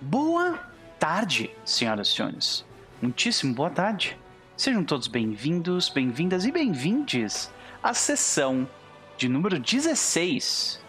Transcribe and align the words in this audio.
Boa 0.00 0.58
tarde, 0.98 1.50
senhoras 1.64 2.08
e 2.08 2.12
senhores. 2.12 2.64
Muitíssimo 3.00 3.54
boa 3.54 3.70
tarde. 3.70 4.18
Sejam 4.56 4.84
todos 4.84 5.06
bem-vindos, 5.06 5.88
bem-vindas 5.88 6.44
e 6.44 6.52
bem-vindes 6.52 7.50
à 7.82 7.94
sessão 7.94 8.68
de 9.16 9.28
número 9.28 9.58
16 9.58 10.80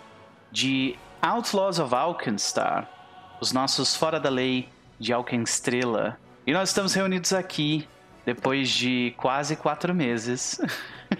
de 0.52 0.97
Outlaws 1.21 1.79
of 1.79 1.94
Alkenstar, 1.94 2.89
os 3.39 3.52
nossos 3.52 3.96
fora 3.96 4.20
da 4.20 4.29
lei 4.29 4.70
de 4.99 5.13
Alkenstrela. 5.13 6.19
E 6.46 6.51
nós 6.51 6.69
estamos 6.69 6.94
reunidos 6.94 7.31
aqui 7.31 7.87
depois 8.26 8.69
de 8.69 9.13
quase 9.17 9.56
quatro 9.56 9.94
meses 9.94 10.60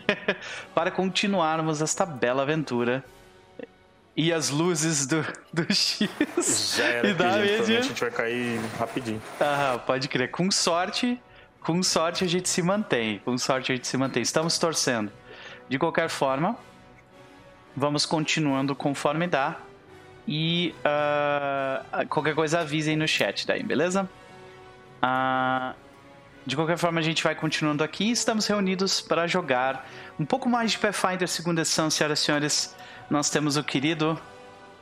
para 0.73 0.89
continuarmos 0.89 1.81
esta 1.81 2.05
bela 2.05 2.41
aventura 2.41 3.05
e 4.16 4.32
as 4.32 4.50
luzes 4.50 5.05
do, 5.05 5.25
do 5.52 5.66
X. 5.73 6.75
Já 6.77 6.84
era 6.86 7.09
e 7.09 7.14
da 7.14 7.25
média. 7.25 7.57
provavelmente 7.57 7.77
a 7.77 7.82
gente 7.82 8.02
vai 8.02 8.11
cair 8.11 8.59
rapidinho. 8.79 9.21
Ah, 9.39 9.79
pode 9.86 10.07
crer. 10.07 10.32
Com 10.32 10.50
sorte, 10.50 11.21
com 11.60 11.83
sorte 11.83 12.24
a 12.24 12.28
gente 12.28 12.47
se 12.47 12.61
mantém. 12.61 13.19
Com 13.19 13.38
sorte 13.38 13.71
a 13.71 13.75
gente 13.75 13.88
se 13.88 13.97
mantém. 13.97 14.24
Estamos 14.24 14.57
torcendo. 14.57 15.11
De 15.68 15.78
qualquer 15.78 16.10
forma, 16.10 16.55
vamos 17.75 18.05
continuando 18.05 18.75
conforme 18.75 19.28
dá. 19.28 19.57
E 20.27 20.74
ah, 20.83 22.05
qualquer 22.10 22.33
coisa 22.33 22.61
avisem 22.61 22.96
no 22.96 23.07
chat 23.07 23.46
daí, 23.46 23.61
beleza? 23.61 24.10
Ah, 25.02 25.74
de 26.46 26.55
qualquer 26.55 26.77
forma, 26.77 27.00
a 27.00 27.04
gente 27.04 27.24
vai 27.24 27.33
continuando 27.33 27.83
aqui. 27.83 28.11
Estamos 28.11 28.46
reunidos 28.46 29.02
para 29.02 29.25
jogar 29.25 29.89
um 30.19 30.25
pouco 30.25 30.47
mais 30.47 30.71
de 30.71 30.77
Pathfinder 30.77 31.27
segunda 31.27 31.61
edição, 31.61 31.89
senhoras 31.89 32.19
e 32.19 32.23
senhores. 32.23 32.75
Nós 33.09 33.30
temos 33.30 33.55
o 33.55 33.64
querido 33.64 34.19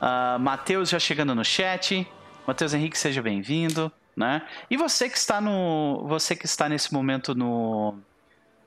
ah, 0.00 0.38
Matheus 0.40 0.88
já 0.88 0.98
chegando 0.98 1.34
no 1.34 1.44
chat. 1.44 2.06
Matheus 2.46 2.72
Henrique, 2.72 2.98
seja 2.98 3.20
bem-vindo, 3.20 3.92
né? 4.16 4.46
E 4.70 4.76
você 4.76 5.08
que 5.10 5.18
está 5.18 5.40
no, 5.40 6.04
você 6.06 6.34
que 6.34 6.46
está 6.46 6.68
nesse 6.68 6.92
momento 6.92 7.34
no 7.34 7.98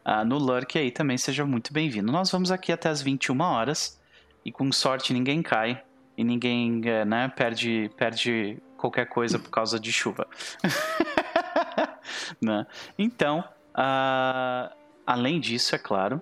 ah, 0.06 0.24
no 0.24 0.38
Lurk 0.38 0.78
aí 0.78 0.92
também 0.92 1.18
seja 1.18 1.46
muito 1.46 1.74
bem-vindo. 1.74 2.12
Nós 2.12 2.30
vamos 2.30 2.52
aqui 2.52 2.72
até 2.72 2.90
as 2.90 3.02
21 3.02 3.40
horas 3.42 4.00
e 4.46 4.52
com 4.52 4.72
sorte 4.72 5.12
ninguém 5.12 5.42
cai 5.42 5.82
e 6.16 6.24
ninguém, 6.24 6.82
eh, 6.86 7.04
né, 7.04 7.28
perde 7.36 7.92
perde 7.98 8.58
qualquer 8.78 9.08
coisa 9.08 9.40
por 9.40 9.50
causa 9.50 9.80
de 9.80 9.92
chuva. 9.92 10.28
né? 12.40 12.66
Então, 12.98 13.44
ah, 13.74 14.72
além 15.06 15.40
disso, 15.40 15.76
é 15.76 15.80
claro, 15.80 16.22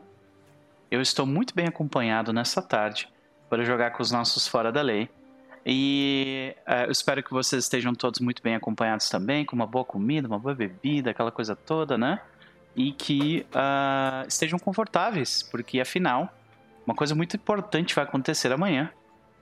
eu 0.90 1.02
estou 1.02 1.26
muito 1.26 1.54
bem 1.54 1.68
acompanhado 1.68 2.32
nessa 2.32 2.62
tarde 2.62 3.14
para 3.56 3.64
jogar 3.64 3.92
com 3.92 4.04
os 4.04 4.12
nossos 4.12 4.46
fora 4.50 4.70
da 4.70 4.82
lei. 4.82 5.10
E 5.66 6.54
eh, 6.68 6.88
eu 6.88 6.92
espero 6.92 7.24
que 7.24 7.32
vocês 7.32 7.64
estejam 7.64 7.96
todos 7.96 8.20
muito 8.20 8.44
bem 8.44 8.54
acompanhados 8.54 9.08
também, 9.08 9.46
com 9.46 9.56
uma 9.56 9.66
boa 9.66 9.86
comida, 9.86 10.28
uma 10.28 10.38
boa 10.38 10.54
bebida, 10.54 11.12
aquela 11.12 11.32
coisa 11.32 11.56
toda, 11.56 11.98
né? 11.98 12.20
E 12.76 12.92
que 12.92 13.48
ah, 13.54 14.26
estejam 14.28 14.60
confortáveis, 14.60 15.42
porque 15.42 15.80
afinal, 15.80 16.30
uma 16.86 16.94
coisa 16.94 17.16
muito 17.16 17.38
importante 17.38 17.96
vai 17.96 18.04
acontecer 18.04 18.52
amanhã. 18.52 18.92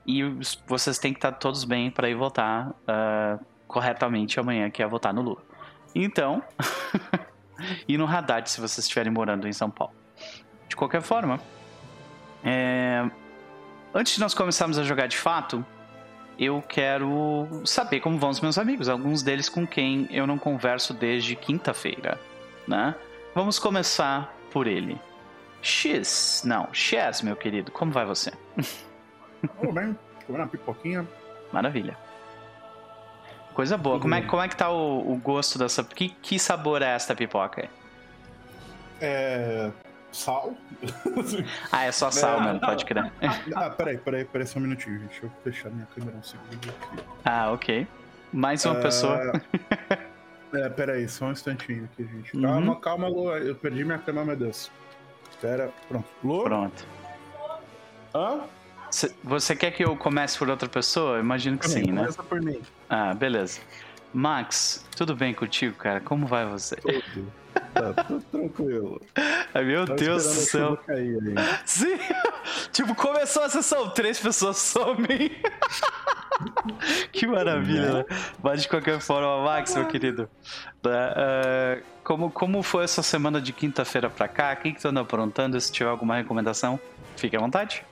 E 0.06 0.22
vocês 0.68 1.00
têm 1.00 1.12
que 1.12 1.18
estar 1.18 1.32
todos 1.32 1.64
bem 1.64 1.90
para 1.90 2.08
ir 2.08 2.14
votar 2.14 2.72
ah, 2.88 3.40
corretamente 3.68 4.40
amanhã, 4.40 4.70
que 4.70 4.84
é 4.84 4.88
votar 4.88 5.12
no 5.12 5.24
Lula. 5.24 5.42
Então, 5.96 6.44
e 7.90 7.98
no 7.98 8.06
Haddad, 8.06 8.48
se 8.48 8.62
vocês 8.62 8.86
estiverem 8.86 9.12
morando 9.12 9.48
em 9.48 9.54
São 9.54 9.72
Paulo. 9.72 9.96
De 10.70 10.76
qualquer 10.76 11.02
forma, 11.02 11.40
é, 12.44 13.10
antes 13.94 14.16
de 14.16 14.20
nós 14.20 14.34
começarmos 14.34 14.78
a 14.78 14.84
jogar 14.84 15.08
de 15.08 15.18
fato, 15.18 15.66
eu 16.38 16.64
quero 16.68 17.62
saber 17.66 18.00
como 18.00 18.18
vão 18.18 18.30
os 18.30 18.42
meus 18.42 18.58
amigos, 18.58 18.90
alguns 18.90 19.22
deles 19.22 19.50
com 19.50 19.68
quem 19.68 20.08
eu 20.10 20.26
não 20.26 20.38
converso 20.38 20.94
desde 20.94 21.36
quinta-feira, 21.36 22.20
né? 22.68 22.96
Vamos 23.36 23.60
começar 23.60 24.34
por 24.52 24.68
ele. 24.68 25.00
X, 25.62 26.44
não, 26.46 26.68
Chess, 26.74 27.22
meu 27.22 27.36
querido, 27.36 27.72
como 27.72 27.92
vai 27.92 28.06
você? 28.06 28.32
Tudo 29.60 29.74
bem, 29.74 29.98
comendo 30.26 30.44
uma 30.44 30.48
pipoquinha. 30.48 31.08
Maravilha. 31.52 31.98
Coisa 33.54 33.78
boa. 33.78 34.00
Como 34.00 34.16
é, 34.16 34.22
como 34.22 34.42
é 34.42 34.48
que 34.48 34.56
tá 34.56 34.72
o, 34.72 35.14
o 35.14 35.16
gosto 35.18 35.60
dessa. 35.60 35.84
Que, 35.84 36.10
que 36.10 36.40
sabor 36.40 36.82
é 36.82 36.96
esta 36.96 37.16
pipoca? 37.16 37.62
aí? 37.62 37.70
É. 39.00 39.72
Sal. 40.14 40.56
Ah, 41.72 41.86
é 41.86 41.92
só 41.92 42.10
sal 42.12 42.40
É. 42.40 42.44
mesmo, 42.46 42.60
pode 42.62 42.86
crer. 42.86 43.12
ah, 43.56 43.70
peraí, 43.72 43.98
peraí, 43.98 44.24
peraí 44.26 44.48
só 44.48 44.60
um 44.60 44.62
minutinho, 44.62 45.00
gente. 45.00 45.10
Deixa 45.10 45.26
eu 45.26 45.32
fechar 45.44 45.70
minha 45.72 45.88
câmera 45.88 46.16
um 46.18 46.24
segundo 46.24 46.54
aqui. 46.70 47.04
Ah, 47.26 47.52
ok. 47.52 47.88
Mais 48.32 48.64
uma 48.66 48.78
É, 48.78 48.82
pessoa. 48.82 49.20
É, 50.56 50.70
peraí, 50.70 51.10
só 51.10 51.26
um 51.26 51.32
instantinho 51.32 51.86
aqui, 51.86 52.04
gente. 52.04 52.36
Uhum. 52.38 52.44
Calma, 52.44 52.80
calma, 52.80 53.08
Lu. 53.08 53.36
Eu 53.36 53.56
perdi 53.56 53.84
minha 53.84 53.98
câmera, 53.98 54.24
meu 54.24 54.36
Deus. 54.36 54.70
Espera, 55.32 55.72
pronto. 55.90 56.08
Lu? 56.24 56.44
Pronto. 56.44 56.86
Hã? 58.14 58.42
Cê- 58.92 59.12
Você 59.24 59.56
quer 59.56 59.72
que 59.72 59.84
eu 59.84 59.98
comece 59.98 60.38
por 60.38 60.48
outra 60.52 60.70
pessoa? 60.70 61.18
Imagino 61.20 61.58
que 61.58 61.68
sim, 61.68 61.92
né? 61.92 62.02
Começa 62.02 62.22
por 62.22 62.40
mim. 62.40 62.62
Ah, 62.88 63.16
beleza. 63.16 63.62
Max, 64.14 64.86
tudo 64.96 65.16
bem 65.16 65.34
contigo, 65.34 65.76
cara? 65.76 66.00
Como 66.00 66.28
vai 66.28 66.46
você? 66.46 66.76
Tudo. 66.76 67.32
Tá 67.74 68.04
tudo 68.04 68.22
tranquilo. 68.32 69.02
Ai, 69.54 69.64
meu 69.64 69.86
Tava 69.86 69.98
Deus 69.98 70.24
do 70.24 70.30
céu. 70.30 70.78
cair 70.78 71.18
aí. 71.22 71.36
Sim! 71.66 71.98
tipo, 72.72 72.94
começou 72.96 73.44
a 73.44 73.50
sessão, 73.50 73.90
três 73.90 74.20
pessoas 74.20 74.58
somem. 74.58 75.32
que 77.12 77.26
maravilha, 77.28 77.94
né? 77.94 78.06
Mas 78.42 78.62
de 78.64 78.70
qualquer 78.70 79.00
forma, 79.00 79.44
Max, 79.44 79.76
meu 79.76 79.86
querido. 79.88 80.30
né, 80.84 81.14
eh, 81.16 81.82
como, 82.04 82.30
como 82.30 82.62
foi 82.64 82.84
essa 82.84 83.02
semana 83.02 83.42
de 83.42 83.54
quinta-feira 83.54 84.10
pra 84.10 84.28
cá? 84.28 84.54
O 84.54 84.62
que, 84.62 84.74
que 84.74 84.82
tu 84.82 84.88
anda 84.88 85.02
aprontando? 85.02 85.60
Se 85.60 85.72
tiver 85.72 85.90
alguma 85.90 86.16
recomendação, 86.16 86.80
fique 87.16 87.36
à 87.36 87.40
vontade. 87.40 87.84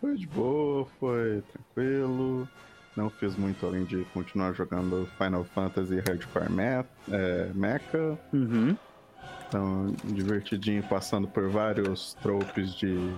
Foi 0.00 0.16
de 0.16 0.26
boa, 0.26 0.86
foi 0.98 1.42
tranquilo. 1.52 2.48
Não 2.96 3.08
fiz 3.08 3.36
muito 3.36 3.64
além 3.64 3.84
de 3.84 4.04
continuar 4.12 4.52
jogando 4.52 5.08
Final 5.16 5.44
Fantasy 5.44 6.00
Hardcore 6.00 6.50
Me 6.50 6.84
é, 7.10 7.50
Mecha. 7.54 8.18
Uhum. 8.32 8.76
Então, 9.46 9.94
divertidinho, 10.04 10.82
passando 10.82 11.28
por 11.28 11.48
vários 11.48 12.14
tropes 12.14 12.74
de 12.74 13.14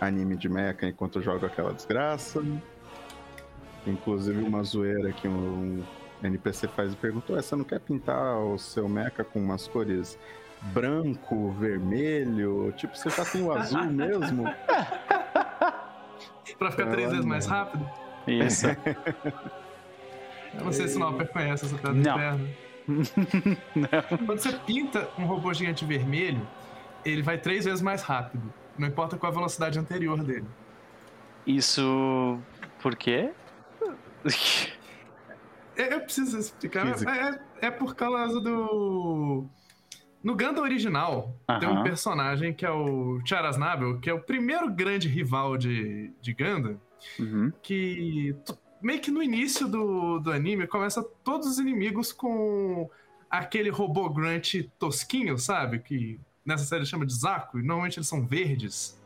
anime 0.00 0.36
de 0.36 0.48
mecha 0.48 0.86
enquanto 0.86 1.20
jogo 1.20 1.46
aquela 1.46 1.72
desgraça. 1.72 2.42
Inclusive 3.86 4.42
uma 4.42 4.62
zoeira 4.62 5.12
que 5.12 5.26
um 5.26 5.82
NPC 6.22 6.68
faz 6.68 6.92
e 6.92 6.96
perguntou: 6.96 7.34
"Ué, 7.36 7.42
você 7.42 7.56
não 7.56 7.64
quer 7.64 7.80
pintar 7.80 8.38
o 8.38 8.58
seu 8.58 8.88
mecha 8.88 9.24
com 9.24 9.40
umas 9.40 9.66
cores 9.66 10.18
branco, 10.72 11.52
vermelho? 11.52 12.72
Tipo, 12.76 12.96
você 12.96 13.10
já 13.10 13.24
tem 13.24 13.42
o 13.42 13.52
azul 13.52 13.84
mesmo? 13.84 14.44
Pra 16.58 16.70
ficar 16.70 16.90
três 16.90 17.10
vezes 17.10 17.24
mais 17.24 17.46
rápido? 17.46 17.88
Isso. 18.26 18.66
Eu 20.52 20.64
não 20.64 20.72
sei 20.72 20.88
se 20.88 20.96
o 20.96 20.98
Nauper 20.98 21.28
conhece 21.28 21.64
essa 21.64 21.76
piada 21.78 21.94
Não. 21.94 22.00
interna. 22.00 22.48
Quando 24.26 24.38
você 24.40 24.52
pinta 24.52 25.08
um 25.16 25.24
robô 25.24 25.54
gigante 25.54 25.84
vermelho, 25.84 26.46
ele 27.04 27.22
vai 27.22 27.38
três 27.38 27.64
vezes 27.64 27.80
mais 27.80 28.02
rápido. 28.02 28.52
Não 28.76 28.88
importa 28.88 29.16
qual 29.16 29.30
a 29.30 29.34
velocidade 29.34 29.78
anterior 29.78 30.22
dele. 30.24 30.46
Isso. 31.46 32.38
Por 32.82 32.96
quê? 32.96 33.30
É, 35.76 35.94
Eu 35.94 36.00
preciso 36.00 36.38
explicar. 36.38 36.86
Física. 36.92 37.40
É, 37.62 37.66
é 37.66 37.70
por 37.70 37.94
causa 37.94 38.40
do. 38.40 39.46
No 40.22 40.36
Gundam 40.36 40.62
original, 40.62 41.34
tem 41.60 41.68
um 41.68 41.82
personagem 41.82 42.52
que 42.52 42.66
é 42.66 42.70
o 42.70 43.20
Charas 43.24 43.56
Nabel, 43.56 43.98
que 44.00 44.10
é 44.10 44.12
o 44.12 44.20
primeiro 44.20 44.70
grande 44.70 45.08
rival 45.08 45.56
de, 45.56 46.12
de 46.20 46.34
Gundam, 46.34 46.78
Uhum. 47.18 47.52
que 47.62 48.34
meio 48.80 49.00
que 49.00 49.10
no 49.10 49.22
início 49.22 49.68
do, 49.68 50.18
do 50.18 50.32
anime 50.32 50.66
começa 50.66 51.02
todos 51.02 51.46
os 51.46 51.58
inimigos 51.58 52.12
com 52.12 52.88
aquele 53.28 53.70
robô 53.70 54.08
grunt 54.08 54.54
tosquinho, 54.78 55.38
sabe? 55.38 55.78
Que 55.78 56.18
nessa 56.44 56.64
série 56.64 56.86
chama 56.86 57.06
de 57.06 57.14
Zaku, 57.14 57.58
e 57.58 57.62
normalmente 57.62 57.98
eles 57.98 58.08
são 58.08 58.26
verdes. 58.26 58.98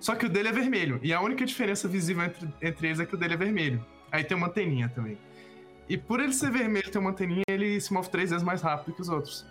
Só 0.00 0.14
que 0.14 0.26
o 0.26 0.28
dele 0.28 0.48
é 0.48 0.52
vermelho, 0.52 0.98
e 1.02 1.12
a 1.12 1.20
única 1.20 1.44
diferença 1.44 1.88
visível 1.88 2.24
entre, 2.24 2.48
entre 2.62 2.86
eles 2.86 3.00
é 3.00 3.06
que 3.06 3.14
o 3.14 3.18
dele 3.18 3.34
é 3.34 3.36
vermelho. 3.36 3.84
Aí 4.10 4.24
tem 4.24 4.36
uma 4.36 4.46
anteninha 4.46 4.88
também. 4.88 5.18
E 5.88 5.96
por 5.96 6.20
ele 6.20 6.32
ser 6.32 6.50
vermelho 6.50 6.86
e 6.86 6.90
ter 6.90 6.98
uma 6.98 7.10
anteninha, 7.10 7.44
ele 7.48 7.80
se 7.80 7.92
move 7.92 8.08
três 8.10 8.30
vezes 8.30 8.44
mais 8.44 8.60
rápido 8.60 8.94
que 8.94 9.00
os 9.00 9.08
outros. 9.08 9.46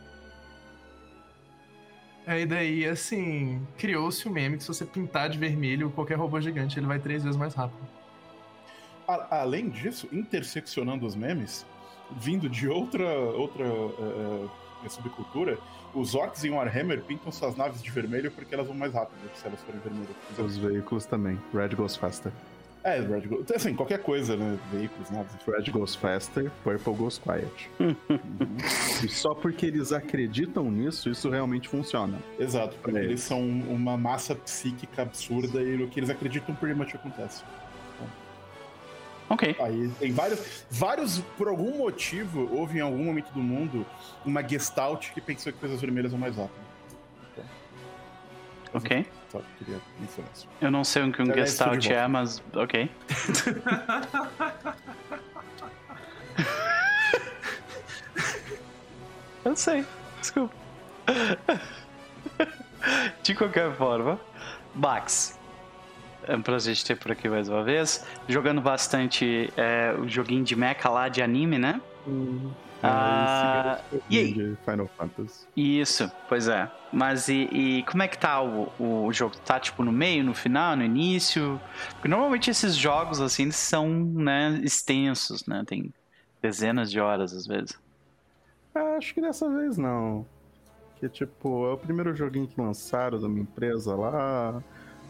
Aí 2.27 2.45
daí, 2.45 2.85
assim, 2.85 3.65
criou-se 3.77 4.27
o 4.27 4.31
meme 4.31 4.57
que 4.57 4.63
se 4.63 4.67
você 4.67 4.83
pintar 4.85 5.29
de 5.29 5.37
vermelho 5.37 5.89
qualquer 5.91 6.15
robô 6.15 6.39
gigante, 6.41 6.77
ele 6.77 6.85
vai 6.85 6.99
três 6.99 7.23
vezes 7.23 7.37
mais 7.37 7.53
rápido. 7.53 7.79
A- 9.07 9.39
além 9.39 9.69
disso, 9.69 10.09
interseccionando 10.11 11.05
os 11.05 11.15
memes, 11.15 11.65
vindo 12.11 12.49
de 12.49 12.67
outra, 12.67 13.07
outra 13.09 13.63
eh, 13.63 14.89
subcultura, 14.89 15.57
os 15.93 16.15
orcs 16.15 16.43
em 16.43 16.49
Warhammer 16.51 17.01
pintam 17.03 17.31
suas 17.31 17.55
naves 17.55 17.81
de 17.81 17.89
vermelho 17.89 18.29
porque 18.31 18.53
elas 18.53 18.67
vão 18.67 18.75
mais 18.75 18.93
rápido 18.93 19.17
se 19.33 19.47
elas 19.47 19.61
forem 19.61 19.79
vermelhas. 19.79 20.09
Os 20.37 20.57
veículos 20.57 21.05
também. 21.05 21.39
Red 21.53 21.69
goes 21.75 21.95
faster. 21.95 22.31
É, 22.83 22.99
Red 23.01 23.21
Goes. 23.27 23.51
Assim, 23.51 23.75
qualquer 23.75 24.01
coisa, 24.01 24.37
né? 24.37 24.57
Veículos, 24.71 25.09
naves. 25.09 25.35
Red 25.45 25.71
goes 25.71 25.95
faster, 25.95 26.49
Purple 26.63 26.93
goes 26.93 27.17
quiet. 27.17 27.69
e 29.03 29.07
só 29.09 29.33
porque 29.35 29.65
eles 29.65 29.91
acreditam 29.91 30.71
nisso, 30.71 31.09
isso 31.09 31.29
realmente 31.29 31.67
funciona. 31.67 32.17
Exato, 32.39 32.77
porque 32.81 32.97
É. 32.97 33.03
eles 33.03 33.21
são 33.21 33.41
uma 33.41 33.97
massa 33.97 34.35
psíquica 34.35 35.01
absurda 35.01 35.61
e 35.61 35.83
o 35.83 35.89
que 35.89 35.99
eles 35.99 36.09
acreditam 36.09 36.55
pretty 36.55 36.77
much 36.77 36.95
acontece. 36.95 37.43
Ok. 39.29 39.57
Aí 39.59 39.89
tem 39.99 40.13
vários, 40.13 40.63
vários, 40.69 41.19
por 41.37 41.49
algum 41.49 41.77
motivo, 41.77 42.47
houve 42.49 42.77
em 42.77 42.81
algum 42.81 43.03
momento 43.03 43.29
do 43.33 43.41
mundo 43.41 43.85
uma 44.25 44.41
gestalt 44.47 45.11
que 45.11 45.19
pensou 45.19 45.51
que 45.51 45.59
coisas 45.59 45.81
vermelhas 45.81 46.11
são 46.11 46.19
mais 46.19 46.35
rápidas. 46.37 46.67
Ok. 48.73 49.05
Só 49.29 49.41
queria 49.57 49.81
mencionar 49.99 50.31
isso. 50.33 50.47
Eu 50.61 50.71
não 50.71 50.83
sei 50.83 51.03
o 51.03 51.11
que 51.11 51.21
um 51.21 51.31
Aliás, 51.31 51.49
Gestalt 51.49 51.89
é, 51.89 52.07
mas 52.07 52.41
ok. 52.53 52.89
Eu 59.43 59.55
sei, 59.55 59.85
desculpa. 60.19 60.53
De 63.23 63.33
qualquer 63.33 63.73
forma, 63.75 64.19
Max, 64.75 65.39
é 66.23 66.35
um 66.35 66.41
prazer 66.41 66.75
te 66.75 66.85
ter 66.85 66.97
por 66.97 67.11
aqui 67.11 67.29
mais 67.29 67.47
uma 67.47 67.63
vez. 67.63 68.05
Jogando 68.27 68.59
bastante 68.59 69.51
é, 69.55 69.95
o 69.97 70.07
joguinho 70.07 70.43
de 70.43 70.55
mecha 70.55 70.89
lá 70.89 71.07
de 71.07 71.21
anime, 71.21 71.57
né? 71.57 71.79
Ah, 72.83 73.81
Aí, 73.91 74.01
e 74.09 74.17
aí? 74.19 74.33
de 74.33 74.55
Final 74.63 74.87
Fantasy. 74.97 75.47
Isso, 75.55 76.09
pois 76.27 76.47
é. 76.47 76.71
Mas 76.91 77.27
e, 77.27 77.47
e 77.51 77.83
como 77.83 78.03
é 78.03 78.07
que 78.07 78.17
tá 78.17 78.41
o, 78.41 78.71
o 78.79 79.11
jogo? 79.11 79.35
Tá 79.37 79.59
tipo 79.59 79.83
no 79.83 79.91
meio, 79.91 80.23
no 80.23 80.33
final, 80.33 80.75
no 80.75 80.83
início? 80.83 81.59
Porque 81.93 82.07
normalmente 82.07 82.49
esses 82.51 82.75
jogos 82.75 83.19
assim 83.19 83.43
eles 83.43 83.55
são 83.55 83.89
né, 83.89 84.59
extensos, 84.63 85.45
né? 85.47 85.63
Tem 85.65 85.93
dezenas 86.41 86.91
de 86.91 86.99
horas 86.99 87.33
às 87.33 87.45
vezes. 87.47 87.77
Ah, 88.75 88.95
acho 88.97 89.13
que 89.13 89.21
dessa 89.21 89.49
vez 89.49 89.77
não. 89.77 90.25
Que 90.99 91.09
tipo, 91.09 91.67
é 91.67 91.73
o 91.73 91.77
primeiro 91.77 92.15
joguinho 92.15 92.47
que 92.47 92.59
lançaram 92.59 93.19
da 93.19 93.27
minha 93.27 93.41
empresa 93.41 93.95
lá. 93.95 94.61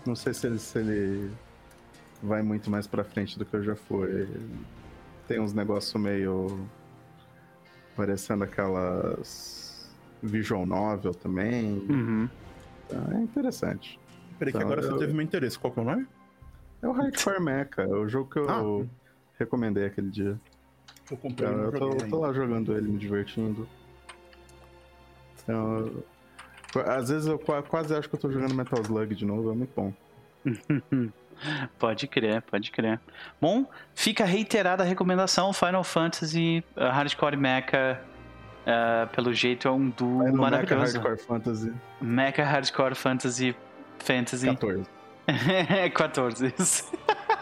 Não 0.05 0.15
sei 0.15 0.33
se 0.33 0.47
ele, 0.47 0.59
se 0.59 0.79
ele 0.79 1.31
vai 2.23 2.41
muito 2.41 2.69
mais 2.69 2.87
pra 2.87 3.03
frente 3.03 3.37
do 3.37 3.45
que 3.45 3.53
eu 3.55 3.63
já 3.63 3.75
fui. 3.75 4.27
Tem 5.27 5.39
uns 5.39 5.53
negócios 5.53 6.01
meio. 6.01 6.67
Parecendo 8.01 8.43
aquelas. 8.45 9.65
Visual 10.23 10.65
Novel 10.65 11.13
também. 11.13 11.77
Uhum. 11.89 12.29
É 12.91 13.17
interessante. 13.21 13.99
Peraí, 14.39 14.51
que 14.51 14.57
Então, 14.57 14.67
agora 14.71 14.81
eu- 14.85 14.91
você 14.93 14.99
teve 14.99 15.13
meu 15.13 15.21
interesse. 15.21 15.59
Qual 15.59 15.71
que 15.73 15.79
é 15.79 15.81
o 15.83 15.85
nome? 15.85 16.07
É 16.81 16.87
o 16.87 16.91
Hardcore 16.91 17.39
Mecha, 17.43 17.81
é 17.81 17.87
o 17.87 18.07
jogo 18.07 18.29
que 18.29 18.39
eu 18.39 18.49
Ah. 18.49 18.85
recomendei 19.37 19.85
aquele 19.85 20.09
dia. 20.09 20.39
Eu 21.11 21.17
comprei 21.17 21.47
Eu 21.47 21.57
no 21.57 21.71
tô, 21.71 21.91
joguinho 21.91 22.09
tô 22.09 22.19
lá 22.19 22.33
jogando 22.33 22.75
ele, 22.75 22.87
me 22.87 22.97
divertindo. 22.97 23.67
Então, 25.43 25.77
eu- 26.75 26.81
às 26.91 27.09
vezes 27.09 27.27
eu 27.27 27.37
qua- 27.39 27.61
quase 27.63 27.93
acho 27.95 28.09
que 28.09 28.15
eu 28.15 28.19
tô 28.19 28.31
jogando 28.31 28.53
Metal 28.55 28.81
Slug 28.81 29.13
de 29.15 29.25
novo, 29.25 29.51
é 29.51 29.55
muito 29.55 29.71
bom. 29.75 29.93
Pode 31.77 32.07
crer, 32.07 32.41
pode 32.41 32.71
crer. 32.71 32.99
Bom, 33.39 33.65
fica 33.93 34.25
reiterada 34.25 34.83
a 34.83 34.85
recomendação: 34.85 35.53
Final 35.53 35.83
Fantasy 35.83 36.63
uh, 36.75 36.89
Hardcore 36.89 37.37
Mecha. 37.37 38.01
uh, 38.65 39.07
pelo 39.15 39.33
jeito 39.33 39.67
é 39.67 39.71
um 39.71 39.89
duo 39.89 40.19
no 40.19 40.23
Mecha 40.23 40.37
maravilhoso. 40.37 40.99
Hardcore 40.99 41.17
Fantasy 41.17 41.73
Mecha 42.01 42.43
Hardcore 42.43 42.95
Fantasy 42.95 43.55
Fantasy 43.99 44.47
14. 44.47 44.85
14, 45.93 46.53
isso. 46.57 46.91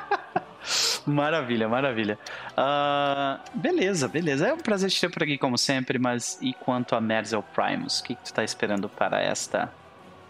maravilha, 1.06 1.70
maravilha. 1.70 2.18
Ah, 2.58 3.40
beleza, 3.54 4.08
beleza. 4.08 4.48
É 4.48 4.54
um 4.54 4.58
prazer 4.58 4.90
te 4.90 5.00
ter 5.00 5.10
por 5.10 5.24
aqui, 5.24 5.38
como 5.38 5.58
sempre, 5.58 6.00
mas 6.00 6.38
e 6.42 6.54
quanto 6.54 6.96
a 6.96 7.02
Merzel 7.02 7.44
Primus? 7.44 8.00
O 8.00 8.04
que, 8.04 8.16
que 8.16 8.24
tu 8.24 8.34
tá 8.34 8.44
esperando 8.44 8.90
para 8.90 9.22
esta 9.22 9.72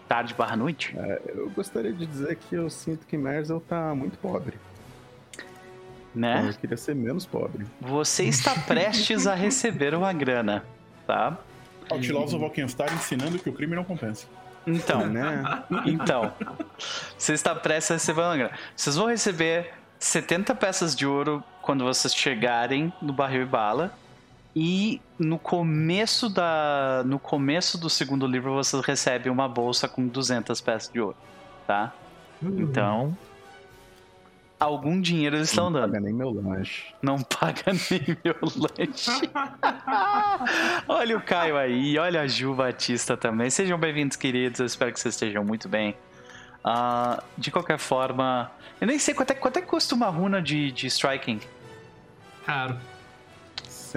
tarde 0.08 0.34
barra 0.34 0.56
noite? 0.56 0.96
Eu 1.26 1.50
gostaria 1.50 1.92
de 1.92 2.06
dizer 2.06 2.36
que 2.36 2.54
eu 2.54 2.68
sinto 2.70 3.06
que 3.06 3.16
Merzel 3.16 3.60
tá 3.60 3.94
muito 3.94 4.18
pobre. 4.18 4.58
Né? 6.14 6.48
Eu 6.48 6.54
queria 6.54 6.76
ser 6.76 6.94
menos 6.94 7.26
pobre. 7.26 7.66
Você 7.80 8.24
está 8.24 8.54
prestes 8.66 9.26
a 9.26 9.34
receber 9.34 9.94
uma 9.94 10.12
grana, 10.12 10.64
tá? 11.06 11.38
Outlaws 11.90 12.32
of 12.32 12.42
Walkenstein 12.42 12.94
ensinando 12.94 13.38
que 13.38 13.48
o 13.50 13.52
crime 13.52 13.76
não 13.76 13.84
compensa. 13.84 14.26
Então, 14.66 15.06
né? 15.06 15.42
Então, 15.84 16.32
você 17.16 17.34
está 17.34 17.54
prestes 17.54 17.90
a 17.90 17.94
receber 17.94 18.22
uma 18.22 18.36
grana. 18.36 18.58
Vocês 18.74 18.96
vão 18.96 19.06
receber 19.06 19.72
70 19.98 20.54
peças 20.54 20.96
de 20.96 21.06
ouro 21.06 21.42
quando 21.62 21.84
vocês 21.84 22.14
chegarem 22.14 22.92
no 23.00 23.12
barril 23.12 23.42
e 23.42 23.46
bala. 23.46 23.96
E 24.58 25.02
no 25.18 25.38
começo 25.38 26.30
da 26.30 27.02
no 27.04 27.18
começo 27.18 27.76
do 27.76 27.90
segundo 27.90 28.26
livro 28.26 28.54
vocês 28.54 28.82
recebem 28.82 29.30
uma 29.30 29.46
bolsa 29.46 29.86
com 29.86 30.06
200 30.08 30.58
peças 30.62 30.90
de 30.90 30.98
ouro, 30.98 31.16
tá? 31.66 31.92
Então, 32.42 33.14
algum 34.58 34.98
dinheiro 34.98 35.36
eles 35.36 35.50
estão 35.50 35.64
Não 35.68 35.72
dando. 35.80 35.92
paga 35.92 36.00
nem 36.00 36.14
meu 36.14 36.30
lanche. 36.30 36.94
Não 37.02 37.18
paga 37.20 37.64
nem 37.90 38.16
meu 38.24 38.36
lanche. 38.56 39.30
olha 40.88 41.18
o 41.18 41.20
Caio 41.20 41.58
aí, 41.58 41.98
olha 41.98 42.22
a 42.22 42.26
Ju 42.26 42.54
Batista 42.54 43.14
também. 43.14 43.50
Sejam 43.50 43.78
bem-vindos, 43.78 44.16
queridos. 44.16 44.60
Eu 44.60 44.64
espero 44.66 44.90
que 44.90 44.98
vocês 44.98 45.14
estejam 45.14 45.44
muito 45.44 45.68
bem. 45.68 45.94
Ah, 46.64 47.22
de 47.36 47.50
qualquer 47.50 47.78
forma, 47.78 48.50
eu 48.80 48.86
nem 48.86 48.98
sei 48.98 49.12
quanto 49.12 49.32
é, 49.32 49.34
quanto 49.34 49.58
é 49.58 49.60
que 49.60 49.68
custa 49.68 49.94
uma 49.94 50.08
runa 50.08 50.40
de, 50.40 50.72
de 50.72 50.86
striking. 50.86 51.40
Caro. 52.46 52.78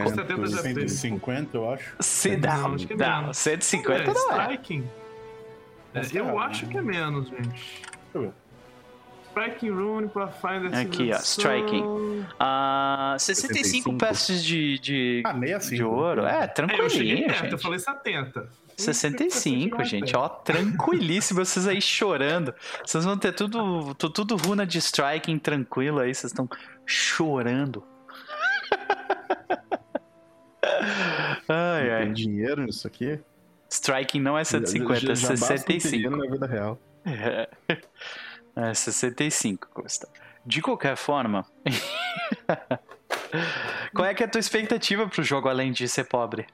Cento- 0.07 0.15
70 0.15 0.47
já 0.47 0.61
tem. 0.61 0.73
150, 0.87 1.57
eu 1.57 1.71
acho. 1.71 1.95
Se 1.99 2.35
dá, 2.35 2.53
acho 2.65 2.87
que 2.87 2.95
dá. 2.95 3.19
menos. 3.21 3.37
150 3.37 4.01
é, 4.01 4.05
não 4.05 4.11
é. 4.31 4.41
Striking? 4.53 4.89
É, 5.93 6.01
eu 6.19 6.39
acho 6.39 6.65
que 6.67 6.77
é 6.77 6.81
menos, 6.81 7.27
gente. 7.29 7.47
Deixa 7.49 7.87
eu 8.13 8.21
ver. 8.21 8.31
Striking 9.29 9.69
Rune, 9.69 10.07
Pathfinder 10.09 10.75
Aqui, 10.77 11.11
ó, 11.13 11.17
striking. 11.17 12.25
Ah, 12.39 13.15
65 13.19 13.63
65. 13.63 13.97
peças 13.97 14.43
de, 14.43 14.79
de, 14.79 15.23
Ah, 15.25 15.33
65. 15.33 15.75
de 15.75 15.83
ouro. 15.83 16.25
É, 16.25 16.31
É, 16.31 16.43
eu 16.43 16.47
cheguei 16.47 16.47
tranquilinho, 16.53 17.27
perto, 17.27 17.43
eu 17.45 17.49
gente. 17.51 17.61
falei 17.61 17.79
70. 17.79 18.49
65, 18.75 19.83
gente, 19.83 20.15
ó, 20.15 20.29
tranquilíssimo, 20.29 21.43
vocês 21.45 21.67
aí 21.67 21.81
chorando. 21.81 22.53
Vocês 22.83 23.03
vão 23.03 23.17
ter 23.17 23.33
tudo, 23.33 23.93
tu- 23.95 24.09
tudo 24.09 24.35
runa 24.37 24.65
de 24.65 24.77
striking 24.77 25.37
tranquilo 25.37 25.99
aí, 25.99 26.13
vocês 26.15 26.31
estão 26.31 26.49
chorando. 26.85 27.83
Ai, 31.47 31.83
Tem 31.83 31.91
ai. 31.93 32.11
dinheiro 32.13 32.63
nisso 32.63 32.87
aqui? 32.87 33.19
Striking 33.69 34.19
não 34.21 34.37
é 34.37 34.43
150, 34.43 34.93
é 34.93 35.09
Já- 35.15 35.15
já 35.15 35.29
basta 35.29 35.45
um 35.45 35.47
65. 35.57 35.95
dinheiro 35.95 36.17
na 36.17 36.29
vida 36.31 36.45
real. 36.47 36.79
É, 38.55 38.69
é 38.69 38.73
65 38.73 39.67
custa. 39.73 40.07
De 40.45 40.61
qualquer 40.61 40.95
forma, 40.97 41.45
qual 43.93 44.05
é 44.05 44.13
que 44.13 44.23
é 44.23 44.25
a 44.25 44.29
tua 44.29 44.39
expectativa 44.39 45.07
pro 45.07 45.23
jogo 45.23 45.47
além 45.47 45.71
de 45.71 45.87
ser 45.87 46.05
pobre? 46.05 46.45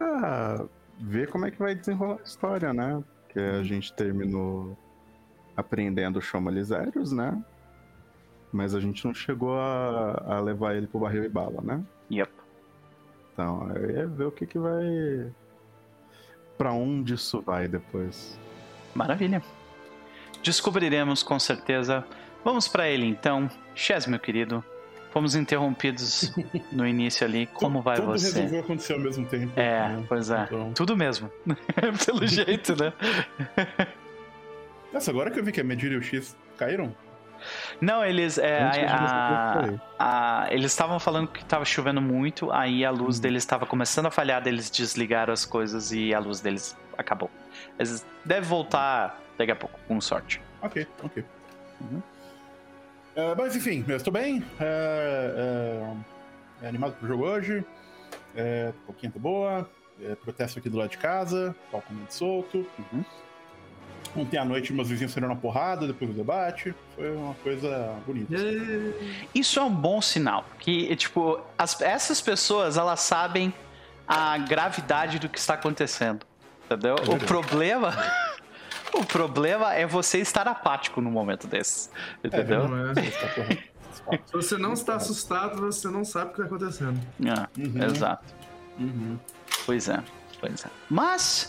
Ah, 0.00 0.64
ver 1.00 1.28
como 1.28 1.46
é 1.46 1.50
que 1.50 1.58
vai 1.58 1.74
desenrolar 1.74 2.18
a 2.20 2.24
história, 2.24 2.72
né? 2.74 3.02
Porque 3.22 3.38
a 3.40 3.62
gente 3.62 3.92
terminou 3.94 4.76
aprendendo 5.56 6.18
o 6.18 6.22
Chomalizérios, 6.22 7.12
né? 7.12 7.42
Mas 8.56 8.74
a 8.74 8.80
gente 8.80 9.04
não 9.04 9.12
chegou 9.12 9.54
a, 9.58 10.22
a 10.26 10.40
levar 10.40 10.74
ele 10.74 10.86
pro 10.86 11.00
barril 11.00 11.24
e 11.24 11.28
bala, 11.28 11.60
né? 11.62 11.82
Yep. 12.10 12.32
Então, 13.32 13.70
aí 13.70 13.96
é 13.96 14.06
ver 14.06 14.24
o 14.24 14.32
que 14.32 14.46
que 14.46 14.58
vai... 14.58 15.30
Pra 16.56 16.72
onde 16.72 17.12
isso 17.12 17.42
vai 17.42 17.68
depois. 17.68 18.40
Maravilha. 18.94 19.42
Descobriremos 20.42 21.22
com 21.22 21.38
certeza. 21.38 22.02
Vamos 22.42 22.66
pra 22.66 22.88
ele 22.88 23.04
então. 23.04 23.50
Chess, 23.74 24.06
meu 24.06 24.18
querido. 24.18 24.64
Fomos 25.10 25.34
interrompidos 25.34 26.32
no 26.72 26.86
início 26.86 27.26
ali. 27.26 27.46
Como 27.52 27.82
vai 27.82 27.96
Tudo 27.96 28.06
você? 28.06 28.40
resolveu 28.40 28.60
acontecer 28.60 28.94
ao 28.94 29.00
mesmo 29.00 29.26
tempo. 29.26 29.52
É, 29.54 29.88
né? 29.88 30.04
pois 30.08 30.30
é. 30.30 30.44
Então... 30.44 30.72
Tudo 30.72 30.96
mesmo. 30.96 31.30
Pelo 32.06 32.24
jeito, 32.26 32.74
né? 32.74 32.90
Nossa, 34.90 35.10
agora 35.10 35.30
que 35.30 35.38
eu 35.38 35.44
vi 35.44 35.52
que 35.52 35.60
a 35.60 35.64
Medira 35.64 35.92
e 35.92 35.98
o 35.98 36.02
X 36.02 36.34
caíram, 36.56 36.94
Não, 37.80 38.04
eles. 38.04 38.38
É, 38.38 38.62
a- 38.88 39.60
foi. 39.62 39.80
a- 39.98 40.46
eles 40.50 40.72
estavam 40.72 40.98
falando 40.98 41.28
que 41.28 41.42
estava 41.42 41.64
chovendo 41.64 42.00
muito, 42.00 42.50
aí 42.52 42.84
a 42.84 42.90
luz 42.90 43.18
deles 43.20 43.42
estava 43.42 43.66
começando 43.66 44.06
a 44.06 44.10
falhar, 44.10 44.46
eles 44.46 44.70
desligaram 44.70 45.32
as 45.32 45.44
coisas 45.44 45.92
e 45.92 46.14
a 46.14 46.18
luz 46.18 46.40
deles 46.40 46.76
acabou. 46.96 47.30
Eles 47.78 48.06
devem 48.24 48.48
voltar 48.48 49.20
daqui 49.38 49.50
a 49.52 49.56
pouco, 49.56 49.78
com 49.86 50.00
sorte. 50.00 50.40
ok, 50.62 50.86
ok. 51.02 51.24
Uhum. 51.80 52.02
É, 53.14 53.34
mas 53.34 53.56
enfim, 53.56 53.84
eu 53.88 53.96
estou 53.96 54.12
bem. 54.12 54.44
É, 54.60 55.84
é 56.62 56.68
animado 56.68 56.94
pro 56.98 57.06
jogo 57.08 57.24
hoje. 57.24 57.64
É, 58.34 58.72
um 58.82 58.86
pouquinho 58.86 59.12
tá 59.12 59.18
boa. 59.18 59.70
É, 60.02 60.14
protesto 60.14 60.58
aqui 60.58 60.68
do 60.68 60.76
lado 60.76 60.90
de 60.90 60.98
casa, 60.98 61.56
palco 61.72 61.90
muito 61.94 62.12
solto. 62.12 62.66
Uhum. 62.92 63.02
Ontem 64.16 64.38
à 64.38 64.44
noite 64.44 64.72
meus 64.72 64.88
vizinhos 64.88 65.12
saíram 65.12 65.28
na 65.28 65.36
porrada 65.36 65.86
depois 65.86 66.10
do 66.10 66.16
debate. 66.16 66.74
Foi 66.94 67.10
uma 67.14 67.34
coisa 67.34 67.94
bonita. 68.06 68.34
Isso 69.34 69.58
é 69.58 69.62
um 69.62 69.74
bom 69.74 70.00
sinal. 70.00 70.44
Que, 70.58 70.94
tipo, 70.96 71.40
as- 71.58 71.80
essas 71.80 72.20
pessoas, 72.20 72.76
elas 72.76 73.00
sabem 73.00 73.52
a 74.08 74.38
gravidade 74.38 75.18
do 75.18 75.28
que 75.28 75.38
está 75.38 75.54
acontecendo. 75.54 76.24
Entendeu? 76.64 76.94
o 76.96 77.18
problema. 77.18 77.92
o 78.92 79.04
problema 79.04 79.74
é 79.74 79.86
você 79.86 80.18
estar 80.18 80.48
apático 80.48 81.00
num 81.00 81.10
momento 81.10 81.46
desses. 81.46 81.90
Entendeu? 82.24 82.66
Não 82.68 82.90
é. 82.90 82.94
Tá 82.94 83.28
correto. 83.34 83.76
Se 84.26 84.32
você 84.32 84.56
não 84.56 84.72
está 84.72 84.96
assustado, 84.96 85.60
você 85.60 85.88
não 85.88 86.04
sabe 86.04 86.30
o 86.30 86.34
que 86.34 86.42
está 86.42 86.54
acontecendo. 86.56 87.00
Ah, 87.28 87.48
Uhum. 87.58 87.84
Exato. 87.84 88.24
Uhum. 88.78 89.18
Pois 89.64 89.88
é, 89.88 90.02
pois 90.40 90.64
é. 90.64 90.68
Mas 90.88 91.48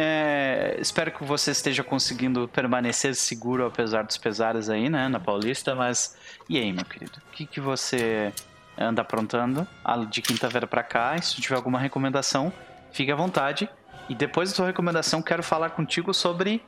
é, 0.00 0.76
espero 0.80 1.10
que 1.10 1.24
você 1.24 1.50
esteja 1.50 1.82
conseguindo 1.82 2.46
permanecer 2.48 3.14
seguro 3.14 3.66
apesar 3.66 4.04
dos 4.04 4.16
pesares 4.16 4.68
aí, 4.70 4.88
né, 4.88 5.08
na 5.08 5.18
Paulista. 5.20 5.74
Mas 5.74 6.16
e 6.48 6.56
aí, 6.58 6.72
meu 6.72 6.84
querido? 6.84 7.12
O 7.28 7.32
que, 7.32 7.46
que 7.46 7.60
você 7.60 8.32
anda 8.78 9.02
aprontando 9.02 9.66
Ah, 9.84 9.96
de 10.04 10.22
quinta-feira 10.22 10.66
pra 10.66 10.82
cá? 10.82 11.16
E 11.16 11.22
se 11.22 11.40
tiver 11.40 11.56
alguma 11.56 11.78
recomendação, 11.78 12.52
fique 12.92 13.10
à 13.10 13.16
vontade. 13.16 13.68
E 14.08 14.14
depois 14.14 14.50
da 14.50 14.56
sua 14.56 14.66
recomendação, 14.66 15.20
quero 15.20 15.42
falar 15.42 15.70
contigo 15.70 16.14
sobre 16.14 16.62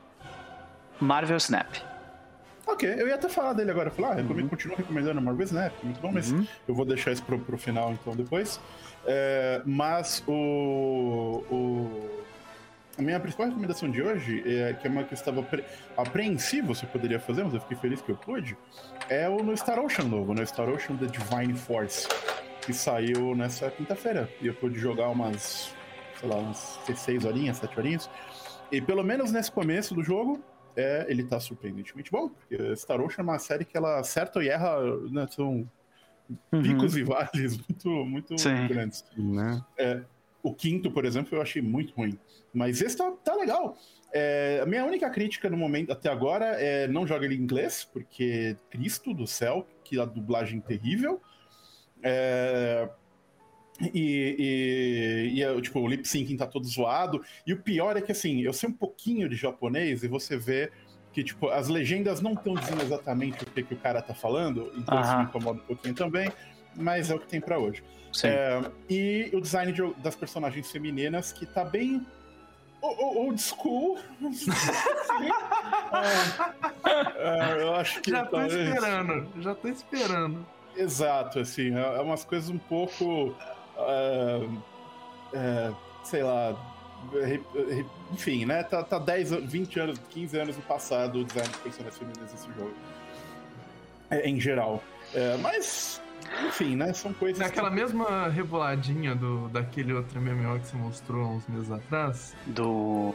Marvel 0.99 1.37
Snap. 1.37 1.67
Ok, 2.67 2.87
eu 2.97 3.07
ia 3.07 3.15
até 3.15 3.27
falar 3.27 3.53
dele 3.53 3.71
agora. 3.71 3.89
Falar, 3.89 4.09
ah, 4.09 4.11
eu 4.13 4.17
recomendo- 4.23 4.49
continuo 4.49 4.77
recomendando 4.77 5.21
Marvel 5.21 5.45
Snap, 5.45 5.73
muito 5.83 5.99
bom, 5.99 6.11
mas 6.11 6.31
Uhum. 6.31 6.45
eu 6.67 6.75
vou 6.75 6.85
deixar 6.85 7.11
isso 7.11 7.23
pro, 7.23 7.39
pro 7.39 7.57
final 7.57 7.91
então 7.93 8.15
depois. 8.15 8.59
É, 9.05 9.61
mas 9.65 10.23
o, 10.27 11.43
o- 11.49 12.09
A 13.01 13.03
minha 13.03 13.19
principal 13.19 13.47
recomendação 13.47 13.89
de 13.89 13.99
hoje, 13.99 14.43
é, 14.45 14.73
que 14.73 14.85
é 14.85 14.89
uma 14.91 15.03
que 15.03 15.13
eu 15.13 15.15
estava 15.15 15.39
apre- 15.39 15.65
apreensivo 15.97 16.75
se 16.75 16.83
eu 16.83 16.89
poderia 16.89 17.19
fazer, 17.19 17.43
mas 17.43 17.51
eu 17.55 17.59
fiquei 17.61 17.75
feliz 17.75 17.99
que 17.99 18.11
eu 18.11 18.15
pude, 18.15 18.55
é 19.09 19.27
o 19.27 19.41
no 19.41 19.57
Star 19.57 19.79
Ocean 19.79 20.05
novo, 20.05 20.35
no 20.35 20.45
Star 20.45 20.69
Ocean 20.69 20.95
The 20.97 21.07
Divine 21.07 21.55
Force, 21.55 22.07
que 22.63 22.71
saiu 22.71 23.35
nessa 23.35 23.71
quinta-feira. 23.71 24.29
E 24.39 24.45
eu 24.45 24.53
pude 24.53 24.77
jogar 24.77 25.09
umas, 25.09 25.75
sei 26.19 26.29
lá, 26.29 26.35
umas 26.35 26.79
seis 26.95 27.25
horinhas, 27.25 27.57
sete 27.57 27.75
horinhas. 27.79 28.07
E 28.71 28.79
pelo 28.79 29.01
menos 29.03 29.31
nesse 29.31 29.51
começo 29.51 29.95
do 29.95 30.03
jogo, 30.03 30.39
é, 30.75 31.07
ele 31.09 31.23
tá 31.23 31.39
surpreendentemente 31.39 32.11
bom. 32.11 32.29
Porque 32.29 32.75
Star 32.75 33.01
Ocean 33.01 33.21
é 33.21 33.23
uma 33.23 33.39
série 33.39 33.65
que 33.65 33.75
ela 33.75 33.97
acerta 33.99 34.43
e 34.43 34.47
erra, 34.49 34.77
né, 35.09 35.25
são 35.31 35.67
Uhum. 36.53 36.61
picos 36.61 36.95
e 36.95 37.03
vales 37.03 37.57
muito, 37.67 37.89
muito 38.05 38.37
Sim. 38.37 38.65
grandes. 38.67 39.03
Né? 39.17 39.61
O 40.43 40.53
quinto, 40.53 40.91
por 40.91 41.05
exemplo, 41.05 41.37
eu 41.37 41.41
achei 41.41 41.61
muito 41.61 41.93
ruim. 41.93 42.17
Mas 42.53 42.81
esse 42.81 42.97
tá, 42.97 43.11
tá 43.23 43.35
legal. 43.35 43.77
É, 44.13 44.59
a 44.61 44.65
minha 44.65 44.85
única 44.85 45.09
crítica 45.09 45.49
no 45.49 45.55
momento 45.55 45.91
até 45.91 46.09
agora 46.09 46.45
é 46.59 46.87
não 46.87 47.07
joga 47.07 47.25
ele 47.25 47.35
em 47.35 47.39
inglês, 47.39 47.87
porque 47.91 48.57
Cristo 48.69 49.13
do 49.13 49.25
céu, 49.25 49.67
que 49.83 49.99
a 49.99 50.05
dublagem 50.05 50.59
terrível. 50.59 51.21
É, 52.03 52.89
e, 53.93 54.35
e, 55.33 55.37
e, 55.37 55.43
é, 55.43 55.61
tipo, 55.61 55.79
o 55.79 55.87
lip 55.87 56.07
syncing 56.07 56.37
tá 56.37 56.45
todo 56.45 56.67
zoado. 56.67 57.23
E 57.47 57.53
o 57.53 57.61
pior 57.61 57.95
é 57.97 58.01
que 58.01 58.11
assim, 58.11 58.41
eu 58.41 58.53
sei 58.53 58.69
um 58.69 58.73
pouquinho 58.73 59.29
de 59.29 59.35
japonês 59.35 60.03
e 60.03 60.07
você 60.07 60.37
vê 60.37 60.71
que 61.11 61.23
tipo, 61.23 61.49
as 61.49 61.67
legendas 61.67 62.21
não 62.21 62.33
estão 62.33 62.53
dizendo 62.53 62.81
exatamente 62.81 63.43
o 63.43 63.45
que, 63.45 63.63
que 63.63 63.73
o 63.73 63.77
cara 63.77 64.01
tá 64.01 64.13
falando, 64.13 64.71
então 64.77 65.01
isso 65.01 65.17
me 65.17 65.23
incomoda 65.23 65.59
um 65.59 65.65
pouquinho 65.65 65.93
também, 65.93 66.31
mas 66.75 67.09
é 67.11 67.15
o 67.15 67.19
que 67.19 67.27
tem 67.27 67.39
pra 67.41 67.57
hoje. 67.59 67.83
Sim. 68.13 68.27
É, 68.27 68.61
e 68.89 69.29
o 69.33 69.39
design 69.41 69.71
de- 69.71 69.93
das 70.01 70.15
personagens 70.15 70.69
femininas, 70.71 71.31
que 71.31 71.45
tá 71.45 71.63
bem 71.63 72.05
old 72.81 73.41
school. 73.41 73.97
É, 76.83 77.59
é, 77.59 77.61
eu 77.61 77.75
acho 77.75 78.01
que 78.01 78.11
Já 78.11 78.25
tô 78.25 78.37
talvez- 78.37 78.53
esperando, 78.69 79.27
já 79.41 79.55
tô 79.55 79.67
esperando. 79.67 80.45
Exato, 80.75 81.39
assim, 81.39 81.75
é 81.77 81.81
é 81.97 82.01
umas 82.01 82.23
coisas 82.23 82.49
um 82.49 82.57
pouco. 82.57 83.35
é, 83.77 84.49
é, 85.33 85.71
sei 86.03 86.23
lá. 86.23 86.55
Enfim, 88.11 88.45
né? 88.45 88.63
Tá, 88.63 88.83
tá 88.83 88.99
10, 88.99 89.31
an- 89.31 89.41
20 89.41 89.79
anos, 89.79 89.99
15 90.09 90.37
anos 90.39 90.55
no 90.55 90.61
passado 90.63 91.19
o 91.19 91.23
design 91.25 91.49
de 91.49 91.57
personagens 91.59 91.97
femininas 91.97 92.31
desse 92.31 92.47
jogo. 92.47 92.73
É, 94.09 94.27
em 94.29 94.39
geral. 94.39 94.81
É, 95.13 95.35
mas, 95.37 96.00
enfim, 96.47 96.75
né? 96.75 96.93
São 96.93 97.13
coisas. 97.13 97.41
É 97.41 97.45
aquela 97.45 97.69
que- 97.69 97.75
mesma 97.75 98.27
reboladinha 98.29 99.15
do, 99.15 99.47
daquele 99.49 99.93
outro 99.93 100.19
MMO 100.19 100.59
que 100.59 100.67
você 100.67 100.77
mostrou 100.77 101.23
há 101.25 101.27
uns 101.29 101.47
meses 101.47 101.71
atrás. 101.71 102.35
Do 102.47 103.13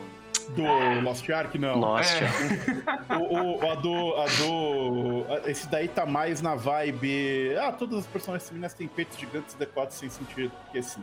Do 0.55 0.63
Lost 1.03 1.29
Ark, 1.31 1.59
não. 1.59 1.77
Lost. 1.79 2.15
É. 2.23 3.15
O, 3.17 3.59
o- 3.59 3.71
a 3.71 3.75
do. 3.75 4.15
A 4.17 4.25
do. 4.27 5.27
a- 5.47 5.51
Esse 5.51 5.69
daí 5.69 5.89
tá 5.89 6.07
mais 6.07 6.41
na 6.41 6.55
vibe. 6.55 7.55
Ah, 7.61 7.73
todas 7.73 8.01
as 8.01 8.07
personagens 8.07 8.49
femininas 8.49 8.75
têm 8.75 8.87
peitos 8.87 9.19
gigantes 9.19 9.55
e 9.55 9.59
decotes 9.59 9.97
sem 9.97 10.09
sentido. 10.09 10.53
Porque 10.65 10.79
assim. 10.79 11.03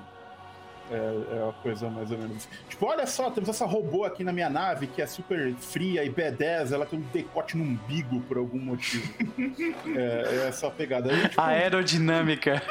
É, 0.92 0.96
é 1.38 1.44
uma 1.44 1.54
coisa 1.54 1.90
mais 1.90 2.12
ou 2.12 2.18
menos. 2.18 2.48
Tipo, 2.68 2.88
olha 2.88 3.08
só, 3.08 3.32
temos 3.32 3.50
essa 3.50 3.66
robô 3.66 4.04
aqui 4.04 4.24
na 4.24 4.34
minha 4.34 4.50
nave 4.50 4.88
que 4.88 5.02
é 5.02 5.08
super 5.08 5.54
fria 5.56 6.04
e 6.04 6.10
B10, 6.10 6.72
ela 6.72 6.86
tem 6.86 7.00
um 7.00 7.04
decote 7.14 7.56
no 7.58 7.64
umbigo 7.64 8.20
por 8.22 8.38
algum 8.38 8.60
motivo. 8.60 9.12
é, 9.96 10.44
é 10.44 10.48
essa 10.48 10.70
pegada. 10.70 11.12
Aí, 11.12 11.30
tipo, 11.30 11.42
Aerodinâmica. 11.42 12.62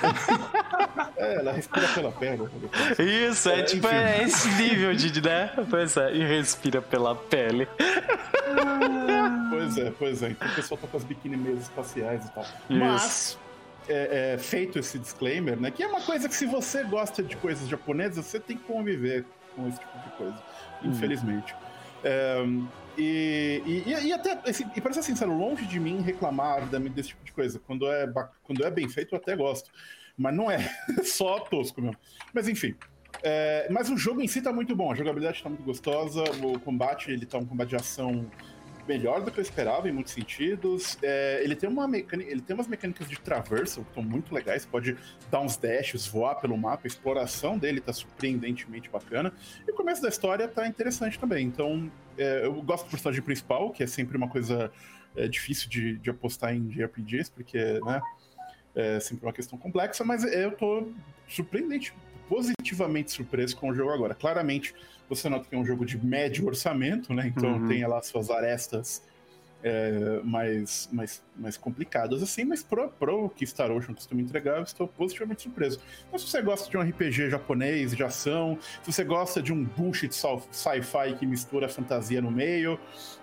é, 1.16 1.36
ela 1.36 1.52
respira 1.52 1.88
pela 1.88 2.12
perna. 2.12 2.50
Isso, 2.98 3.48
é, 3.48 3.60
É, 3.60 3.62
tipo, 3.62 3.86
enfim. 3.86 3.96
é 3.96 4.22
esse 4.22 4.48
nível 4.62 4.94
de, 4.94 5.20
né? 5.22 5.50
Pois 5.68 5.96
é, 5.96 6.12
e 6.14 6.24
respira 6.24 6.82
pela 6.82 7.14
pele. 7.14 7.66
Pois 9.50 9.78
é, 9.78 9.92
pois 9.98 10.22
é. 10.22 10.28
Então 10.30 10.48
o 10.48 10.54
pessoal 10.54 10.78
tá 10.80 10.86
com 10.86 10.96
as 10.96 11.04
biquíni 11.04 11.36
mesas 11.36 11.64
espaciais 11.64 12.24
e 12.26 12.30
tal. 12.32 12.44
Isso. 12.44 12.54
Mas, 12.68 13.38
é, 13.90 14.34
é, 14.34 14.38
feito 14.38 14.78
esse 14.78 14.98
disclaimer, 14.98 15.60
né? 15.60 15.70
Que 15.70 15.82
é 15.82 15.86
uma 15.86 16.00
coisa 16.00 16.28
que 16.28 16.34
se 16.34 16.46
você 16.46 16.84
gosta 16.84 17.22
de 17.22 17.36
coisas 17.36 17.68
japonesas, 17.68 18.24
você 18.24 18.38
tem 18.38 18.56
que 18.56 18.62
conviver 18.64 19.24
com 19.54 19.66
esse 19.68 19.80
tipo 19.80 19.98
de 19.98 20.16
coisa. 20.16 20.42
Infelizmente. 20.82 21.54
É, 22.04 22.42
e, 22.96 23.62
e, 23.66 24.06
e 24.06 24.12
até, 24.12 24.38
assim, 24.48 24.64
e 24.74 24.80
pra 24.80 24.92
ser 24.92 25.02
sincero, 25.02 25.36
longe 25.36 25.66
de 25.66 25.80
mim 25.80 26.00
reclamar 26.00 26.66
desse 26.66 27.08
tipo 27.10 27.24
de 27.24 27.32
coisa. 27.32 27.60
Quando 27.66 27.90
é, 27.90 28.06
quando 28.44 28.64
é 28.64 28.70
bem 28.70 28.88
feito, 28.88 29.14
eu 29.14 29.18
até 29.18 29.34
gosto. 29.34 29.70
Mas 30.16 30.34
não 30.34 30.50
é. 30.50 30.58
Só 31.02 31.40
tosco 31.40 31.82
mesmo. 31.82 31.96
Mas 32.32 32.48
enfim. 32.48 32.74
É, 33.22 33.66
mas 33.70 33.90
o 33.90 33.96
jogo 33.96 34.22
em 34.22 34.28
si 34.28 34.40
tá 34.40 34.52
muito 34.52 34.74
bom, 34.74 34.92
a 34.92 34.94
jogabilidade 34.94 35.42
tá 35.42 35.48
muito 35.48 35.64
gostosa, 35.64 36.22
o 36.42 36.58
combate 36.60 37.10
ele 37.10 37.26
tá 37.26 37.38
um 37.38 37.44
combate 37.44 37.70
de 37.70 37.76
ação 37.76 38.30
melhor 38.90 39.22
do 39.22 39.30
que 39.30 39.38
eu 39.38 39.42
esperava 39.42 39.88
em 39.88 39.92
muitos 39.92 40.12
sentidos. 40.12 40.98
É, 41.00 41.40
ele, 41.44 41.54
tem 41.54 41.68
uma 41.68 41.86
mecânica, 41.86 42.28
ele 42.28 42.40
tem 42.40 42.54
umas 42.54 42.66
mecânicas 42.66 43.08
de 43.08 43.20
traversal 43.20 43.84
que 43.84 43.90
estão 43.90 44.02
muito 44.02 44.34
legais, 44.34 44.66
pode 44.66 44.96
dar 45.30 45.40
uns 45.40 45.56
dashes, 45.56 46.08
voar 46.08 46.34
pelo 46.34 46.58
mapa, 46.58 46.82
a 46.84 46.88
exploração 46.88 47.56
dele 47.56 47.80
tá 47.80 47.92
surpreendentemente 47.92 48.90
bacana. 48.90 49.32
E 49.66 49.70
o 49.70 49.74
começo 49.74 50.02
da 50.02 50.08
história 50.08 50.48
tá 50.48 50.66
interessante 50.66 51.20
também. 51.20 51.46
Então, 51.46 51.90
é, 52.18 52.44
eu 52.44 52.52
gosto 52.62 52.86
do 52.86 52.90
personagem 52.90 53.22
principal, 53.22 53.70
que 53.70 53.84
é 53.84 53.86
sempre 53.86 54.16
uma 54.16 54.28
coisa 54.28 54.72
é, 55.14 55.28
difícil 55.28 55.70
de, 55.70 55.96
de 55.98 56.10
apostar 56.10 56.52
em 56.52 56.66
JRPGs, 56.66 57.30
porque, 57.30 57.80
né, 57.84 58.02
é 58.74 58.98
sempre 58.98 59.24
uma 59.24 59.32
questão 59.32 59.56
complexa, 59.56 60.02
mas 60.04 60.24
eu 60.24 60.52
tô 60.52 60.88
surpreendente, 61.28 61.94
positivamente 62.30 63.10
surpreso 63.10 63.56
com 63.56 63.70
o 63.70 63.74
jogo 63.74 63.90
agora. 63.90 64.14
Claramente, 64.14 64.72
você 65.08 65.28
nota 65.28 65.48
que 65.48 65.54
é 65.56 65.58
um 65.58 65.66
jogo 65.66 65.84
de 65.84 65.98
médio 65.98 66.46
orçamento, 66.46 67.12
né? 67.12 67.26
Então 67.26 67.54
Uhum. 67.54 67.66
tem 67.66 67.84
lá 67.84 68.00
suas 68.00 68.30
arestas 68.30 69.02
é, 69.62 70.20
mais, 70.24 70.88
mais, 70.90 71.22
mais 71.36 71.56
complicadas, 71.58 72.22
assim, 72.22 72.44
mas 72.44 72.62
pro, 72.62 72.88
pro 72.88 73.28
que 73.28 73.44
Star 73.46 73.70
Ocean 73.70 73.92
costuma 73.92 74.22
entregar, 74.22 74.56
eu 74.56 74.62
estou 74.62 74.88
positivamente 74.88 75.42
surpreso. 75.42 75.78
Então, 76.06 76.18
se 76.18 76.26
você 76.28 76.40
gosta 76.40 76.70
de 76.70 76.78
um 76.78 76.80
RPG 76.80 77.28
japonês, 77.28 77.94
de 77.94 78.02
ação, 78.02 78.56
se 78.82 78.90
você 78.90 79.04
gosta 79.04 79.42
de 79.42 79.52
um 79.52 79.62
bullshit 79.62 80.14
sci- 80.14 80.48
sci-fi 80.50 81.14
que 81.18 81.26
mistura 81.26 81.68
fantasia 81.68 82.22
no 82.22 82.30
meio, 82.30 82.78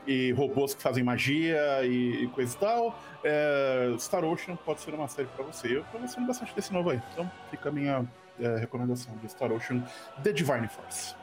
e 0.05 0.31
robôs 0.33 0.75
que 0.75 0.81
fazem 0.83 1.03
magia 1.03 1.83
e, 1.83 2.25
e 2.25 2.27
coisa 2.27 2.55
e 2.55 2.59
tal, 2.59 3.01
é, 3.23 3.95
Star 3.97 4.23
Ocean 4.23 4.55
pode 4.57 4.81
ser 4.81 4.93
uma 4.93 5.07
série 5.07 5.27
pra 5.29 5.43
você. 5.43 5.77
Eu 5.77 5.83
tô 5.91 5.97
gostando 5.97 6.27
bastante 6.27 6.53
desse 6.53 6.71
novo 6.71 6.91
aí. 6.91 7.01
Então 7.13 7.31
fica 7.49 7.69
a 7.69 7.71
minha 7.71 8.05
é, 8.39 8.57
recomendação 8.57 9.15
de 9.17 9.29
Star 9.29 9.51
Ocean 9.51 9.83
The 10.23 10.31
Divine 10.31 10.67
Force. 10.67 11.15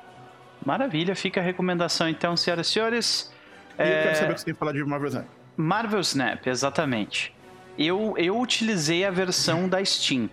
Maravilha, 0.65 1.15
fica 1.15 1.41
a 1.41 1.43
recomendação 1.43 2.09
então, 2.09 2.37
senhoras 2.37 2.67
e 2.69 2.71
senhores. 2.73 3.33
E 3.79 3.83
eu 3.83 3.87
É, 3.87 4.03
quero 4.05 4.15
saber 4.17 4.31
o 4.31 4.35
que 4.35 4.41
você 4.41 4.45
tem 4.47 4.55
que 4.55 4.61
falar 4.61 4.73
de 4.73 4.85
Marvel 4.85 5.09
Snap. 5.09 5.27
Marvel 5.57 6.01
Snap, 6.01 6.47
exatamente. 6.47 7.35
Eu, 7.79 8.15
eu 8.17 8.39
utilizei 8.39 9.05
a 9.05 9.11
versão 9.11 9.69
da 9.69 9.85
Steam, 9.85 10.31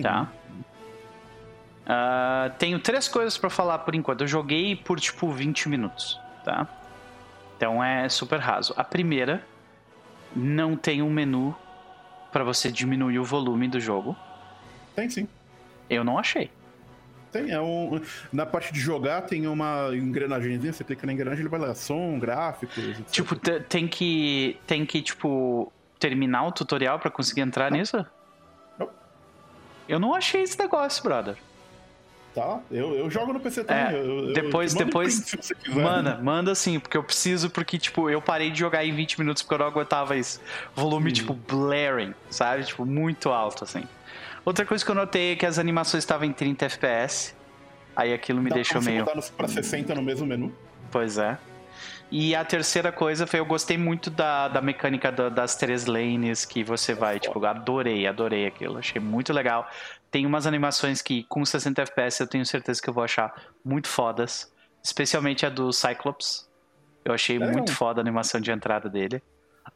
tá? 0.00 0.28
Ah, 1.86 2.52
tenho 2.58 2.78
três 2.78 3.08
coisas 3.08 3.36
pra 3.36 3.50
falar 3.50 3.78
por 3.80 3.94
enquanto. 3.94 4.22
Eu 4.22 4.28
joguei 4.28 4.76
por 4.76 5.00
tipo 5.00 5.30
20 5.30 5.68
minutos, 5.68 6.18
tá? 6.44 6.66
Então 7.56 7.82
é 7.82 8.08
super 8.08 8.38
raso. 8.38 8.72
A 8.76 8.84
primeira, 8.84 9.44
não 10.34 10.76
tem 10.76 11.02
um 11.02 11.10
menu 11.10 11.54
pra 12.32 12.44
você 12.44 12.70
diminuir 12.70 13.18
o 13.18 13.24
volume 13.24 13.68
do 13.68 13.78
jogo. 13.80 14.16
Tem 14.94 15.10
sim. 15.10 15.28
Eu 15.94 16.04
não 16.04 16.18
achei. 16.18 16.50
Tem, 17.30 17.50
é 17.50 17.60
um. 17.60 18.00
Na 18.32 18.44
parte 18.44 18.72
de 18.72 18.78
jogar 18.80 19.22
tem 19.22 19.46
uma 19.46 19.88
engrenagemzinha, 19.94 20.72
você 20.72 20.84
clica 20.84 21.06
na 21.06 21.12
engrenagem 21.14 21.40
ele 21.40 21.48
vai 21.48 21.58
lá, 21.60 21.74
som, 21.74 22.18
gráficos. 22.18 22.76
etc. 22.78 23.06
Tipo, 23.10 23.36
te- 23.36 23.60
tem 23.60 23.88
que. 23.88 24.58
Tem 24.66 24.84
que, 24.84 25.00
tipo, 25.00 25.72
terminar 25.98 26.46
o 26.46 26.52
tutorial 26.52 26.98
pra 26.98 27.10
conseguir 27.10 27.40
entrar 27.40 27.70
nisso? 27.70 28.04
Não. 28.78 28.90
Eu 29.88 29.98
não 29.98 30.14
achei 30.14 30.42
esse 30.42 30.58
negócio, 30.58 31.02
brother. 31.02 31.36
Tá? 32.34 32.60
Eu, 32.70 32.94
eu 32.94 33.10
jogo 33.10 33.32
no 33.32 33.40
PC 33.40 33.62
também. 33.64 33.94
É, 33.94 33.98
eu- 34.00 34.32
depois- 34.32 34.74
eu 34.74 34.84
depois- 34.86 35.14
print 35.20 35.30
se 35.30 35.36
você 35.36 35.54
quiser. 35.54 35.82
Manda, 35.82 36.16
manda 36.16 36.54
sim, 36.54 36.78
porque 36.80 36.96
eu 36.96 37.02
preciso, 37.04 37.50
porque, 37.50 37.78
tipo, 37.78 38.08
eu 38.08 38.22
parei 38.22 38.50
de 38.50 38.58
jogar 38.58 38.84
em 38.84 38.94
20 38.94 39.18
minutos 39.18 39.42
porque 39.42 39.54
eu 39.54 39.58
não 39.58 39.66
aguentava 39.66 40.16
isso. 40.16 40.40
Volume, 40.74 41.08
Uhum. 41.08 41.12
tipo, 41.14 41.34
blaring, 41.34 42.14
sabe? 42.30 42.64
Tipo, 42.64 42.84
muito 42.86 43.28
alto, 43.30 43.64
assim. 43.64 43.84
Outra 44.44 44.64
coisa 44.66 44.84
que 44.84 44.90
eu 44.90 44.94
notei 44.94 45.32
é 45.32 45.36
que 45.36 45.46
as 45.46 45.58
animações 45.58 46.02
estavam 46.02 46.26
em 46.26 46.32
30 46.32 46.66
FPS. 46.66 47.34
Aí 47.94 48.12
aquilo 48.12 48.40
me 48.40 48.48
Dá 48.50 48.56
deixou 48.56 48.80
pra 48.82 48.90
meio. 48.90 49.04
botar 49.04 49.22
pra 49.36 49.48
60 49.48 49.94
no 49.94 50.02
mesmo 50.02 50.26
menu. 50.26 50.52
Pois 50.90 51.18
é. 51.18 51.38
E 52.10 52.34
a 52.34 52.44
terceira 52.44 52.92
coisa 52.92 53.26
foi, 53.26 53.40
eu 53.40 53.46
gostei 53.46 53.78
muito 53.78 54.10
da, 54.10 54.48
da 54.48 54.60
mecânica 54.60 55.10
da- 55.10 55.28
das 55.30 55.54
três 55.56 55.86
lanes 55.86 56.44
que 56.44 56.62
você 56.62 56.92
vai, 56.92 57.18
tipo, 57.18 57.42
adorei, 57.46 58.06
adorei 58.06 58.46
aquilo, 58.46 58.78
achei 58.78 59.00
muito 59.00 59.32
legal. 59.32 59.66
Tem 60.10 60.26
umas 60.26 60.46
animações 60.46 61.00
que 61.00 61.24
com 61.24 61.42
60 61.44 61.80
FPS 61.82 62.20
eu 62.20 62.26
tenho 62.26 62.44
certeza 62.44 62.82
que 62.82 62.88
eu 62.90 62.92
vou 62.92 63.02
achar 63.02 63.32
muito 63.64 63.88
fodas, 63.88 64.52
especialmente 64.84 65.46
a 65.46 65.48
do 65.48 65.72
Cyclops. 65.72 66.46
Eu 67.04 67.14
achei 67.14 67.38
Legal. 67.38 67.54
muito 67.54 67.72
foda 67.74 68.00
a 68.00 68.02
animação 68.02 68.40
de 68.40 68.50
entrada 68.52 68.88
dele. 68.90 69.22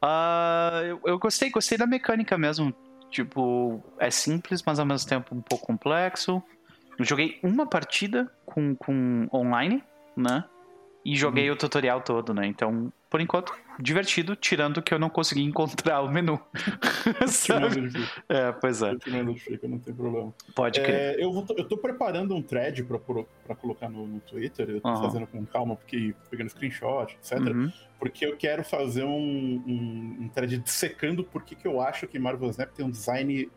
Ah, 0.02 0.82
eu, 0.84 1.00
eu 1.06 1.18
gostei, 1.18 1.48
gostei 1.50 1.78
da 1.78 1.86
mecânica 1.86 2.36
mesmo. 2.36 2.74
Tipo, 3.10 3.82
é 3.98 4.10
simples, 4.10 4.62
mas 4.64 4.78
ao 4.78 4.86
mesmo 4.86 5.08
tempo 5.08 5.34
um 5.34 5.40
pouco 5.40 5.66
complexo. 5.66 6.42
Eu 6.98 7.04
joguei 7.04 7.38
uma 7.42 7.66
partida 7.66 8.30
com, 8.44 8.74
com 8.74 9.28
online, 9.32 9.82
né? 10.16 10.44
E 11.04 11.14
joguei 11.14 11.50
o 11.50 11.56
tutorial 11.56 12.00
todo, 12.00 12.34
né? 12.34 12.46
Então, 12.46 12.92
por 13.16 13.20
enquanto, 13.22 13.54
divertido, 13.80 14.36
tirando 14.36 14.82
que 14.82 14.92
eu 14.92 14.98
não 14.98 15.08
consegui 15.08 15.42
encontrar 15.42 16.02
o 16.02 16.10
menu. 16.10 16.38
Sabe? 17.26 17.90
É, 18.28 18.52
pois 18.52 18.82
é. 18.82 18.94
fica, 19.38 19.66
não 19.66 19.78
tem 19.78 19.94
problema. 19.94 20.34
Pode 20.54 20.82
crer. 20.82 21.18
É, 21.18 21.24
eu, 21.24 21.32
vou, 21.32 21.46
eu 21.56 21.66
tô 21.66 21.78
preparando 21.78 22.34
um 22.34 22.42
thread 22.42 22.84
pra, 22.84 22.98
pra 22.98 23.56
colocar 23.56 23.88
no, 23.88 24.06
no 24.06 24.20
Twitter. 24.20 24.68
Eu 24.68 24.80
tô 24.82 24.88
Aham. 24.88 25.02
fazendo 25.02 25.26
com 25.28 25.46
calma, 25.46 25.76
porque 25.76 26.14
pegando 26.28 26.50
screenshot, 26.50 27.14
etc. 27.14 27.38
Uhum. 27.38 27.72
Porque 27.98 28.26
eu 28.26 28.36
quero 28.36 28.62
fazer 28.62 29.04
um, 29.04 29.62
um, 29.66 30.16
um 30.20 30.28
thread 30.28 30.58
dissecando 30.58 31.24
por 31.24 31.42
que 31.42 31.56
eu 31.66 31.80
acho 31.80 32.06
que 32.06 32.18
Marvel 32.18 32.50
Snap 32.50 32.70
tem 32.74 32.84
um 32.84 32.90
design 32.90 33.50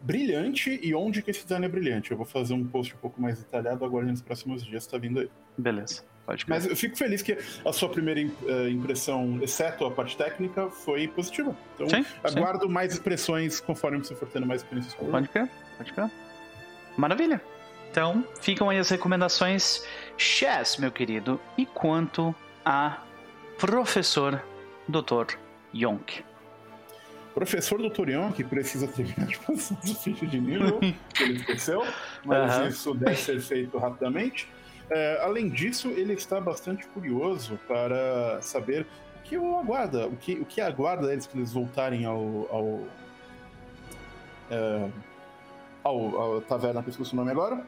brilhante 0.00 0.80
e 0.82 0.94
onde 0.94 1.20
que 1.20 1.30
esse 1.30 1.42
design 1.42 1.66
é 1.66 1.68
brilhante. 1.68 2.12
Eu 2.12 2.16
vou 2.16 2.24
fazer 2.24 2.54
um 2.54 2.66
post 2.66 2.94
um 2.94 2.98
pouco 2.98 3.20
mais 3.20 3.38
detalhado 3.38 3.84
agora 3.84 4.06
nos 4.06 4.22
próximos 4.22 4.64
dias, 4.64 4.86
tá 4.86 4.96
vindo 4.96 5.20
aí. 5.20 5.30
Beleza. 5.58 6.02
Mas 6.46 6.64
eu 6.64 6.76
fico 6.76 6.96
feliz 6.96 7.22
que 7.22 7.36
a 7.64 7.72
sua 7.72 7.88
primeira 7.88 8.20
im- 8.20 8.32
eh, 8.46 8.68
impressão, 8.70 9.38
exceto 9.42 9.84
a 9.84 9.90
parte 9.90 10.16
técnica, 10.16 10.68
foi 10.70 11.08
positiva. 11.08 11.56
Então, 11.74 11.88
Sim, 11.88 12.04
sim. 12.04 12.10
aguardo 12.22 12.68
mais 12.68 12.92
expressões 12.92 13.58
conforme 13.58 13.98
você 13.98 14.14
for 14.14 14.28
tendo 14.28 14.46
mais 14.46 14.62
experiências. 14.62 14.94
Pode 14.94 15.28
crer, 15.28 15.48
pode 15.76 15.92
crer. 15.92 16.10
Maravilha. 16.96 17.42
Então, 17.90 18.24
ficam 18.40 18.70
aí 18.70 18.78
as 18.78 18.88
recomendações. 18.90 19.82
Chess, 20.16 20.76
meu 20.78 20.92
querido. 20.92 21.40
E 21.58 21.66
quanto 21.66 22.32
a 22.64 23.02
professor 23.58 24.40
Dr. 24.88 25.34
Yonk? 25.74 26.24
Professor 27.34 27.78
Dr. 27.80 28.08
Yon, 28.10 28.32
que 28.32 28.42
precisa 28.44 28.86
terminar 28.88 29.26
de 29.26 29.38
passar 29.38 29.74
o 29.84 29.94
ficha 29.94 30.26
de 30.26 30.40
nível, 30.40 30.78
que 31.14 31.22
ele 31.22 31.34
esqueceu, 31.34 31.84
mas 32.24 32.52
Aham. 32.52 32.68
isso 32.68 32.92
deve 32.94 33.16
ser 33.16 33.40
feito 33.40 33.78
rapidamente. 33.78 34.48
É, 34.90 35.20
além 35.22 35.48
disso, 35.48 35.88
ele 35.90 36.14
está 36.14 36.40
bastante 36.40 36.86
curioso 36.88 37.58
para 37.68 38.42
saber 38.42 38.86
o 39.18 39.22
que 39.22 39.38
o 39.38 39.58
aguarda, 39.58 40.08
o 40.08 40.16
que, 40.16 40.34
o 40.34 40.44
que 40.44 40.60
aguarda 40.60 41.12
eles 41.12 41.26
quando 41.26 41.38
eles 41.38 41.52
voltarem 41.52 42.04
ao. 42.04 42.48
ao, 42.50 42.80
é, 44.50 44.88
ao, 45.84 46.20
ao 46.20 46.40
Taverna, 46.42 46.82
que 46.82 46.88
eu 46.88 46.92
esqueci 46.92 47.12
o 47.12 47.16
nome 47.16 47.30
agora. 47.30 47.64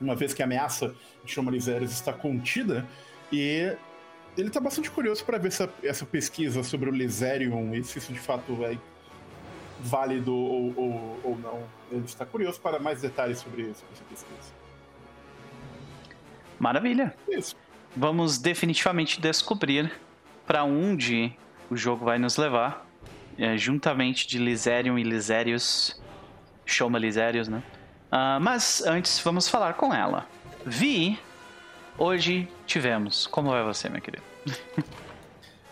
Uma 0.00 0.14
vez 0.14 0.34
que 0.34 0.42
a 0.42 0.44
ameaça 0.44 0.94
de 1.24 1.32
Chomalizeiros 1.32 1.90
está 1.92 2.12
contida, 2.12 2.84
e 3.32 3.74
ele 4.36 4.48
está 4.48 4.60
bastante 4.60 4.90
curioso 4.90 5.24
para 5.24 5.38
ver 5.38 5.48
essa, 5.48 5.70
essa 5.82 6.04
pesquisa 6.04 6.62
sobre 6.62 6.90
o 6.90 6.92
Lizerium 6.92 7.74
e 7.74 7.82
se 7.82 7.98
isso 7.98 8.12
de 8.12 8.18
fato 8.18 8.52
é 8.64 8.76
válido 9.80 10.34
ou, 10.34 10.74
ou, 10.76 11.20
ou 11.24 11.38
não. 11.38 11.62
Ele 11.90 12.04
está 12.04 12.26
curioso 12.26 12.60
para 12.60 12.78
mais 12.78 13.00
detalhes 13.00 13.38
sobre, 13.38 13.72
sobre 13.74 13.94
essa 13.94 14.04
pesquisa. 14.04 14.65
Maravilha. 16.58 17.14
Isso. 17.28 17.56
Vamos 17.96 18.38
definitivamente 18.38 19.20
descobrir 19.20 19.92
para 20.46 20.64
onde 20.64 21.32
o 21.70 21.76
jogo 21.76 22.04
vai 22.04 22.18
nos 22.18 22.36
levar. 22.36 22.86
é, 23.38 23.56
juntamente 23.56 24.26
de 24.26 24.38
Lizerium 24.38 24.98
e 24.98 25.02
Lisérius. 25.02 26.00
Chama 26.64 26.98
Lisérius, 26.98 27.48
né? 27.48 27.62
Ah, 28.10 28.38
mas 28.40 28.82
antes, 28.86 29.18
vamos 29.20 29.48
falar 29.48 29.74
com 29.74 29.92
ela. 29.92 30.26
Vi, 30.64 31.18
hoje 31.98 32.48
tivemos. 32.66 33.26
Como 33.26 33.50
vai 33.50 33.62
você, 33.62 33.88
minha 33.88 34.00
querida? 34.00 34.24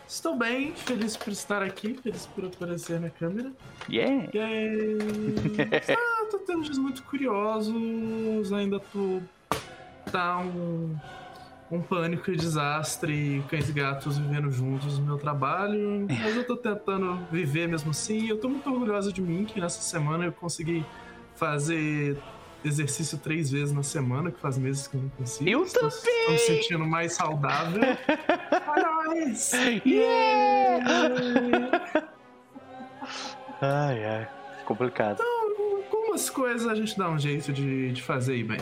Estou 0.07 0.37
bem, 0.37 0.73
feliz 0.77 1.16
por 1.16 1.33
estar 1.33 1.62
aqui, 1.62 1.94
feliz 1.94 2.27
por 2.27 2.44
aparecer 2.44 3.01
na 3.01 3.11
câmera. 3.11 3.51
Yeah! 3.88 4.29
Yay! 4.33 4.99
ah, 5.97 6.27
tô 6.31 6.38
tendo 6.38 6.62
dias 6.62 6.79
muito 6.79 7.03
curiosos, 7.03 8.53
ainda 8.53 8.79
tô. 8.79 9.20
Tá 10.14 10.38
um, 10.38 10.94
um 11.68 11.83
pânico 11.83 12.31
e 12.31 12.37
desastre, 12.37 13.44
cães 13.50 13.68
e 13.68 13.72
gatos 13.72 14.16
vivendo 14.16 14.48
juntos 14.48 14.96
no 14.96 15.05
meu 15.07 15.18
trabalho. 15.18 16.07
Mas 16.09 16.37
eu 16.37 16.46
tô 16.46 16.57
tentando 16.57 17.27
viver 17.33 17.66
mesmo 17.66 17.90
assim. 17.90 18.29
Eu 18.29 18.38
tô 18.38 18.48
muito 18.48 18.70
orgulhosa 18.70 19.12
de 19.12 19.20
mim 19.20 19.44
que 19.44 19.61
nessa 19.61 19.81
semana 19.83 20.27
eu 20.27 20.31
consegui 20.31 20.87
fazer 21.35 22.16
exercício 22.64 23.18
três 23.18 23.50
vezes 23.50 23.74
na 23.74 23.83
semana, 23.83 24.31
que 24.31 24.38
faz 24.38 24.57
meses 24.57 24.87
que 24.87 24.96
eu 24.96 25.03
não 25.03 25.09
consigo. 25.09 25.50
Eu 25.50 25.64
Estou- 25.64 25.90
também! 25.90 26.27
Tô 26.27 26.31
me 26.31 26.38
sentindo 26.38 26.87
mais 26.87 27.12
saudável. 27.14 27.83
Parabéns! 28.64 29.50
Yeah! 29.85 31.11
ai, 33.61 34.05
ai. 34.05 34.29
Complicado. 34.64 35.20
Algumas 35.92 36.31
coisas 36.31 36.68
a 36.68 36.74
gente 36.77 36.96
dá 36.96 37.09
um 37.11 37.18
jeito 37.18 37.53
de, 37.53 37.90
de 37.90 38.00
fazer 38.00 38.35
aí 38.35 38.44
bem. 38.44 38.61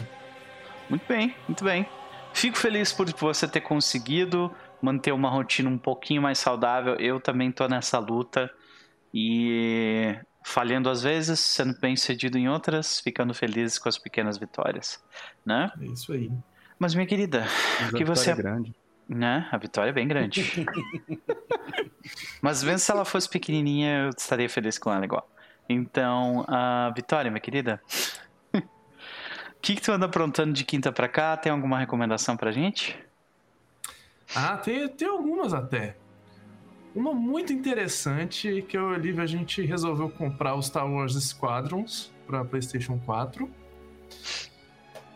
Muito 0.88 1.06
bem, 1.06 1.34
muito 1.48 1.64
bem. 1.64 1.86
Fico 2.34 2.56
feliz 2.56 2.92
por 2.92 3.10
você 3.12 3.46
ter 3.48 3.60
conseguido 3.60 4.54
manter 4.80 5.12
uma 5.12 5.28
rotina 5.30 5.68
um 5.68 5.78
pouquinho 5.78 6.22
mais 6.22 6.38
saudável. 6.38 6.94
Eu 6.96 7.20
também 7.20 7.50
tô 7.52 7.66
nessa 7.68 7.98
luta 7.98 8.50
e 9.14 10.16
falhando 10.44 10.88
às 10.90 11.02
vezes, 11.02 11.38
sendo 11.40 11.78
bem 11.78 11.94
sucedido 11.96 12.36
em 12.38 12.48
outras, 12.48 13.00
ficando 13.00 13.32
feliz 13.34 13.78
com 13.78 13.88
as 13.88 13.98
pequenas 13.98 14.38
vitórias, 14.38 15.02
né? 15.46 15.70
É 15.80 15.84
isso 15.86 16.12
aí. 16.12 16.30
Mas 16.78 16.94
minha 16.94 17.06
querida, 17.06 17.46
Mas 17.80 17.94
a 17.94 17.98
que 17.98 18.04
você- 18.04 18.30
vitória 18.32 18.32
é 18.32 18.42
grande. 18.52 18.74
né? 19.08 19.48
A 19.52 19.56
vitória 19.58 19.90
é 19.90 19.92
bem 19.92 20.08
grande. 20.08 20.42
Mas 22.42 22.62
mesmo 22.62 22.78
se 22.80 22.90
ela 22.90 23.04
fosse 23.04 23.28
pequenininha, 23.28 24.04
eu 24.04 24.08
estaria 24.10 24.48
feliz 24.48 24.78
com 24.78 24.92
ela 24.92 25.04
igual. 25.04 25.28
Então, 25.68 26.44
a 26.48 26.90
Vitória, 26.94 27.30
minha 27.30 27.40
querida, 27.40 27.80
que, 29.62 29.76
que 29.76 29.80
tu 29.80 29.92
anda 29.92 30.06
aprontando 30.06 30.52
de 30.52 30.64
quinta 30.64 30.90
pra 30.90 31.08
cá? 31.08 31.36
Tem 31.36 31.52
alguma 31.52 31.78
recomendação 31.78 32.36
pra 32.36 32.50
gente? 32.50 32.98
Ah, 34.34 34.56
tem, 34.56 34.88
tem 34.88 35.08
algumas 35.08 35.54
até. 35.54 35.96
Uma 36.94 37.14
muito 37.14 37.52
interessante 37.52 38.62
que 38.68 38.76
eu 38.76 38.90
e 38.90 38.94
a 38.94 38.98
Olivia 38.98 39.22
a 39.22 39.26
gente 39.26 39.62
resolveu 39.62 40.10
comprar 40.10 40.54
o 40.54 40.62
Star 40.62 40.90
Wars 40.90 41.14
Squadrons 41.14 42.12
para 42.26 42.44
PlayStation 42.44 42.98
4. 43.06 43.48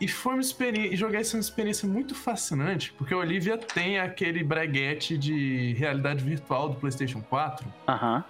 E 0.00 0.06
foi 0.06 0.34
uma 0.34 0.40
experiência. 0.40 0.96
Jogar 0.96 1.20
isso 1.20 1.36
é 1.36 1.38
uma 1.38 1.42
experiência 1.42 1.88
muito 1.88 2.14
fascinante, 2.14 2.92
porque 2.92 3.12
a 3.12 3.16
Olivia 3.16 3.58
tem 3.58 3.98
aquele 3.98 4.44
braguete 4.44 5.18
de 5.18 5.74
realidade 5.74 6.22
virtual 6.22 6.68
do 6.68 6.76
PlayStation 6.76 7.20
4. 7.20 7.66
Aham. 7.88 8.24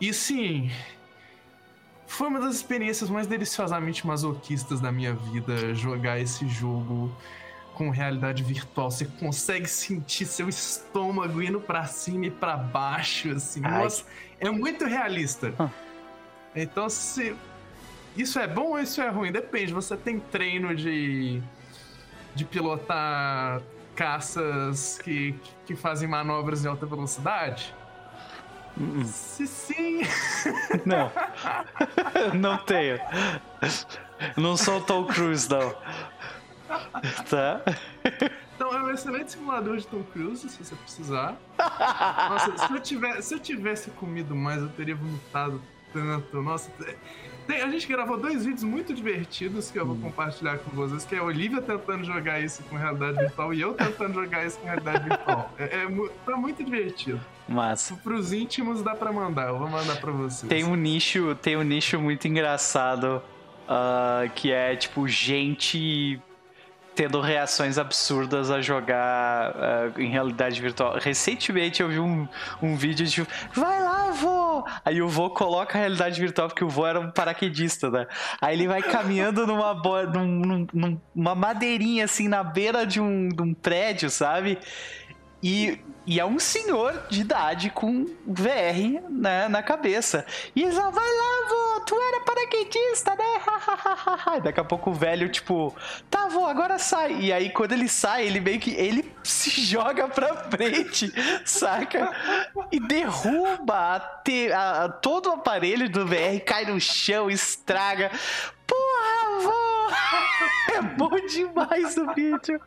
E 0.00 0.12
sim, 0.12 0.70
foi 2.08 2.26
uma 2.26 2.40
das 2.40 2.56
experiências 2.56 3.08
mais 3.08 3.26
deliciosamente 3.26 4.04
masoquistas 4.06 4.80
da 4.80 4.90
minha 4.90 5.14
vida 5.14 5.72
jogar 5.74 6.18
esse 6.18 6.48
jogo 6.48 7.14
com 7.74 7.90
realidade 7.90 8.42
virtual. 8.42 8.90
Você 8.90 9.04
consegue 9.04 9.68
sentir 9.68 10.26
seu 10.26 10.48
estômago 10.48 11.40
indo 11.40 11.60
pra 11.60 11.84
cima 11.84 12.26
e 12.26 12.30
pra 12.30 12.56
baixo, 12.56 13.30
assim. 13.30 13.60
Ai. 13.62 13.84
Nossa, 13.84 14.04
é 14.40 14.50
muito 14.50 14.84
realista. 14.84 15.54
Então, 16.56 16.88
se 16.88 17.36
isso 18.16 18.38
é 18.40 18.48
bom 18.48 18.70
ou 18.70 18.80
isso 18.80 19.00
é 19.00 19.08
ruim? 19.08 19.30
Depende. 19.30 19.72
Você 19.72 19.96
tem 19.96 20.18
treino 20.18 20.74
de 20.74 21.40
de 22.34 22.44
pilotar 22.44 23.60
caças 23.96 24.98
que, 25.02 25.34
que 25.66 25.74
fazem 25.74 26.08
manobras 26.08 26.64
em 26.64 26.68
alta 26.68 26.86
velocidade? 26.86 27.74
Se 29.04 29.46
sim, 29.46 30.00
Não. 30.86 31.10
Não 32.38 32.58
tenho. 32.58 32.98
Não 34.36 34.56
sou 34.56 34.78
o 34.78 34.80
Tom 34.80 35.04
Cruise, 35.06 35.48
não. 35.48 35.74
Tá? 37.28 37.60
Então 38.54 38.74
é 38.74 38.82
um 38.82 38.90
excelente 38.90 39.32
simulador 39.32 39.76
de 39.76 39.86
Tom 39.86 40.02
Cruise, 40.12 40.48
se 40.48 40.64
você 40.64 40.74
precisar. 40.74 41.36
Nossa, 41.58 42.66
se 42.66 42.72
eu, 42.72 42.80
tivesse, 42.80 43.22
se 43.22 43.34
eu 43.34 43.38
tivesse 43.38 43.90
comido 43.92 44.34
mais, 44.34 44.60
eu 44.62 44.68
teria 44.70 44.94
vomitado 44.96 45.60
tanto. 45.92 46.42
Nossa, 46.42 46.70
tem- 47.46 47.62
a 47.62 47.68
gente 47.70 47.86
gravou 47.86 48.18
dois 48.18 48.44
vídeos 48.44 48.64
muito 48.64 48.92
divertidos 48.92 49.70
que 49.70 49.78
eu 49.78 49.86
vou 49.86 49.96
compartilhar 49.96 50.58
com 50.58 50.70
vocês, 50.70 51.04
que 51.04 51.14
é 51.14 51.18
a 51.18 51.22
Olivia 51.22 51.62
tentando 51.62 52.04
jogar 52.04 52.40
isso 52.40 52.62
com 52.64 52.76
realidade 52.76 53.16
virtual 53.18 53.54
e 53.54 53.60
eu 53.60 53.72
tentando 53.74 54.14
jogar 54.14 54.44
isso 54.44 54.58
com 54.58 54.66
realidade 54.66 55.04
virtual. 55.08 55.50
É, 55.58 55.64
é 55.64 55.86
tá 56.26 56.36
muito 56.36 56.62
divertido. 56.62 57.20
Mas 57.48 57.92
Pros 58.04 58.32
íntimos 58.32 58.82
dá 58.82 58.94
pra 58.94 59.10
mandar, 59.12 59.48
eu 59.48 59.58
vou 59.58 59.68
mandar 59.68 59.96
pra 60.00 60.12
vocês. 60.12 60.48
tem 60.48 60.64
um 60.64 60.74
nicho, 60.74 61.34
tem 61.36 61.56
um 61.56 61.62
nicho 61.62 61.98
muito 61.98 62.28
engraçado 62.28 63.22
ah, 63.66 64.24
que 64.34 64.52
é 64.52 64.76
tipo 64.76 65.08
gente 65.08 66.20
tendo 66.94 67.20
reações 67.20 67.78
absurdas 67.78 68.50
a 68.50 68.60
jogar 68.60 69.54
ah, 69.56 69.90
em 69.98 70.10
realidade 70.10 70.60
virtual. 70.60 70.98
Recentemente 71.00 71.80
eu 71.80 71.88
vi 71.88 72.00
um, 72.00 72.26
um 72.60 72.76
vídeo 72.76 73.06
de 73.06 73.26
vai 73.54 73.80
lá, 73.82 74.10
vô! 74.10 74.64
Aí 74.84 75.00
o 75.00 75.08
vô 75.08 75.30
coloca 75.30 75.78
a 75.78 75.80
realidade 75.80 76.20
virtual 76.20 76.48
porque 76.48 76.64
o 76.64 76.68
vô 76.68 76.84
era 76.86 76.98
um 77.00 77.10
paraquedista, 77.10 77.88
né? 77.88 78.06
Aí 78.40 78.56
ele 78.56 78.66
vai 78.66 78.82
caminhando 78.82 79.46
numa, 79.46 79.72
num- 80.12 80.66
num- 80.74 81.00
numa 81.14 81.34
madeirinha 81.36 82.04
assim 82.04 82.26
na 82.28 82.42
beira 82.42 82.84
de 82.84 83.00
um, 83.00 83.28
de 83.28 83.40
um 83.42 83.54
prédio, 83.54 84.10
sabe? 84.10 84.58
E, 85.42 85.78
e 86.04 86.18
é 86.18 86.24
um 86.24 86.38
senhor 86.38 87.04
de 87.08 87.20
idade 87.20 87.70
com 87.70 88.06
VR 88.26 89.00
né, 89.08 89.46
na 89.48 89.62
cabeça. 89.62 90.26
E 90.56 90.62
ele 90.62 90.72
fala, 90.72 90.90
vai 90.90 91.04
lá, 91.04 91.48
vô, 91.48 91.80
tu 91.80 91.94
era 92.00 92.20
paraquedista, 92.24 93.14
né? 93.14 94.40
Daqui 94.42 94.58
a 94.58 94.64
pouco 94.64 94.90
o 94.90 94.94
velho, 94.94 95.28
tipo, 95.28 95.74
tá, 96.10 96.26
vô, 96.28 96.44
agora 96.46 96.78
sai. 96.78 97.20
E 97.20 97.32
aí 97.32 97.50
quando 97.50 97.72
ele 97.72 97.88
sai, 97.88 98.26
ele 98.26 98.40
meio 98.40 98.58
que, 98.58 98.72
ele 98.72 99.14
se 99.22 99.50
joga 99.62 100.08
pra 100.08 100.34
frente, 100.50 101.12
saca? 101.44 102.10
E 102.72 102.80
derruba 102.80 103.96
a 103.96 104.00
te- 104.00 104.50
a- 104.52 104.84
a- 104.84 104.88
todo 104.88 105.28
o 105.30 105.32
aparelho 105.34 105.88
do 105.88 106.04
VR, 106.06 106.40
cai 106.44 106.64
no 106.64 106.80
chão, 106.80 107.30
estraga. 107.30 108.10
Porra, 108.66 109.40
vô! 109.42 109.67
É 110.70 110.82
bom 110.82 111.10
demais 111.26 111.96
o 111.96 112.12
vídeo. 112.14 112.60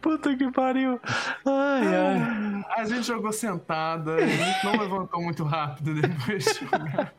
Puta 0.00 0.34
que 0.34 0.50
pariu. 0.50 0.98
Ai, 1.46 1.82
ai. 1.86 2.64
A 2.76 2.84
gente 2.84 3.06
jogou 3.06 3.30
sentada, 3.30 4.16
a 4.16 4.26
gente 4.26 4.64
não 4.64 4.72
levantou 4.76 5.22
muito 5.22 5.44
rápido 5.44 5.94
depois 6.00 6.44
de 6.44 6.60
jogar. 6.60 7.12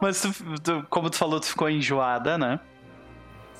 Mas 0.00 0.20
tu- 0.22 0.60
tu- 0.60 0.86
como 0.88 1.10
tu 1.10 1.16
falou, 1.16 1.38
tu 1.38 1.46
ficou 1.46 1.68
enjoada, 1.68 2.36
né? 2.38 2.58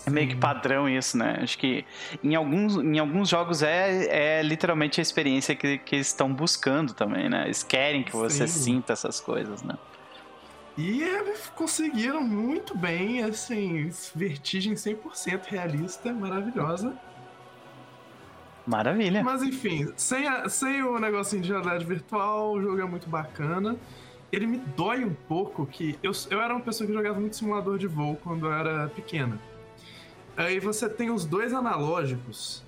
É 0.07 0.11
meio 0.11 0.29
que 0.29 0.37
padrão 0.37 0.89
isso, 0.89 1.17
né? 1.17 1.39
Acho 1.43 1.57
que 1.59 1.85
em 2.23 2.35
alguns, 2.35 2.77
em 2.77 2.99
alguns 2.99 3.29
jogos 3.29 3.63
é, 3.63 4.39
é 4.39 4.43
literalmente 4.43 5.01
a 5.01 5.03
experiência 5.03 5.55
que, 5.55 5.79
que 5.79 5.97
eles 5.97 6.09
estão 6.09 6.33
buscando 6.33 6.93
também, 6.95 7.29
né? 7.29 7.45
Eles 7.45 7.63
querem 7.63 8.03
que 8.03 8.13
você 8.13 8.49
Sim. 8.49 8.63
sinta 8.81 8.95
essas 8.95 9.21
coisas, 9.21 9.63
né? 9.63 9.75
E 10.77 11.03
eles 11.03 11.47
conseguiram 11.55 12.21
muito 12.21 12.77
bem, 12.77 13.23
assim, 13.23 13.91
vertigem 14.15 14.75
100% 14.75 15.45
realista, 15.47 16.13
maravilhosa. 16.13 16.97
Maravilha. 18.67 19.23
Mas 19.23 19.43
enfim, 19.43 19.93
sem, 19.97 20.27
a- 20.27 20.49
sem 20.49 20.83
o 20.83 20.99
negocinho 20.99 21.43
de 21.43 21.51
realidade 21.51 21.85
virtual, 21.85 22.53
o 22.53 22.61
jogo 22.63 22.81
é 22.81 22.85
muito 22.85 23.09
bacana. 23.09 23.77
Ele 24.33 24.47
me 24.47 24.57
dói 24.59 25.05
um 25.05 25.15
pouco 25.15 25.65
que 25.67 25.97
eu, 26.03 26.11
eu 26.31 26.41
era 26.41 26.53
uma 26.55 26.63
pessoa 26.63 26.87
que 26.89 26.93
jogava 26.93 27.21
muito 27.21 27.37
simulador 27.37 27.79
de 27.79 27.87
voo 27.87 28.17
quando 28.25 28.47
eu 28.47 28.53
era 28.53 28.89
pequena. 28.89 29.39
Aí 30.37 30.59
você 30.59 30.89
tem 30.89 31.11
os 31.11 31.25
dois 31.25 31.53
analógicos. 31.53 32.65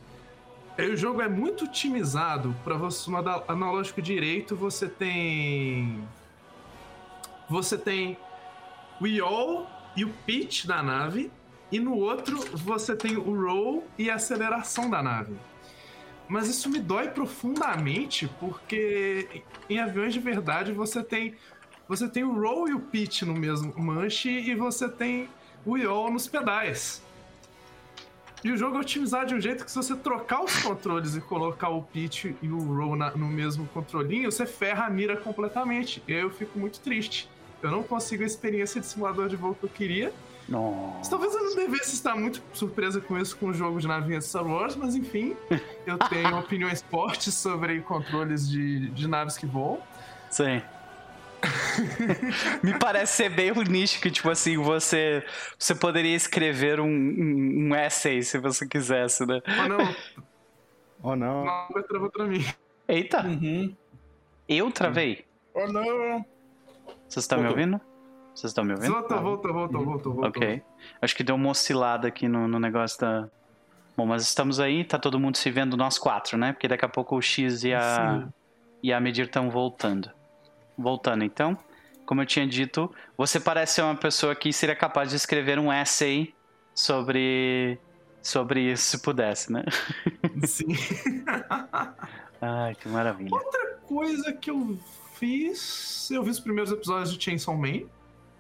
Aí 0.79 0.93
o 0.93 0.97
jogo 0.97 1.23
é 1.23 1.29
muito 1.29 1.65
otimizado 1.65 2.55
para 2.63 2.77
você 2.77 3.11
no 3.11 3.17
analógico 3.49 4.01
direito 4.03 4.55
você 4.55 4.87
tem 4.87 6.07
você 7.49 7.77
tem 7.79 8.17
o 9.01 9.07
yaw 9.07 9.67
e 9.97 10.05
o 10.05 10.13
pitch 10.27 10.67
da 10.67 10.83
nave 10.83 11.31
e 11.71 11.79
no 11.81 11.97
outro 11.97 12.39
você 12.57 12.95
tem 12.95 13.17
o 13.17 13.45
roll 13.45 13.87
e 13.99 14.11
a 14.11 14.15
aceleração 14.17 14.89
da 14.89 15.03
nave. 15.03 15.35
Mas 16.29 16.49
isso 16.49 16.69
me 16.69 16.79
dói 16.81 17.09
profundamente 17.09 18.29
porque 18.41 19.43
em 19.71 19.79
aviões 19.79 20.13
de 20.13 20.21
verdade 20.21 20.73
você 20.73 21.03
tem 21.03 21.35
você 21.89 22.09
tem 22.09 22.25
o 22.25 22.33
roll 22.41 22.69
e 22.69 22.75
o 22.75 22.81
pitch 22.81 23.23
no 23.23 23.35
mesmo 23.35 23.73
manche 23.79 24.29
e 24.29 24.55
você 24.57 24.89
tem 24.89 25.29
o 25.65 25.77
yaw 25.77 26.11
nos 26.11 26.27
pedais. 26.27 27.01
E 28.45 28.51
o 28.53 28.57
jogo 28.57 28.77
é 28.77 28.81
otimizado 28.81 29.27
de 29.27 29.35
um 29.35 29.41
jeito 29.41 29.65
que 29.65 29.71
se 29.71 29.77
você 29.77 29.97
trocar 29.97 30.43
os 30.45 30.55
controles 30.63 31.17
e 31.17 31.21
colocar 31.21 31.69
o 31.71 31.83
pitch 31.83 32.27
e 32.43 32.49
o 32.49 32.59
roll 32.59 32.95
na- 32.97 33.11
no 33.13 33.27
mesmo 33.27 33.67
controlinho, 33.69 34.31
você 34.31 34.47
ferra 34.47 34.87
a 34.87 34.91
mira 34.91 35.17
completamente. 35.17 36.03
Eu 36.07 36.31
fico 36.31 36.59
muito 36.59 36.79
triste. 36.81 37.29
Eu 37.63 37.71
não 37.71 37.83
consigo 37.83 38.23
a 38.23 38.27
experiência 38.27 38.81
de 38.81 38.87
simulador 38.87 39.29
de 39.29 39.37
voo 39.37 39.55
que 39.55 39.65
eu 39.65 39.69
queria. 39.71 40.13
Nossa. 40.49 41.11
Talvez 41.11 41.35
eu 41.35 41.43
não 41.43 41.57
devesse 41.57 41.95
estar 41.95 42.15
muito 42.15 42.41
surpresa 42.53 43.01
com 43.01 43.19
isso 43.19 43.37
com 43.37 43.47
o 43.47 43.53
jogo 43.55 43.81
de 43.81 43.89
navinha 43.89 44.19
de 44.21 44.25
Star 44.25 44.47
Wars, 44.47 44.77
mas 44.77 44.95
enfim, 44.95 45.37
eu 45.87 45.99
tenho 45.99 46.39
opiniões 46.39 46.83
fortes 46.89 47.35
sobre 47.35 47.81
controles 47.81 48.49
de, 48.49 48.89
de 48.91 49.09
naves 49.09 49.37
que 49.37 49.47
voam. 49.47 49.81
Sim. 50.31 50.63
Me 52.63 52.79
parece 52.79 53.17
ser 53.17 53.29
bem 53.29 53.53
o 53.53 53.63
nicho 53.63 54.01
que, 54.01 54.11
tipo 54.11 54.31
assim, 54.31 54.57
você, 54.57 55.25
você 55.59 55.75
poderia 55.75 56.15
escrever 56.15 56.81
um, 56.81 56.87
um, 56.87 57.69
um 57.71 57.75
essay 57.75 58.23
se 58.23 58.39
você 58.39 58.67
quisesse, 58.67 59.25
né? 59.27 59.41
Mas 59.47 59.69
não, 59.69 59.95
Oh, 61.03 61.15
não. 61.15 61.45
não 61.45 61.69
vai 61.73 61.83
travar 61.83 62.11
pra 62.11 62.25
mim. 62.25 62.45
Eita, 62.89 63.23
Uhum. 63.25 63.75
eu 64.49 64.71
travei. 64.71 65.25
Oh, 65.55 65.67
não. 65.71 66.25
Vocês 67.09 67.25
estão 67.25 67.41
me 67.41 67.49
ouvindo? 67.49 67.81
Vocês 68.35 68.51
estão 68.51 68.65
me 68.65 68.73
ouvindo? 68.73 68.93
Volta, 68.93 69.17
volta, 69.17 69.53
volta, 69.53 69.79
volta, 69.79 70.09
volta. 70.11 70.29
Ok. 70.29 70.63
Acho 71.01 71.17
que 71.17 71.25
deu 71.25 71.35
uma 71.35 71.51
oscilada 71.51 72.07
aqui 72.09 72.29
no, 72.29 72.47
no 72.47 72.59
negócio 72.59 73.01
da. 73.01 73.29
Bom, 73.97 74.05
mas 74.05 74.23
estamos 74.23 74.61
aí, 74.61 74.85
tá 74.85 74.99
todo 74.99 75.19
mundo 75.19 75.37
se 75.39 75.51
vendo 75.51 75.75
nós 75.75 75.99
quatro, 75.99 76.37
né? 76.37 76.53
Porque 76.53 76.69
daqui 76.69 76.85
a 76.85 76.89
pouco 76.89 77.17
o 77.17 77.23
X 77.23 77.65
e 77.65 77.73
a, 77.73 78.21
Sim. 78.21 78.29
e 78.83 78.93
a 78.93 79.01
Medir 79.01 79.25
estão 79.25 79.49
voltando. 79.49 80.11
Voltando, 80.77 81.25
então, 81.25 81.57
como 82.05 82.21
eu 82.21 82.27
tinha 82.27 82.47
dito, 82.47 82.95
você 83.17 83.41
parece 83.41 83.77
ser 83.77 83.83
uma 83.83 83.97
pessoa 83.97 84.35
que 84.35 84.53
seria 84.53 84.77
capaz 84.77 85.09
de 85.09 85.17
escrever 85.17 85.59
um 85.59 85.73
essay 85.73 86.35
sobre. 86.75 87.79
sobre 88.23 88.73
isso 88.73 88.83
se 88.83 88.99
pudesse, 88.99 89.51
né? 89.51 89.65
Sim. 90.45 90.67
Ai, 92.39 92.75
que 92.75 92.87
maravilha. 92.87 93.35
Outra 93.35 93.79
coisa 93.87 94.31
que 94.35 94.51
eu 94.51 94.79
fiz, 95.19 96.09
eu 96.11 96.23
vi 96.23 96.31
os 96.31 96.41
primeiros 96.41 96.71
episódios 96.73 97.13
de 97.17 97.23
Chainsaw 97.23 97.57
Man. 97.57 97.83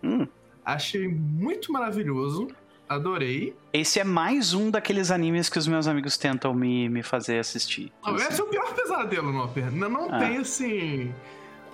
Hum. 0.02 0.26
Achei 0.64 1.08
muito 1.08 1.72
maravilhoso. 1.72 2.48
Adorei. 2.88 3.56
Esse 3.72 3.98
é 3.98 4.04
mais 4.04 4.54
um 4.54 4.70
daqueles 4.70 5.10
animes 5.10 5.48
que 5.48 5.58
os 5.58 5.66
meus 5.66 5.88
amigos 5.88 6.16
tentam 6.16 6.54
me, 6.54 6.88
me 6.88 7.02
fazer 7.02 7.38
assistir. 7.40 7.92
Esse 8.16 8.40
é 8.40 8.44
o 8.44 8.46
pior 8.46 8.72
pesadelo, 8.74 9.32
Nopper. 9.32 9.72
Não, 9.72 9.88
não 9.88 10.14
Ah. 10.14 10.18
tem 10.18 10.36
assim. 10.36 11.12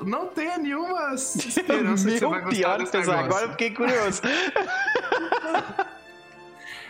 Não 0.04 0.26
tenha 0.28 0.56
nenhuma 0.56 1.12
esperança 1.14 2.08
que 2.10 2.18
você 2.18 2.26
vai 2.26 2.40
gostar 2.40 2.56
pior 2.56 2.78
desse 2.78 2.92
pesar. 2.92 3.16
negócio. 3.16 3.26
Agora 3.30 3.44
eu 3.46 3.50
fiquei 3.52 3.70
curioso. 3.72 4.22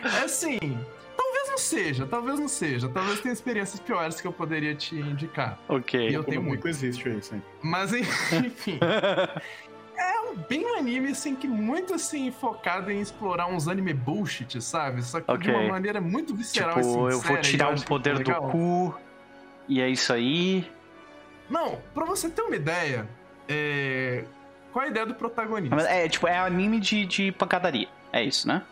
É 0.03 0.23
assim. 0.25 0.59
Talvez 1.53 1.57
não 1.57 1.57
seja, 1.57 2.05
talvez 2.07 2.39
não 2.39 2.47
seja. 2.47 2.89
Talvez 2.89 3.19
tenha 3.19 3.33
experiências 3.33 3.79
piores 3.79 4.19
que 4.19 4.27
eu 4.27 4.33
poderia 4.33 4.73
te 4.73 4.95
indicar. 4.95 5.59
ok. 5.67 6.15
Eu 6.15 6.23
tenho 6.23 6.41
muito. 6.41 6.67
existe 6.67 7.07
aí, 7.07 7.21
sim. 7.21 7.41
Mas 7.61 7.91
enfim. 8.33 8.79
É 9.95 10.19
um- 10.21 10.35
bem 10.49 10.65
um 10.65 10.75
anime, 10.77 11.11
assim, 11.11 11.35
que 11.35 11.47
muito 11.47 11.93
assim, 11.93 12.31
focado 12.31 12.91
em 12.91 12.99
explorar 12.99 13.47
uns 13.47 13.67
anime 13.67 13.93
bullshit, 13.93 14.59
sabe? 14.61 15.03
Só 15.03 15.21
que 15.21 15.27
de 15.27 15.33
Ok. 15.51 15.53
uma 15.53 15.73
maneira 15.73 16.01
muito 16.01 16.35
visceral 16.35 16.75
Tipo, 16.75 16.79
e 16.79 16.83
sincera. 16.83 17.11
eu 17.13 17.19
vou 17.19 17.37
e 17.37 17.41
tirar 17.41 17.71
o 17.71 17.75
que 17.75 17.85
poder 17.85 18.19
é 18.19 18.23
do 18.23 18.33
cu. 18.49 18.95
E 19.69 19.79
é 19.79 19.87
isso 19.89 20.11
aí. 20.11 20.69
Não, 21.49 21.79
pra 21.93 22.05
você 22.05 22.29
ter 22.29 22.41
uma 22.41 22.55
ideia, 22.55 23.07
é... 23.47 24.23
qual 24.71 24.85
a 24.85 24.87
ideia 24.87 25.05
do 25.05 25.13
protagonista? 25.13 25.75
É, 25.83 26.09
tipo, 26.09 26.27
é 26.27 26.37
anime 26.39 26.79
de, 26.79 27.05
de 27.05 27.31
pancadaria. 27.31 27.87
É 28.11 28.23
isso, 28.23 28.47
né? 28.47 28.63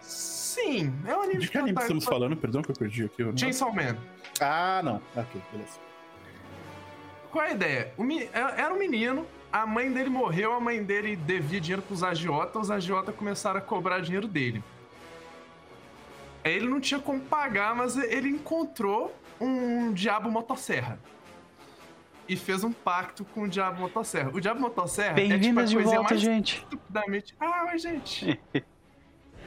Sim, 0.00 0.92
é 1.06 1.16
um 1.16 1.22
anime 1.22 1.40
De 1.40 1.48
que 1.50 1.56
anime 1.58 1.72
prota- 1.72 1.84
estamos 1.86 2.04
falando? 2.04 2.36
Perdão 2.36 2.62
que 2.62 2.70
eu 2.70 2.74
perdi 2.74 3.04
aqui. 3.04 3.22
o 3.22 3.26
negócio. 3.26 3.38
Chainsaw 3.46 3.72
Man. 3.72 3.96
Ah, 4.40 4.80
não. 4.82 4.96
Ok, 5.16 5.40
beleza. 5.52 5.78
Qual 7.30 7.44
a 7.44 7.50
ideia? 7.50 7.92
Me- 7.98 8.24
é- 8.24 8.60
Era 8.60 8.74
um 8.74 8.78
menino, 8.78 9.26
a 9.52 9.64
mãe 9.66 9.92
dele 9.92 10.10
morreu, 10.10 10.52
a 10.52 10.60
mãe 10.60 10.82
dele 10.82 11.14
devia 11.14 11.60
dinheiro 11.60 11.82
pros 11.82 12.02
agiotas, 12.02 12.62
os 12.62 12.70
agiotas 12.70 13.14
começaram 13.14 13.58
a 13.58 13.62
cobrar 13.62 14.00
dinheiro 14.00 14.26
dele. 14.26 14.62
Aí 16.42 16.52
Ele 16.54 16.68
não 16.68 16.80
tinha 16.80 16.98
como 16.98 17.20
pagar, 17.20 17.74
mas 17.76 17.96
ele 17.96 18.28
encontrou 18.30 19.14
um 19.40 19.92
diabo 19.92 20.30
motosserra. 20.30 20.98
E 22.28 22.36
fez 22.36 22.62
um 22.64 22.72
pacto 22.72 23.24
com 23.24 23.42
o 23.42 23.48
diabo 23.48 23.80
motosserra. 23.80 24.30
O 24.32 24.40
diabo 24.40 24.60
motosserra 24.60 25.10
é 25.20 25.22
tipo 25.22 25.26
a 25.26 25.28
Bem-vindas 25.38 25.68
de 25.70 25.76
coisinha 25.76 25.96
volta, 25.98 26.14
mais 26.14 26.20
gente. 26.22 26.56
estupidamente... 26.58 27.34
Ah, 27.38 27.66
oi, 27.70 27.78
gente. 27.78 28.40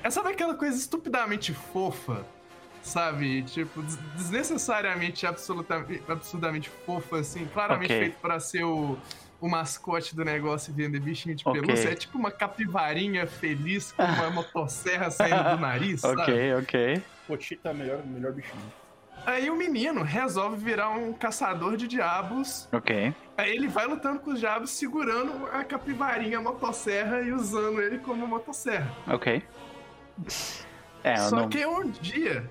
É 0.04 0.10
sabe 0.10 0.30
aquela 0.30 0.54
coisa 0.56 0.78
estupidamente 0.78 1.54
fofa? 1.54 2.26
Sabe? 2.82 3.44
Tipo, 3.44 3.82
des- 3.82 3.96
desnecessariamente, 4.16 5.26
absolutamente, 5.26 6.04
absurdamente 6.08 6.70
fofa, 6.86 7.20
assim. 7.20 7.46
Claramente 7.46 7.86
Ok. 7.94 8.00
feito 8.00 8.18
pra 8.20 8.40
ser 8.42 8.66
o, 8.66 8.98
o 9.40 9.48
mascote 9.48 10.14
do 10.14 10.26
negócio 10.26 10.72
e 10.72 10.74
vender 10.74 11.00
bichinho 11.00 11.34
de 11.36 11.44
Ok. 11.48 11.62
pelúcia. 11.62 11.90
É 11.90 11.96
tipo 11.96 12.18
uma 12.18 12.30
capivarinha 12.32 13.26
feliz 13.26 13.94
com 13.94 14.04
uma 14.04 14.30
motosserra 14.32 15.10
saindo 15.10 15.52
do 15.56 15.58
nariz, 15.62 16.02
sabe? 16.02 16.22
Ok, 16.22 16.54
ok. 16.56 17.02
Pochita 17.26 17.70
é 17.70 17.72
o 17.72 17.76
melhor, 17.76 18.06
melhor 18.06 18.34
bichinho. 18.34 18.74
Aí 19.26 19.50
o 19.50 19.56
menino 19.56 20.04
resolve 20.04 20.58
virar 20.58 20.90
um 20.90 21.14
caçador 21.14 21.78
de 21.78 21.88
diabos. 21.88 22.68
Ok. 22.74 23.16
Aí 23.38 23.56
ele 23.56 23.70
vai 23.70 23.86
lutando 23.86 24.20
com 24.20 24.32
os 24.32 24.40
diabos, 24.42 24.72
segurando 24.72 25.48
a 25.54 25.64
capivarinha, 25.64 26.40
a 26.40 26.42
motosserra 26.42 27.22
e 27.22 27.32
usando 27.32 27.82
ele 27.82 28.00
como 28.00 28.28
motosserra. 28.28 28.92
Ok. 29.08 29.42
É, 31.04 31.18
Só 31.18 31.36
não... 31.36 31.50
que 31.50 31.66
um 31.66 31.90
dia 31.90 32.50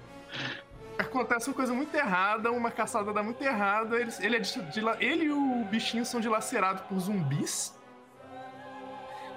acontece 0.98 1.48
uma 1.48 1.54
coisa 1.54 1.72
muito 1.72 1.94
errada, 1.94 2.50
uma 2.52 2.70
caçada 2.70 3.12
dá 3.12 3.22
muito 3.22 3.42
errada. 3.42 3.96
Ele, 3.96 4.12
ele, 4.20 4.36
é 4.36 4.40
de- 4.40 4.62
dila- 4.70 4.96
ele 5.00 5.24
e 5.24 5.30
o 5.32 5.64
bichinho 5.64 6.04
são 6.04 6.20
dilacerados 6.20 6.82
por 6.82 6.98
zumbis 6.98 7.74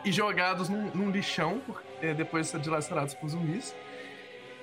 e 0.04 0.12
jogados 0.12 0.70
num, 0.70 0.92
num 0.92 1.10
lixão, 1.10 1.62
é, 2.02 2.14
depois 2.14 2.46
de 2.46 2.52
ser 2.52 2.60
dilacerados 2.60 3.14
por 3.14 3.30
zumbis. 3.30 3.74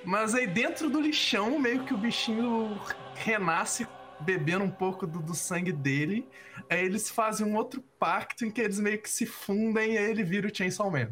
Mas 0.04 0.34
aí 0.34 0.46
dentro 0.46 0.90
do 0.90 1.00
lixão, 1.00 1.58
meio 1.58 1.84
que 1.84 1.94
o 1.94 1.96
bichinho 1.98 2.78
renasce 3.14 3.86
bebendo 4.20 4.64
um 4.64 4.70
pouco 4.70 5.06
do, 5.06 5.20
do 5.20 5.34
sangue 5.34 5.72
dele. 5.72 6.28
Aí 6.70 6.84
eles 6.84 7.10
fazem 7.10 7.46
um 7.46 7.56
outro 7.56 7.82
pacto 7.98 8.44
em 8.44 8.50
que 8.50 8.60
eles 8.60 8.78
meio 8.78 9.00
que 9.00 9.10
se 9.10 9.26
fundem 9.26 9.94
e 9.94 9.98
aí 9.98 10.10
ele 10.10 10.22
vira 10.22 10.48
o 10.48 10.54
Chainsaw 10.54 10.90
Man. 10.90 11.10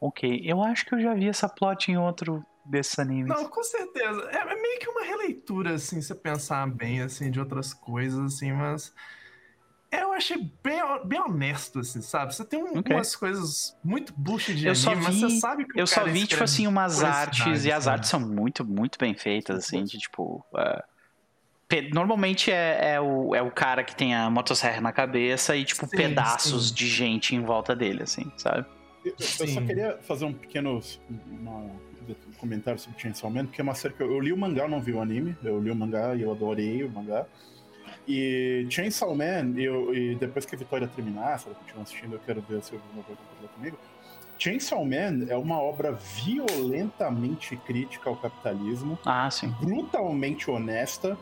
Ok, 0.00 0.40
eu 0.44 0.62
acho 0.62 0.84
que 0.84 0.94
eu 0.94 1.00
já 1.00 1.14
vi 1.14 1.28
essa 1.28 1.48
plot 1.48 1.90
em 1.90 1.96
outro 1.96 2.44
desses 2.64 2.98
animes. 2.98 3.28
Não, 3.28 3.48
com 3.48 3.62
certeza. 3.62 4.28
É, 4.30 4.36
é 4.38 4.54
meio 4.60 4.78
que 4.78 4.88
uma 4.88 5.02
releitura, 5.04 5.74
assim, 5.74 6.00
se 6.02 6.14
pensar 6.14 6.66
bem, 6.68 7.00
assim, 7.00 7.30
de 7.30 7.40
outras 7.40 7.72
coisas, 7.72 8.34
assim, 8.34 8.52
mas. 8.52 8.92
Eu 9.90 10.12
achei 10.12 10.36
bem, 10.62 10.82
bem 11.06 11.20
honesto, 11.20 11.78
assim, 11.78 12.02
sabe? 12.02 12.34
Você 12.34 12.44
tem 12.44 12.62
um- 12.62 12.78
Ok. 12.78 12.92
umas 12.94 13.14
coisas 13.14 13.76
muito 13.84 14.12
bullshit 14.16 14.54
de 14.54 14.66
Eu 14.68 14.72
anime, 14.72 14.84
só 14.84 14.94
mas 14.96 15.14
vi- 15.14 15.20
você 15.20 15.40
sabe 15.40 15.64
que 15.64 15.72
o 15.76 15.80
Eu 15.80 15.86
só 15.86 16.00
cara 16.00 16.12
vi, 16.12 16.26
tipo 16.26 16.42
assim, 16.44 16.66
umas 16.66 17.02
artes, 17.02 17.64
e 17.64 17.72
as 17.72 17.84
sabe? 17.84 17.94
artes 17.94 18.10
são 18.10 18.20
muito, 18.20 18.64
muito 18.64 18.98
bem 18.98 19.14
feitas, 19.14 19.56
assim, 19.64 19.84
de 19.84 19.96
tipo. 19.98 20.44
é, 20.58 20.84
pe- 21.68 21.88
Normalmente 21.94 22.50
é, 22.50 22.94
é 22.94 23.00
o, 23.00 23.34
é 23.34 23.40
o 23.40 23.50
cara 23.50 23.84
que 23.84 23.94
tem 23.94 24.14
a 24.14 24.28
motosserra 24.28 24.80
na 24.80 24.92
cabeça 24.92 25.56
e, 25.56 25.64
tipo, 25.64 25.86
Sim, 25.86 25.96
pedaços 25.96 26.68
sim. 26.68 26.74
de 26.74 26.88
gente 26.88 27.34
em 27.34 27.42
volta 27.44 27.74
dele, 27.74 28.02
assim, 28.02 28.30
sabe? 28.36 28.66
Eu, 29.06 29.14
eu 29.18 29.48
só 29.48 29.60
queria 29.60 29.98
fazer 30.02 30.24
um 30.24 30.32
pequeno 30.32 30.80
uma- 31.30 31.60
um 31.60 32.32
comentário 32.38 32.78
sobre 32.78 33.00
Chainsaw 33.00 33.30
Man, 33.30 33.46
porque 33.46 33.60
é 33.60 33.64
uma 33.64 33.74
série 33.74 33.94
que 33.94 34.02
eu, 34.02 34.10
eu 34.12 34.20
li 34.20 34.32
o 34.32 34.36
mangá, 34.36 34.68
não 34.68 34.80
vi 34.80 34.92
o 34.92 35.00
anime. 35.00 35.36
Eu 35.42 35.60
li 35.60 35.70
o 35.70 35.74
mangá 35.74 36.14
e 36.14 36.22
eu 36.22 36.30
adorei 36.30 36.82
o 36.84 36.90
mangá. 36.90 37.26
E 38.06 38.66
Chainsaw 38.70 39.14
Man, 39.14 39.54
eu, 39.56 39.92
e 39.94 40.14
depois 40.14 40.44
que 40.46 40.54
a 40.54 40.58
Vitória 40.58 40.86
terminar, 40.88 41.38
se 41.40 41.46
ela 41.46 41.56
continuar 41.56 41.82
assistindo, 41.82 42.12
eu 42.14 42.20
quero 42.20 42.40
ver 42.42 42.62
se 42.62 42.72
eu 42.74 42.80
vou 42.94 43.02
compartilhar 43.02 43.48
comigo. 43.54 43.78
Chainsaw 44.38 44.84
Man 44.84 45.26
é 45.28 45.36
uma 45.36 45.60
obra 45.60 45.92
violentamente 45.92 47.56
crítica 47.56 48.08
ao 48.10 48.16
capitalismo, 48.16 48.98
Ah, 49.04 49.30
sim. 49.30 49.48
brutalmente 49.60 50.50
honesta 50.50 51.16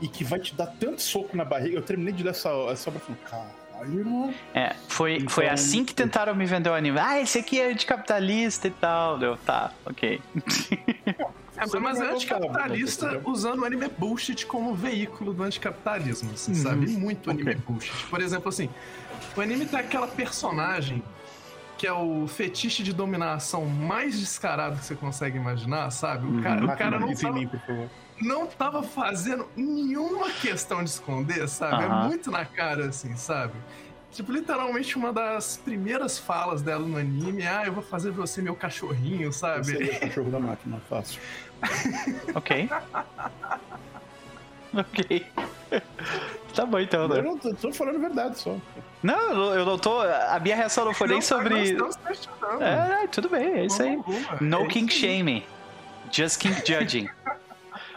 e 0.00 0.08
que 0.08 0.24
vai 0.24 0.40
te 0.40 0.54
dar 0.54 0.66
tanto 0.66 1.00
soco 1.02 1.36
na 1.36 1.44
barriga. 1.44 1.76
Eu 1.76 1.82
terminei 1.82 2.12
de 2.12 2.22
ler 2.24 2.30
essa, 2.30 2.48
essa 2.70 2.90
obra 2.90 3.00
e 3.02 3.04
falei, 3.04 3.20
irmão. 3.22 3.63
É, 4.54 4.74
foi, 4.88 5.20
foi 5.28 5.44
Então- 5.44 5.54
assim 5.54 5.84
que 5.84 5.94
tentaram 5.94 6.34
me 6.34 6.46
vender 6.46 6.70
o 6.70 6.74
anime. 6.74 6.98
Ah, 6.98 7.20
esse 7.20 7.38
aqui 7.38 7.60
é 7.60 7.70
anticapitalista 7.70 8.66
e 8.68 8.70
tal. 8.70 9.18
Deu, 9.18 9.36
tá, 9.36 9.72
ok. 9.86 10.20
É, 11.56 11.66
Você 11.66 11.78
mas 11.78 12.00
é 12.00 12.10
anticapitalista 12.10 13.20
usando 13.24 13.60
o 13.60 13.64
anime 13.64 13.88
bullshit 13.96 14.44
como 14.46 14.74
veículo 14.74 15.32
do 15.32 15.42
anticapitalismo, 15.42 16.32
assim, 16.32 16.52
Uhum. 16.52 16.58
sabe? 16.62 16.86
Muito 16.88 17.30
anime 17.30 17.50
Ok. 17.52 17.62
bullshit. 17.66 18.06
Por 18.06 18.20
exemplo, 18.20 18.48
assim, 18.48 18.68
o 19.36 19.40
anime 19.40 19.64
tem 19.66 19.78
aquela 19.78 20.08
personagem 20.08 21.02
que 21.78 21.86
é 21.86 21.92
o 21.92 22.26
fetiche 22.28 22.82
de 22.82 22.92
dominação 22.92 23.66
mais 23.66 24.18
descarado 24.18 24.78
que 24.78 24.84
você 24.84 24.94
consegue 24.94 25.36
imaginar, 25.36 25.90
sabe? 25.90 26.26
O 26.26 26.30
Uhum. 26.30 26.42
cara, 26.42 26.64
o 26.64 26.76
cara 26.76 26.98
não 27.00 27.10
em 27.10 27.16
tava, 27.16 27.34
mim, 27.34 27.46
por 27.48 27.60
favor. 27.60 27.88
Não 28.20 28.46
tava 28.46 28.82
fazendo 28.82 29.48
nenhuma 29.56 30.30
questão 30.30 30.84
de 30.84 30.90
esconder, 30.90 31.48
sabe? 31.48 31.84
Aham. 31.84 32.04
É 32.04 32.08
muito 32.08 32.30
na 32.30 32.44
cara, 32.44 32.86
assim, 32.86 33.16
sabe? 33.16 33.54
Tipo, 34.12 34.30
literalmente 34.30 34.96
uma 34.96 35.12
das 35.12 35.56
primeiras 35.56 36.16
falas 36.18 36.62
dela 36.62 36.86
no 36.86 36.96
anime 36.96 37.42
é, 37.42 37.48
ah, 37.48 37.62
eu 37.66 37.72
vou 37.72 37.82
fazer 37.82 38.12
você 38.12 38.40
meu 38.40 38.54
cachorrinho, 38.54 39.22
Eu 39.24 39.32
sabe? 39.32 39.66
seria 39.66 39.96
o 39.96 40.00
cachorro 40.00 40.30
da 40.30 40.38
máquina, 40.38 40.80
fácil. 40.88 41.20
Ok. 42.36 42.68
ok. 44.72 45.26
tá 46.54 46.66
bom 46.66 46.78
então, 46.78 47.02
Eu 47.02 47.08
né? 47.08 47.22
não 47.22 47.38
tô, 47.38 47.52
tô 47.54 47.72
falando 47.72 47.96
a 47.96 48.00
verdade 48.00 48.38
só. 48.38 48.56
Não, 49.02 49.18
eu 49.30 49.34
não- 49.34 49.54
eu 49.54 49.66
não 49.66 49.78
tô. 49.78 50.00
A 50.00 50.38
minha 50.40 50.56
reação 50.56 50.84
não 50.84 50.94
foi 50.94 51.08
nem 51.08 51.16
Não, 51.16 51.22
sobre. 51.22 51.54
nós 51.54 51.68
estamos 51.70 51.96
questionando. 51.96 52.62
É, 52.62 53.06
tudo 53.08 53.28
bem, 53.28 53.46
é 53.58 53.66
isso 53.66 53.82
aí. 53.82 53.98
No 54.40 54.62
É 54.62 54.66
king 54.68 54.92
shaming. 54.92 55.42
Just 56.10 56.40
king 56.40 56.54
judging. 56.66 57.08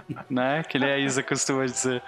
né? 0.29 0.63
Que 0.63 0.79
nem 0.79 0.89
a 0.91 0.97
Isa 0.97 1.21
costuma 1.23 1.65
dizer. 1.65 2.01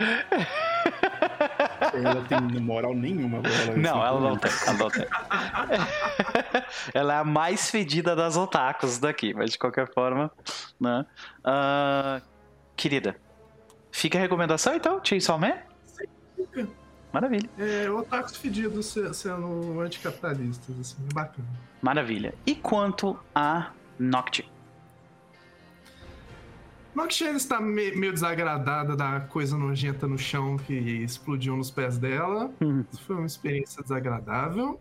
Ela 1.93 2.21
tem 2.27 2.39
moral 2.61 2.93
nenhuma 2.93 3.41
pra 3.41 3.51
falar. 3.51 3.77
Não, 3.77 4.05
ela 4.05 4.19
não 4.19 4.37
tem, 4.37 4.51
ela 4.67 4.77
não 4.77 4.89
tem. 4.89 5.05
ela 6.93 7.13
é 7.13 7.17
a 7.17 7.23
mais 7.23 7.69
fedida 7.69 8.15
das 8.15 8.37
otakus 8.37 8.99
daqui, 8.99 9.33
mas 9.33 9.51
de 9.51 9.57
qualquer 9.57 9.91
forma, 9.93 10.31
né? 10.79 11.05
Ah, 11.43 12.21
querida, 12.75 13.15
fica 13.91 14.17
a 14.17 14.21
recomendação 14.21 14.73
então, 14.75 14.99
Chainsaw 15.03 15.37
Man? 15.39 15.53
fica. 16.35 16.67
Maravilha, 17.11 17.49
É, 17.57 17.89
otakus 17.89 18.37
fedidos 18.37 18.85
se- 18.85 19.13
sendo 19.15 19.81
anticapitalistas, 19.81 20.79
assim, 20.79 20.97
é 21.09 21.13
bacana. 21.13 21.47
maravilha. 21.81 22.35
E 22.45 22.53
quanto 22.53 23.19
a 23.33 23.71
Nocturne 26.99 27.37
está 27.37 27.61
me- 27.61 27.91
meio 27.91 28.11
desagradada 28.11 28.93
da 28.95 29.21
coisa 29.21 29.57
nojenta 29.57 30.05
no 30.05 30.17
chão 30.17 30.57
que 30.57 30.73
explodiu 30.73 31.55
nos 31.55 31.71
pés 31.71 31.97
dela. 31.97 32.51
Hum. 32.61 32.83
Isso 32.91 33.01
foi 33.03 33.15
uma 33.15 33.25
experiência 33.25 33.81
desagradável. 33.81 34.79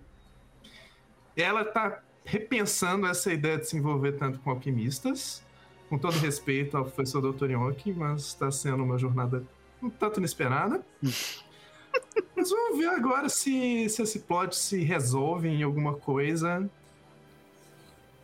Ela 1.36 1.64
tá 1.64 2.02
repensando 2.24 3.06
essa 3.06 3.32
ideia 3.32 3.56
de 3.58 3.68
se 3.68 3.76
envolver 3.76 4.12
tanto 4.12 4.40
com 4.40 4.50
alquimistas. 4.50 5.44
Com 5.88 5.96
todo 5.96 6.18
respeito 6.18 6.76
ao 6.76 6.84
professor 6.84 7.20
Dr. 7.32 7.52
Yonki, 7.52 7.92
mas 7.92 8.22
está 8.26 8.50
sendo 8.50 8.82
uma 8.82 8.98
jornada 8.98 9.46
um 9.80 9.88
tanto 9.88 10.18
inesperada. 10.18 10.84
mas 12.36 12.50
vamos 12.50 12.78
ver 12.78 12.88
agora 12.88 13.28
se, 13.28 13.88
se 13.88 14.02
esse 14.02 14.18
plot 14.20 14.56
se 14.56 14.82
resolve 14.82 15.48
em 15.48 15.62
alguma 15.62 15.94
coisa. 15.94 16.68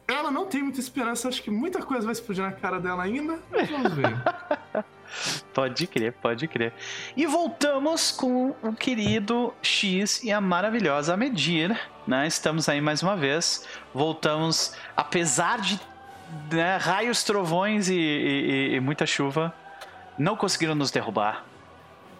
Ela 0.06 0.30
não 0.30 0.46
tem 0.46 0.62
muita 0.62 0.80
esperança, 0.80 1.28
acho 1.28 1.42
que 1.42 1.50
muita 1.50 1.80
coisa 1.82 2.04
vai 2.04 2.12
explodir 2.12 2.42
na 2.44 2.52
cara 2.52 2.78
dela 2.78 3.02
ainda. 3.02 3.38
Mas 3.50 3.68
vamos 3.70 3.92
ver. 3.94 4.84
Pode 5.54 5.86
crer, 5.86 6.12
pode 6.14 6.48
crer. 6.48 6.72
E 7.16 7.24
voltamos 7.24 8.10
com 8.10 8.52
o 8.60 8.74
querido 8.74 9.54
X 9.62 10.24
e 10.24 10.32
a 10.32 10.40
maravilhosa 10.40 11.16
Medir, 11.16 11.78
né? 12.04 12.26
Estamos 12.26 12.68
aí 12.68 12.80
mais 12.80 13.00
uma 13.00 13.16
vez. 13.16 13.64
Voltamos, 13.94 14.74
apesar 14.96 15.60
de 15.60 15.78
né, 16.50 16.78
raios, 16.78 17.22
trovões 17.22 17.88
e, 17.88 17.94
e- 17.94 18.74
e 18.74 18.80
muita 18.80 19.06
chuva, 19.06 19.54
não 20.18 20.34
conseguiram 20.36 20.74
nos 20.74 20.90
derrubar. 20.90 21.44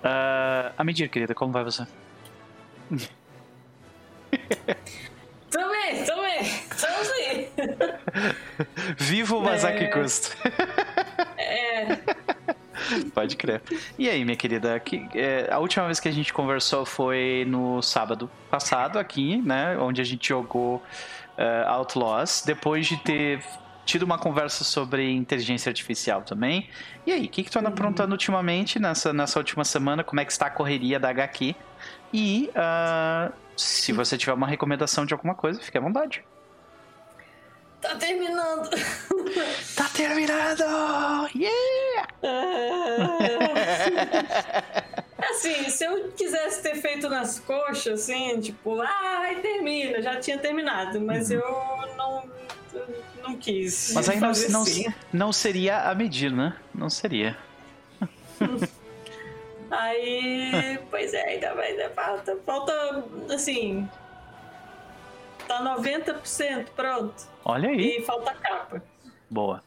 Ah, 0.05 0.71
a 0.79 0.85
Medir, 0.85 1.09
querida, 1.11 1.35
como 1.35 1.53
vai 1.53 1.65
você? 1.65 1.85
Também, 5.51 6.05
também. 6.05 6.24
Estamos 6.85 7.11
aí. 7.11 7.51
Vivo, 8.97 9.41
mas 9.41 9.65
a 9.65 9.73
que 9.73 9.85
É. 9.85 9.89
custo? 9.89 10.37
É, 11.37 11.99
Pode 13.15 13.37
crer. 13.37 13.63
E 13.99 14.09
aí, 14.09 14.25
minha 14.25 14.37
querida, 14.37 14.79
que, 14.79 15.07
é, 15.15 15.49
a 15.51 15.59
última 15.59 15.87
vez 15.87 16.01
que 16.01 16.09
a 16.09 16.13
gente 16.13 16.33
conversou 16.33 16.85
foi 16.85 17.45
no 17.49 17.81
sábado 17.81 18.31
passado 18.51 18.99
aqui, 18.99 19.37
né? 19.39 19.77
Onde 19.79 20.01
a 20.01 20.05
gente 20.05 20.29
jogou 20.29 20.83
é, 21.37 21.65
Outlaws, 21.67 22.43
depois 22.45 22.87
de 22.87 22.97
ter 22.99 23.43
tido 23.85 24.03
uma 24.03 24.19
conversa 24.19 24.65
sobre 24.65 25.11
inteligência 25.11 25.71
artificial 25.71 26.23
também. 26.23 26.69
E 27.07 27.13
aí, 27.13 27.27
o 27.27 27.29
que, 27.29 27.43
que 27.43 27.51
tu 27.51 27.59
anda 27.59 27.69
aprontando 27.69 28.13
ultimamente 28.13 28.79
nessa, 28.79 29.13
nessa 29.13 29.39
última 29.39 29.65
semana? 29.65 30.03
Como 30.03 30.21
é 30.21 30.25
que 30.25 30.33
está 30.33 30.47
a 30.47 30.51
correria 30.51 30.99
da 30.99 31.09
HQ? 31.11 31.55
E 32.13 32.51
ah, 32.55 33.31
se 33.57 33.93
você 33.93 34.17
tiver 34.17 34.33
uma 34.33 34.47
recomendação 34.47 35.05
de 35.05 35.13
alguma 35.15 35.35
coisa, 35.35 35.61
fique 35.61 35.77
à 35.77 35.81
vontade. 35.81 36.23
Tá 37.85 37.97
terminando. 37.97 38.71
Tá 39.75 39.89
terminado! 39.89 40.63
Yeah! 41.35 42.07
Assim, 45.31 45.69
se 45.69 45.85
eu 45.85 46.13
quisesse 46.13 46.63
ter 46.63 46.77
feito 46.77 47.09
nas 47.09 47.41
coxas, 47.41 48.03
assim, 48.03 48.41
tipo, 48.41 48.81
ah, 48.81 49.19
aí 49.23 49.41
termina, 49.41 50.01
já 50.01 50.21
tinha 50.21 50.39
terminado, 50.39 51.01
mas 51.01 51.31
eu 51.31 51.43
não, 51.97 52.23
não 53.23 53.37
quis. 53.37 53.93
Mas 53.95 54.09
aí 54.09 54.21
não, 54.21 54.33
não, 54.51 54.63
assim. 54.63 54.95
não 55.13 55.33
seria 55.33 55.91
a 55.91 55.95
medir, 55.95 56.31
né? 56.31 56.55
Não 56.75 56.91
seria. 56.91 57.37
Aí, 59.71 60.79
pois 60.89 61.13
é, 61.15 61.31
ainda 61.31 61.55
vai 61.55 61.73
ainda 61.73 61.91
falta. 61.91 62.37
Falta, 62.45 62.73
assim. 63.33 63.89
Tá 65.49 65.61
90% 65.77 66.67
pronto. 66.77 67.27
Olha 67.45 67.69
aí. 67.69 67.99
E 67.99 68.03
falta 68.03 68.35
capa. 68.35 68.83
Boa. 69.31 69.63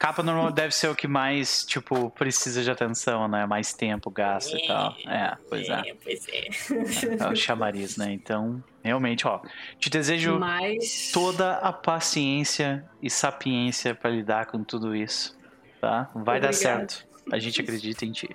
Capa 0.00 0.22
normal 0.22 0.50
deve 0.50 0.74
ser 0.74 0.88
o 0.88 0.94
que 0.94 1.06
mais, 1.06 1.62
tipo, 1.62 2.08
precisa 2.10 2.62
de 2.62 2.70
atenção, 2.70 3.28
né? 3.28 3.44
Mais 3.44 3.74
tempo 3.74 4.10
gasto 4.10 4.56
e 4.56 4.66
tal. 4.66 4.96
É, 5.06 5.36
pois 5.46 5.68
é. 5.68 5.94
pois 6.02 6.26
é. 6.28 7.22
É 7.22 7.28
o 7.28 7.36
chamariz, 7.36 7.98
né? 7.98 8.10
Então, 8.10 8.64
realmente, 8.82 9.26
ó. 9.26 9.42
Te 9.78 9.90
desejo 9.90 10.38
Mas. 10.38 11.10
toda 11.12 11.58
a 11.58 11.70
paciência 11.70 12.82
e 13.02 13.10
sapiência 13.10 13.94
pra 13.94 14.08
lidar 14.08 14.46
com 14.46 14.64
tudo 14.64 14.96
isso, 14.96 15.36
tá? 15.82 16.08
Vai 16.14 16.40
dar 16.40 16.48
Obrigada. 16.48 16.52
certo. 16.54 17.06
A 17.30 17.38
gente 17.38 17.60
acredita 17.60 18.06
em 18.06 18.12
ti. 18.12 18.34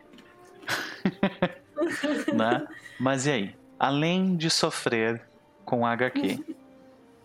né? 2.32 2.68
Mas 3.00 3.26
e 3.26 3.32
aí? 3.32 3.56
Além 3.80 4.38
de 4.38 4.52
sofrer 4.52 5.20
com 5.66 5.84
HQ, 5.84 6.55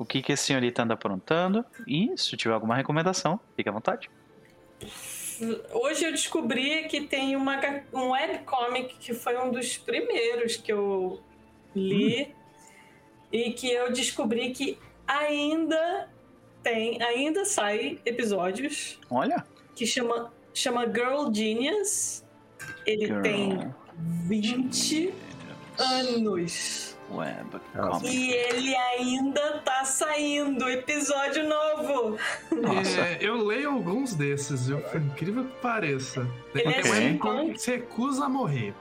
o 0.01 0.05
que, 0.07 0.23
que 0.23 0.33
a 0.33 0.37
senhorita 0.37 0.83
anda 0.83 0.95
aprontando? 0.95 1.63
E 1.87 2.11
se 2.17 2.35
tiver 2.35 2.55
alguma 2.55 2.75
recomendação, 2.75 3.39
fique 3.55 3.69
à 3.69 3.73
vontade. 3.73 4.09
Hoje 5.73 6.07
eu 6.07 6.11
descobri 6.11 6.89
que 6.89 7.03
tem 7.03 7.37
uma, 7.37 7.61
um 7.93 8.09
webcomic 8.13 8.97
que 8.99 9.13
foi 9.13 9.37
um 9.37 9.51
dos 9.51 9.77
primeiros 9.77 10.57
que 10.57 10.73
eu 10.73 11.21
li 11.77 12.35
e 13.31 13.53
que 13.53 13.71
eu 13.71 13.93
descobri 13.93 14.53
que 14.53 14.79
ainda 15.07 16.09
tem, 16.63 17.03
ainda 17.03 17.45
sai 17.45 18.01
episódios 18.07 18.99
Olha. 19.11 19.45
que 19.77 19.87
chama, 19.87 20.33
chama 20.55 20.87
Girl 20.87 21.31
Genius. 21.31 22.25
Ele 22.87 23.05
Girl 23.05 23.21
tem 23.21 23.75
20 23.99 25.13
anos. 25.79 26.90
Web 27.11 27.61
Nossa. 27.75 28.07
E 28.07 28.33
ele 28.33 28.75
ainda 28.77 29.59
tá 29.65 29.85
saindo 29.85 30.69
episódio 30.69 31.49
novo. 31.49 32.17
Nossa. 32.51 33.01
É, 33.01 33.19
eu 33.21 33.37
leio 33.45 33.71
alguns 33.71 34.15
desses, 34.15 34.69
viu? 34.69 34.81
Por 34.81 35.01
incrível 35.01 35.45
que 35.45 35.57
pareça. 35.61 36.27
Tem 36.53 36.63
Ele 36.63 36.73
é 36.75 36.77
um 36.77 36.81
assim, 36.81 36.91
webcomic 36.93 37.53
que 37.55 37.59
se 37.63 37.71
recusa 37.73 38.25
a 38.25 38.29
morrer. 38.29 38.75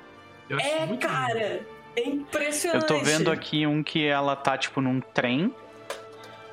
Eu 0.50 0.58
acho 0.58 0.68
É, 0.68 0.86
muito 0.86 1.08
cara, 1.08 1.40
é 1.40 1.64
Eu 1.98 2.06
impressionante. 2.06 2.86
tô 2.88 3.00
vendo 3.00 3.32
aqui 3.32 3.66
um 3.68 3.82
que 3.84 4.06
ela 4.06 4.36
tá, 4.36 4.58
tipo, 4.58 4.80
num 4.82 5.00
trem 5.02 5.54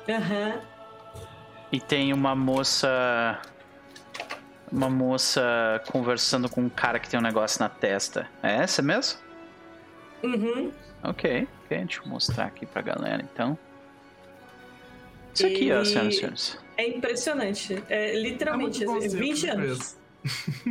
Aham. 0.09 0.61
e 1.71 1.79
tem 1.79 2.11
uma 2.13 2.35
moça. 2.35 3.39
Uma 4.69 4.89
moça 4.89 5.81
conversando 5.91 6.49
com 6.49 6.61
um 6.61 6.69
cara 6.69 6.99
que 6.99 7.07
tem 7.09 7.17
um 7.17 7.23
negócio 7.23 7.61
na 7.61 7.69
testa. 7.69 8.27
É 8.43 8.55
essa 8.57 8.81
mesmo? 8.81 9.17
Uhum. 10.21 10.71
Ok, 11.03 11.47
ok. 11.65 11.77
Deixa 11.77 12.01
eu 12.01 12.07
mostrar 12.07 12.45
aqui 12.45 12.65
pra 12.65 12.81
galera 12.81 13.23
então. 13.33 13.57
Isso 15.33 15.45
aqui, 15.45 15.71
ó, 15.71 15.83
senhoras 15.85 16.15
e 16.15 16.17
senhores. 16.17 16.59
É 16.77 16.87
impressionante. 16.87 17.83
É 17.89 18.13
literalmente 18.19 18.83
é 18.83 18.87
eu 18.87 18.99
20 18.99 19.39
fico 19.41 19.51
anos. 19.53 19.97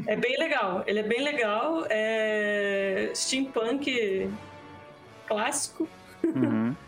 É 0.07 0.17
bem 0.17 0.37
legal. 0.39 0.83
Ele 0.87 0.99
é 0.99 1.03
bem 1.03 1.23
legal. 1.23 1.87
É 1.89 3.11
steampunk 3.15 4.29
clássico. 5.27 5.89
Uhum. 6.25 6.75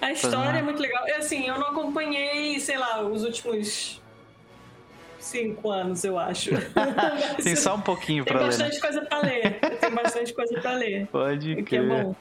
A 0.00 0.12
história 0.12 0.58
é. 0.58 0.60
é 0.60 0.62
muito 0.62 0.80
legal. 0.80 1.04
É 1.08 1.16
assim, 1.16 1.48
eu 1.48 1.58
não 1.58 1.68
acompanhei, 1.68 2.60
sei 2.60 2.78
lá, 2.78 3.02
os 3.02 3.24
últimos 3.24 4.00
cinco 5.18 5.70
anos, 5.70 6.04
eu 6.04 6.16
acho. 6.18 6.50
Tem 7.42 7.56
só 7.56 7.74
um 7.74 7.80
pouquinho 7.80 8.24
tem 8.24 8.32
pra 8.32 8.42
ler. 8.42 8.46
né? 8.46 8.64
bastante 8.64 8.80
coisa 8.80 9.00
pra 9.02 9.18
ler. 9.20 9.58
Tem 9.80 9.90
bastante 9.90 10.32
coisa 10.34 10.60
pra 10.60 10.72
ler. 10.72 11.06
Pode 11.08 11.52
O 11.54 11.64
que 11.64 11.76
é 11.76 11.80
crer. 11.80 11.88
bom. 11.88 12.14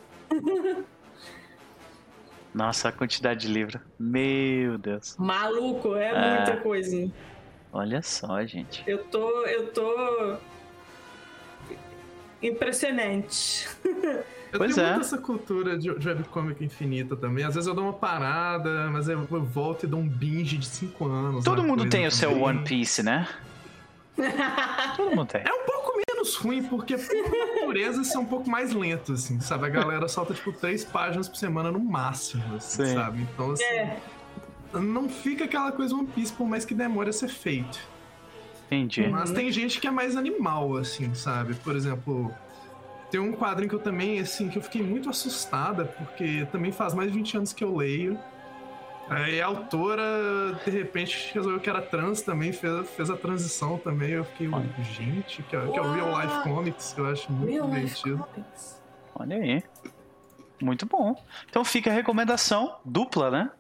Nossa, 2.54 2.90
a 2.90 2.92
quantidade 2.92 3.42
de 3.48 3.54
livro. 3.54 3.80
Meu 4.00 4.78
Deus. 4.78 5.16
Maluco, 5.18 5.96
é, 5.96 6.10
É. 6.10 6.36
muita 6.38 6.58
coisa. 6.58 7.12
Olha 7.72 8.02
só, 8.02 8.44
gente. 8.46 8.84
Eu 8.88 9.04
tô. 9.06 9.46
Eu 9.46 9.68
tô. 9.72 10.38
Impressionante. 12.42 13.68
Eu 14.54 14.60
Pois 14.60 14.76
tenho 14.76 14.88
é. 14.88 14.92
muito 14.92 15.02
essa 15.06 15.18
cultura 15.18 15.78
de, 15.78 15.94
de 16.00 16.08
webcomic 16.08 16.64
infinita 16.64 17.16
também. 17.16 17.44
Às 17.44 17.56
vezes 17.56 17.68
eu 17.68 17.74
dou 17.74 17.84
uma 17.84 17.94
parada, 17.94 18.90
mas 18.92 19.10
eu, 19.10 19.28
eu 19.30 19.44
volto 19.44 19.84
e 19.84 19.88
dou 19.88 20.00
um 20.00 20.08
binge 20.08 20.58
de 20.58 20.66
5 20.66 21.06
anos. 21.06 21.44
Todo 21.44 21.64
mundo 21.64 21.88
tem 21.90 22.08
o 22.08 22.12
seu 22.12 22.30
também. 22.30 22.44
One 22.46 22.64
Piece, 22.64 23.04
né? 23.04 23.28
Todo 24.96 25.16
mundo 25.16 25.28
tem. 25.28 25.42
É 25.42 25.54
um 25.54 25.66
pouco 25.66 25.98
menos 26.18 26.36
ruim, 26.36 26.64
porque 26.64 26.98
por 26.98 27.16
natureza 27.56 28.02
isso 28.02 28.18
é 28.18 28.20
um 28.20 28.26
pouco 28.26 28.50
mais 28.50 28.74
lento, 28.74 29.14
assim, 29.14 29.40
sabe? 29.40 29.66
A 29.66 29.70
galera 29.70 30.08
solta, 30.08 30.34
tipo, 30.34 30.52
três 30.52 30.84
páginas 30.84 31.28
por 31.30 31.38
semana 31.38 31.72
no 31.72 31.80
máximo, 31.80 32.56
assim, 32.56 32.86
Sim. 32.86 32.94
sabe? 32.94 33.22
Então, 33.22 33.52
assim, 33.52 33.64
É. 33.64 33.98
não 34.74 35.08
fica 35.08 35.46
aquela 35.46 35.72
coisa 35.72 35.96
One 35.96 36.08
Piece, 36.08 36.34
por 36.34 36.48
mais 36.48 36.66
que 36.66 36.74
demore 36.74 37.10
a 37.10 37.14
ser 37.14 37.30
feito. 37.30 37.80
Entendi. 38.66 39.08
Mas 39.08 39.32
tem 39.32 39.50
gente 39.52 39.80
que 39.80 39.88
é 39.88 39.92
mais 39.92 40.16
animal, 40.18 40.76
assim, 40.76 41.14
sabe? 41.14 41.56
Por 41.56 41.76
exemplo, 41.76 42.34
tem 43.10 43.20
um 43.20 43.32
quadrinho 43.32 43.70
que 43.70 43.76
eu 43.76 43.80
também, 43.80 44.20
assim, 44.20 44.50
que 44.50 44.58
eu 44.58 44.62
fiquei 44.62 44.84
muito 44.84 45.10
assustada, 45.10 45.86
porque 45.86 46.46
também 46.52 46.72
faz 46.72 46.94
mais 46.94 47.10
de 47.12 47.18
20 47.18 47.38
anos 47.38 47.54
que 47.54 47.64
eu 47.64 47.74
leio. 47.76 48.20
Aí 49.10 49.42
a 49.42 49.46
autora, 49.46 50.60
de 50.66 50.72
repente, 50.72 51.32
resolveu 51.34 51.60
que 51.60 51.70
era 51.70 51.82
trans 51.82 52.22
também, 52.22 52.52
fez, 52.52 52.90
fez 52.90 53.10
a 53.10 53.16
transição 53.16 53.78
também. 53.78 54.12
Eu 54.12 54.26
fiquei, 54.26 54.50
gente, 54.84 55.42
que 55.44 55.56
é, 55.56 55.68
que 55.68 55.78
é 55.78 55.82
o 55.82 55.92
Real 55.94 56.20
Life 56.22 56.44
Comics, 56.44 56.94
que 56.94 57.00
eu 57.02 57.10
acho 57.10 57.32
muito 57.32 57.50
Real 57.52 57.68
Life 57.68 57.80
divertido. 58.04 58.18
Comics. 58.34 58.82
Olha 59.16 59.38
aí. 59.38 59.64
Muito 60.62 60.86
bom. 60.86 61.16
Então 61.50 61.64
fica 61.64 61.90
a 61.90 61.94
recomendação 61.94 62.78
dupla, 62.84 63.32
né? 63.32 63.52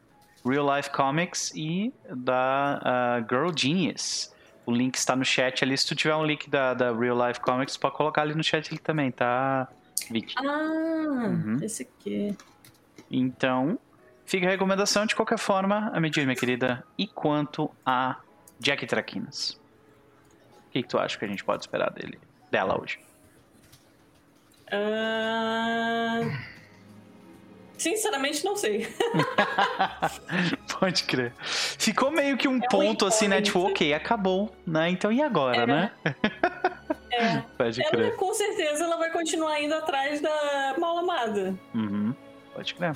Real 0.45 0.75
Life 0.75 0.89
Comics 0.91 1.51
e 1.55 1.93
da 2.09 2.79
ah, 2.83 3.25
Girl 3.29 3.49
Genius. 3.55 4.33
O 4.65 4.71
link 4.71 4.95
está 4.95 5.15
no 5.15 5.23
chat 5.23 5.63
ali. 5.63 5.77
Se 5.77 5.87
tu 5.87 5.95
tiver 5.95 6.15
um 6.15 6.25
link 6.25 6.49
da, 6.49 6.73
da 6.73 6.91
Real 6.91 7.17
Life 7.27 7.39
Comics, 7.39 7.77
pode 7.77 7.95
colocar 7.95 8.23
ali 8.23 8.35
no 8.35 8.43
chat 8.43 8.67
ali 8.69 8.79
também, 8.79 9.11
tá, 9.11 9.67
Vicky? 10.11 10.35
Ah, 10.37 10.43
Uhum. 11.29 11.57
esse 11.61 11.83
aqui. 11.83 12.35
Então, 13.09 13.79
fica 14.27 14.45
a 14.45 14.49
recomendação 14.51 15.07
de 15.07 15.15
qualquer 15.15 15.39
forma, 15.39 15.89
a 15.91 15.99
medida, 15.99 16.23
minha 16.25 16.35
querida. 16.35 16.83
E 16.97 17.07
quanto 17.07 17.71
a 17.83 18.17
Jack 18.59 18.85
Traquinas? 18.85 19.59
O 20.67 20.69
que, 20.71 20.83
que 20.83 20.87
tu 20.89 20.99
acha 20.99 21.17
que 21.17 21.25
a 21.25 21.27
gente 21.27 21.43
pode 21.43 21.63
esperar 21.63 21.89
dele, 21.91 22.19
dela 22.51 22.79
hoje? 22.79 22.99
Ah, 24.71 26.21
Sinceramente, 27.77 28.43
não 28.43 28.55
sei. 28.55 28.87
Pode 30.79 31.03
crer. 31.03 31.31
Ficou 31.39 32.09
meio 32.09 32.35
que 32.35 32.47
um 32.47 32.55
É 32.55 32.65
um 32.65 32.67
ponto 32.67 33.05
assim, 33.05 33.27
né? 33.27 33.39
Tipo, 33.41 33.59
ok, 33.69 33.93
acabou, 33.93 34.53
né? 34.65 34.89
Então 34.89 35.11
e 35.11 35.21
agora, 35.21 35.61
É. 35.61 35.65
né? 35.67 35.91
É. 37.11 37.37
Pode 37.55 37.79
Ela, 37.81 37.91
crer. 37.91 38.15
com 38.15 38.33
certeza, 38.33 38.83
ela 38.83 38.97
vai 38.97 39.11
continuar 39.11 39.61
indo 39.61 39.75
atrás 39.75 40.19
da 40.19 40.75
mal 40.79 40.97
amada. 40.97 41.55
Uhum. 41.75 42.15
Pode 42.53 42.73
crer. 42.73 42.95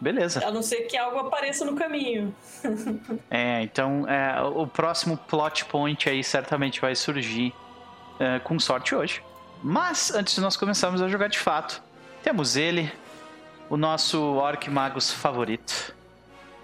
Beleza. 0.00 0.46
A 0.46 0.50
não 0.50 0.62
ser 0.62 0.82
que 0.82 0.96
algo 0.96 1.18
apareça 1.18 1.64
no 1.64 1.76
caminho. 1.76 2.34
É, 3.30 3.62
então 3.62 4.08
é, 4.08 4.42
o 4.42 4.66
próximo 4.66 5.16
plot 5.16 5.64
point 5.66 6.08
aí 6.08 6.24
certamente 6.24 6.80
vai 6.80 6.94
surgir 6.94 7.54
é, 8.18 8.38
com 8.40 8.58
sorte 8.58 8.94
hoje. 8.94 9.22
Mas 9.62 10.12
antes 10.12 10.34
de 10.34 10.40
nós 10.40 10.56
começarmos 10.56 11.00
a 11.00 11.08
jogar 11.08 11.28
de 11.28 11.38
fato, 11.38 11.82
temos 12.22 12.56
ele, 12.56 12.92
o 13.68 13.76
nosso 13.76 14.20
Orc 14.20 14.68
Magus 14.68 15.12
favorito. 15.12 15.94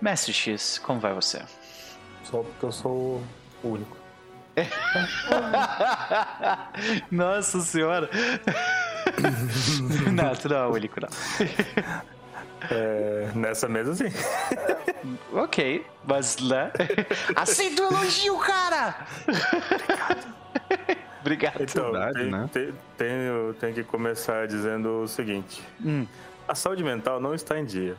Mestre 0.00 0.32
X, 0.32 0.78
como 0.78 0.98
vai 0.98 1.14
você? 1.14 1.42
Só 2.24 2.42
porque 2.42 2.66
eu 2.66 2.72
sou 2.72 3.22
o 3.62 3.68
único. 3.68 3.96
Nossa 7.10 7.60
senhora! 7.60 8.08
não, 10.12 10.34
tu 10.34 10.48
não 10.48 10.56
é 10.56 10.66
o 10.66 10.72
único, 10.72 11.00
não. 11.00 11.08
É, 12.70 13.28
nessa 13.34 13.68
mesa, 13.68 13.94
sim. 13.94 14.06
Ok, 15.32 15.84
mas 16.04 16.36
né? 16.38 16.72
Aceita 17.36 17.82
o 17.82 17.86
elogio, 17.86 18.36
cara! 18.38 19.06
Obrigado. 21.20 21.60
Então, 21.62 21.92
Verdade, 21.92 22.18
tem- 22.20 22.30
né? 22.30 22.50
tem- 22.52 22.72
tenho, 22.96 23.54
tenho 23.54 23.74
que 23.74 23.84
começar 23.84 24.46
dizendo 24.46 25.02
o 25.02 25.08
seguinte: 25.08 25.62
Hum, 25.84 26.06
a 26.48 26.54
saúde 26.54 26.82
mental 26.82 27.20
não 27.20 27.34
está 27.34 27.58
em 27.58 27.64
dia. 27.64 27.96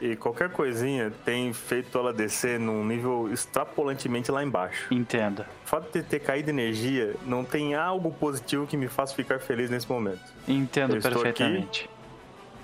E 0.00 0.14
qualquer 0.14 0.50
coisinha 0.50 1.12
tem 1.24 1.52
feito 1.52 1.98
ela 1.98 2.12
descer 2.12 2.60
num 2.60 2.84
nível 2.84 3.28
extrapolantemente 3.32 4.30
lá 4.30 4.42
embaixo. 4.42 4.86
entendo. 4.92 5.40
O 5.64 5.68
fato 5.68 5.90
de 5.92 6.02
ter 6.04 6.20
caído 6.20 6.48
energia 6.50 7.16
não 7.26 7.44
tem 7.44 7.74
algo 7.74 8.12
positivo 8.12 8.66
que 8.68 8.76
me 8.76 8.86
faça 8.86 9.14
ficar 9.14 9.40
feliz 9.40 9.68
nesse 9.68 9.88
momento. 9.90 10.22
Entendo 10.46 10.94
Eu 10.94 10.98
estou 10.98 11.12
perfeitamente. 11.22 11.90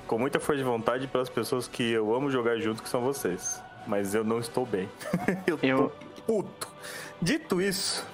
Com 0.07 0.19
muita 0.19 0.39
força 0.39 0.59
de 0.59 0.65
vontade 0.65 1.07
pelas 1.09 1.29
pessoas 1.29 1.67
que 1.67 1.91
eu 1.93 2.15
amo 2.15 2.31
jogar 2.31 2.59
junto, 2.59 2.83
que 2.83 2.89
são 2.89 3.01
vocês. 3.03 3.63
mas 3.87 4.15
eu 4.15 4.25
não 4.25 4.39
estou 4.41 4.67
bem. 4.67 4.89
eu, 5.47 5.59
Eu- 5.63 5.93
tô 6.17 6.23
puto. 6.27 6.69
Dito 7.23 7.61
isso, 7.63 8.05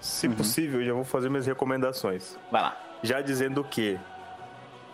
se 0.00 0.28
Uhum. 0.28 0.34
possível, 0.36 0.80
eu 0.80 0.86
já 0.86 0.92
vou 0.92 1.04
fazer 1.04 1.28
minhas 1.28 1.46
recomendações. 1.46 2.36
Vai 2.50 2.62
lá. 2.62 2.76
Já 3.02 3.20
dizendo 3.20 3.62
que, 3.64 3.98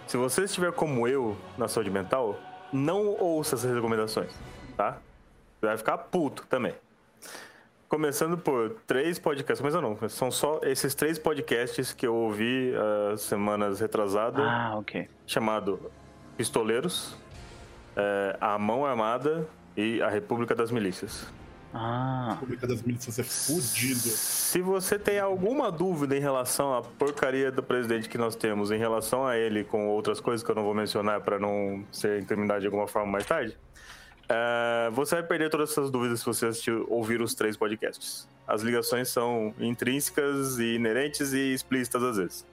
se 0.07 0.17
você 0.17 0.45
estiver 0.45 0.73
como 0.73 1.07
eu 1.07 1.37
na 1.59 1.69
saúde 1.69 1.91
mental, 1.91 2.39
não 2.73 3.09
ouça 3.21 3.55
essas 3.57 3.75
recomendações, 3.75 4.33
tá? 4.77 4.99
Você 5.61 5.67
vai 5.67 5.77
ficar 5.77 5.99
puto 5.99 6.47
também. 6.49 6.75
Começando 7.89 8.39
por 8.39 8.77
três 8.87 9.19
podcasts, 9.19 9.61
mas 9.63 9.75
não, 9.75 9.97
são 10.09 10.31
só 10.31 10.61
esses 10.63 10.95
três 10.95 11.19
podcasts 11.19 11.93
que 11.93 12.07
eu 12.07 12.15
ouvi 12.15 12.73
as 13.13 13.21
semanas 13.21 13.81
retrasadas, 13.81 14.45
Ah, 14.47 14.77
ok. 14.79 15.09
chamado 15.27 15.79
Pistoleiros, 16.37 17.17
é, 17.97 18.37
A 18.41 18.59
Mão 18.59 18.85
Armada 18.85 19.47
e 19.77 20.01
A 20.03 20.09
República 20.09 20.55
das 20.55 20.71
Milícias. 20.71 21.27
Ah, 21.75 22.33
República 22.35 22.67
das 22.67 22.83
Milícias 22.83 23.19
é 23.19 23.23
fudido. 23.23 24.01
Se 24.01 24.61
você 24.61 24.99
tem 24.99 25.19
alguma 25.19 25.73
dúvida 25.73 26.15
em 26.15 26.21
relação 26.21 26.75
à 26.75 26.83
porcaria 26.83 27.51
do 27.51 27.63
presidente 27.63 28.09
que 28.11 28.19
nós 28.19 28.37
temos, 28.37 28.71
em 28.71 28.77
relação 28.77 29.27
a 29.27 29.39
ele 29.39 29.65
com 29.65 29.89
outras 29.89 30.21
coisas 30.21 30.45
que 30.45 30.51
eu 30.51 30.55
não 30.55 30.65
vou 30.65 30.75
mencionar 30.75 31.23
para 31.23 31.39
não 31.39 31.83
ser 31.91 32.21
incriminado 32.21 32.61
de 32.61 32.67
alguma 32.67 32.87
forma 32.87 33.11
mais 33.11 33.25
tarde, 33.25 33.57
é, 34.29 34.91
você 34.93 35.17
vai 35.17 35.25
perder 35.25 35.49
todas 35.49 35.71
essas 35.71 35.91
dúvidas 35.91 36.21
se 36.21 36.27
você 36.27 36.47
assistir, 36.47 36.73
ouvir 36.89 37.23
os 37.23 37.35
três 37.35 37.57
podcasts. 37.57 38.29
As 38.47 38.61
ligações 38.61 39.09
são 39.09 39.55
intrínsecas 39.59 40.59
e 40.59 40.75
inerentes 40.75 41.33
e 41.33 41.55
explícitas 41.55 42.03
às 42.03 42.17
vezes. 42.19 42.52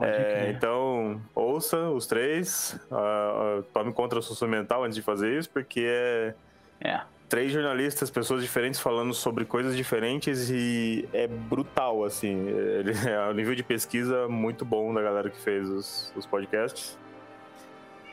É, 0.00 0.52
então, 0.54 1.20
ouça 1.34 1.76
os 1.90 2.06
três, 2.06 2.78
ah, 2.90 3.58
ah, 3.60 3.62
tome 3.72 3.92
contra 3.92 4.20
a 4.20 4.22
sua 4.22 4.46
mental 4.46 4.84
antes 4.84 4.94
de 4.94 5.02
fazer 5.02 5.36
isso, 5.36 5.50
porque 5.50 5.80
é 5.86 6.34
É. 6.80 7.00
três 7.28 7.50
jornalistas, 7.52 8.08
pessoas 8.10 8.42
diferentes 8.42 8.78
falando 8.78 9.12
sobre 9.12 9.44
coisas 9.44 9.76
diferentes 9.76 10.50
e 10.50 11.08
é 11.12 11.26
brutal, 11.26 12.04
assim. 12.04 12.46
Ele, 12.48 12.92
é 13.10 13.28
um 13.28 13.32
nível 13.32 13.54
de 13.56 13.62
pesquisa 13.64 14.28
muito 14.28 14.64
bom 14.64 14.94
da 14.94 15.02
galera 15.02 15.28
que 15.30 15.40
fez 15.40 15.68
os, 15.68 16.12
os 16.16 16.24
podcasts. 16.26 16.96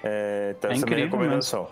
É, 0.03 0.55
então 0.57 0.71
É 0.71 0.73
essa 0.73 0.85
é 0.85 0.87
a 0.87 0.89
minha 0.89 1.05
recomendação. 1.05 1.67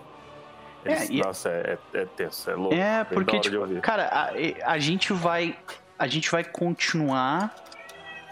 É, 0.86 0.92
Eles- 0.92 1.10
e- 1.10 1.22
Nossa, 1.22 1.50
é, 1.50 1.78
é, 1.94 2.02
é 2.02 2.06
tenso, 2.06 2.52
é 2.52 2.56
louco. 2.56 2.76
É, 2.76 3.04
porque, 3.06 3.40
tipo, 3.40 3.82
cara, 3.82 4.04
a, 4.12 4.72
a 4.74 4.78
gente 4.80 5.12
vai. 5.14 5.58
A 5.98 6.08
gente 6.08 6.30
vai 6.30 6.44
continuar 6.44 7.56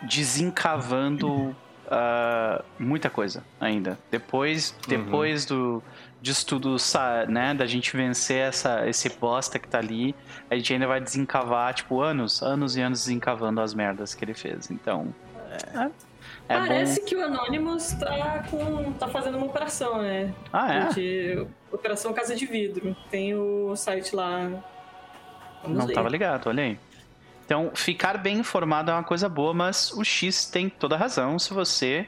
desencavando 0.04 1.56
ah, 1.92 2.64
muita 2.80 3.10
coisa 3.10 3.44
ainda. 3.60 4.00
Depois, 4.10 4.74
depois 4.88 5.46
do 5.46 5.84
disso 6.22 6.46
tudo, 6.46 6.80
sa- 6.80 7.26
né, 7.28 7.54
da 7.54 7.66
gente 7.66 7.96
vencer 7.98 8.48
essa, 8.48 8.88
esse 8.88 9.10
bosta 9.10 9.60
que 9.60 9.68
tá 9.68 9.80
ali, 9.80 10.16
a 10.50 10.56
gente 10.56 10.72
ainda 10.74 10.88
vai 10.88 11.02
desencavar, 11.02 11.74
tipo, 11.74 12.00
anos, 12.02 12.42
anos 12.42 12.76
e 12.78 12.82
anos 12.82 13.02
desencavando 13.06 13.60
as 13.60 13.74
merdas 13.74 14.14
que 14.16 14.24
ele 14.24 14.34
fez. 14.36 14.70
Então, 14.72 15.14
é, 15.76 15.86
é 15.86 15.90
Parece 16.48 17.00
bom. 17.02 17.06
que 17.08 17.16
o 17.16 17.24
Anonymous 17.26 17.94
tá, 17.94 18.44
com, 18.50 18.94
tá 18.94 19.08
fazendo 19.08 19.38
uma 19.38 19.48
operação, 19.48 20.02
né? 20.02 20.34
Ah, 20.54 20.74
é? 20.74 20.90
De 20.90 21.48
Operação 21.72 22.14
Casa 22.14 22.36
de 22.36 22.46
Vidro. 22.46 22.96
Tem 23.10 23.34
o 23.36 23.76
site 23.76 24.16
lá. 24.16 24.50
Vamos 25.64 25.78
Não 25.78 25.88
ver. 25.88 25.94
tava 25.94 26.08
ligado, 26.10 26.48
olha 26.48 26.64
aí. 26.64 26.80
Então, 27.52 27.70
ficar 27.76 28.18
bem 28.18 28.38
informado 28.38 28.92
é 28.92 28.94
uma 28.94 29.04
coisa 29.04 29.28
boa, 29.28 29.54
mas 29.54 29.92
o 29.92 30.06
X 30.06 30.46
tem 30.46 30.70
toda 30.70 30.96
a 30.96 30.98
razão. 30.98 31.38
Se 31.38 31.54
você 31.54 32.08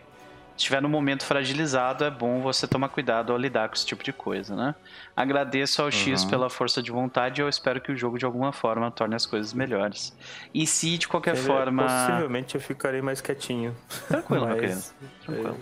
estiver 0.55 0.81
no 0.81 0.87
momento 0.87 1.25
fragilizado, 1.25 2.05
é 2.05 2.09
bom 2.09 2.39
você 2.39 2.65
tomar 2.65 2.87
cuidado 2.87 3.33
ao 3.33 3.37
lidar 3.37 3.67
com 3.67 3.75
esse 3.75 3.85
tipo 3.85 4.01
de 4.05 4.13
coisa, 4.13 4.55
né? 4.55 4.73
Agradeço 5.13 5.81
ao 5.81 5.91
X 5.91 6.23
Uhum. 6.23 6.29
pela 6.29 6.49
força 6.49 6.81
de 6.81 6.91
vontade 6.93 7.41
e 7.41 7.43
eu 7.43 7.49
espero 7.49 7.81
que 7.81 7.91
o 7.91 7.97
jogo, 7.97 8.17
de 8.17 8.23
alguma 8.23 8.53
forma, 8.53 8.89
torne 8.89 9.15
as 9.15 9.25
coisas 9.25 9.51
melhores. 9.53 10.15
E 10.53 10.65
se, 10.65 10.97
de 10.97 11.09
qualquer 11.09 11.35
Ele- 11.35 11.43
forma... 11.45 11.83
Possivelmente 11.83 12.55
eu 12.55 12.61
ficarei 12.61 13.01
mais 13.01 13.19
quietinho. 13.19 13.75
Tranquilo, 14.07 14.45
meu 14.47 14.55
Mas- 14.55 14.61
querido. 14.61 15.11
Tranquilo. 15.25 15.59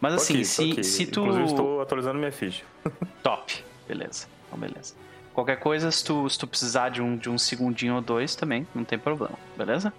Mas 0.00 0.14
assim, 0.14 0.34
aqui, 0.36 0.44
se, 0.46 0.84
se 0.84 1.06
tu... 1.06 1.20
Inclusive, 1.20 1.44
estou 1.48 1.82
atualizando 1.82 2.18
minha 2.18 2.32
ficha. 2.32 2.64
Top. 3.22 3.62
Beleza. 3.86 4.26
Então, 4.46 4.58
beleza. 4.58 4.94
Qualquer 5.38 5.60
coisa, 5.60 5.88
se 5.92 6.04
tu, 6.04 6.28
se 6.28 6.36
tu 6.36 6.48
precisar 6.48 6.88
de 6.88 7.00
um, 7.00 7.16
de 7.16 7.30
um 7.30 7.38
segundinho 7.38 7.94
ou 7.94 8.00
dois 8.00 8.34
também, 8.34 8.66
não 8.74 8.84
tem 8.84 8.98
problema. 8.98 9.38
Beleza? 9.56 9.92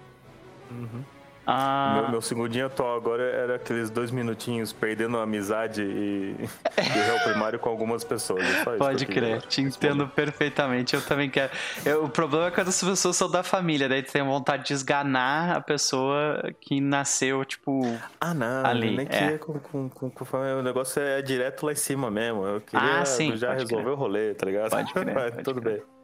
Uhum. 0.70 1.02
Ah, 1.46 2.00
Meu, 2.02 2.10
meu 2.12 2.20
segundinho 2.22 2.66
atual 2.66 2.96
agora 2.96 3.22
era 3.22 3.54
aqueles 3.56 3.90
dois 3.90 4.10
minutinhos 4.10 4.72
perdendo 4.72 5.18
a 5.18 5.22
amizade 5.22 5.82
e, 5.82 6.36
e 6.78 6.82
réu 6.82 7.18
primário 7.24 7.58
com 7.58 7.68
algumas 7.68 8.04
pessoas. 8.04 8.44
É 8.44 8.76
Pode 8.76 9.06
que 9.06 9.12
crer, 9.14 9.42
te 9.42 9.60
entendo 9.62 10.06
perfeitamente. 10.06 10.94
Eu 10.94 11.02
também 11.02 11.28
quero. 11.30 11.50
Eu- 11.84 12.04
o 12.04 12.08
problema 12.08 12.46
é 12.46 12.50
quando 12.50 12.68
as 12.68 12.82
pessoas 12.82 13.16
são 13.16 13.30
da 13.30 13.42
família, 13.42 13.88
daí 13.88 14.02
tu 14.02 14.12
tem 14.12 14.22
vontade 14.22 14.66
de 14.66 14.72
esganar 14.74 15.56
a 15.56 15.60
pessoa 15.60 16.42
que 16.60 16.80
nasceu, 16.80 17.44
tipo. 17.44 17.80
Ah, 18.20 18.34
não, 18.34 18.64
Ali, 18.66 18.96
nem 18.96 19.06
é. 19.06 19.08
queria 19.08 19.38
com, 19.38 19.58
com, 19.58 19.88
com, 19.88 20.10
com 20.10 20.24
família. 20.24 20.56
O 20.56 20.62
negócio 20.62 21.02
é 21.02 21.20
direto 21.22 21.66
lá 21.66 21.72
em 21.72 21.76
cima 21.76 22.10
mesmo. 22.10 22.44
Eu 22.46 22.60
queria 22.60 23.00
Ah, 23.00 23.04
sim, 23.04 23.36
já 23.36 23.52
resolver 23.54 23.90
o 23.90 23.94
rolê, 23.94 24.34
tá 24.34 24.46
ligado? 24.46 24.70
Pode 24.70 24.92
crer, 24.92 25.06
Mas 25.14 25.30
pode 25.32 25.42
tudo 25.42 25.60
crer. 25.60 25.74
bem. 25.78 25.99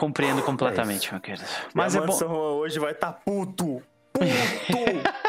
Compreendo 0.00 0.42
completamente, 0.42 1.12
meu 1.12 1.20
querido. 1.20 1.44
Mas 1.74 1.94
é 1.94 1.98
a 1.98 2.06
bom. 2.06 2.24
hoje 2.24 2.78
vai 2.78 2.92
estar 2.92 3.12
tá 3.12 3.20
puto. 3.22 3.82
Puto! 4.66 5.20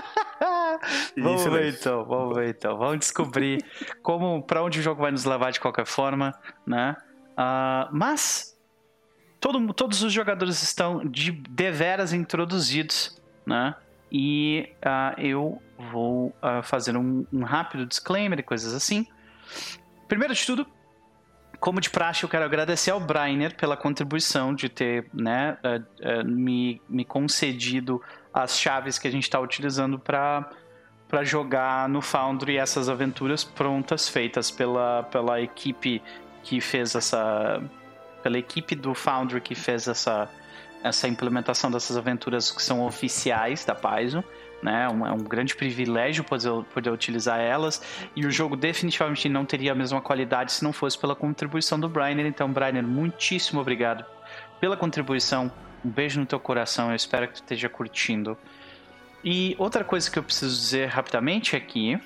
Vamos 1.17 1.43
ver 1.43 1.73
então, 1.73 2.05
vamos 2.05 2.35
ver 2.35 2.49
então. 2.49 2.77
Vamos 2.77 2.99
descobrir 2.99 3.63
como, 4.01 4.41
para 4.41 4.63
onde 4.63 4.79
o 4.79 4.81
jogo 4.81 5.01
vai 5.01 5.11
nos 5.11 5.25
levar 5.25 5.51
de 5.51 5.59
qualquer 5.59 5.85
forma, 5.85 6.33
né? 6.65 6.95
Ah, 7.35 7.89
mas 7.91 8.57
todo, 9.41 9.73
todos 9.73 10.01
os 10.03 10.13
jogadores 10.13 10.63
estão 10.63 11.05
de 11.05 11.31
deveras 11.31 12.13
introduzidos, 12.13 13.21
né? 13.45 13.75
E 14.09 14.69
ah, 14.81 15.13
eu 15.17 15.61
vou 15.91 16.33
ah, 16.41 16.63
fazer 16.63 16.95
um, 16.95 17.25
um 17.31 17.43
rápido 17.43 17.85
disclaimer 17.85 18.39
e 18.39 18.43
coisas 18.43 18.73
assim. 18.73 19.05
Primeiro 20.07 20.33
de 20.33 20.45
tudo, 20.45 20.65
como 21.61 21.79
de 21.79 21.91
praxe, 21.91 22.23
eu 22.23 22.29
quero 22.29 22.43
agradecer 22.43 22.89
ao 22.89 22.99
Brainer 22.99 23.55
pela 23.55 23.77
contribuição 23.77 24.53
de 24.53 24.67
ter 24.67 25.05
né, 25.13 25.55
ah, 25.63 25.79
ah, 26.03 26.23
me, 26.23 26.81
me 26.89 27.05
concedido 27.05 28.01
as 28.33 28.57
chaves 28.57 28.97
que 28.97 29.07
a 29.07 29.11
gente 29.11 29.23
está 29.23 29.39
utilizando 29.39 29.97
para 29.97 30.49
para 31.07 31.25
jogar 31.25 31.89
no 31.89 32.01
Foundry 32.01 32.57
essas 32.57 32.87
aventuras 32.87 33.43
prontas 33.43 34.07
feitas 34.07 34.49
pela, 34.49 35.03
pela 35.03 35.41
equipe 35.41 36.01
que 36.41 36.61
fez 36.61 36.95
essa 36.95 37.61
pela 38.23 38.39
equipe 38.39 38.75
do 38.75 38.95
Foundry 38.95 39.41
que 39.41 39.53
fez 39.53 39.89
essa 39.89 40.29
essa 40.81 41.09
implementação 41.09 41.69
dessas 41.69 41.97
aventuras 41.97 42.49
que 42.49 42.63
são 42.63 42.83
oficiais 42.85 43.65
da 43.65 43.75
Paizo 43.75 44.23
né? 44.61 44.87
Um- 44.89 45.05
É 45.05 45.11
um 45.11 45.17
grande 45.23 45.55
privilégio 45.55 46.23
poder, 46.23 46.51
poder 46.73 46.89
utilizar 46.89 47.39
elas. 47.39 47.81
E 48.15 48.25
o 48.25 48.31
jogo 48.31 48.55
definitivamente 48.55 49.27
não 49.29 49.45
teria 49.45 49.71
a 49.71 49.75
mesma 49.75 50.01
qualidade 50.01 50.51
se 50.53 50.63
não 50.63 50.71
fosse 50.73 50.97
pela 50.97 51.15
contribuição 51.15 51.79
do 51.79 51.89
Brainer. 51.89 52.25
Então, 52.25 52.51
Brainer, 52.51 52.83
muitíssimo 52.85 53.59
obrigado 53.61 54.05
pela 54.59 54.77
contribuição. 54.77 55.51
Um 55.83 55.89
beijo 55.89 56.19
no 56.19 56.25
teu 56.25 56.39
coração. 56.39 56.89
Eu 56.89 56.95
espero 56.95 57.27
que 57.27 57.33
tu 57.33 57.41
esteja 57.43 57.67
curtindo. 57.67 58.37
E 59.23 59.55
outra 59.59 59.83
coisa 59.83 60.09
que 60.09 60.17
eu 60.17 60.23
preciso 60.23 60.55
dizer 60.55 60.87
rapidamente 60.87 61.55
é 61.55 61.59
que, 61.59 61.99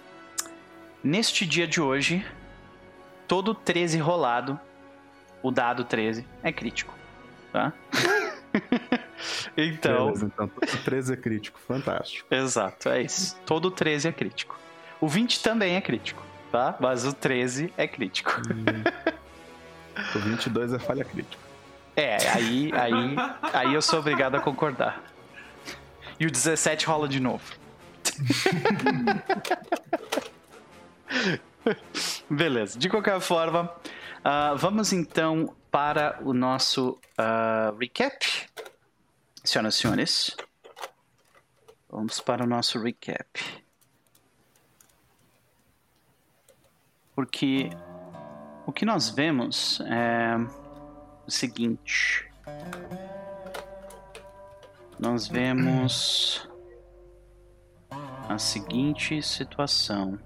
neste 1.03 1.45
dia 1.45 1.67
de 1.67 1.79
hoje, 1.81 2.25
todo 3.27 3.53
13 3.53 3.97
rolado, 3.99 4.59
o 5.43 5.51
dado 5.51 5.83
13, 5.83 6.25
é 6.43 6.51
crítico. 6.51 6.93
Tá? 7.53 7.71
então. 9.55 10.07
Beleza, 10.07 10.25
então 10.25 10.47
todo 10.47 10.83
13 10.83 11.13
é 11.13 11.15
crítico, 11.15 11.59
fantástico. 11.67 12.33
Exato, 12.33 12.89
é 12.89 13.01
isso. 13.01 13.37
Todo 13.45 13.71
13 13.71 14.09
é 14.09 14.11
crítico. 14.11 14.59
O 14.99 15.07
20 15.07 15.41
também 15.41 15.75
é 15.75 15.81
crítico, 15.81 16.21
tá? 16.51 16.75
Mas 16.79 17.05
o 17.05 17.13
13 17.13 17.73
é 17.77 17.87
crítico. 17.87 18.41
O 20.15 20.19
22 20.19 20.73
é 20.73 20.79
falha 20.79 21.05
crítica. 21.05 21.41
É, 21.95 22.17
aí, 22.31 22.71
aí, 22.73 23.15
aí 23.53 23.73
eu 23.73 23.81
sou 23.81 23.99
obrigado 23.99 24.35
a 24.35 24.41
concordar. 24.41 25.01
E 26.19 26.25
o 26.25 26.31
17 26.31 26.85
rola 26.85 27.07
de 27.07 27.21
novo. 27.21 27.43
Beleza, 32.29 32.77
de 32.77 32.89
qualquer 32.89 33.21
forma, 33.21 33.73
ah, 34.23 34.53
vamos 34.55 34.93
então 34.93 35.51
para 35.71 36.19
o 36.23 36.31
nosso 36.33 36.99
ah, 37.17 37.73
recap. 37.79 38.34
Senhoras 39.45 39.75
e 39.75 39.77
senhores, 39.77 40.37
vamos 41.87 42.19
para 42.19 42.43
o 42.43 42.47
nosso 42.47 42.81
recap. 42.81 43.63
Porque 47.13 47.69
o 48.65 48.73
que 48.73 48.85
nós 48.85 49.11
vemos 49.11 49.79
é 49.81 50.35
o 51.27 51.29
seguinte. 51.29 52.27
Nós 54.99 55.27
vemos 55.27 56.49
a 58.27 58.39
seguinte 58.39 59.21
situação. 59.21 60.19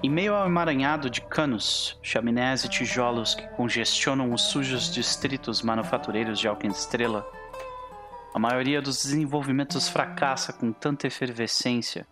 Em 0.00 0.08
meio 0.08 0.32
ao 0.32 0.46
emaranhado 0.46 1.10
de 1.10 1.20
canos, 1.20 1.98
chaminés 2.04 2.62
e 2.62 2.68
tijolos 2.68 3.34
que 3.34 3.48
congestionam 3.48 4.32
os 4.32 4.42
sujos 4.42 4.92
distritos 4.94 5.60
manufatureiros 5.60 6.38
de 6.38 6.46
Alquestrela, 6.46 7.26
a 8.32 8.38
maioria 8.38 8.80
dos 8.80 9.02
desenvolvimentos 9.02 9.88
fracassa 9.88 10.52
com 10.52 10.72
tanta 10.72 11.08
efervescência 11.08 12.06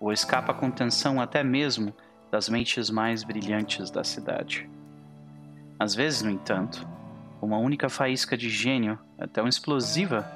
ou 0.00 0.10
escapa 0.10 0.52
à 0.52 0.54
contenção 0.54 1.20
até 1.20 1.44
mesmo 1.44 1.94
das 2.30 2.48
mentes 2.48 2.88
mais 2.88 3.22
brilhantes 3.22 3.90
da 3.90 4.02
cidade. 4.02 4.66
Às 5.78 5.94
vezes, 5.94 6.22
no 6.22 6.30
entanto, 6.30 6.88
uma 7.42 7.58
única 7.58 7.90
faísca 7.90 8.34
de 8.34 8.48
gênio 8.48 8.98
é 9.18 9.26
tão 9.26 9.46
explosiva 9.46 10.26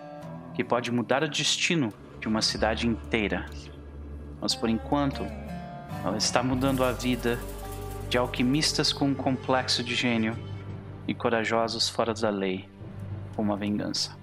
que 0.52 0.62
pode 0.62 0.92
mudar 0.92 1.22
o 1.22 1.28
destino 1.30 1.94
de 2.20 2.28
uma 2.28 2.42
cidade 2.42 2.86
inteira. 2.86 3.46
Mas 4.38 4.54
por 4.54 4.68
enquanto, 4.68 5.26
ela 6.04 6.16
está 6.16 6.42
mudando 6.42 6.82
a 6.82 6.92
vida 6.92 7.38
de 8.08 8.16
alquimistas 8.16 8.92
com 8.92 9.06
um 9.06 9.14
complexo 9.14 9.84
de 9.84 9.94
gênio 9.94 10.36
e 11.06 11.14
corajosos 11.14 11.88
fora 11.88 12.14
da 12.14 12.30
lei, 12.30 12.68
com 13.36 13.42
uma 13.42 13.56
vingança. 13.56 14.18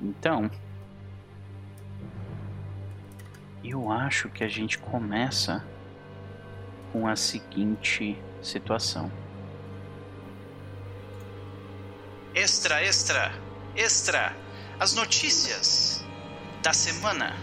Então, 0.00 0.50
eu 3.62 3.90
acho 3.90 4.28
que 4.28 4.42
a 4.42 4.48
gente 4.48 4.78
começa 4.78 5.64
com 6.92 7.06
a 7.06 7.16
seguinte 7.16 8.18
situação. 8.42 9.10
Extra, 12.34 12.82
extra, 12.82 13.32
extra! 13.76 14.34
As 14.80 14.94
notícias 14.94 16.04
da 16.62 16.72
semana 16.72 17.36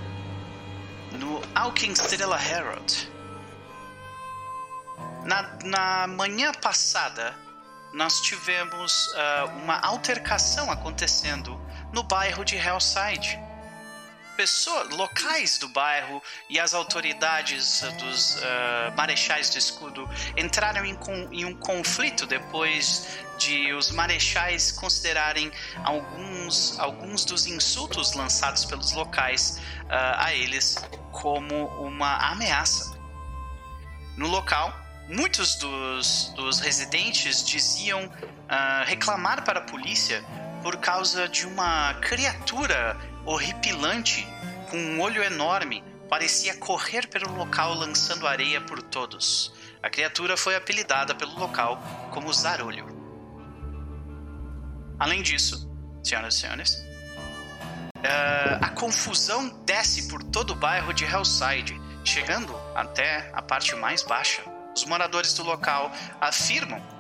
no 1.20 1.42
Alkin 1.54 1.92
Estrela 1.92 2.40
Herald. 2.42 3.12
Na, 5.26 5.58
na 5.64 6.08
manhã 6.08 6.52
passada, 6.54 7.36
nós 7.94 8.22
tivemos 8.22 9.08
uh, 9.08 9.46
uma 9.62 9.80
altercação 9.80 10.72
acontecendo 10.72 11.60
no 11.92 12.04
bairro 12.04 12.46
de 12.46 12.56
Hellside 12.56 13.40
pessoas 14.40 14.88
locais 14.92 15.58
do 15.58 15.68
bairro 15.68 16.24
e 16.48 16.58
as 16.62 16.74
autoridades 16.74 17.82
dos 18.00 18.38
uh, 18.38 18.40
marechais 18.96 19.50
do 19.50 19.58
escudo 19.58 20.10
entraram 20.38 20.86
em, 20.86 20.98
em, 21.34 21.44
um 21.44 21.54
conflito 21.54 22.26
depois 22.26 23.06
de 23.38 23.74
os 23.74 23.92
marechais 23.92 24.72
considerarem 24.72 25.52
alguns, 25.84 26.80
alguns 26.80 27.26
dos 27.26 27.48
insultos 27.48 28.14
lançados 28.14 28.64
pelos 28.64 28.94
locais 28.94 29.60
uh, 29.88 30.16
a 30.16 30.34
eles 30.34 30.78
como 31.12 31.66
uma 31.84 32.32
ameaça. 32.32 32.98
No 34.16 34.28
local, 34.28 34.74
muitos 35.10 35.56
dos, 35.56 36.32
dos 36.38 36.62
residentes 36.62 37.46
diziam 37.46 38.06
uh, 38.06 38.86
reclamar 38.86 39.44
para 39.44 39.60
a 39.60 39.64
polícia 39.64 40.24
por 40.64 40.78
causa 40.78 41.28
de 41.28 41.46
uma 41.46 41.94
criatura 41.96 42.98
horripilante, 43.26 44.28
com 44.70 44.78
um 44.78 45.02
olho 45.02 45.24
enorme, 45.24 45.84
parecia 46.10 46.58
correr 46.58 47.08
pelo 47.08 47.36
local 47.36 47.74
lançando 47.74 48.28
areia 48.28 48.60
por 48.62 48.82
todos. 48.82 49.54
A 49.82 49.90
criatura 49.90 50.36
foi 50.36 50.56
apelidada 50.56 51.16
pelo 51.16 51.38
local 51.38 51.82
como 52.12 52.34
Zarolho. 52.34 52.86
Além 55.00 55.22
disso, 55.22 55.70
senhoras 56.04 56.36
e 56.36 56.40
senhores, 56.40 56.74
uh, 56.76 58.60
a 58.62 58.70
confusão 58.70 59.64
desce 59.66 60.10
por 60.10 60.22
todo 60.24 60.52
o 60.52 60.56
bairro 60.56 60.94
de 60.94 61.06
Hellside, 61.06 61.80
chegando 62.04 62.54
até 62.76 63.32
a 63.34 63.42
parte 63.42 63.76
mais 63.76 64.04
baixa. 64.04 64.42
Os 64.76 64.84
moradores 64.86 65.34
do 65.34 65.44
local 65.44 65.92
afirmam 66.20 66.80
eh, 66.80 66.99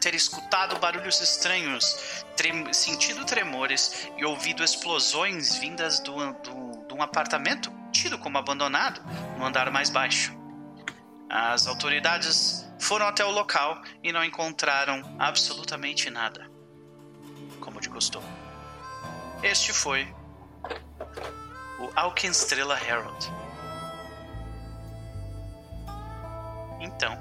ter 0.00 0.14
escutado 0.14 0.78
barulhos 0.78 1.20
estranhos, 1.20 2.24
trem 2.36 2.72
sentido 2.72 3.24
tremores 3.24 4.08
e 4.16 4.24
ouvido 4.24 4.64
explosões 4.64 5.56
vindas 5.56 6.00
do, 6.00 6.32
do, 6.34 6.86
de 6.86 6.94
um 6.94 7.02
apartamento 7.02 7.70
tido 7.92 8.18
como 8.18 8.38
abandonado 8.38 9.00
no 9.36 9.44
andar 9.44 9.70
mais 9.70 9.90
baixo. 9.90 10.34
As 11.28 11.66
autoridades 11.66 12.66
foram 12.78 13.06
até 13.06 13.24
o 13.24 13.30
local 13.30 13.82
e 14.02 14.12
não 14.12 14.24
encontraram 14.24 15.16
absolutamente 15.18 16.08
nada, 16.08 16.48
como 17.60 17.80
de 17.80 17.88
costume. 17.88 18.26
Este 19.42 19.72
foi 19.72 20.06
o 21.78 21.90
Alkenstrela 21.94 22.80
Herald. 22.80 23.30
Então, 26.80 27.18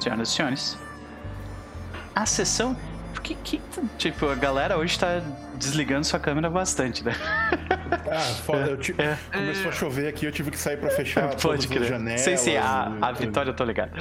senhoras 0.00 0.28
e 0.28 0.32
senhores. 0.32 0.78
A 2.14 2.26
sessão. 2.26 2.76
Que, 3.22 3.34
que, 3.34 3.60
tipo, 3.98 4.26
a 4.26 4.34
galera 4.34 4.78
hoje 4.78 4.98
tá 4.98 5.20
desligando 5.56 6.04
sua 6.06 6.18
câmera 6.20 6.48
bastante, 6.48 7.04
né? 7.04 7.12
Ah, 8.10 8.20
foda. 8.20 8.70
Eu 8.70 8.78
é. 9.04 9.18
Começou 9.32 9.68
a 9.68 9.72
chover 9.72 10.08
aqui, 10.08 10.24
eu 10.24 10.32
tive 10.32 10.50
que 10.50 10.58
sair 10.58 10.78
pra 10.78 10.88
fechar 10.90 11.28
Pode 11.36 11.42
todas 11.42 11.66
crer. 11.66 11.82
as 11.82 11.88
janelas. 11.88 12.20
Sim, 12.22 12.36
sim, 12.38 12.56
a, 12.56 12.90
a 13.02 13.12
Vitória 13.12 13.50
eu 13.50 13.54
tô 13.54 13.64
ligado. 13.64 13.92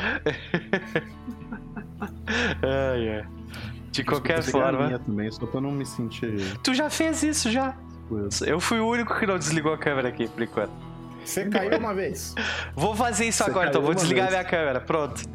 ai, 2.64 3.10
ai. 3.18 3.26
De 3.92 4.04
qualquer 4.04 4.42
forma. 4.44 4.98
também, 5.00 5.30
só 5.32 5.46
pra 5.46 5.60
não 5.60 5.72
me 5.72 5.86
sentir. 5.86 6.58
Tu 6.64 6.74
já 6.74 6.90
fez 6.90 7.24
isso 7.24 7.52
já? 7.52 7.76
Eu 8.46 8.60
fui 8.60 8.80
o 8.80 8.88
único 8.88 9.18
que 9.20 9.26
não 9.26 9.38
desligou 9.38 9.74
a 9.74 9.78
câmera 9.78 10.08
aqui, 10.08 10.28
por 10.28 10.42
enquanto. 10.42 10.72
Você 11.28 11.46
caiu 11.50 11.78
uma 11.78 11.94
vez. 11.94 12.34
Vou 12.74 12.96
fazer 12.96 13.28
isso 13.28 13.44
Você 13.44 13.50
agora, 13.50 13.70
então. 13.70 13.82
Vou 13.82 13.94
desligar 13.94 14.30
vez. 14.30 14.40
minha 14.40 14.50
câmera. 14.50 14.80
Pronto. 14.80 15.22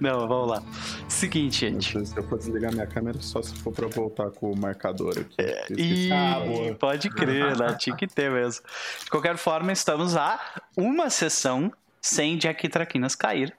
Não, 0.00 0.28
vamos 0.28 0.48
lá. 0.48 0.62
Seguinte, 1.08 1.68
gente. 1.68 2.06
Se 2.06 2.16
eu 2.16 2.22
for 2.22 2.38
desligar 2.38 2.72
minha 2.72 2.86
câmera, 2.86 3.20
só 3.20 3.42
se 3.42 3.52
for 3.56 3.72
pra 3.72 3.88
voltar 3.88 4.30
com 4.30 4.52
o 4.52 4.56
marcador 4.56 5.18
aqui. 5.18 5.34
É, 5.38 5.66
e... 5.76 6.12
Ah, 6.12 6.36
pode 6.78 7.10
crer, 7.10 7.58
né? 7.58 7.74
Tinha 7.76 7.96
que 7.96 8.06
ter 8.06 8.30
mesmo. 8.30 8.64
De 9.02 9.10
qualquer 9.10 9.36
forma, 9.36 9.72
estamos 9.72 10.16
a 10.16 10.38
uma 10.76 11.10
sessão 11.10 11.72
sem 12.00 12.38
Jack 12.38 12.68
Traquinas 12.68 13.16
cair. 13.16 13.52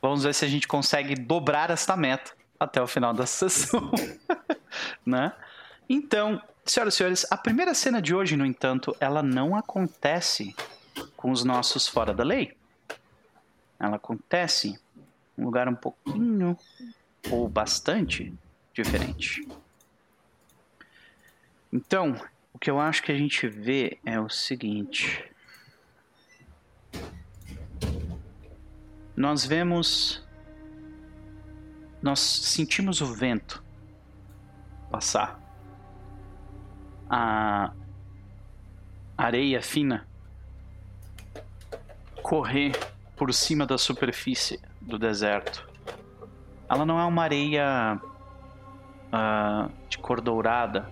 Vamos 0.00 0.22
ver 0.22 0.32
se 0.34 0.44
a 0.44 0.48
gente 0.48 0.68
consegue 0.68 1.16
dobrar 1.16 1.70
esta 1.70 1.96
meta 1.96 2.30
até 2.58 2.80
o 2.80 2.86
final 2.86 3.12
da 3.12 3.26
sessão. 3.26 3.90
né? 5.04 5.32
Então, 5.88 6.40
Senhoras 6.70 6.94
e 6.94 6.96
senhores, 6.98 7.26
a 7.28 7.36
primeira 7.36 7.74
cena 7.74 8.00
de 8.00 8.14
hoje, 8.14 8.36
no 8.36 8.46
entanto, 8.46 8.96
ela 9.00 9.24
não 9.24 9.56
acontece 9.56 10.54
com 11.16 11.32
os 11.32 11.42
nossos 11.42 11.88
fora 11.88 12.14
da 12.14 12.22
lei. 12.22 12.56
Ela 13.76 13.96
acontece 13.96 14.78
em 15.36 15.42
um 15.42 15.46
lugar 15.46 15.66
um 15.66 15.74
pouquinho 15.74 16.56
ou 17.28 17.48
bastante 17.48 18.32
diferente. 18.72 19.44
Então, 21.72 22.14
o 22.52 22.58
que 22.60 22.70
eu 22.70 22.78
acho 22.78 23.02
que 23.02 23.10
a 23.10 23.18
gente 23.18 23.48
vê 23.48 23.98
é 24.06 24.20
o 24.20 24.28
seguinte. 24.28 25.28
Nós 29.16 29.44
vemos. 29.44 30.24
Nós 32.00 32.20
sentimos 32.20 33.00
o 33.00 33.06
vento 33.06 33.60
passar 34.88 35.49
a 37.10 37.72
areia 39.18 39.60
fina 39.60 40.06
correr 42.22 42.72
por 43.16 43.34
cima 43.34 43.66
da 43.66 43.76
superfície 43.76 44.60
do 44.80 44.96
deserto. 44.96 45.68
Ela 46.68 46.86
não 46.86 47.00
é 47.00 47.04
uma 47.04 47.24
areia 47.24 48.00
uh, 49.12 49.70
de 49.88 49.98
cor 49.98 50.20
dourada. 50.20 50.88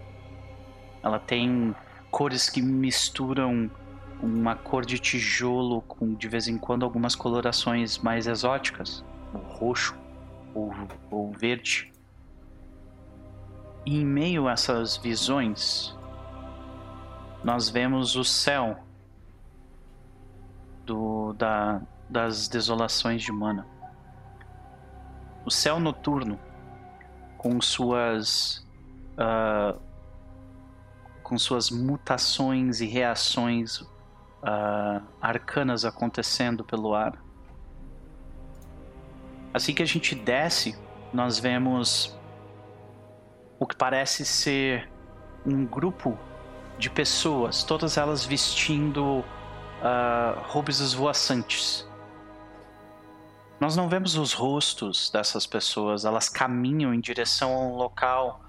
Ela 1.03 1.21
tem 1.21 1.75
cores 2.11 2.51
que 2.51 2.61
misturam 2.61 3.71
uma 4.21 4.57
cor 4.57 4.85
de 4.85 4.99
tijolo 4.99 5.83
com 5.83 6.15
de 6.15 6.29
vez 6.29 6.49
em 6.49 6.59
quando 6.59 6.85
algumas 6.85 7.15
colorações 7.15 7.99
mais 7.99 8.27
exóticas, 8.27 9.05
o 9.33 9.39
roxo 9.39 9.95
ou, 10.53 10.75
ou 11.11 11.31
verde. 11.33 11.93
E 13.87 14.01
em 14.01 14.05
meio 14.05 14.49
a 14.49 14.53
essas 14.53 14.97
visões, 14.97 15.97
nós 17.49 17.71
vemos 17.71 18.15
o 18.15 18.23
céu 18.23 18.79
do, 20.85 21.33
da, 21.33 21.81
das 22.07 22.47
desolações 22.47 23.23
de 23.23 23.33
Mana. 23.33 23.67
O 25.47 25.51
céu 25.51 25.81
noturno, 25.81 26.39
com 27.39 27.59
suas. 27.59 28.59
Uh, 29.15 29.81
com 31.23 31.39
suas 31.39 31.71
mutações 31.71 32.83
e 32.83 32.87
reações 32.87 33.81
uh, 33.81 35.03
arcanas 35.19 35.87
acontecendo 35.87 36.63
pelo 36.63 36.95
ar. 36.95 37.19
Assim 39.55 39.73
que 39.73 39.83
a 39.83 39.87
gente 39.87 40.15
desce, 40.15 40.79
nós 41.15 41.39
vemos 41.39 42.15
o 43.59 43.67
que 43.67 43.75
parece 43.75 44.27
ser 44.27 44.91
um 45.47 45.65
grupo 45.65 46.19
de 46.79 46.89
pessoas, 46.89 47.65
todas 47.65 47.97
elas 47.97 48.25
vestindo 48.25 49.25
uh, 49.83 50.41
roupas 50.45 50.81
esvoaçantes. 50.81 51.87
Nós 53.61 53.77
não 53.77 53.89
vemos 53.89 54.17
os 54.17 54.33
rostos 54.33 55.11
dessas 55.11 55.45
pessoas, 55.45 56.05
elas 56.05 56.29
caminham 56.29 56.95
em 56.95 57.01
direção 57.01 57.53
a 57.53 57.59
um 57.59 57.75
local 57.75 58.41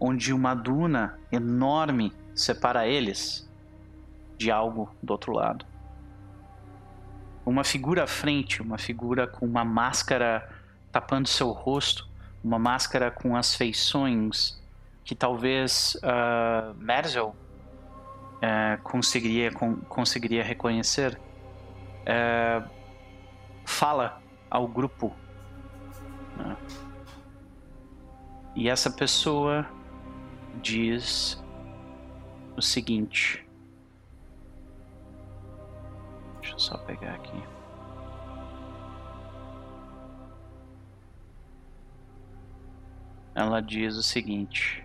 onde 0.00 0.32
uma 0.32 0.54
duna 0.54 1.18
enorme 1.30 2.12
separa 2.34 2.86
eles 2.86 3.48
de 4.38 4.50
algo 4.50 4.90
do 5.02 5.12
outro 5.12 5.32
lado. 5.32 5.66
Uma 7.44 7.62
figura 7.62 8.04
à 8.04 8.06
frente, 8.06 8.62
uma 8.62 8.78
figura 8.78 9.26
com 9.26 9.44
uma 9.44 9.64
máscara 9.64 10.50
tapando 10.90 11.28
seu 11.28 11.50
rosto, 11.50 12.08
uma 12.42 12.58
máscara 12.58 13.10
com 13.10 13.36
as 13.36 13.54
feições 13.54 14.58
que 15.04 15.14
talvez 15.14 15.96
uh, 15.96 16.74
Merzel 16.78 17.36
uh, 18.44 18.82
conseguiria, 18.82 19.50
con 19.52 19.76
conseguiria 19.88 20.42
reconhecer, 20.42 21.18
uh, 22.02 22.68
fala 23.64 24.22
ao 24.50 24.68
grupo. 24.68 25.14
Né? 26.36 26.56
E 28.54 28.68
essa 28.68 28.90
pessoa 28.90 29.66
diz 30.62 31.42
o 32.56 32.62
seguinte. 32.62 33.44
Deixa 36.40 36.54
eu 36.54 36.58
só 36.58 36.78
pegar 36.78 37.14
aqui. 37.14 37.42
Ela 43.34 43.60
diz 43.60 43.96
o 43.96 44.02
seguinte. 44.02 44.83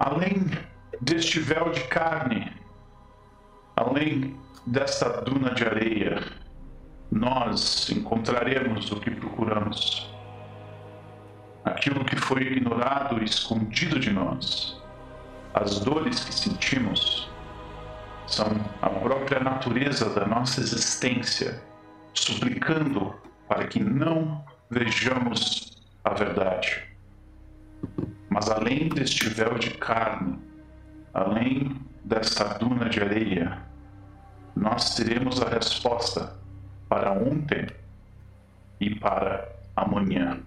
Além 0.00 0.46
deste 1.02 1.38
véu 1.40 1.70
de 1.72 1.82
carne, 1.84 2.50
além 3.76 4.34
desta 4.66 5.20
duna 5.20 5.50
de 5.50 5.62
areia, 5.62 6.22
nós 7.12 7.90
encontraremos 7.90 8.90
o 8.92 8.98
que 8.98 9.10
procuramos. 9.10 10.10
Aquilo 11.66 12.02
que 12.06 12.16
foi 12.16 12.44
ignorado 12.44 13.20
e 13.20 13.26
escondido 13.26 14.00
de 14.00 14.10
nós. 14.10 14.82
As 15.52 15.80
dores 15.80 16.24
que 16.24 16.32
sentimos 16.32 17.30
são 18.26 18.46
a 18.80 18.88
própria 18.88 19.40
natureza 19.40 20.08
da 20.14 20.26
nossa 20.26 20.62
existência, 20.62 21.62
suplicando 22.14 23.14
para 23.46 23.66
que 23.66 23.84
não 23.84 24.42
vejamos 24.70 25.78
a 26.02 26.14
verdade. 26.14 26.88
Mas 28.30 28.48
além 28.48 28.88
deste 28.88 29.28
véu 29.28 29.58
de 29.58 29.70
carne, 29.70 30.38
além 31.12 31.76
desta 32.04 32.44
duna 32.44 32.88
de 32.88 33.00
areia, 33.02 33.60
nós 34.54 34.94
teremos 34.94 35.42
a 35.42 35.48
resposta 35.48 36.38
para 36.88 37.10
ontem 37.10 37.66
e 38.80 38.94
para 38.94 39.52
amanhã. 39.74 40.40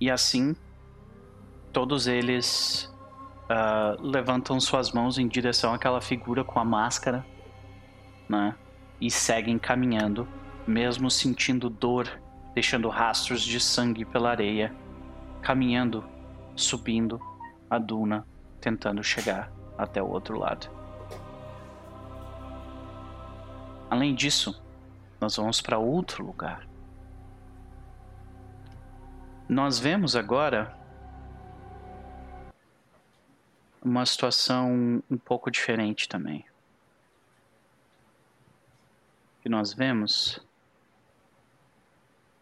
E 0.00 0.08
assim, 0.08 0.54
todos 1.72 2.06
eles 2.06 2.84
uh, 3.50 4.00
levantam 4.00 4.60
suas 4.60 4.92
mãos 4.92 5.18
em 5.18 5.26
direção 5.26 5.74
àquela 5.74 6.00
figura 6.00 6.44
com 6.44 6.60
a 6.60 6.64
máscara, 6.64 7.26
né? 8.28 8.54
E 9.00 9.10
seguem 9.10 9.58
caminhando, 9.58 10.28
mesmo 10.64 11.10
sentindo 11.10 11.68
dor 11.68 12.08
deixando 12.54 12.88
rastros 12.88 13.42
de 13.42 13.60
sangue 13.60 14.04
pela 14.04 14.30
areia, 14.30 14.74
caminhando, 15.42 16.04
subindo 16.56 17.20
a 17.68 17.78
duna, 17.78 18.26
tentando 18.60 19.02
chegar 19.02 19.52
até 19.78 20.02
o 20.02 20.08
outro 20.08 20.38
lado. 20.38 20.70
Além 23.88 24.14
disso, 24.14 24.62
nós 25.20 25.36
vamos 25.36 25.60
para 25.60 25.78
outro 25.78 26.24
lugar. 26.24 26.66
Nós 29.48 29.78
vemos 29.78 30.14
agora 30.14 30.78
uma 33.82 34.04
situação 34.06 35.02
um 35.10 35.16
pouco 35.16 35.50
diferente 35.50 36.08
também. 36.08 36.44
Que 39.42 39.48
nós 39.48 39.72
vemos 39.72 40.40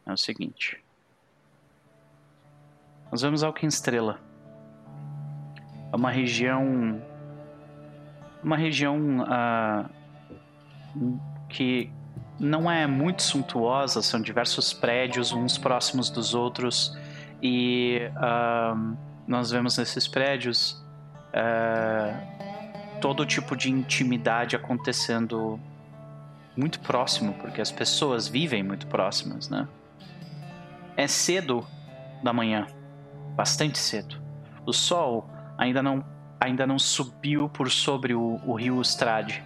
é 0.08 0.12
o 0.12 0.16
seguinte. 0.16 0.82
Nós 3.10 3.22
vamos 3.22 3.42
ao 3.42 3.54
Estrela. 3.62 4.20
É 5.92 5.96
uma 5.96 6.10
região. 6.10 7.00
Uma 8.42 8.56
região 8.56 9.20
uh, 9.20 9.88
que 11.48 11.90
não 12.38 12.70
é 12.70 12.86
muito 12.86 13.22
suntuosa, 13.22 14.00
são 14.00 14.20
diversos 14.20 14.72
prédios, 14.72 15.32
uns 15.32 15.58
próximos 15.58 16.08
dos 16.08 16.34
outros, 16.34 16.96
e 17.42 18.00
uh, 18.12 18.96
nós 19.26 19.50
vemos 19.50 19.76
nesses 19.76 20.06
prédios 20.06 20.80
uh, 21.34 23.00
todo 23.00 23.26
tipo 23.26 23.56
de 23.56 23.70
intimidade 23.70 24.54
acontecendo 24.54 25.58
muito 26.56 26.78
próximo, 26.80 27.34
porque 27.34 27.60
as 27.60 27.72
pessoas 27.72 28.28
vivem 28.28 28.62
muito 28.62 28.86
próximas, 28.86 29.48
né? 29.48 29.66
É 30.98 31.06
cedo 31.06 31.64
da 32.24 32.32
manhã, 32.32 32.66
bastante 33.36 33.78
cedo. 33.78 34.20
O 34.66 34.72
sol 34.72 35.30
ainda 35.56 35.80
não, 35.80 36.04
ainda 36.40 36.66
não 36.66 36.76
subiu 36.76 37.48
por 37.48 37.70
sobre 37.70 38.14
o, 38.14 38.40
o 38.44 38.54
rio 38.54 38.82
Strade 38.82 39.40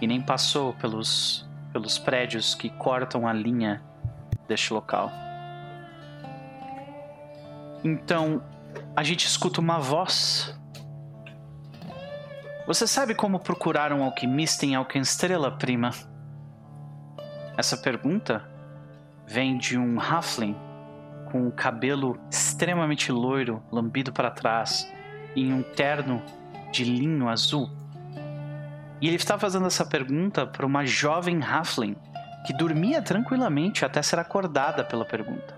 e 0.00 0.06
nem 0.06 0.22
passou 0.22 0.72
pelos, 0.74 1.44
pelos 1.72 1.98
prédios 1.98 2.54
que 2.54 2.70
cortam 2.70 3.26
a 3.26 3.32
linha 3.32 3.82
deste 4.46 4.72
local. 4.72 5.10
Então, 7.82 8.40
a 8.94 9.02
gente 9.02 9.26
escuta 9.26 9.60
uma 9.60 9.80
voz. 9.80 10.56
Você 12.68 12.86
sabe 12.86 13.16
como 13.16 13.40
procurar 13.40 13.92
um 13.92 14.04
alquimista 14.04 14.64
em 14.64 14.76
Alquestrela, 14.76 15.50
prima? 15.50 15.90
Essa 17.56 17.76
pergunta 17.76 18.48
vem 19.26 19.58
de 19.58 19.76
um 19.76 20.00
Halfling 20.00 20.67
com 21.30 21.46
o 21.46 21.52
cabelo 21.52 22.18
extremamente 22.30 23.12
loiro, 23.12 23.62
lambido 23.70 24.12
para 24.12 24.30
trás, 24.30 24.92
em 25.36 25.52
um 25.52 25.62
terno 25.62 26.22
de 26.72 26.84
linho 26.84 27.28
azul. 27.28 27.70
E 29.00 29.06
ele 29.06 29.16
estava 29.16 29.40
fazendo 29.40 29.66
essa 29.66 29.86
pergunta 29.86 30.46
para 30.46 30.66
uma 30.66 30.84
jovem 30.84 31.42
Halfling 31.42 31.96
que 32.46 32.52
dormia 32.52 33.02
tranquilamente 33.02 33.84
até 33.84 34.02
ser 34.02 34.18
acordada 34.18 34.84
pela 34.84 35.04
pergunta. 35.04 35.56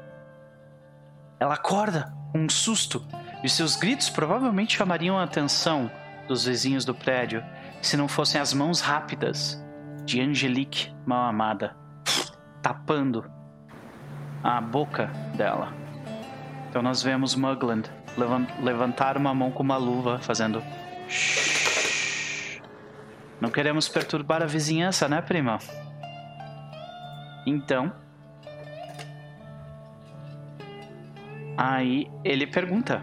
Ela 1.39 1.55
acorda 1.55 2.13
com 2.33 2.41
um 2.41 2.49
susto 2.49 3.07
e 3.43 3.49
seus 3.49 3.77
gritos 3.77 4.11
provavelmente 4.11 4.77
chamariam 4.77 5.19
a 5.19 5.25
atenção 5.25 5.91
dos 6.29 6.45
vizinhos 6.45 6.85
do 6.85 6.95
prédio 6.95 7.43
se 7.81 7.97
não 7.97 8.07
fossem 8.07 8.41
as 8.41 8.53
mãos 8.53 8.81
rápidas 8.81 9.63
de 10.05 10.21
Angelique 10.21 10.93
mal 11.07 11.27
amada 11.27 11.75
tapando 12.63 13.25
a 14.43 14.61
boca 14.61 15.07
dela. 15.35 15.73
Então 16.69 16.83
nós 16.83 17.03
vemos 17.03 17.35
Mugland 17.35 17.91
levantar 18.63 19.17
uma 19.17 19.35
mão 19.35 19.51
com 19.51 19.63
uma 19.63 19.77
luva, 19.77 20.19
fazendo. 20.19 20.63
Não 23.41 23.51
queremos 23.51 23.89
perturbar 23.89 24.43
a 24.43 24.47
vizinhança, 24.47 25.09
né, 25.09 25.21
prima? 25.21 25.59
Então. 27.47 27.93
Aí 31.57 32.11
ele 32.23 32.47
pergunta. 32.47 33.03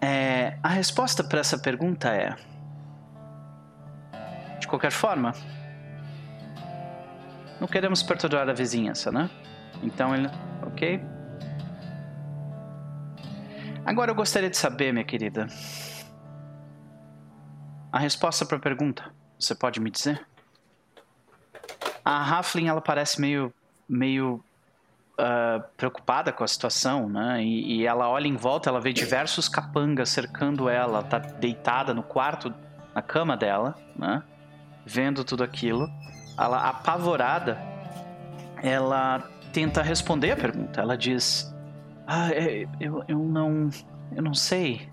É, 0.00 0.58
a 0.62 0.68
resposta 0.68 1.22
para 1.22 1.40
essa 1.40 1.58
pergunta 1.58 2.08
é. 2.08 2.34
De 4.58 4.66
qualquer 4.66 4.90
forma, 4.90 5.32
não 7.62 7.68
queremos 7.68 8.02
perturbar 8.02 8.48
a 8.48 8.52
vizinhança, 8.52 9.12
né? 9.12 9.30
Então 9.84 10.12
ele. 10.12 10.28
Ok. 10.66 11.00
Agora 13.86 14.10
eu 14.10 14.16
gostaria 14.16 14.50
de 14.50 14.56
saber, 14.56 14.92
minha 14.92 15.04
querida. 15.04 15.46
A 17.92 18.00
resposta 18.00 18.44
para 18.44 18.56
a 18.56 18.60
pergunta. 18.60 19.14
Você 19.38 19.54
pode 19.54 19.80
me 19.80 19.92
dizer? 19.92 20.26
A 22.04 22.34
Halfling, 22.34 22.66
ela 22.66 22.80
parece 22.80 23.20
meio. 23.20 23.54
meio. 23.88 24.42
Uh, 25.12 25.62
preocupada 25.76 26.32
com 26.32 26.42
a 26.42 26.48
situação, 26.48 27.08
né? 27.08 27.44
E, 27.44 27.76
e, 27.76 27.86
ela 27.86 28.08
olha 28.08 28.26
em 28.26 28.34
volta, 28.34 28.70
ela 28.70 28.80
vê 28.80 28.92
diversos 28.92 29.48
capangas 29.48 30.08
cercando 30.08 30.68
ela. 30.68 30.98
Ela 30.98 31.02
tá 31.04 31.18
deitada 31.18 31.94
no 31.94 32.02
quarto, 32.02 32.52
na 32.92 33.02
cama 33.02 33.36
dela, 33.36 33.76
né? 33.96 34.20
Vendo 34.84 35.22
tudo 35.22 35.44
aquilo. 35.44 35.86
Ela 36.36 36.68
apavorada, 36.68 37.58
ela 38.62 39.22
tenta 39.52 39.82
responder 39.82 40.32
a 40.32 40.36
pergunta. 40.36 40.80
Ela 40.80 40.96
diz: 40.96 41.54
Ah, 42.06 42.30
é, 42.30 42.66
eu, 42.80 43.04
eu 43.06 43.18
não. 43.18 43.70
Eu 44.14 44.22
não 44.22 44.34
sei. 44.34 44.88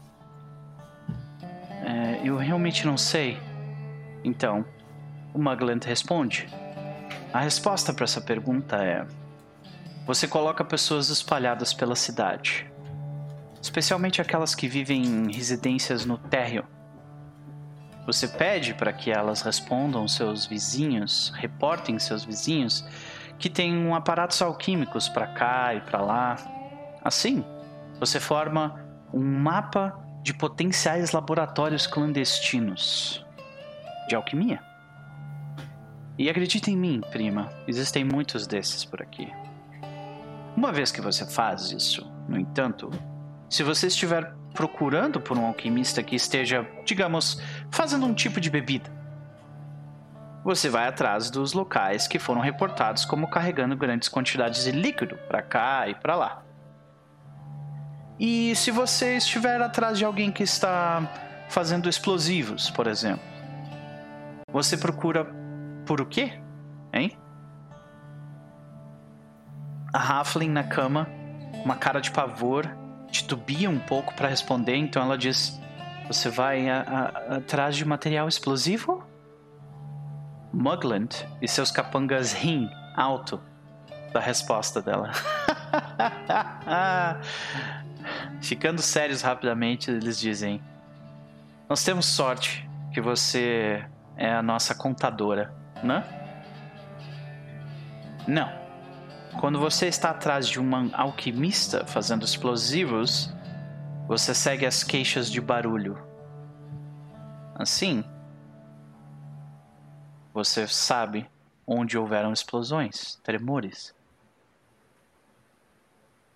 É, 1.84 2.22
eu 2.24 2.38
realmente 2.38 2.86
não 2.86 2.98
sei. 2.98 3.38
Então, 4.24 4.66
o 5.34 5.40
Mugland 5.40 5.86
responde: 5.88 6.48
A 7.34 7.40
resposta 7.40 7.94
para 7.94 8.04
essa 8.04 8.22
pergunta 8.22 8.78
é: 8.84 9.06
Você 10.06 10.28
coloca 10.28 10.64
pessoas 10.64 11.10
espalhadas 11.10 11.74
pela 11.74 11.96
cidade, 11.96 12.72
especialmente 13.62 14.22
aquelas 14.22 14.54
que 14.54 14.68
vivem 14.68 15.04
em 15.04 15.32
residências 15.32 16.06
no 16.06 16.18
térreo. 16.18 16.66
Você 18.12 18.28
pede 18.28 18.74
para 18.74 18.92
que 18.92 19.12
elas 19.12 19.44
respondam 19.44 20.08
seus 20.08 20.44
vizinhos, 20.44 21.32
reportem 21.36 22.00
seus 22.00 22.26
vizinhos 22.26 22.84
que 23.38 23.52
tem 23.52 23.94
aparatos 23.94 24.42
alquímicos 24.42 25.08
para 25.08 25.28
cá 25.28 25.76
e 25.76 25.82
para 25.82 26.02
lá. 26.02 26.36
Assim, 27.04 27.46
você 28.00 28.20
forma 28.20 28.84
um 29.14 29.22
mapa 29.22 29.96
de 30.24 30.34
potenciais 30.34 31.12
laboratórios 31.12 31.86
clandestinos 31.86 33.24
de 34.08 34.16
alquimia. 34.16 34.60
E 36.18 36.32
acredite 36.32 36.72
em 36.72 36.76
mim, 36.76 37.02
prima, 37.12 37.54
existem 37.68 38.04
muitos 38.04 38.48
desses 38.48 38.84
por 38.84 39.04
aqui. 39.04 39.32
Uma 40.58 40.72
vez 40.72 40.92
que 40.92 41.00
você 41.00 41.28
faz 41.28 41.72
isso, 41.72 42.12
no 42.28 42.40
entanto, 42.40 42.90
se 43.48 43.62
você 43.62 43.86
estiver 43.86 44.34
procurando 44.54 45.20
por 45.20 45.38
um 45.38 45.46
alquimista 45.46 46.04
que 46.04 46.16
esteja, 46.16 46.68
digamos, 46.86 47.42
fazendo 47.72 48.06
um 48.06 48.14
tipo 48.14 48.40
de 48.40 48.50
bebida, 48.50 48.90
você 50.44 50.70
vai 50.70 50.88
atrás 50.88 51.30
dos 51.30 51.54
locais 51.54 52.08
que 52.08 52.18
foram 52.18 52.42
reportados 52.42 53.06
como 53.06 53.30
carregando 53.30 53.76
grandes 53.76 54.08
quantidades 54.08 54.64
de 54.64 54.72
líquido 54.72 55.16
para 55.28 55.42
cá 55.42 55.88
e 55.88 55.96
para 55.96 56.16
lá. 56.16 56.44
E 58.20 58.56
se 58.56 58.72
você 58.72 59.18
estiver 59.18 59.62
atrás 59.62 59.98
de 59.98 60.06
alguém 60.06 60.32
que 60.32 60.44
está 60.44 61.10
fazendo 61.48 61.88
explosivos, 61.88 62.70
por 62.70 62.88
exemplo, 62.88 63.24
você 64.52 64.78
procura 64.78 65.26
por 65.86 66.02
o 66.02 66.06
quê? 66.06 66.34
Hein? 66.92 67.18
A 69.94 70.18
Halfling 70.18 70.50
na 70.50 70.64
cama, 70.64 71.08
uma 71.64 71.76
cara 71.76 72.00
de 72.00 72.12
pavor, 72.12 72.68
titubia 73.10 73.70
um 73.70 73.80
pouco 73.80 74.14
para 74.14 74.28
responder, 74.28 74.76
então 74.76 75.02
ela 75.02 75.18
diz: 75.18 75.60
Você 76.10 76.28
vai 76.28 76.68
a, 76.68 76.82
a, 76.82 77.36
atrás 77.36 77.78
de 77.78 77.86
material 77.86 78.28
explosivo? 78.28 79.04
Mugland 80.52 81.16
e 81.40 81.48
seus 81.48 81.70
capangas 81.70 82.34
riem 82.34 82.68
alto 82.96 83.40
da 84.12 84.20
resposta 84.20 84.82
dela. 84.82 85.12
Ficando 88.42 88.82
sérios 88.82 89.22
rapidamente, 89.22 89.92
eles 89.92 90.20
dizem: 90.20 90.64
Nós 91.70 91.84
temos 91.84 92.08
sorte 92.08 92.68
que 92.92 93.00
você 93.00 93.86
é 94.18 94.34
a 94.34 94.42
nossa 94.42 94.74
contadora, 94.74 95.54
né? 95.84 96.04
Não. 98.28 98.50
Quando 99.40 99.60
você 99.60 99.86
está 99.86 100.10
atrás 100.10 100.48
de 100.48 100.60
um 100.60 100.90
alquimista 100.92 101.86
fazendo 101.86 102.26
explosivos, 102.26 103.32
você 104.10 104.34
segue 104.34 104.66
as 104.66 104.84
queixas 104.84 105.30
de 105.30 105.40
barulho. 105.40 105.96
Assim, 107.54 108.04
você 110.34 110.68
sabe 110.68 111.30
onde 111.68 111.96
houveram 111.96 112.34
explosões, 112.34 113.20
tremores. 113.22 113.94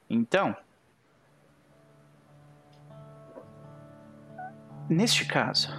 Então, 0.07 0.55
neste 4.87 5.25
caso, 5.25 5.69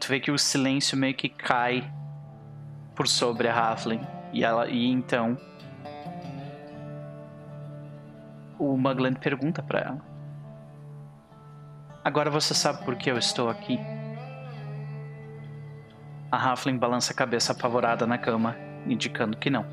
tu 0.00 0.08
vê 0.08 0.18
que 0.18 0.30
o 0.30 0.38
silêncio 0.38 0.96
meio 0.96 1.14
que 1.14 1.28
cai 1.28 1.92
por 2.96 3.06
sobre 3.06 3.46
a 3.46 3.54
Halfling 3.54 4.00
e 4.32 4.42
ela 4.42 4.70
e 4.70 4.86
então 4.86 5.36
o 8.58 8.76
Mugland 8.76 9.18
pergunta 9.18 9.62
para 9.62 9.80
ela: 9.80 10.00
Agora 12.04 12.30
você 12.30 12.54
sabe 12.54 12.84
por 12.84 12.96
que 12.96 13.10
eu 13.10 13.18
estou 13.18 13.48
aqui? 13.48 13.78
A 16.30 16.50
Halfling 16.50 16.78
balança 16.78 17.12
a 17.12 17.16
cabeça 17.16 17.52
apavorada 17.52 18.06
na 18.06 18.18
cama, 18.18 18.56
indicando 18.86 19.36
que 19.36 19.50
não. 19.50 19.64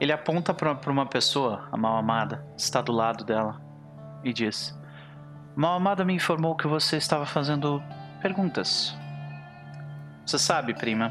Ele 0.00 0.12
aponta 0.12 0.54
para 0.54 0.92
uma 0.92 1.06
pessoa, 1.06 1.68
a 1.72 1.76
mal-amada, 1.76 2.46
está 2.56 2.80
do 2.80 2.92
lado 2.92 3.24
dela, 3.24 3.60
e 4.22 4.32
diz: 4.32 4.78
Mal-amada 5.56 6.04
me 6.04 6.14
informou 6.14 6.54
que 6.54 6.68
você 6.68 6.96
estava 6.96 7.26
fazendo 7.26 7.82
perguntas. 8.22 8.96
Você 10.24 10.38
sabe, 10.38 10.74
prima, 10.74 11.10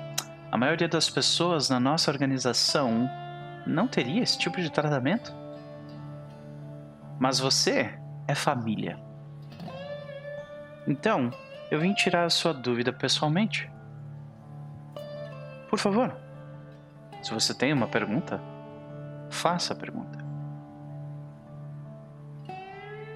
a 0.51 0.57
maioria 0.57 0.87
das 0.87 1.09
pessoas 1.09 1.69
na 1.69 1.79
nossa 1.79 2.09
organização 2.09 3.09
não 3.67 3.87
teria 3.87 4.23
esse 4.23 4.37
tipo 4.37 4.61
de 4.61 4.71
tratamento. 4.71 5.33
Mas 7.19 7.39
você 7.39 7.97
é 8.27 8.35
família. 8.35 8.99
Então, 10.87 11.31
eu 11.69 11.79
vim 11.79 11.93
tirar 11.93 12.25
a 12.25 12.29
sua 12.29 12.53
dúvida 12.53 12.93
pessoalmente. 12.93 13.69
Por 15.69 15.77
favor, 15.77 16.15
se 17.21 17.33
você 17.33 17.53
tem 17.53 17.73
uma 17.73 17.87
pergunta, 17.87 18.41
faça 19.29 19.73
a 19.73 19.75
pergunta. 19.75 20.17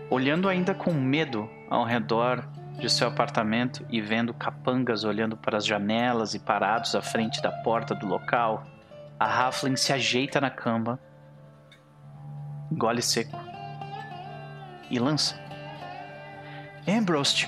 Olhando 0.10 0.50
ainda 0.50 0.74
com 0.74 0.92
medo 0.92 1.50
ao 1.70 1.86
redor 1.86 2.46
de 2.78 2.90
seu 2.90 3.08
apartamento 3.08 3.86
e 3.90 4.02
vendo 4.02 4.34
capangas 4.34 5.04
olhando 5.06 5.38
para 5.38 5.58
as 5.58 5.66
janelas 5.66 6.34
e 6.34 6.40
parados 6.40 6.96
à 6.96 7.02
frente 7.02 7.42
da 7.42 7.52
porta 7.52 7.96
do 7.96 8.08
local, 8.08 8.66
a 9.22 9.28
Halfling 9.28 9.76
se 9.76 9.94
ajeita 9.94 10.42
na 10.42 10.50
cama, 10.50 11.00
engole 12.72 13.04
seco 13.04 13.38
e 14.90 14.98
lança. 14.98 15.40
Ambrose, 16.88 17.48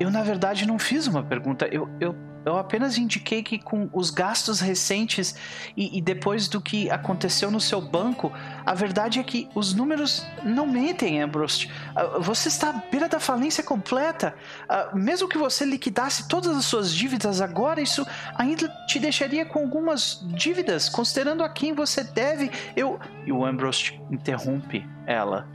eu, 0.00 0.10
na 0.10 0.24
verdade, 0.24 0.66
não 0.66 0.80
fiz 0.80 1.06
uma 1.06 1.22
pergunta. 1.22 1.68
Eu, 1.68 1.88
eu, 2.00 2.16
eu 2.44 2.56
apenas 2.56 2.96
indiquei 2.96 3.42
que, 3.42 3.58
com 3.58 3.88
os 3.92 4.10
gastos 4.10 4.60
recentes 4.60 5.34
e, 5.76 5.98
e, 5.98 6.00
depois 6.00 6.48
do 6.48 6.60
que 6.60 6.90
aconteceu 6.90 7.50
no 7.50 7.60
seu 7.60 7.80
banco, 7.82 8.32
a 8.64 8.74
verdade 8.74 9.18
é 9.18 9.22
que 9.22 9.48
os 9.54 9.74
números 9.74 10.26
não 10.42 10.66
mentem, 10.66 11.20
Ambrose. 11.20 11.70
Ah, 11.94 12.18
você 12.18 12.48
está 12.48 12.70
à 12.70 12.72
beira 12.72 13.08
da 13.08 13.20
falência 13.20 13.62
completa. 13.62 14.34
Ah, 14.68 14.90
mesmo 14.94 15.28
que 15.28 15.36
você 15.36 15.64
liquidasse 15.64 16.28
todas 16.28 16.56
as 16.56 16.64
suas 16.64 16.94
dívidas 16.94 17.40
agora, 17.42 17.80
isso 17.80 18.06
ainda 18.34 18.68
te 18.86 18.98
deixaria 18.98 19.44
com 19.44 19.60
algumas 19.60 20.24
dívidas, 20.34 20.88
considerando 20.88 21.44
a 21.44 21.48
quem 21.48 21.74
você 21.74 22.02
deve. 22.02 22.50
Eu. 22.74 22.98
E 23.26 23.32
o 23.32 23.44
Ambrose 23.44 24.00
interrompe 24.10 24.88
ela 25.06 25.46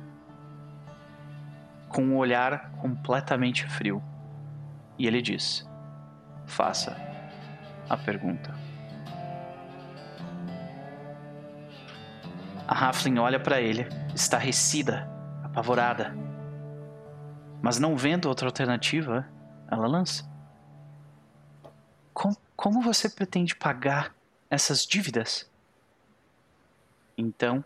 com 1.90 2.04
um 2.04 2.18
olhar 2.18 2.72
completamente 2.80 3.66
frio. 3.68 4.04
E 5.00 5.08
ele 5.08 5.22
diz: 5.22 5.68
Faça 6.46 6.96
a 7.90 7.98
pergunta. 7.98 8.54
A 12.68 12.88
Halfling 12.88 13.20
olha 13.20 13.40
para 13.40 13.62
ele, 13.62 13.88
estarrecida, 14.16 15.08
apavorada. 15.44 16.16
Mas 17.62 17.80
não 17.80 17.96
vendo 17.96 18.28
outra 18.28 18.48
alternativa, 18.48 19.28
ela 19.70 19.88
lança: 19.88 20.28
como, 22.14 22.36
como 22.56 22.82
você 22.82 23.10
pretende 23.10 23.56
pagar 23.56 24.16
essas 24.50 24.86
dívidas? 24.86 25.50
Então, 27.18 27.64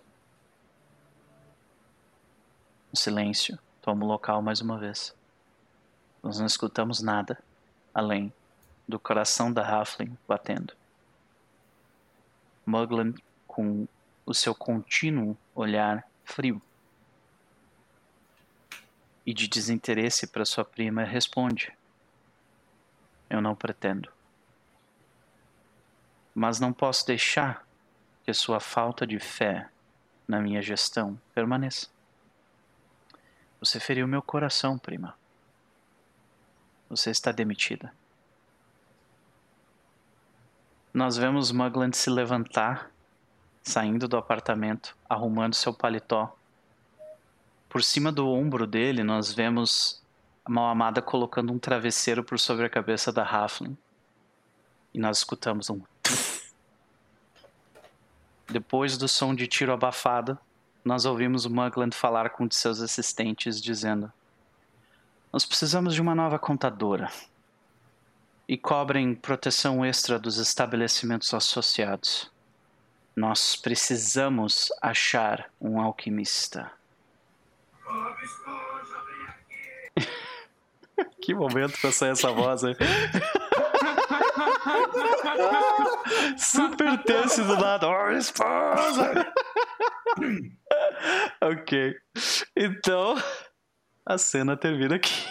o 2.91 2.97
silêncio 2.97 3.57
toma 3.81 4.05
o 4.05 4.07
local 4.07 4.41
mais 4.41 4.59
uma 4.61 4.77
vez. 4.77 5.15
Nós 6.21 6.39
não 6.39 6.45
escutamos 6.45 7.01
nada 7.01 7.37
além 7.93 8.33
do 8.89 8.99
coração 8.99 9.53
da 9.53 9.63
Halfling 9.63 10.17
batendo. 10.27 10.73
Mugland 12.65 13.23
com 13.45 13.87
o 14.25 14.33
seu 14.33 14.55
contínuo 14.55 15.37
olhar 15.53 16.03
frio 16.23 16.59
e 19.23 19.31
de 19.31 19.47
desinteresse 19.47 20.25
para 20.25 20.43
sua 20.43 20.65
prima 20.65 21.03
responde: 21.03 21.71
Eu 23.29 23.39
não 23.39 23.55
pretendo. 23.55 24.11
Mas 26.33 26.59
não 26.59 26.73
posso 26.73 27.05
deixar 27.05 27.67
que 28.25 28.33
sua 28.33 28.59
falta 28.59 29.05
de 29.05 29.19
fé 29.19 29.69
na 30.27 30.41
minha 30.41 30.63
gestão 30.63 31.19
permaneça. 31.35 31.87
Você 33.59 33.79
feriu 33.79 34.07
meu 34.07 34.21
coração, 34.23 34.79
prima. 34.79 35.15
Você 36.89 37.11
está 37.11 37.31
demitida. 37.31 37.93
Nós 40.93 41.17
vemos 41.17 41.51
Mugland 41.51 41.95
se 41.95 42.09
levantar, 42.09 42.89
saindo 43.61 44.07
do 44.07 44.17
apartamento, 44.17 44.95
arrumando 45.07 45.53
seu 45.53 45.73
paletó. 45.73 46.35
Por 47.69 47.83
cima 47.83 48.11
do 48.11 48.27
ombro 48.27 48.65
dele, 48.65 49.03
nós 49.03 49.31
vemos 49.31 50.01
a 50.43 50.49
mal 50.49 50.69
amada 50.69 51.01
colocando 51.01 51.53
um 51.53 51.59
travesseiro 51.59 52.23
por 52.23 52.39
sobre 52.39 52.65
a 52.65 52.69
cabeça 52.69 53.11
da 53.11 53.23
Halfling. 53.23 53.77
E 54.91 54.99
nós 54.99 55.19
escutamos 55.19 55.69
um. 55.69 55.81
Depois 58.49 58.97
do 58.97 59.07
som 59.07 59.35
de 59.35 59.45
tiro 59.45 59.71
abafado, 59.71 60.35
nós 60.83 61.05
ouvimos 61.05 61.45
Mugland 61.45 61.95
falar 61.95 62.31
com 62.31 62.45
um 62.45 62.47
de 62.47 62.55
seus 62.55 62.81
assistentes, 62.81 63.61
dizendo: 63.61 64.11
Nós 65.31 65.45
precisamos 65.45 65.93
de 65.93 66.01
uma 66.01 66.15
nova 66.15 66.39
contadora. 66.39 67.11
E 68.49 68.57
cobrem 68.57 69.13
proteção 69.13 69.85
extra 69.85 70.17
dos 70.17 70.39
estabelecimentos 70.39 71.31
associados. 71.35 72.31
Nós 73.15 73.55
precisamos 73.55 74.71
achar 74.81 75.51
um 75.61 75.79
alquimista. 75.79 76.71
que 81.21 81.35
momento 81.35 81.79
pra 81.79 81.91
sair 81.91 82.09
essa 82.09 82.31
voz 82.31 82.63
aí. 82.63 82.73
Super 86.35 87.03
tenso 87.03 87.43
do 87.43 87.53
lado. 87.53 87.85
Oh, 87.85 88.09
esposa! 88.09 89.31
ok. 91.39 91.95
Então, 92.57 93.15
a 94.03 94.17
cena 94.17 94.57
termina 94.57 94.95
aqui. 94.95 95.29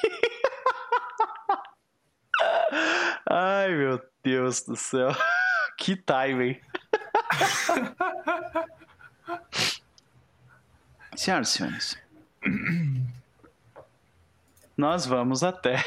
Ai, 3.30 3.74
meu 3.74 4.00
Deus 4.22 4.62
do 4.62 4.76
céu. 4.76 5.10
Que 5.78 5.94
timing. 5.94 6.58
Senhoras 11.14 11.48
e 11.48 11.52
senhores, 11.52 11.96
nós 14.76 15.06
vamos 15.06 15.44
até. 15.44 15.84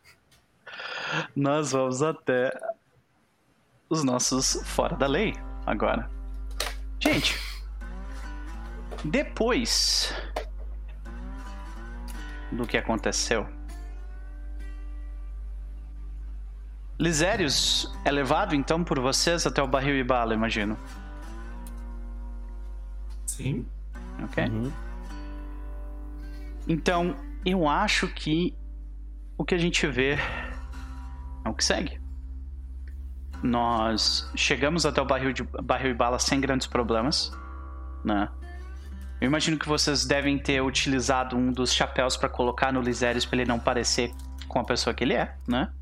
nós 1.36 1.72
vamos 1.72 2.02
até 2.02 2.52
os 3.88 4.04
nossos 4.04 4.58
fora 4.64 4.94
da 4.96 5.06
lei 5.06 5.34
agora. 5.66 6.10
Gente, 6.98 7.38
depois 9.04 10.14
do 12.50 12.66
que 12.66 12.78
aconteceu, 12.78 13.46
Lisérios 17.02 17.92
é 18.04 18.12
levado 18.12 18.54
então 18.54 18.84
por 18.84 19.00
vocês 19.00 19.44
até 19.44 19.60
o 19.60 19.66
barril 19.66 19.96
e 19.96 20.04
bala, 20.04 20.34
imagino. 20.34 20.78
Sim. 23.26 23.66
Ok? 24.22 24.44
Então, 26.68 27.16
eu 27.44 27.68
acho 27.68 28.06
que 28.06 28.56
o 29.36 29.44
que 29.44 29.52
a 29.52 29.58
gente 29.58 29.84
vê 29.88 30.16
é 31.44 31.48
o 31.48 31.52
que 31.52 31.64
segue. 31.64 32.00
Nós 33.42 34.30
chegamos 34.36 34.86
até 34.86 35.02
o 35.02 35.04
barril, 35.04 35.32
de, 35.32 35.42
barril 35.42 35.90
e 35.90 35.94
bala 35.94 36.20
sem 36.20 36.40
grandes 36.40 36.68
problemas, 36.68 37.36
né? 38.04 38.28
Eu 39.20 39.26
imagino 39.26 39.58
que 39.58 39.66
vocês 39.66 40.04
devem 40.04 40.38
ter 40.38 40.62
utilizado 40.62 41.36
um 41.36 41.50
dos 41.50 41.74
chapéus 41.74 42.16
para 42.16 42.28
colocar 42.28 42.72
no 42.72 42.80
Lisérios 42.80 43.26
para 43.26 43.40
ele 43.40 43.48
não 43.48 43.58
parecer 43.58 44.12
com 44.46 44.60
a 44.60 44.64
pessoa 44.64 44.94
que 44.94 45.02
ele 45.02 45.14
é, 45.14 45.34
né? 45.48 45.72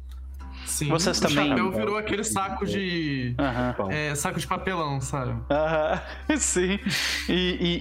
Sim. 0.66 0.88
Vocês 0.88 1.18
o 1.18 1.22
também- 1.22 1.48
chapéu 1.48 1.70
virou 1.72 1.96
aquele 1.98 2.22
saco 2.24 2.64
de. 2.64 3.34
Aham. 3.38 3.74
É, 3.90 4.14
saco 4.14 4.38
de 4.38 4.46
papelão, 4.46 5.00
sabe? 5.00 5.32
Aham, 5.50 6.00
sim. 6.38 6.78
E, 7.28 7.32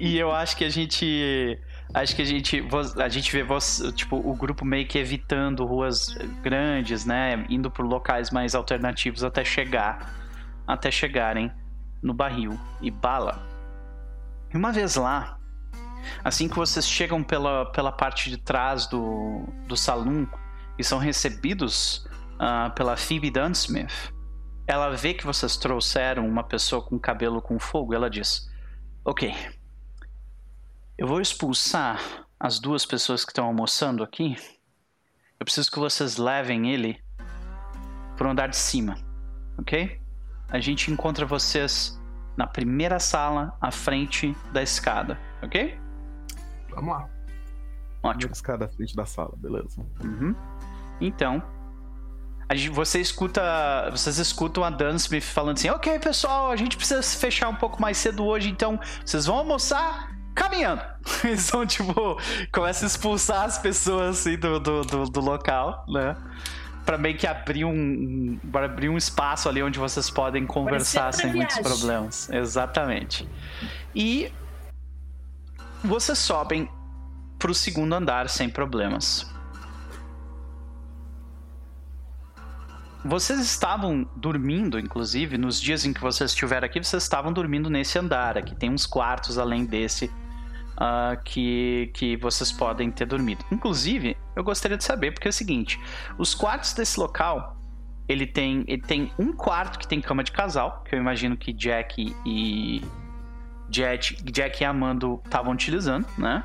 e- 0.02 0.08
e 0.10 0.18
eu 0.20 0.32
acho 0.32 0.58
que 0.58 0.64
a 0.66 0.70
gente. 0.70 1.60
Acho 1.94 2.16
que 2.16 2.22
a 2.22 2.26
gente. 2.26 2.64
A 2.98 3.10
gente 3.10 3.32
vê 3.32 3.44
você, 3.44 3.92
tipo, 3.92 4.16
o 4.18 4.34
grupo 4.36 4.64
meio 4.66 4.88
que 4.88 4.98
evitando 4.98 5.66
ruas 5.66 6.16
grandes, 6.42 7.06
né? 7.06 7.46
Indo 7.50 7.70
por 7.70 7.86
locais 7.86 8.32
mais 8.32 8.56
alternativos 8.56 9.24
até 9.24 9.44
chegar. 9.44 10.14
Até 10.68 10.92
chegarem 10.92 11.52
no 12.02 12.14
barril 12.14 12.60
e 12.82 12.90
bala. 12.92 13.42
E 14.54 14.58
uma 14.58 14.72
vez 14.72 14.96
lá, 14.96 15.38
assim 16.24 16.48
que 16.48 16.56
vocês 16.56 16.88
chegam 16.88 17.24
pela, 17.24 17.66
pela 17.72 17.92
parte 17.92 18.30
de 18.30 18.38
trás 18.38 18.88
do, 18.88 19.48
do 19.68 19.76
salão 19.76 20.28
e 20.78 20.84
são 20.84 20.98
recebidos 21.00 22.08
ah, 22.40 22.72
pela 22.72 22.96
Phoebe 22.96 23.30
Dunsmith, 23.30 24.14
ela 24.66 24.90
vê 24.96 25.14
que 25.14 25.26
vocês 25.26 25.58
trouxeram 25.58 26.28
uma 26.28 26.44
pessoa 26.44 26.82
com 26.82 26.98
cabelo 26.98 27.42
com 27.42 27.60
fogo. 27.60 27.94
Ela 27.94 28.10
diz: 28.10 28.50
Ok, 29.04 29.36
eu 30.98 31.08
vou 31.08 31.20
expulsar 31.20 32.00
as 32.40 32.60
duas 32.60 32.86
pessoas 32.86 33.26
que 33.26 33.32
estão 33.32 33.46
almoçando 33.46 34.04
aqui. 34.04 34.36
Eu 35.40 35.46
preciso 35.46 35.70
que 35.72 35.80
vocês 35.80 36.18
levem 36.18 36.72
ele 36.72 37.02
pro 38.16 38.30
andar 38.30 38.48
de 38.48 38.58
cima, 38.58 38.96
ok? 39.58 40.00
A 40.50 40.60
gente 40.60 40.92
encontra 40.92 41.26
vocês 41.26 42.00
na 42.38 42.48
primeira 42.48 43.00
sala 43.00 43.58
à 43.62 43.72
frente 43.72 44.36
da 44.52 44.64
escada, 44.64 45.20
ok? 45.42 45.80
Vamos 46.70 46.90
lá. 46.90 47.10
Ótimo. 48.04 48.32
Escada 48.32 48.66
à 48.66 48.70
frente 48.70 48.96
da 48.96 49.06
sala, 49.06 49.34
beleza. 49.38 49.86
Uhum. 50.04 50.36
Então, 51.02 51.42
gente- 52.56 52.70
você 52.70 53.00
escuta, 53.00 53.42
vocês 53.92 54.18
escutam 54.18 54.64
a 54.64 54.70
Dan 54.70 54.96
Smith 54.96 55.24
falando 55.24 55.58
assim: 55.58 55.70
Ok, 55.70 56.00
pessoal, 56.00 56.52
a 56.52 56.56
gente 56.56 56.76
precisa 56.78 57.02
se 57.02 57.18
fechar 57.18 57.50
um 57.50 57.56
pouco 57.56 57.82
mais 57.82 57.98
cedo 57.98 58.26
hoje, 58.26 58.50
então 58.50 58.80
vocês 59.06 59.26
vão 59.26 59.38
almoçar 59.38 60.10
caminhando. 60.34 60.82
Eles 61.24 61.50
vão, 61.50 61.66
tipo, 61.66 62.18
começam 62.52 62.86
a 62.86 62.88
expulsar 62.88 63.44
as 63.46 63.58
pessoas 63.58 64.20
assim 64.20 64.38
do, 64.38 64.60
do, 64.60 64.82
do, 64.84 65.04
do 65.06 65.20
local, 65.20 65.86
né? 65.90 66.16
Pra 66.86 66.98
meio 66.98 67.16
que 67.18 67.28
abrir 67.28 67.66
um, 67.66 68.40
pra 68.52 68.66
abrir 68.66 68.90
um 68.90 68.98
espaço 68.98 69.48
ali 69.48 69.62
onde 69.62 69.78
vocês 69.78 70.10
podem 70.10 70.46
conversar 70.48 71.14
sem 71.14 71.32
muitos 71.32 71.56
viagem. 71.58 71.72
problemas. 71.78 72.30
Exatamente. 72.32 73.30
E 73.94 74.32
vocês 75.84 76.18
sobem 76.18 76.68
pro 77.38 77.54
segundo 77.54 77.94
andar 77.94 78.28
sem 78.28 78.50
problemas. 78.50 79.30
Vocês 83.04 83.40
estavam 83.40 84.06
dormindo, 84.16 84.78
inclusive, 84.78 85.38
nos 85.38 85.60
dias 85.60 85.86
em 85.86 85.94
que 85.94 86.02
vocês 86.02 86.32
estiveram 86.32 86.66
aqui, 86.66 86.84
vocês 86.84 87.02
estavam 87.02 87.32
dormindo 87.32 87.70
nesse 87.70 87.98
andar. 87.98 88.38
Aqui 88.38 88.54
tem 88.54 88.70
uns 88.70 88.86
quartos 88.86 89.38
além 89.38 89.66
desse 89.66 90.12
ah, 90.76 91.18
que, 91.24 91.92
que 91.94 92.18
vocês 92.18 92.52
podem 92.52 92.92
ter 92.92 93.06
dormido. 93.06 93.46
Inclusive, 93.50 94.18
eu 94.36 94.44
gostaria 94.44 94.76
de 94.76 94.84
saber, 94.84 95.14
porque 95.14 95.30
é 95.30 95.32
o 95.32 95.34
seguinte: 95.34 95.80
os 96.18 96.36
quartos 96.36 96.74
desse 96.74 97.00
local, 97.00 97.58
ele 98.06 98.28
tem, 98.28 98.66
ele 98.68 98.82
tem 98.82 99.14
um 99.18 99.32
quarto 99.32 99.80
que 99.80 99.88
tem 99.88 100.02
cama 100.02 100.22
de 100.22 100.34
casal, 100.34 100.84
que 100.84 100.94
eu 100.94 101.00
imagino 101.00 101.38
que 101.38 101.54
Jack 101.54 102.14
e. 102.26 102.82
Jack, 103.70 104.24
Jack 104.24 104.62
e 104.62 104.66
Amando 104.66 105.22
estavam 105.24 105.54
utilizando, 105.54 106.06
né? 106.18 106.44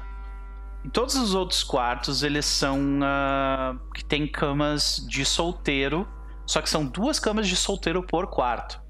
E 0.84 0.88
todos 0.90 1.16
os 1.16 1.34
outros 1.34 1.64
quartos, 1.64 2.22
eles 2.22 2.46
são. 2.46 3.00
ah, 3.02 3.74
que 3.92 4.04
tem 4.04 4.24
camas 4.28 5.04
de 5.08 5.24
solteiro 5.24 6.06
só 6.46 6.60
que 6.60 6.68
são 6.68 6.84
duas 6.84 7.18
camas 7.18 7.48
de 7.48 7.56
solteiro 7.56 8.02
por 8.02 8.26
quarto, 8.26 8.80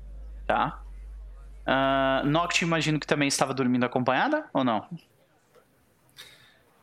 tá? 0.46 0.80
Uh, 1.66 2.26
Noct, 2.26 2.62
imagino 2.62 3.00
que 3.00 3.06
também 3.06 3.28
estava 3.28 3.54
dormindo 3.54 3.84
acompanhada 3.84 4.46
ou 4.52 4.62
não? 4.62 4.86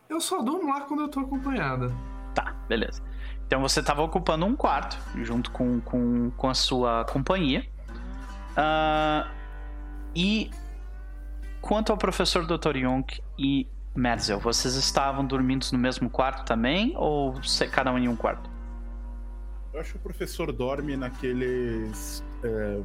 Eu 0.09 0.19
só 0.19 0.41
durmo 0.41 0.69
lá 0.69 0.81
quando 0.81 1.03
eu 1.03 1.07
tô 1.07 1.21
acompanhada. 1.21 1.89
Tá, 2.33 2.53
beleza. 2.67 3.01
Então 3.47 3.61
você 3.61 3.79
estava 3.79 4.01
ocupando 4.01 4.45
um 4.45 4.55
quarto 4.55 4.97
junto 5.23 5.51
com, 5.51 5.79
com, 5.81 6.31
com 6.31 6.49
a 6.49 6.53
sua 6.53 7.05
companhia. 7.05 7.65
Ah, 8.57 9.31
e 10.13 10.51
quanto 11.61 11.93
ao 11.93 11.97
professor 11.97 12.45
Dr. 12.45 12.75
Young 12.75 13.05
e 13.37 13.67
Merzel, 13.95 14.39
vocês 14.39 14.75
estavam 14.75 15.25
dormindo 15.25 15.65
no 15.71 15.77
mesmo 15.77 16.09
quarto 16.09 16.45
também 16.45 16.93
ou 16.97 17.39
cada 17.71 17.91
um 17.93 17.97
em 17.97 18.09
um 18.09 18.15
quarto? 18.17 18.50
Eu 19.73 19.79
acho 19.79 19.91
que 19.93 19.97
o 19.97 20.01
professor 20.01 20.51
dorme 20.51 20.97
naqueles 20.97 22.23
é, 22.43 22.81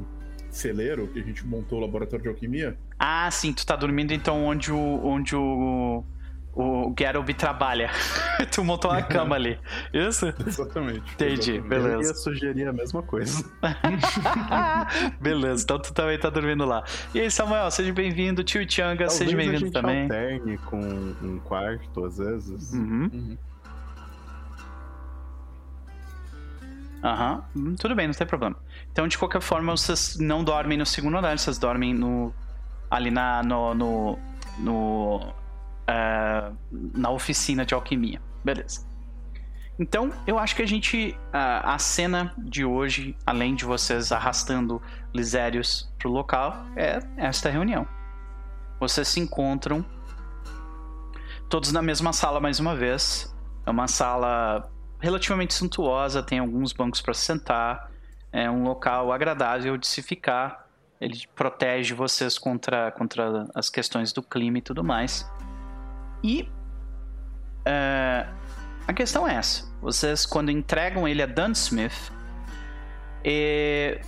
celeiro 0.50 1.08
que 1.08 1.18
a 1.18 1.22
gente 1.22 1.44
montou 1.46 1.78
o 1.78 1.80
laboratório 1.82 2.22
de 2.22 2.28
alquimia. 2.28 2.78
Ah, 2.98 3.30
sim, 3.30 3.52
tu 3.52 3.66
tá 3.66 3.74
dormindo 3.76 4.12
então 4.12 4.44
onde 4.44 4.72
o, 4.72 5.04
onde 5.04 5.34
o, 5.34 6.04
o 6.52 6.90
Garoby 6.90 7.34
trabalha. 7.34 7.90
tu 8.52 8.64
montou 8.64 8.90
uma 8.90 9.02
cama 9.02 9.34
ali. 9.34 9.58
Isso? 9.92 10.32
Exatamente. 10.46 11.12
Entendi, 11.12 11.56
Exatamente. 11.56 11.68
beleza. 11.68 11.94
Eu 11.94 12.02
ia 12.02 12.14
sugerir 12.14 12.68
a 12.68 12.72
mesma 12.72 13.02
coisa. 13.02 13.44
Beleza, 15.20 15.64
então 15.64 15.78
tu 15.78 15.92
também 15.92 16.18
tá 16.18 16.30
dormindo 16.30 16.64
lá. 16.64 16.84
E 17.14 17.20
aí, 17.20 17.30
Samuel, 17.30 17.70
seja 17.70 17.92
bem-vindo. 17.92 18.42
Tio 18.44 18.64
Changa, 18.70 19.08
seja 19.10 19.36
bem-vindo 19.36 19.70
também. 19.70 20.04
alterne 20.04 20.56
com 20.58 20.80
um 20.80 21.40
quarto, 21.40 22.04
às 22.04 22.18
vezes. 22.18 22.72
Uhum. 22.72 23.10
Uhum. 23.12 23.38
Aham, 27.02 27.44
hum, 27.54 27.74
tudo 27.76 27.94
bem, 27.94 28.06
não 28.06 28.14
tem 28.14 28.26
problema. 28.26 28.56
Então, 28.90 29.06
de 29.06 29.16
qualquer 29.18 29.40
forma, 29.40 29.76
vocês 29.76 30.18
não 30.18 30.42
dormem 30.42 30.78
no 30.78 30.86
segundo 30.86 31.16
andar, 31.16 31.38
vocês 31.38 31.58
dormem 31.58 31.94
no 31.94 32.34
ali 32.90 33.10
na 33.10 33.42
no, 33.42 33.74
no, 33.74 34.18
no 34.58 35.34
eh, 35.86 36.52
na 36.94 37.10
oficina 37.10 37.64
de 37.64 37.74
alquimia. 37.74 38.20
Beleza. 38.44 38.86
Então, 39.78 40.10
eu 40.26 40.38
acho 40.38 40.56
que 40.56 40.62
a 40.62 40.66
gente 40.66 41.16
a 41.32 41.74
a 41.74 41.78
cena 41.78 42.32
de 42.38 42.64
hoje, 42.64 43.16
além 43.26 43.54
de 43.54 43.64
vocês 43.64 44.10
arrastando 44.10 44.80
Lisérios 45.14 45.92
pro 45.98 46.10
local, 46.10 46.66
é 46.76 47.00
esta 47.16 47.50
reunião. 47.50 47.86
Vocês 48.80 49.08
se 49.08 49.20
encontram 49.20 49.84
todos 51.48 51.72
na 51.72 51.82
mesma 51.82 52.12
sala 52.12 52.40
mais 52.40 52.58
uma 52.58 52.74
vez. 52.74 53.34
É 53.64 53.70
uma 53.70 53.88
sala 53.88 54.70
relativamente 55.00 55.54
suntuosa, 55.54 56.22
tem 56.22 56.38
alguns 56.38 56.72
bancos 56.72 57.00
para 57.00 57.14
sentar. 57.14 57.90
É 58.32 58.50
um 58.50 58.64
local 58.64 59.12
agradável 59.12 59.76
de 59.76 59.86
se 59.86 60.02
ficar. 60.02 60.66
Ele 61.00 61.20
protege 61.34 61.94
vocês 61.94 62.38
contra, 62.38 62.90
contra 62.92 63.46
as 63.54 63.68
questões 63.68 64.12
do 64.12 64.22
clima 64.22 64.58
e 64.58 64.62
tudo 64.62 64.82
mais. 64.82 65.30
E 66.22 66.48
é, 67.64 68.26
a 68.86 68.92
questão 68.92 69.28
é 69.28 69.34
essa: 69.34 69.64
vocês, 69.80 70.24
quando 70.24 70.50
entregam 70.50 71.06
ele 71.06 71.22
a 71.22 71.26
Dunsmith, 71.26 72.12
e 73.24 74.00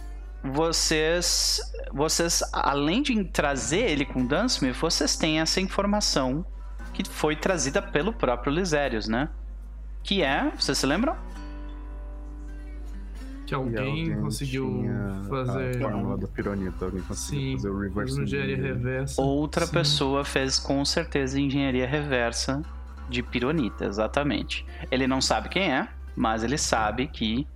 vocês, 0.42 1.60
vocês, 1.92 2.42
além 2.52 3.02
de 3.02 3.24
trazer 3.24 3.90
ele 3.90 4.04
com 4.04 4.24
Dunsmith, 4.24 4.74
vocês 4.74 5.16
têm 5.16 5.40
essa 5.40 5.60
informação 5.60 6.46
que 6.94 7.02
foi 7.08 7.36
trazida 7.36 7.82
pelo 7.82 8.12
próprio 8.12 8.52
Lisérios, 8.52 9.08
né? 9.08 9.28
Que 10.08 10.22
é, 10.22 10.50
vocês 10.58 10.78
se 10.78 10.86
lembram? 10.86 11.14
Que 13.46 13.52
E 13.52 13.54
alguém, 13.54 14.18
conseguiu 14.18 14.82
fazer. 15.28 15.76
A 15.76 15.80
fórmula 15.80 16.16
da 16.16 16.26
pironita, 16.26 16.86
alguém 16.86 17.02
conseguiu 17.02 17.40
Sim, 17.42 17.56
fazer 17.56 17.68
o 17.68 17.78
reverse 17.78 18.22
engenharia 18.22 18.56
reversa. 18.56 19.20
Outra 19.20 19.66
Sim. 19.66 19.72
pessoa 19.72 20.24
fez 20.24 20.58
com 20.58 20.82
certeza 20.82 21.38
engenharia 21.38 21.86
reversa 21.86 22.62
de 23.10 23.22
pironita, 23.22 23.84
exatamente. 23.84 24.64
Ele 24.90 25.06
não 25.06 25.20
sabe 25.20 25.50
quem 25.50 25.70
é, 25.70 25.86
mas 26.16 26.42
ele 26.42 26.56
sabe 26.56 27.06
que 27.06 27.46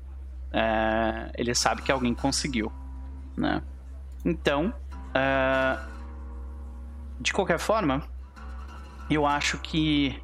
é, 0.53 1.33
ele 1.35 1.55
sabe 1.55 1.81
que 1.81 1.91
alguém 1.91 2.13
conseguiu, 2.13 2.71
né? 3.35 3.63
Então, 4.27 4.75
é, 5.15 5.79
de 7.19 7.33
qualquer 7.33 7.59
forma, 7.59 8.03
eu 9.09 9.25
acho 9.25 9.57
que 9.57 10.21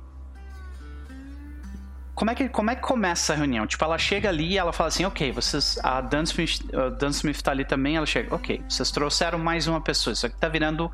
como 2.19 2.33
é 2.33 2.35
que 2.35 2.49
como 2.49 2.69
é 2.69 2.75
que 2.75 2.83
começa 2.83 3.33
a 3.33 3.37
reunião? 3.37 3.65
Tipo, 3.65 3.85
ela 3.85 3.97
chega 3.97 4.29
ali 4.29 4.55
e 4.55 4.59
ela 4.59 4.73
fala 4.73 4.89
assim, 4.89 5.05
ok, 5.05 5.31
vocês 5.31 5.79
a 5.85 6.01
Dunsmith, 6.01 6.65
a 6.75 6.89
Dunsmith 6.89 7.41
tá 7.41 7.53
ali 7.53 7.65
também, 7.65 7.95
ela 7.95 8.07
chega, 8.07 8.35
ok, 8.35 8.61
vocês 8.69 8.91
trouxeram 8.91 9.39
mais 9.39 9.69
uma 9.69 9.81
pessoa, 9.81 10.13
isso 10.13 10.27
aqui 10.27 10.35
tá 10.37 10.49
virando 10.49 10.91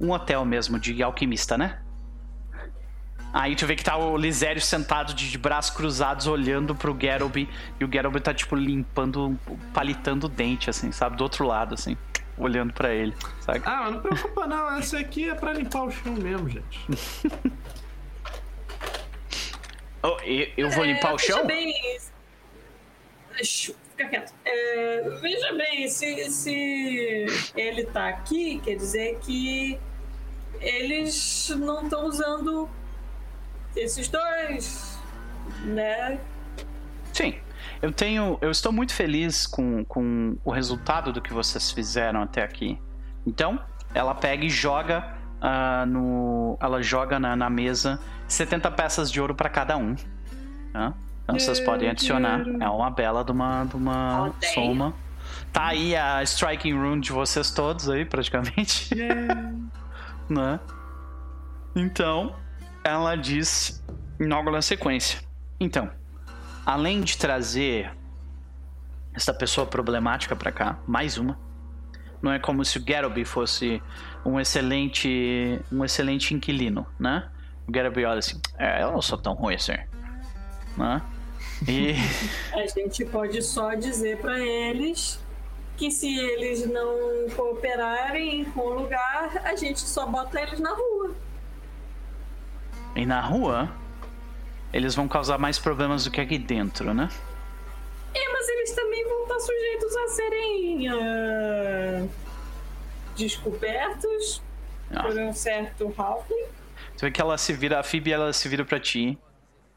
um 0.00 0.12
hotel 0.12 0.44
mesmo 0.44 0.78
de 0.78 1.02
alquimista, 1.02 1.58
né? 1.58 1.80
Aí 3.32 3.56
tu 3.56 3.66
vê 3.66 3.74
que 3.74 3.82
tá 3.82 3.96
o 3.96 4.16
Lisério 4.16 4.62
sentado 4.62 5.12
de, 5.14 5.28
de 5.28 5.36
braços 5.36 5.74
cruzados 5.74 6.28
olhando 6.28 6.76
pro 6.76 6.94
Garoby 6.94 7.48
e 7.80 7.84
o 7.84 7.88
Garoby 7.88 8.20
tá 8.20 8.32
tipo 8.32 8.54
limpando, 8.54 9.36
palitando 9.74 10.26
o 10.26 10.28
dente 10.28 10.70
assim, 10.70 10.92
sabe, 10.92 11.16
do 11.16 11.24
outro 11.24 11.44
lado 11.44 11.74
assim, 11.74 11.96
olhando 12.36 12.72
pra 12.72 12.94
ele, 12.94 13.16
sabe? 13.40 13.62
Ah, 13.64 13.80
mas 13.82 13.94
não 13.94 14.00
preocupa 14.00 14.46
não, 14.46 14.78
essa 14.78 15.00
aqui 15.00 15.28
é 15.28 15.34
pra 15.34 15.52
limpar 15.52 15.82
o 15.82 15.90
chão 15.90 16.14
mesmo, 16.14 16.48
gente. 16.48 16.86
Oh, 20.08 20.16
eu, 20.22 20.48
eu 20.56 20.70
vou 20.70 20.84
limpar 20.84 21.10
É, 21.10 21.14
o 21.14 21.18
chão? 21.18 21.46
Veja 21.46 21.46
bem. 21.46 21.74
Fica 23.42 24.08
quieto. 24.08 24.32
É, 24.44 25.10
veja 25.20 25.52
bem, 25.52 25.88
se, 25.88 26.30
se 26.30 27.26
ele 27.54 27.84
tá 27.84 28.08
aqui, 28.08 28.58
quer 28.60 28.76
dizer 28.76 29.18
que 29.20 29.78
eles 30.60 31.50
não 31.50 31.84
estão 31.84 32.06
usando 32.06 32.70
esses 33.76 34.08
dois, 34.08 34.98
né? 35.64 36.18
Sim. 37.12 37.38
Eu 37.82 37.92
tenho. 37.92 38.38
Eu 38.40 38.50
estou 38.50 38.72
muito 38.72 38.94
feliz 38.94 39.46
com, 39.46 39.84
com 39.84 40.38
o 40.42 40.50
resultado 40.50 41.12
do 41.12 41.20
que 41.20 41.32
vocês 41.32 41.70
fizeram 41.70 42.22
até 42.22 42.42
aqui. 42.42 42.80
Então, 43.26 43.62
ela 43.94 44.14
pega 44.14 44.44
e 44.44 44.48
joga 44.48 45.17
ah, 45.40 45.84
no. 45.86 46.56
Ela 46.60 46.82
joga 46.82 47.18
na, 47.18 47.36
na 47.36 47.50
mesa 47.50 48.00
70 48.26 48.70
peças 48.72 49.10
de 49.10 49.20
ouro 49.20 49.34
para 49.34 49.48
cada 49.48 49.76
um. 49.76 49.94
tá? 50.72 50.92
Então 51.22 51.38
vocês 51.38 51.60
podem 51.60 51.88
adicionar. 51.88 52.42
É 52.60 52.68
uma 52.68 52.90
bela 52.90 53.24
de 53.24 53.32
uma, 53.32 53.64
de 53.64 53.76
uma 53.76 54.32
soma. 54.54 54.94
Tá 55.52 55.66
aí 55.66 55.94
a 55.96 56.22
Striking 56.22 56.72
Rune 56.72 57.00
de 57.00 57.12
vocês 57.12 57.50
todos 57.50 57.88
aí, 57.88 58.04
praticamente. 58.04 58.94
né? 60.28 60.60
Então, 61.76 62.34
ela 62.82 63.14
diz 63.16 63.84
logo 64.18 64.50
na 64.50 64.62
sequência. 64.62 65.20
Então, 65.60 65.90
além 66.64 67.00
de 67.00 67.16
trazer 67.16 67.90
essa 69.14 69.34
pessoa 69.34 69.66
problemática 69.66 70.36
pra 70.36 70.52
cá, 70.52 70.78
mais 70.86 71.18
uma. 71.18 71.38
Não 72.20 72.32
é 72.32 72.38
como 72.38 72.64
se 72.64 72.78
o 72.78 72.84
Garoby 72.84 73.24
fosse 73.24 73.82
um 74.24 74.40
excelente, 74.40 75.60
um 75.70 75.84
excelente 75.84 76.34
inquilino, 76.34 76.86
né? 76.98 77.28
O 77.66 77.72
Garoby 77.72 78.04
olha 78.04 78.18
assim, 78.18 78.40
é, 78.58 78.82
eu 78.82 78.92
não 78.92 79.02
sou 79.02 79.18
tão 79.18 79.34
ruim 79.34 79.54
assim, 79.54 79.76
né? 80.76 81.02
E 81.66 81.94
A 82.52 82.66
gente 82.66 83.04
pode 83.04 83.42
só 83.42 83.74
dizer 83.74 84.18
pra 84.18 84.38
eles 84.38 85.20
que 85.76 85.90
se 85.90 86.18
eles 86.18 86.68
não 86.68 87.28
cooperarem 87.36 88.44
com 88.46 88.60
o 88.60 88.82
lugar, 88.82 89.40
a 89.44 89.54
gente 89.54 89.80
só 89.80 90.06
bota 90.06 90.40
eles 90.40 90.58
na 90.58 90.74
rua. 90.74 91.14
E 92.96 93.06
na 93.06 93.20
rua, 93.20 93.70
eles 94.72 94.94
vão 94.96 95.06
causar 95.06 95.38
mais 95.38 95.56
problemas 95.56 96.04
do 96.04 96.10
que 96.10 96.20
aqui 96.20 96.36
dentro, 96.36 96.92
né? 96.92 97.08
É, 98.14 98.32
mas 98.32 98.48
eles 98.48 98.72
também 98.72 99.04
vão 99.08 99.22
estar 99.22 99.40
sujeitos 99.40 99.96
a 99.96 100.08
serem 100.08 100.88
ah, 100.88 102.06
descobertos 103.16 104.42
Ah. 104.94 105.02
por 105.02 105.18
um 105.18 105.32
certo 105.32 105.92
Halfling. 105.96 106.46
Tu 106.96 107.02
vê 107.02 107.10
que 107.10 107.20
ela 107.20 107.36
se 107.36 107.52
vira, 107.52 107.78
a 107.78 107.82
Phoebe 107.82 108.10
ela 108.12 108.32
se 108.32 108.48
vira 108.48 108.64
pra 108.64 108.80
ti 108.80 109.18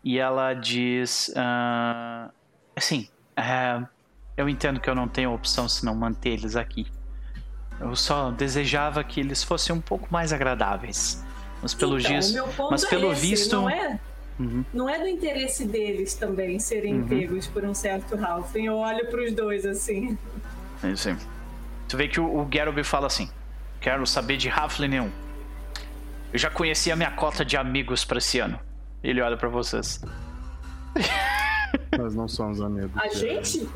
e 0.04 0.18
ela 0.18 0.54
diz: 0.54 1.32
ah, 1.36 2.30
Assim, 2.76 3.10
é, 3.36 3.82
eu 4.38 4.48
entendo 4.48 4.80
que 4.80 4.90
eu 4.90 4.96
não 4.96 5.08
tenho 5.08 5.34
opção 5.34 5.68
senão 5.68 5.94
manter 5.94 6.30
eles 6.32 6.56
aqui. 6.56 6.88
Eu 7.80 7.96
só 7.96 8.32
desejava 8.32 9.04
que 9.04 9.20
eles 9.20 9.44
fossem 9.44 9.76
um 9.76 9.82
pouco 9.82 10.08
mais 10.12 10.32
agradáveis. 10.32 11.24
Mas 11.62 11.74
pelo, 11.74 12.00
então, 12.00 12.12
gis- 12.22 12.34
mas 12.72 12.84
é 12.84 12.88
pelo 12.90 13.12
esse, 13.12 13.22
visto. 13.22 13.56
Não 13.56 13.70
é, 13.70 14.00
Uhum. 14.42 14.66
não 14.74 14.90
é 14.90 14.98
do 14.98 15.08
interesse 15.08 15.66
deles 15.66 16.16
também 16.16 16.58
serem 16.58 17.04
pegos 17.04 17.46
por 17.46 17.64
um 17.64 17.76
certo 17.76 18.16
Halfling. 18.16 18.66
Eu 18.66 18.78
olho 18.78 19.06
pros 19.08 19.32
dois 19.34 19.66
assim. 19.66 20.18
É 20.84 20.90
isso 20.90 21.10
aí. 21.10 21.18
Tu 21.88 21.96
vê 21.96 22.08
que 22.08 22.20
o, 22.20 22.40
o 22.40 22.46
Garoby 22.46 22.84
fala 22.84 23.08
assim: 23.08 23.30
Quero 23.80 24.06
saber 24.08 24.38
de 24.38 24.50
Halfling 24.50 24.88
nenhum. 24.88 25.12
Eu 26.34 26.40
já 26.40 26.50
conheci 26.50 26.92
a 26.92 26.96
minha 26.96 27.12
cota 27.12 27.46
de 27.46 27.56
amigos 27.56 28.04
pra 28.04 28.18
esse 28.18 28.40
ano. 28.40 28.60
Ele 29.04 29.22
olha 29.22 29.38
pra 29.38 29.50
vocês. 29.50 30.02
Nós 31.98 32.16
não 32.16 32.28
somos 32.28 32.62
amigos. 32.62 32.92
A 32.96 33.08
gente? 33.10 33.70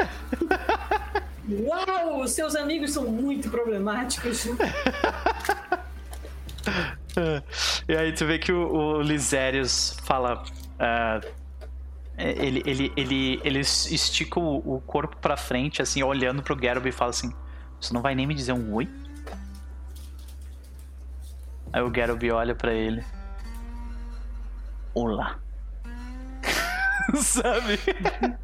Uau, 1.61 2.21
os 2.21 2.31
seus 2.31 2.55
amigos 2.55 2.93
são 2.93 3.05
muito 3.05 3.51
problemáticos. 3.51 4.47
E 7.87 7.95
aí 7.95 8.13
tu 8.13 8.25
vê 8.25 8.39
que 8.39 8.51
o, 8.51 8.97
o 8.97 9.01
Lisérius 9.01 9.97
fala. 10.03 10.43
ah, 10.79 11.21
ele, 12.17 12.63
ele, 12.65 12.93
ele, 12.95 13.41
ele 13.43 13.59
estica 13.59 14.39
o, 14.39 14.75
o 14.75 14.81
corpo 14.81 15.17
pra 15.17 15.35
frente, 15.35 15.81
assim, 15.81 16.01
olhando 16.01 16.41
pro 16.41 16.55
Garoby 16.55 16.89
e 16.89 16.91
fala 16.91 17.09
assim: 17.09 17.33
Você 17.79 17.93
não 17.93 18.01
vai 18.01 18.15
nem 18.15 18.25
me 18.25 18.33
dizer 18.33 18.53
um 18.53 18.73
oi? 18.73 18.87
Aí 21.73 21.81
o 21.81 21.89
Garoby 21.89 22.31
olha 22.31 22.55
pra 22.55 22.73
ele. 22.73 23.03
Olá. 24.93 25.39
Sabe? 27.21 27.79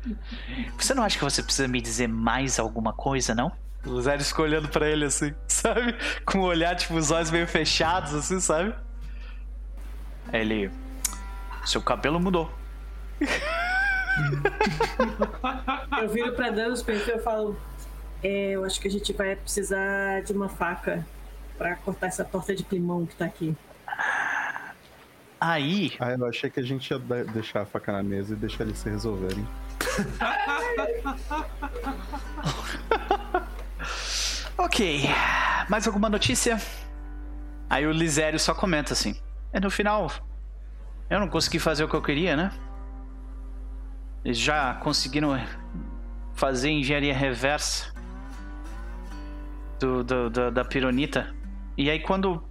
Você 0.77 0.93
não 0.93 1.03
acha 1.03 1.17
que 1.17 1.23
você 1.23 1.41
precisa 1.41 1.67
me 1.67 1.81
dizer 1.81 2.07
mais 2.07 2.59
alguma 2.59 2.91
coisa, 2.93 3.33
não? 3.33 3.51
O 3.85 4.01
ficou 4.23 4.45
olhando 4.45 4.67
pra 4.69 4.87
ele 4.87 5.05
assim, 5.05 5.33
sabe? 5.47 5.95
Com 6.25 6.39
o 6.39 6.43
olhar, 6.43 6.75
tipo, 6.75 6.95
os 6.95 7.09
olhos 7.09 7.31
meio 7.31 7.47
fechados, 7.47 8.13
assim, 8.13 8.39
sabe? 8.39 8.75
Aí 10.31 10.41
ele. 10.41 10.71
Seu 11.65 11.81
cabelo 11.81 12.19
mudou. 12.19 12.51
Eu 16.01 16.09
viro 16.09 16.33
pra 16.33 16.49
Dunsmith 16.49 17.07
e 17.07 17.11
eu 17.11 17.19
falo: 17.19 17.57
é, 18.23 18.51
Eu 18.51 18.63
acho 18.65 18.79
que 18.79 18.87
a 18.87 18.91
gente 18.91 19.13
vai 19.13 19.35
precisar 19.35 20.21
de 20.23 20.33
uma 20.33 20.49
faca 20.49 21.05
pra 21.57 21.75
cortar 21.75 22.07
essa 22.07 22.23
torta 22.23 22.55
de 22.55 22.63
climão 22.63 23.05
que 23.05 23.15
tá 23.15 23.25
aqui. 23.25 23.55
Aí. 25.39 25.93
Ah, 25.99 26.11
eu 26.11 26.25
achei 26.27 26.49
que 26.49 26.59
a 26.59 26.63
gente 26.63 26.91
ia 26.91 26.99
deixar 26.99 27.61
a 27.61 27.65
faca 27.65 27.91
na 27.91 28.03
mesa 28.03 28.33
e 28.33 28.35
deixar 28.35 28.63
eles 28.63 28.77
se 28.77 28.89
resolverem. 28.89 29.47
ok. 34.63 35.09
Mais 35.69 35.87
alguma 35.87 36.09
notícia? 36.09 36.59
Aí 37.69 37.85
o 37.85 37.91
Lisério 37.91 38.39
só 38.39 38.53
comenta 38.53 38.93
assim. 38.93 39.15
É 39.51 39.59
no 39.59 39.71
final. 39.71 40.11
Eu 41.09 41.19
não 41.19 41.27
consegui 41.27 41.59
fazer 41.59 41.83
o 41.83 41.89
que 41.89 41.95
eu 41.95 42.01
queria, 42.01 42.35
né? 42.35 42.51
Eles 44.23 44.37
já 44.37 44.73
conseguiram 44.75 45.39
fazer 46.33 46.69
engenharia 46.69 47.13
reversa 47.13 47.91
do, 49.79 50.03
do, 50.03 50.29
do 50.29 50.51
da 50.51 50.63
pironita. 50.63 51.33
E 51.77 51.89
aí 51.89 51.99
quando 51.99 52.43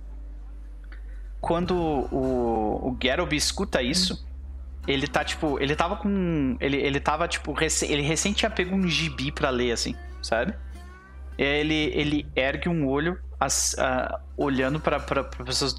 quando 1.40 1.74
o, 1.74 2.90
o 2.90 2.98
Geralt 3.02 3.32
escuta 3.32 3.80
isso, 3.80 4.26
ele 4.86 5.06
tá 5.06 5.24
tipo, 5.24 5.58
ele 5.58 5.74
tava 5.74 5.96
com 5.96 6.56
ele, 6.61 6.76
ele 6.76 7.00
tava 7.00 7.26
tipo, 7.26 7.52
rec, 7.52 7.82
ele 7.82 8.02
recém 8.02 8.32
tinha 8.32 8.50
pego 8.50 8.74
um 8.74 8.86
gibi 8.86 9.32
para 9.32 9.48
ler 9.48 9.72
assim, 9.72 9.94
sabe? 10.22 10.54
Ele 11.43 11.91
ele 11.95 12.26
ergue 12.36 12.68
um 12.68 12.86
olho 12.86 13.18
as, 13.38 13.74
uh, 13.74 14.18
olhando 14.36 14.78
para 14.78 15.01
pessoas 15.01 15.74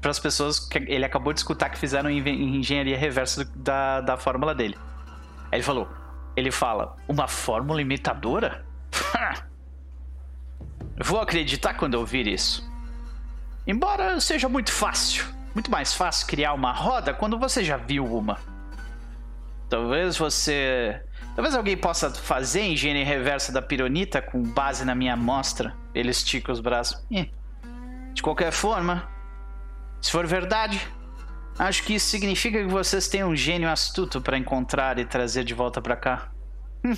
para 0.00 0.10
as 0.10 0.18
pessoas 0.18 0.60
que 0.60 0.78
ele 0.78 1.04
acabou 1.04 1.32
de 1.32 1.40
escutar 1.40 1.70
que 1.70 1.78
fizeram 1.78 2.08
engenharia 2.10 2.96
reversa 2.96 3.44
da, 3.56 4.00
da 4.00 4.16
fórmula 4.16 4.54
dele. 4.54 4.76
Aí 5.50 5.58
ele 5.58 5.62
falou, 5.62 5.88
ele 6.36 6.52
fala, 6.52 6.96
uma 7.08 7.26
fórmula 7.26 7.82
imitadora? 7.82 8.64
Vou 11.02 11.20
acreditar 11.20 11.74
quando 11.74 11.94
eu 11.94 12.00
ouvir 12.00 12.28
isso. 12.28 12.68
Embora 13.66 14.20
seja 14.20 14.48
muito 14.48 14.72
fácil, 14.72 15.24
muito 15.52 15.70
mais 15.70 15.94
fácil 15.94 16.26
criar 16.28 16.52
uma 16.52 16.72
roda 16.72 17.12
quando 17.12 17.38
você 17.38 17.64
já 17.64 17.76
viu 17.76 18.04
uma. 18.04 18.38
Talvez 19.68 20.16
você. 20.16 21.02
Talvez 21.38 21.54
alguém 21.54 21.76
possa 21.76 22.10
fazer 22.10 22.62
engenharia 22.62 23.04
reversa 23.04 23.52
da 23.52 23.62
pironita 23.62 24.20
com 24.20 24.42
base 24.42 24.84
na 24.84 24.92
minha 24.92 25.12
amostra. 25.12 25.72
Ele 25.94 26.10
estica 26.10 26.50
os 26.50 26.58
braços. 26.58 27.06
De 28.12 28.20
qualquer 28.20 28.50
forma, 28.50 29.08
se 30.02 30.10
for 30.10 30.26
verdade, 30.26 30.84
acho 31.56 31.84
que 31.84 31.94
isso 31.94 32.08
significa 32.08 32.58
que 32.58 32.66
vocês 32.66 33.06
têm 33.06 33.22
um 33.22 33.36
gênio 33.36 33.70
astuto 33.70 34.20
para 34.20 34.36
encontrar 34.36 34.98
e 34.98 35.04
trazer 35.04 35.44
de 35.44 35.54
volta 35.54 35.80
para 35.80 35.94
cá. 35.94 36.32
Hum. 36.84 36.96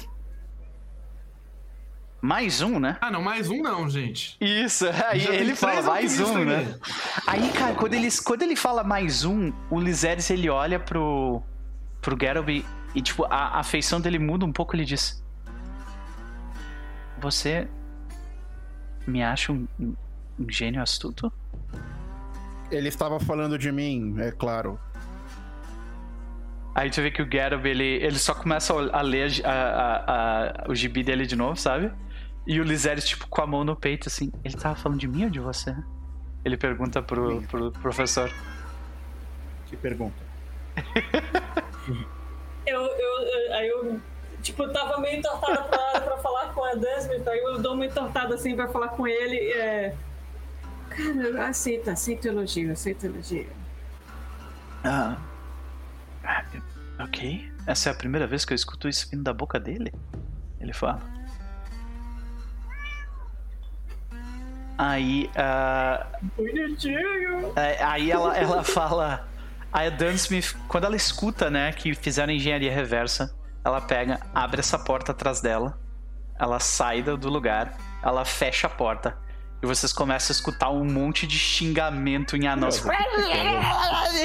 Mais 2.23 2.63
um, 2.63 2.81
né? 2.81 2.97
Ah, 2.99 3.11
não, 3.11 3.21
mais 3.21 3.51
um 3.51 3.61
não, 3.61 3.91
gente. 3.91 4.39
Isso, 4.41 4.87
aí 5.07 5.21
Já 5.21 5.35
ele 5.35 5.55
fala 5.55 5.83
mais 5.83 6.19
um, 6.19 6.47
né? 6.47 6.79
Aí, 7.27 7.53
cara, 7.53 7.75
quando 7.75 7.93
ele, 7.93 8.09
quando 8.25 8.41
ele 8.41 8.57
fala 8.57 8.83
mais 8.83 9.23
um, 9.23 9.53
o 9.71 9.79
Lizeres 9.79 10.31
ele 10.31 10.49
olha 10.49 10.81
pro, 10.81 11.43
pro 12.01 12.17
Geralt 12.19 12.65
e, 12.95 13.01
tipo, 13.01 13.25
a, 13.25 13.61
a 13.61 13.63
feição 13.63 14.01
dele 14.01 14.19
muda 14.19 14.45
um 14.45 14.53
pouco. 14.53 14.75
Ele 14.75 14.85
diz: 14.85 15.23
Você 17.19 17.69
me 19.07 19.23
acha 19.23 19.53
um, 19.53 19.67
um, 19.79 19.95
gênio 20.49 20.83
astuto? 20.83 21.33
Ele 22.71 22.89
estava 22.89 23.19
falando 23.21 23.59
de 23.59 23.71
mim, 23.71 24.15
é 24.19 24.31
claro. 24.31 24.79
Aí 26.75 26.89
tu 26.89 27.03
vê 27.03 27.11
que 27.11 27.21
o 27.21 27.31
Geralt, 27.31 27.65
ele, 27.65 27.85
ele 27.85 28.19
só 28.19 28.33
começa 28.33 28.73
a 28.73 29.03
ler 29.03 29.45
a, 29.45 29.51
a, 29.51 30.65
a, 30.65 30.69
o 30.69 30.75
gibi 30.75 31.03
dele 31.03 31.27
de 31.27 31.35
novo, 31.35 31.57
sabe? 31.57 31.93
E 32.47 32.61
o 32.61 32.65
Lisério, 32.65 33.03
tipo, 33.03 33.27
com 33.29 33.43
a 33.43 33.47
mão 33.47 33.65
no 33.65 33.77
peito, 33.77 34.09
assim, 34.09 34.33
ele 34.45 34.57
tava 34.57 34.77
falando 34.77 34.99
de 34.99 35.09
mim 35.09 35.25
ou 35.25 35.31
de 35.31 35.41
você? 35.41 35.77
Ele 36.45 36.57
pergunta 36.57 37.03
pro, 37.03 37.43
pro 37.43 37.73
professor. 37.73 38.33
Que 39.67 39.77
pergunta? 39.77 40.17
eu, 42.71 42.87
eu, 42.87 43.55
aí 43.55 43.69
eu, 43.69 44.01
tipo, 44.43 44.69
tava 44.69 44.99
meio 44.99 45.19
entortada 45.19 45.63
pra, 45.65 46.01
pra 46.01 46.17
falar 46.19 46.53
com 46.53 46.65
a 46.65 46.75
Desmond, 46.75 47.29
aí 47.29 47.39
eu 47.39 47.59
dou 47.59 47.75
uma 47.75 47.87
entortada 47.87 48.35
assim 48.35 48.55
pra 48.57 48.69
falar 48.69 48.89
com 48.89 49.07
ele. 49.07 49.53
É... 49.53 49.95
Cara, 50.91 51.49
aceita, 51.49 51.93
aceita 51.93 52.29
elogio, 52.29 52.73
aceita 52.73 53.07
elogio. 53.07 53.49
Ah. 54.85 55.17
Ok. 56.99 57.51
Essa 57.67 57.91
é 57.91 57.93
a 57.93 57.95
primeira 57.95 58.27
vez 58.27 58.45
que 58.45 58.53
eu 58.53 58.57
escuto 58.57 58.89
isso 58.89 59.09
vindo 59.11 59.23
da 59.23 59.33
boca 59.33 59.59
dele? 59.61 59.93
Ele 60.61 60.73
fala. 60.73 61.01
Aí. 64.77 65.31
Uh, 65.37 66.27
Bonitinho! 66.37 67.53
Aí 67.85 68.11
ela, 68.11 68.37
ela 68.37 68.65
fala. 68.65 69.29
Aí 69.73 69.87
a 69.87 69.91
Dan 69.91 70.13
Smith, 70.13 70.57
quando 70.69 70.85
ela 70.85 70.97
escuta, 70.97 71.51
né, 71.51 71.73
que 71.73 71.95
fizeram 71.95 72.33
engenharia 72.33 72.73
reversa, 72.73 73.35
ela 73.65 73.81
pega, 73.81 74.21
abre 74.35 74.61
essa 74.61 74.79
porta 74.79 75.13
atrás 75.13 75.41
dela, 75.41 75.79
ela 76.39 76.59
sai 76.59 77.03
do 77.03 77.29
lugar, 77.29 77.77
ela 78.03 78.25
fecha 78.25 78.67
a 78.67 78.71
porta. 78.71 79.17
E 79.63 79.67
vocês 79.67 79.93
começam 79.93 80.33
a 80.33 80.37
escutar 80.37 80.71
um 80.71 80.85
monte 80.85 81.27
de 81.27 81.39
xingamento 81.39 82.35
em 82.35 82.49
anão. 82.49 82.71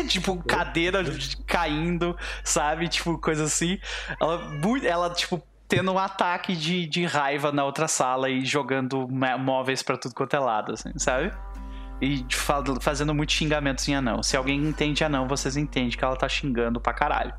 tipo, 0.07 0.41
cadeira 0.47 1.03
caindo, 1.45 2.17
sabe? 2.41 2.87
Tipo, 2.87 3.17
coisa 3.17 3.43
assim. 3.43 3.77
Ela, 4.19 4.41
ela 4.85 5.09
tipo, 5.09 5.43
tendo 5.67 5.91
um 5.91 5.99
ataque 5.99 6.55
de, 6.55 6.87
de 6.87 7.05
raiva 7.05 7.51
na 7.51 7.65
outra 7.65 7.87
sala 7.87 8.29
e 8.29 8.45
jogando 8.45 9.07
móveis 9.09 9.83
para 9.83 9.97
tudo 9.97 10.15
quanto 10.15 10.35
é 10.35 10.39
lado, 10.39 10.71
assim, 10.71 10.97
sabe? 10.97 11.33
E 12.01 12.25
fazendo 12.81 13.15
muitos 13.15 13.35
xingamentos 13.35 13.87
em 13.87 13.95
anão. 13.95 14.21
Se 14.21 14.35
alguém 14.35 14.59
entende 14.59 15.03
anão, 15.03 15.27
vocês 15.27 15.55
entendem 15.55 15.97
que 15.97 16.03
ela 16.03 16.15
tá 16.15 16.27
xingando 16.27 16.79
pra 16.79 16.93
caralho. 16.93 17.33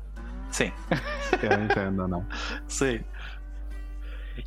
Sim. 0.49 0.71
Eu 1.41 1.63
entendo, 1.63 2.07
não. 2.07 2.25
Sim. 2.67 3.03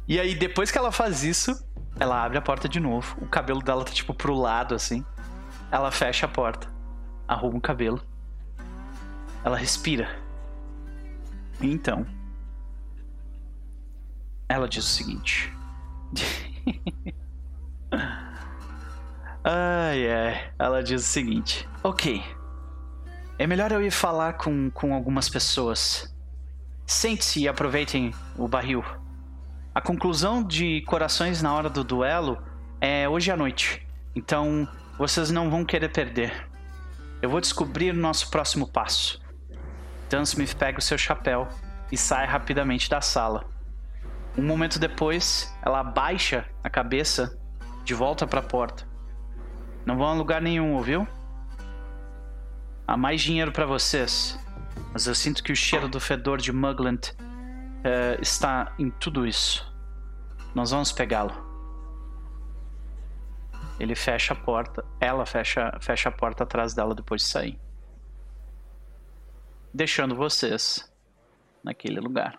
E 0.08 0.18
aí, 0.18 0.34
depois 0.34 0.70
que 0.70 0.78
ela 0.78 0.90
faz 0.90 1.22
isso, 1.22 1.64
ela 1.98 2.24
abre 2.24 2.38
a 2.38 2.42
porta 2.42 2.68
de 2.68 2.80
novo. 2.80 3.16
O 3.20 3.26
cabelo 3.26 3.61
dela 3.61 3.84
tá 3.84 3.92
tipo 3.92 4.12
pro 4.12 4.34
lado, 4.34 4.74
assim. 4.74 5.04
Ela 5.70 5.90
fecha 5.90 6.26
a 6.26 6.28
porta. 6.28 6.68
Arruma 7.28 7.58
o 7.58 7.61
cabelo. 7.61 8.02
Ela 9.44 9.56
respira. 9.56 10.08
Então, 11.61 12.06
ela 14.48 14.68
diz 14.68 14.84
o 14.84 14.88
seguinte. 14.88 15.52
ai, 19.45 20.11
ai. 20.11 20.53
Ela 20.59 20.82
diz 20.82 21.03
o 21.03 21.07
seguinte. 21.07 21.68
Ok. 21.82 22.22
É 23.38 23.47
melhor 23.47 23.72
eu 23.72 23.82
ir 23.82 23.91
falar 23.91 24.34
com, 24.34 24.70
com 24.70 24.95
algumas 24.95 25.28
pessoas. 25.28 26.14
Sente-se 26.86 27.41
e 27.41 27.49
aproveitem 27.49 28.12
o 28.36 28.47
barril. 28.47 28.84
A 29.74 29.80
conclusão 29.80 30.43
de 30.43 30.82
Corações 30.82 31.41
na 31.41 31.55
hora 31.55 31.70
do 31.70 31.84
duelo 31.84 32.43
é 32.80 33.08
hoje 33.08 33.30
à 33.30 33.37
noite. 33.37 33.87
Então, 34.14 34.68
vocês 34.99 35.30
não 35.30 35.49
vão 35.49 35.64
querer 35.64 35.88
perder. 35.91 36.49
Eu 37.22 37.30
vou 37.30 37.41
descobrir 37.41 37.95
o 37.95 37.99
nosso 37.99 38.30
próximo 38.30 38.67
passo. 38.67 39.22
Dunsmith 40.11 40.54
pega 40.57 40.79
o 40.79 40.83
seu 40.83 40.99
chapéu 40.99 41.49
e 41.92 41.96
sai 41.96 42.26
rapidamente 42.26 42.91
da 42.91 43.00
sala. 43.00 43.45
Um 44.37 44.42
momento 44.42 44.79
depois, 44.79 45.57
ela 45.62 45.80
abaixa 45.80 46.45
a 46.62 46.68
cabeça 46.68 47.38
de 47.84 47.95
volta 47.95 48.26
para 48.26 48.41
a 48.41 48.42
porta. 48.42 48.89
Não 49.84 49.96
vão 49.96 50.08
a 50.08 50.14
lugar 50.14 50.42
nenhum, 50.42 50.74
ouviu? 50.74 51.07
Há 52.86 52.96
mais 52.96 53.22
dinheiro 53.22 53.52
para 53.52 53.64
vocês, 53.66 54.38
mas 54.92 55.07
eu 55.07 55.14
sinto 55.14 55.42
que 55.42 55.52
o 55.52 55.57
cheiro 55.57 55.88
do 55.88 56.00
fedor 56.00 56.38
de 56.38 56.52
Mugland 56.52 57.12
uh, 57.12 58.20
está 58.20 58.74
em 58.78 58.90
tudo 58.90 59.26
isso. 59.26 59.72
Nós 60.54 60.70
vamos 60.70 60.92
pegá-lo. 60.92 61.32
Ele 63.78 63.94
fecha 63.94 64.34
a 64.34 64.36
porta, 64.36 64.84
ela 65.00 65.24
fecha, 65.24 65.78
fecha 65.80 66.08
a 66.08 66.12
porta 66.12 66.44
atrás 66.44 66.74
dela 66.74 66.94
depois 66.94 67.22
de 67.22 67.28
sair, 67.28 67.58
deixando 69.72 70.14
vocês 70.14 70.92
naquele 71.64 71.98
lugar. 72.00 72.38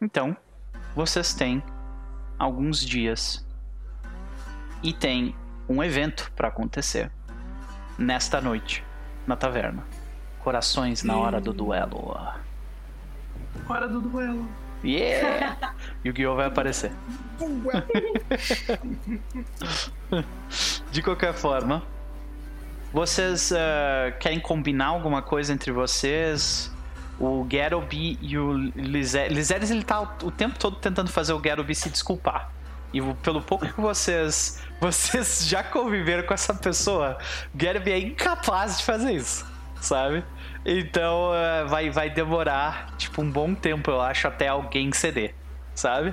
Então, 0.00 0.36
vocês 0.94 1.32
têm 1.32 1.62
alguns 2.38 2.80
dias 2.80 3.47
e 4.82 4.92
tem 4.92 5.34
um 5.68 5.82
evento 5.82 6.30
para 6.34 6.48
acontecer 6.48 7.10
nesta 7.98 8.40
noite 8.40 8.84
na 9.26 9.36
taverna. 9.36 9.84
Corações 10.40 11.02
na 11.02 11.16
hora 11.16 11.40
do 11.40 11.52
duelo. 11.52 12.16
Hora 13.68 13.88
do 13.88 14.00
duelo. 14.00 14.48
Yeah! 14.84 15.74
E 16.04 16.10
o 16.10 16.12
Guiô 16.12 16.36
vai 16.36 16.46
aparecer. 16.46 16.92
De 20.90 21.02
qualquer 21.02 21.34
forma, 21.34 21.82
vocês 22.92 23.50
uh, 23.50 24.16
querem 24.18 24.40
combinar 24.40 24.86
alguma 24.86 25.20
coisa 25.20 25.52
entre 25.52 25.72
vocês? 25.72 26.72
o 27.20 27.44
Garoby 27.44 28.18
e 28.20 28.38
o 28.38 28.52
Lizeres. 28.52 29.36
Lizeres 29.36 29.70
ele 29.70 29.82
tá 29.82 30.00
o 30.00 30.30
tempo 30.30 30.58
todo 30.58 30.76
tentando 30.76 31.10
fazer 31.10 31.32
o 31.32 31.38
Garoby 31.38 31.74
se 31.74 31.90
desculpar. 31.90 32.50
E 32.92 33.02
pelo 33.16 33.42
pouco 33.42 33.66
que 33.66 33.80
vocês 33.80 34.62
vocês 34.80 35.46
já 35.48 35.62
conviveram 35.62 36.22
com 36.26 36.34
essa 36.34 36.54
pessoa, 36.54 37.18
o 37.54 37.56
Garoby 37.56 37.90
é 37.92 37.98
incapaz 37.98 38.78
de 38.78 38.84
fazer 38.84 39.12
isso. 39.12 39.46
sabe? 39.80 40.24
Então 40.64 41.32
eh, 41.34 41.64
vai, 41.66 41.88
vai 41.90 42.10
demorar, 42.10 42.94
tipo, 42.96 43.22
um 43.22 43.30
bom 43.30 43.54
tempo, 43.54 43.90
eu 43.90 44.00
acho, 44.00 44.26
até 44.28 44.48
alguém 44.48 44.92
ceder, 44.92 45.34
sabe? 45.74 46.12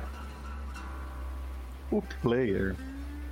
O 1.92 2.02
player 2.22 2.76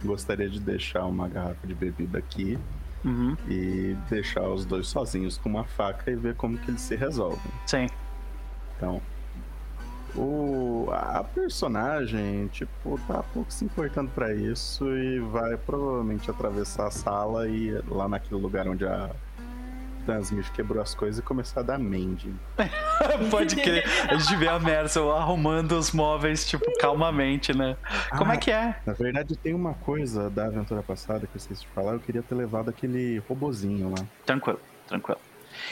gostaria 0.03 0.49
de 0.49 0.59
deixar 0.59 1.05
uma 1.05 1.27
garrafa 1.27 1.65
de 1.65 1.73
bebida 1.73 2.17
aqui 2.17 2.57
Uhum, 3.05 3.35
e 3.49 3.97
deixar 4.09 4.43
os 4.47 4.63
dois 4.65 4.87
sozinhos 4.87 5.37
com 5.37 5.49
uma 5.49 5.65
faca 5.65 6.09
e 6.09 6.15
ver 6.15 6.35
como 6.35 6.57
que 6.57 6.71
eles 6.71 6.79
se 6.81 6.95
resolvem. 6.95 7.51
sim. 7.65 7.87
Então, 8.77 9.01
o, 10.15 10.87
a 10.91 11.23
personagem, 11.23 12.47
tipo, 12.47 12.99
tá 13.07 13.23
pouco 13.33 13.51
se 13.51 13.65
importando 13.65 14.11
pra 14.13 14.33
isso 14.33 14.87
e 14.95 15.19
vai 15.19 15.57
provavelmente 15.57 16.29
atravessar 16.29 16.87
a 16.87 16.91
sala 16.91 17.47
e 17.47 17.69
ir 17.69 17.83
lá 17.89 18.07
naquele 18.07 18.39
lugar 18.41 18.67
onde 18.67 18.85
a 18.85 19.09
Transmith 20.05 20.51
quebrou 20.51 20.81
as 20.83 20.93
coisas 20.93 21.19
e 21.19 21.21
começar 21.21 21.61
a 21.61 21.63
dar 21.63 21.79
mending. 21.79 22.37
Pode 23.31 23.55
crer. 23.55 23.85
A 24.09 24.15
gente 24.15 24.35
vê 24.35 24.49
a 24.49 24.59
Mercer 24.59 25.01
arrumando 25.01 25.71
os 25.73 25.91
móveis, 25.93 26.45
tipo, 26.45 26.65
calmamente, 26.77 27.55
né? 27.57 27.77
Como 28.17 28.31
é 28.31 28.35
Ah, 28.35 28.37
que 28.37 28.51
é? 28.51 28.75
Na 28.85 28.93
verdade, 28.93 29.35
tem 29.37 29.53
uma 29.53 29.73
coisa 29.75 30.29
da 30.29 30.45
aventura 30.47 30.83
passada 30.83 31.21
que 31.21 31.35
eu 31.35 31.37
esqueci 31.37 31.61
de 31.61 31.67
falar. 31.69 31.93
Eu 31.93 31.99
queria 32.01 32.21
ter 32.21 32.35
levado 32.35 32.69
aquele 32.69 33.19
robozinho 33.29 33.89
lá. 33.91 34.05
Tranquilo, 34.25 34.59
tranquilo. 34.87 35.19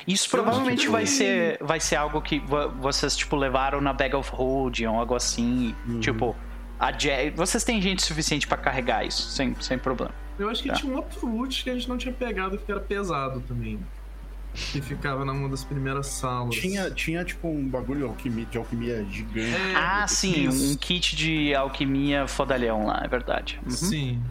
Isso 0.07 0.29
provavelmente 0.29 0.87
vai 0.87 1.05
ser, 1.05 1.57
vai 1.61 1.79
ser 1.79 1.95
algo 1.95 2.21
que 2.21 2.39
vo- 2.39 2.69
vocês, 2.79 3.15
tipo, 3.15 3.35
levaram 3.35 3.79
na 3.81 3.93
Bag 3.93 4.15
of 4.15 4.29
Holding 4.33 4.85
ou 4.87 4.99
algo 4.99 5.15
assim. 5.15 5.75
Tipo, 5.99 6.35
a 6.79 6.91
Je- 6.91 7.31
vocês 7.31 7.63
têm 7.63 7.81
gente 7.81 8.01
suficiente 8.01 8.47
pra 8.47 8.57
carregar 8.57 9.05
isso, 9.05 9.29
sem, 9.29 9.55
sem 9.61 9.77
problema. 9.77 10.13
Eu 10.39 10.49
acho 10.49 10.63
que 10.63 10.69
Tá. 10.69 10.75
tinha 10.75 10.91
um 10.91 10.95
outro 10.95 11.27
loot 11.27 11.63
que 11.63 11.69
a 11.69 11.73
gente 11.73 11.87
não 11.87 11.97
tinha 11.97 12.13
pegado 12.13 12.57
que 12.57 12.71
era 12.71 12.81
pesado 12.81 13.41
também. 13.41 13.79
Que 14.53 14.81
ficava 14.81 15.23
numa 15.23 15.47
das 15.47 15.63
primeiras 15.63 16.07
salas. 16.07 16.53
Tinha, 16.55 16.91
tinha 16.91 17.23
tipo 17.23 17.47
um 17.47 17.65
bagulho 17.69 18.07
alquimia, 18.07 18.45
de 18.45 18.57
alquimia 18.57 19.05
gigante. 19.09 19.55
É, 19.55 19.75
Ah, 19.75 20.05
sim, 20.07 20.47
isso. 20.49 20.73
um 20.73 20.75
kit 20.75 21.15
de 21.15 21.55
alquimia 21.55 22.27
fodalhão 22.27 22.85
lá, 22.85 23.01
é 23.01 23.07
verdade. 23.07 23.59
Uhum. 23.63 23.71
Sim. 23.71 24.21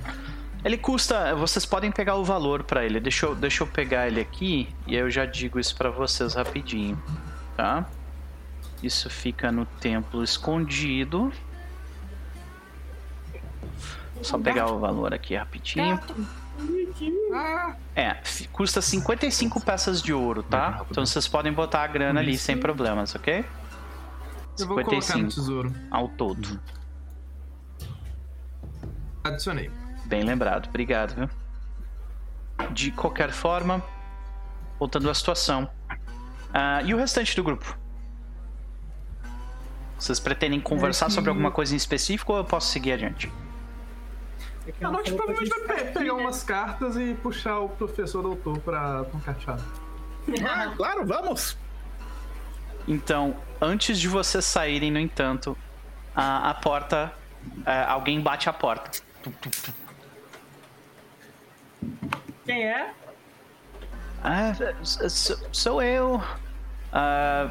Ele 0.65 0.77
custa. 0.77 1.35
Vocês 1.35 1.65
podem 1.65 1.91
pegar 1.91 2.17
o 2.17 2.25
valor 2.25 2.63
pra 2.63 2.85
ele. 2.85 3.01
Deixa 3.01 3.27
eu, 3.27 3.35
deixa 3.35 3.63
eu 3.63 3.67
pegar 3.67 4.07
ele 4.07 4.21
aqui 4.21 4.69
e 4.87 4.95
eu 4.95 5.11
já 5.11 5.25
digo 5.25 5.59
isso 5.59 5.75
pra 5.77 5.91
vocês 5.91 6.35
rapidinho, 6.35 7.01
tá? 7.57 7.87
Isso 8.83 9.09
fica 9.11 9.51
no 9.51 9.65
templo 9.65 10.23
escondido. 10.23 11.33
Só 14.23 14.39
pegar 14.39 14.67
o 14.71 14.79
valor 14.79 15.15
aqui 15.15 15.35
rapidinho. 15.35 15.99
É, 17.97 18.17
custa 18.53 18.83
55 18.83 19.61
peças 19.63 20.03
de 20.03 20.13
ouro, 20.13 20.43
tá? 20.43 20.85
Então 20.91 21.07
vocês 21.07 21.27
podem 21.27 21.53
botar 21.53 21.85
a 21.85 21.87
grana 21.87 22.21
ali 22.21 22.37
sem 22.37 22.59
problemas, 22.59 23.15
ok? 23.15 23.45
eu 24.59 24.67
vou 24.67 24.77
colocar 24.77 24.95
no 24.95 25.03
55 25.03 25.29
tesouro. 25.29 25.75
ao 25.91 26.09
todo. 26.09 26.61
Adicionei. 29.25 29.71
Bem 30.11 30.25
lembrado, 30.25 30.69
obrigado, 30.69 31.15
viu? 31.15 31.31
De 32.73 32.91
qualquer 32.91 33.31
forma, 33.31 33.81
voltando 34.77 35.09
à 35.09 35.15
situação. 35.15 35.71
ah, 36.53 36.83
e 36.83 36.93
o 36.93 36.97
restante 36.97 37.37
do 37.37 37.45
grupo? 37.45 37.79
Vocês 39.97 40.19
pretendem 40.19 40.61
conversar 40.61 41.07
que- 41.07 41.13
sobre 41.13 41.31
alguma 41.31 41.53
coisa 41.53 41.75
em 41.75 41.77
específico 41.77 42.33
ou 42.33 42.39
eu 42.39 42.45
posso 42.45 42.73
seguir 42.73 42.93
adiante? 42.95 43.33
A 44.83 44.91
Nox 44.91 45.11
provavelmente 45.11 45.49
vai 45.49 45.61
pe- 45.77 45.85
pegar 45.93 46.15
né? 46.15 46.23
umas 46.23 46.43
cartas 46.43 46.97
e 46.97 47.15
puxar 47.15 47.61
o 47.61 47.69
professor 47.69 48.21
doutor 48.23 48.59
pra 48.59 49.05
um 49.15 49.21
cachado. 49.21 49.63
Ah, 50.45 50.73
claro, 50.77 51.07
vamos! 51.07 51.57
Então, 52.89 53.37
antes 53.61 54.01
de 54.01 54.09
vocês 54.09 54.45
saírem, 54.45 54.91
no 54.91 54.99
entanto, 54.99 55.57
a, 56.17 56.51
a 56.51 56.55
porta. 56.55 57.13
ah, 57.65 57.93
alguém 57.93 58.21
bate 58.21 58.49
a 58.49 58.53
porta. 58.53 58.91
Quem 62.45 62.65
é? 62.65 62.93
Ah, 64.23 64.53
sou, 64.83 65.37
sou 65.53 65.83
eu. 65.83 66.23
Ah, 66.93 67.51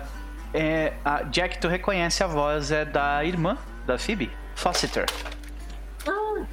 é, 0.54 0.94
a 1.06 1.24
Jack, 1.24 1.60
tu 1.60 1.68
reconhece 1.68 2.24
a 2.24 2.28
voz 2.28 2.72
é 2.72 2.86
da 2.86 3.24
irmã 3.24 3.58
da 3.86 3.98
Phoebe, 3.98 4.32
Fossiter. 4.56 5.06
Ah, 6.08 6.44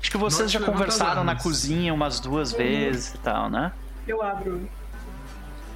Acho 0.00 0.10
que 0.10 0.16
vocês 0.16 0.52
Norte 0.52 0.52
já 0.52 0.58
as 0.60 0.64
conversaram 0.64 1.24
na 1.24 1.34
cozinha 1.36 1.92
umas 1.92 2.20
duas 2.20 2.52
vezes 2.52 3.14
e 3.14 3.18
tal, 3.18 3.50
né? 3.50 3.72
eu 4.06 4.22
abro. 4.22 4.68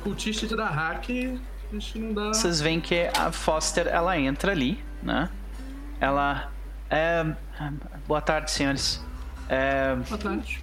Cultista 0.02 0.56
dá 0.56 0.66
hack, 0.68 1.04
a 1.10 1.74
gente 1.74 1.98
não 1.98 2.14
dá. 2.14 2.28
Vocês 2.28 2.60
veem 2.60 2.80
que 2.80 3.08
a 3.16 3.30
Foster 3.30 3.86
ela 3.86 4.18
entra 4.18 4.52
ali, 4.52 4.82
né? 5.02 5.28
Ela. 6.00 6.50
É, 6.90 7.24
boa 8.06 8.20
tarde, 8.20 8.50
senhores. 8.50 9.02
É, 9.48 9.94
Boa 9.94 10.18
tarde. 10.18 10.61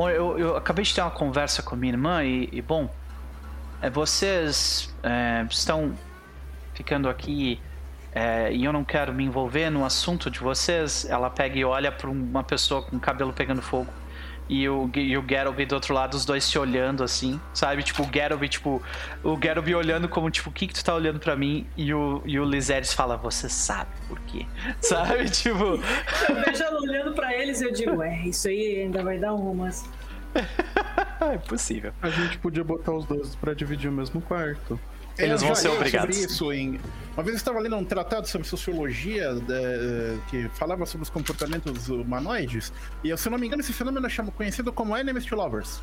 Bom, 0.00 0.08
eu, 0.08 0.38
eu 0.38 0.56
acabei 0.56 0.82
de 0.82 0.94
ter 0.94 1.02
uma 1.02 1.10
conversa 1.10 1.62
com 1.62 1.76
minha 1.76 1.92
irmã 1.92 2.24
e, 2.24 2.48
e, 2.52 2.62
bom, 2.62 2.88
é, 3.82 3.90
vocês 3.90 4.96
é, 5.02 5.44
estão 5.50 5.92
ficando 6.72 7.06
aqui 7.06 7.60
é, 8.10 8.50
e 8.50 8.64
eu 8.64 8.72
não 8.72 8.82
quero 8.82 9.12
me 9.12 9.24
envolver 9.24 9.68
no 9.68 9.84
assunto 9.84 10.30
de 10.30 10.38
vocês. 10.38 11.04
Ela 11.04 11.28
pega 11.28 11.58
e 11.58 11.66
olha 11.66 11.92
para 11.92 12.08
uma 12.08 12.42
pessoa 12.42 12.80
com 12.80 12.98
cabelo 12.98 13.30
pegando 13.34 13.60
fogo 13.60 13.92
e 14.50 14.68
o, 14.68 14.90
e 14.96 15.16
o 15.16 15.24
Geralt 15.26 15.64
do 15.64 15.74
outro 15.76 15.94
lado, 15.94 16.14
os 16.14 16.24
dois 16.24 16.42
se 16.42 16.58
olhando 16.58 17.04
assim, 17.04 17.40
sabe? 17.54 17.84
Tipo, 17.84 18.02
o 18.02 18.08
Geralt, 18.12 18.48
tipo, 18.48 18.82
o 19.22 19.38
Geralt 19.40 19.68
olhando 19.72 20.08
como, 20.08 20.28
tipo, 20.28 20.50
o 20.50 20.52
que 20.52 20.66
que 20.66 20.74
tu 20.74 20.84
tá 20.84 20.92
olhando 20.92 21.20
pra 21.20 21.36
mim? 21.36 21.64
E 21.76 21.94
o, 21.94 22.20
e 22.26 22.38
o 22.38 22.44
Lizeres 22.44 22.92
fala, 22.92 23.16
você 23.16 23.48
sabe 23.48 23.90
por 24.08 24.18
quê? 24.22 24.44
Sabe? 24.82 25.30
tipo, 25.30 25.78
Eu 26.28 26.34
vejo 26.44 26.64
ela 26.64 26.80
olhando 26.80 27.12
pra 27.12 27.32
eles 27.32 27.59
e 27.59 27.59
eu 27.70 27.74
digo, 27.74 28.02
é, 28.02 28.22
isso 28.26 28.48
aí 28.48 28.82
ainda 28.82 29.02
vai 29.02 29.18
dar 29.18 29.34
um 29.34 29.38
romance. 29.38 29.84
é 31.20 31.38
possível. 31.38 31.92
A 32.02 32.10
gente 32.10 32.38
podia 32.38 32.62
botar 32.64 32.92
os 32.92 33.04
dois 33.04 33.34
pra 33.36 33.54
dividir 33.54 33.88
o 33.88 33.92
mesmo 33.92 34.20
quarto. 34.20 34.78
Eles 35.18 35.42
Eu 35.42 35.48
vão 35.48 35.54
ser 35.54 35.68
obrigados. 35.68 36.16
Sobre 36.16 36.32
isso 36.32 36.52
em... 36.52 36.80
Uma 37.14 37.22
vez 37.22 37.34
eu 37.34 37.36
estava 37.36 37.58
lendo 37.58 37.76
um 37.76 37.84
tratado 37.84 38.26
sobre 38.28 38.46
sociologia 38.46 39.30
eh, 39.50 40.16
que 40.30 40.48
falava 40.50 40.86
sobre 40.86 41.02
os 41.02 41.10
comportamentos 41.10 41.88
humanoides, 41.88 42.72
e 43.04 43.14
se 43.16 43.28
eu 43.28 43.32
não 43.32 43.38
me 43.38 43.46
engano, 43.46 43.60
esse 43.60 43.72
fenômeno 43.72 44.06
é 44.06 44.08
chamado- 44.08 44.32
conhecido 44.32 44.72
como 44.72 44.96
enemies 44.96 45.26
to 45.26 45.36
lovers. 45.36 45.80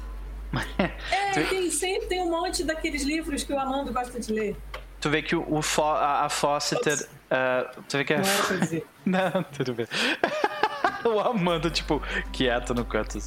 É, 0.79 1.43
tem, 1.43 1.69
sempre 1.69 2.07
tem 2.07 2.21
um 2.21 2.31
monte 2.31 2.63
daqueles 2.63 3.03
livros 3.03 3.43
que 3.43 3.51
o 3.53 3.59
Amando 3.59 3.91
gosta 3.91 4.19
de 4.19 4.31
ler. 4.31 4.55
Tu 4.99 5.09
vê 5.09 5.21
que 5.21 5.35
o, 5.35 5.45
o 5.47 5.61
Fo- 5.61 5.83
a, 5.83 6.25
a 6.25 6.29
Foster. 6.29 7.07
ah, 7.29 7.69
tu 7.87 7.97
vê 7.97 8.03
que 8.03 8.13
é. 8.13 8.17
Não 8.17 8.59
dizer. 8.59 8.85
Não, 9.05 9.43
tudo 9.55 9.73
bem. 9.73 9.87
o 11.05 11.19
Amanda, 11.19 11.69
tipo, 11.69 12.01
quieto 12.31 12.73
no 12.73 12.83
canto. 12.83 13.17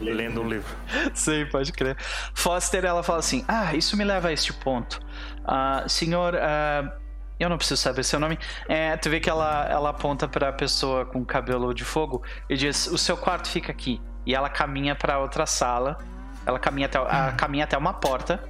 Lendo 0.00 0.42
um 0.42 0.48
livro. 0.48 0.74
Sim, 1.14 1.46
pode 1.50 1.72
crer. 1.72 1.96
Foster, 2.34 2.84
ela 2.84 3.02
fala 3.02 3.18
assim: 3.20 3.44
Ah, 3.46 3.74
isso 3.74 3.96
me 3.96 4.04
leva 4.04 4.28
a 4.28 4.32
este 4.32 4.52
ponto. 4.52 5.00
Ah, 5.44 5.84
senhor, 5.88 6.34
ah, 6.36 6.92
eu 7.38 7.48
não 7.48 7.56
preciso 7.56 7.80
saber 7.80 8.02
seu 8.04 8.18
nome. 8.18 8.38
É, 8.68 8.96
tu 8.96 9.08
vê 9.10 9.20
que 9.20 9.30
ela, 9.30 9.66
ela 9.68 9.90
aponta 9.90 10.26
pra 10.26 10.52
pessoa 10.52 11.04
com 11.04 11.24
cabelo 11.24 11.72
de 11.74 11.84
fogo 11.84 12.22
e 12.48 12.56
diz: 12.56 12.86
O 12.88 12.98
seu 12.98 13.16
quarto 13.16 13.48
fica 13.48 13.70
aqui. 13.70 14.00
E 14.26 14.34
ela 14.34 14.48
caminha 14.48 14.94
pra 14.94 15.18
outra 15.18 15.46
sala. 15.46 15.98
Ela 16.44 16.58
caminha 16.58 16.86
até, 16.86 16.98
ela 16.98 17.32
caminha 17.32 17.64
até 17.64 17.76
uma 17.78 17.92
porta. 17.92 18.42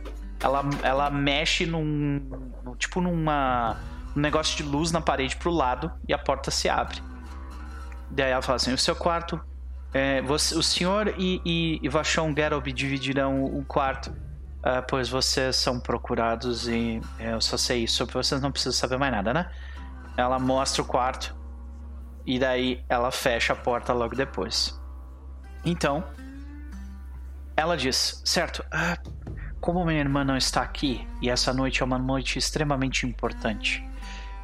Ela, 0.43 0.63
ela 0.83 1.11
mexe 1.11 1.67
num. 1.67 2.21
Tipo 2.79 3.01
numa. 3.01 3.77
Um 4.15 4.21
negócio 4.21 4.57
de 4.57 4.63
luz 4.63 4.93
na 4.93 5.01
parede 5.01 5.37
pro 5.37 5.51
lado 5.51 5.91
e 6.07 6.13
a 6.13 6.19
porta 6.19 6.51
se 6.51 6.69
abre. 6.69 7.01
Daí 8.11 8.31
ela 8.31 8.43
fala 8.43 8.57
assim: 8.57 8.73
O 8.73 8.79
seu 8.79 8.95
quarto 8.95 9.41
é, 9.95 10.23
você- 10.23 10.55
o 10.57 10.63
senhor 10.63 11.15
e, 11.19 11.41
e, 11.45 11.81
e 11.83 11.89
Vachon 11.89 12.35
Geralt 12.35 12.67
dividirão 12.73 13.45
o 13.45 13.65
quarto, 13.65 14.15
ah, 14.63 14.83
pois 14.83 15.09
vocês 15.09 15.57
são 15.57 15.79
procurados 15.79 16.67
e 16.67 17.01
é, 17.19 17.33
eu 17.35 17.41
só 17.41 17.57
sei 17.57 17.85
isso, 17.85 18.07
vocês 18.07 18.41
não 18.41 18.51
precisam 18.51 18.73
saber 18.73 18.99
mais 18.99 19.13
nada, 19.13 19.35
né? 19.35 19.51
Ela 20.17 20.39
mostra 20.39 20.83
o 20.83 20.85
quarto 20.85 21.35
e 22.25 22.39
daí 22.39 22.83
ela 22.89 23.11
fecha 23.11 23.53
a 23.53 23.57
porta 23.57 23.93
logo 23.93 24.15
depois. 24.17 24.81
Então, 25.65 26.05
ela 27.57 27.77
diz: 27.77 28.23
Certo, 28.25 28.65
ah, 28.71 28.97
como 29.63 29.83
minha 29.87 30.01
irmã 30.01 30.23
não 30.25 30.37
está 30.37 30.61
aqui 30.61 31.07
e 31.23 31.31
essa 31.31 31.55
noite 31.55 31.81
é 31.83 31.85
uma 31.87 31.99
noite 31.99 32.39
extremamente 32.39 33.07
importante, 33.07 33.83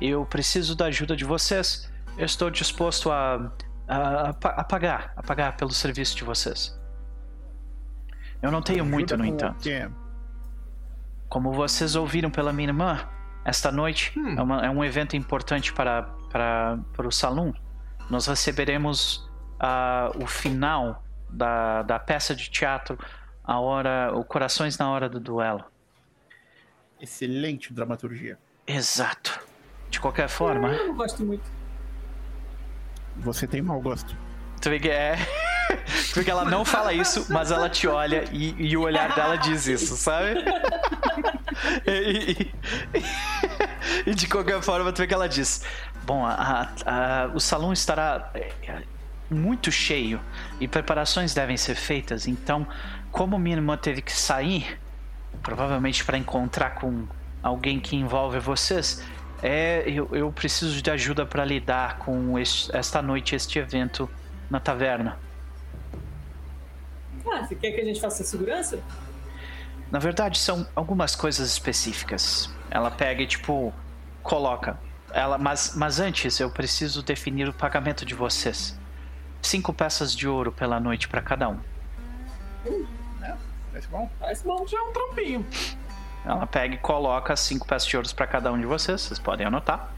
eu 0.00 0.24
preciso 0.24 0.74
da 0.74 0.86
ajuda 0.86 1.14
de 1.16 1.24
vocês. 1.24 1.90
Eu 2.16 2.24
estou 2.24 2.48
disposto 2.50 3.10
a 3.10 3.52
a, 3.86 4.28
a 4.28 4.34
pa- 4.34 4.54
a 4.56 4.64
pagar, 4.64 5.12
a 5.16 5.22
pagar 5.22 5.56
pelo 5.56 5.70
serviço 5.72 6.14
de 6.16 6.22
vocês. 6.22 6.78
Eu 8.42 8.50
não 8.52 8.60
tenho 8.62 8.84
muito, 8.84 9.16
no 9.16 9.24
entanto. 9.24 9.62
Como 11.28 11.52
vocês 11.52 11.94
ouviram 11.96 12.30
pela 12.30 12.52
minha 12.52 12.68
irmã, 12.68 13.00
esta 13.44 13.72
noite 13.72 14.12
Hum. 14.18 14.34
é, 14.38 14.42
uma- 14.42 14.66
é 14.66 14.70
um 14.70 14.84
evento 14.84 15.16
importante 15.16 15.72
para, 15.72 16.02
para, 16.30 16.78
para 16.92 17.08
o 17.08 17.10
salão. 17.12 17.54
Nós 18.10 18.26
receberemos 18.26 19.26
ah, 19.58 20.10
o 20.22 20.26
final 20.26 21.02
da, 21.30 21.82
da 21.82 21.98
peça 21.98 22.34
de 22.34 22.48
teatro 22.50 22.96
a 23.48 23.58
hora, 23.58 24.12
o 24.14 24.22
Corações 24.22 24.76
na 24.78 24.90
Hora 24.90 25.08
do 25.08 25.18
Duelo. 25.18 25.64
Excelente 27.00 27.72
dramaturgia. 27.72 28.38
Exato. 28.66 29.40
De 29.88 29.98
qualquer 29.98 30.28
forma, 30.28 30.68
Eu 30.68 30.88
não 30.88 30.94
gosto 30.94 31.24
muito. 31.24 31.50
Você 33.16 33.46
tem 33.46 33.62
mau 33.62 33.80
gosto. 33.80 34.14
tu 34.60 34.68
vê 34.70 34.78
que 34.78 34.90
é. 34.90 35.16
tu 36.12 36.16
vê 36.16 36.24
que 36.24 36.30
ela 36.30 36.44
não 36.44 36.64
fala 36.64 36.92
isso, 36.92 37.26
mas 37.32 37.50
ela 37.50 37.68
te 37.70 37.88
olha 37.88 38.24
e, 38.32 38.54
e 38.58 38.76
o 38.76 38.82
olhar 38.82 39.14
dela 39.14 39.36
diz 39.36 39.66
isso, 39.66 39.96
sabe? 39.96 40.34
E, 41.86 42.52
e- 42.94 44.10
e 44.10 44.14
de 44.14 44.28
qualquer 44.28 44.60
forma, 44.62 44.92
tu 44.92 44.98
vê 44.98 45.06
que 45.06 45.14
ela 45.14 45.28
diz: 45.28 45.64
Bom, 46.04 46.24
a- 46.24 46.34
a- 46.84 47.24
a- 47.24 47.26
o 47.34 47.40
salão 47.40 47.72
estará 47.72 48.30
é, 48.34 48.52
é, 48.66 48.82
muito 49.30 49.70
cheio 49.72 50.20
e 50.60 50.68
preparações 50.68 51.34
devem 51.34 51.56
ser 51.56 51.74
feitas. 51.74 52.26
Então, 52.28 52.66
como 53.10 53.38
minha 53.38 53.56
irmã 53.56 53.76
teve 53.76 54.02
que 54.02 54.12
sair, 54.12 54.78
provavelmente 55.42 56.04
para 56.04 56.18
encontrar 56.18 56.70
com 56.76 57.06
alguém 57.42 57.80
que 57.80 57.96
envolve 57.96 58.38
vocês, 58.38 59.02
é, 59.42 59.84
eu, 59.86 60.08
eu 60.12 60.32
preciso 60.32 60.82
de 60.82 60.90
ajuda 60.90 61.24
para 61.24 61.44
lidar 61.44 61.98
com 61.98 62.38
este- 62.38 62.74
esta 62.76 63.00
noite, 63.00 63.34
este 63.34 63.58
evento 63.58 64.08
na 64.50 64.58
taverna. 64.58 65.18
Ah, 67.30 67.44
você 67.46 67.54
quer 67.54 67.72
que 67.72 67.80
a 67.80 67.84
gente 67.84 68.00
faça 68.00 68.24
segurança? 68.24 68.80
Na 69.90 69.98
verdade, 69.98 70.38
são 70.38 70.66
algumas 70.74 71.14
coisas 71.14 71.50
específicas. 71.50 72.50
Ela 72.70 72.90
pega 72.90 73.22
e, 73.22 73.26
tipo, 73.26 73.72
coloca. 74.22 74.78
Ela, 75.12 75.38
mas, 75.38 75.74
mas 75.74 76.00
antes, 76.00 76.38
eu 76.40 76.50
preciso 76.50 77.02
definir 77.02 77.48
o 77.48 77.52
pagamento 77.52 78.04
de 78.04 78.14
vocês. 78.14 78.78
Cinco 79.40 79.72
peças 79.72 80.14
de 80.14 80.26
ouro 80.28 80.52
pela 80.52 80.78
noite 80.80 81.08
para 81.08 81.22
cada 81.22 81.48
um. 81.48 81.58
Parece 83.78 83.88
bom? 83.88 84.10
Parece 84.18 84.44
bom. 84.44 84.66
Já 84.66 84.78
é 84.78 84.82
um 84.82 84.92
trampinho. 84.92 85.46
Ela 86.24 86.46
pega 86.46 86.74
e 86.74 86.78
coloca 86.78 87.36
cinco 87.36 87.64
peças 87.66 87.88
de 87.88 87.96
ouro 87.96 88.12
para 88.14 88.26
cada 88.26 88.52
um 88.52 88.58
de 88.58 88.66
vocês. 88.66 89.00
Vocês 89.00 89.18
podem 89.20 89.46
anotar. 89.46 89.92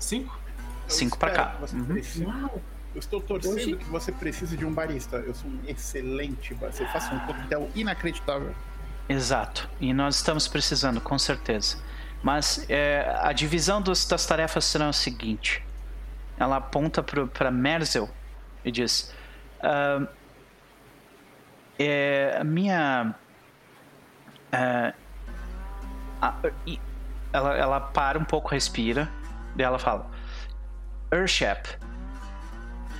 Cinco? 0.00 0.36
Eu 0.84 0.90
Cinco 0.90 1.16
pra 1.16 1.30
espero 1.30 1.50
cá. 1.50 1.76
Uhum. 1.76 2.48
Eu 2.94 2.98
estou 2.98 3.20
torcendo 3.20 3.54
Hoje- 3.54 3.76
que 3.76 3.84
você 3.84 4.10
precise 4.12 4.56
de 4.56 4.64
um 4.66 4.72
barista. 4.72 5.16
Eu 5.16 5.32
sou 5.34 5.48
um 5.48 5.60
excelente 5.66 6.52
barista. 6.54 6.82
Eu 6.82 6.88
faço 6.88 7.14
um 7.14 7.20
coquetel 7.20 7.70
inacreditável. 7.74 8.52
Exato. 9.08 9.68
E 9.80 9.94
nós 9.94 10.16
estamos 10.16 10.48
precisando, 10.48 11.00
com 11.00 11.18
certeza. 11.18 11.76
Mas 12.22 12.66
é, 12.68 13.16
a 13.22 13.32
divisão 13.32 13.80
dos- 13.80 14.04
das 14.06 14.26
tarefas 14.26 14.64
será 14.64 14.88
o 14.88 14.92
seguinte: 14.92 15.64
ela 16.36 16.56
aponta 16.56 17.02
para 17.02 17.50
Merzel 17.50 18.10
e 18.64 18.70
diz: 18.72 19.12
"Ah, 19.62 20.06
é, 21.78 22.36
a 22.40 22.44
minha. 22.44 23.14
ah, 24.52 24.92
a- 26.20 26.34
ela, 27.32 27.56
ela 27.56 27.80
para 27.80 28.18
um 28.18 28.24
pouco, 28.24 28.48
respira, 28.50 29.08
e 29.56 29.62
ela 29.62 29.78
fala: 29.78 30.10
Urshap, 31.12 31.66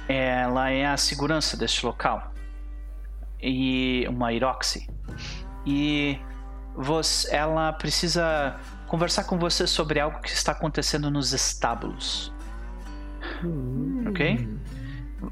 ela 0.09 0.71
é 0.71 0.87
a 0.87 0.97
segurança 0.97 1.57
deste 1.57 1.85
local. 1.85 2.33
E 3.41 4.07
uma 4.09 4.33
Iroxy 4.33 4.89
e 5.67 6.17
você, 6.77 7.35
ela 7.35 7.73
precisa 7.73 8.57
conversar 8.87 9.25
com 9.25 9.37
você 9.39 9.67
sobre 9.67 9.99
algo 9.99 10.21
que 10.21 10.29
está 10.29 10.53
acontecendo 10.53 11.11
nos 11.11 11.33
estábulos. 11.33 12.33
Ok? 14.09 14.49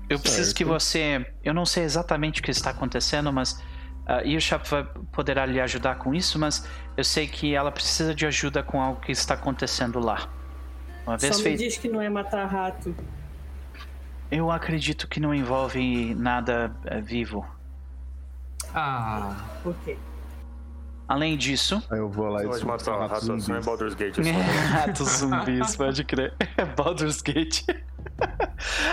Eu 0.08 0.18
preciso 0.18 0.54
que 0.54 0.64
você. 0.64 1.26
Eu 1.42 1.52
não 1.54 1.64
sei 1.66 1.84
exatamente 1.84 2.40
o 2.40 2.44
que 2.44 2.50
está 2.50 2.70
acontecendo, 2.70 3.32
mas 3.32 3.60
a 4.06 4.22
Irshap 4.24 4.68
vai, 4.68 4.84
poderá 5.12 5.46
lhe 5.46 5.60
ajudar 5.60 5.96
com 5.96 6.14
isso, 6.14 6.38
mas 6.38 6.66
eu 6.96 7.04
sei 7.04 7.26
que 7.26 7.54
ela 7.54 7.70
precisa 7.70 8.14
de 8.14 8.26
ajuda 8.26 8.62
com 8.62 8.80
algo 8.80 9.00
que 9.00 9.12
está 9.12 9.34
acontecendo 9.34 9.98
lá. 10.00 10.28
Uma 11.06 11.16
vez 11.16 11.34
Só 11.34 11.38
me 11.38 11.44
feito. 11.44 11.58
diz 11.60 11.76
que 11.78 11.88
não 11.88 12.00
é 12.00 12.08
matar 12.08 12.44
rato. 12.46 12.94
Eu 14.30 14.50
acredito 14.50 15.08
que 15.08 15.18
não 15.18 15.34
envolve 15.34 16.14
nada 16.14 16.72
eh, 16.84 17.00
vivo. 17.00 17.44
Ah, 18.74 19.36
Ok. 19.64 19.98
Além 21.10 21.36
disso, 21.36 21.82
Aí 21.90 21.98
eu 21.98 22.08
vou 22.08 22.28
lá 22.28 22.44
e 22.44 22.52
são 22.54 22.68
matar 22.68 22.92
ratos 22.92 23.10
ratos 23.10 23.26
só 23.26 23.34
em 23.34 23.40
zumbis. 23.40 23.66
Baldur's 23.66 23.94
Gate. 23.94 24.18
assim. 24.20 24.30
Ratos 24.30 25.08
zumbis, 25.18 25.74
pode 25.74 26.04
crer. 26.04 26.32
Baldur's 26.76 27.20
Gate. 27.20 27.62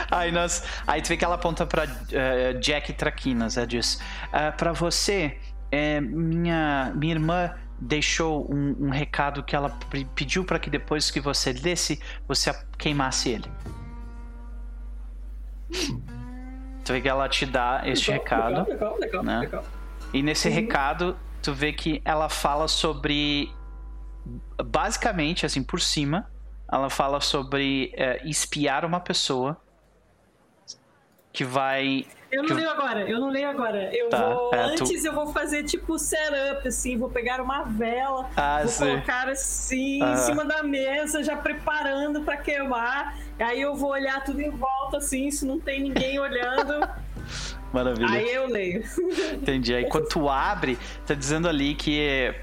aí, 0.10 0.32
nós, 0.32 0.64
aí 0.88 1.00
tu 1.00 1.10
vê 1.10 1.18
que 1.18 1.24
ela 1.24 1.36
aponta 1.36 1.68
pra 1.68 1.84
eh, 2.12 2.54
Jack 2.54 2.94
Traquinas. 2.94 3.56
Ela 3.56 3.68
diz: 3.68 4.02
"Ah, 4.34 4.52
Pra 4.52 4.72
você, 4.72 5.38
eh, 5.72 6.02
minha, 6.02 6.92
minha 6.96 7.14
irmã 7.14 7.54
deixou 7.80 8.52
um, 8.52 8.76
um 8.88 8.90
recado 8.90 9.44
que 9.44 9.56
ela 9.56 9.70
pe- 9.70 10.08
pediu 10.16 10.44
pra 10.44 10.58
que 10.58 10.72
depois 10.72 11.12
que 11.12 11.20
você 11.20 11.54
lesse, 11.54 12.02
você 12.28 12.52
queimasse 12.80 13.30
ele. 13.30 13.46
Tu 16.84 16.94
vê 16.94 17.02
que 17.02 17.10
ela 17.10 17.28
te 17.30 17.46
dá 17.46 17.82
este 17.86 18.10
Legal, 18.12 18.24
recado. 18.24 18.70
Legal, 18.70 18.98
legal, 19.00 19.24
né? 19.24 19.40
legal. 19.42 19.64
E 20.14 20.24
nesse 20.24 20.48
Uhum. 20.48 20.56
recado, 20.56 21.18
tu 21.42 21.54
vê 21.54 21.72
que 21.74 22.02
ela 22.06 22.30
fala 22.30 22.68
sobre. 22.68 23.52
Basicamente, 24.64 25.46
assim, 25.46 25.64
por 25.64 25.80
cima, 25.80 26.30
ela 26.72 26.90
fala 26.90 27.22
sobre 27.22 27.92
é, 27.96 28.22
espiar 28.28 28.84
uma 28.84 29.00
pessoa 29.00 29.58
que 31.32 31.44
vai. 31.44 32.06
Eu 32.30 32.42
não 32.42 32.50
Que- 32.50 32.54
leio 32.56 32.70
agora, 32.70 33.10
eu 33.10 33.20
não 33.22 33.30
leio 33.30 33.48
agora. 33.50 33.96
Eu 33.96 34.10
Tá, 34.10 34.18
vou. 34.34 34.54
é, 34.54 34.76
tu- 34.76 34.84
antes 34.84 35.06
eu 35.06 35.14
vou 35.14 35.28
fazer 35.32 35.64
tipo 35.64 35.98
setup, 35.98 36.68
assim, 36.68 36.98
vou 36.98 37.10
pegar 37.10 37.40
uma 37.40 37.64
vela, 37.64 38.30
Ah, 38.36 38.60
vou 38.64 38.68
sim. 38.68 38.86
colocar 38.86 39.30
assim 39.30 40.02
Ah. 40.04 40.12
em 40.14 40.18
cima 40.18 40.44
da 40.44 40.62
mesa, 40.62 41.24
já 41.24 41.38
preparando 41.38 42.24
pra 42.24 42.36
queimar. 42.36 43.18
Aí 43.40 43.62
eu 43.62 43.76
vou 43.76 43.92
olhar 43.92 44.22
tudo 44.26 44.42
em 44.42 44.50
volta, 44.50 44.98
assim, 44.98 45.32
se 45.32 45.46
não 45.46 45.58
tem 45.60 45.80
ninguém 45.82 46.20
olhando. 46.20 46.74
Maravilha. 47.74 48.10
aí 48.10 48.34
eu 48.34 48.48
leio. 48.48 48.84
Entendi. 49.34 49.74
Aí 49.74 49.88
quando 49.90 50.08
tu 50.08 50.30
abre, 50.30 50.78
tá 51.06 51.14
dizendo 51.14 51.48
ali 51.48 51.76
que 51.76 52.02
é, 52.02 52.42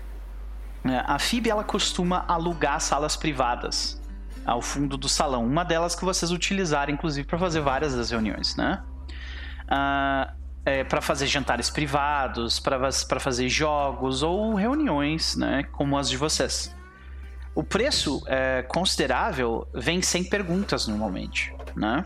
a 1.07 1.19
FIB 1.19 1.49
ela 1.49 1.65
costuma 1.65 2.25
alugar 2.29 2.81
salas 2.81 3.17
privadas 3.17 4.01
ao 4.45 4.61
fundo 4.61 4.97
do 4.97 5.09
salão. 5.09 5.45
Uma 5.45 5.65
delas 5.65 5.95
que 5.95 6.05
vocês 6.05 6.31
utilizaram, 6.31 6.93
inclusive, 6.93 7.27
para 7.27 7.39
fazer 7.39 7.61
várias 7.61 7.95
das 7.95 8.11
reuniões, 8.11 8.57
né? 8.57 8.83
Ah, 9.69 10.35
é, 10.65 10.85
para 10.85 11.01
fazer 11.01 11.27
jantares 11.27 11.71
privados, 11.71 12.61
para 12.61 13.21
fazer 13.21 13.49
jogos 13.49 14.23
ou 14.23 14.55
reuniões, 14.55 15.37
né? 15.37 15.63
Como 15.73 15.97
as 15.97 16.09
de 16.09 16.17
vocês. 16.17 16.75
O 17.55 17.63
preço 17.63 18.23
é 18.27 18.63
considerável 18.63 19.67
vem 19.73 20.03
sem 20.03 20.25
perguntas 20.25 20.89
normalmente, 20.89 21.55
né? 21.77 22.05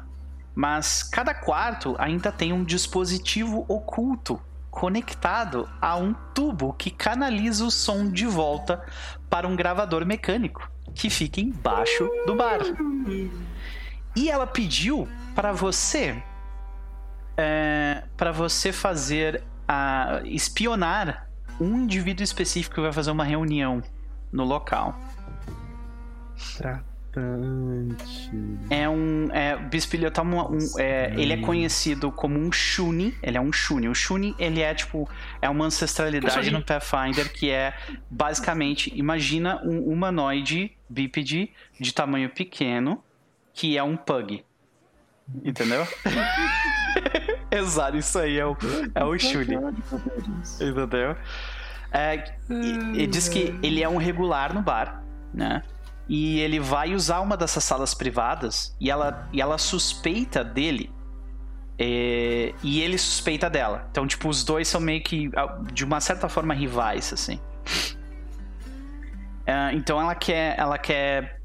Mas 0.58 1.04
cada 1.04 1.32
quarto 1.32 1.94
ainda 2.00 2.32
tem 2.32 2.52
um 2.52 2.64
dispositivo 2.64 3.64
oculto 3.68 4.42
conectado 4.72 5.68
a 5.80 5.94
um 5.94 6.12
tubo 6.34 6.72
que 6.72 6.90
canaliza 6.90 7.64
o 7.64 7.70
som 7.70 8.10
de 8.10 8.26
volta 8.26 8.84
para 9.30 9.46
um 9.46 9.54
gravador 9.54 10.04
mecânico 10.04 10.68
que 10.96 11.08
fica 11.08 11.40
embaixo 11.40 12.10
do 12.26 12.34
bar. 12.34 12.58
E 14.16 14.28
ela 14.28 14.48
pediu 14.48 15.06
para 15.32 15.52
você 15.52 16.20
para 18.16 18.32
você 18.32 18.72
fazer 18.72 19.44
a 19.68 20.22
espionar 20.24 21.28
um 21.60 21.84
indivíduo 21.84 22.24
específico 22.24 22.74
que 22.74 22.80
vai 22.80 22.92
fazer 22.92 23.12
uma 23.12 23.22
reunião 23.22 23.80
no 24.32 24.42
local. 24.42 24.98
É 28.70 28.88
um. 28.88 29.28
É, 29.32 29.56
Bispilho 29.56 30.10
tá 30.10 30.22
um, 30.22 30.38
um- 30.56 30.58
é, 30.78 31.12
ele 31.16 31.32
é 31.32 31.36
conhecido 31.38 32.10
como 32.12 32.38
um 32.38 32.50
Shuni. 32.52 33.14
Ele 33.22 33.36
é 33.36 33.40
um 33.40 33.52
Shuni. 33.52 33.88
O 33.88 33.94
Shuni, 33.94 34.34
ele 34.38 34.60
é 34.60 34.74
tipo. 34.74 35.08
É 35.40 35.48
uma 35.48 35.64
ancestralidade 35.66 36.50
no 36.50 36.62
Pathfinder 36.62 37.32
que 37.32 37.50
é 37.50 37.74
basicamente. 38.10 38.92
Imagina 38.96 39.60
um 39.64 39.80
humanoide 39.90 40.72
bípede 40.88 41.50
de 41.78 41.92
tamanho 41.92 42.28
pequeno 42.30 43.02
que 43.54 43.76
é 43.76 43.82
um 43.82 43.96
pug. 43.96 44.44
Entendeu? 45.44 45.86
Exato, 47.50 47.96
isso 47.96 48.18
aí 48.18 48.38
é 48.38 48.46
o, 48.46 48.56
é 48.94 49.04
o 49.04 49.18
Shuni. 49.18 49.54
Entendeu? 50.60 51.16
É, 51.90 52.24
e, 52.50 53.02
e 53.02 53.06
diz 53.06 53.28
que 53.28 53.58
ele 53.62 53.82
é 53.82 53.88
um 53.88 53.96
regular 53.96 54.54
no 54.54 54.60
bar, 54.62 55.02
né? 55.32 55.62
E 56.08 56.40
ele 56.40 56.58
vai 56.58 56.94
usar 56.94 57.20
uma 57.20 57.36
dessas 57.36 57.62
salas 57.64 57.92
privadas 57.94 58.74
e 58.80 58.90
ela, 58.90 59.28
e 59.32 59.40
ela 59.42 59.58
suspeita 59.58 60.42
dele. 60.42 60.90
é, 61.78 62.52
e 62.62 62.80
ele 62.80 62.98
suspeita 62.98 63.48
dela. 63.48 63.86
Então, 63.90 64.06
tipo, 64.06 64.28
os 64.28 64.42
dois 64.44 64.66
são 64.66 64.80
meio 64.80 65.02
que, 65.02 65.30
ah, 65.36 65.60
de 65.72 65.84
uma 65.84 66.00
certa 66.00 66.28
forma, 66.28 66.52
rivais, 66.52 67.12
assim. 67.12 67.40
É, 69.46 69.72
então 69.74 70.00
ela 70.00 70.14
quer, 70.14 70.58
ela 70.58 70.76
quer 70.76 71.40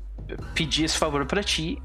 pedir 0.56 0.86
esse 0.86 0.98
favor 0.98 1.26
pra 1.26 1.44
ti. 1.44 1.82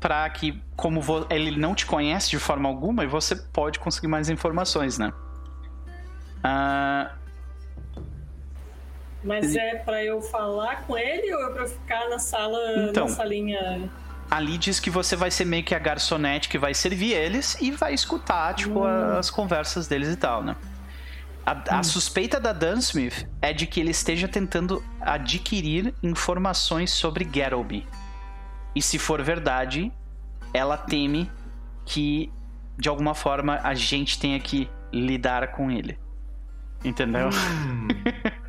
Pra 0.00 0.28
que, 0.30 0.60
como 0.74 1.00
ele 1.30 1.56
não 1.56 1.74
te 1.74 1.86
conhece 1.86 2.30
de 2.30 2.38
forma 2.38 2.68
alguma, 2.68 3.04
e 3.04 3.06
você 3.06 3.36
pode 3.36 3.78
conseguir 3.78 4.08
mais 4.08 4.28
informações, 4.30 4.98
né? 4.98 5.12
Ah, 6.42 7.12
Mas 9.24 9.54
é 9.54 9.76
pra 9.76 10.04
eu 10.04 10.20
falar 10.20 10.82
com 10.86 10.96
ele 10.98 11.32
ou 11.34 11.46
é 11.48 11.52
pra 11.52 11.62
eu 11.62 11.68
ficar 11.68 12.08
na 12.08 12.18
sala, 12.18 12.58
Então. 12.88 13.06
na 13.06 13.14
salinha? 13.14 13.90
ali 14.30 14.56
diz 14.56 14.80
que 14.80 14.88
você 14.88 15.14
vai 15.14 15.30
ser 15.30 15.44
meio 15.44 15.62
que 15.62 15.74
a 15.74 15.78
garçonete 15.78 16.48
que 16.48 16.56
vai 16.56 16.72
servir 16.72 17.12
eles 17.12 17.54
e 17.60 17.70
vai 17.70 17.92
escutar, 17.92 18.54
tipo, 18.54 18.82
as 18.82 19.28
conversas 19.28 19.86
deles 19.86 20.08
e 20.08 20.16
tal, 20.16 20.42
né? 20.42 20.56
A, 21.44 21.80
a 21.80 21.82
suspeita 21.82 22.40
da 22.40 22.50
Dunsmith 22.52 23.28
é 23.42 23.52
de 23.52 23.66
que 23.66 23.78
ele 23.78 23.90
esteja 23.90 24.26
tentando 24.26 24.82
adquirir 25.00 25.92
informações 26.02 26.90
sobre 26.92 27.24
Garrowby. 27.26 27.86
E 28.74 28.80
se 28.80 28.98
for 28.98 29.20
verdade, 29.20 29.92
ela 30.54 30.78
teme 30.78 31.30
que, 31.84 32.32
de 32.78 32.88
alguma 32.88 33.14
forma, 33.14 33.60
a 33.62 33.74
gente 33.74 34.18
tenha 34.18 34.40
que 34.40 34.66
lidar 34.90 35.48
com 35.48 35.70
ele. 35.70 35.98
Entendeu? 36.82 37.28
Hum. 37.28 37.88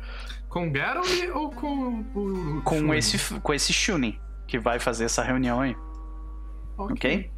com 0.54 0.68
o 0.68 0.70
Garrett 0.70 1.28
ou 1.32 1.50
com 1.50 2.04
o. 2.14 2.62
com, 2.64 2.78
Shuri? 2.78 2.98
esse, 2.98 3.40
com 3.40 3.52
esse 3.52 3.72
Shunin 3.72 4.16
que 4.46 4.58
vai 4.58 4.78
fazer 4.78 5.04
essa 5.06 5.22
reunião 5.22 5.60
aí, 5.60 5.76
ok? 6.78 7.30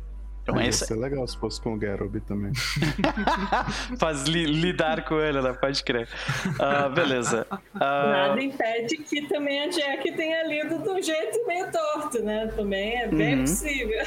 Então 0.43 0.61
Ia 0.61 0.69
esse, 0.69 0.87
ser 0.87 0.95
legal 0.97 1.27
se 1.27 1.37
fosse 1.39 1.61
com 1.61 1.75
o 1.75 1.77
Garoby 1.79 2.21
também. 2.21 2.53
faz 3.99 4.25
li- 4.25 4.45
lidar 4.47 5.05
com 5.05 5.19
ele, 5.19 5.41
né? 5.41 5.53
Pode 5.55 5.83
crer. 5.83 6.09
Ah, 6.61 6.89
beleza. 6.89 7.45
Ah, 7.75 8.29
Nada 8.29 8.41
impede 8.43 8.97
que 8.99 9.23
também 9.27 9.63
a 9.65 9.69
Jack 9.69 10.13
tenha 10.13 10.47
lido 10.47 10.79
de 10.81 10.89
um 10.89 11.03
jeito 11.03 11.45
meio 11.49 11.73
torto, 11.73 12.23
né? 12.23 12.47
Também 12.55 12.97
é 13.03 13.09
bem 13.09 13.35
Uhum. 13.39 13.41
possível. 13.41 14.05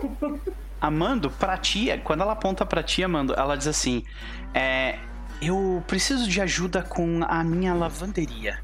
Amando, 0.80 1.30
pra 1.30 1.56
ti, 1.56 1.86
quando 2.04 2.20
ela 2.22 2.32
aponta 2.32 2.66
pra 2.66 2.82
ti, 2.82 3.02
Amando, 3.04 3.32
ela 3.34 3.56
diz 3.56 3.68
assim: 3.68 4.04
é, 4.52 4.98
Eu 5.44 5.82
preciso 5.88 6.28
de 6.28 6.40
ajuda 6.40 6.84
com 6.84 7.24
a 7.24 7.42
minha 7.42 7.74
lavanderia. 7.74 8.60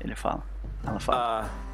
Ele 0.00 0.16
fala. 0.16 0.42
Ela 0.84 0.98
fala. 0.98 1.44
Ah, 1.44 1.67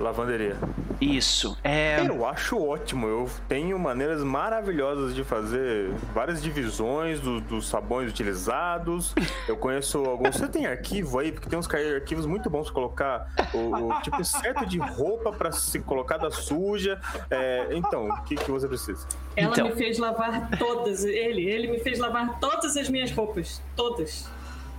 lavanderia. 0.00 0.56
Isso. 1.00 1.56
É. 1.64 2.00
Eu 2.06 2.26
acho 2.26 2.58
ótimo. 2.62 3.06
Eu 3.06 3.28
tenho 3.48 3.78
maneiras 3.78 4.22
maravilhosas 4.22 5.14
de 5.14 5.24
fazer 5.24 5.90
várias 6.12 6.42
divisões 6.42 7.20
do- 7.20 7.40
dos 7.40 7.68
sabões 7.68 8.10
utilizados. 8.10 9.14
Eu 9.48 9.56
conheço 9.56 9.98
alguns. 10.04 10.36
Você 10.36 10.46
tem 10.48 10.66
arquivo 10.66 11.18
aí? 11.18 11.32
Porque 11.32 11.48
tem 11.48 11.58
uns 11.58 11.68
arquivos 11.72 12.26
muito 12.26 12.50
bons 12.50 12.64
pra 12.64 12.74
colocar 12.74 13.26
o, 13.54 13.88
o 13.88 14.00
tipo 14.02 14.22
certo 14.24 14.66
de 14.66 14.78
roupa 14.78 15.32
pra 15.32 15.52
se 15.52 15.80
colocar 15.80 16.18
da 16.18 16.30
suja. 16.30 17.00
É, 17.30 17.68
então, 17.72 18.08
o 18.08 18.22
que, 18.24 18.34
que 18.34 18.50
você 18.50 18.68
precisa? 18.68 19.06
Ela 19.36 19.52
Então. 19.52 19.68
me 19.68 19.74
fez 19.76 19.98
lavar 19.98 20.50
todas, 20.58 21.04
ele, 21.04 21.48
ele 21.48 21.68
me 21.68 21.78
fez 21.80 21.98
lavar 21.98 22.38
todas 22.40 22.76
as 22.76 22.88
minhas 22.88 23.10
roupas. 23.10 23.62
Todas. 23.76 24.28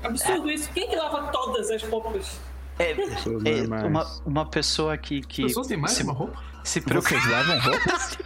Absurdo 0.04 0.50
isso. 0.52 0.70
Quem 0.74 0.88
que 0.90 0.96
lava 0.96 1.32
todas 1.32 1.70
as 1.72 1.84
roupas? 1.84 2.40
É, 2.82 2.94
Pessoas 2.96 3.46
é 3.46 3.58
normais. 3.62 3.84
uma, 3.84 4.06
uma 4.26 4.46
pessoa 4.50 4.98
que. 4.98 5.22
que 5.22 5.42
As 5.44 5.48
pessoas 5.50 5.68
têm 5.68 5.78
mais 5.78 5.94
se, 5.94 6.04
uma 6.04 6.14
roupa? 6.14 6.42
se 6.64 6.82
preocupa. 6.82 7.20
Vocês 7.20 7.32
lavam 7.32 7.60
roupas? 7.60 8.18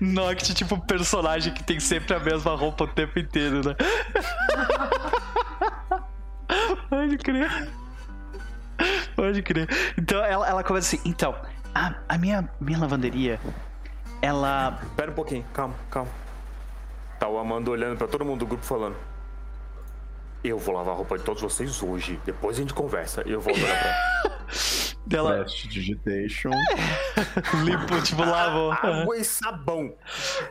Noct, 0.00 0.54
tipo, 0.54 0.78
personagem 0.86 1.52
que 1.52 1.62
tem 1.62 1.78
sempre 1.80 2.14
a 2.14 2.18
mesma 2.20 2.54
roupa 2.54 2.84
o 2.84 2.88
tempo 2.88 3.18
inteiro, 3.18 3.60
né? 3.66 3.74
Pode 6.88 7.18
crer. 7.18 7.68
Pode 9.14 9.42
crer. 9.42 9.68
Então 9.98 10.24
ela, 10.24 10.48
ela 10.48 10.64
começa 10.64 10.96
assim, 10.96 11.00
então, 11.08 11.34
a, 11.74 11.94
a 12.08 12.18
minha, 12.18 12.48
minha 12.60 12.78
lavanderia, 12.78 13.40
ela. 14.22 14.80
Pera 14.96 15.10
um 15.10 15.14
pouquinho, 15.14 15.44
calma, 15.52 15.74
calma. 15.90 16.10
Tá 17.18 17.28
o 17.28 17.38
Amando 17.38 17.70
olhando 17.70 17.96
pra 17.96 18.06
todo 18.06 18.24
mundo 18.24 18.40
do 18.40 18.46
grupo 18.46 18.64
falando. 18.64 18.96
Eu 20.48 20.58
vou 20.58 20.74
lavar 20.74 20.94
a 20.94 20.96
roupa 20.96 21.18
de 21.18 21.24
todos 21.24 21.42
vocês 21.42 21.82
hoje. 21.82 22.20
Depois 22.24 22.56
a 22.56 22.60
gente 22.60 22.74
conversa. 22.74 23.22
E 23.26 23.32
eu 23.32 23.40
volto 23.40 23.58
olhar 23.58 23.78
pra 23.78 24.30
ela. 25.18 25.30
Ela 25.34 25.42
Fast 25.44 25.68
Digitation. 25.68 26.50
limpa, 27.64 28.00
tipo, 28.02 28.22
lavou. 28.24 28.72
Água 28.72 29.16
e 29.16 29.24
sabão. 29.24 29.94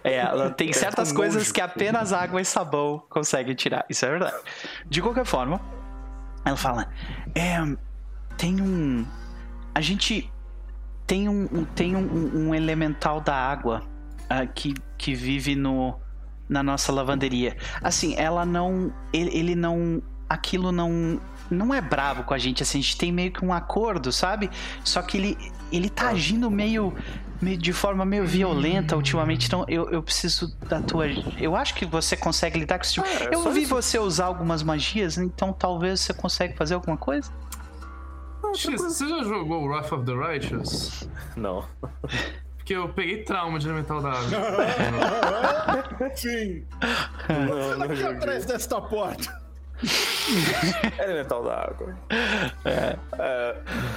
É, 0.04 0.16
ela 0.18 0.50
tem 0.52 0.72
certas 0.74 1.12
coisas 1.12 1.44
nojo. 1.44 1.54
que 1.54 1.62
apenas 1.62 2.14
água 2.14 2.40
e 2.42 2.46
sabão 2.46 3.04
conseguem 3.10 3.54
tirar. 3.56 3.86
Isso 3.90 4.06
é 4.06 4.10
verdade. 4.10 4.36
De 4.86 5.02
qualquer 5.02 5.26
forma, 5.26 5.60
ela 6.46 6.58
fala: 6.58 6.88
É. 7.34 7.58
Tem 8.38 8.62
um. 8.62 9.06
A 9.74 9.82
gente 9.82 10.32
tem 11.08 11.30
um, 11.30 11.44
um- 11.52 11.66
tem 11.66 11.96
um, 11.96 12.48
um 12.50 12.56
elemental 12.56 13.22
da 13.22 13.36
água 13.36 13.82
ah, 14.30 14.46
que, 14.46 14.74
que 14.98 15.14
vive 15.14 15.56
no, 15.56 16.00
na 16.50 16.62
nossa 16.64 16.92
lavanderia. 16.92 17.56
Assim, 17.82 18.16
ela 18.18 18.46
não. 18.46 18.94
Ele, 19.14 19.36
ele 19.38 19.56
não. 19.56 20.02
Aquilo 20.30 20.72
não. 20.72 21.20
Não 21.50 21.72
é 21.74 21.80
bravo 21.80 22.24
com 22.24 22.34
a 22.34 22.40
gente, 22.40 22.64
assim, 22.64 22.80
a 22.80 22.82
gente 22.82 22.98
tem 22.98 23.12
meio 23.12 23.32
que 23.32 23.46
um 23.46 23.54
acordo, 23.54 24.12
sabe? 24.12 24.50
Só 24.84 25.00
que 25.04 25.16
ele, 25.18 25.38
ele 25.72 25.92
tá 25.92 26.08
agindo 26.10 26.50
meio, 26.50 26.92
meio 27.40 27.56
de 27.56 27.72
forma 27.72 28.04
meio 28.04 28.26
violenta 28.26 28.96
ultimamente, 28.96 29.46
então 29.46 29.64
eu, 29.68 29.88
eu 29.92 30.02
preciso 30.02 30.58
da 30.68 30.82
tua. 30.82 31.06
Eu 31.38 31.56
acho 31.56 31.76
que 31.76 31.86
você 31.86 32.18
consegue 32.18 32.58
lidar 32.58 32.80
com 32.80 32.84
isso. 32.86 32.94
tipo- 32.96 33.08
Ah, 33.08 33.26
é 33.32 33.36
eu 33.36 33.44
só 33.44 33.52
vi 33.52 33.62
isso. 33.62 33.76
você 33.76 34.00
usar 34.00 34.26
algumas 34.26 34.64
magias, 34.64 35.20
então 35.20 35.54
talvez 35.54 36.00
você 36.00 36.14
consegue 36.16 36.58
fazer 36.58 36.74
alguma 36.74 36.98
coisa? 36.98 37.32
X, 38.56 38.82
você 38.82 39.08
já 39.08 39.24
jogou 39.24 39.66
Wrath 39.68 39.92
of 39.92 40.04
the 40.04 40.14
Righteous? 40.14 41.08
Não. 41.36 41.64
Porque 42.66 42.74
eu 42.74 42.90
peguei 42.90 43.22
trauma 43.22 43.60
de 43.60 43.68
elemental 43.68 44.02
da 44.02 44.10
água. 44.10 46.10
Sim. 46.18 46.66
Não, 47.30 47.78
não 47.78 47.86
Aqui 47.86 47.96
joguei. 47.96 48.18
atrás 48.18 48.44
desta 48.48 48.82
porta. 48.82 49.40
Elemental 50.98 51.44
da 51.44 51.62
água. 51.62 51.96
É. 52.66 52.98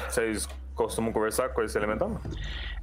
Vocês 0.07 0.47
costumam 0.75 1.15
conversar 1.15 1.49
com 1.49 1.63
esse 1.63 1.79
elemental? 1.79 2.21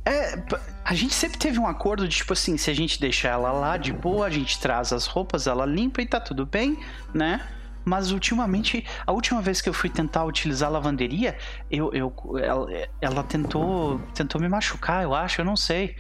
É, 0.03 0.41
a 0.83 0.95
gente 0.95 1.13
sempre 1.13 1.37
teve 1.37 1.59
um 1.59 1.67
acordo 1.67 2.07
de 2.07 2.17
tipo 2.17 2.33
assim, 2.33 2.57
se 2.57 2.71
a 2.71 2.73
gente 2.73 2.99
deixar 2.99 3.29
ela 3.29 3.51
lá 3.51 3.77
de 3.77 3.93
boa, 3.93 4.25
a 4.25 4.29
gente 4.31 4.59
traz 4.59 4.91
as 4.91 5.05
roupas, 5.05 5.45
ela 5.45 5.67
limpa 5.67 6.01
e 6.01 6.07
tá 6.07 6.19
tudo 6.19 6.47
bem, 6.47 6.83
né? 7.13 7.47
Mas 7.85 8.11
ultimamente, 8.11 8.83
a 9.05 9.11
última 9.11 9.41
vez 9.41 9.61
que 9.61 9.69
eu 9.69 9.73
fui 9.73 9.89
tentar 9.89 10.25
utilizar 10.25 10.69
a 10.69 10.71
lavanderia, 10.73 11.37
eu, 11.69 11.93
eu, 11.93 12.13
ela, 12.41 12.67
ela 12.99 13.23
tentou, 13.23 13.99
tentou 14.13 14.41
me 14.41 14.49
machucar, 14.49 15.03
eu 15.03 15.13
acho, 15.13 15.41
eu 15.41 15.45
não 15.45 15.55
sei. 15.55 15.95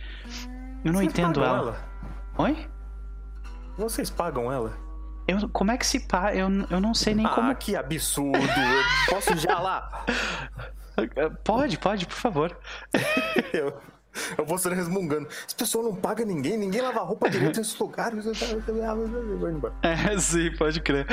Eu 0.83 0.91
não 0.91 0.99
Vocês 0.99 1.11
entendo 1.13 1.39
pagam 1.39 1.55
ela. 1.57 1.77
Oi? 2.37 2.67
Vocês 3.77 4.09
pagam 4.09 4.51
ela? 4.51 4.73
Eu, 5.27 5.49
como 5.49 5.71
é 5.71 5.77
que 5.77 5.85
se 5.85 5.99
pá? 6.07 6.33
Eu, 6.35 6.47
eu 6.69 6.79
não 6.79 6.93
sei 6.93 7.13
nem 7.15 7.25
Ah, 7.25 7.29
como. 7.29 7.55
que 7.55 7.75
absurdo! 7.75 8.37
Eu 8.37 8.83
posso 9.15 9.35
já 9.37 9.59
lá? 9.59 10.05
Pode, 11.43 11.77
pode, 11.77 12.05
por 12.07 12.15
favor. 12.15 12.57
Eu, 13.51 13.77
eu 14.37 14.45
vou 14.45 14.57
ser 14.57 14.73
resmungando. 14.73 15.27
Esse 15.45 15.55
pessoal 15.55 15.83
não 15.83 15.95
paga 15.95 16.25
ninguém, 16.25 16.57
ninguém 16.57 16.81
lava 16.81 17.01
roupa 17.01 17.29
direito 17.29 17.59
vou 19.37 19.49
embora. 19.49 19.73
É, 19.81 20.17
sim, 20.17 20.51
pode 20.57 20.81
crer. 20.81 21.07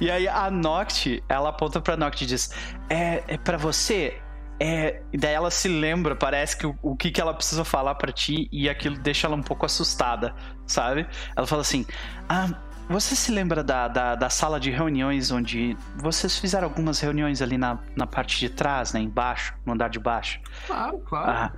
e 0.00 0.10
aí 0.10 0.28
a 0.28 0.50
Noct, 0.50 1.22
ela 1.28 1.50
aponta 1.50 1.80
pra 1.80 1.96
Noct 1.96 2.24
e 2.24 2.26
diz: 2.26 2.50
É, 2.88 3.22
é 3.26 3.38
para 3.38 3.56
você. 3.56 4.20
É, 4.60 5.02
e 5.12 5.18
daí 5.18 5.34
ela 5.34 5.50
se 5.50 5.68
lembra, 5.68 6.14
parece 6.14 6.56
que 6.56 6.64
o, 6.64 6.78
o 6.80 6.96
que, 6.96 7.10
que 7.10 7.20
ela 7.20 7.34
precisa 7.34 7.64
falar 7.64 7.96
pra 7.96 8.12
ti 8.12 8.48
e 8.52 8.68
aquilo 8.68 8.96
deixa 8.96 9.26
ela 9.26 9.34
um 9.34 9.42
pouco 9.42 9.66
assustada, 9.66 10.32
sabe? 10.66 11.06
Ela 11.36 11.46
fala 11.46 11.62
assim: 11.62 11.84
Ah, 12.28 12.48
você 12.88 13.16
se 13.16 13.32
lembra 13.32 13.62
da, 13.64 13.88
da, 13.88 14.14
da 14.14 14.30
sala 14.30 14.60
de 14.60 14.70
reuniões 14.70 15.30
onde 15.30 15.76
vocês 15.96 16.38
fizeram 16.38 16.68
algumas 16.68 17.00
reuniões 17.00 17.40
ali 17.40 17.56
na, 17.56 17.78
na 17.96 18.06
parte 18.06 18.38
de 18.38 18.48
trás, 18.48 18.92
né? 18.92 19.00
Embaixo, 19.00 19.54
no 19.64 19.72
andar 19.72 19.88
de 19.88 19.98
baixo? 19.98 20.40
Claro, 20.66 20.98
claro. 20.98 21.30
Ah, 21.30 21.52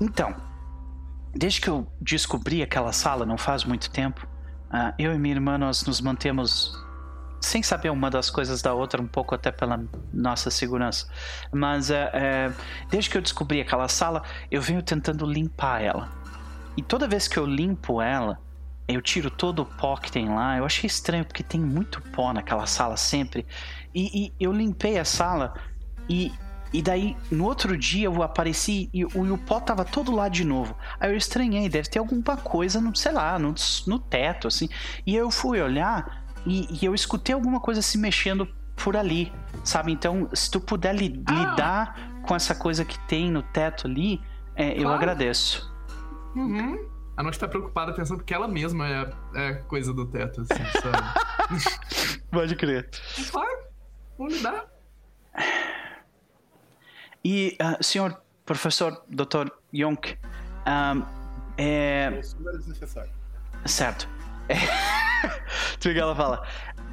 então, 0.00 0.34
desde 1.34 1.60
que 1.60 1.68
eu 1.68 1.86
descobri 2.00 2.62
aquela 2.62 2.92
sala, 2.92 3.24
não 3.24 3.38
faz 3.38 3.64
muito 3.64 3.90
tempo, 3.90 4.26
ah, 4.70 4.94
eu 4.98 5.14
e 5.14 5.18
minha 5.18 5.34
irmã 5.34 5.56
nós 5.56 5.84
nos 5.86 6.00
mantemos 6.00 6.84
sem 7.40 7.62
saber 7.62 7.90
uma 7.90 8.10
das 8.10 8.30
coisas 8.30 8.60
da 8.60 8.74
outra, 8.74 9.00
um 9.00 9.06
pouco 9.06 9.34
até 9.34 9.52
pela 9.52 9.82
nossa 10.12 10.50
segurança. 10.50 11.06
Mas 11.52 11.90
é, 11.90 12.10
é, 12.12 12.52
desde 12.90 13.10
que 13.10 13.16
eu 13.16 13.22
descobri 13.22 13.60
aquela 13.60 13.88
sala, 13.88 14.22
eu 14.50 14.60
venho 14.60 14.82
tentando 14.82 15.24
limpar 15.24 15.82
ela. 15.82 16.08
E 16.76 16.82
toda 16.82 17.06
vez 17.06 17.28
que 17.28 17.38
eu 17.38 17.46
limpo 17.46 18.02
ela, 18.02 18.38
eu 18.88 19.02
tiro 19.02 19.30
todo 19.30 19.62
o 19.62 19.66
pó 19.66 19.96
que 19.96 20.10
tem 20.12 20.28
lá. 20.28 20.56
Eu 20.56 20.64
achei 20.64 20.86
estranho 20.86 21.24
porque 21.24 21.42
tem 21.42 21.60
muito 21.60 22.00
pó 22.12 22.32
naquela 22.32 22.66
sala 22.66 22.96
sempre. 22.96 23.46
E, 23.94 24.26
e 24.26 24.32
eu 24.38 24.52
limpei 24.52 24.98
a 24.98 25.04
sala 25.04 25.54
e, 26.08 26.32
e 26.72 26.80
daí 26.82 27.16
no 27.30 27.44
outro 27.44 27.76
dia 27.76 28.06
eu 28.06 28.22
apareci 28.22 28.88
e, 28.92 29.04
o- 29.04 29.26
e 29.26 29.30
o 29.30 29.38
pó 29.38 29.58
tava 29.58 29.84
todo 29.84 30.12
lá 30.14 30.28
de 30.28 30.44
novo. 30.44 30.76
Aí 31.00 31.10
eu 31.10 31.16
estranhei, 31.16 31.68
deve 31.68 31.88
ter 31.88 31.98
alguma 31.98 32.36
coisa, 32.36 32.80
no, 32.80 32.94
sei 32.94 33.12
lá, 33.12 33.38
no, 33.38 33.54
no 33.86 33.98
teto, 33.98 34.46
assim. 34.48 34.68
E 35.06 35.14
eu 35.16 35.30
fui 35.30 35.60
olhar 35.60 36.24
e, 36.46 36.68
e 36.80 36.84
eu 36.86 36.94
escutei 36.94 37.34
alguma 37.34 37.58
coisa 37.60 37.82
se 37.82 37.98
mexendo 37.98 38.46
por 38.76 38.96
ali, 38.96 39.32
sabe? 39.64 39.90
Então, 39.90 40.28
se 40.34 40.50
tu 40.50 40.60
puder 40.60 40.94
li- 40.94 41.22
Ah! 41.26 41.32
lidar 41.32 42.20
com 42.22 42.36
essa 42.36 42.54
coisa 42.54 42.84
que 42.84 42.98
tem 43.08 43.30
no 43.30 43.42
teto 43.42 43.86
ali, 43.86 44.20
é, 44.54 44.72
eu 44.72 44.82
Claro. 44.82 44.94
agradeço. 44.96 45.74
Uhum. 46.36 46.76
A 47.16 47.22
Noite 47.22 47.38
tá 47.38 47.48
preocupada 47.48 47.92
pensando 47.94 48.22
que 48.22 48.34
ela 48.34 48.46
mesma 48.46 48.86
é, 48.88 49.10
é 49.34 49.54
coisa 49.54 49.92
do 49.92 50.06
teto, 50.06 50.42
assim, 50.42 50.64
sabe? 50.82 52.20
Pode 52.30 52.54
crer. 52.56 52.90
claro, 53.30 53.58
vou 54.18 54.28
lidar. 54.28 54.66
E, 57.24 57.56
ah, 57.58 57.78
senhor 57.80 58.20
professor, 58.44 59.02
Dr. 59.08 59.50
Yonk, 59.74 60.18
ah, 60.66 60.94
é, 61.56 62.12
é. 63.64 63.66
Certo. 63.66 64.08
É... 64.48 65.98
Ela 65.98 66.14
fala: 66.14 66.46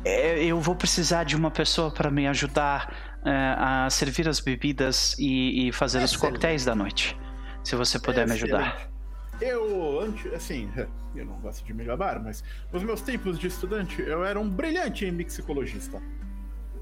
"É, 0.04 0.44
Eu 0.44 0.60
vou 0.60 0.76
precisar 0.76 1.24
de 1.24 1.36
uma 1.36 1.52
pessoa 1.52 1.92
para 1.92 2.10
me 2.10 2.28
ajudar 2.28 3.20
é, 3.26 3.56
a 3.58 3.90
servir 3.90 4.28
as 4.28 4.40
bebidas 4.40 5.16
e, 5.20 5.68
e 5.68 5.72
fazer 5.72 6.00
os 6.00 6.12
Excelente. 6.14 6.34
coquetéis 6.34 6.66
da 6.66 6.74
noite. 6.74 7.18
Se 7.64 7.76
você 7.76 8.00
puder 8.00 8.26
me 8.26 8.34
ajudar. 8.34 8.93
Eu, 9.42 10.00
antes, 10.00 10.32
assim, 10.34 10.72
eu 11.16 11.26
não 11.26 11.40
gosto 11.40 11.66
de 11.66 11.74
me 11.74 11.84
gabar, 11.84 12.20
mas 12.22 12.44
nos 12.72 12.84
meus 12.84 13.02
tempos 13.02 13.38
de 13.40 13.48
estudante, 13.48 14.02
eu 14.02 14.24
era 14.24 14.40
um 14.40 14.50
brilhante 14.50 15.10
mixicologista. 15.12 16.02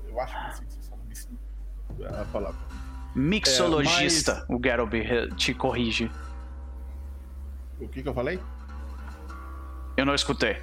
Eu 0.07 0.19
acho 0.19 0.33
que 0.33 0.45
assim 0.47 0.65
se 0.69 0.89
fala 0.89 1.01
mix- 1.07 1.29
a 2.19 2.25
palavra. 2.25 2.59
Mixologista, 3.15 4.45
o 4.47 4.57
Garoby 4.57 5.03
te 5.35 5.53
corrige. 5.53 6.09
O 7.79 7.87
que, 7.87 8.01
que 8.03 8.07
eu 8.07 8.13
falei? 8.13 8.39
Eu 9.97 10.05
não 10.05 10.15
escutei. 10.15 10.61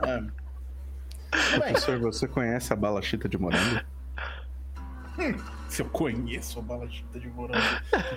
Bem, 0.00 0.32
Professor, 1.58 1.98
você 1.98 2.26
conhece 2.26 2.72
a 2.72 2.76
balachita 2.76 3.28
de 3.28 3.36
morango? 3.36 3.80
se 5.68 5.82
eu 5.82 5.86
conheço 5.86 6.58
a 6.58 6.62
balachita 6.62 7.20
de 7.20 7.28
morango, 7.28 7.62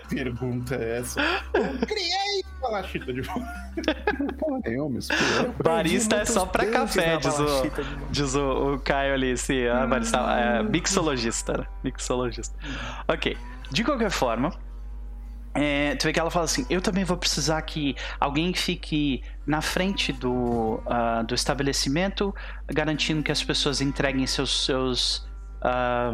que 0.07 0.15
pergunta 0.15 0.75
é 0.75 0.99
essa? 0.99 1.21
Eu 1.53 1.87
criei 1.87 2.43
balachita 2.61 3.13
de 3.13 3.21
morango. 3.21 4.33
Porra 4.37 4.59
nenhuma, 4.65 4.99
isso 4.99 5.13
fui 5.13 5.45
eu. 5.45 5.53
Barista 5.63 6.17
é 6.17 6.25
só 6.25 6.45
pra 6.45 6.65
café, 6.67 7.17
diz, 7.17 7.39
o, 7.39 7.71
diz 8.09 8.35
o, 8.35 8.75
o 8.75 8.79
Caio 8.79 9.13
ali. 9.13 9.35
Sim, 9.37 9.67
a 9.67 9.85
barista, 9.87 10.17
é, 10.17 10.63
mixologista, 10.63 11.57
né? 11.57 11.67
Mixologista. 11.83 12.55
Ok. 13.07 13.37
De 13.71 13.83
qualquer 13.83 14.11
forma, 14.11 14.51
é, 15.53 15.95
tu 15.95 16.05
vê 16.05 16.13
que 16.13 16.19
ela 16.19 16.31
fala 16.31 16.45
assim: 16.45 16.65
Eu 16.69 16.81
também 16.81 17.03
vou 17.03 17.17
precisar 17.17 17.61
que 17.63 17.95
alguém 18.19 18.53
fique 18.53 19.21
na 19.45 19.61
frente 19.61 20.13
do, 20.13 20.81
ah, 20.85 21.23
do 21.23 21.35
estabelecimento, 21.35 22.33
garantindo 22.67 23.21
que 23.21 23.31
as 23.31 23.43
pessoas 23.43 23.81
entreguem 23.81 24.25
seus 24.27 24.65
seus, 24.65 25.27
ah, 25.61 26.13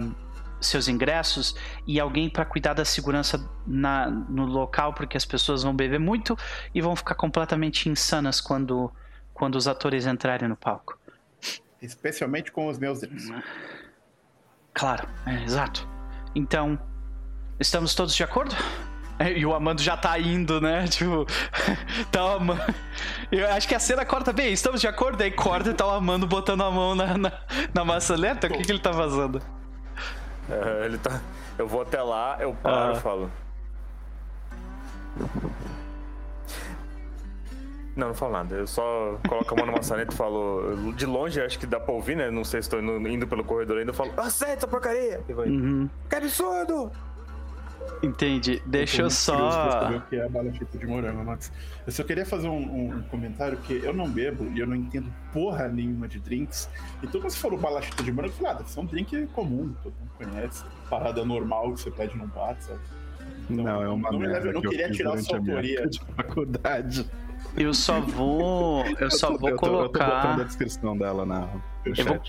seus 0.59 0.88
ingressos 0.88 1.55
e 1.85 1.99
alguém 1.99 2.29
para 2.29 2.45
cuidar 2.45 2.73
da 2.73 2.85
segurança 2.85 3.49
na, 3.65 4.09
no 4.09 4.45
local, 4.45 4.93
porque 4.93 5.17
as 5.17 5.25
pessoas 5.25 5.63
vão 5.63 5.75
beber 5.75 5.99
muito 5.99 6.38
e 6.73 6.81
vão 6.81 6.95
ficar 6.95 7.15
completamente 7.15 7.89
insanas 7.89 8.41
quando, 8.41 8.91
quando 9.34 9.55
os 9.55 9.67
atores 9.67 10.05
entrarem 10.05 10.47
no 10.47 10.55
palco. 10.55 10.97
Especialmente 11.81 12.51
com 12.51 12.67
os 12.67 12.79
meus 12.79 13.01
dentes. 13.01 13.29
Claro, 14.73 15.07
é, 15.25 15.43
exato. 15.43 15.88
Então, 16.34 16.79
estamos 17.59 17.93
todos 17.93 18.15
de 18.15 18.23
acordo? 18.23 18.55
É, 19.19 19.38
E 19.38 19.45
o 19.45 19.53
Amando 19.53 19.81
já 19.81 19.97
tá 19.97 20.17
indo, 20.19 20.61
né? 20.61 20.85
Tipo, 20.89 21.25
tá 22.11 22.25
o 22.25 22.38
Amando. 22.38 22.61
Eu 23.31 23.51
acho 23.51 23.67
que 23.67 23.75
a 23.75 23.79
cena 23.79 24.05
corta 24.05 24.31
bem, 24.31 24.53
estamos 24.53 24.81
de 24.81 24.88
acordo? 24.88 25.21
Aí 25.21 25.31
corta 25.31 25.69
e 25.69 25.73
tá 25.73 25.85
o 25.85 25.91
Amando 25.91 26.27
botando 26.27 26.61
a 26.61 26.71
mão 26.71 26.95
na, 26.95 27.17
na, 27.17 27.31
na 27.73 27.85
maçaneta. 27.85 28.47
O 28.47 28.51
que, 28.51 28.63
que 28.63 28.71
ele 28.71 28.79
tá 28.79 28.93
fazendo? 28.93 29.41
É, 30.49 30.86
ele 30.86 30.98
tá. 30.98 31.22
Eu 31.57 31.68
vou 31.68 31.82
até 31.82 32.02
lá, 32.02 32.38
eu 32.40 32.53
paro 32.53 32.94
Ah. 32.94 32.98
e 32.98 33.02
falo. 33.02 33.32
Não, 37.95 38.10
não 38.10 38.14
falo 38.14 38.34
nada. 38.34 38.56
Eu 38.56 38.68
só 38.68 39.18
coloco 39.28 39.53
a 39.53 39.57
mão 39.57 39.65
na 39.65 39.72
maçaneta 39.72 40.14
e 40.14 40.18
falo. 40.18 40.94
De 40.95 41.06
longe, 41.06 41.41
acho 41.41 41.57
que 41.57 41.65
dá 41.65 41.80
pra 41.80 41.94
ouvir, 41.94 42.15
né? 42.15 42.30
Não 42.30 42.44
sei 42.44 42.61
se 42.61 42.69
tô 42.69 42.80
indo, 42.80 43.07
indo 43.07 43.28
pelo 43.28 43.44
corredor 43.44 43.80
ainda. 43.80 43.90
Eu 43.90 43.95
falo, 43.95 44.11
aceita 44.18 44.53
essa 44.53 44.68
porcaria! 44.68 45.19
E 45.28 45.34
vai, 45.34 45.48
Uhum, 45.49 45.90
que 46.07 46.15
absurdo! 46.15 46.91
Entendi. 48.03 48.61
Deixa 48.65 49.01
eu 49.01 49.07
Tô 49.07 49.14
pra 49.14 49.89
só. 49.91 49.97
o 49.97 50.01
que 50.01 50.15
é 50.15 50.23
a 50.26 50.30
balachita 50.30 50.77
de 50.77 50.85
morango, 50.88 51.23
Max. 51.23 51.51
Eu 51.85 51.91
só 51.91 52.03
queria 52.03 52.26
fazer 52.26 52.47
um, 52.47 52.89
um 52.97 53.01
comentário 53.03 53.57
que 53.59 53.73
eu 53.73 53.93
não 53.93 54.09
bebo 54.09 54.45
e 54.53 54.59
eu 54.59 54.68
não 54.68 54.76
entendo 54.76 55.11
porra 55.34 55.68
nenhuma 55.68 56.07
de 56.07 56.19
drinks. 56.19 56.69
Então, 57.03 57.22
quando 57.22 57.31
você 57.31 57.38
falou 57.39 57.57
balachita 57.59 58.03
de 58.03 58.11
morango, 58.11 58.34
eu 58.34 58.38
falei, 58.38 58.51
ah, 58.51 58.55
deve 58.57 58.69
ser 58.69 58.80
um 58.80 58.85
drink 58.85 59.27
comum, 59.27 59.73
todo 59.84 59.93
mundo 59.99 60.11
conhece. 60.31 60.64
Parada 60.89 61.23
normal 61.26 61.73
que 61.73 61.81
você 61.81 61.91
pede 61.91 62.18
num 62.18 62.27
bar, 62.27 62.55
sabe? 62.59 62.80
Então, 63.49 63.64
Não, 63.64 63.81
é 63.81 63.88
uma 63.89 64.11
não 64.11 64.19
me 64.19 64.27
merda 64.27 64.35
leve- 64.45 64.49
eu 64.49 64.53
não 64.53 64.61
que 64.61 64.68
eu 64.68 64.72
queria 64.72 64.88
fiz 64.89 64.97
tirar 64.97 65.18
sua 65.19 65.38
autoria. 65.38 65.88
de 65.88 65.99
faculdade. 66.15 67.09
Eu 67.55 67.73
só 67.73 67.99
vou. 68.01 68.84
Eu 68.99 69.09
só 69.11 69.35
vou 69.38 69.49
eu 69.49 69.55
tô, 69.57 69.65
eu 69.65 69.72
tô 69.72 69.81
botando 69.88 70.05
a 70.05 70.09
colocar. 70.22 70.43
descrição 70.43 70.97
dela 70.97 71.26
na, 71.26 71.47
Eu 71.95 72.05
vou-. 72.05 72.22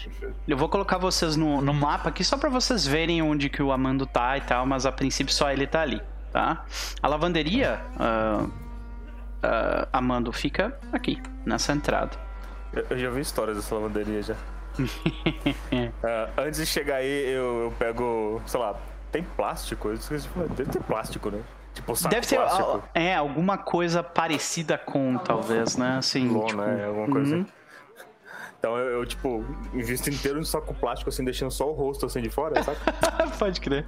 Eu 0.46 0.56
vou 0.56 0.68
colocar 0.68 0.98
vocês 0.98 1.36
no, 1.36 1.60
no 1.60 1.74
mapa 1.74 2.08
aqui 2.08 2.22
só 2.22 2.36
pra 2.36 2.48
vocês 2.48 2.86
verem 2.86 3.22
onde 3.22 3.48
que 3.48 3.62
o 3.62 3.72
Amando 3.72 4.06
tá 4.06 4.36
e 4.36 4.40
tal, 4.40 4.66
mas 4.66 4.86
a 4.86 4.92
princípio 4.92 5.32
só 5.32 5.50
ele 5.50 5.66
tá 5.66 5.82
ali, 5.82 6.00
tá? 6.32 6.64
A 7.02 7.08
lavanderia, 7.08 7.80
ah, 7.98 8.46
ah, 9.42 9.88
Amando, 9.92 10.32
fica 10.32 10.78
aqui, 10.92 11.20
nessa 11.44 11.72
entrada. 11.72 12.16
Eu, 12.72 12.86
eu 12.90 12.98
já 12.98 13.10
vi 13.10 13.20
histórias 13.20 13.56
dessa 13.56 13.74
lavanderia 13.74 14.22
já. 14.22 14.36
Ah, 16.04 16.28
antes 16.38 16.60
de 16.60 16.66
chegar 16.66 16.96
aí, 16.96 17.30
eu, 17.30 17.64
eu 17.64 17.74
pego, 17.78 18.40
sei 18.46 18.60
lá, 18.60 18.76
tem 19.10 19.22
plástico? 19.22 19.90
Deve 19.90 20.70
ter 20.70 20.82
plástico, 20.82 21.30
né? 21.30 21.42
Tipo, 21.74 21.94
saco 21.94 22.14
Deve 22.14 22.26
ter 22.26 22.36
plástico. 22.36 22.82
é, 22.94 23.14
alguma 23.14 23.58
coisa 23.58 24.02
parecida 24.02 24.76
com, 24.76 25.16
talvez, 25.18 25.76
né? 25.76 25.98
Assim, 25.98 26.28
Lona, 26.28 26.48
tipo, 26.48 26.62
é, 26.62 26.84
alguma 26.84 27.08
coisa 27.08 27.36
uhum. 27.36 27.46
Então 28.58 28.76
eu, 28.76 28.98
eu, 29.00 29.06
tipo, 29.06 29.44
invisto 29.72 30.10
inteiro 30.10 30.40
em 30.40 30.44
saco 30.44 30.74
plástico, 30.74 31.08
assim, 31.10 31.24
deixando 31.24 31.50
só 31.52 31.68
o 31.70 31.72
rosto 31.72 32.06
assim 32.06 32.20
de 32.20 32.28
fora, 32.28 32.60
sabe? 32.62 32.78
Pode 33.38 33.60
crer. 33.60 33.86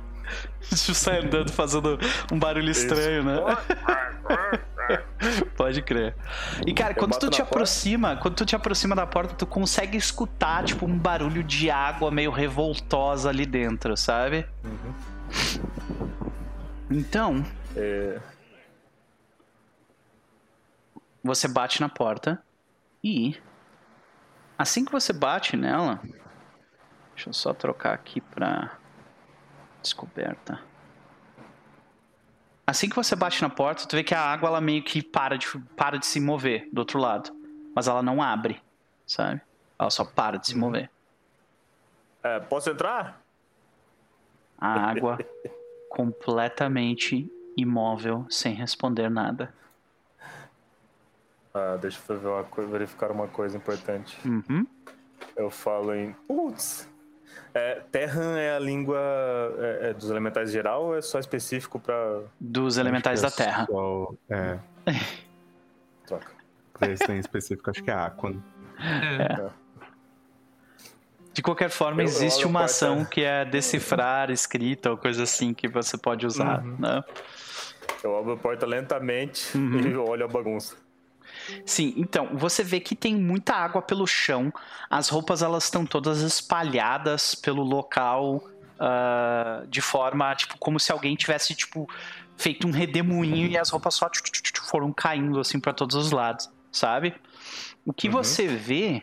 Sair 0.63 1.25
andando 1.25 1.51
fazendo 1.51 1.99
um 2.33 2.39
barulho 2.39 2.71
estranho, 2.71 3.25
né? 3.25 3.37
Pode 5.57 5.83
crer. 5.83 6.15
E 6.65 6.73
cara, 6.73 6.93
Eu 6.93 6.97
quando 6.99 7.13
tu 7.19 7.19
te 7.19 7.25
na 7.25 7.31
porta. 7.39 7.43
aproxima, 7.43 8.17
quando 8.17 8.37
tu 8.37 8.47
te 8.47 8.55
aproxima 8.55 8.95
da 8.95 9.07
porta, 9.09 9.35
tu 9.35 9.45
consegue 9.45 9.97
escutar 9.99 10.63
tipo 10.65 10.87
um 10.87 10.97
barulho 10.97 11.43
de 11.43 11.69
água 11.69 12.11
meio 12.13 12.31
revoltosa 12.31 13.29
ali 13.29 13.45
dentro, 13.47 13.97
sabe? 13.97 14.47
Então, 16.89 17.45
É, 17.77 18.21
você 21.25 21.47
bate 21.49 21.81
na 21.81 21.89
porta 21.89 22.41
e 23.03 23.37
assim 24.61 24.85
que 24.85 24.93
você 24.93 25.11
bate 25.11 25.57
nela, 25.57 26.01
deixa 27.15 27.31
eu 27.31 27.33
só 27.33 27.55
trocar 27.55 27.95
aqui 27.95 28.21
pra 28.21 28.77
descoberta. 29.81 30.61
Assim 32.67 32.89
que 32.89 32.95
você 32.95 33.17
bate 33.17 33.41
na 33.41 33.49
porta, 33.49 33.89
tu 33.89 33.97
vê 33.97 34.05
que 34.05 34.15
a 34.15 34.21
água 34.21 34.49
ela 34.51 34.61
meio 34.61 34.85
que 34.85 35.03
para 35.03 35.39
de, 35.39 35.47
para 35.77 35.99
de 35.99 36.05
se 36.05 36.21
mover 36.21 36.69
do 36.71 36.81
outro 36.81 36.99
lado, 36.99 37.35
mas 37.75 37.89
ela 37.89 38.03
não 38.03 38.23
abre, 38.23 38.63
sabe? 39.07 39.41
Ela 39.79 39.89
só 39.89 40.05
para 40.05 40.37
de 40.37 40.49
se 40.49 40.57
mover. 40.57 40.91
é, 42.23 42.39
posso 42.39 42.69
entrar? 42.69 43.23
A 44.59 44.91
água 44.91 45.19
completamente 45.89 47.33
imóvel, 47.57 48.27
sem 48.29 48.55
responder 48.55 49.09
nada. 49.09 49.55
Ah, 51.53 51.77
deixa 51.81 51.99
eu 52.09 52.19
ver 52.19 52.29
uma 52.29 52.45
coisa, 52.45 52.71
verificar 52.71 53.11
uma 53.11 53.27
coisa 53.29 53.57
importante. 53.57 54.17
Uhum. 54.25 54.67
Eu 55.37 55.51
falo 55.51 55.95
em. 55.95 56.13
Putz! 56.27 56.89
É, 57.53 57.81
Terran 57.91 58.39
é 58.39 58.55
a 58.55 58.59
língua 58.61 58.99
é, 59.59 59.91
é 59.91 59.93
dos 59.95 60.09
elementais 60.11 60.53
geral 60.53 60.85
ou 60.87 60.97
é 60.97 61.03
só 61.03 61.19
específico 61.19 61.81
pra. 61.81 62.21
Dos 62.39 62.77
elementais 62.79 63.23
da 63.23 63.31
que 63.31 63.43
é 63.43 63.45
Terra. 63.47 63.67
só- 63.69 64.15
é, 64.29 64.59
Troca. 66.07 66.27
esse 66.83 67.11
em 67.13 67.19
específico, 67.19 67.69
acho 67.71 67.83
que 67.83 67.91
é 67.91 67.95
Aquan. 67.95 68.37
É. 68.79 69.51
De 71.33 71.43
qualquer 71.43 71.71
forma, 71.71 72.01
Eu- 72.03 72.05
existe 72.05 72.47
uma 72.47 72.65
ação 72.65 73.05
que 73.05 73.23
é 73.23 73.45
decifrar 73.45 74.31
escrita 74.31 74.91
ou 74.91 74.97
coisa 74.97 75.23
assim 75.25 75.53
que 75.55 75.69
você 75.69 75.97
pode 75.99 76.27
usar, 76.27 76.63
Uhum. 76.65 76.77
né? 76.79 77.03
Eu 78.03 78.17
abro 78.19 78.33
a 78.33 78.37
porta 78.37 78.67
lentamente 78.67 79.57
Uhum. 79.57 79.81
e 79.87 79.97
olho 79.97 80.25
a 80.25 80.29
bagunça. 80.29 80.77
Sim, 81.65 81.95
então, 81.97 82.37
você 82.37 82.63
vê 82.63 82.81
que 82.81 82.95
tem 82.95 83.15
muita 83.17 83.55
água 83.55 83.83
pelo 83.83 84.07
chão, 84.07 84.53
as 84.89 85.09
roupas 85.09 85.43
elas 85.43 85.65
estão 85.65 85.87
todas 85.87 86.21
espalhadas 86.21 87.35
pelo 87.35 87.63
local 87.63 88.43
ah, 88.81 89.63
de 89.69 89.83
forma, 89.83 90.35
tipo, 90.35 90.57
como 90.59 90.81
se 90.81 90.91
alguém 90.91 91.15
tivesse, 91.15 91.55
tipo, 91.55 91.87
feito 92.39 92.67
um 92.67 92.71
redemoinho 92.71 93.47
e 93.47 93.59
as 93.59 93.69
roupas 93.69 93.95
só 93.95 94.09
tchu, 94.09 94.23
tchu, 94.23 94.43
tchu, 94.43 94.63
foram 94.65 94.91
caindo, 94.91 95.39
assim, 95.39 95.61
para 95.61 95.75
todos 95.75 95.95
os 95.95 96.11
lados, 96.11 96.49
sabe? 96.73 97.15
O 97.85 97.93
que 97.93 98.09
Uhum. 98.09 98.15
você 98.15 98.47
vê 98.47 99.03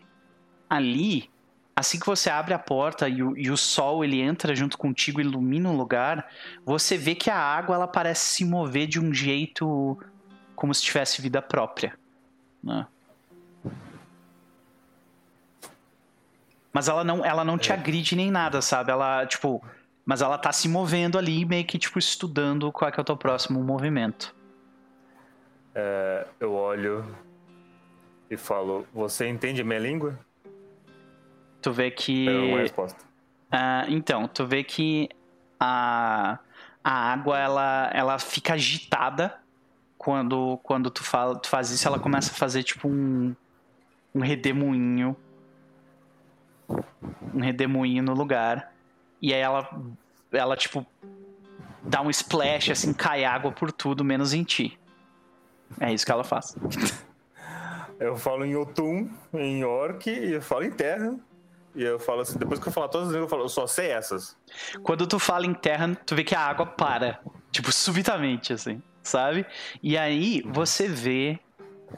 ali, 0.68 1.30
assim 1.76 2.00
que 2.00 2.08
você 2.08 2.30
abre 2.30 2.56
a 2.56 2.60
porta 2.60 3.08
e 3.08 3.22
o, 3.22 3.38
e 3.38 3.52
o 3.52 3.58
sol 3.58 4.04
ele 4.04 4.20
entra 4.20 4.56
junto 4.56 4.78
contigo 4.80 5.22
e 5.22 5.24
ilumina 5.24 5.70
o 5.70 5.78
lugar, 5.78 6.28
você 6.66 6.98
vê 6.98 7.14
que 7.14 7.30
a 7.30 7.38
água 7.38 7.76
ela 7.76 7.88
parece 7.88 8.36
se 8.36 8.46
mover 8.46 8.88
de 8.88 9.00
um 9.00 9.14
jeito 9.14 9.96
como 10.56 10.74
se 10.74 10.82
tivesse 10.82 11.22
vida 11.22 11.40
própria. 11.40 11.94
Né? 12.64 12.88
Mas 16.74 16.88
ela 16.88 17.04
não, 17.04 17.26
ela 17.26 17.44
não 17.44 17.58
te 17.58 17.74
agride 17.74 18.16
nem 18.16 18.30
nada, 18.30 18.62
sabe? 18.62 18.92
Ela, 18.92 19.26
tipo. 19.26 19.64
Mas 20.06 20.22
ela 20.22 20.38
tá 20.38 20.54
se 20.54 20.70
movendo 20.70 21.18
ali, 21.18 21.44
meio 21.44 21.66
que, 21.66 21.78
tipo, 21.78 22.00
estudando 22.00 22.72
qual 22.72 22.88
é, 22.88 22.92
que 22.92 23.00
é 23.00 23.02
o 23.02 23.04
teu 23.04 23.18
próximo 23.18 23.62
movimento. 23.64 24.34
É, 25.76 26.28
eu 26.40 26.54
olho 26.54 27.04
e 28.30 28.38
falo: 28.38 28.86
Você 28.94 29.28
entende 29.28 29.64
minha 29.64 29.80
língua? 29.80 30.20
Tu 31.62 31.72
vê 31.72 31.92
que. 31.92 32.30
É 32.30 32.40
uma 32.40 32.60
resposta. 32.60 33.04
Ah, 33.52 33.86
então, 33.88 34.28
tu 34.28 34.46
vê 34.46 34.64
que 34.64 35.10
a, 35.60 36.38
a 36.84 37.12
água 37.12 37.40
ela, 37.40 37.90
ela 37.94 38.20
fica 38.20 38.54
agitada 38.54 39.40
quando, 39.98 40.58
quando 40.64 40.90
tu, 40.90 41.04
fala, 41.04 41.36
tu 41.38 41.50
faz 41.50 41.70
isso. 41.72 41.88
Ela 41.88 42.00
começa 42.00 42.32
a 42.32 42.36
fazer 42.36 42.64
tipo 42.64 42.88
um, 42.88 43.36
um 44.14 44.20
redemoinho. 44.20 45.16
Um 47.34 47.42
redemoinho 47.42 48.04
no 48.04 48.14
lugar. 48.14 48.74
E 49.22 49.34
aí 49.34 49.42
ela, 49.42 49.70
ela 50.32 50.56
tipo, 50.56 50.86
dá 51.82 52.02
um 52.02 52.10
splash, 52.10 52.72
assim, 52.72 52.94
cai 52.94 53.26
água 53.26 53.52
por 53.52 53.72
tudo, 53.72 54.04
menos 54.04 54.34
em 54.34 54.44
ti. 54.44 54.78
É 55.80 55.94
isso 55.94 56.06
que 56.06 56.12
ela 56.12 56.24
faz. 56.24 56.56
Eu 58.00 58.16
falo 58.16 58.46
em 58.46 58.56
Otum, 58.56 59.10
em 59.34 59.64
Orc, 59.64 60.08
e 60.08 60.34
eu 60.34 60.42
falo 60.42 60.64
em 60.64 60.70
Terra. 60.70 61.16
E 61.74 61.84
eu 61.84 62.00
falo 62.00 62.22
assim, 62.22 62.38
depois 62.38 62.60
que 62.60 62.68
eu 62.68 62.72
falar 62.72 62.88
todas 62.88 63.08
as 63.08 63.14
línguas, 63.14 63.26
eu 63.26 63.30
falo, 63.30 63.44
eu 63.44 63.50
só 63.50 63.68
sei 63.68 63.90
essas. 63.92 64.36
Quando 64.82 65.06
tu 65.06 65.20
fala 65.20 65.46
em 65.46 65.54
terra, 65.54 65.96
tu 66.06 66.16
vê 66.16 66.24
que 66.24 66.34
a 66.34 66.40
água 66.40 66.66
para. 66.66 67.20
Tipo, 67.52 67.72
subitamente, 67.72 68.52
assim, 68.52 68.82
sabe? 69.08 69.46
E 69.82 69.98
aí 69.98 70.42
você 70.46 70.88
vê 70.88 71.40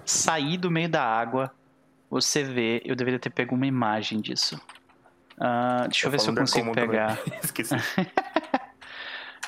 sair 0.06 0.58
do 0.58 0.70
meio 0.72 0.90
da 0.90 1.04
água. 1.04 1.52
Você 2.10 2.44
vê. 2.44 2.82
Eu 2.86 2.96
deveria 2.96 3.20
ter 3.20 3.30
pego 3.30 3.56
uma 3.56 3.68
imagem 3.68 4.20
disso. 4.20 4.60
Ah, 5.40 5.86
deixa 5.88 6.08
eu, 6.08 6.12
ver 6.12 6.20
se 6.20 6.30
eu 6.30 6.36
consigo 6.36 6.72
pegar. 6.72 7.20
Esqueci. 7.44 7.76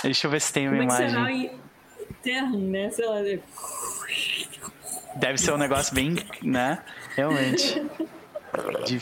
Deixa 0.04 0.26
eu 0.26 0.32
ver 0.32 0.42
se 0.42 0.52
tem 0.52 0.68
uma 0.68 0.78
Como 0.78 0.92
é 0.92 0.96
que 0.96 1.04
imagem. 1.04 1.20
será 1.20 1.32
em 1.32 2.14
Terra, 2.24 2.58
né? 2.58 2.90
Sei 2.90 3.06
lá. 3.06 3.22
né? 3.22 3.40
Deve 5.16 5.38
ser 5.38 5.52
um 5.54 5.58
negócio 5.58 5.94
bem, 5.94 6.16
né? 6.42 6.84
Realmente. 7.16 7.82
De, 8.86 9.00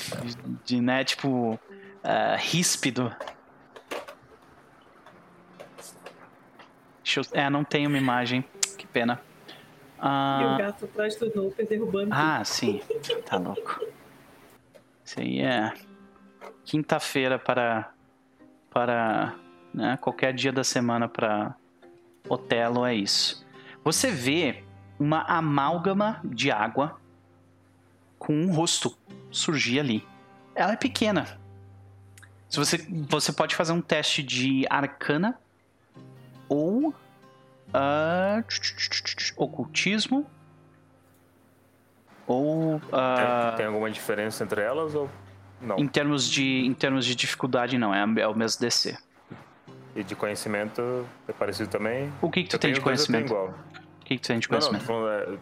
de 0.64 0.80
né, 0.80 1.04
tipo, 1.04 1.60
ah, 2.04 2.36
ríspido. 2.38 3.12
Deixa 7.10 7.22
eu, 7.22 7.42
é, 7.42 7.50
não 7.50 7.64
tem 7.64 7.88
uma 7.88 7.98
imagem. 7.98 8.46
Que 8.78 8.86
pena. 8.86 9.20
E 9.98 10.02
Ah, 10.02 10.54
o 10.56 10.58
gato 10.60 10.86
atrás 10.86 11.16
do 11.16 11.26
Noper 11.36 11.68
derrubando. 11.68 12.10
ah, 12.14 12.44
sim. 12.46 12.82
Tá 13.26 13.38
louco. 13.38 13.84
Isso 15.04 15.20
aí 15.20 15.40
é 15.42 15.74
quinta-feira 16.64 17.40
para 17.40 17.92
para 18.70 19.34
né, 19.74 19.98
qualquer 19.98 20.32
dia 20.34 20.52
da 20.52 20.64
semana 20.64 21.08
para 21.08 21.56
Otelo 22.30 22.86
é 22.86 22.94
isso. 22.94 23.44
Você 23.84 24.12
vê 24.12 24.64
uma 25.00 25.24
amálgama 25.24 26.22
de 26.24 26.52
água 26.52 27.02
com 28.20 28.34
um 28.34 28.54
rosto 28.54 28.96
surgir 29.32 29.80
ali. 29.80 30.08
Ela 30.54 30.74
é 30.74 30.76
pequena. 30.76 31.40
Se 32.48 32.60
você, 32.60 32.78
você 33.10 33.34
pode 33.34 33.56
fazer 33.56 33.74
um 33.74 33.82
teste 33.82 34.22
de 34.22 34.68
arcana 34.70 35.40
ou 36.50 36.94
ah, 37.74 38.44
ocultismo 39.38 40.26
ou 42.28 42.82
ah, 42.92 43.48
Tem, 43.50 43.58
tem 43.58 43.66
alguma 43.68 43.90
diferença 43.90 44.44
entre 44.44 44.62
elas 44.62 44.94
ou 44.96 45.10
não? 45.62 45.78
em 45.78 45.88
termos 45.88 46.30
de 46.30 46.66
em 46.66 46.74
termos 46.74 47.06
de 47.06 47.16
dificuldade 47.16 47.78
não 47.78 47.94
é, 47.94 48.02
é 48.22 48.28
o 48.28 48.36
mesmo 48.36 48.60
DC. 48.62 48.98
E 49.96 50.04
de 50.04 50.16
conhecimento 50.16 51.06
é 51.28 51.34
parecido 51.34 51.70
também? 51.70 52.12
O 52.22 52.30
que 52.30 52.44
que 52.44 52.50
tu 52.50 52.56
Eu 52.56 52.60
tem 52.60 52.74
de 52.74 52.80
conhecimento? 52.82 53.26
igual. 53.28 53.48
O 54.02 54.06
que 54.06 54.16
que 54.16 54.22
tu 54.22 54.28
tem 54.28 54.40
de 54.40 54.50
Não, 54.50 54.60
não, 54.60 54.68
conhecimento? 54.68 54.86
falando, 54.86 55.40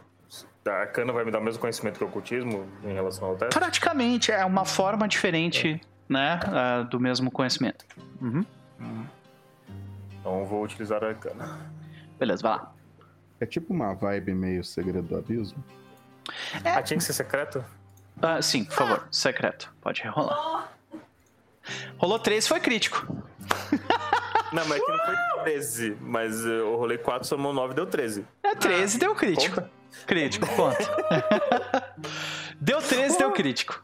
é, 0.66 0.70
a 0.70 0.82
arcana 0.82 1.14
vai 1.14 1.24
me 1.26 1.32
dar 1.32 1.40
o 1.40 1.44
mesmo 1.44 1.60
conhecimento 1.60 1.98
que 1.98 2.04
o 2.04 2.08
ocultismo 2.08 2.66
em 2.84 2.94
relação 2.94 3.28
ao 3.28 3.36
teste? 3.36 3.58
Praticamente 3.58 4.32
é 4.32 4.44
uma 4.46 4.66
forma 4.66 5.08
diferente, 5.08 5.80
né, 6.10 6.40
ah, 6.46 6.82
do 6.90 7.00
mesmo 7.00 7.30
conhecimento. 7.30 7.86
Uhum. 8.22 8.46
Então 10.28 10.44
vou 10.44 10.62
utilizar 10.62 11.02
a 11.06 11.08
arcana. 11.08 11.72
Beleza, 12.20 12.44
vai 12.44 12.52
lá. 12.58 12.74
É 13.40 13.46
tipo 13.46 13.74
uma 13.74 13.94
vibe 13.94 14.34
meio 14.34 14.62
segredo 14.62 15.04
do 15.04 15.18
abismo. 15.18 15.64
Ah, 16.66 16.84
tinha 16.84 16.98
que 16.98 17.04
ser 17.06 17.14
secreto? 17.14 17.64
Ah, 18.22 18.42
sim, 18.42 18.66
por 18.66 18.74
favor, 18.74 19.08
secreto. 19.10 19.74
Pode 19.80 20.06
rolar. 20.06 20.70
Rolou 21.98 22.20
3, 22.20 22.46
foi 22.46 22.60
crítico. 22.60 23.08
Não, 24.52 24.66
mas 24.66 24.82
aqui 24.82 24.92
não 24.92 25.06
foi 25.06 25.44
13, 25.44 25.98
mas 26.00 26.46
eu 26.46 26.78
rolei 26.78 26.98
4, 26.98 27.28
somou 27.28 27.52
9, 27.52 27.74
deu 27.74 27.86
13. 27.86 28.26
É 28.44 28.56
13, 28.56 28.98
deu 28.98 29.14
crítico. 29.14 29.56
Conta? 29.56 29.72
Crítico, 30.06 30.48
conta. 30.56 31.96
deu 32.60 32.82
13, 32.82 33.18
deu 33.18 33.32
crítico. 33.34 33.84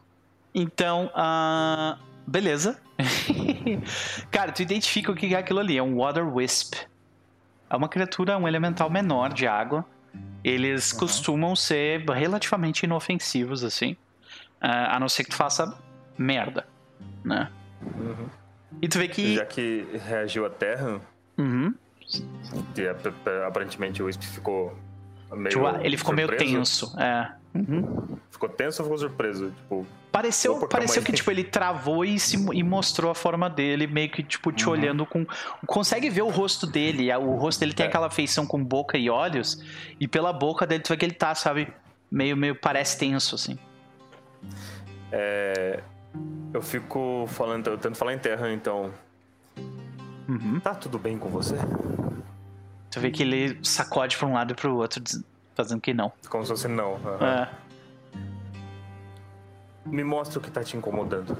Então, 0.54 1.10
ah, 1.14 1.98
beleza. 2.26 2.78
Cara, 4.30 4.52
tu 4.52 4.62
identifica 4.62 5.10
o 5.10 5.14
que 5.14 5.34
é 5.34 5.38
aquilo 5.38 5.60
ali. 5.60 5.76
É 5.76 5.82
um 5.82 5.96
Water 5.96 6.26
Wisp. 6.34 6.74
É 7.70 7.76
uma 7.76 7.88
criatura, 7.88 8.36
um 8.38 8.46
elemental 8.46 8.88
menor 8.90 9.32
de 9.32 9.46
água. 9.46 9.84
Eles 10.42 10.92
costumam 10.92 11.56
ser 11.56 12.04
relativamente 12.10 12.84
inofensivos, 12.84 13.64
assim. 13.64 13.96
ah, 14.60 14.96
a 14.96 15.00
não 15.00 15.08
ser 15.08 15.24
que 15.24 15.30
tu 15.30 15.36
faça 15.36 15.76
merda, 16.16 16.66
né? 17.24 17.50
E 18.80 18.88
tu 18.88 18.98
vê 18.98 19.08
que... 19.08 19.34
Já 19.36 19.44
que 19.44 19.86
reagiu 20.06 20.46
a 20.46 20.50
terra, 20.50 21.00
Uhum. 21.36 21.74
e 22.76 22.80
é- 22.80 23.46
aparentemente 23.46 24.02
o 24.02 24.06
Wisp 24.06 24.22
ficou 24.22 24.76
meio. 25.36 25.50
Tipo, 25.50 25.66
ele 25.84 25.96
ficou 25.96 26.14
meio 26.14 26.28
surpreso. 26.28 26.52
tenso. 26.54 27.00
É. 27.00 27.32
Uhum. 27.54 28.18
Ficou 28.30 28.48
tenso 28.48 28.82
ou 28.82 28.86
ficou 28.88 28.98
surpreso? 28.98 29.50
Tipo, 29.50 29.86
Pareceu, 30.10 30.56
Opa, 30.56 30.68
pareceu 30.68 31.02
que 31.02 31.12
tipo, 31.12 31.28
ele 31.30 31.42
travou 31.42 32.04
e, 32.04 32.20
se, 32.20 32.36
e 32.52 32.62
mostrou 32.62 33.10
a 33.10 33.14
forma 33.16 33.50
dele, 33.50 33.86
meio 33.88 34.08
que 34.08 34.22
tipo, 34.22 34.52
te 34.52 34.68
olhando 34.68 35.04
com. 35.04 35.26
Consegue 35.66 36.08
ver 36.08 36.22
o 36.22 36.28
rosto 36.28 36.66
dele. 36.68 37.12
O 37.16 37.34
rosto 37.36 37.58
dele 37.60 37.72
tem 37.72 37.86
É. 37.86 37.88
aquela 37.88 38.08
feição 38.10 38.46
com 38.46 38.62
boca 38.62 38.96
e 38.96 39.10
olhos. 39.10 39.60
E 39.98 40.06
pela 40.06 40.32
boca 40.32 40.64
dele, 40.66 40.82
tu 40.84 40.90
vê 40.90 40.96
que 40.96 41.04
ele 41.04 41.14
tá, 41.14 41.34
sabe? 41.34 41.66
Meio, 42.10 42.36
meio 42.36 42.54
parece 42.54 42.96
tenso, 42.96 43.34
assim. 43.34 43.58
é, 45.10 45.80
eu 46.52 46.62
fico 46.62 47.24
falando, 47.28 47.66
eu 47.68 47.78
tento 47.78 47.96
falar 47.96 48.14
em 48.14 48.18
terra, 48.18 48.52
então. 48.52 48.92
Uhum. 50.28 50.60
Tá 50.60 50.74
tudo 50.76 50.96
bem 50.98 51.18
com 51.18 51.28
você? 51.28 51.56
Tu 52.94 53.00
vê 53.00 53.10
que 53.10 53.22
ele 53.22 53.58
sacode 53.62 54.16
pra 54.16 54.26
um 54.26 54.34
lado 54.34 54.52
e 54.52 54.54
pro 54.54 54.74
outro, 54.76 55.02
fazendo 55.54 55.80
que 55.80 55.92
não. 55.92 56.12
Como 56.28 56.44
se 56.44 56.50
fosse 56.50 56.68
não. 56.68 56.94
aham. 57.04 57.26
É. 57.26 57.48
Me 59.84 60.04
mostra 60.04 60.38
o 60.38 60.42
que 60.42 60.50
tá 60.50 60.62
te 60.62 60.76
incomodando. 60.76 61.36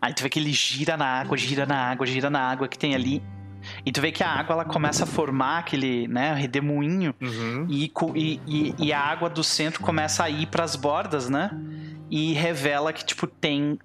Aí 0.00 0.14
tu 0.14 0.22
vê 0.22 0.28
que 0.28 0.38
ele 0.38 0.52
gira 0.52 0.96
na 0.96 1.06
água, 1.06 1.36
gira 1.36 1.66
na 1.66 1.76
água, 1.90 2.06
gira 2.06 2.30
na 2.30 2.40
água 2.40 2.66
que 2.68 2.78
tem 2.78 2.94
ali. 2.94 3.22
E 3.84 3.92
tu 3.92 4.00
vê 4.00 4.10
que 4.12 4.22
a 4.22 4.30
água 4.30 4.54
ela 4.54 4.64
começa 4.64 5.04
a 5.04 5.06
formar 5.06 5.58
aquele, 5.58 6.08
né, 6.08 6.32
redemoinho. 6.32 7.14
Uhum. 7.20 7.66
E, 7.68 7.92
e, 8.46 8.74
e, 8.78 8.92
a 8.92 9.00
água 9.00 9.28
do 9.28 9.44
centro 9.44 9.82
começa 9.82 10.24
a 10.24 10.30
ir 10.30 10.46
pras 10.46 10.74
bordas, 10.76 11.28
né? 11.28 11.50
E 12.10 12.32
revela 12.32 12.92
que, 12.92 13.04
tipo, 13.04 13.26
tem. 13.26 13.78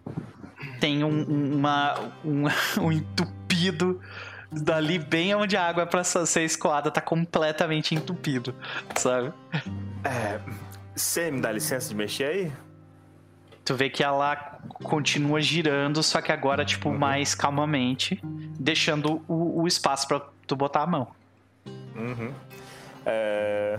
Tem 0.79 1.03
um- 1.03 1.55
uma, 1.55 1.95
um, 2.23 2.43
um 2.81 2.91
entupido 2.91 3.99
dali 4.61 4.99
bem 4.99 5.33
onde 5.35 5.57
a 5.57 5.67
água 5.67 5.83
é 5.83 5.85
pra 5.85 6.03
ser 6.03 6.43
escoada, 6.43 6.91
tá 6.91 7.01
completamente 7.01 7.95
entupido, 7.95 8.55
sabe? 8.95 9.33
É, 10.03 10.39
você 10.95 11.31
me 11.31 11.41
dá 11.41 11.51
licença 11.51 11.89
de 11.89 11.95
mexer 11.95 12.25
aí? 12.25 12.51
Tu 13.65 13.73
vê 13.75 13.89
que 13.89 14.03
ela 14.03 14.59
continua 14.83 15.39
girando, 15.41 16.03
só 16.03 16.21
que 16.21 16.31
agora, 16.31 16.65
tipo, 16.65 16.91
mais 16.91 17.33
calmamente, 17.33 18.19
deixando 18.59 19.23
o, 19.27 19.61
o 19.61 19.67
espaço 19.67 20.07
pra 20.07 20.21
tu 20.45 20.55
botar 20.55 20.81
a 20.81 20.87
mão. 20.87 21.07
Uhum. 21.95 22.33
É, 23.05 23.77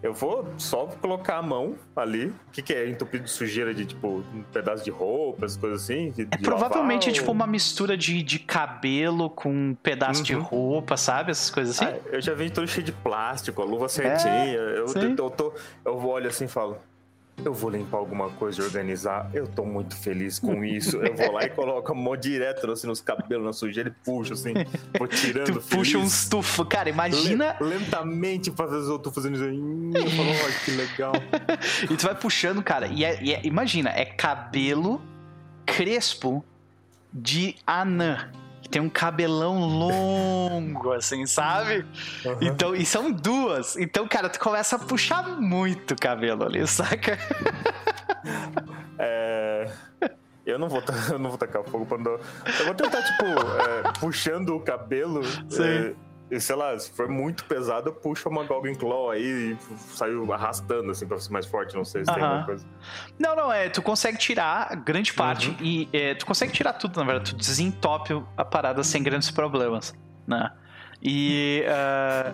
Eu 0.00 0.14
vou 0.14 0.46
só 0.58 0.86
colocar 0.86 1.38
a 1.38 1.42
mão 1.42 1.74
ali. 1.96 2.26
O 2.26 2.34
que, 2.52 2.62
que 2.62 2.72
é 2.72 2.88
entupido 2.88 3.24
de 3.24 3.30
sujeira 3.30 3.74
de 3.74 3.84
tipo 3.84 4.22
um 4.32 4.44
pedaço 4.52 4.84
de 4.84 4.90
roupa, 4.90 5.44
essas 5.44 5.56
coisas 5.56 5.82
assim? 5.82 6.12
De, 6.12 6.22
É 6.22 6.24
de 6.24 6.38
provavelmente 6.38 7.06
lavar, 7.06 7.14
tipo 7.14 7.26
ou- 7.26 7.32
uma 7.34 7.46
mistura 7.48 7.96
de, 7.96 8.22
de 8.22 8.38
cabelo 8.38 9.28
com 9.28 9.50
um 9.52 9.74
pedaço 9.74 10.22
de 10.22 10.36
Uhum. 10.36 10.42
roupa, 10.42 10.96
sabe? 10.96 11.32
Essas 11.32 11.50
coisas 11.50 11.76
assim. 11.80 11.92
Ah, 11.92 11.98
eu 12.12 12.20
já 12.20 12.32
vi 12.32 12.48
todo 12.48 12.68
cheio 12.68 12.84
de 12.86 12.92
plástico, 12.92 13.60
a 13.60 13.64
luva 13.64 13.88
certinha. 13.88 14.32
eu, 14.54 14.86
sim. 14.88 15.16
eu, 15.18 15.30
tô, 15.30 15.52
eu 15.84 15.96
olho 16.06 16.28
assim 16.28 16.44
e 16.44 16.48
falo: 16.48 16.78
eu 17.44 17.54
vou 17.54 17.70
limpar 17.70 17.98
alguma 17.98 18.28
coisa 18.30 18.60
e 18.60 18.64
organizar. 18.64 19.30
Eu 19.32 19.46
tô 19.46 19.64
muito 19.64 19.96
feliz 19.96 20.38
com 20.38 20.64
isso. 20.64 20.96
Eu 20.98 21.14
vou 21.14 21.32
lá 21.32 21.44
e 21.44 21.48
coloco 21.50 21.92
a 21.92 21.94
mão 21.94 22.16
direto 22.16 22.70
assim, 22.70 22.86
nos 22.86 23.00
cabelos, 23.00 23.44
na 23.44 23.52
sujeira 23.52 23.88
e 23.88 23.92
puxo 24.04 24.32
assim, 24.32 24.52
vou 24.98 25.06
tirando. 25.08 25.46
Tu 25.46 25.60
puxa 25.60 25.92
feliz. 25.92 25.94
uns 25.96 26.28
tufos. 26.28 26.66
Cara, 26.68 26.88
imagina. 26.90 27.56
Lentamente 27.60 28.50
pra 28.50 28.66
fazer 28.68 28.90
eu 28.90 28.98
tô 28.98 29.10
fazendo 29.10 29.34
isso 29.36 29.44
Eu 29.96 30.10
falo, 30.10 30.30
ó, 30.30 30.64
que 30.64 30.70
legal. 30.72 31.12
E 31.90 31.96
tu 31.96 32.04
vai 32.06 32.14
puxando, 32.14 32.62
cara. 32.62 32.86
E, 32.88 33.04
é- 33.04 33.22
e 33.22 33.32
é- 33.34 33.40
imagina, 33.44 33.90
é 33.90 34.04
cabelo 34.04 35.00
crespo 35.64 36.44
de 37.12 37.56
anã. 37.66 38.30
Tem 38.70 38.82
um 38.82 38.88
cabelão 38.88 39.58
longo, 39.60 40.92
assim, 40.92 41.24
sabe? 41.26 41.86
Então, 42.40 42.74
e 42.74 42.84
são 42.84 43.10
duas. 43.10 43.76
Então, 43.76 44.06
cara, 44.06 44.28
tu 44.28 44.38
começa 44.38 44.76
a 44.76 44.78
puxar 44.78 45.22
muito 45.40 45.96
cabelo 45.96 46.44
ali, 46.44 46.66
saca? 46.66 47.18
É. 49.00 49.70
Eu 50.44 50.58
não 50.58 50.68
vou, 50.68 50.82
eu 51.12 51.18
não 51.18 51.30
vou 51.30 51.38
tacar 51.38 51.62
fogo 51.62 51.86
pra 51.86 51.98
não. 51.98 52.12
Eu 52.12 52.64
vou 52.64 52.74
tentar, 52.74 53.02
tipo, 53.02 53.24
é, 53.24 53.92
puxando 54.00 54.56
o 54.56 54.60
cabelo. 54.60 55.22
Sim. 55.48 55.62
é, 55.62 55.94
sei 56.38 56.56
lá, 56.56 56.78
se 56.78 56.90
for 56.90 57.08
muito 57.08 57.44
pesado, 57.44 57.88
eu 57.88 57.92
puxo 57.92 58.28
uma 58.28 58.44
Golden 58.44 58.74
Claw 58.74 59.10
aí 59.10 59.22
e 59.52 59.56
saio 59.78 60.30
arrastando, 60.32 60.90
assim, 60.90 61.06
pra 61.06 61.18
ser 61.18 61.32
mais 61.32 61.46
forte. 61.46 61.74
Não 61.74 61.84
sei 61.84 62.04
se 62.04 62.12
tem 62.12 62.22
Aham. 62.22 62.32
alguma 62.32 62.46
coisa. 62.46 62.66
Não, 63.18 63.34
não, 63.34 63.52
é, 63.52 63.68
tu 63.68 63.80
consegue 63.80 64.18
tirar 64.18 64.76
grande 64.76 65.12
parte 65.12 65.56
e 65.60 65.88
é, 65.92 66.14
tu 66.14 66.26
consegue 66.26 66.52
tirar 66.52 66.74
tudo, 66.74 66.98
na 66.98 67.04
verdade, 67.04 67.34
tu 67.34 67.36
desentope 67.36 68.22
a 68.36 68.44
parada 68.44 68.82
sem 68.84 69.02
grandes 69.02 69.30
problemas, 69.30 69.94
né? 70.26 70.52
E, 71.02 71.64
ah, 71.68 72.32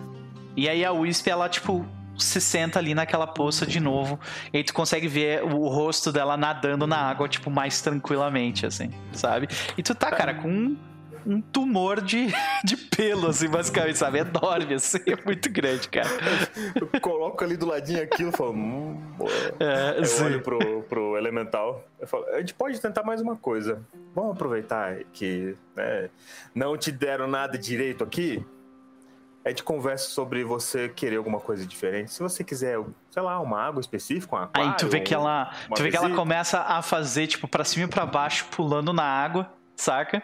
e 0.55 0.67
aí 0.67 0.83
a 0.83 0.91
Wisp, 0.91 1.27
ela, 1.27 1.47
tipo, 1.47 1.85
se 2.17 2.39
senta 2.39 2.79
ali 2.79 2.93
naquela 2.93 3.27
poça 3.27 3.65
de 3.65 3.79
novo 3.79 4.19
e 4.53 4.57
aí 4.57 4.63
tu 4.63 4.73
consegue 4.73 5.07
ver 5.07 5.43
o 5.43 5.67
rosto 5.67 6.11
dela 6.11 6.37
nadando 6.37 6.87
na 6.87 6.97
água, 6.97 7.27
tipo, 7.27 7.49
mais 7.49 7.81
tranquilamente, 7.81 8.65
assim, 8.65 8.91
sabe? 9.11 9.47
E 9.77 9.83
tu 9.83 9.93
tá, 9.93 10.11
cara, 10.11 10.33
com 10.33 10.75
um, 11.25 11.35
um 11.35 11.41
tumor 11.41 12.01
de, 12.01 12.27
de 12.63 12.77
pelo, 12.77 13.27
assim, 13.27 13.47
basicamente, 13.47 13.97
sabe? 13.97 14.19
Enorme, 14.19 14.75
assim, 14.75 14.99
é 15.05 15.25
muito 15.25 15.49
grande, 15.51 15.89
cara. 15.89 16.09
Eu 16.75 16.87
coloco 17.01 17.43
ali 17.43 17.57
do 17.57 17.65
ladinho 17.65 18.01
aquilo 18.03 18.29
e 18.29 18.31
falo, 18.31 18.51
hum. 18.51 19.01
É, 19.59 19.99
Eu 19.99 20.05
sim. 20.05 20.23
olho 20.25 20.41
pro, 20.41 20.83
pro 20.83 21.17
elemental. 21.17 21.83
Eu 21.99 22.07
falo, 22.07 22.25
a 22.27 22.39
gente 22.39 22.53
pode 22.53 22.79
tentar 22.79 23.03
mais 23.03 23.21
uma 23.21 23.35
coisa. 23.35 23.81
Vamos 24.13 24.33
aproveitar 24.33 24.97
que 25.13 25.55
né, 25.75 26.09
não 26.53 26.77
te 26.77 26.91
deram 26.91 27.27
nada 27.27 27.57
direito 27.57 28.03
aqui. 28.03 28.45
A 29.43 29.49
gente 29.49 29.61
conversa 29.63 30.09
sobre 30.09 30.43
você 30.43 30.89
querer 30.89 31.17
alguma 31.17 31.39
coisa 31.39 31.63
diferente. 31.67 32.11
Se 32.11 32.19
você 32.23 32.43
quiser, 32.43 32.79
sei 33.11 33.21
lá, 33.21 33.39
uma 33.39 33.61
água 33.61 33.79
específica, 33.79 34.35
um 34.35 34.39
aquário, 34.39 34.71
Aí 34.71 34.75
tu 34.77 34.87
vê 34.87 34.99
que 34.99 35.13
ela, 35.13 35.51
uma 35.67 35.75
tu 35.75 35.83
vê 35.83 35.91
que 35.91 35.95
ela 35.97 36.07
visita. 36.07 36.19
começa 36.19 36.61
a 36.61 36.81
fazer 36.81 37.27
tipo 37.27 37.47
pra 37.47 37.63
cima 37.63 37.85
e 37.85 37.87
pra 37.87 38.07
baixo, 38.07 38.47
pulando 38.49 38.91
na 38.91 39.03
água, 39.03 39.51
saca? 39.75 40.23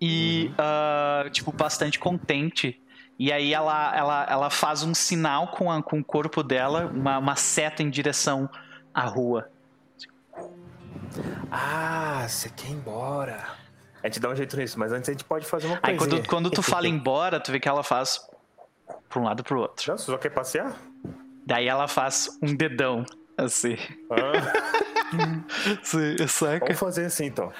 E 0.00 0.52
ah, 0.58 1.24
tipo 1.32 1.52
bastante 1.52 1.98
contente. 1.98 2.80
E 3.18 3.32
aí 3.32 3.54
ela, 3.54 3.96
ela, 3.96 4.26
ela 4.28 4.50
faz 4.50 4.82
um 4.82 4.92
sinal 4.94 5.48
com, 5.48 5.70
a- 5.72 5.82
com 5.82 6.00
o 6.00 6.04
corpo 6.04 6.42
dela, 6.42 6.86
uma, 6.86 7.16
uma 7.18 7.34
seta 7.36 7.82
em 7.82 7.88
direção 7.88 8.48
à 8.92 9.02
rua. 9.06 9.48
Ah, 11.50 12.26
você 12.28 12.50
quer 12.50 12.68
ir 12.68 12.72
embora. 12.72 13.42
A 14.02 14.06
gente 14.08 14.20
dá 14.20 14.28
um 14.28 14.36
jeito 14.36 14.56
nisso, 14.56 14.78
mas 14.78 14.92
antes 14.92 15.08
a 15.08 15.12
gente 15.12 15.24
pode 15.24 15.46
fazer 15.46 15.66
uma 15.66 15.78
coisa. 15.78 15.92
Aí 15.92 15.96
quando, 15.98 16.26
quando 16.28 16.50
tu 16.50 16.60
fala 16.62 16.86
embora, 16.86 17.40
tu 17.40 17.50
vê 17.50 17.58
que 17.58 17.68
ela 17.68 17.82
faz 17.82 18.20
pra 19.08 19.20
um 19.20 19.24
lado 19.24 19.40
e 19.40 19.42
pro 19.42 19.60
outro. 19.60 19.90
Não, 19.90 19.96
você 19.98 20.04
só 20.04 20.18
quer 20.18 20.30
passear? 20.30 20.76
Daí 21.46 21.66
ela 21.68 21.88
faz 21.88 22.28
um 22.42 22.54
dedão, 22.54 23.04
assim. 23.38 23.76
Ah, 24.10 24.76
Sim, 25.82 26.16
saca? 26.28 26.66
vamos 26.66 26.78
fazer 26.78 27.06
assim 27.06 27.26
então. 27.26 27.52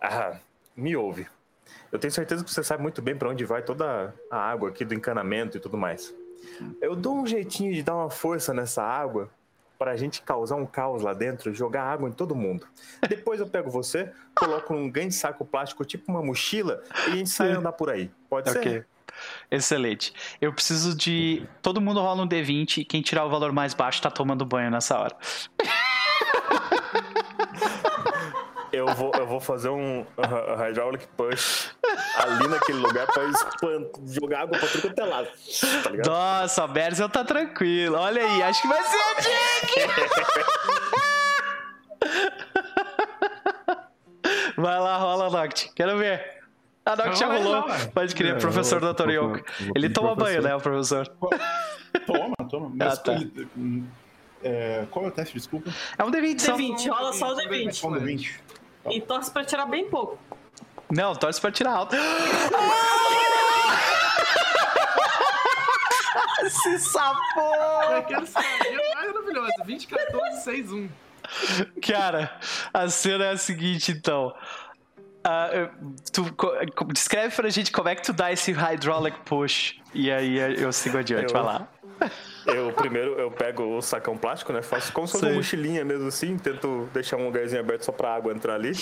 Ah, 0.00 0.38
me 0.76 0.96
ouve. 0.96 1.26
Eu 1.90 1.98
tenho 1.98 2.12
certeza 2.12 2.44
que 2.44 2.50
você 2.50 2.62
sabe 2.62 2.82
muito 2.82 3.00
bem 3.00 3.16
pra 3.16 3.28
onde 3.28 3.44
vai 3.44 3.62
toda 3.62 4.14
a 4.30 4.38
água 4.38 4.68
aqui 4.68 4.84
do 4.84 4.94
encanamento 4.94 5.56
e 5.56 5.60
tudo 5.60 5.76
mais. 5.76 6.14
Eu 6.80 6.94
dou 6.94 7.16
um 7.16 7.26
jeitinho 7.26 7.72
de 7.72 7.82
dar 7.82 7.94
uma 7.94 8.10
força 8.10 8.52
nessa 8.52 8.82
água 8.82 9.30
pra 9.78 9.96
gente 9.96 10.22
causar 10.22 10.56
um 10.56 10.66
caos 10.66 11.02
lá 11.02 11.12
dentro, 11.12 11.52
jogar 11.54 11.84
água 11.84 12.08
em 12.08 12.12
todo 12.12 12.34
mundo. 12.34 12.66
Depois 13.08 13.40
eu 13.40 13.46
pego 13.46 13.70
você, 13.70 14.12
coloco 14.34 14.72
num 14.72 14.90
grande 14.90 15.14
saco 15.14 15.44
plástico, 15.44 15.84
tipo 15.84 16.10
uma 16.10 16.22
mochila, 16.22 16.82
e 17.08 17.12
a 17.12 17.16
gente 17.16 17.30
sai 17.30 17.52
andar 17.52 17.72
por 17.72 17.90
aí. 17.90 18.10
Pode 18.28 18.50
ser? 18.50 18.58
Ok. 18.58 18.84
Excelente. 19.50 20.12
Eu 20.40 20.52
preciso 20.52 20.94
de. 20.94 21.46
Todo 21.62 21.80
mundo 21.80 22.00
rola 22.00 22.22
um 22.22 22.28
D20 22.28 22.78
e 22.78 22.84
quem 22.84 23.00
tirar 23.00 23.24
o 23.24 23.30
valor 23.30 23.52
mais 23.52 23.72
baixo 23.72 24.02
tá 24.02 24.10
tomando 24.10 24.44
banho 24.44 24.70
nessa 24.70 24.98
hora. 24.98 25.16
Eu 28.86 28.94
vou, 28.94 29.12
eu 29.14 29.26
vou 29.26 29.40
fazer 29.40 29.68
um 29.68 30.00
uh, 30.02 30.56
hydraulic 30.58 31.06
push 31.16 31.70
ali 32.18 32.48
naquele 32.48 32.78
lugar 32.78 33.06
pra 33.06 33.24
espan- 33.24 33.86
jogar 34.06 34.40
água 34.42 34.58
pra 34.58 34.68
tudo 34.68 34.82
quanto 34.82 34.98
é 35.00 35.04
lado. 35.04 35.28
Tá 35.82 35.90
ligado? 35.90 36.06
Nossa, 36.08 36.64
a 36.64 36.66
Berzel 36.66 37.08
tá 37.08 37.24
tranquila. 37.24 38.00
Olha 38.00 38.22
aí, 38.22 38.42
acho 38.42 38.62
que 38.62 38.68
vai 38.68 38.82
ser 38.84 38.96
a 38.96 39.20
Jake! 39.20 39.80
vai 44.56 44.78
lá, 44.80 44.96
rola, 44.98 45.30
Noct. 45.30 45.70
Quero 45.74 45.98
ver. 45.98 46.36
A 46.84 46.94
Noct 46.96 47.18
já 47.18 47.26
rolou. 47.26 47.60
rola. 47.62 47.76
Pode 47.92 48.14
crer, 48.14 48.36
É, 48.36 48.38
professor 48.38 48.82
eu- 48.82 48.94
Dr. 48.94 49.10
vou 49.18 49.40
Ele 49.74 49.88
toma 49.90 50.14
banho, 50.14 50.42
né, 50.42 50.54
o 50.54 50.60
professor? 50.60 51.06
Toma, 52.06 52.34
toma. 52.48 52.70
Mas 52.74 52.92
Ah, 52.94 52.96
tá. 52.96 53.12
ele- 53.14 53.48
hum, 53.56 53.84
é, 54.42 54.84
qual 54.90 55.04
é 55.06 55.08
o 55.08 55.10
teste, 55.10 55.34
desculpa? 55.34 55.70
É 55.98 56.04
um 56.04 56.10
D20 56.10 56.40
só. 56.40 56.52
D20, 56.56 56.88
rola 56.88 57.12
só 57.12 57.32
o 57.32 57.36
D20. 57.36 57.80
Qual 57.80 57.94
é 57.94 57.98
o 57.98 58.00
20? 58.00 58.40
E 58.90 59.00
torce 59.00 59.30
pra 59.30 59.44
tirar 59.44 59.66
bem 59.66 59.88
pouco. 59.90 60.18
Não, 60.90 61.14
torce 61.14 61.40
pra 61.40 61.50
tirar 61.50 61.72
alto. 61.72 61.96
Esse 66.44 66.78
sapô! 66.78 67.90
Aquela 67.98 68.26
cidadinha 68.26 68.78
mais 68.94 69.12
maravilhosa. 69.12 69.52
20, 69.64 69.86
14, 69.86 70.40
6, 70.44 70.72
1. 70.72 70.88
Cara, 71.86 72.38
a 72.72 72.88
cena 72.88 73.24
é 73.26 73.30
a 73.32 73.36
seguinte, 73.36 73.90
então. 73.92 74.34
Eu- 75.52 75.70
tu 76.12 76.22
descreve 76.92 77.34
pra 77.34 77.48
gente 77.48 77.72
como 77.72 77.88
é 77.88 77.96
que 77.96 78.02
tu 78.02 78.12
dá 78.12 78.30
esse 78.30 78.52
hydraulic 78.52 79.18
push. 79.24 79.74
E 79.92 80.08
aí 80.10 80.38
eu 80.62 80.72
sigo 80.72 80.98
adiante, 80.98 81.32
Eu- 81.34 81.42
vai 81.42 81.42
lá. 81.42 81.68
Eu 82.46 82.72
primeiro 82.72 83.12
eu 83.18 83.30
pego 83.30 83.62
o 83.76 83.82
sacão 83.82 84.16
plástico, 84.16 84.52
né? 84.52 84.62
Faço 84.62 84.92
como 84.92 85.06
se 85.06 85.12
fosse 85.14 85.24
uma 85.26 85.32
mochilinha 85.34 85.84
mesmo 85.84 86.06
assim, 86.08 86.36
tento 86.38 86.88
deixar 86.92 87.16
um 87.16 87.24
lugarzinho 87.24 87.60
aberto 87.60 87.84
só 87.84 87.92
pra 87.92 88.14
água 88.14 88.32
entrar 88.32 88.54
ali. 88.54 88.72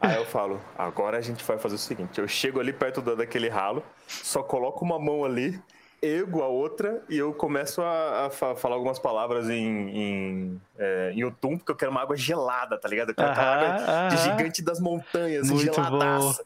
Aí 0.00 0.16
eu 0.16 0.26
falo, 0.26 0.60
agora 0.76 1.16
a 1.16 1.20
gente 1.20 1.42
vai 1.44 1.58
fazer 1.58 1.76
o 1.76 1.78
seguinte: 1.78 2.20
eu 2.20 2.28
chego 2.28 2.60
ali 2.60 2.72
perto 2.72 3.00
da- 3.00 3.14
daquele 3.14 3.48
ralo, 3.48 3.82
só 4.06 4.42
coloco 4.42 4.84
uma 4.84 4.98
mão 4.98 5.24
ali, 5.24 5.58
ergo 6.02 6.42
a 6.42 6.48
outra 6.48 7.02
e 7.08 7.16
eu 7.16 7.32
começo 7.32 7.80
a, 7.80 8.26
a 8.26 8.30
fa- 8.30 8.56
falar 8.56 8.74
algumas 8.74 8.98
palavras 8.98 9.48
em, 9.48 9.88
em, 9.88 10.60
é, 10.78 11.12
em 11.14 11.24
Otum, 11.24 11.56
porque 11.56 11.70
eu 11.72 11.76
quero 11.76 11.90
uma 11.92 12.02
água 12.02 12.16
gelada, 12.16 12.76
tá 12.78 12.88
ligado? 12.88 13.10
Eu 13.10 13.14
quero 13.14 13.30
aquela 13.30 13.54
água 13.56 14.08
de 14.08 14.16
gigante 14.18 14.60
das 14.62 14.80
montanhas, 14.80 15.48
Muito 15.48 15.72
geladaça. 15.72 16.44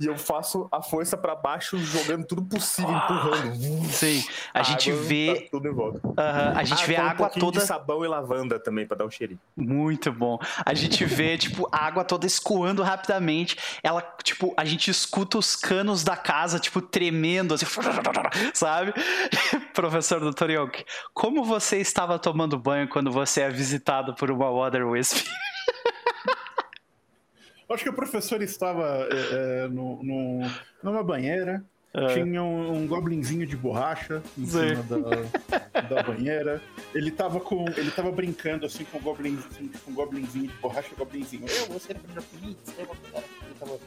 E 0.00 0.06
eu 0.06 0.16
faço 0.16 0.68
a 0.70 0.80
força 0.80 1.16
pra 1.16 1.34
baixo, 1.34 1.76
jogando 1.76 2.24
tudo 2.24 2.42
possível, 2.44 2.90
empurrando. 2.94 3.54
Sim, 3.90 4.22
a 4.54 4.62
gente 4.62 4.92
vê. 4.92 5.34
tá 5.42 5.48
tudo 5.50 5.68
em 5.68 5.72
volta. 5.72 6.00
a 6.54 6.62
gente 6.62 6.82
Ah, 6.84 6.86
vê 6.86 6.96
a 6.96 7.02
um 7.02 7.06
água 7.06 7.26
pouquinho 7.26 7.46
toda. 7.46 7.60
de 7.60 7.66
sabão 7.66 8.04
e 8.04 8.08
lavanda 8.08 8.60
também 8.60 8.86
pra 8.86 8.96
dar 8.96 9.06
um 9.06 9.10
cheirinho. 9.10 9.40
Muito 9.56 10.12
bom. 10.12 10.38
A 10.64 10.72
gente 10.72 11.04
vê, 11.04 11.36
tipo, 11.36 11.68
a 11.72 11.78
água 11.84 12.04
toda 12.04 12.26
escoando 12.26 12.82
rapidamente. 12.82 13.56
Ela, 13.82 14.00
tipo, 14.22 14.54
a 14.56 14.64
gente 14.64 14.88
escuta 14.88 15.36
os 15.36 15.56
canos 15.56 16.04
da 16.04 16.16
casa, 16.16 16.60
tipo, 16.60 16.80
tremendo, 16.80 17.54
assim, 17.54 17.66
sabe? 18.54 18.94
Professor 19.74 20.20
Dr. 20.20 20.50
Yonk, 20.50 20.84
como 21.12 21.44
você 21.44 21.78
estava 21.78 22.18
tomando 22.20 22.56
banho 22.56 22.88
quando 22.88 23.10
você 23.10 23.40
é 23.40 23.50
visitado 23.50 24.14
por 24.14 24.30
uma 24.30 24.48
Water 24.50 24.86
Wisp? 24.86 25.26
Acho 27.70 27.84
que 27.84 27.90
o 27.90 27.94
professor 27.94 28.40
estava 28.42 29.06
é, 29.10 29.64
é, 29.64 29.68
no, 29.68 30.02
no- 30.02 30.50
numa 30.82 31.02
banheira, 31.02 31.62
tinha 32.14 32.42
um, 32.42 32.78
um 32.78 32.86
goblinzinho 32.86 33.46
de 33.46 33.56
borracha 33.56 34.22
em 34.38 34.46
Sim. 34.46 34.76
cima 34.76 34.82
da, 34.84 35.80
da 35.82 36.02
banheira. 36.02 36.62
Ele 36.94 37.10
tava 37.10 37.40
com. 37.40 37.64
Ele 37.76 37.90
tava 37.90 38.10
brincando 38.12 38.64
assim 38.64 38.84
com 38.84 38.98
o 38.98 39.00
goblinzinho, 39.00 39.70
com 39.84 39.90
o 39.90 39.94
goblinzinho 39.94 40.46
de 40.48 40.54
borracha, 40.54 40.88
goblinzinho. 40.96 41.44
Eu 41.46 41.66
vou 41.66 41.78
ser 41.80 41.96
a 41.96 42.22
pizza, 42.22 42.72
eu 42.78 42.86
vou 42.86 42.96
ser 42.96 43.16
a 43.18 43.20
pizza." 43.20 43.28
Ele 43.44 43.54
tava 43.58 43.78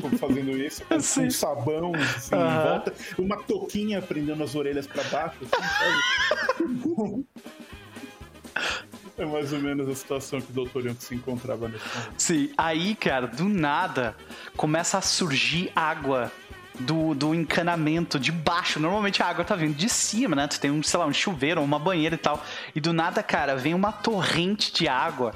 tipo, 0.00 0.18
fazendo 0.18 0.50
isso 0.58 0.84
com, 0.84 1.00
Sim. 1.00 1.24
com 1.24 1.30
sabão 1.30 1.92
assim, 1.94 2.34
Aham. 2.34 2.58
em 2.58 2.62
volta, 2.62 2.94
uma 3.18 3.36
touquinha 3.44 4.02
prendendo 4.02 4.42
as 4.42 4.54
orelhas 4.54 4.86
pra 4.86 5.02
baixo, 5.04 5.38
assim, 5.44 5.62
sabe? 5.78 7.24
É 9.18 9.24
mais 9.24 9.52
ou 9.52 9.58
menos 9.58 9.88
a 9.88 9.94
situação 9.94 10.40
que 10.40 10.52
o 10.56 10.64
Dr. 10.64 10.86
Yonk 10.86 11.02
se 11.02 11.14
encontrava 11.14 11.68
nesse 11.68 11.84
momento. 11.88 12.14
Sim, 12.16 12.50
aí, 12.56 12.94
cara, 12.94 13.26
do 13.26 13.48
nada, 13.48 14.16
começa 14.56 14.96
a 14.96 15.00
surgir 15.00 15.72
água 15.74 16.30
do, 16.78 17.14
do 17.14 17.34
encanamento 17.34 18.18
de 18.18 18.30
baixo. 18.30 18.78
Normalmente 18.78 19.20
a 19.20 19.26
água 19.26 19.44
tá 19.44 19.56
vindo 19.56 19.74
de 19.74 19.88
cima, 19.88 20.36
né? 20.36 20.46
Tu 20.46 20.60
tem 20.60 20.70
um, 20.70 20.82
sei 20.82 21.00
lá, 21.00 21.06
um 21.06 21.12
chuveiro, 21.12 21.60
uma 21.60 21.80
banheira 21.80 22.14
e 22.14 22.18
tal. 22.18 22.42
E 22.74 22.80
do 22.80 22.92
nada, 22.92 23.20
cara, 23.22 23.56
vem 23.56 23.74
uma 23.74 23.90
torrente 23.90 24.72
de 24.72 24.86
água 24.86 25.34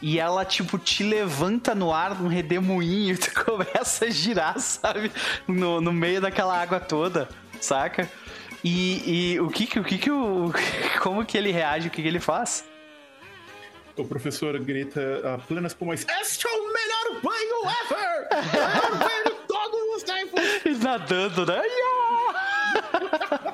e 0.00 0.18
ela, 0.18 0.44
tipo, 0.44 0.78
te 0.78 1.02
levanta 1.02 1.74
no 1.74 1.92
ar 1.92 2.14
num 2.18 2.28
redemoinho 2.28 3.14
e 3.14 3.18
tu 3.18 3.30
começa 3.44 4.06
a 4.06 4.10
girar, 4.10 4.58
sabe? 4.58 5.12
No, 5.46 5.80
no 5.80 5.92
meio 5.92 6.20
daquela 6.20 6.58
água 6.58 6.80
toda, 6.80 7.28
saca? 7.60 8.10
E, 8.64 9.34
e 9.34 9.40
o 9.40 9.48
que 9.48 9.78
o 9.78 9.84
que 9.84 10.10
o 10.10 10.52
como 11.02 11.24
que 11.24 11.36
ele 11.36 11.52
reage, 11.52 11.88
o 11.88 11.90
que 11.90 12.02
que 12.02 12.08
ele 12.08 12.20
faz? 12.20 12.64
O 13.98 14.04
professor 14.04 14.56
grita 14.60 15.00
a 15.34 15.38
plenas 15.38 15.74
pulmões: 15.74 16.06
Este 16.20 16.46
é 16.46 16.50
o 16.50 16.72
melhor 16.72 17.20
banho 17.22 17.62
ever! 17.82 18.28
Melhor 18.52 18.98
banho 18.98 19.24
de 19.24 19.46
todos 19.46 19.96
os 19.96 20.02
tempos! 20.04 20.40
E 20.64 20.70
nadando, 20.84 21.44
né? 21.46 21.60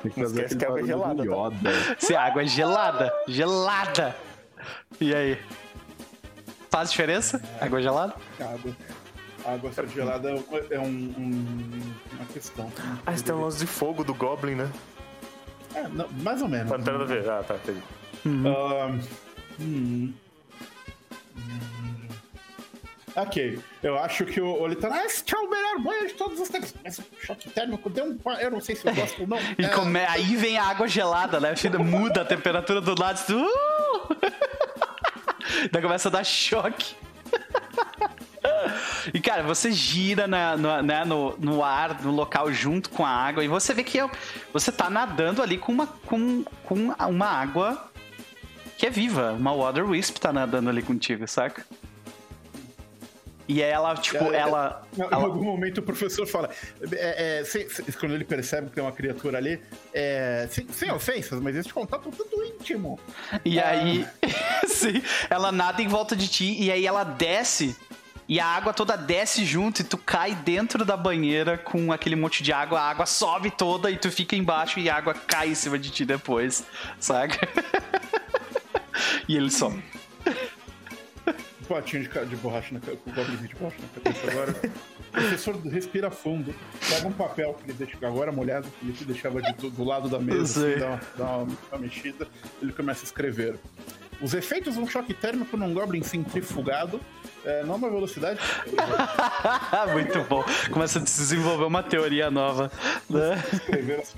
Tem 0.03 0.11
que 0.11 0.19
Não 0.19 0.27
fazer 0.27 0.45
esquece 0.45 0.57
que 0.57 0.65
a 0.65 0.67
água 0.67 0.79
é 0.81 0.85
gelada, 0.85 1.15
tá? 1.17 1.23
Yoda. 1.23 1.95
Se 1.99 2.15
a 2.15 2.21
água 2.23 2.41
é 2.43 2.47
gelada, 2.47 3.13
gelada. 3.27 4.15
E 5.01 5.15
aí? 5.15 5.41
Faz 6.69 6.91
diferença? 6.91 7.41
Água 7.59 7.81
gelada? 7.81 8.13
Água. 8.39 8.75
Água 9.45 9.71
ser 9.71 9.87
gelada 9.89 10.29
é, 10.29 10.33
uma- 10.33 10.59
é 10.71 10.79
um, 10.79 10.83
um- 10.85 11.93
uma 12.13 12.25
questão. 12.33 12.71
Ah, 13.05 13.13
esse 13.13 13.23
tem 13.23 13.33
um 13.33 13.41
lance 13.41 13.59
de 13.59 13.67
fogo 13.67 14.03
do 14.03 14.13
Goblin, 14.13 14.55
né? 14.55 14.69
É, 15.73 15.87
não, 15.87 16.07
mais 16.21 16.41
ou 16.41 16.47
menos. 16.47 16.69
Tá, 16.69 16.75
a 16.91 17.03
ver. 17.05 17.29
Ah, 17.29 17.43
tá, 17.43 17.55
entendi. 17.55 17.81
Ahn, 18.25 18.99
hum. 19.59 20.13
Ok, 23.17 23.59
eu 23.81 23.97
acho 23.97 24.25
que 24.25 24.41
o, 24.41 24.61
o 24.61 24.67
literal. 24.67 24.97
Este 25.05 25.33
é 25.33 25.37
o 25.39 25.49
melhor 25.49 25.79
banho 25.79 26.05
de 26.05 26.13
todos 26.15 26.37
os 26.37 26.49
tempos. 26.49 26.73
Mas 26.83 26.99
o 26.99 27.03
choque 27.21 27.49
térmico 27.49 27.89
deu 27.89 28.03
um. 28.05 28.19
Eu 28.41 28.51
não 28.51 28.59
sei 28.59 28.75
se 28.75 28.85
eu 28.85 28.93
gosto 28.93 29.21
ou 29.21 29.27
não. 29.27 29.37
E 29.57 29.63
É, 29.63 29.69
come... 29.69 29.99
aí 30.05 30.35
vem 30.35 30.57
a 30.57 30.65
água 30.65 30.85
gelada, 30.85 31.39
né? 31.39 31.53
Muda 31.79 32.21
a 32.23 32.25
temperatura 32.25 32.81
do 32.81 32.93
lado. 32.99 33.25
tu- 33.25 33.35
Uh! 33.39 34.15
Daí 35.71 35.81
começa 35.81 36.09
a 36.09 36.11
dar 36.11 36.25
choque. 36.25 36.93
E, 39.13 39.21
cara, 39.21 39.43
você 39.43 39.71
gira 39.71 40.27
na- 40.27 40.57
no, 40.57 40.81
né, 40.81 41.05
no, 41.05 41.37
no 41.37 41.63
ar, 41.63 42.01
no 42.01 42.11
local, 42.11 42.51
junto 42.51 42.89
com 42.89 43.05
a 43.05 43.09
água, 43.09 43.43
e 43.45 43.47
você 43.47 43.73
vê 43.73 43.83
que 43.83 43.97
é- 43.99 44.09
você 44.51 44.71
tá 44.73 44.89
nadando 44.89 45.41
ali 45.41 45.57
com 45.57 45.71
uma, 45.71 45.87
com, 45.87 46.43
com 46.63 46.75
uma 47.07 47.27
água 47.27 47.91
que 48.77 48.85
é 48.85 48.89
viva. 48.89 49.31
Uma 49.33 49.53
Water 49.53 49.85
Wisp 49.89 50.17
tá 50.17 50.31
nadando 50.33 50.69
ali 50.69 50.81
contigo, 50.81 51.27
saca? 51.27 51.65
E 53.47 53.61
ela, 53.61 53.93
tipo, 53.95 54.23
É, 54.33 54.37
é, 54.37 54.39
ela. 54.39 54.81
Em 54.97 55.01
ela- 55.01 55.15
algum 55.17 55.43
momento 55.43 55.77
o 55.77 55.81
professor 55.83 56.25
fala. 56.25 56.49
é, 56.91 57.41
é, 57.41 57.43
sem- 57.45 57.69
sem- 57.69 57.85
quando 57.99 58.15
ele 58.15 58.25
percebe 58.25 58.69
que 58.69 58.73
tem 58.75 58.83
uma 58.83 58.91
criatura 58.91 59.37
ali, 59.37 59.61
é, 59.93 60.47
sem, 60.49 60.67
sem 60.69 60.91
ofensas, 60.91 61.39
mas 61.39 61.55
esse 61.55 61.71
contato 61.71 62.09
é 62.09 62.11
tudo 62.11 62.43
íntimo. 62.43 62.99
E 63.45 63.59
Ah. 63.59 63.69
aí, 63.69 64.07
sim, 64.67 64.99
ela 65.29 65.51
nada 65.51 65.79
em 65.81 65.87
volta 65.87 66.15
de 66.15 66.27
ti 66.27 66.55
e 66.59 66.71
aí 66.71 66.87
ela 66.87 67.03
desce 67.03 67.75
e 68.27 68.39
a 68.39 68.47
água 68.47 68.73
toda 68.73 68.95
desce 68.97 69.45
junto 69.45 69.81
e 69.81 69.83
tu 69.83 69.99
cai 69.99 70.33
dentro 70.33 70.83
da 70.83 70.97
banheira 70.97 71.55
com 71.55 71.93
aquele 71.93 72.15
monte 72.15 72.41
de 72.41 72.51
água, 72.51 72.79
a 72.79 72.89
água 72.89 73.05
sobe 73.05 73.51
toda 73.51 73.91
e 73.91 73.97
tu 73.97 74.09
fica 74.11 74.35
embaixo 74.35 74.79
e 74.79 74.89
a 74.89 74.95
água 74.95 75.13
cai 75.13 75.49
em 75.49 75.55
cima 75.55 75.77
de 75.77 75.91
ti 75.91 76.03
depois, 76.03 76.63
saca? 76.99 77.47
e 79.27 79.35
ele 79.35 79.49
some. 79.51 79.81
Um 81.27 81.65
potinho 81.67 82.03
de, 82.03 82.25
de 82.27 82.35
borracha 82.35 82.73
na 82.73 82.79
com 82.79 83.11
goblinzinho 83.11 83.47
de 83.49 83.55
borracha 83.55 83.77
na 83.81 84.01
cabeça 84.01 84.31
agora. 84.31 84.55
O 85.09 85.11
professor 85.11 85.55
respira 85.67 86.11
fundo, 86.11 86.53
pega 86.87 87.07
um 87.07 87.11
papel 87.11 87.53
que 87.55 87.71
ele 87.71 87.73
deixa 87.73 87.97
agora 88.05 88.31
molhado, 88.31 88.67
que 88.79 88.85
ele 88.85 88.93
deixava 89.05 89.41
de- 89.41 89.53
do, 89.53 89.69
do 89.71 89.83
lado 89.83 90.07
da 90.09 90.19
mesa, 90.19 90.67
assim, 90.67 90.79
dá, 90.79 90.87
uma, 90.87 91.01
dá 91.17 91.25
uma- 91.37 91.57
uma 91.71 91.79
mexida, 91.79 92.27
ele 92.61 92.71
começa 92.73 93.01
a 93.03 93.05
escrever. 93.05 93.55
Os 94.21 94.33
efeitos 94.33 94.75
de 94.75 94.79
um 94.79 94.87
choque 94.87 95.13
térmico 95.13 95.57
num 95.57 95.73
Goblin 95.73 96.03
centrifugado, 96.03 97.01
é, 97.43 97.63
nova 97.63 97.89
velocidade. 97.89 98.39
Muito 99.93 100.21
bom. 100.29 100.43
Começa 100.71 100.99
a 100.99 101.01
desenvolver 101.01 101.65
uma 101.65 101.81
teoria 101.83 102.29
nova. 102.31 102.71
né? 103.09 103.43
as- 103.99 104.13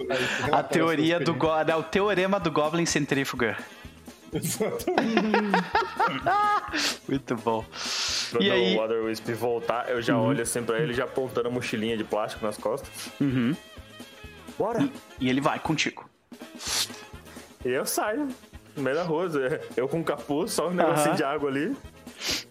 as- 0.45 0.53
A 0.53 0.61
teoria 0.63 1.19
do 1.19 1.27
suas 1.27 1.37
go... 1.37 1.47
não, 1.47 1.77
o 1.79 1.83
teorema 1.83 2.39
do 2.39 2.51
Goblin 2.51 2.85
Centrífuga. 2.85 3.57
Exatamente. 4.33 4.97
Muito 7.07 7.35
bom. 7.37 7.65
Quando 8.31 8.43
E 8.43 8.51
aí? 8.51 8.75
o 8.75 8.79
Water 8.81 9.03
Wisp 9.03 9.29
voltar, 9.33 9.89
eu 9.89 10.01
já 10.01 10.17
olho 10.17 10.41
assim 10.41 10.63
pra 10.63 10.79
ele, 10.79 10.93
já 10.93 11.05
apontando 11.05 11.47
a 11.47 11.51
mochilinha 11.51 11.97
de 11.97 12.03
plástico 12.03 12.45
nas 12.45 12.57
costas. 12.57 12.89
Uhum. 13.19 13.55
Bora! 14.57 14.87
E 15.19 15.29
ele 15.29 15.41
vai 15.41 15.59
contigo. 15.59 16.09
E 17.65 17.69
eu 17.69 17.85
saio 17.85 18.27
no 18.75 18.83
meio 18.83 18.95
da 18.95 19.03
rua, 19.03 19.29
eu 19.75 19.87
com 19.87 20.03
capuz, 20.03 20.51
só 20.53 20.69
um 20.69 20.73
negocinho 20.73 21.15
de 21.15 21.23
água 21.23 21.49
ali. 21.49 21.75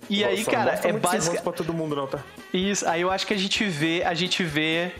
E 0.08 0.24
aí, 0.24 0.44
Só 0.44 0.52
não 0.52 0.58
cara, 0.58 0.70
é 0.84 0.92
básico. 0.92 1.32
rosto 1.32 1.42
pra 1.42 1.52
todo 1.52 1.74
mundo 1.74 1.96
não, 1.96 2.06
tá? 2.06 2.20
Isso, 2.52 2.88
aí 2.88 3.00
eu 3.00 3.10
acho 3.10 3.26
que 3.26 3.34
a 3.34 3.36
gente 3.36 3.64
vê, 3.64 4.04
a 4.04 4.14
gente 4.14 4.44
vê 4.44 4.92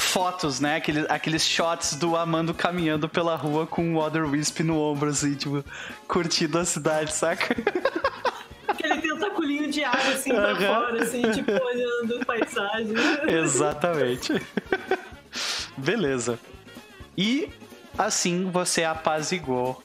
fotos, 0.00 0.60
né? 0.60 0.76
Aqueles, 0.76 1.06
aqueles 1.08 1.46
shots 1.46 1.94
do 1.94 2.16
Amando 2.16 2.52
caminhando 2.54 3.08
pela 3.08 3.36
rua 3.36 3.66
com 3.66 3.94
o 3.94 3.98
Water 4.00 4.28
Wisp 4.28 4.60
no 4.60 4.78
ombro, 4.78 5.10
assim, 5.10 5.34
tipo, 5.34 5.64
curtindo 6.08 6.58
a 6.58 6.64
cidade, 6.64 7.12
saca? 7.12 7.54
Aquele 8.66 9.00
tentaculinho 9.02 9.70
de 9.70 9.84
água 9.84 10.12
assim 10.12 10.30
pra 10.30 10.56
fora, 10.56 11.02
assim, 11.02 11.22
tipo, 11.22 11.50
olhando 11.52 12.20
a 12.20 12.24
paisagem. 12.24 12.94
Exatamente. 13.28 14.40
Beleza. 15.76 16.38
E 17.16 17.50
assim 17.98 18.50
você 18.50 18.84
apazigou 18.84 19.82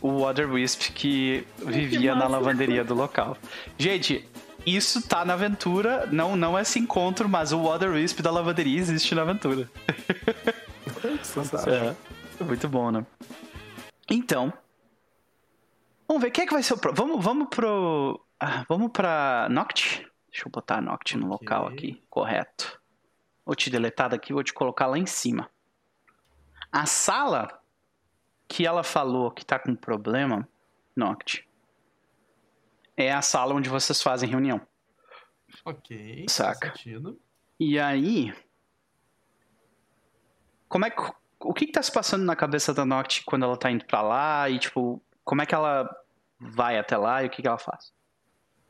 o 0.00 0.20
Water 0.20 0.50
Wisp 0.50 0.92
que 0.92 1.46
vivia 1.58 2.14
na 2.14 2.22
massa. 2.22 2.30
lavanderia 2.30 2.84
do 2.84 2.94
local. 2.94 3.36
Gente, 3.76 4.26
isso 4.66 5.06
tá 5.06 5.24
na 5.24 5.34
aventura, 5.34 6.06
não, 6.06 6.36
não 6.36 6.58
esse 6.58 6.78
encontro, 6.78 7.28
mas 7.28 7.52
o 7.52 7.62
Water 7.62 7.90
Wisp 7.92 8.20
da 8.20 8.30
lavanderia 8.30 8.78
existe 8.78 9.14
na 9.14 9.22
aventura. 9.22 9.68
É, 11.66 12.44
muito 12.44 12.68
bom, 12.68 12.90
né? 12.90 13.06
Então, 14.10 14.52
vamos 16.06 16.22
ver 16.22 16.30
quem 16.30 16.44
é 16.44 16.46
que 16.46 16.52
vai 16.52 16.62
ser 16.62 16.74
o 16.74 16.78
pro... 16.78 16.92
Vamos, 16.92 17.24
vamos 17.24 17.48
pro... 17.48 18.20
ah, 18.38 18.64
vamos 18.68 18.90
pra 18.90 19.46
Noct? 19.50 20.06
Deixa 20.30 20.46
eu 20.46 20.50
botar 20.50 20.80
Noct 20.80 21.16
no 21.16 21.30
Ok. 21.32 21.38
local 21.48 21.66
aqui, 21.68 22.02
correto. 22.10 22.80
Vou 23.44 23.54
te 23.54 23.70
deletar 23.70 24.10
daqui, 24.10 24.32
vou 24.32 24.42
te 24.42 24.52
colocar 24.52 24.86
lá 24.86 24.98
em 24.98 25.06
cima. 25.06 25.50
A 26.72 26.86
sala 26.86 27.60
que 28.48 28.66
ela 28.66 28.82
falou 28.82 29.30
que 29.30 29.44
tá 29.44 29.58
com 29.58 29.74
problema, 29.74 30.48
Noct, 30.94 31.46
é 33.04 33.12
a 33.12 33.22
sala 33.22 33.54
onde 33.54 33.68
vocês 33.68 34.02
fazem 34.02 34.28
reunião. 34.28 34.60
Ok. 35.64 36.26
Saca. 36.28 36.72
E 37.58 37.78
aí. 37.78 38.32
Como 40.68 40.86
é 40.86 40.90
que. 40.90 41.00
O 41.42 41.54
que, 41.54 41.66
que 41.66 41.72
tá 41.72 41.82
se 41.82 41.90
passando 41.90 42.24
na 42.24 42.36
cabeça 42.36 42.74
da 42.74 42.84
Noct 42.84 43.24
quando 43.24 43.44
ela 43.44 43.56
tá 43.56 43.70
indo 43.70 43.84
pra 43.86 44.02
lá? 44.02 44.48
E, 44.50 44.58
tipo, 44.58 45.02
como 45.24 45.40
é 45.40 45.46
que 45.46 45.54
ela 45.54 45.88
vai 46.38 46.78
até 46.78 46.96
lá 46.96 47.22
e 47.22 47.26
o 47.26 47.30
que, 47.30 47.40
que 47.40 47.48
ela 47.48 47.58
faz? 47.58 47.92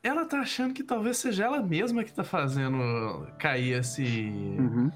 Ela 0.02 0.24
tá 0.24 0.38
achando 0.40 0.72
que 0.72 0.82
talvez 0.82 1.18
seja 1.18 1.44
ela 1.44 1.60
mesma 1.60 2.04
que 2.04 2.12
tá 2.12 2.24
fazendo 2.24 3.26
cair 3.38 3.78
esse. 3.78 4.04
Uhum. 4.04 4.90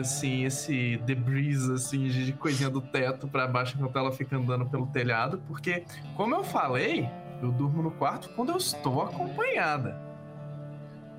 Assim, 0.00 0.44
esse 0.44 0.96
debris, 0.98 1.68
assim, 1.68 2.08
de 2.08 2.32
coisinha 2.32 2.70
do 2.70 2.80
teto 2.80 3.28
pra 3.28 3.46
baixo 3.46 3.76
enquanto 3.76 3.98
ela 3.98 4.12
fica 4.12 4.36
andando 4.36 4.66
pelo 4.66 4.86
telhado. 4.86 5.42
Porque, 5.46 5.84
como 6.16 6.34
eu 6.34 6.44
falei, 6.44 7.08
eu 7.44 7.52
durmo 7.52 7.82
no 7.82 7.90
quarto 7.90 8.28
quando 8.30 8.50
eu 8.50 8.56
estou 8.56 9.02
acompanhada. 9.02 9.96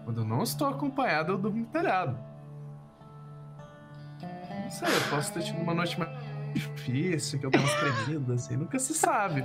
Quando 0.03 0.21
eu 0.21 0.25
não 0.25 0.43
estou 0.43 0.67
acompanhada, 0.67 1.31
eu 1.31 1.37
durmo 1.37 1.59
no 1.59 1.65
telhado. 1.65 2.17
Não 4.63 4.69
sei, 4.71 4.87
eu 4.87 5.09
posso 5.09 5.33
ter 5.33 5.43
tido 5.43 5.59
uma 5.61 5.73
noite 5.73 5.97
mais 5.99 6.09
difícil, 6.53 7.39
que 7.39 7.45
eu 7.45 7.49
dei 7.49 7.59
umas 7.59 7.73
tremidas, 7.75 8.45
assim, 8.45 8.55
nunca 8.57 8.79
se 8.79 8.93
sabe. 8.93 9.43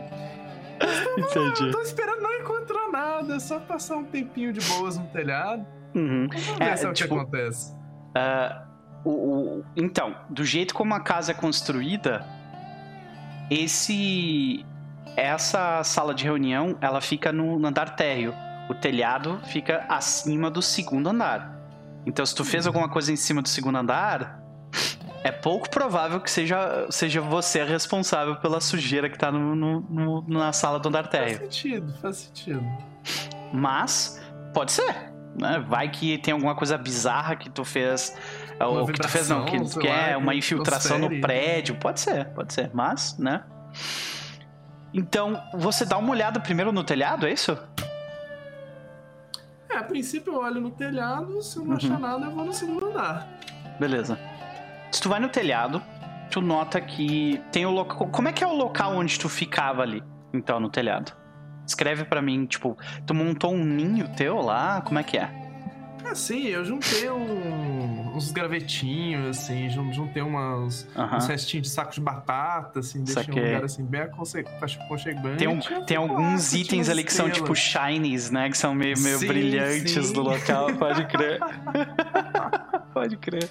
Entendi. 1.19 1.65
Eu 1.65 1.71
tô 1.73 1.81
esperando, 1.81 2.23
não 2.23 2.33
encontrou 2.35 2.91
nada, 2.91 3.37
é 3.37 3.39
só 3.39 3.59
passar 3.61 3.97
um 3.97 4.05
tempinho 4.05 4.53
de 4.53 4.61
boas 4.67 4.97
no 4.97 5.07
telhado. 5.09 5.67
Uhum. 5.95 6.29
Vamos 6.29 6.61
É, 6.61 6.85
é 6.85 6.89
o 6.89 6.93
tipo, 6.93 7.15
que 7.15 7.21
acontece. 7.21 7.75
Ah, 8.15 8.65
o, 9.05 9.11
o- 9.11 9.65
então, 9.77 10.15
do 10.31 10.45
jeito 10.45 10.73
como 10.75 10.95
a 10.95 11.01
casa 11.01 11.33
é 11.33 11.35
construída, 11.35 12.25
esse 13.51 14.65
essa 15.17 15.83
sala 15.85 16.15
de 16.15 16.25
reunião 16.25 16.77
ela 16.81 17.01
fica 17.01 17.33
no, 17.33 17.65
andar 17.67 17.97
térreo. 17.97 18.35
O 18.69 18.75
telhado 18.75 19.41
fica 19.45 19.85
acima 19.89 20.51
do 20.51 20.63
segundo 20.63 21.09
andar. 21.09 21.59
Então, 22.07 22.25
se 22.25 22.35
tu 22.35 22.45
fez 22.45 22.67
alguma 22.67 22.89
coisa 22.89 23.13
em 23.13 23.17
cima 23.17 23.43
do 23.43 23.49
segundo 23.49 23.77
andar, 23.77 24.41
é 25.25 25.31
pouco 25.33 25.69
provável 25.69 26.21
que 26.21 26.31
seja, 26.31 26.87
seja 26.91 27.21
você 27.21 27.63
responsável 27.65 28.37
pela 28.37 28.61
sujeira 28.61 29.11
que 29.11 29.19
tá 29.19 29.31
no, 29.31 29.55
no- 29.55 29.81
no- 29.83 30.23
na 30.29 30.53
sala 30.53 30.79
do 30.79 30.89
andar 30.89 31.09
Faz 31.09 31.11
térreo. 31.11 31.39
sentido, 31.41 31.93
faz 32.01 32.17
sentido. 32.17 32.63
Mas 33.53 34.21
pode 34.55 34.73
ser. 34.73 35.11
Né? 35.39 35.63
Vai 35.67 35.89
que 35.91 36.19
tem 36.19 36.33
alguma 36.33 36.55
coisa 36.55 36.79
bizarra 36.79 37.37
que 37.37 37.51
tu 37.51 37.65
fez. 37.65 38.17
ou 38.61 38.87
que 38.87 38.93
tu 39.01 39.09
fez, 39.09 39.29
não, 39.29 39.45
que 39.45 39.59
lá, 39.59 39.65
quer 39.81 40.17
uma 40.17 40.33
que 40.33 40.39
infiltração 40.39 40.99
no 40.99 41.21
prédio. 41.21 41.75
Pode 41.77 42.01
ser, 42.01 42.27
pode 42.27 42.53
ser. 42.53 42.71
Mas, 42.73 43.17
né? 43.19 43.43
Então, 44.93 45.41
você 45.55 45.85
dá 45.85 45.97
uma 45.97 46.11
olhada 46.11 46.41
primeiro 46.41 46.73
no 46.73 46.83
telhado, 46.83 47.27
é 47.27 47.33
isso? 47.33 47.57
É, 49.69 49.77
a 49.77 49.85
princípio 49.85 50.33
eu 50.33 50.41
olho 50.41 50.61
no 50.61 50.71
telhado, 50.71 51.41
se 51.43 51.57
eu 51.57 51.63
não 51.63 51.71
Uhum. 51.73 51.77
achar 51.77 51.99
nada, 51.99 52.27
eu 52.27 52.31
vou 52.33 52.45
no 52.45 52.53
segundo 52.53 52.87
andar. 52.87 53.27
Beleza. 53.79 54.19
Se 54.91 55.01
tu 55.01 55.09
vai 55.09 55.21
no 55.21 55.29
telhado, 55.29 55.81
tu 56.31 56.41
nota 56.41 56.81
que 56.81 57.41
tem 57.53 57.65
o 57.67 57.71
local. 57.71 58.09
Como 58.09 58.29
é 58.29 58.33
que 58.33 58.43
é 58.43 58.47
o 58.47 58.55
local 58.55 58.97
onde 58.97 59.19
tu 59.19 59.29
ficava 59.29 59.83
ali? 59.83 60.03
Então, 60.35 60.59
no 60.59 60.69
telhado. 60.69 61.13
Escreve 61.67 62.05
pra 62.05 62.21
mim, 62.21 62.47
tipo, 62.47 62.77
tu 63.07 63.15
montou 63.15 63.53
um 63.55 63.65
ninho 63.65 64.09
teu 64.17 64.41
lá? 64.41 64.81
Como 64.81 64.99
é 64.99 65.05
que 65.05 65.17
é? 65.17 65.31
É, 66.05 66.15
sim, 66.15 66.47
eu 66.47 66.65
juntei 66.65 67.11
um- 67.11 68.17
uns 68.17 68.31
gravetinhos, 68.31 69.39
assim, 69.39 69.69
jun- 69.71 69.93
juntei 69.93 70.23
umas, 70.23 70.87
Aham. 70.97 71.17
uns 71.17 71.27
restinhos 71.27 71.67
de 71.69 71.73
saco 71.73 71.93
de 71.93 72.01
batata, 72.01 72.81
assim, 72.81 73.05
deixei 73.05 73.33
um 73.33 73.37
lugar 73.37 73.65
assim 73.65 73.85
bem 73.85 74.01
aconchegante. 74.03 75.37
Tem, 75.39 75.49
um- 75.49 75.61
tem 75.85 75.97
lá, 75.99 76.03
alguns 76.03 76.53
itens 76.55 76.89
as 76.89 76.93
ali 76.93 77.05
que 77.05 77.13
são 77.13 77.29
tipo 77.31 77.55
shinies, 77.55 78.31
né? 78.31 78.49
Que 78.51 78.57
são 78.59 78.75
meio, 78.75 78.99
meio 78.99 79.19
Sim, 79.19 79.27
brilhantes 79.27 80.07
sim. 80.07 80.13
do 80.13 80.23
local, 80.23 80.73
pode 80.75 81.05
crer. 81.07 81.39
pode 82.93 83.17
crer. 83.17 83.49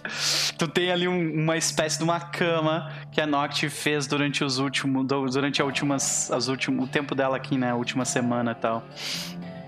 Tu 0.58 0.68
tem 0.68 0.92
ali 0.92 1.08
um- 1.08 1.34
uma 1.44 1.56
espécie 1.58 1.98
de 1.98 2.04
uma 2.04 2.20
cama 2.20 2.92
que 3.12 3.22
a 3.22 3.28
Noct 3.28 3.70
fez 3.70 4.08
durante 4.08 4.44
os 4.44 4.60
últimos. 4.60 5.06
Durante 5.08 5.62
a 5.62 5.66
últimas, 5.66 6.30
as 6.32 6.48
últimos, 6.48 6.86
o 6.86 6.88
tempo 6.88 7.14
dela 7.16 7.38
aqui, 7.38 7.58
né? 7.58 7.72
A 7.72 7.76
última 7.76 8.06
semana 8.06 8.52
e 8.52 8.56
tal. 8.56 8.84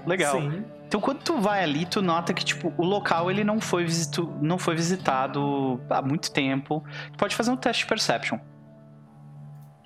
Legal. 0.05 0.41
Sim. 0.41 0.63
Então 0.91 0.99
quando 0.99 1.23
tu 1.23 1.39
vai 1.39 1.63
ali, 1.63 1.85
tu 1.85 2.01
nota 2.01 2.33
que 2.33 2.43
tipo 2.43 2.73
o 2.77 2.83
local 2.83 3.31
ele 3.31 3.45
não 3.45 3.61
foi 3.61 3.85
visito, 3.85 4.27
não 4.41 4.59
foi 4.59 4.75
visitado 4.75 5.79
há 5.89 6.01
muito 6.01 6.29
tempo. 6.33 6.83
Tu 7.13 7.17
pode 7.17 7.33
fazer 7.33 7.49
um 7.49 7.55
teste 7.55 7.83
de 7.83 7.87
perception. 7.87 8.37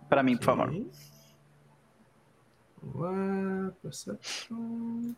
Pra 0.09 0.23
mim, 0.23 0.35
por 0.35 0.45
favor. 0.45 0.69
Ok. 0.69 0.89
Ué, 2.95 3.71
perception. 3.83 5.13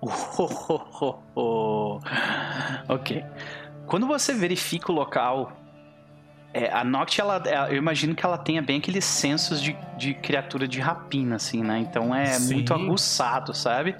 ok. 2.88 3.22
Quando 3.86 4.06
você 4.06 4.32
verifica 4.32 4.90
o 4.90 4.94
local, 4.94 5.52
é, 6.54 6.70
a 6.72 6.84
Noct, 6.84 7.20
ela, 7.20 7.36
ela- 7.46 7.70
eu 7.70 7.76
imagino 7.76 8.14
que 8.14 8.24
ela 8.24 8.36
tenha 8.38 8.60
bem 8.62 8.78
aqueles 8.78 9.04
sensos 9.04 9.60
de, 9.62 9.76
de 9.96 10.14
criatura 10.14 10.68
de 10.68 10.80
rapina, 10.80 11.36
assim, 11.36 11.62
né? 11.62 11.78
Então 11.78 12.14
é 12.14 12.26
Sim. 12.26 12.54
muito 12.54 12.74
aguçado, 12.74 13.54
sabe? 13.54 13.96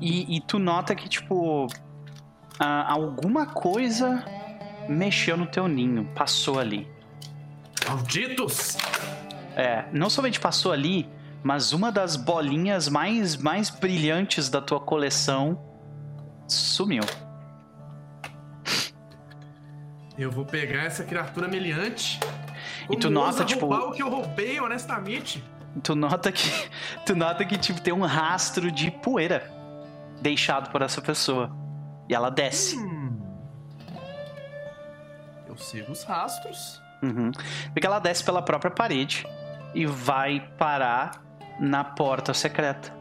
E, 0.00 0.36
e 0.36 0.40
tu 0.40 0.58
nota 0.58 0.94
que, 0.94 1.08
tipo, 1.08 1.66
ah, 2.58 2.90
alguma 2.92 3.46
coisa 3.46 4.24
mexeu 4.88 5.36
no 5.36 5.46
teu 5.46 5.68
ninho, 5.68 6.04
passou 6.14 6.58
ali. 6.58 6.88
Malditos! 7.88 8.76
É, 9.56 9.84
não 9.92 10.10
somente 10.10 10.40
passou 10.40 10.72
ali, 10.72 11.08
mas 11.42 11.72
uma 11.72 11.92
das 11.92 12.16
bolinhas 12.16 12.88
mais, 12.88 13.36
mais 13.36 13.70
brilhantes 13.70 14.48
da 14.48 14.60
tua 14.60 14.80
coleção 14.80 15.58
sumiu. 16.48 17.02
Eu 20.16 20.30
vou 20.30 20.44
pegar 20.44 20.84
essa 20.84 21.02
criatura 21.04 21.48
meliante. 21.48 22.20
E 22.90 22.96
tu 22.96 23.10
nota, 23.10 23.44
tipo- 23.44 23.66
o 23.66 23.90
que 23.92 24.02
eu 24.02 24.08
roubei, 24.08 24.60
honestamente. 24.60 25.42
Tu 25.82 25.94
nota 25.96 26.30
que 26.30 26.48
tu 27.04 27.16
nota 27.16 27.44
que 27.44 27.58
tipo 27.58 27.80
tem 27.80 27.92
um 27.92 28.04
rastro 28.04 28.70
de 28.70 28.90
poeira 28.92 29.50
deixado 30.22 30.70
por 30.70 30.82
essa 30.82 31.02
pessoa 31.02 31.50
e 32.08 32.14
ela 32.14 32.30
desce. 32.30 32.76
Hum. 32.78 33.20
Eu 35.48 35.56
sigo 35.56 35.90
os 35.92 36.04
rastros. 36.04 36.80
Uhum. 37.02 37.32
Porque 37.72 37.86
ela 37.86 37.98
desce 37.98 38.22
pela 38.24 38.40
própria 38.40 38.70
parede 38.70 39.26
e 39.74 39.84
vai 39.84 40.40
parar 40.56 41.20
na 41.58 41.82
porta 41.82 42.32
secreta. 42.32 42.92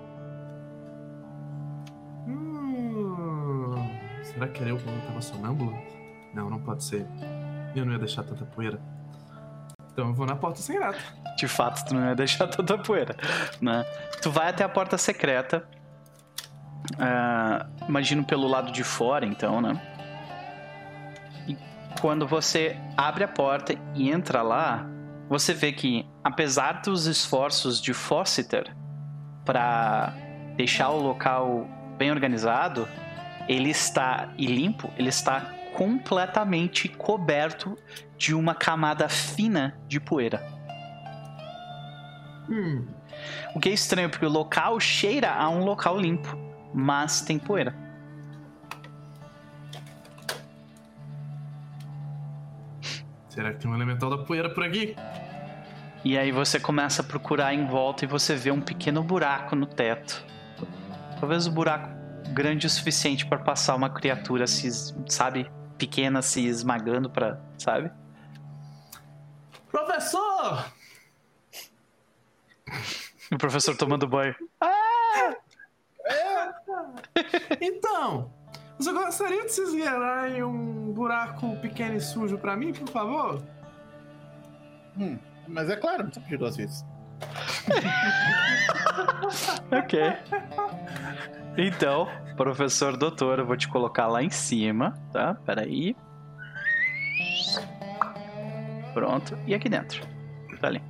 Hum. 2.28 3.76
Será 4.24 4.48
que 4.48 4.62
era 4.62 4.72
eu 4.72 4.80
quando 4.80 4.96
eu 4.96 5.02
tava 5.08 5.22
sonâmbulo? 5.22 5.78
Não, 6.34 6.50
não 6.50 6.60
pode 6.60 6.84
ser. 6.84 7.06
Eu 7.76 7.86
não 7.86 7.94
ia 7.94 8.00
deixar 8.00 8.24
tanta 8.24 8.46
poeira. 8.46 8.80
Então 9.92 10.08
eu 10.08 10.14
vou 10.14 10.26
na 10.26 10.36
porta 10.36 10.60
secreta. 10.60 10.98
De 11.38 11.48
fato, 11.48 11.86
tu 11.86 11.94
não 11.94 12.08
ia 12.08 12.16
deixar 12.16 12.48
tanta 12.48 12.78
poeira, 12.78 13.16
né? 13.62 13.84
Tu 14.22 14.32
vai 14.32 14.50
até 14.50 14.64
a 14.64 14.70
porta 14.70 14.98
secreta. 14.98 15.68
ah, 17.00 17.68
imagino 17.88 18.24
pelo 18.24 18.48
lado 18.48 18.72
de 18.72 18.84
fora, 18.84 19.26
então, 19.26 19.62
né? 19.62 19.80
E 21.48 21.56
quando 22.02 22.28
você 22.28 22.78
abre 22.98 23.24
a 23.24 23.28
porta 23.28 23.76
e 23.94 24.12
entra 24.12 24.42
lá, 24.42 24.86
você 25.30 25.54
vê 25.54 25.72
que, 25.72 26.08
apesar 26.24 26.82
dos 26.82 27.06
esforços 27.06 27.80
de 27.82 27.94
Fossiter 27.94 28.76
para 29.46 30.14
deixar 30.56 30.90
o 30.90 31.02
local 31.02 31.68
bem 31.98 32.12
organizado, 32.12 32.88
ele 33.48 33.70
está 33.70 34.30
e 34.38 34.46
limpo, 34.48 34.92
ele 34.98 35.10
está 35.10 35.54
completamente 35.74 36.88
coberto 36.88 37.78
de 38.18 38.34
uma 38.34 38.56
camada 38.56 39.10
fina 39.10 39.78
de 39.88 40.00
poeira. 40.00 40.46
Hum. 42.50 42.86
O 43.56 43.60
que 43.60 43.70
é 43.70 43.74
estranho, 43.74 44.10
porque 44.10 44.26
o 44.26 44.30
local 44.30 44.80
cheira 44.80 45.32
a 45.32 45.50
um 45.50 45.64
local 45.64 46.00
limpo, 46.00 46.38
mas 46.74 47.22
tem 47.22 47.38
poeira. 47.38 47.76
Será 53.30 53.52
que 53.52 53.60
tem 53.60 53.72
um 53.72 53.76
elemental 53.76 54.10
da 54.10 54.18
poeira 54.20 54.50
por 54.54 54.64
aqui? 54.64 54.96
E 56.06 56.18
aí 56.18 56.32
você 56.32 56.60
começa 56.60 57.02
a 57.02 57.06
procurar 57.06 57.54
em 57.54 57.66
volta 57.66 58.06
e 58.06 58.08
você 58.08 58.36
vê 58.36 58.52
um 58.52 58.62
pequeno 58.62 59.02
buraco 59.04 59.56
no 59.56 59.66
teto. 59.66 60.24
Talvez 61.20 61.48
o 61.48 61.52
buraco 61.52 61.90
grande 62.34 62.68
o 62.68 62.70
suficiente 62.70 63.26
para 63.26 63.40
passar 63.40 63.76
uma 63.76 63.90
criatura, 63.90 64.46
sabe, 65.08 65.50
pequena 65.84 66.22
se 66.22 66.46
esmagando 66.46 67.10
para, 67.10 67.42
sabe? 67.58 67.92
Professor! 69.70 70.72
O 73.32 73.38
professor 73.38 73.76
tomando 73.76 74.08
banho. 74.08 74.34
Então, 77.60 78.34
você 78.78 78.94
gostaria 78.94 79.44
de 79.44 79.52
se 79.52 79.62
esgueirar 79.62 80.32
em 80.32 80.44
um 80.44 80.94
buraco 80.94 81.58
pequeno 81.58 81.96
e 81.96 82.02
sujo 82.02 82.38
pra 82.38 82.56
mim, 82.56 82.72
por 82.72 82.88
favor? 82.90 83.44
Hum, 84.98 85.18
mas 85.48 85.70
é 85.70 85.76
claro, 85.76 86.04
não 86.04 86.06
precisa 86.06 86.26
pedir 86.26 86.38
duas 86.38 86.56
vezes. 86.56 86.86
Ok. 89.72 90.00
Então, 91.58 92.08
professor 92.36 92.98
doutor, 92.98 93.40
eu 93.40 93.46
vou 93.46 93.56
te 93.56 93.68
colocar 93.68 94.08
lá 94.08 94.24
em 94.24 94.30
cima, 94.30 94.98
tá? 95.12 95.36
Peraí. 95.46 95.96
Pronto. 98.94 99.38
E 99.46 99.54
aqui 99.54 99.70
dentro. 99.70 100.06
Tá 100.60 100.68
ali. 100.68 100.82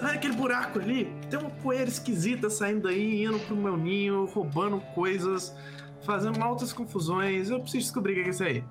Ah, 0.00 0.12
aquele 0.12 0.34
buraco 0.34 0.78
ali, 0.78 1.12
tem 1.30 1.38
uma 1.38 1.50
poeira 1.50 1.88
esquisita 1.88 2.50
saindo 2.50 2.82
daí, 2.82 3.24
indo 3.24 3.38
pro 3.40 3.56
meu 3.56 3.76
ninho, 3.76 4.26
roubando 4.26 4.80
coisas, 4.94 5.56
fazendo 6.04 6.42
altas 6.42 6.72
confusões. 6.72 7.50
Eu 7.50 7.60
preciso 7.60 7.84
descobrir 7.84 8.12
o 8.12 8.22
que 8.22 8.28
é 8.28 8.30
isso 8.30 8.44
aí. 8.44 8.64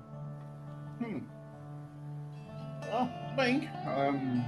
Hum. 1.00 1.22
Ah, 2.90 3.06
tudo 3.06 3.36
bem. 3.36 3.68
Ahn, 3.86 4.42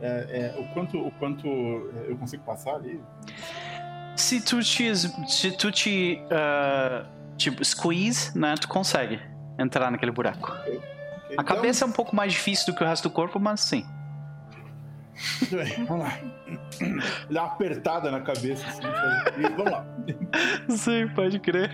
é, 0.00 0.54
é, 0.56 0.60
o 0.60 0.74
quanto, 0.74 0.98
o 0.98 1.10
quanto 1.12 1.46
eu 1.46 2.16
consigo 2.18 2.42
passar 2.44 2.74
ali? 2.74 3.00
Se 4.16 4.40
tu 4.40 4.62
te, 4.62 4.92
se 5.28 5.50
tu 5.52 5.70
te 5.72 6.22
ah, 6.30 7.04
tipo, 7.36 7.64
squeeze, 7.64 8.36
né, 8.38 8.54
tu 8.60 8.68
consegue 8.68 9.20
entrar 9.58 9.90
naquele 9.90 10.12
buraco. 10.12 10.52
A 10.52 11.32
Então, 11.32 11.44
cabeça 11.44 11.84
é 11.84 11.88
um 11.88 11.92
pouco 11.92 12.14
mais 12.14 12.32
difícil 12.32 12.66
do 12.72 12.76
que 12.76 12.84
o 12.84 12.86
resto 12.86 13.08
do 13.08 13.10
corpo, 13.12 13.40
mas 13.40 13.60
sim. 13.60 13.84
Bem, 15.50 15.84
vamos 15.86 16.04
lá. 16.06 16.12
Dá 17.30 17.42
uma 17.44 17.52
apertada 17.52 18.10
na 18.10 18.20
cabeça, 18.20 18.66
assim? 18.66 18.82
E 19.38 19.42
vamos 19.42 19.72
lá. 19.72 19.84
Sim, 20.76 21.08
pode 21.14 21.38
crer. 21.40 21.70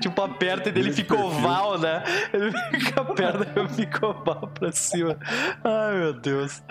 tipo, 0.00 0.20
a 0.22 0.28
perna 0.28 0.70
dele 0.70 0.92
fica 0.92 1.14
oval, 1.14 1.78
né? 1.78 2.02
Ele 2.32 2.52
fica 2.78 3.00
a 3.00 3.04
perna 3.04 3.68
fica 3.68 4.06
oval 4.06 4.48
pra 4.48 4.72
cima. 4.72 5.18
Ai, 5.64 5.94
meu 5.98 6.12
Deus. 6.14 6.62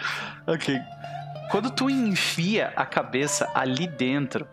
Ok. 0.47 0.79
Quando 1.51 1.69
tu 1.69 1.89
enfia 1.89 2.73
a 2.75 2.85
cabeça 2.85 3.49
ali 3.53 3.87
dentro, 3.87 4.47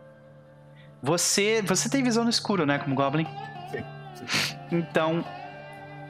você 1.03 1.63
você 1.63 1.89
tem 1.89 2.03
visão 2.03 2.25
no 2.25 2.31
escuro, 2.31 2.67
né, 2.67 2.79
como 2.79 2.95
Goblin? 2.95 3.27
Sim, 3.71 4.59
Então, 4.73 5.25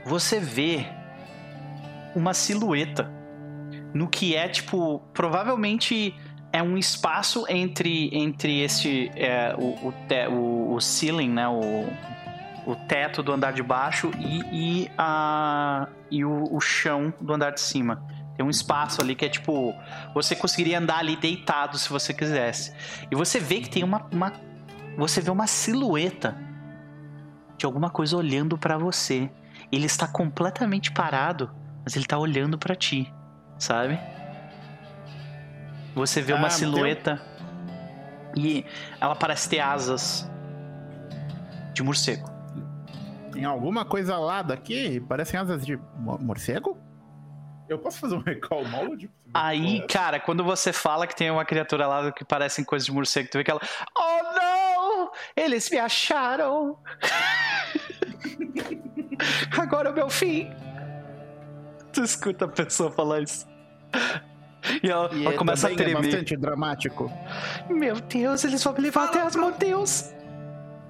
você 0.04 0.40
vê 0.40 0.86
uma 2.14 2.32
silhueta 2.32 3.12
no 3.92 4.08
que 4.08 4.34
é 4.34 4.48
tipo, 4.48 5.00
provavelmente 5.12 6.14
é 6.24 6.28
é 6.52 6.62
um 6.62 6.76
espaço 6.76 7.44
entre, 7.48 8.10
entre 8.12 8.60
este. 8.60 9.10
É, 9.14 9.54
o, 9.56 9.88
o, 9.88 9.94
te, 10.06 10.26
o, 10.28 10.74
o 10.74 10.80
ceiling, 10.80 11.30
né? 11.30 11.48
O, 11.48 11.86
o 12.66 12.76
teto 12.86 13.22
do 13.22 13.32
andar 13.32 13.52
de 13.52 13.62
baixo 13.62 14.10
e, 14.18 14.42
e, 14.52 14.90
a, 14.96 15.88
e 16.10 16.24
o, 16.24 16.44
o 16.50 16.60
chão 16.60 17.12
do 17.20 17.32
andar 17.32 17.50
de 17.50 17.60
cima. 17.60 18.02
Tem 18.38 18.46
um 18.46 18.50
espaço 18.50 19.02
ali 19.02 19.16
que 19.16 19.24
é 19.24 19.28
tipo. 19.28 19.74
Você 20.14 20.36
conseguiria 20.36 20.78
andar 20.78 20.98
ali 21.00 21.16
deitado 21.16 21.76
se 21.76 21.88
você 21.90 22.14
quisesse. 22.14 22.72
E 23.10 23.16
você 23.16 23.40
vê 23.40 23.60
que 23.60 23.68
tem 23.68 23.82
uma. 23.82 24.06
uma 24.12 24.32
você 24.96 25.20
vê 25.20 25.28
uma 25.30 25.48
silhueta 25.48 26.38
de 27.56 27.66
alguma 27.66 27.90
coisa 27.90 28.16
olhando 28.16 28.56
para 28.56 28.78
você. 28.78 29.28
Ele 29.72 29.86
está 29.86 30.06
completamente 30.06 30.92
parado, 30.92 31.50
mas 31.84 31.96
ele 31.96 32.04
tá 32.06 32.16
olhando 32.16 32.56
para 32.56 32.76
ti, 32.76 33.12
sabe? 33.58 33.98
Você 35.96 36.22
vê 36.22 36.32
uma 36.32 36.46
Ah, 36.46 36.50
silhueta 36.50 37.20
e 38.36 38.64
ela 39.00 39.16
parece 39.16 39.48
ter 39.48 39.58
asas 39.58 40.30
de 41.74 41.82
morcego. 41.82 42.30
Tem 43.32 43.44
alguma 43.44 43.84
coisa 43.84 44.16
lá 44.16 44.42
daqui? 44.42 45.00
Parecem 45.00 45.40
asas 45.40 45.66
de 45.66 45.76
mo- 45.96 46.18
morcego? 46.18 46.78
Eu 47.68 47.78
posso 47.78 47.98
fazer 48.00 48.14
um 48.14 48.20
recall 48.22 48.64
knowledge? 48.66 49.10
Aí, 49.34 49.86
cara, 49.86 50.18
quando 50.18 50.42
você 50.42 50.72
fala 50.72 51.06
que 51.06 51.14
tem 51.14 51.30
uma 51.30 51.44
criatura 51.44 51.86
lá 51.86 52.10
que 52.10 52.24
parecem 52.24 52.64
coisas 52.64 52.86
de 52.86 52.92
morcego, 52.92 53.28
tu 53.30 53.38
vê 53.38 53.44
que 53.44 53.50
ela. 53.50 53.60
Oh 53.96 54.22
não! 54.34 55.10
Eles 55.36 55.68
me 55.70 55.78
acharam! 55.78 56.78
Agora 59.58 59.88
é 59.88 59.92
o 59.92 59.94
meu 59.94 60.10
fim! 60.10 60.50
Tu 61.92 62.02
escuta 62.02 62.44
a 62.44 62.48
pessoa 62.48 62.90
falar 62.90 63.22
isso. 63.22 63.46
E 64.82 64.90
ela, 64.90 65.12
E 65.14 65.24
ela 65.24 65.34
é 65.34 65.36
começa 65.36 65.68
a 65.68 65.72
é 65.72 65.76
tremer. 65.76 66.02
bastante 66.02 66.36
dramático. 66.36 67.10
Meu 67.68 68.00
Deus, 68.00 68.44
eles 68.44 68.62
vão 68.62 68.72
me 68.74 68.80
levar 68.80 69.04
até 69.04 69.20
as 69.22 69.36
Monteus! 69.36 70.12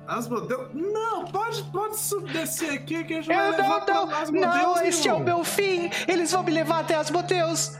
Asmodeus. 0.08 0.68
Não, 0.74 1.24
pode, 1.26 1.62
pode 1.64 1.96
subir, 1.98 2.32
descer 2.32 2.70
aqui 2.70 3.04
que 3.04 3.14
a 3.14 3.20
gente 3.22 3.30
Eu 3.30 3.36
vai 3.36 3.50
levar 3.50 3.68
não, 3.78 3.84
pra 3.84 3.94
não, 3.94 4.10
Asmodeus. 4.16 4.54
não, 4.54 4.82
este 4.82 5.08
é 5.08 5.12
o 5.12 5.20
meu 5.20 5.44
fim! 5.44 5.90
Eles 6.08 6.32
vão 6.32 6.42
me 6.42 6.50
levar 6.50 6.80
até 6.80 6.94
as 6.96 7.10
Monteus! 7.10 7.76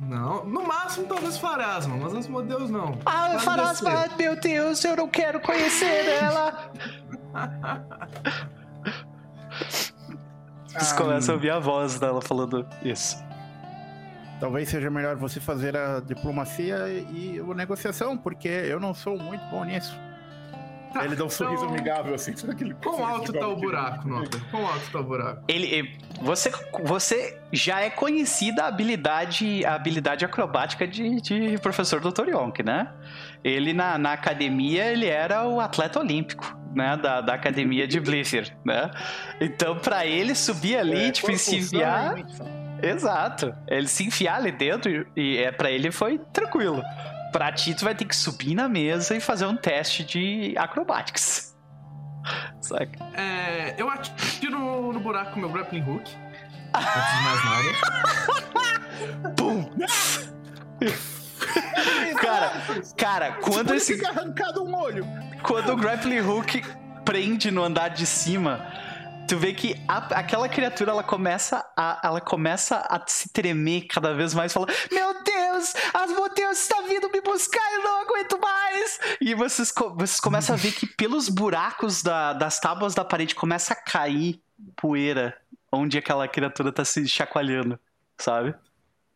Não, 0.00 0.44
no 0.46 0.66
máximo 0.66 1.06
talvez 1.06 1.36
Farasma, 1.36 1.94
mas 1.96 2.14
Asmodeus 2.14 2.70
não. 2.70 2.98
Ah, 3.04 3.28
Pode 3.32 3.44
Farasma, 3.44 3.90
descer. 3.90 4.16
meu 4.16 4.40
Deus, 4.40 4.82
eu 4.84 4.96
não 4.96 5.06
quero 5.08 5.38
conhecer 5.40 6.06
ela! 6.22 6.72
Vocês 10.66 10.92
Ah, 10.92 10.96
começam 10.96 11.34
a 11.34 11.36
ouvir 11.36 11.50
a 11.50 11.58
voz 11.58 11.98
dela 11.98 12.20
falando 12.22 12.66
isso. 12.82 13.22
Talvez 14.40 14.68
seja 14.70 14.90
melhor 14.90 15.16
você 15.16 15.38
fazer 15.38 15.76
a 15.76 16.00
diplomacia 16.00 16.88
e 16.88 17.38
a 17.38 17.54
negociação, 17.54 18.16
porque 18.16 18.48
eu 18.48 18.80
não 18.80 18.94
sou 18.94 19.18
muito 19.18 19.44
bom 19.50 19.64
nisso. 19.64 19.94
Ele 21.04 21.14
dá 21.14 21.24
um 21.24 21.30
sorriso 21.30 21.64
então, 21.64 21.74
amigável 21.74 22.14
assim. 22.14 22.32
aquele 22.50 22.74
Quão 22.74 23.04
alto 23.04 23.32
tá 23.32 23.46
o 23.46 23.56
buraco, 23.56 24.08
Nota? 24.08 24.40
Quão 24.50 24.66
alto 24.66 24.90
tá 24.90 25.00
o 25.00 25.04
buraco? 25.04 25.44
Ele, 25.46 25.96
você, 26.20 26.50
você 26.82 27.40
já 27.52 27.80
é 27.80 27.90
conhecida 27.90 28.64
a 28.64 28.66
habilidade, 28.66 29.64
a 29.64 29.74
habilidade 29.74 30.24
acrobática 30.24 30.86
de, 30.86 31.20
de 31.20 31.58
professor 31.58 32.00
Dr. 32.00 32.28
Yonk, 32.28 32.62
né? 32.62 32.92
Ele 33.44 33.72
na, 33.72 33.96
na 33.98 34.12
academia 34.12 34.84
ele 34.86 35.06
era 35.06 35.46
o 35.46 35.60
atleta 35.60 36.00
olímpico, 36.00 36.56
né? 36.74 36.96
Da, 36.96 37.20
da 37.20 37.34
academia 37.34 37.86
de 37.86 38.00
Blither, 38.00 38.54
né? 38.64 38.90
Então 39.40 39.78
pra 39.78 40.04
ele 40.04 40.34
subir 40.34 40.76
ali, 40.76 41.06
É, 41.06 41.10
tipo, 41.12 41.30
e 41.30 41.38
se 41.38 41.56
enfiar, 41.56 42.16
exato. 42.82 43.54
Ele 43.68 43.86
se 43.88 44.04
enfiar 44.04 44.36
ali 44.36 44.52
dentro 44.52 44.90
e, 44.90 45.06
e 45.16 45.38
é 45.38 45.52
para 45.52 45.70
ele 45.70 45.90
foi 45.90 46.18
tranquilo. 46.32 46.82
Pra 47.32 47.52
ti 47.52 47.74
tu 47.74 47.84
vai 47.84 47.94
ter 47.94 48.04
que 48.04 48.16
subir 48.16 48.54
na 48.54 48.68
mesa 48.68 49.16
e 49.16 49.20
fazer 49.20 49.46
um 49.46 49.56
teste 49.56 50.04
de 50.04 50.54
acrobatics. 50.58 51.56
Saca? 52.60 53.04
É, 53.14 53.74
eu 53.78 53.88
atiro 53.88 54.58
no, 54.58 54.92
no 54.92 55.00
buraco 55.00 55.32
com 55.32 55.40
meu 55.40 55.48
grappling 55.50 55.82
hook. 55.82 56.10
Antes 56.74 56.88
de 57.16 57.22
mais 57.24 57.44
nada. 57.44 59.32
Pum! 59.36 59.70
cara, 62.20 62.52
cara, 62.96 63.32
quando 63.40 63.68
Por 63.68 63.76
esse 63.76 64.04
arrancado 64.06 64.62
um 64.64 64.76
olho. 64.76 65.06
quando 65.42 65.72
o 65.72 65.76
grappling 65.76 66.20
hook 66.20 66.62
prende 67.04 67.50
no 67.50 67.64
andar 67.64 67.88
de 67.88 68.06
cima, 68.06 68.66
tu 69.30 69.38
vê 69.38 69.52
que 69.54 69.74
a- 69.88 70.18
aquela 70.18 70.48
criatura 70.48 70.90
ela 70.90 71.02
começa 71.02 71.64
a 71.76 72.00
ela 72.04 72.20
começa 72.20 72.76
a 72.88 73.02
se 73.06 73.32
tremer 73.32 73.82
cada 73.86 74.12
vez 74.14 74.34
mais, 74.34 74.52
falando: 74.52 74.72
"Meu 74.90 75.22
Deus, 75.22 75.74
as 75.94 76.10
Moteus 76.10 76.58
está 76.60 76.80
vindo 76.82 77.08
me 77.10 77.20
buscar, 77.20 77.72
eu 77.74 77.82
não 77.82 78.00
aguento 78.02 78.38
mais". 78.40 78.98
E 79.20 79.34
vocês 79.34 79.72
vocês 79.96 80.20
começam 80.20 80.54
a 80.54 80.58
ver 80.58 80.72
que 80.72 80.86
pelos 80.86 81.28
buracos 81.28 82.02
da- 82.02 82.32
das 82.32 82.58
tábuas 82.60 82.94
da 82.94 83.04
parede 83.04 83.34
começa 83.34 83.72
a 83.72 83.76
cair 83.76 84.40
poeira 84.76 85.36
onde 85.72 85.96
aquela 85.96 86.26
criatura 86.28 86.72
tá 86.72 86.84
se 86.84 87.06
chacoalhando, 87.08 87.78
sabe? 88.18 88.54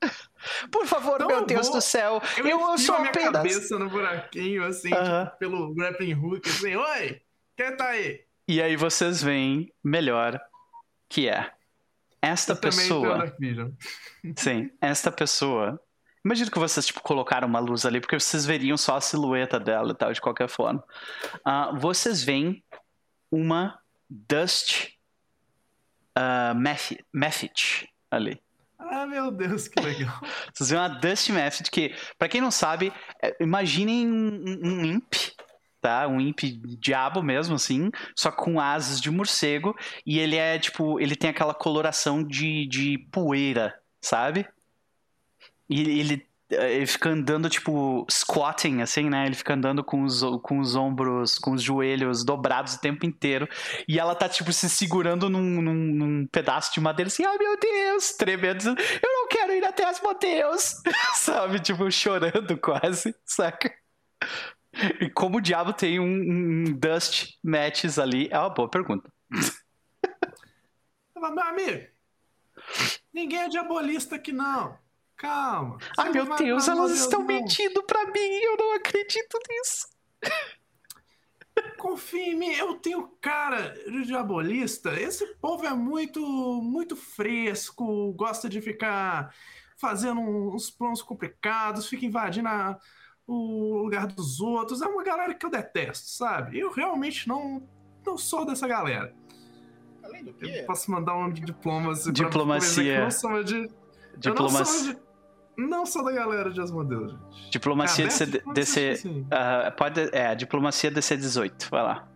Por 0.71 0.87
favor, 0.87 1.15
Então 1.17 1.27
meu 1.29 1.39
eu 1.39 1.47
Deus 1.47 1.67
vou- 1.69 1.77
do 1.77 1.81
céu, 1.83 2.23
eu, 2.37 2.47
Eu, 2.47 2.79
sou 2.79 2.95
a 2.95 2.99
minha 2.99 3.11
apenas 3.11 3.33
cabeça 3.33 3.79
no 3.79 3.89
buraquinho, 3.89 4.65
assim, 4.65 4.93
Aham. 4.93 5.25
tipo, 5.25 5.37
pelo 5.39 5.75
grappling 5.75 6.15
hook, 6.15 6.49
assim, 6.49 6.77
oi, 6.77 7.21
quem 7.57 7.77
tá 7.77 7.89
aí? 7.89 8.21
E 8.47 8.61
aí 8.61 8.77
vocês 8.77 9.23
veem 9.23 9.73
melhor 9.83 10.41
que 11.09 11.29
é 11.29 11.51
esta 12.21 12.53
Eu 12.53 12.57
pessoa. 12.57 13.37
Sim, 14.37 14.71
esta 14.81 15.11
pessoa. 15.11 15.81
Imagino 16.25 16.51
que 16.51 16.59
vocês 16.59 16.87
tipo 16.87 17.03
colocaram 17.03 17.47
uma 17.47 17.61
luz 17.61 17.85
ali 17.85 18.01
porque 18.01 18.19
vocês 18.19 18.47
veriam 18.47 18.77
só 18.77 18.97
a 18.97 19.01
silhueta 19.01 19.61
dela 19.61 19.93
e 19.93 19.95
tal 19.95 20.13
de 20.13 20.21
qualquer 20.21 20.49
forma. 20.49 20.83
Ah, 21.45 21.73
vocês 21.75 22.23
veem 22.23 22.65
uma 23.31 23.79
Dust 24.09 24.95
uh, 26.17 26.55
Method 27.13 27.89
ali. 28.11 28.41
Ah, 28.79 29.07
meu 29.07 29.31
Deus, 29.31 29.67
que 29.67 29.81
legal. 29.81 30.21
Vocês 30.53 30.71
veem 30.71 30.81
uma 30.81 30.89
Dust 30.89 31.31
Method 31.31 31.71
que, 31.71 31.95
pra 32.19 32.29
quem 32.29 32.41
não 32.41 32.51
sabe, 32.51 32.93
é, 33.23 33.35
imaginem 33.41 34.07
um, 34.07 34.45
um 34.63 34.85
imp, 34.85 35.15
tá? 35.85 36.09
Um 36.09 36.19
imp 36.19 36.41
diabo 36.81 37.23
mesmo, 37.23 37.57
assim, 37.57 37.91
só 38.17 38.33
com 38.33 38.59
asas 38.59 38.99
de 38.99 39.11
morcego. 39.11 39.77
E 40.07 40.19
ele 40.19 40.35
é, 40.35 40.59
tipo, 40.59 40.99
ele 40.99 41.15
tem 41.15 41.29
aquela 41.29 41.53
coloração 41.53 42.25
de, 42.25 42.67
de 42.67 42.97
poeira, 43.13 43.79
sabe? 44.01 44.49
E 45.69 45.83
ele, 45.83 46.27
ele 46.49 46.87
fica 46.87 47.11
andando, 47.11 47.51
tipo, 47.51 48.07
squatting, 48.11 48.81
assim, 48.81 49.11
né? 49.11 49.27
Ele 49.27 49.35
fica 49.35 49.53
andando 49.53 49.85
com 49.85 50.05
os, 50.05 50.23
com 50.43 50.59
os 50.59 50.75
ombros, 50.75 51.39
com 51.39 51.53
os 51.53 51.63
joelhos 51.63 52.25
dobrados 52.25 52.77
o 52.77 52.81
tempo 52.81 53.05
inteiro. 53.05 53.47
E 53.87 53.99
ela 53.99 54.15
tá, 54.15 54.27
tipo, 54.27 54.55
se 54.55 54.71
segurando 54.71 55.29
num, 55.29 55.61
num, 55.61 55.75
num 55.75 56.27
pedaço 56.29 56.73
de 56.73 56.81
madeira, 56.81 57.09
assim, 57.09 57.27
ai 57.27 57.37
meu 57.37 57.59
Deus, 57.59 58.13
tremendo, 58.13 58.71
eu 58.71 59.13
não 59.13 59.29
quero 59.29 59.53
ir 59.53 59.65
até 59.67 59.85
as 59.85 60.01
moteus, 60.01 60.77
sabe? 61.17 61.61
Tipo, 61.61 61.91
chorando 61.91 62.57
quase, 62.57 63.15
saca? 63.27 63.71
E 65.01 65.09
como 65.15 65.39
o 65.39 65.41
diabo 65.41 65.73
tem 65.73 66.01
um, 66.01 66.05
um 66.05 66.65
Dust 66.73 67.35
Matches 67.43 67.99
ali? 67.99 68.29
É 68.31 68.39
uma 68.39 68.51
boa 68.51 68.69
pergunta. 68.69 69.11
Meu 71.17 71.41
amigo, 71.43 71.87
ninguém 73.13 73.41
é 73.41 73.49
diabolista 73.49 74.17
aqui, 74.17 74.33
não. 74.33 74.79
Calma. 75.17 75.79
Ai 75.99 76.11
meu 76.11 76.27
vai 76.27 76.39
Deus, 76.39 76.69
elas 76.69 76.89
Deus, 76.91 77.01
estão 77.01 77.21
não. 77.21 77.27
mentindo 77.27 77.83
pra 77.85 78.05
mim, 78.07 78.19
eu 78.43 78.57
não 78.57 78.75
acredito 78.75 79.39
nisso. 79.49 79.89
Confia 81.79 82.33
em 82.33 82.35
mim, 82.35 82.51
eu 82.53 82.75
tenho 82.77 83.09
cara 83.21 83.69
de 83.89 84.05
diabolista. 84.07 84.99
Esse 85.01 85.25
povo 85.37 85.65
é 85.65 85.73
muito, 85.73 86.21
muito 86.63 86.97
fresco, 86.97 88.13
gosta 88.15 88.49
de 88.49 88.61
ficar 88.61 89.33
fazendo 89.77 90.21
uns 90.21 90.71
planos 90.71 91.03
complicados, 91.03 91.87
fica 91.87 92.05
invadindo 92.07 92.49
a- 92.49 92.79
o 93.27 93.79
lugar 93.83 94.07
dos 94.07 94.41
outros. 94.41 94.81
É 94.83 94.87
uma 94.87 95.03
galera 95.03 95.35
que 95.35 95.45
eu 95.45 95.51
detesto, 95.51 96.09
sabe? 96.09 96.59
Eu 96.59 96.71
realmente 96.73 97.29
não, 97.29 97.63
não 98.07 98.17
sou 98.19 98.45
dessa 98.45 98.67
galera. 98.69 99.15
Além 100.03 100.25
do 100.25 100.31
Eu 100.31 100.35
que, 100.35 100.63
posso 100.65 100.91
mandar 100.91 101.17
um 101.17 101.31
de 101.33 101.41
diplomacia. 101.41 102.13
pra- 102.13 102.25
Diplomacia. 102.25 102.85
pra 102.85 103.01
eu 103.01 103.05
não 103.05 103.11
sou 103.11 103.45
de. 103.45 103.55
Eu 103.57 103.63
não 103.63 104.19
Diplomacia, 104.19 104.65
sou, 104.65 104.93
de, 104.95 104.99
não 105.57 105.87
sou 105.87 106.05
da 106.05 106.13
galera 106.13 106.51
de 106.51 106.61
Asmodeus, 106.61 107.13
gente. 107.13 107.51
diplomacia 107.51 108.05
Aberto, 108.05 108.53
DC, 108.53 108.53
DC 108.55 108.89
assim. 108.91 109.27
pode, 109.77 110.01
é, 110.13 110.35
diplomacia 110.35 110.91
DC 110.91 111.17
18, 111.17 111.69
vai 111.71 111.83
lá. 111.83 112.09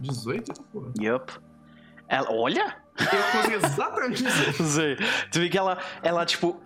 18? 0.00 0.52
Porra. 0.72 0.92
Yup. 0.98 1.30
Ela, 2.08 2.32
olha, 2.32 2.76
Eu 2.98 3.32
consegui 3.32 3.54
exatamente 3.66 4.22
dizer. 4.24 4.52
Sei. 4.64 4.96
Tu 5.30 5.40
vê 5.40 5.48
que 5.48 5.58
ela, 5.58 5.78
ela, 6.02 6.24
tipo, 6.24 6.60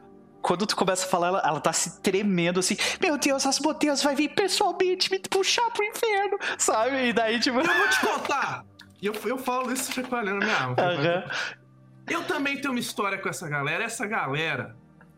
quando 0.45 0.66
tu 0.66 0.77
começa 0.77 1.07
a 1.07 1.09
falar, 1.09 1.29
ela, 1.29 1.43
ela 1.43 1.61
tá 1.61 1.73
se 1.73 2.03
tremendo 2.03 2.61
assim, 2.61 2.77
meu 3.01 3.16
Deus, 3.16 3.47
as 3.47 3.59
modelos 3.59 4.03
vai 4.03 4.15
vir 4.15 4.29
pessoalmente 4.35 5.11
me 5.11 5.19
puxar 5.19 5.71
pro 5.71 5.83
inferno, 5.83 6.39
sabe? 6.59 7.09
E 7.09 7.12
daí, 7.15 7.41
tipo. 7.41 7.59
Eu 7.59 7.75
vou 7.75 7.89
te 7.89 8.01
contar! 8.01 8.65
E 9.01 9.07
eu, 9.07 9.15
eu 9.25 9.39
falo 9.39 9.73
isso 9.73 9.91
chacoalhando 9.91 10.43
a 10.43 10.45
minha 10.45 10.57
arma. 10.57 10.77
Aham. 10.79 11.25
Eu 12.11 12.25
também 12.25 12.61
tenho 12.61 12.75
uma 12.75 12.81
história 12.81 13.16
com 13.16 13.29
essa 13.29 13.49
galera. 13.49 13.85
Essa 13.85 14.07
galera 14.07 14.77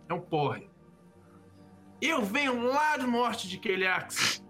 é 0.08 0.14
um 0.14 0.20
porre. 0.20 0.70
Eu 2.00 2.22
venho 2.22 2.62
lá 2.62 2.96
do 2.96 3.08
norte 3.08 3.48
de 3.48 3.58
Keliax. 3.58 4.44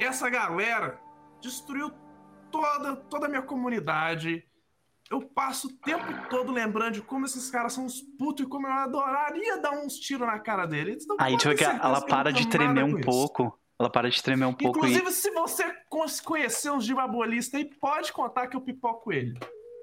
Essa 0.00 0.28
galera 0.28 0.98
destruiu 1.40 1.92
toda, 2.50 2.96
toda 2.96 3.26
a 3.26 3.28
minha 3.28 3.42
comunidade. 3.42 4.45
Eu 5.10 5.20
passo 5.22 5.68
o 5.68 5.72
tempo 5.72 6.04
todo 6.28 6.50
lembrando 6.52 6.94
de 6.94 7.02
como 7.02 7.26
esses 7.26 7.48
caras 7.50 7.72
são 7.74 7.84
uns 7.84 8.00
putos 8.18 8.44
e 8.44 8.48
como 8.48 8.66
eu 8.66 8.72
adoraria 8.72 9.58
dar 9.58 9.70
uns 9.72 9.94
tiros 9.94 10.26
na 10.26 10.38
cara 10.40 10.66
deles. 10.66 11.04
Aí 11.18 11.36
tu 11.38 11.48
vê 11.48 11.54
que 11.54 11.64
ela 11.64 12.00
para 12.04 12.32
de 12.32 12.48
tremer 12.48 12.84
um 12.84 12.98
isso. 12.98 13.06
pouco. 13.08 13.58
Ela 13.78 13.90
para 13.90 14.10
de 14.10 14.22
tremer 14.22 14.46
um 14.46 14.54
pouco 14.54 14.78
e. 14.78 14.90
Inclusive, 14.90 15.12
se 15.12 15.30
você 15.30 15.64
conhecer 16.24 16.70
uns 16.70 16.84
divabolistas 16.84 17.60
aí, 17.60 17.70
pode 17.78 18.12
contar 18.12 18.46
que 18.48 18.56
eu 18.56 18.60
pipoco 18.60 19.12
ele. 19.12 19.38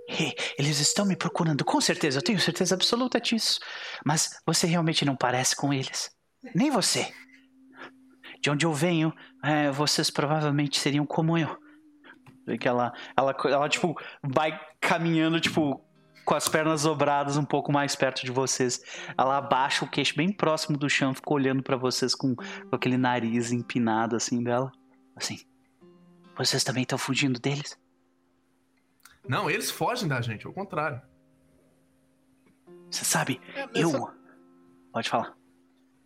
"Hey, 0.09 0.33
Eles 0.59 0.79
estão 0.79 1.05
me 1.05 1.15
procurando, 1.15 1.63
com 1.63 1.79
certeza, 1.79 2.17
eu 2.19 2.23
tenho 2.23 2.39
certeza 2.39 2.75
absoluta 2.75 3.21
disso. 3.21 3.59
Mas 4.05 4.41
você 4.45 4.67
realmente 4.67 5.05
não 5.05 5.15
parece 5.15 5.55
com 5.55 5.71
eles. 5.71 6.09
Nem 6.53 6.69
você. 6.69 7.13
De 8.41 8.49
onde 8.49 8.65
eu 8.65 8.73
venho, 8.73 9.13
é, 9.41 9.71
vocês 9.71 10.09
provavelmente 10.09 10.79
seriam 10.79 11.05
como 11.05 11.37
eu. 11.37 11.57
Que 12.59 12.67
ela, 12.67 12.91
ela, 13.15 13.33
ela, 13.45 13.69
tipo, 13.69 13.95
vai 14.21 14.59
caminhando, 14.87 15.39
tipo, 15.39 15.81
com 16.25 16.35
as 16.35 16.47
pernas 16.47 16.83
dobradas 16.83 17.37
um 17.37 17.45
pouco 17.45 17.71
mais 17.71 17.95
perto 17.95 18.23
de 18.25 18.31
vocês. 18.31 18.81
Ela 19.17 19.37
abaixa 19.37 19.83
o 19.85 19.89
queixo 19.89 20.15
bem 20.15 20.31
próximo 20.31 20.77
do 20.77 20.89
chão, 20.89 21.13
fica 21.13 21.33
olhando 21.33 21.63
pra 21.63 21.75
vocês 21.77 22.13
com, 22.15 22.35
com 22.35 22.75
aquele 22.75 22.97
nariz 22.97 23.51
empinado 23.51 24.15
assim 24.15 24.43
dela. 24.43 24.71
Assim. 25.15 25.37
Vocês 26.35 26.63
também 26.63 26.83
estão 26.83 26.97
fugindo 26.97 27.39
deles? 27.39 27.77
Não, 29.27 29.49
eles 29.49 29.69
fogem 29.71 30.07
da 30.07 30.19
gente, 30.21 30.45
ao 30.45 30.53
contrário. 30.53 31.01
Você 32.89 33.03
sabe, 33.05 33.39
É, 33.55 33.67
eu. 33.73 33.89
essa- 33.89 34.13
Pode 34.91 35.09
falar. 35.09 35.35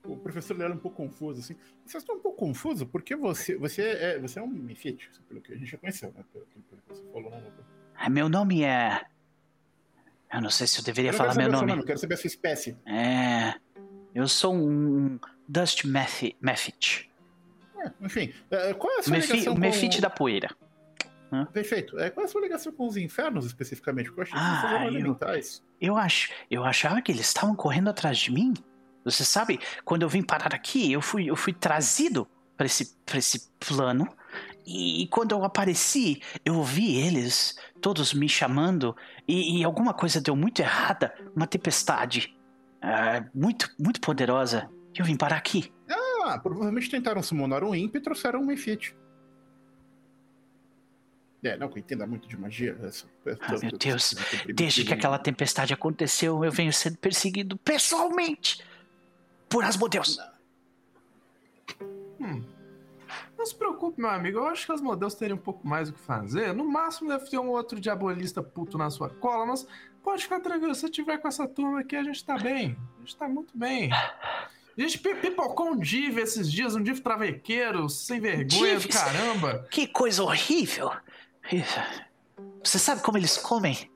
O 0.05 0.15
professor 0.15 0.57
Léo 0.57 0.71
é 0.71 0.73
um 0.73 0.77
pouco 0.77 0.95
confuso, 0.97 1.41
assim. 1.41 1.55
Vocês 1.85 2.01
estão 2.01 2.15
um 2.15 2.19
pouco 2.21 2.37
confusos 2.37 2.87
porque 2.89 3.13
você, 3.15 3.57
você, 3.57 3.81
é, 3.81 4.19
você 4.19 4.39
é 4.39 4.41
um 4.41 4.47
Mifit, 4.47 5.09
pelo 5.27 5.41
que 5.41 5.51
a 5.51 5.57
gente 5.57 5.69
já 5.69 5.77
conheceu, 5.77 6.13
né? 6.13 6.23
Pelo, 6.31 6.45
que- 6.45 6.59
pelo 6.61 6.81
que 6.81 6.93
você 6.93 7.03
falou. 7.11 7.29
Né? 7.29 7.51
Ah, 7.97 8.09
Meu 8.09 8.29
nome 8.29 8.63
é. 8.63 9.01
Eu 10.33 10.41
não 10.41 10.49
sei 10.49 10.67
se 10.67 10.79
eu 10.79 10.83
deveria 10.83 11.11
Eu 11.11 11.13
falar 11.15 11.35
meu 11.35 11.49
nome. 11.51 11.71
eu 11.71 11.83
quero 11.85 11.97
saber 11.99 12.15
a 12.15 12.17
sua 12.17 12.27
espécie. 12.27 12.77
É. 12.85 13.53
Eu 14.13 14.27
sou 14.27 14.53
um 14.55 15.19
Dust 15.47 15.85
Mephit. 15.85 17.09
É, 17.79 17.91
enfim, 18.01 18.33
é, 18.51 18.73
qual 18.73 18.93
é 18.95 18.99
a 18.99 19.03
sua 19.03 19.13
Mefi- 19.13 19.31
ligação 19.33 19.53
O 19.53 19.55
com... 19.55 19.61
Mephit 19.61 20.01
da 20.01 20.09
poeira. 20.09 20.49
Perfeito. 21.53 21.99
É, 21.99 22.09
qual 22.09 22.25
é 22.25 22.27
a 22.27 22.31
sua 22.31 22.41
ligação 22.41 22.71
com 22.71 22.87
os 22.87 22.97
infernos, 22.97 23.45
especificamente? 23.45 24.05
Porque 24.11 24.19
eu 24.19 24.23
achei 24.23 24.33
que 24.35 24.65
Ah, 24.65 24.71
eram 24.75 24.85
eu- 24.85 24.89
elementais. 24.93 25.63
Eu, 25.79 25.97
ach... 25.97 26.29
eu 26.49 26.63
achava 26.63 27.01
que 27.01 27.11
eles 27.11 27.27
estavam 27.27 27.55
correndo 27.55 27.89
atrás 27.89 28.17
de 28.17 28.31
mim. 28.31 28.53
Você 29.05 29.23
sabe, 29.23 29.59
quando 29.85 30.01
eu 30.03 30.09
vim 30.09 30.21
parar 30.21 30.53
aqui, 30.53 30.91
eu 30.91 31.01
fui, 31.01 31.29
eu 31.29 31.35
fui 31.35 31.53
trazido 31.53 32.27
para 32.57 32.65
esse, 32.65 32.95
pra 33.05 33.17
esse 33.17 33.49
plano. 33.59 34.07
E 34.69 35.07
quando 35.07 35.31
eu 35.31 35.45
apareci, 35.45 36.21
eu 36.43 36.55
ouvi 36.55 36.97
eles 36.97 37.57
todos 37.79 38.13
me 38.13 38.27
chamando. 38.27 38.93
E, 39.25 39.59
e 39.59 39.63
alguma 39.63 39.93
coisa 39.93 40.19
deu 40.19 40.35
muito 40.35 40.59
errada. 40.59 41.13
Uma 41.33 41.47
tempestade 41.47 42.37
ah, 42.81 43.25
muito, 43.33 43.73
muito 43.79 44.01
poderosa. 44.01 44.69
E 44.93 44.99
eu 44.99 45.05
vim 45.05 45.15
parar 45.15 45.37
aqui. 45.37 45.71
Ah, 45.89 46.37
provavelmente 46.37 46.89
tentaram 46.89 47.23
summonar 47.23 47.63
um 47.63 47.73
imp 47.73 47.95
e 47.95 48.01
trouxeram 48.01 48.41
um 48.41 48.45
Mefit. 48.45 48.93
É, 51.41 51.55
não 51.55 51.69
que 51.69 51.79
entenda 51.79 52.05
muito 52.05 52.27
de 52.27 52.35
magia. 52.35 52.77
Essa, 52.83 53.05
Ah, 53.39 53.57
meu 53.61 53.77
Deus. 53.77 54.15
Desde 54.53 54.83
que 54.83 54.93
aquela 54.93 55.17
tempestade 55.17 55.73
aconteceu, 55.73 56.43
eu 56.43 56.51
venho 56.51 56.73
sendo 56.73 56.97
perseguido 56.97 57.55
pessoalmente 57.57 58.61
por 59.47 59.63
Asmodeus. 59.63 60.17
Hum. 60.17 60.36
Se 63.47 63.55
preocupe, 63.55 63.99
meu 63.99 64.09
amigo. 64.09 64.37
Eu 64.39 64.47
acho 64.47 64.65
que 64.65 64.71
as 64.71 64.81
modelos 64.81 65.15
teriam 65.15 65.35
um 65.37 65.41
pouco 65.41 65.67
mais 65.67 65.89
o 65.89 65.93
que 65.93 65.99
fazer. 65.99 66.53
No 66.53 66.63
máximo 66.69 67.09
deve 67.09 67.29
ter 67.29 67.37
um 67.39 67.49
outro 67.49 67.79
diabolista 67.79 68.41
puto 68.43 68.77
na 68.77 68.89
sua 68.89 69.09
cola, 69.09 69.45
mas 69.45 69.65
pode 70.03 70.23
ficar 70.23 70.39
tranquilo. 70.39 70.75
Se 70.75 70.89
tiver 70.89 71.17
com 71.17 71.27
essa 71.27 71.47
turma 71.47 71.79
aqui, 71.81 71.95
a 71.95 72.03
gente 72.03 72.23
tá 72.23 72.37
bem. 72.37 72.77
A 72.97 72.99
gente 72.99 73.15
tá 73.17 73.27
muito 73.27 73.57
bem. 73.57 73.91
A 73.93 74.47
gente 74.81 74.99
pi- 74.99 75.15
pipocou 75.15 75.71
um 75.71 75.79
div 75.79 76.17
esses 76.19 76.51
dias, 76.51 76.75
um 76.75 76.83
div 76.83 76.99
travequeiro, 76.99 77.89
sem 77.89 78.19
vergonha 78.19 78.79
do 78.79 78.87
caramba. 78.89 79.67
Que 79.71 79.87
coisa 79.87 80.21
horrível! 80.23 80.91
Você 82.63 82.77
sabe 82.77 83.01
como 83.01 83.17
eles 83.17 83.37
comem? 83.37 83.89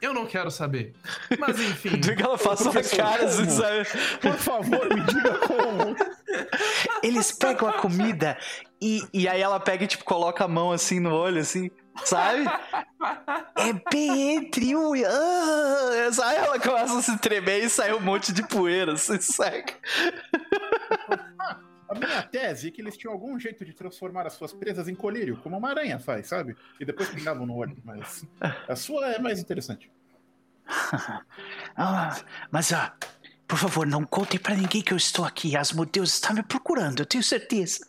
Eu 0.00 0.14
não 0.14 0.24
quero 0.26 0.50
saber. 0.50 0.94
Mas 1.38 1.58
enfim. 1.60 2.00
que 2.00 2.22
ela 2.22 2.38
faz 2.38 2.60
uma 2.60 2.72
cara, 2.72 3.28
sabe? 3.28 3.84
Por 4.20 4.34
favor, 4.34 4.88
me 4.94 5.00
diga 5.02 5.38
como. 5.38 5.96
Eles 7.02 7.32
pegam 7.32 7.68
a 7.68 7.74
comida 7.74 8.36
e, 8.80 9.02
e 9.12 9.28
aí 9.28 9.40
ela 9.40 9.58
pega 9.58 9.84
e, 9.84 9.88
tipo, 9.88 10.04
coloca 10.04 10.44
a 10.44 10.48
mão 10.48 10.72
assim 10.72 11.00
no 11.00 11.14
olho, 11.14 11.40
assim, 11.40 11.70
sabe? 12.04 12.44
É 13.56 13.72
bem 13.90 14.36
entre 14.36 14.70
e. 14.70 15.04
Ah, 15.04 16.10
sabe? 16.12 16.36
Ela 16.36 16.60
começa 16.60 16.98
a 16.98 17.02
se 17.02 17.18
tremer 17.18 17.64
e 17.64 17.70
sai 17.70 17.92
um 17.92 18.00
monte 18.00 18.32
de 18.32 18.46
poeira, 18.46 18.92
assim, 18.92 19.20
saca? 19.20 19.74
A 21.88 21.94
minha 21.94 22.22
tese 22.22 22.68
é 22.68 22.70
que 22.70 22.82
eles 22.82 22.96
tinham 22.96 23.12
algum 23.12 23.38
jeito 23.38 23.64
de 23.64 23.72
transformar 23.72 24.26
as 24.26 24.34
suas 24.34 24.52
presas 24.52 24.88
em 24.88 24.94
colírio, 24.94 25.38
como 25.38 25.56
uma 25.56 25.70
aranha 25.70 25.98
faz, 25.98 26.26
sabe? 26.26 26.54
E 26.78 26.84
depois 26.84 27.08
pingavam 27.08 27.46
no 27.46 27.56
olho, 27.56 27.76
mas 27.82 28.26
a 28.68 28.76
sua 28.76 29.12
é 29.12 29.18
mais 29.18 29.40
interessante. 29.40 29.90
Ah, 31.80 32.16
mas, 32.50 32.72
ah, 32.72 32.92
por 33.48 33.58
favor, 33.58 33.86
não 33.86 34.04
contem 34.04 34.38
pra 34.38 34.54
ninguém 34.54 34.82
que 34.82 34.92
eu 34.92 34.96
estou 34.96 35.24
aqui. 35.24 35.56
Asmodeus 35.56 36.12
está 36.12 36.32
me 36.34 36.42
procurando, 36.42 37.00
eu 37.00 37.06
tenho 37.06 37.24
certeza. 37.24 37.88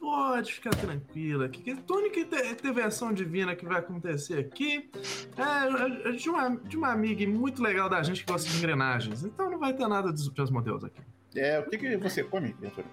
Pode 0.00 0.52
ficar 0.52 0.70
tranquila. 0.70 1.48
Que 1.48 1.70
a 1.72 1.92
única 1.92 2.20
inter- 2.20 2.50
intervenção 2.50 3.12
divina 3.12 3.56
que 3.56 3.64
vai 3.64 3.78
acontecer 3.78 4.38
aqui 4.38 4.90
é 5.36 6.12
de 6.12 6.28
uma, 6.28 6.56
de 6.56 6.76
uma 6.76 6.92
amiga 6.92 7.26
muito 7.26 7.62
legal 7.62 7.88
da 7.88 8.02
gente 8.02 8.24
que 8.24 8.30
gosta 8.30 8.48
de 8.48 8.56
engrenagens. 8.56 9.24
Então 9.24 9.50
não 9.50 9.58
vai 9.58 9.72
ter 9.72 9.88
nada 9.88 10.12
de 10.12 10.30
de 10.30 10.40
Asmodeus 10.42 10.84
aqui. 10.84 11.00
É, 11.34 11.58
o 11.58 11.68
que, 11.68 11.78
que 11.78 11.96
você 11.96 12.22
come, 12.22 12.52
criatura? 12.52 12.86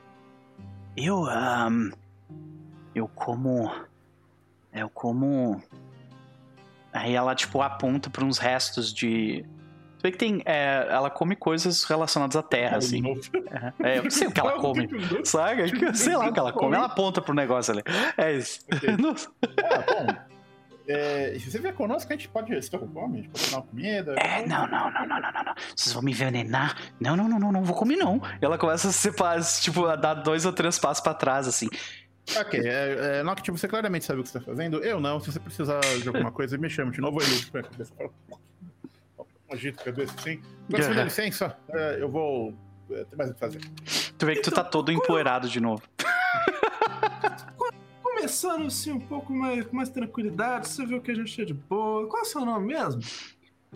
Eu, 0.97 1.26
ahn, 1.26 1.91
eu 2.95 3.07
como. 3.09 3.72
Eu 4.73 4.89
como. 4.89 5.61
Aí 6.93 7.13
ela, 7.13 7.35
tipo, 7.35 7.61
aponta 7.61 8.09
pra 8.09 8.23
uns 8.26 8.38
restos 8.38 8.91
de. 8.93 9.45
Você 10.02 10.07
vê 10.07 10.11
que 10.14 10.18
tem. 10.18 10.41
é, 10.45 10.88
ela 10.90 11.11
come 11.11 11.36
coisas 11.36 11.84
relacionadas 11.84 12.36
à 12.36 12.41
terra, 12.41 12.78
assim. 12.78 13.03
É, 13.84 13.99
eu 13.99 14.03
não 14.03 14.10
sei 14.10 14.28
o 14.28 14.32
que 14.32 14.40
ela 14.40 14.53
come. 14.60 14.90
Sabe? 15.23 15.61
Eu 15.86 15.94
sei 15.94 16.15
lá 16.18 16.28
o 16.28 16.34
que 16.34 16.40
ela 16.40 16.52
come. 16.52 16.76
Ela 16.76 16.88
aponta 16.88 17.22
pro 17.22 17.36
negócio 17.36 17.72
ali. 17.72 17.84
É 18.18 18.34
isso. 18.34 18.61
Ok. 18.73 18.90
Não- 18.98 19.15
Ah, 19.64 20.06
bom. 20.06 20.32
É, 20.88 21.38
se 21.40 21.52
você 21.52 21.60
vier 21.60 21.73
conosco, 21.76 22.11
a 22.11 22.15
gente 22.15 22.28
pode. 22.30 22.53
Você 22.56 22.69
tá 22.69 22.80
com 22.80 22.88
fome? 22.88 23.19
A 23.19 23.22
gente 23.22 23.30
pode 23.32 23.45
tomar 23.45 23.57
uma 23.61 23.68
comida? 23.68 24.15
É, 24.18 24.45
não, 24.48 24.68
não, 24.68 24.91
não, 24.91 25.06
não, 25.07 25.22
não, 25.22 25.32
não, 25.32 25.44
não. 25.44 25.53
Vocês 25.76 25.94
vão 25.94 26.02
me 26.02 26.11
envenenar. 26.11 26.76
Não, 26.99 27.15
não, 27.15 27.30
não, 27.30 27.38
não, 27.40 27.52
não 27.52 27.64
vou 27.64 27.76
comer, 27.76 27.95
não. 27.98 28.19
Ela 28.41 28.57
começa 28.57 28.88
a 28.90 28.91
se 28.91 29.61
tipo, 29.61 29.86
a 29.86 29.95
dar 29.95 30.15
dois 30.15 30.45
ou 30.45 30.52
três 30.52 30.80
passos 30.80 31.03
pra 31.03 31.14
trás, 31.14 31.48
assim. 31.48 31.68
Ok, 32.36 32.60
é, 32.60 33.19
é, 33.19 33.23
Noct, 33.23 33.49
você 33.52 33.68
claramente 33.68 34.06
sabe 34.06 34.19
o 34.22 34.23
que 34.23 34.30
você 34.30 34.40
tá 34.40 34.45
fazendo. 34.45 34.84
Eu 34.84 34.99
não. 34.99 35.19
Se 35.19 35.32
você 35.32 35.40
precisar 35.40 35.80
de 36.02 36.07
alguma 36.07 36.32
coisa, 36.32 36.57
me 36.57 36.69
chame 36.69 36.91
de 36.91 36.99
novo. 37.02 37.19
Cabeça 37.52 37.94
Agita 39.52 39.82
a 39.82 39.86
cabeça 39.86 40.14
assim. 40.18 40.41
Agora, 40.73 40.94
dá 40.95 41.03
licença, 41.03 41.57
é, 41.69 41.98
eu 42.02 42.10
vou. 42.10 42.53
é, 42.91 43.03
Tem 43.03 43.18
mais 43.18 43.30
o 43.30 43.34
que 43.34 43.40
fazer. 43.40 43.60
Tu 44.18 44.26
vê 44.26 44.36
que 44.36 44.41
tu 44.41 44.52
tá 44.52 44.64
todo 44.64 44.91
empoeirado 44.91 45.49
de 45.49 45.60
novo. 45.60 45.84
Começando 48.02 48.68
assim 48.68 48.91
um 48.91 48.99
pouco 48.99 49.34
mais, 49.34 49.65
com 49.65 49.76
mais 49.76 49.90
tranquilidade, 49.90 50.68
você 50.68 50.86
viu 50.86 51.02
que 51.02 51.11
a 51.11 51.15
gente 51.15 51.41
é 51.41 51.45
de 51.45 51.53
boa. 51.53 52.07
Qual 52.07 52.19
é 52.19 52.22
o 52.22 52.26
seu 52.26 52.45
nome 52.45 52.68
mesmo? 52.73 53.02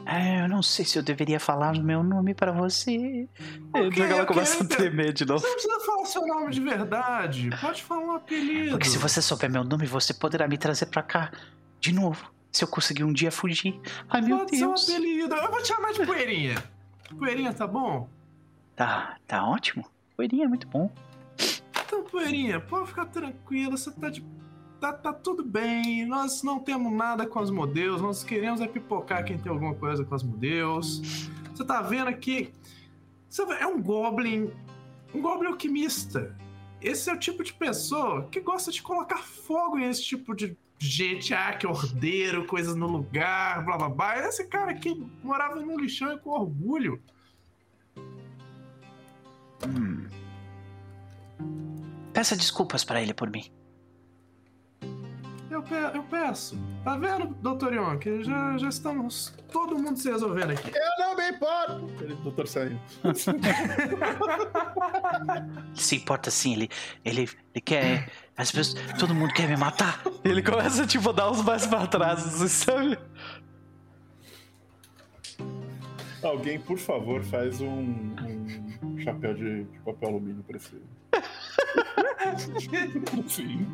É, 0.05 0.41
eu 0.41 0.49
não 0.49 0.61
sei 0.61 0.83
se 0.85 0.99
eu 0.99 1.03
deveria 1.03 1.39
falar 1.39 1.75
o 1.75 1.81
meu 1.81 2.03
nome 2.03 2.33
pra 2.33 2.51
você. 2.51 3.27
Ok, 3.73 3.87
Okay, 3.87 4.03
ela 4.03 4.23
ok, 4.23 4.25
começa 4.25 4.61
a 4.61 4.65
então. 4.65 4.77
tremer 4.77 5.13
de 5.13 5.25
novo. 5.25 5.39
Você 5.39 5.47
não 5.47 5.53
precisa 5.55 5.79
falar 5.85 6.05
seu 6.05 6.27
nome 6.27 6.51
de 6.51 6.61
verdade. 6.61 7.49
Pode 7.61 7.83
falar 7.83 8.05
um 8.05 8.11
apelido. 8.15 8.71
Porque 8.71 8.87
se 8.87 8.97
você 8.97 9.21
souber 9.21 9.49
meu 9.49 9.63
nome, 9.63 9.85
você 9.85 10.13
poderá 10.13 10.47
me 10.47 10.57
trazer 10.57 10.87
pra 10.87 11.01
cá 11.01 11.31
de 11.79 11.93
novo. 11.93 12.29
Se 12.55 12.63
eu 12.63 12.69
conseguir 12.69 13.03
um 13.03 13.11
dia 13.11 13.33
fugir. 13.33 13.77
Ai, 14.07 14.21
meu 14.21 14.37
Pode 14.37 14.55
ser 14.55 14.63
um 14.63 14.69
Deus. 14.69 14.89
apelido. 14.89 15.35
Eu 15.35 15.51
vou 15.51 15.61
te 15.61 15.67
chamar 15.67 15.91
de 15.91 16.05
Poeirinha. 16.05 16.63
Poeirinha, 17.19 17.53
tá 17.53 17.67
bom? 17.67 18.07
Tá, 18.73 19.17
tá 19.27 19.45
ótimo. 19.45 19.83
Poeirinha 20.15 20.45
é 20.45 20.47
muito 20.47 20.65
bom. 20.65 20.89
Então, 21.85 22.03
Poeirinha, 22.05 22.61
pode 22.61 22.87
ficar 22.87 23.07
tranquila, 23.07 23.75
você 23.75 23.91
tá 23.91 24.09
de. 24.09 24.25
Tá, 24.79 24.93
tá 24.93 25.11
tudo 25.11 25.43
bem, 25.43 26.05
nós 26.05 26.43
não 26.43 26.57
temos 26.57 26.93
nada 26.93 27.27
com 27.27 27.41
os 27.41 27.51
modelos, 27.51 28.01
nós 28.01 28.23
queremos 28.23 28.61
é 28.61 28.67
pipocar 28.67 29.25
quem 29.25 29.37
tem 29.37 29.51
alguma 29.51 29.75
coisa 29.75 30.05
com 30.05 30.15
os 30.15 30.23
modelos. 30.23 31.29
Você 31.53 31.65
tá 31.65 31.81
vendo 31.81 32.07
aqui. 32.07 32.53
É 33.59 33.67
um 33.67 33.81
Goblin. 33.81 34.49
Um 35.13 35.21
Goblin 35.21 35.49
alquimista. 35.49 36.33
Esse 36.81 37.09
é 37.09 37.13
o 37.13 37.19
tipo 37.19 37.43
de 37.43 37.51
pessoa 37.51 38.29
que 38.31 38.39
gosta 38.39 38.71
de 38.71 38.81
colocar 38.81 39.17
fogo 39.17 39.75
nesse 39.75 40.05
tipo 40.05 40.33
de 40.33 40.57
gente, 40.79 41.33
ah, 41.33 41.53
que 41.53 41.65
ordeiro, 41.65 42.45
coisas 42.45 42.75
no 42.75 42.87
lugar, 42.87 43.63
blá 43.65 43.77
blá 43.77 43.89
blá. 43.89 44.19
Esse 44.19 44.45
cara 44.47 44.71
aqui 44.71 45.05
morava 45.23 45.55
no 45.55 45.79
lixão 45.79 46.13
e 46.13 46.19
com 46.19 46.29
orgulho. 46.31 47.01
Hum. 49.67 50.07
Peça 52.13 52.35
desculpas 52.35 52.83
pra 52.83 53.01
ele 53.01 53.13
por 53.13 53.29
mim. 53.29 53.43
Eu, 55.49 55.61
pe- 55.63 55.91
eu 55.93 56.03
peço. 56.03 56.57
Tá 56.83 56.97
vendo, 56.97 57.27
doutor 57.35 57.73
que 57.99 58.23
já, 58.23 58.57
já 58.57 58.67
estamos 58.67 59.33
todo 59.51 59.77
mundo 59.77 59.97
se 59.97 60.09
resolvendo 60.11 60.51
aqui. 60.51 60.69
Eu 60.75 61.05
não 61.05 61.15
me 61.15 61.29
importo! 61.29 62.03
Ele, 62.03 62.15
doutor 62.15 62.47
saiu. 62.47 62.77
Ele 65.73 65.75
se 65.75 65.95
importa 65.95 66.29
sim, 66.31 66.53
ele, 66.53 66.69
ele, 67.03 67.21
ele 67.53 67.61
quer. 67.61 68.09
As 68.37 68.51
pessoas, 68.51 68.83
todo 68.99 69.15
mundo 69.15 69.33
quer 69.33 69.47
me 69.47 69.55
matar. 69.55 70.03
Ele 70.23 70.41
começa, 70.41 70.85
tipo, 70.85 71.09
a 71.09 71.13
dar 71.13 71.31
uns 71.31 71.41
mais 71.41 71.65
pra 71.65 71.87
trás, 71.87 72.25
assim, 72.25 72.47
sabe? 72.47 72.99
Alguém, 76.21 76.59
por 76.59 76.77
favor, 76.77 77.23
faz 77.23 77.61
um, 77.61 78.13
um 78.83 78.97
chapéu 78.97 79.33
de, 79.33 79.63
de 79.63 79.79
papel 79.79 80.09
alumínio 80.09 80.43
pra 80.43 80.57
esse. 80.57 80.81
Sim. 83.27 83.73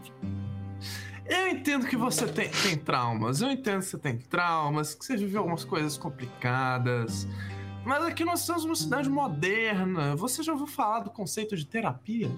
Eu 1.26 1.48
entendo 1.48 1.88
que 1.88 1.96
você 1.96 2.28
tem, 2.28 2.50
tem 2.50 2.78
traumas, 2.78 3.42
eu 3.42 3.50
entendo 3.50 3.80
que 3.80 3.86
você 3.86 3.98
tem 3.98 4.18
traumas, 4.18 4.94
que 4.94 5.06
você 5.06 5.16
viveu 5.16 5.40
algumas 5.40 5.64
coisas 5.64 5.98
complicadas. 5.98 7.28
Mas 7.86 8.04
aqui 8.04 8.24
nós 8.24 8.42
somos 8.42 8.66
uma 8.66 8.76
cidade 8.76 9.10
moderna. 9.10 10.16
Você 10.16 10.44
já 10.44 10.52
ouviu 10.52 10.68
falar 10.68 11.00
do 11.00 11.10
conceito 11.10 11.56
de 11.56 11.66
terapia? 11.66 12.30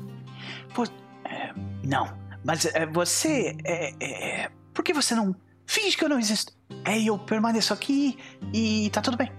Não, 1.83 2.07
mas 2.43 2.65
é, 2.65 2.85
você. 2.85 3.55
É, 3.63 3.93
é, 3.99 4.51
por 4.73 4.83
que 4.83 4.93
você 4.93 5.15
não. 5.15 5.35
Finge 5.65 5.95
que 5.95 6.03
eu 6.03 6.09
não 6.09 6.19
existo. 6.19 6.53
É, 6.85 7.01
eu 7.01 7.17
permaneço 7.17 7.73
aqui 7.73 8.17
e 8.53 8.89
tá 8.89 9.01
tudo 9.01 9.15
bem. 9.15 9.31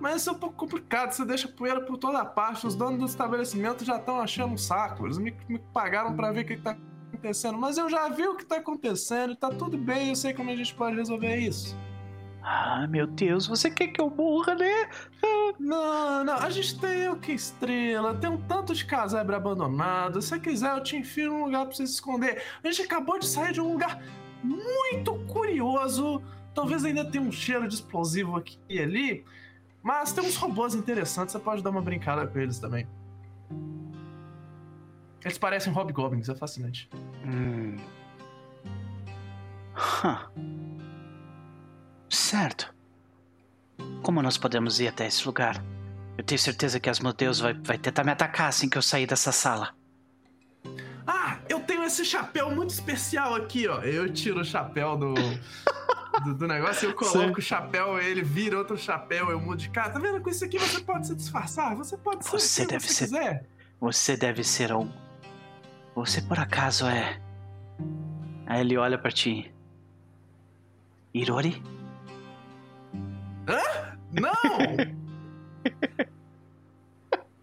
Mas 0.00 0.22
isso 0.22 0.30
é 0.30 0.32
um 0.32 0.38
pouco 0.38 0.56
complicado, 0.56 1.12
você 1.12 1.24
deixa 1.24 1.46
poeira 1.46 1.80
por 1.80 1.96
toda 1.96 2.24
parte. 2.24 2.66
Os 2.66 2.74
donos 2.74 2.98
do 2.98 3.06
estabelecimento 3.06 3.84
já 3.84 3.98
estão 3.98 4.18
achando 4.18 4.54
um 4.54 4.58
saco. 4.58 5.06
Eles 5.06 5.18
me, 5.18 5.32
me 5.48 5.58
pagaram 5.72 6.16
pra 6.16 6.32
ver 6.32 6.40
o 6.40 6.44
que, 6.44 6.56
que 6.56 6.62
tá 6.62 6.76
acontecendo. 7.12 7.56
Mas 7.56 7.78
eu 7.78 7.88
já 7.88 8.08
vi 8.08 8.26
o 8.26 8.36
que 8.36 8.44
tá 8.44 8.56
acontecendo 8.56 9.36
tá 9.36 9.50
tudo 9.50 9.78
bem. 9.78 10.08
Eu 10.08 10.16
sei 10.16 10.34
como 10.34 10.50
a 10.50 10.56
gente 10.56 10.74
pode 10.74 10.96
resolver 10.96 11.36
isso. 11.36 11.76
Ah, 12.44 12.86
meu 12.88 13.06
Deus, 13.06 13.46
você 13.46 13.70
quer 13.70 13.88
que 13.88 14.00
eu 14.00 14.10
morra, 14.10 14.56
né? 14.56 14.88
Não, 15.60 16.24
não, 16.24 16.34
a 16.34 16.50
gente 16.50 16.78
tem 16.80 17.08
o 17.08 17.16
que 17.16 17.32
estrela, 17.32 18.14
tem 18.16 18.28
um 18.28 18.36
tanto 18.36 18.74
de 18.74 18.84
casebre 18.84 19.36
abandonado. 19.36 20.20
Se 20.20 20.28
você 20.28 20.40
quiser, 20.40 20.76
eu 20.76 20.82
te 20.82 20.96
enfio 20.96 21.30
num 21.30 21.44
lugar 21.44 21.66
pra 21.66 21.74
você 21.74 21.86
se 21.86 21.94
esconder. 21.94 22.42
A 22.62 22.66
gente 22.66 22.82
acabou 22.82 23.18
de 23.18 23.26
sair 23.26 23.52
de 23.52 23.60
um 23.60 23.72
lugar 23.72 24.02
muito 24.42 25.14
curioso. 25.26 26.20
Talvez 26.52 26.84
ainda 26.84 27.04
tenha 27.08 27.22
um 27.22 27.30
cheiro 27.30 27.68
de 27.68 27.74
explosivo 27.76 28.36
aqui 28.36 28.58
e 28.68 28.80
ali. 28.80 29.24
Mas 29.80 30.12
tem 30.12 30.24
uns 30.24 30.36
robôs 30.36 30.74
interessantes, 30.74 31.32
você 31.32 31.38
pode 31.38 31.62
dar 31.62 31.70
uma 31.70 31.82
brincada 31.82 32.26
com 32.26 32.38
eles 32.38 32.58
também. 32.58 32.88
Eles 35.24 35.38
parecem 35.38 35.72
hobgoblins, 35.72 36.28
é 36.28 36.34
fascinante. 36.34 36.90
Hum. 37.24 37.76
Hã. 40.04 40.61
Certo. 42.12 42.72
Como 44.02 44.20
nós 44.22 44.36
podemos 44.36 44.80
ir 44.80 44.88
até 44.88 45.06
esse 45.06 45.24
lugar? 45.26 45.62
Eu 46.16 46.22
tenho 46.22 46.38
certeza 46.38 46.78
que 46.78 46.90
Asmodeus 46.90 47.40
vai, 47.40 47.54
vai 47.54 47.78
tentar 47.78 48.04
me 48.04 48.10
atacar 48.12 48.48
assim 48.48 48.68
que 48.68 48.76
eu 48.76 48.82
sair 48.82 49.06
dessa 49.06 49.32
sala. 49.32 49.74
Ah, 51.06 51.38
eu 51.48 51.60
tenho 51.60 51.82
esse 51.84 52.04
chapéu 52.04 52.50
muito 52.50 52.70
especial 52.70 53.34
aqui, 53.34 53.66
ó. 53.66 53.80
Eu 53.80 54.12
tiro 54.12 54.40
o 54.40 54.44
chapéu 54.44 54.96
do, 54.96 55.14
do, 56.24 56.34
do 56.34 56.46
negócio, 56.46 56.90
eu 56.90 56.94
coloco 56.94 57.38
o 57.38 57.42
chapéu, 57.42 57.98
ele 57.98 58.22
vira 58.22 58.58
outro 58.58 58.76
chapéu, 58.76 59.30
eu 59.30 59.40
mudo 59.40 59.56
de 59.56 59.70
cara. 59.70 59.90
Tá 59.90 59.98
vendo? 59.98 60.20
Com 60.20 60.28
isso 60.30 60.44
aqui 60.44 60.58
você 60.58 60.80
pode 60.80 61.06
se 61.06 61.14
disfarçar, 61.14 61.74
você 61.74 61.96
pode 61.96 62.24
ser 62.24 62.30
Você 62.30 62.66
deve 62.66 62.86
você 62.86 62.94
ser- 62.94 63.04
quiser. 63.06 63.46
Você 63.80 64.16
deve 64.16 64.44
ser 64.44 64.72
um. 64.72 64.88
Você 65.94 66.20
por 66.20 66.38
acaso 66.38 66.86
é. 66.86 67.20
Aí 68.46 68.60
ele 68.60 68.76
olha 68.76 68.98
pra 68.98 69.10
ti. 69.10 69.52
Irori? 71.12 71.60
Não! 74.12 74.32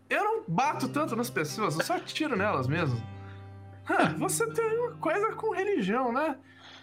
eu 0.10 0.24
não 0.24 0.44
bato 0.48 0.88
tanto 0.90 1.16
nas 1.16 1.30
pessoas, 1.30 1.78
eu 1.78 1.84
só 1.86 2.00
tiro 2.00 2.36
nelas 2.36 2.68
mesmo. 2.68 3.02
Ah, 3.88 4.10
você 4.18 4.48
tem 4.52 4.78
uma 4.80 4.92
coisa 4.98 5.34
com 5.34 5.54
religião, 5.54 6.12
né? 6.14 6.38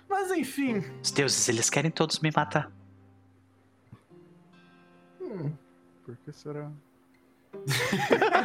Mas 0.09 0.31
enfim. 0.33 0.79
Os 1.03 1.11
deuses, 1.11 1.49
eles 1.49 1.71
querem 1.71 1.91
todos 1.91 2.19
me 2.21 2.31
matar. 2.35 2.71
hum, 5.21 5.53
Por 6.05 6.17
que 6.17 6.33
será? 6.33 6.71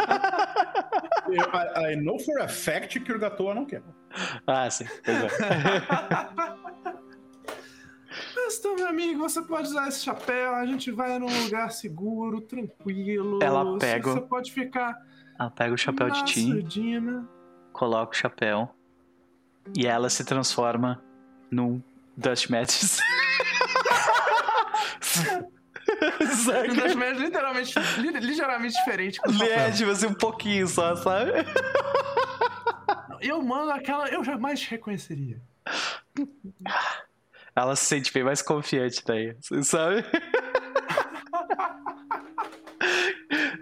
Eu, 1.28 1.44
I, 1.44 1.94
I 1.94 1.96
know 1.96 2.18
for 2.20 2.40
a 2.42 2.48
fact 2.48 3.00
que 3.00 3.12
o 3.12 3.20
Gatoa 3.20 3.54
não 3.54 3.66
quer. 3.66 3.82
Ah, 4.48 4.70
sim. 4.70 4.86
Pois 5.04 5.18
é. 5.18 5.28
Então, 8.60 8.76
meu 8.76 8.88
amigo, 8.88 9.20
você 9.20 9.42
pode 9.42 9.68
usar 9.70 9.88
esse 9.88 10.04
chapéu, 10.04 10.54
a 10.56 10.66
gente 10.66 10.92
vai 10.92 11.18
num 11.20 11.44
lugar 11.44 11.72
seguro, 11.72 12.42
tranquilo. 12.42 13.40
Ela 13.42 13.78
pega- 13.78 14.12
Você 14.14 14.22
pode 14.22 14.52
ficar 14.52 14.96
Ela 15.40 15.50
pega 15.50 15.74
o 15.74 15.78
chapéu 15.78 16.10
de 16.10 16.24
ti, 16.26 16.42
surdina. 16.48 17.28
coloca 17.74 18.12
o 18.12 18.16
chapéu. 18.16 18.70
E 19.78 19.86
ela 19.88 20.10
se 20.10 20.24
transforma 20.26 21.02
num 21.50 21.82
Dust 22.18 22.50
Matches. 22.50 23.00
Um 26.22 26.26
Saca? 26.36 26.74
Dashman 26.74 27.12
literalmente, 27.14 27.74
li- 28.00 28.20
ligeiramente 28.20 28.74
diferente. 28.76 29.20
É, 29.20 29.58
papel. 29.58 29.74
tipo 29.74 29.92
assim, 29.92 30.08
um 30.08 30.14
pouquinho 30.14 30.68
só, 30.68 30.96
sabe? 30.96 31.32
Eu 33.20 33.42
mando 33.42 33.72
aquela, 33.72 34.08
eu 34.10 34.24
jamais 34.24 34.60
te 34.60 34.70
reconheceria. 34.72 35.42
Ela 37.56 37.76
se 37.76 37.86
sente 37.86 38.14
bem 38.14 38.24
mais 38.24 38.42
confiante 38.42 39.04
daí, 39.06 39.36
sabe? 39.64 40.04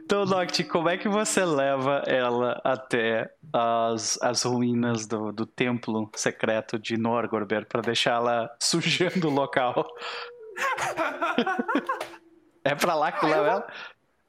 Então, 0.04 0.26
Noct, 0.26 0.64
como 0.64 0.90
é 0.90 0.98
que 0.98 1.08
você 1.08 1.46
leva 1.46 2.02
ela 2.08 2.60
até 2.64 3.32
as, 3.54 4.18
as 4.24 4.42
ruínas 4.42 5.06
do, 5.06 5.32
do 5.32 5.46
templo 5.46 6.10
secreto 6.16 6.80
de 6.80 6.98
Norgorber 6.98 7.68
pra 7.68 7.80
deixá-la 7.82 8.50
sujando 8.60 9.28
o 9.28 9.32
local? 9.32 9.86
É 12.64 12.74
pra 12.74 12.96
lá 12.96 13.12
que 13.12 13.24
Ah, 13.26 13.30
leva 13.30 13.44
vou- 13.44 13.52
ela? 13.52 13.68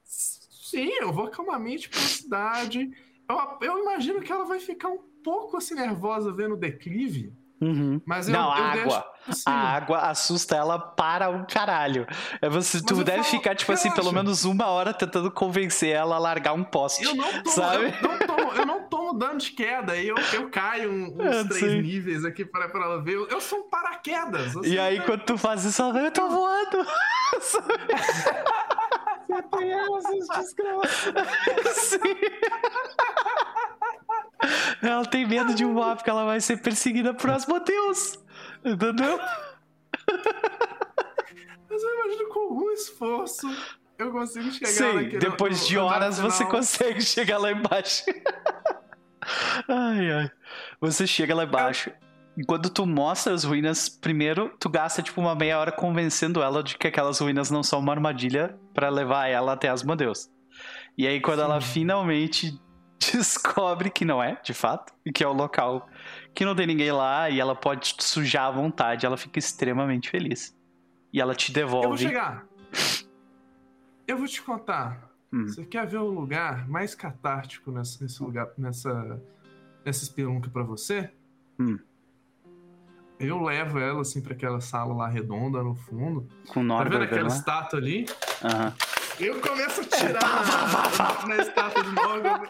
Sim, 0.04 0.90
eu 1.00 1.12
vou 1.12 1.28
calmamente 1.28 1.88
pra 1.88 1.98
cidade. 2.00 2.90
Eu, 3.28 3.38
eu 3.62 3.78
imagino 3.78 4.20
que 4.20 4.30
ela 4.30 4.44
vai 4.44 4.60
ficar 4.60 4.88
um 4.88 4.98
pouco 5.24 5.56
assim 5.56 5.74
nervosa 5.74 6.30
vendo 6.30 6.54
o 6.54 6.58
declive. 6.58 7.32
Uhum. 7.60 8.00
Mas 8.06 8.26
eu, 8.28 8.32
Não, 8.32 8.44
eu 8.46 8.50
a 8.52 8.56
água. 8.72 9.06
assim. 9.28 9.42
A 9.46 9.52
água 9.52 9.98
assusta 9.98 10.56
ela 10.56 10.78
para 10.78 11.28
um 11.28 11.44
caralho. 11.44 12.06
É 12.40 12.48
você, 12.48 12.82
tu 12.82 13.04
deve 13.04 13.18
falo, 13.22 13.30
ficar, 13.36 13.54
tipo 13.54 13.70
assim, 13.72 13.90
pelo 13.90 14.08
relaxa. 14.08 14.22
menos 14.24 14.44
uma 14.44 14.66
hora 14.68 14.94
tentando 14.94 15.30
convencer 15.30 15.90
ela 15.94 16.16
a 16.16 16.18
largar 16.18 16.54
um 16.54 16.64
poste. 16.64 17.04
Eu 17.04 17.14
não 17.14 17.30
tomo, 17.30 17.50
sabe? 17.50 17.94
eu 18.02 18.08
não 18.08 18.18
tomo, 18.26 18.52
eu 18.54 18.66
não 18.66 18.88
tomo 18.88 19.12
dano 19.12 19.38
de 19.38 19.50
queda, 19.50 19.94
e 19.96 20.08
eu, 20.08 20.16
eu 20.32 20.48
caio 20.50 20.90
um- 20.90 21.14
uns 21.20 21.36
É, 21.36 21.44
três 21.44 21.70
sim. 21.72 21.82
níveis 21.82 22.24
aqui 22.24 22.44
para, 22.46 22.68
para 22.70 22.84
ela 22.84 23.02
ver. 23.02 23.14
Eu, 23.16 23.28
eu 23.28 23.40
sou 23.42 23.58
um 23.60 23.68
paraquedas. 23.68 24.56
assim, 24.56 24.70
E 24.70 24.78
aí, 24.78 24.98
né? 24.98 25.04
quando 25.04 25.20
tu 25.24 25.36
faz 25.36 25.62
isso, 25.64 25.82
ela 25.82 25.98
eu 26.00 26.10
tô 26.10 26.28
voando. 26.28 26.86
Você 29.30 29.42
tem 29.58 29.72
asas, 29.72 30.26
desgraça. 30.38 31.12
Sim. 31.74 31.98
Ela 35.00 35.08
tem 35.08 35.26
medo 35.26 35.54
de 35.54 35.64
voar 35.64 35.96
porque 35.96 36.10
ela 36.10 36.24
vai 36.26 36.40
ser 36.40 36.58
perseguida 36.58 37.14
por 37.14 37.30
Asmodeus. 37.30 38.18
Entendeu? 38.64 39.18
Mas 41.70 41.82
eu 41.82 41.94
imagino 42.04 42.28
com 42.28 42.40
algum 42.40 42.70
esforço 42.72 43.46
eu 43.98 44.10
consigo 44.12 44.50
chegar 44.50 44.66
Sim, 44.70 44.92
naquele- 44.94 45.18
depois 45.18 45.60
no- 45.62 45.66
de 45.68 45.78
horas 45.78 46.18
você 46.18 46.44
consegue 46.46 47.00
chegar 47.02 47.38
lá 47.38 47.52
embaixo. 47.52 48.04
Ai, 49.68 50.10
ai. 50.12 50.30
Você 50.80 51.06
chega 51.06 51.34
lá 51.34 51.44
embaixo. 51.44 51.90
E 52.36 52.44
quando 52.44 52.70
tu 52.70 52.86
mostra 52.86 53.34
as 53.34 53.44
ruínas, 53.44 53.88
primeiro 53.90 54.54
tu 54.58 54.68
gasta 54.70 55.02
tipo 55.02 55.20
uma 55.20 55.34
meia 55.34 55.58
hora 55.58 55.70
convencendo 55.72 56.42
ela 56.42 56.62
de 56.62 56.78
que 56.78 56.86
aquelas 56.86 57.18
ruínas 57.20 57.50
não 57.50 57.62
são 57.62 57.78
uma 57.80 57.92
armadilha 57.92 58.58
pra 58.72 58.88
levar 58.88 59.26
ela 59.28 59.52
até 59.52 59.68
Asmodeus. 59.68 60.30
E 60.96 61.06
aí 61.06 61.20
quando 61.20 61.40
ela 61.42 61.60
finalmente 61.60 62.58
descobre 63.12 63.90
que 63.90 64.04
não 64.04 64.22
é, 64.22 64.38
de 64.44 64.52
fato, 64.54 64.92
e 65.04 65.12
que 65.12 65.24
é 65.24 65.26
o 65.28 65.32
local 65.32 65.88
que 66.34 66.44
não 66.44 66.54
tem 66.54 66.66
ninguém 66.66 66.92
lá 66.92 67.28
e 67.30 67.40
ela 67.40 67.54
pode 67.56 67.94
sujar 68.00 68.46
à 68.46 68.50
vontade, 68.50 69.06
ela 69.06 69.16
fica 69.16 69.38
extremamente 69.38 70.10
feliz. 70.10 70.56
E 71.12 71.20
ela 71.20 71.34
te 71.34 71.50
Eu 71.58 71.66
vou 71.66 71.80
devolve. 71.80 72.04
chegar. 72.06 72.46
Eu 74.06 74.18
vou 74.18 74.26
te 74.28 74.40
contar. 74.42 75.10
Hum. 75.32 75.46
Você 75.46 75.64
quer 75.64 75.86
ver 75.86 75.96
o 75.98 76.10
lugar 76.10 76.68
mais 76.68 76.94
catártico 76.94 77.70
nesse, 77.72 78.02
nesse 78.02 78.22
lugar, 78.22 78.48
nessa, 78.58 79.20
nessa 79.84 80.02
espelunca 80.04 80.48
pra 80.50 80.62
você? 80.62 81.10
Hum. 81.58 81.78
Eu 83.18 83.42
levo 83.42 83.78
ela 83.78 84.00
assim 84.00 84.20
pra 84.22 84.32
aquela 84.32 84.60
sala 84.60 84.94
lá 84.94 85.08
redonda 85.08 85.62
no 85.62 85.74
fundo. 85.74 86.26
com 86.48 86.66
Tá 86.66 86.84
vendo 86.84 87.02
aquela 87.04 87.22
lá. 87.28 87.28
estátua 87.28 87.78
ali? 87.78 88.06
Aham. 88.44 88.74
Eu 89.20 89.40
começo 89.40 89.82
a 89.82 89.84
tirar 89.84 90.20
na, 90.98 91.28
na 91.28 91.36
estátua 91.42 91.84
de 91.84 91.90
Morgan. 91.90 92.42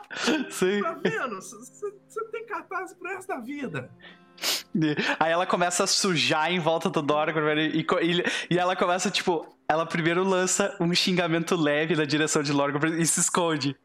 Sim. 0.51 0.81
Tá 0.81 0.93
vendo? 1.03 1.37
Você 1.37 2.25
tem 2.31 2.47
cartaz 2.47 2.95
pro 2.95 3.09
resto 3.09 3.29
da 3.29 3.39
vida. 3.39 3.91
Aí 5.19 5.33
ela 5.33 5.47
começa 5.47 5.85
a 5.85 5.87
sujar 5.87 6.51
em 6.51 6.61
volta 6.61 6.89
do 6.89 7.03
Dorgor 7.03 7.59
e, 7.59 7.81
e, 7.81 8.25
e 8.51 8.59
ela 8.59 8.77
começa, 8.77 9.11
tipo, 9.11 9.47
ela 9.71 9.87
primeiro 9.87 10.25
lança 10.25 10.77
um 10.81 10.93
xingamento 10.93 11.55
leve 11.55 11.95
na 11.95 12.05
direção 12.05 12.43
de 12.43 12.53
Lorgor 12.53 12.87
e 12.87 13.07
se 13.07 13.21
esconde. 13.21 13.77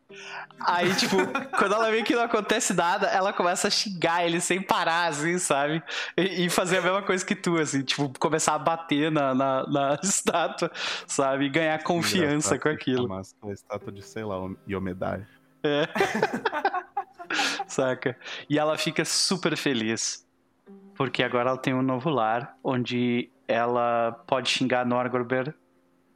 Aí, 0.60 0.91
tipo, 0.95 1.16
quando 1.60 1.76
ela 1.76 1.91
vê 1.91 2.02
que 2.02 2.16
não 2.16 2.24
acontece 2.24 2.74
nada, 2.74 3.06
ela 3.06 3.32
começa 3.32 3.68
a 3.68 3.70
xingar 3.70 4.26
ele 4.26 4.41
sem 4.41 4.60
parar, 4.60 5.10
assim, 5.10 5.38
sabe? 5.38 5.84
E, 6.18 6.45
e 6.45 6.49
fazer 6.49 6.80
a 6.80 6.82
mesma 6.82 7.03
coisa 7.03 7.24
que 7.24 7.36
tu, 7.36 7.60
assim, 7.60 7.84
tipo, 7.84 8.12
começar 8.18 8.56
a 8.56 8.57
bater 8.57 9.12
na, 9.12 9.36
na, 9.36 9.68
na 9.68 9.99
estátua, 10.02 10.72
sabe? 11.06 11.45
E 11.45 11.49
ganhar 11.49 11.84
confiança 11.84 12.57
com 12.57 12.68
aquilo. 12.68 13.06
Uma 13.06 13.22
estátua 13.53 13.91
de, 13.91 14.02
sei 14.02 14.24
lá, 14.24 14.38
Yomedai. 14.68 15.24
É. 15.64 15.88
Saca? 17.70 18.18
E 18.49 18.57
ela 18.57 18.76
fica 18.76 19.06
super 19.06 19.56
feliz. 19.56 20.26
Porque 20.95 21.22
agora 21.22 21.52
ela 21.52 21.60
tem 21.60 21.76
um 21.76 21.84
novo 21.84 22.10
lar, 22.10 22.57
onde 22.64 23.30
ela 23.48 24.14
pode 24.26 24.49
xingar 24.49 24.84
Norgorber 24.84 25.53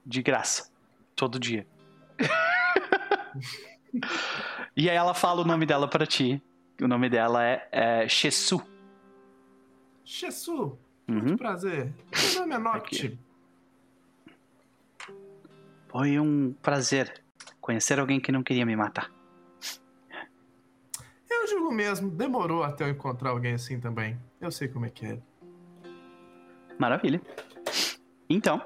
de 0.10 0.24
graça. 0.24 0.72
Todo 1.16 1.40
dia. 1.40 1.68
e 4.76 4.90
aí 4.90 4.96
ela 4.96 5.14
fala 5.14 5.42
o 5.42 5.46
nome 5.46 5.68
dela 5.68 5.88
para 5.88 6.06
ti. 6.08 6.42
O 6.82 6.88
nome 6.88 7.10
dela 7.10 7.46
é, 7.46 7.68
é 7.72 8.10
Shesu. 8.10 8.60
Shesu, 10.04 10.80
muito 11.08 11.30
uhum. 11.30 11.38
prazer. 11.38 11.94
Meu 12.34 12.42
nome 12.42 12.56
é 12.56 12.58
Nocti. 12.58 13.20
Foi 15.90 16.20
um 16.20 16.54
prazer 16.54 17.24
conhecer 17.62 18.00
alguém 18.00 18.20
que 18.20 18.32
não 18.32 18.42
queria 18.42 18.66
me 18.66 18.76
matar. 18.76 19.12
Eu 21.30 21.46
digo 21.46 21.72
mesmo, 21.72 22.10
demorou 22.10 22.64
até 22.64 22.86
eu 22.86 22.90
encontrar 22.90 23.30
alguém 23.30 23.54
assim 23.54 23.80
também. 23.80 24.20
Eu 24.42 24.52
sei 24.52 24.68
como 24.68 24.86
é 24.86 24.90
que 24.90 25.06
é. 25.06 25.20
Maravilha. 26.80 27.22
Então, 28.30 28.62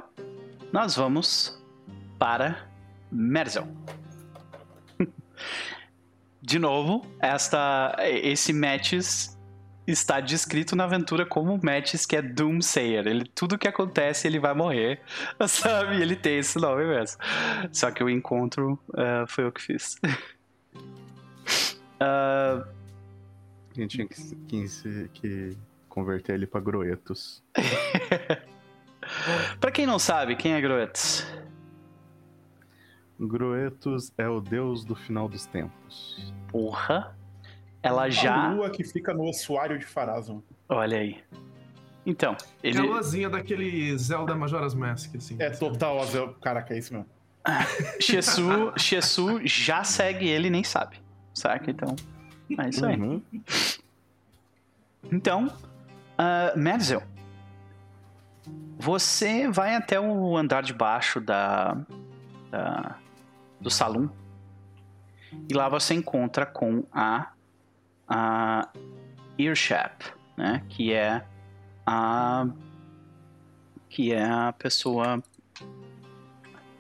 nós 0.73 0.95
vamos 0.95 1.63
para 2.17 2.67
Merzel. 3.11 3.67
De 6.41 6.57
novo, 6.57 7.05
esta, 7.19 7.95
esse 8.01 8.51
Matches 8.51 9.37
está 9.85 10.19
descrito 10.19 10.75
na 10.75 10.85
aventura 10.85 11.27
como 11.27 11.59
Matches 11.63 12.07
que 12.07 12.15
é 12.15 12.23
Doomsayer. 12.23 13.05
Ele, 13.05 13.23
tudo 13.35 13.55
que 13.55 13.67
acontece, 13.67 14.27
ele 14.27 14.39
vai 14.39 14.55
morrer, 14.55 14.99
sabe? 15.47 16.01
Ele 16.01 16.15
tem 16.15 16.39
esse 16.39 16.57
nome 16.57 16.85
mesmo. 16.85 17.21
Só 17.71 17.91
que 17.91 18.03
o 18.03 18.09
encontro 18.09 18.79
uh, 18.89 19.27
foi 19.27 19.43
eu 19.43 19.51
que 19.51 19.61
fiz. 19.61 19.95
uh... 22.01 22.65
A 23.75 23.75
gente 23.75 23.95
tinha 23.97 24.07
que, 24.07 24.35
que, 24.47 25.09
que 25.13 25.57
converter 25.87 26.33
ele 26.33 26.47
para 26.47 26.61
Groetos. 26.61 27.43
para 29.59 29.71
quem 29.71 29.85
não 29.85 29.99
sabe, 29.99 30.35
quem 30.35 30.53
é 30.53 30.61
Groetos? 30.61 31.25
Groetos 33.19 34.11
é 34.17 34.27
o 34.27 34.39
deus 34.39 34.83
do 34.83 34.95
final 34.95 35.27
dos 35.27 35.45
tempos. 35.45 36.33
Porra. 36.47 37.15
Ela 37.81 38.09
já. 38.09 38.45
A 38.45 38.53
lua 38.53 38.69
que 38.69 38.83
fica 38.83 39.13
no 39.13 39.23
ossuário 39.25 39.77
de 39.77 39.85
Farazon. 39.85 40.41
Olha 40.69 40.97
aí. 40.97 41.21
Então, 42.05 42.35
ele. 42.61 42.77
É 42.77 42.81
a 42.81 42.83
luazinha 42.83 43.29
daquele 43.29 43.97
Zelda 43.97 44.35
Majora's 44.35 44.73
Mask, 44.73 45.15
assim. 45.15 45.35
É 45.39 45.49
total, 45.49 45.99
caraca, 46.41 46.73
é 46.73 46.77
isso 46.77 46.93
mesmo. 46.93 47.07
Shesu, 47.99 48.73
Shesu 48.77 49.45
já 49.45 49.83
segue 49.83 50.27
ele 50.27 50.47
e 50.47 50.51
nem 50.51 50.63
sabe. 50.63 50.97
Saca? 51.33 51.69
Então. 51.69 51.95
É 52.57 52.69
isso 52.69 52.85
aí. 52.85 52.97
Uhum. 52.97 53.21
Então, 55.11 55.47
uh, 55.47 56.57
Merzel, 56.57 57.03
você 58.83 59.47
vai 59.47 59.75
até 59.75 59.97
o 59.97 60.35
andar 60.35 60.61
de 60.61 60.73
baixo 60.73 61.21
da, 61.21 61.77
da 62.51 62.97
do 63.57 63.69
salão. 63.69 64.11
E 65.47 65.53
lá 65.53 65.69
você 65.69 65.93
encontra 65.93 66.45
com 66.45 66.83
a, 66.91 67.31
a 68.05 68.67
Earshap, 69.39 70.03
né? 70.35 70.61
Que 70.67 70.91
é 70.91 71.25
a 71.87 72.45
que 73.89 74.11
é 74.11 74.25
a 74.25 74.51
pessoa 74.51 75.23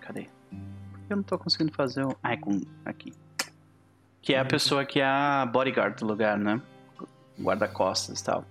cadê? 0.01 0.27
Eu 1.09 1.15
não 1.15 1.23
tô 1.23 1.39
conseguindo 1.39 1.71
fazer 1.71 2.03
o 2.03 2.17
icon 2.33 2.63
aqui. 2.83 3.13
Que 4.21 4.33
é 4.33 4.39
a 4.39 4.45
pessoa 4.45 4.83
que 4.83 4.99
é 4.99 5.05
a 5.05 5.45
bodyguard 5.45 5.97
do 5.97 6.05
lugar, 6.05 6.37
né? 6.37 6.61
Guarda-costas 7.39 8.19
e 8.19 8.23
tal. 8.25 8.45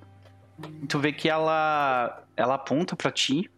Tu 0.89 0.98
vê 0.98 1.12
que 1.12 1.28
ela 1.28 2.22
ela 2.36 2.55
aponta 2.55 2.97
para 2.97 3.10
ti 3.10 3.51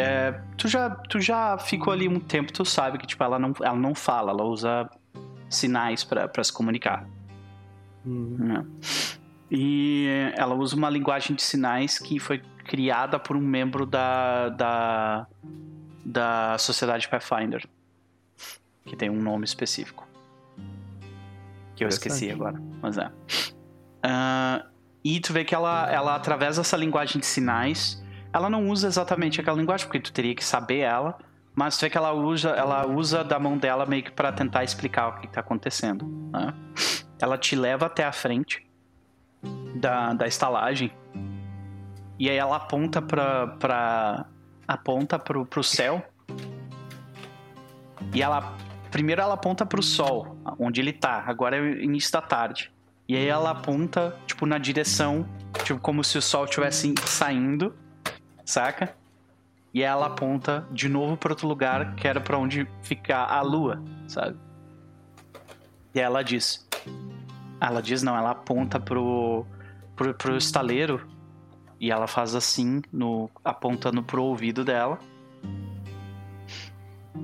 é, 0.00 0.32
tu, 0.56 0.66
já, 0.66 0.88
tu 0.88 1.20
já 1.20 1.58
ficou 1.58 1.92
ali 1.92 2.08
um 2.08 2.18
tempo, 2.18 2.50
tu 2.50 2.64
sabe 2.64 2.96
que 2.96 3.06
tipo, 3.06 3.22
ela, 3.22 3.38
não, 3.38 3.52
ela 3.60 3.76
não 3.76 3.94
fala, 3.94 4.32
ela 4.32 4.44
usa 4.44 4.88
sinais 5.48 6.02
para 6.04 6.42
se 6.42 6.52
comunicar. 6.52 7.06
Uhum. 8.06 8.66
E 9.50 10.32
ela 10.36 10.54
usa 10.54 10.74
uma 10.74 10.88
linguagem 10.88 11.36
de 11.36 11.42
sinais 11.42 11.98
que 11.98 12.18
foi 12.18 12.38
criada 12.64 13.18
por 13.18 13.36
um 13.36 13.40
membro 13.40 13.84
da, 13.84 14.48
da, 14.48 15.26
da 16.04 16.56
Sociedade 16.56 17.06
Pathfinder, 17.06 17.68
que 18.86 18.96
tem 18.96 19.10
um 19.10 19.20
nome 19.20 19.44
específico. 19.44 20.08
Que 21.76 21.84
eu 21.84 21.88
esqueci 21.88 22.30
agora, 22.30 22.58
mas 22.80 22.96
é. 22.96 23.06
Uh, 23.06 24.70
e 25.02 25.20
tu 25.20 25.32
vê 25.32 25.44
que 25.44 25.54
ela, 25.54 25.90
ela, 25.90 26.14
através 26.14 26.56
dessa 26.56 26.76
linguagem 26.76 27.20
de 27.20 27.26
sinais, 27.26 28.02
ela 28.32 28.50
não 28.50 28.68
usa 28.68 28.86
exatamente 28.86 29.40
aquela 29.40 29.56
linguagem, 29.56 29.86
porque 29.86 30.00
tu 30.00 30.12
teria 30.12 30.34
que 30.34 30.44
saber 30.44 30.78
ela, 30.78 31.18
mas 31.54 31.76
tu 31.76 31.82
vê 31.82 31.90
que 31.90 31.98
ela 31.98 32.12
usa, 32.12 32.50
ela 32.50 32.86
usa 32.86 33.24
da 33.24 33.38
mão 33.38 33.56
dela 33.56 33.86
meio 33.86 34.02
que 34.02 34.10
para 34.10 34.30
tentar 34.32 34.62
explicar 34.62 35.08
o 35.08 35.20
que 35.20 35.26
está 35.26 35.40
acontecendo. 35.40 36.06
Né? 36.32 36.54
Ela 37.20 37.36
te 37.36 37.56
leva 37.56 37.86
até 37.86 38.04
a 38.04 38.12
frente 38.12 38.66
da, 39.74 40.12
da 40.12 40.26
estalagem 40.26 40.92
e 42.18 42.28
aí 42.28 42.36
ela 42.36 42.56
aponta 42.56 43.00
para 43.00 43.46
pra 43.58 44.26
aponta 44.68 45.18
pro, 45.18 45.46
pro 45.46 45.64
céu 45.64 46.04
e 48.14 48.22
ela 48.22 48.54
primeiro 48.90 49.22
ela 49.22 49.34
aponta 49.34 49.64
pro 49.64 49.82
sol, 49.82 50.36
onde 50.58 50.80
ele 50.80 50.92
tá. 50.92 51.24
Agora 51.26 51.56
é 51.56 51.60
o 51.60 51.82
início 51.82 52.12
da 52.12 52.20
tarde. 52.20 52.70
E 53.10 53.16
aí 53.16 53.26
ela 53.26 53.50
aponta 53.50 54.16
tipo 54.24 54.46
na 54.46 54.56
direção, 54.56 55.28
tipo 55.64 55.80
como 55.80 56.04
se 56.04 56.16
o 56.16 56.22
sol 56.22 56.44
estivesse 56.44 56.94
saindo 57.06 57.74
saca? 58.44 58.94
E 59.74 59.82
ela 59.82 60.06
aponta 60.06 60.64
de 60.70 60.88
novo 60.88 61.16
para 61.16 61.32
outro 61.32 61.48
lugar, 61.48 61.96
que 61.96 62.06
era 62.06 62.20
para 62.20 62.38
onde 62.38 62.68
ficar 62.84 63.24
a 63.24 63.42
lua, 63.42 63.82
sabe? 64.06 64.38
E 65.92 65.98
ela 65.98 66.22
diz. 66.22 66.64
Ela 67.60 67.82
diz 67.82 68.00
não, 68.00 68.16
ela 68.16 68.30
aponta 68.30 68.78
pro, 68.78 69.44
pro, 69.96 70.14
pro 70.14 70.36
estaleiro 70.36 71.04
e 71.80 71.90
ela 71.90 72.06
faz 72.06 72.36
assim, 72.36 72.80
no, 72.92 73.28
apontando 73.44 74.04
pro 74.04 74.22
ouvido 74.22 74.64
dela. 74.64 75.00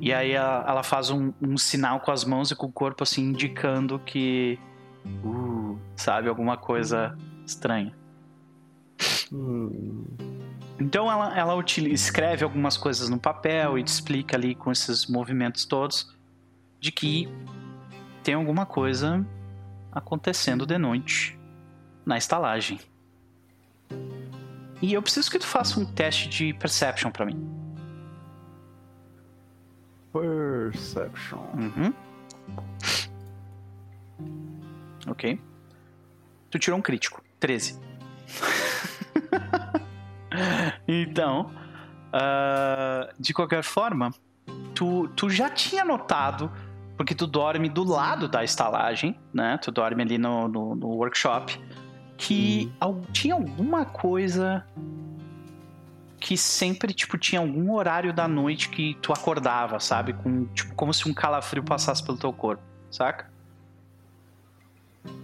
E 0.01 0.13
aí 0.13 0.33
ela, 0.33 0.65
ela 0.67 0.83
faz 0.83 1.11
um, 1.11 1.33
um, 1.41 1.57
sinal 1.57 2.01
com 2.01 2.11
as 2.11 2.25
mãos 2.25 2.51
e 2.51 2.57
com 2.57 2.67
o 2.67 2.73
corpo 2.73 3.05
assim, 3.05 3.23
indicando 3.29 4.01
que. 4.01 4.59
Uh, 5.25 5.79
sabe, 5.97 6.29
alguma 6.29 6.57
coisa 6.57 7.17
estranha. 7.45 7.95
Hum. 9.33 10.05
Então 10.79 11.11
ela, 11.11 11.37
ela 11.37 11.55
utiliza, 11.55 11.95
escreve 11.95 12.45
algumas 12.45 12.77
coisas 12.77 13.09
no 13.09 13.19
papel 13.19 13.79
e 13.79 13.83
te 13.83 13.89
explica 13.89 14.37
ali 14.37 14.55
com 14.55 14.71
esses 14.71 15.07
movimentos 15.07 15.65
todos 15.65 16.15
de 16.79 16.93
que 16.93 17.29
tem 18.23 18.35
alguma 18.35 18.67
coisa 18.67 19.27
acontecendo 19.91 20.67
de 20.67 20.77
noite 20.77 21.39
na 22.05 22.19
estalagem. 22.19 22.79
E 24.83 24.93
eu 24.93 25.01
preciso 25.01 25.31
que 25.31 25.39
tu 25.39 25.47
faça 25.47 25.81
um 25.81 25.87
teste 25.87 26.29
de 26.29 26.53
perception 26.53 27.11
para 27.11 27.25
mim. 27.25 27.49
Perception. 30.13 31.39
Uhum. 31.55 31.95
Ok. 35.07 35.41
Tu 36.51 36.59
tirou 36.59 36.79
um 36.79 36.83
crítico. 36.83 37.23
13. 37.39 37.79
então, 40.89 41.51
uh, 42.09 43.13
de 43.19 43.35
qualquer 43.35 43.63
forma, 43.63 44.11
tu, 44.75 45.09
tu 45.09 45.29
já 45.29 45.51
tinha 45.51 45.85
notado, 45.85 46.51
porque 46.97 47.15
tu 47.15 47.27
dorme 47.27 47.69
do 47.69 47.85
lado 47.85 48.29
da 48.29 48.43
estalagem, 48.43 49.19
né? 49.33 49.59
Tu 49.59 49.71
dorme 49.71 50.03
ali 50.03 50.19
no, 50.19 50.49
no, 50.49 50.75
no 50.75 50.89
workshop, 50.89 51.61
que 52.17 52.73
hum. 52.83 53.03
tinha 53.13 53.35
alguma 53.35 53.85
coisa 53.85 54.67
que 56.19 56.37
sempre, 56.37 56.93
tipo, 56.93 57.17
tinha 57.19 57.41
algum 57.41 57.73
horário 57.73 58.13
da 58.13 58.27
noite 58.27 58.69
que 58.69 58.97
tu 59.01 59.13
acordava, 59.13 59.79
sabe? 59.79 60.13
Com, 60.13 60.47
tipo, 60.47 60.75
como 60.75 60.93
se 60.93 61.09
um 61.09 61.15
calafrio 61.15 61.63
passasse 61.63 62.03
pelo 62.03 62.19
teu 62.19 62.33
corpo, 62.33 62.63
saca? 62.91 63.31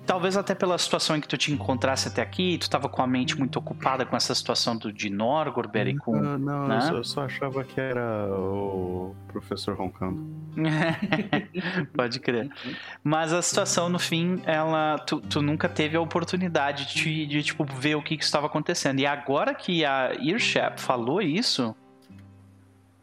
Talvez 0.05 0.37
até 0.37 0.55
pela 0.55 0.77
situação 0.79 1.17
em 1.17 1.21
que 1.21 1.29
tu 1.29 1.37
te 1.39 1.53
encontrasse 1.53 2.09
até 2.09 2.21
aqui, 2.21 2.59
tu 2.59 2.69
tava 2.69 2.89
com 2.89 3.03
a 3.03 3.07
mente 3.07 3.39
muito 3.39 3.59
ocupada 3.59 4.05
com 4.05 4.17
essa 4.17 4.35
situação 4.35 4.77
do, 4.77 4.93
de 4.93 5.09
Norgorber 5.09 5.87
e 5.87 5.97
com... 5.97 6.17
Não, 6.17 6.39
não 6.39 6.69
né? 6.69 6.77
eu, 6.77 6.83
só, 6.83 6.95
eu 6.95 7.05
só 7.05 7.25
achava 7.25 7.63
que 7.63 7.81
era 7.81 8.27
o 8.29 9.15
professor 9.29 9.77
roncando. 9.77 10.27
Pode 11.95 12.21
crer. 12.21 12.51
Mas 13.03 13.33
a 13.33 13.41
situação, 13.41 13.89
no 13.89 13.99
fim, 13.99 14.43
ela. 14.45 14.99
Tu, 14.99 15.21
tu 15.21 15.41
nunca 15.41 15.69
teve 15.69 15.97
a 15.97 16.01
oportunidade 16.01 16.95
de, 16.95 17.27
de, 17.27 17.43
tipo, 17.43 17.65
ver 17.65 17.95
o 17.95 18.03
que, 18.03 18.17
que 18.17 18.25
estava 18.25 18.47
acontecendo. 18.47 19.01
E 19.01 19.07
agora 19.07 19.55
que 19.55 19.85
a 19.85 20.13
Earshap 20.21 20.81
falou 20.81 21.23
isso, 21.23 21.75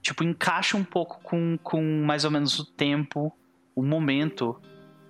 tipo, 0.01 0.23
encaixa 0.23 0.77
um 0.77 0.83
pouco 0.83 1.19
com, 1.23 1.57
com 1.63 1.81
mais 2.05 2.25
ou 2.25 2.31
menos 2.31 2.59
o 2.59 2.65
tempo, 2.65 3.33
o 3.75 3.81
momento 3.81 4.59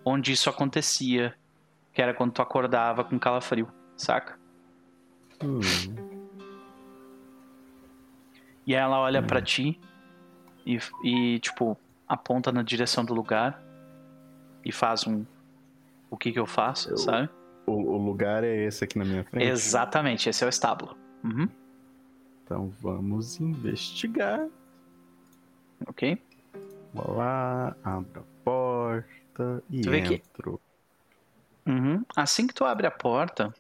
onde 0.06 0.32
isso 0.32 0.50
acontecia. 0.50 1.36
Que 2.00 2.04
era 2.04 2.14
quando 2.14 2.32
tu 2.32 2.42
acordava 2.42 3.04
com 3.04 3.20
calafrio, 3.20 3.68
saca? 3.98 4.40
Hum. 5.44 5.60
E 8.66 8.74
ela 8.74 9.00
olha 9.02 9.22
pra 9.22 9.42
ti 9.42 9.78
e, 10.66 10.80
e, 11.04 11.40
tipo, 11.42 11.78
aponta 12.08 12.54
na 12.54 12.64
direção 12.64 13.04
do 13.04 13.14
lugar 13.14 13.62
e 14.64 14.72
faz 14.72 15.06
um. 15.06 15.26
O 16.10 16.16
que 16.16 16.32
que 16.32 16.40
eu 16.40 16.46
faço, 16.46 16.92
Eu- 16.92 16.98
sabe? 16.98 17.30
O, 17.66 17.74
o 17.74 17.98
lugar 17.98 18.46
é 18.46 18.56
esse 18.66 18.82
aqui 18.86 18.98
na 18.98 19.04
minha 19.04 19.26
frente. 19.26 19.46
Exatamente, 19.50 20.30
esse 20.30 20.42
é 20.42 20.48
o 20.48 20.50
estábulo. 20.50 20.96
Uhum, 21.22 21.50
Então 22.46 22.70
vamos 22.80 23.42
investigar. 23.42 24.48
ok? 25.86 26.18
Vou 26.94 27.18
lá, 27.18 27.76
abro 27.84 28.22
a 28.22 28.44
porta 28.46 29.62
e 29.70 29.82
Tu 29.82 29.90
vê 29.92 30.02
que- 30.02 30.14
entro. 30.14 30.62
Uhum. 31.70 32.04
Assim 32.16 32.48
que 32.48 32.54
tu 32.54 32.66
abre 32.66 32.88
a 32.88 32.92
porta, 32.92 33.54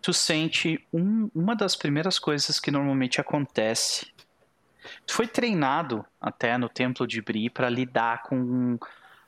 tu 0.00 0.12
sente 0.12 0.86
um- 0.92 1.28
uma 1.34 1.56
das 1.56 1.74
primeiras 1.74 2.18
coisas 2.18 2.60
que 2.60 2.70
normalmente 2.70 3.20
acontece. 3.20 4.06
Tu 5.06 5.12
foi 5.12 5.26
treinado 5.26 6.06
até 6.20 6.56
no 6.56 6.68
templo 6.68 7.06
de 7.06 7.20
Bri 7.20 7.50
para 7.50 7.68
lidar 7.68 8.22
com 8.22 8.78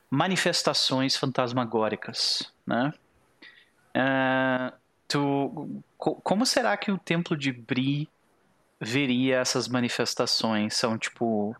manifestações 0.09 1.17
fantasmagóricas, 1.17 2.51
né? 2.65 2.93
Ah, 3.93 4.73
tu, 5.07 5.83
co- 5.97 6.15
como 6.15 6.45
será 6.45 6.75
que 6.77 6.91
o 6.91 6.97
templo 6.97 7.37
de 7.37 7.51
Bri 7.51 8.09
veria 8.79 9.37
essas 9.39 9.67
manifestações? 9.67 10.75
São 10.75 10.97
tipo, 10.97 11.55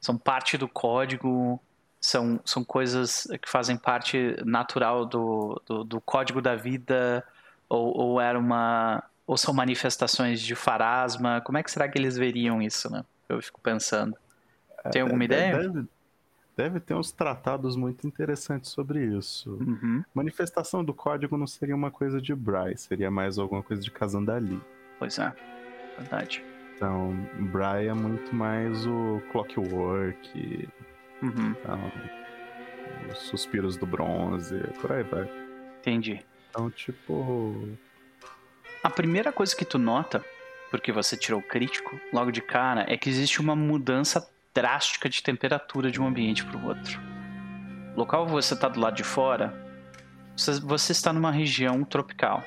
são 0.00 0.18
parte 0.18 0.58
do 0.58 0.68
código? 0.68 1.60
São, 2.00 2.40
são 2.44 2.64
coisas 2.64 3.26
que 3.42 3.50
fazem 3.50 3.76
parte 3.76 4.36
natural 4.44 5.04
do, 5.04 5.60
do, 5.66 5.84
do 5.84 6.00
código 6.00 6.40
da 6.40 6.54
vida? 6.54 7.24
Ou, 7.68 7.96
ou 7.96 8.20
era 8.20 8.38
uma 8.38 9.02
ou 9.26 9.36
são 9.36 9.52
manifestações 9.52 10.40
de 10.40 10.54
farasma? 10.54 11.42
Como 11.42 11.58
é 11.58 11.62
que 11.62 11.70
será 11.70 11.86
que 11.86 11.98
eles 11.98 12.16
veriam 12.16 12.62
isso, 12.62 12.90
né? 12.90 13.04
Eu 13.28 13.42
fico 13.42 13.60
pensando. 13.60 14.16
Tem 14.90 15.02
alguma 15.02 15.22
ideia? 15.22 15.58
Deve, 15.58 15.86
deve 16.56 16.80
ter 16.80 16.94
uns 16.94 17.12
tratados 17.12 17.76
muito 17.76 18.06
interessantes 18.06 18.70
sobre 18.70 19.04
isso. 19.04 19.50
Uhum, 19.60 20.02
Manifestação 20.14 20.82
do 20.82 20.94
código 20.94 21.36
não 21.36 21.46
seria 21.46 21.76
uma 21.76 21.90
coisa 21.90 22.22
de 22.22 22.34
Bry, 22.34 22.76
seria 22.78 23.10
mais 23.10 23.38
alguma 23.38 23.62
coisa 23.62 23.82
de 23.82 23.90
Kazandali. 23.90 24.58
pois 24.98 25.18
é, 25.18 25.30
verdade. 25.98 26.42
Então, 26.74 27.12
Bry 27.52 27.88
é 27.88 27.92
muito 27.92 28.34
mais 28.34 28.86
o 28.86 29.20
Clockwork, 29.30 30.68
Uhum, 31.22 31.50
então, 31.50 31.92
os 33.10 33.18
suspiros 33.18 33.76
do 33.76 33.86
bronze, 33.86 34.58
por 34.80 34.92
aí 34.92 35.02
vai. 35.02 35.28
entendi. 35.80 36.20
Então, 36.50 36.70
tipo, 36.70 37.68
A 38.82 38.90
primeira 38.90 39.32
coisa 39.32 39.54
que 39.54 39.64
tu 39.64 39.78
nota, 39.78 40.24
porque 40.70 40.92
você 40.92 41.16
tirou 41.16 41.40
o 41.40 41.42
crítico, 41.42 41.98
logo 42.12 42.30
de 42.30 42.40
cara, 42.40 42.84
é 42.88 42.96
que 42.96 43.08
existe 43.08 43.40
uma 43.40 43.56
mudança 43.56 44.28
drástica 44.54 45.08
de 45.08 45.22
temperatura 45.22 45.90
de 45.90 46.00
um 46.00 46.06
ambiente 46.06 46.44
para 46.44 46.56
o 46.56 46.66
outro. 46.66 47.00
O 47.94 47.98
local 47.98 48.26
que 48.26 48.32
você 48.32 48.54
está 48.54 48.68
do 48.68 48.80
lado 48.80 48.94
de 48.94 49.04
fora, 49.04 49.52
você, 50.36 50.92
está 50.92 51.12
numa 51.12 51.32
região 51.32 51.84
tropical. 51.84 52.44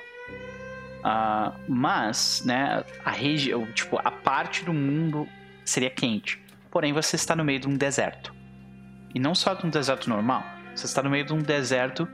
Ah, 1.03 1.53
mas, 1.67 2.43
né, 2.45 2.83
a 3.03 3.11
região, 3.11 3.65
tipo, 3.73 3.99
a 4.03 4.11
parte 4.11 4.63
do 4.63 4.73
mundo 4.73 5.27
seria 5.65 5.89
quente. 5.89 6.41
Porém, 6.69 6.93
você 6.93 7.15
está 7.15 7.35
no 7.35 7.43
meio 7.43 7.59
de 7.59 7.67
um 7.67 7.75
deserto. 7.75 8.33
E 9.13 9.19
não 9.19 9.35
só 9.35 9.53
de 9.53 9.65
um 9.65 9.69
deserto 9.69 10.09
normal, 10.09 10.43
você 10.73 10.85
está 10.85 11.03
no 11.03 11.09
meio 11.09 11.25
de 11.25 11.33
um 11.33 11.39
deserto 11.39 12.07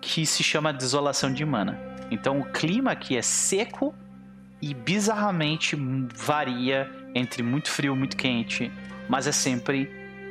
que 0.00 0.26
se 0.26 0.42
chama 0.42 0.72
desolação 0.72 1.32
de 1.32 1.44
mana. 1.44 1.78
Então 2.10 2.40
o 2.40 2.44
clima 2.44 2.92
aqui 2.92 3.16
é 3.16 3.22
seco 3.22 3.94
e 4.60 4.74
bizarramente 4.74 5.76
varia 6.14 6.90
entre 7.14 7.42
muito 7.42 7.70
frio 7.70 7.94
e 7.94 7.98
muito 7.98 8.16
quente, 8.16 8.70
mas 9.08 9.26
é 9.26 9.32
sempre 9.32 9.90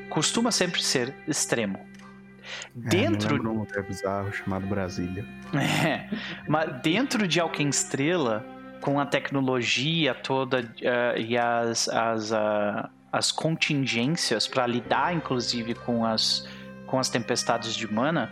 costuma 0.09 0.51
sempre 0.51 0.83
ser 0.83 1.13
extremo. 1.27 1.79
é, 1.79 2.89
Dentro 2.89 3.35
lembra 3.35 3.49
um 3.51 3.59
lugar 3.59 3.83
bizarro 3.83 4.31
chamado 4.33 4.65
Brasília. 4.67 5.25
é, 5.53 6.09
mas 6.47 6.81
dentro 6.81 7.27
de 7.27 7.39
Alquenstrela, 7.39 8.45
com 8.81 8.99
a 8.99 9.05
tecnologia 9.05 10.13
toda 10.13 10.71
eh, 10.79 11.19
e 11.19 11.37
as, 11.37 11.89
as, 11.89 12.31
ah, 12.31 12.89
as 13.15 13.31
contingências 13.31 14.45
para 14.45 14.67
lidar, 14.67 15.15
inclusive, 15.15 15.73
com 15.73 16.05
as, 16.05 16.45
com 16.85 16.99
as 16.99 17.07
tempestades 17.07 17.73
de 17.73 17.91
mana, 17.91 18.29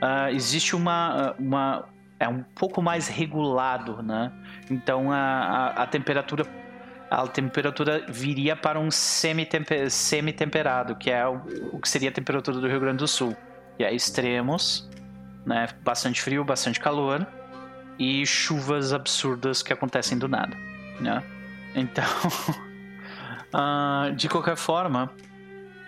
ah, 0.00 0.32
existe 0.32 0.74
uma, 0.74 1.36
uma. 1.38 1.84
É 2.18 2.28
um 2.28 2.42
pouco 2.42 2.82
mais 2.82 3.06
regulado, 3.06 4.02
né? 4.02 4.32
Então 4.68 5.12
a, 5.12 5.18
a, 5.18 5.82
a 5.84 5.86
temperatura. 5.86 6.44
A 7.08 7.24
temperatura 7.28 8.04
viria 8.08 8.56
para 8.56 8.80
um 8.80 8.90
semi-tempe- 8.90 9.88
semi-temperado, 9.88 10.96
que 10.96 11.10
é 11.12 11.24
o, 11.28 11.40
o 11.72 11.78
que 11.78 11.88
seria 11.88 12.08
a 12.08 12.12
temperatura 12.12 12.58
do 12.58 12.66
Rio 12.66 12.80
Grande 12.80 12.98
do 12.98 13.06
Sul. 13.06 13.36
E 13.78 13.84
aí, 13.84 13.94
extremos, 13.94 14.90
né? 15.46 15.68
Bastante 15.84 16.20
frio, 16.20 16.44
bastante 16.44 16.80
calor 16.80 17.24
e 18.00 18.26
chuvas 18.26 18.92
absurdas 18.92 19.62
que 19.62 19.72
acontecem 19.72 20.18
do 20.18 20.26
nada, 20.26 20.56
né? 20.98 21.22
Então, 21.72 22.04
ah, 23.56 24.10
de 24.16 24.28
qualquer 24.28 24.56
forma, 24.56 25.08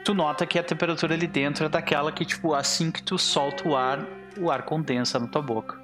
tu 0.04 0.14
nota 0.14 0.46
que 0.46 0.56
a 0.56 0.62
temperatura 0.62 1.14
ali 1.14 1.26
dentro 1.26 1.66
é 1.66 1.68
daquela 1.68 2.12
que, 2.12 2.24
tipo, 2.24 2.54
assim 2.54 2.92
que 2.92 3.02
tu 3.02 3.18
solta 3.18 3.68
o 3.68 3.76
ar, 3.76 4.06
o 4.38 4.52
ar 4.52 4.62
condensa 4.62 5.18
na 5.18 5.26
tua 5.26 5.42
boca. 5.42 5.76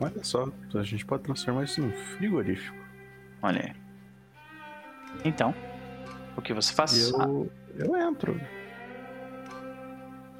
Olha 0.00 0.24
só, 0.24 0.48
a 0.74 0.82
gente 0.82 1.04
pode 1.04 1.24
transformar 1.24 1.64
isso 1.64 1.82
num 1.82 1.92
frigorífico. 1.92 2.78
Olha 3.42 3.60
aí. 3.60 3.76
Então, 5.22 5.54
o 6.34 6.40
que 6.40 6.54
você 6.54 6.72
faz? 6.72 7.10
Eu, 7.10 7.52
eu 7.76 7.94
entro. 7.94 8.40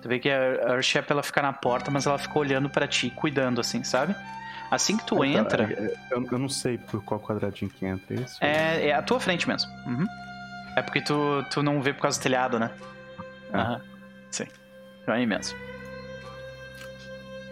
Tu 0.00 0.08
vê 0.08 0.18
que 0.18 0.30
a 0.30 0.72
Urshep 0.74 1.10
ela 1.10 1.22
fica 1.22 1.42
na 1.42 1.52
porta, 1.52 1.90
mas 1.90 2.06
ela 2.06 2.16
fica 2.16 2.38
olhando 2.38 2.70
pra 2.70 2.88
ti, 2.88 3.10
cuidando 3.10 3.60
assim, 3.60 3.84
sabe? 3.84 4.14
Assim 4.70 4.96
que 4.96 5.04
tu 5.04 5.24
entra, 5.24 5.68
Eu, 6.10 6.26
eu 6.30 6.38
não 6.38 6.48
sei 6.48 6.76
por 6.78 7.02
qual 7.02 7.18
quadradinho 7.18 7.70
que 7.70 7.86
entra 7.86 8.14
é 8.14 8.20
isso. 8.20 8.36
é, 8.40 8.88
é 8.88 8.94
a 8.94 9.02
tua 9.02 9.18
frente 9.18 9.48
mesmo. 9.48 9.70
Uhum. 9.86 10.06
É 10.76 10.82
porque 10.82 11.00
tu, 11.00 11.42
tu 11.50 11.62
não 11.62 11.80
vê 11.80 11.92
por 11.92 12.02
causa 12.02 12.18
do 12.18 12.22
telhado, 12.22 12.58
né? 12.58 12.70
Ah. 13.52 13.60
Aham. 13.60 13.80
Sim. 14.30 14.44
Então 15.02 15.14
é 15.14 15.18
aí 15.18 15.26
mesmo. 15.26 15.58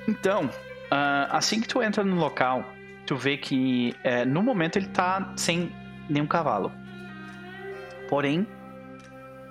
Então, 0.06 0.48
ah, 0.90 1.28
assim 1.30 1.60
que 1.60 1.66
tu 1.66 1.82
entra 1.82 2.04
no 2.04 2.16
local, 2.16 2.64
tu 3.06 3.16
vê 3.16 3.36
que 3.36 3.94
é, 4.04 4.24
no 4.24 4.42
momento 4.42 4.76
ele 4.76 4.88
tá 4.88 5.32
sem 5.36 5.72
nenhum 6.08 6.26
cavalo. 6.26 6.70
Porém, 8.08 8.46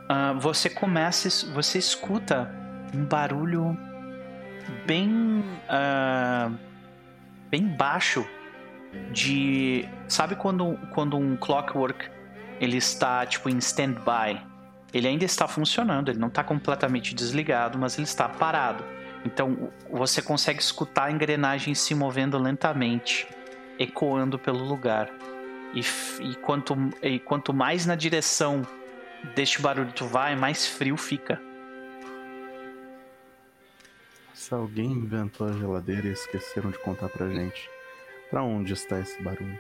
ah, 0.08 0.34
você 0.34 0.70
começa, 0.70 1.28
você 1.52 1.78
escuta 1.80 2.50
um 2.94 3.04
barulho 3.04 3.78
bem 4.86 5.44
bem 7.50 7.68
baixo 7.68 8.26
de 9.12 9.88
sabe 10.08 10.36
quando 10.36 10.78
quando 10.94 11.18
um 11.18 11.36
clockwork 11.36 12.10
ele 12.60 12.78
está 12.78 13.26
tipo 13.26 13.50
em 13.50 13.58
standby? 13.58 14.42
Ele 14.94 15.08
ainda 15.08 15.26
está 15.26 15.48
funcionando 15.48 16.10
ele 16.10 16.20
não 16.20 16.30
está 16.30 16.44
completamente 16.44 17.14
desligado 17.14 17.78
mas 17.78 17.98
ele 17.98 18.06
está 18.06 18.28
parado. 18.30 18.84
Então 19.26 19.72
você 19.90 20.22
consegue 20.22 20.62
escutar 20.62 21.06
a 21.06 21.12
engrenagem 21.12 21.74
se 21.74 21.96
movendo 21.96 22.38
lentamente 22.38 23.28
ecoando 23.78 24.40
pelo 24.40 24.64
lugar. 24.64 25.10
E, 25.74 25.82
e 26.22 26.36
quanto 26.36 26.76
e 27.02 27.20
quanto 27.20 27.54
mais 27.54 27.86
na 27.86 27.96
direção 27.96 28.66
deste 29.36 29.62
barulho 29.62 29.92
tu 29.92 30.06
vai 30.06 30.36
mais 30.36 30.68
frio 30.68 30.96
fica 30.96 31.42
Se 34.36 34.54
alguém 34.54 34.92
inventou 34.92 35.48
a 35.48 35.54
geladeira 35.54 36.08
e 36.08 36.12
esqueceram 36.12 36.70
de 36.70 36.78
contar 36.80 37.10
pra 37.10 37.28
gente. 37.30 37.70
Pra 38.30 38.44
onde 38.44 38.74
está 38.74 39.00
esse 39.00 39.20
barulho? 39.24 39.58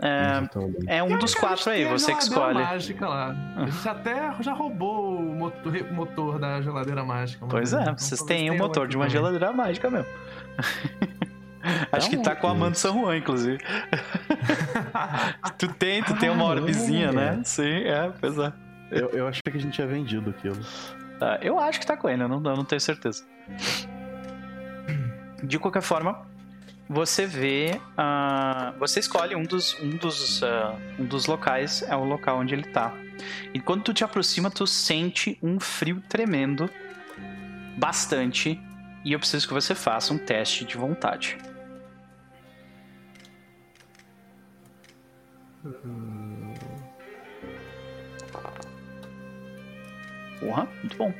É, 0.00 0.96
é 0.98 1.02
um 1.02 1.10
Eu 1.10 1.18
dos 1.18 1.34
quatro 1.34 1.68
aí, 1.70 1.84
você 1.84 2.14
que 2.14 2.22
escolhe. 2.22 2.54
mágica 2.54 3.08
lá. 3.08 3.34
A 3.56 3.66
gente 3.66 3.82
até 3.88 4.32
já 4.40 4.52
roubou 4.52 5.18
o 5.18 5.34
motor, 5.34 5.74
o 5.76 5.92
motor 5.92 6.38
da 6.38 6.62
geladeira 6.62 7.04
mágica. 7.04 7.44
Pois 7.50 7.72
é, 7.72 7.82
então 7.82 7.98
vocês 7.98 8.22
têm 8.22 8.48
o 8.50 8.56
motor 8.56 8.86
de 8.86 8.96
uma 8.96 9.06
também. 9.06 9.18
geladeira 9.18 9.52
mágica 9.52 9.90
mesmo. 9.90 10.06
Acho 11.90 12.08
que 12.08 12.16
tá 12.18 12.36
com 12.36 12.46
a 12.46 12.50
ok. 12.50 12.60
mão 12.60 12.70
de 12.70 12.78
São 12.78 13.00
Juan, 13.00 13.16
inclusive. 13.16 13.58
tu 15.58 15.68
tem, 15.74 16.02
tu 16.04 16.14
tem 16.16 16.30
uma 16.30 16.44
Ah, 16.44 16.48
orbezinha, 16.50 17.10
né? 17.12 17.38
é. 17.40 17.44
Sim, 17.44 17.82
é, 17.84 18.12
pois 18.20 18.38
é. 18.38 18.52
Eu, 18.92 19.08
eu 19.10 19.28
achei 19.28 19.42
que 19.42 19.58
a 19.58 19.60
gente 19.60 19.74
tinha 19.74 19.86
vendido 19.86 20.30
aquilo. 20.30 20.56
Tá, 21.18 21.38
eu 21.42 21.58
acho 21.58 21.80
que 21.80 21.86
tá 21.86 21.96
com 21.96 22.08
ele, 22.08 22.22
eu 22.22 22.28
não, 22.28 22.36
eu 22.36 22.56
não 22.56 22.64
tenho 22.64 22.80
certeza. 22.80 23.24
De 25.42 25.58
qualquer 25.58 25.82
forma, 25.82 26.26
você 26.88 27.26
vê. 27.26 27.80
ah, 27.96 28.72
você 28.78 29.00
escolhe 29.00 29.34
um 29.36 29.42
dos, 29.42 29.78
um, 29.80 29.90
dos, 29.90 30.42
ah, 30.42 30.74
um 30.98 31.04
dos 31.04 31.26
locais, 31.26 31.82
é 31.82 31.94
o 31.96 32.04
local 32.04 32.38
onde 32.38 32.54
ele 32.54 32.64
tá. 32.64 32.94
E 33.52 33.60
quando 33.60 33.82
tu 33.82 33.92
te 33.92 34.04
aproxima, 34.04 34.50
tu 34.50 34.66
sente 34.66 35.38
um 35.42 35.58
frio 35.60 36.00
tremendo. 36.08 36.70
Bastante. 37.76 38.60
E 39.04 39.12
eu 39.12 39.18
preciso 39.18 39.46
que 39.46 39.54
você 39.54 39.74
faça 39.74 40.12
um 40.12 40.18
teste 40.18 40.64
de 40.64 40.76
vontade. 40.76 41.36
Porra, 50.40 50.68
muito 50.80 50.96
bom. 50.96 51.12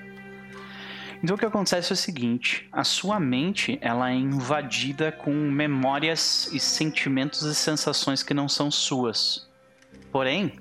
Então 1.22 1.34
o 1.34 1.38
que 1.38 1.44
acontece 1.44 1.92
é 1.92 1.94
o 1.94 1.96
seguinte, 1.96 2.68
a 2.70 2.84
sua 2.84 3.18
mente 3.18 3.76
ela 3.80 4.10
é 4.10 4.14
invadida 4.14 5.10
com 5.10 5.32
memórias 5.32 6.48
e 6.52 6.60
sentimentos 6.60 7.42
e 7.42 7.54
sensações 7.54 8.22
que 8.22 8.32
não 8.32 8.48
são 8.48 8.70
suas. 8.70 9.48
Porém, 10.12 10.60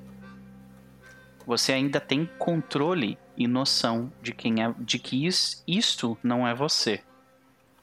você 1.45 1.73
ainda 1.73 1.99
tem 1.99 2.25
controle 2.39 3.17
e 3.38 3.47
noção 3.47 4.11
de 4.21 4.34
quem 4.34 4.63
é, 4.63 4.73
de 4.79 4.97
que 4.97 5.27
is- 5.27 5.63
isto 5.67 6.17
não 6.23 6.47
é 6.47 6.55
você. 6.55 7.01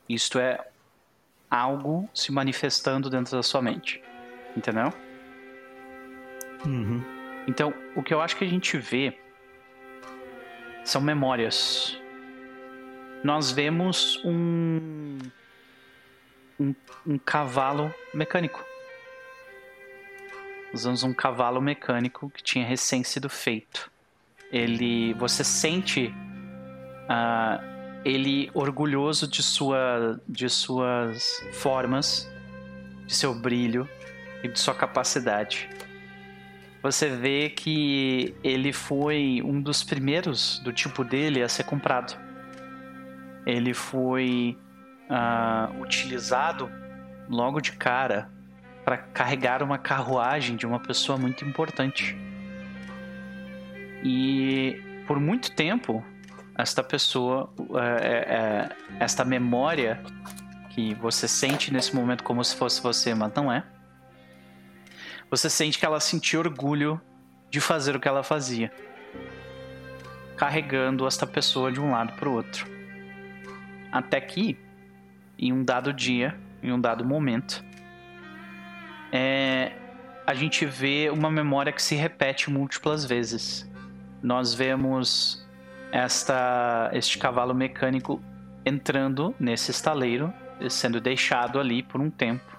Isto 0.08 0.40
é 0.40 0.66
algo 1.48 2.08
se 2.12 2.32
manifestando 2.32 3.08
dentro 3.08 3.36
da 3.36 3.42
sua 3.42 3.62
mente. 3.62 4.02
Entendeu? 4.56 4.92
Uhum. 6.66 7.02
Então, 7.46 7.72
o 7.94 8.02
que 8.02 8.12
eu 8.12 8.20
acho 8.20 8.36
que 8.36 8.44
a 8.44 8.48
gente 8.48 8.76
vê 8.76 9.16
são 10.84 11.00
memórias. 11.00 11.98
Nós 13.22 13.50
vemos 13.50 14.20
um, 14.24 15.18
um, 16.60 16.74
um 17.06 17.18
cavalo 17.18 17.92
mecânico. 18.12 18.64
Usamos 20.72 21.02
um 21.02 21.14
cavalo 21.14 21.60
mecânico 21.60 22.28
que 22.28 22.42
tinha 22.42 22.66
recém 22.66 23.02
sido 23.02 23.28
feito. 23.28 23.90
Ele, 24.52 25.14
você 25.14 25.42
sente 25.42 26.12
ah, 27.08 27.60
ele 28.04 28.50
orgulhoso 28.52 29.26
de 29.26 29.42
sua, 29.42 30.20
de 30.28 30.48
suas 30.50 31.42
formas, 31.54 32.28
de 33.06 33.14
seu 33.14 33.34
brilho 33.34 33.88
e 34.42 34.48
de 34.48 34.60
sua 34.60 34.74
capacidade 34.74 35.68
você 36.84 37.08
vê 37.08 37.48
que 37.48 38.34
ele 38.44 38.70
foi 38.70 39.40
um 39.42 39.58
dos 39.58 39.82
primeiros 39.82 40.58
do 40.58 40.70
tipo 40.70 41.02
dele 41.02 41.42
a 41.42 41.48
ser 41.48 41.64
comprado. 41.64 42.14
Ele 43.46 43.72
foi 43.72 44.54
ah, 45.08 45.70
utilizado 45.80 46.70
logo 47.26 47.58
de 47.62 47.72
cara 47.72 48.30
para 48.84 48.98
carregar 48.98 49.62
uma 49.62 49.78
carruagem 49.78 50.56
de 50.56 50.66
uma 50.66 50.78
pessoa 50.78 51.16
muito 51.16 51.42
importante. 51.42 52.14
E 54.02 54.78
por 55.06 55.18
muito 55.18 55.52
tempo, 55.52 56.04
esta 56.54 56.82
pessoa, 56.82 57.50
é, 57.80 58.68
esta 59.00 59.24
memória 59.24 60.02
que 60.68 60.92
você 60.96 61.26
sente 61.26 61.72
nesse 61.72 61.96
momento 61.96 62.22
como 62.22 62.44
se 62.44 62.54
fosse 62.54 62.82
você, 62.82 63.14
mas 63.14 63.32
não 63.34 63.50
é 63.50 63.64
você 65.30 65.50
sente 65.50 65.78
que 65.78 65.86
ela 65.86 66.00
sentia 66.00 66.38
orgulho 66.38 67.00
de 67.50 67.60
fazer 67.60 67.96
o 67.96 68.00
que 68.00 68.08
ela 68.08 68.22
fazia, 68.22 68.72
carregando 70.36 71.06
esta 71.06 71.26
pessoa 71.26 71.70
de 71.70 71.80
um 71.80 71.92
lado 71.92 72.12
para 72.14 72.28
o 72.28 72.32
outro. 72.32 72.66
Até 73.92 74.20
que, 74.20 74.58
em 75.38 75.52
um 75.52 75.62
dado 75.62 75.92
dia, 75.92 76.38
em 76.62 76.72
um 76.72 76.80
dado 76.80 77.04
momento, 77.04 77.64
é, 79.12 79.72
a 80.26 80.34
gente 80.34 80.66
vê 80.66 81.10
uma 81.10 81.30
memória 81.30 81.72
que 81.72 81.82
se 81.82 81.94
repete 81.94 82.50
múltiplas 82.50 83.04
vezes. 83.04 83.70
Nós 84.22 84.54
vemos 84.54 85.46
esta, 85.92 86.90
este 86.92 87.18
cavalo 87.18 87.54
mecânico 87.54 88.20
entrando 88.64 89.34
nesse 89.38 89.70
estaleiro, 89.70 90.32
sendo 90.68 91.00
deixado 91.00 91.60
ali 91.60 91.82
por 91.82 92.00
um 92.00 92.10
tempo. 92.10 92.58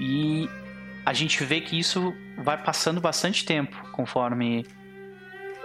E 0.00 0.48
a 1.04 1.12
gente 1.12 1.42
vê 1.44 1.60
que 1.60 1.78
isso 1.78 2.14
vai 2.38 2.56
passando 2.56 3.00
bastante 3.00 3.44
tempo 3.44 3.76
conforme 3.92 4.64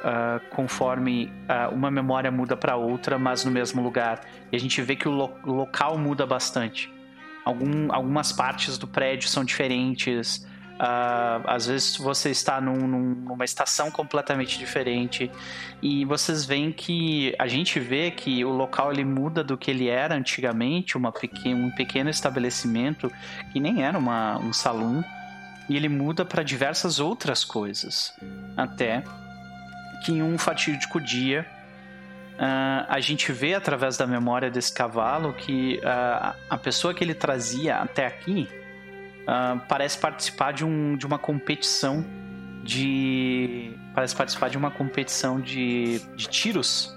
ah, 0.03 0.39
conforme 0.51 1.31
ah, 1.47 1.69
uma 1.69 1.89
memória 1.91 2.31
muda 2.31 2.55
para 2.55 2.75
outra, 2.75 3.17
mas 3.17 3.43
no 3.43 3.51
mesmo 3.51 3.81
lugar. 3.81 4.21
E 4.51 4.55
a 4.55 4.59
gente 4.59 4.81
vê 4.81 4.95
que 4.95 5.07
o, 5.07 5.11
lo- 5.11 5.35
local 5.43 5.97
muda 5.97 6.25
bastante. 6.25 6.91
Algum, 7.43 7.91
algumas 7.93 8.31
partes 8.31 8.77
do 8.77 8.87
prédio 8.87 9.27
são 9.29 9.43
diferentes. 9.43 10.45
ah, 10.79 11.41
às 11.47 11.65
vezes 11.67 11.97
você 11.97 12.29
está 12.29 12.61
num- 12.61 12.87
num- 12.87 13.15
numa 13.15 13.45
estação 13.45 13.89
completamente 13.89 14.59
diferente 14.59 15.31
e 15.81 16.05
vocês 16.05 16.45
veem 16.45 16.71
que 16.71 17.33
a 17.39 17.47
gente 17.47 17.79
vê 17.79 18.11
que 18.11 18.45
o 18.45 18.49
local 18.49 18.91
ele 18.91 19.03
muda 19.03 19.43
do 19.43 19.57
que 19.57 19.71
ele 19.71 19.87
era 19.87 20.13
antigamente, 20.15 20.95
uma 20.95 21.11
pequen, 21.11 21.55
um 21.55 21.71
pequeno 21.71 22.09
estabelecimento 22.11 23.11
que 23.51 23.59
nem 23.59 23.81
era 23.83 23.97
uma, 23.97 24.37
um 24.37 24.53
salão 24.53 25.03
e 25.69 25.75
ele 25.75 25.89
muda 25.89 26.23
para 26.25 26.43
diversas 26.43 26.99
outras 26.99 27.43
coisas. 27.43 28.13
Até 28.55 29.03
que 30.03 30.11
em 30.11 30.21
um 30.21 30.37
fatídico 30.37 31.01
dia 31.01 31.45
ah, 32.39 32.85
a 32.87 32.99
gente 32.99 33.31
vê 33.31 33.53
através 33.53 33.97
da 33.97 34.05
memória 34.05 34.49
desse 34.49 34.73
cavalo 34.73 35.33
que 35.33 35.79
ah, 35.83 36.35
a 36.49 36.57
pessoa 36.57 36.93
que 36.93 37.03
ele 37.03 37.13
trazia 37.13 37.77
até 37.77 38.05
aqui 38.05 38.47
ah, 39.25 39.59
parece 39.67 39.97
participar 39.97 40.53
de, 40.53 40.63
um, 40.63 40.95
de 40.95 41.05
uma 41.05 41.17
competição 41.17 42.05
de. 42.63 43.73
Parece 43.95 44.15
participar 44.15 44.49
de 44.49 44.57
uma 44.57 44.69
competição 44.69 45.39
de, 45.39 45.99
de 46.15 46.27
tiros 46.27 46.95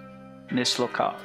nesse 0.51 0.81
local. 0.81 1.17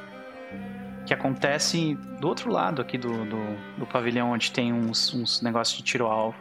Que 1.05 1.13
acontece 1.13 1.95
do 2.19 2.27
outro 2.27 2.51
lado 2.51 2.81
aqui 2.81 2.97
do, 2.97 3.25
do, 3.25 3.77
do 3.79 3.85
pavilhão, 3.85 4.31
onde 4.31 4.51
tem 4.51 4.71
uns, 4.71 5.13
uns 5.13 5.41
negócios 5.41 5.77
de 5.77 5.83
tiro-alvo. 5.83 6.37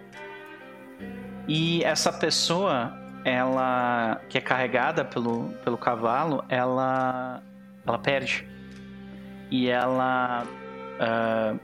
E 1.46 1.82
essa 1.84 2.12
pessoa, 2.12 2.92
ela 3.24 4.20
que 4.28 4.38
é 4.38 4.40
carregada 4.40 5.04
pelo, 5.04 5.50
pelo 5.64 5.76
cavalo, 5.76 6.44
ela 6.48 7.42
ela 7.86 7.98
perde. 7.98 8.48
E 9.50 9.68
ela 9.68 10.46
ah, 10.98 11.54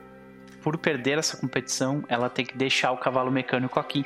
por 0.62 0.76
perder 0.76 1.18
essa 1.18 1.36
competição, 1.36 2.04
ela 2.08 2.28
tem 2.28 2.44
que 2.44 2.56
deixar 2.56 2.92
o 2.92 2.98
cavalo 2.98 3.30
mecânico 3.30 3.80
aqui. 3.80 4.04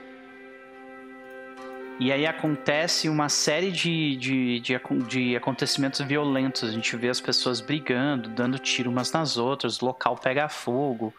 E 1.99 2.11
aí 2.11 2.27
acontece 2.27 3.09
uma 3.09 3.29
série 3.29 3.71
de, 3.71 4.17
de, 4.17 4.61
de, 4.61 4.81
de 5.07 5.37
acontecimentos 5.37 6.01
violentos. 6.01 6.69
A 6.69 6.73
gente 6.73 6.97
vê 6.97 7.09
as 7.09 7.21
pessoas 7.21 7.61
brigando, 7.61 8.29
dando 8.29 8.59
tiro 8.59 8.91
umas 8.91 9.13
nas 9.13 9.37
outras, 9.37 9.81
o 9.81 9.87
local 9.87 10.17
pega 10.17 10.49
fogo. 10.49 11.15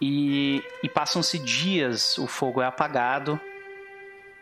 E, 0.00 0.62
e 0.82 0.88
passam-se 0.88 1.38
dias, 1.38 2.18
o 2.18 2.26
fogo 2.26 2.60
é 2.60 2.66
apagado. 2.66 3.40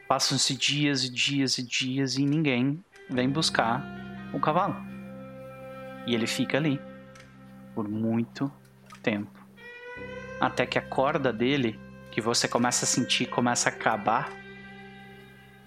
Passam-se 0.08 0.56
dias 0.56 1.04
e 1.04 1.10
dias 1.10 1.58
e 1.58 1.62
dias 1.62 2.16
e 2.16 2.24
ninguém 2.24 2.82
vem 3.08 3.28
buscar 3.28 3.82
o 4.32 4.40
cavalo. 4.40 4.76
E 6.06 6.14
ele 6.14 6.26
fica 6.26 6.56
ali 6.58 6.80
por 7.74 7.88
muito 7.88 8.52
tempo. 9.02 9.30
Até 10.40 10.66
que 10.66 10.78
a 10.78 10.82
corda 10.82 11.32
dele, 11.32 11.78
que 12.10 12.20
você 12.20 12.48
começa 12.48 12.84
a 12.84 12.88
sentir, 12.88 13.26
começa 13.26 13.68
a 13.68 13.72
acabar. 13.72 14.30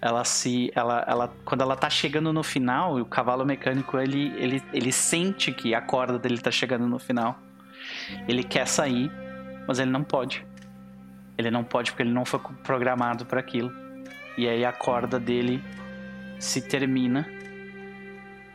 Ela 0.00 0.24
se. 0.24 0.70
Ela, 0.74 1.04
ela, 1.08 1.34
quando 1.44 1.62
ela 1.62 1.74
tá 1.74 1.88
chegando 1.88 2.32
no 2.32 2.42
final, 2.42 3.00
o 3.00 3.06
cavalo 3.06 3.44
mecânico 3.44 3.98
ele, 3.98 4.32
ele, 4.36 4.62
ele 4.72 4.92
sente 4.92 5.50
que 5.50 5.74
a 5.74 5.80
corda 5.80 6.18
dele 6.18 6.38
tá 6.38 6.50
chegando 6.50 6.86
no 6.86 6.98
final. 6.98 7.38
Ele 8.28 8.44
quer 8.44 8.66
sair, 8.66 9.10
mas 9.66 9.78
ele 9.78 9.90
não 9.90 10.04
pode. 10.04 10.46
Ele 11.36 11.50
não 11.50 11.64
pode 11.64 11.90
porque 11.90 12.02
ele 12.02 12.12
não 12.12 12.24
foi 12.24 12.40
programado 12.62 13.26
para 13.26 13.40
aquilo. 13.40 13.70
E 14.38 14.48
aí 14.48 14.64
a 14.64 14.72
corda 14.72 15.18
dele 15.18 15.62
se 16.38 16.60
termina. 16.60 17.26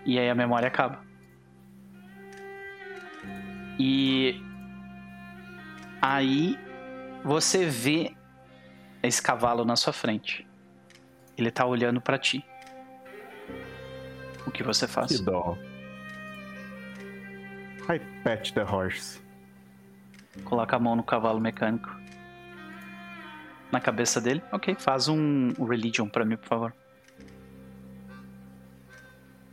E 0.05 0.17
aí 0.17 0.29
a 0.29 0.35
memória 0.35 0.67
acaba. 0.67 0.99
E 3.79 4.41
aí 6.01 6.57
você 7.23 7.65
vê 7.65 8.15
esse 9.03 9.21
cavalo 9.21 9.65
na 9.65 9.75
sua 9.75 9.93
frente. 9.93 10.47
Ele 11.37 11.51
tá 11.51 11.65
olhando 11.65 12.01
pra 12.01 12.17
ti. 12.17 12.45
O 14.45 14.51
que 14.51 14.63
você 14.63 14.87
faz? 14.87 15.17
Que 15.17 15.23
dó. 15.23 15.57
I 17.89 17.99
pet 18.23 18.53
the 18.53 18.63
horse. 18.63 19.21
Coloca 20.45 20.75
a 20.75 20.79
mão 20.79 20.95
no 20.95 21.03
cavalo 21.03 21.39
mecânico. 21.39 21.89
Na 23.71 23.79
cabeça 23.79 24.19
dele. 24.19 24.41
Ok, 24.51 24.75
faz 24.75 25.07
um 25.07 25.53
religion 25.65 26.07
pra 26.07 26.25
mim, 26.25 26.37
por 26.37 26.47
favor. 26.47 26.75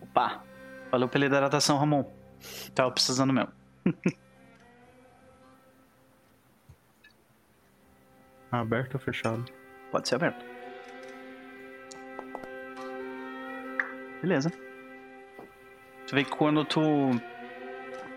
Opa! 0.01 0.43
Valeu 0.91 1.09
pela 1.09 1.27
hidratação, 1.27 1.79
Ramon. 1.79 2.05
Tava 2.75 2.91
precisando 2.91 3.33
mesmo. 3.33 3.53
Aberto 8.51 8.95
ou 8.95 9.01
fechado? 9.01 9.45
Pode 9.91 10.09
ser 10.09 10.15
aberto. 10.15 10.43
Beleza. 14.23 14.51
Tu 16.07 16.15
vê 16.15 16.25
que 16.25 16.31
quando 16.31 16.65
tu. 16.65 16.81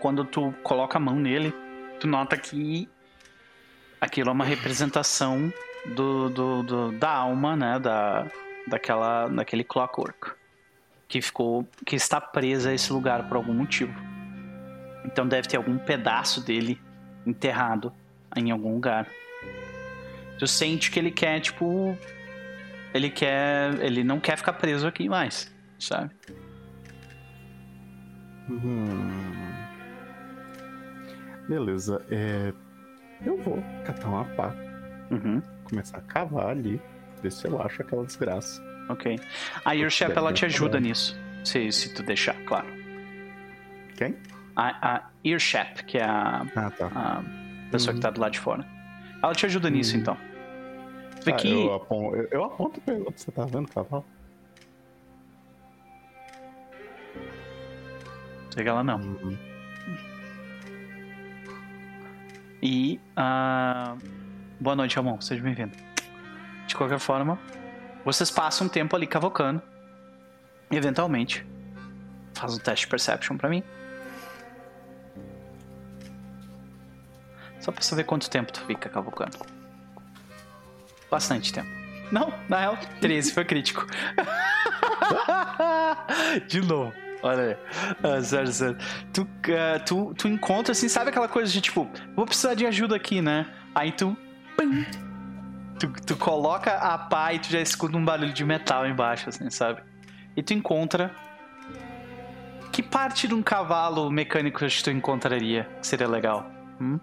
Quando 0.00 0.24
tu 0.24 0.52
coloca 0.62 0.96
a 0.96 1.00
mão 1.00 1.14
nele, 1.16 1.54
tu 2.02 2.08
nota 2.08 2.36
que 2.36 2.88
aquilo 4.00 4.28
é 4.28 4.32
uma 4.32 4.44
representação 4.44 5.52
do, 5.94 6.28
do, 6.28 6.62
do- 6.64 6.92
da 6.92 7.10
alma, 7.10 7.54
né? 7.54 7.78
Da, 7.78 8.26
daquela, 8.66 9.28
daquele 9.28 9.62
clockwork. 9.62 10.32
Que 11.06 11.22
ficou. 11.22 11.64
que 11.86 11.94
está 11.94 12.20
presa 12.20 12.70
a 12.70 12.74
esse 12.74 12.92
lugar 12.92 13.28
por 13.28 13.36
algum 13.36 13.54
motivo. 13.54 13.94
Então 15.04 15.28
deve 15.28 15.46
ter 15.46 15.56
algum 15.58 15.78
pedaço 15.78 16.40
dele 16.44 16.80
enterrado 17.24 17.92
em 18.34 18.50
algum 18.50 18.74
lugar. 18.74 19.06
Tu 20.40 20.46
sente 20.48 20.90
que 20.90 20.98
ele 20.98 21.12
quer, 21.12 21.38
tipo. 21.38 21.96
Ele 22.92 23.10
quer. 23.10 23.78
Ele 23.80 24.02
não 24.02 24.18
quer 24.18 24.36
ficar 24.36 24.54
preso 24.54 24.88
aqui 24.88 25.08
mais, 25.08 25.54
sabe? 25.78 26.10
Hum. 28.50 29.21
Beleza, 31.52 32.02
é. 32.10 32.50
Eu 33.26 33.36
vou 33.42 33.62
catar 33.84 34.08
uma 34.08 34.24
pá, 34.24 34.54
Uhum, 35.10 35.42
começar 35.64 35.98
a 35.98 36.00
cavar 36.00 36.46
ali, 36.46 36.80
ver 37.22 37.30
se 37.30 37.46
eu 37.46 37.60
acho 37.60 37.82
aquela 37.82 38.06
desgraça. 38.06 38.62
ok. 38.88 39.20
A 39.62 39.76
Earshep, 39.76 40.16
ela 40.16 40.32
te 40.32 40.46
ajuda 40.46 40.80
nisso. 40.80 41.14
Se, 41.44 41.70
se 41.70 41.92
tu 41.94 42.02
deixar, 42.02 42.34
claro. 42.46 42.66
Quem? 43.96 44.16
A, 44.56 44.94
a 44.96 45.10
Earshep, 45.22 45.84
que 45.84 45.98
é 45.98 46.04
a, 46.04 46.46
Ah, 46.56 46.70
tá. 46.70 46.86
a 46.94 47.22
pessoa 47.70 47.92
que 47.94 48.00
tá 48.00 48.08
do 48.10 48.18
lado 48.22 48.32
de 48.32 48.40
fora. 48.40 48.66
Ela 49.22 49.34
te 49.34 49.44
ajuda 49.44 49.68
nisso, 49.68 49.94
Uhum. 49.94 50.00
então. 50.00 50.16
Ah, 51.26 51.32
que. 51.32 51.52
eu, 51.52 51.74
aponto, 51.74 52.16
eu, 52.16 52.28
eu 52.32 52.44
aponto 52.44 52.78
e 52.78 52.80
pergunto: 52.80 53.20
você 53.20 53.30
tá 53.30 53.44
vendo 53.44 53.66
o 53.66 53.68
cavalo? 53.68 54.06
Que 58.50 58.62
ela 58.62 58.82
não. 58.82 58.96
Uhum. 59.00 59.51
E. 62.62 63.00
ah, 63.16 63.96
boa 64.60 64.76
noite, 64.76 64.94
Ramon. 64.94 65.20
Seja 65.20 65.42
bem-vindo. 65.42 65.76
De 66.66 66.76
qualquer 66.76 67.00
forma, 67.00 67.38
vocês 68.04 68.30
passam 68.30 68.68
um 68.68 68.70
tempo 68.70 68.94
ali 68.94 69.06
cavocando. 69.06 69.60
E, 70.70 70.76
eventualmente, 70.76 71.44
faz 72.34 72.54
um 72.54 72.58
teste 72.58 72.86
de 72.86 72.90
perception 72.90 73.36
pra 73.36 73.48
mim. 73.48 73.64
Só 77.60 77.72
pra 77.72 77.82
saber 77.82 78.04
quanto 78.04 78.30
tempo 78.30 78.52
tu 78.52 78.60
fica 78.64 78.88
cavocando. 78.88 79.38
Bastante 81.10 81.52
tempo. 81.52 81.68
Não, 82.10 82.32
na 82.48 82.60
real, 82.60 82.78
13 83.00 83.32
foi 83.32 83.44
crítico. 83.44 83.86
De 86.48 86.60
novo. 86.60 87.01
Olha 87.22 87.42
aí. 87.42 87.56
Ah, 88.02 88.20
sério, 88.20 88.52
sério. 88.52 88.76
Tu, 89.12 89.26
ah, 89.56 89.78
tu, 89.78 90.12
tu 90.14 90.28
encontra, 90.28 90.72
assim, 90.72 90.88
sabe 90.88 91.10
aquela 91.10 91.28
coisa 91.28 91.52
de 91.52 91.60
tipo, 91.60 91.88
vou 92.16 92.26
precisar 92.26 92.54
de 92.54 92.66
ajuda 92.66 92.96
aqui, 92.96 93.22
né? 93.22 93.46
Aí 93.74 93.92
tu. 93.92 94.16
tu, 95.78 95.92
tu 96.04 96.16
coloca 96.16 96.72
a 96.74 96.98
pá 96.98 97.32
e 97.32 97.38
tu 97.38 97.48
já 97.48 97.60
escuta 97.60 97.96
um 97.96 98.04
barulho 98.04 98.32
de 98.32 98.44
metal 98.44 98.86
embaixo, 98.86 99.28
assim, 99.28 99.48
sabe? 99.50 99.82
E 100.36 100.42
tu 100.42 100.52
encontra. 100.52 101.14
Que 102.72 102.82
parte 102.82 103.28
de 103.28 103.34
um 103.34 103.42
cavalo 103.42 104.10
mecânico 104.10 104.66
que 104.66 104.82
tu 104.82 104.90
encontraria 104.90 105.68
que 105.80 105.86
seria 105.86 106.08
legal? 106.08 106.50
Hum. 106.80 106.98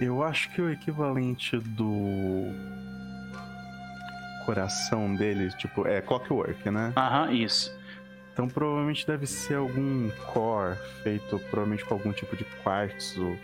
Eu 0.00 0.24
acho 0.24 0.50
que 0.50 0.60
o 0.60 0.70
equivalente 0.70 1.56
do 1.58 2.46
coração 4.44 5.14
dele, 5.14 5.50
tipo, 5.56 5.86
é 5.86 6.00
clockwork, 6.00 6.70
né? 6.70 6.92
Aham, 6.96 7.32
isso. 7.32 7.78
Então 8.32 8.48
provavelmente 8.48 9.06
deve 9.06 9.26
ser 9.26 9.54
algum 9.56 10.08
core 10.32 10.76
feito 11.02 11.38
provavelmente 11.50 11.84
com 11.84 11.94
algum 11.94 12.12
tipo 12.12 12.36
de 12.36 12.44
quartzo, 12.62 13.36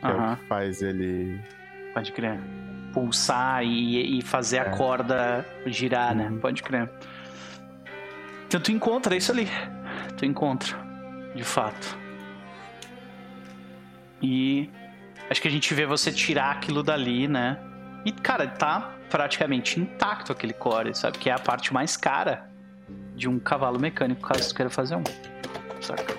que 0.00 0.06
é 0.06 0.10
o 0.10 0.16
Aham. 0.18 0.36
que 0.36 0.44
faz 0.46 0.82
ele. 0.82 1.40
Pode 1.94 2.12
crer. 2.12 2.38
Pulsar 2.92 3.64
e, 3.64 4.18
e 4.18 4.22
fazer 4.22 4.58
a 4.58 4.64
É. 4.64 4.76
corda 4.76 5.46
girar, 5.66 6.14
né? 6.14 6.28
Uhum. 6.28 6.38
Pode 6.38 6.62
crer. 6.62 6.90
Então 8.46 8.60
tu 8.60 8.70
encontra 8.72 9.16
isso 9.16 9.32
ali. 9.32 9.48
Tu 10.18 10.26
encontra. 10.26 10.76
De 11.34 11.42
fato. 11.44 11.96
E 14.20 14.68
acho 15.30 15.40
que 15.40 15.48
a 15.48 15.50
gente 15.50 15.72
vê 15.74 15.86
você 15.86 16.12
tirar 16.12 16.50
aquilo 16.50 16.82
dali, 16.82 17.26
né? 17.26 17.58
E, 18.04 18.12
cara, 18.12 18.46
tá 18.46 18.92
praticamente 19.12 19.78
intacto 19.78 20.32
aquele 20.32 20.54
core, 20.54 20.94
sabe? 20.94 21.18
Que 21.18 21.28
é 21.28 21.34
a 21.34 21.38
parte 21.38 21.72
mais 21.72 21.98
cara 21.98 22.50
de 23.14 23.28
um 23.28 23.38
cavalo 23.38 23.78
mecânico, 23.78 24.26
caso 24.26 24.48
tu 24.48 24.54
queira 24.56 24.70
fazer 24.70 24.96
um. 24.96 25.02
Saca? 25.82 26.16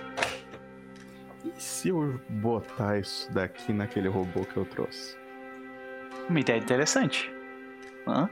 E 1.43 1.59
se 1.59 1.89
eu 1.89 2.22
botar 2.30 2.99
isso 2.99 3.31
daqui 3.33 3.73
naquele 3.73 4.07
robô 4.07 4.45
que 4.45 4.55
eu 4.55 4.63
trouxe? 4.65 5.17
Uma 6.30 6.39
ideia 6.39 6.59
interessante. 6.59 7.33
Hã? 8.07 8.30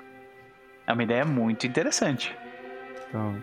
É 0.85 0.93
uma 0.93 1.03
ideia 1.03 1.25
muito 1.25 1.65
interessante. 1.65 2.37
Então, 3.09 3.41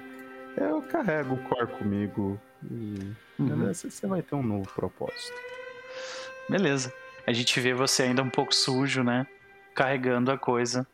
eu 0.57 0.81
carrego 0.83 1.35
o 1.35 1.43
core 1.49 1.67
comigo 1.67 2.41
e 2.71 3.13
Uhum. 3.41 3.67
você 3.67 3.91
você 3.91 4.07
vai 4.07 4.23
ter 4.23 4.35
um 4.37 4.43
novo 4.43 4.69
propósito. 4.73 5.35
Beleza. 6.49 6.93
A 7.27 7.33
gente 7.33 7.59
vê 7.61 7.75
você 7.75 8.05
ainda 8.05 8.23
um 8.23 8.31
pouco 8.31 8.55
sujo, 8.55 9.03
né? 9.03 9.27
Carregando 9.75 10.31
a 10.31 10.39
coisa. 10.39 10.87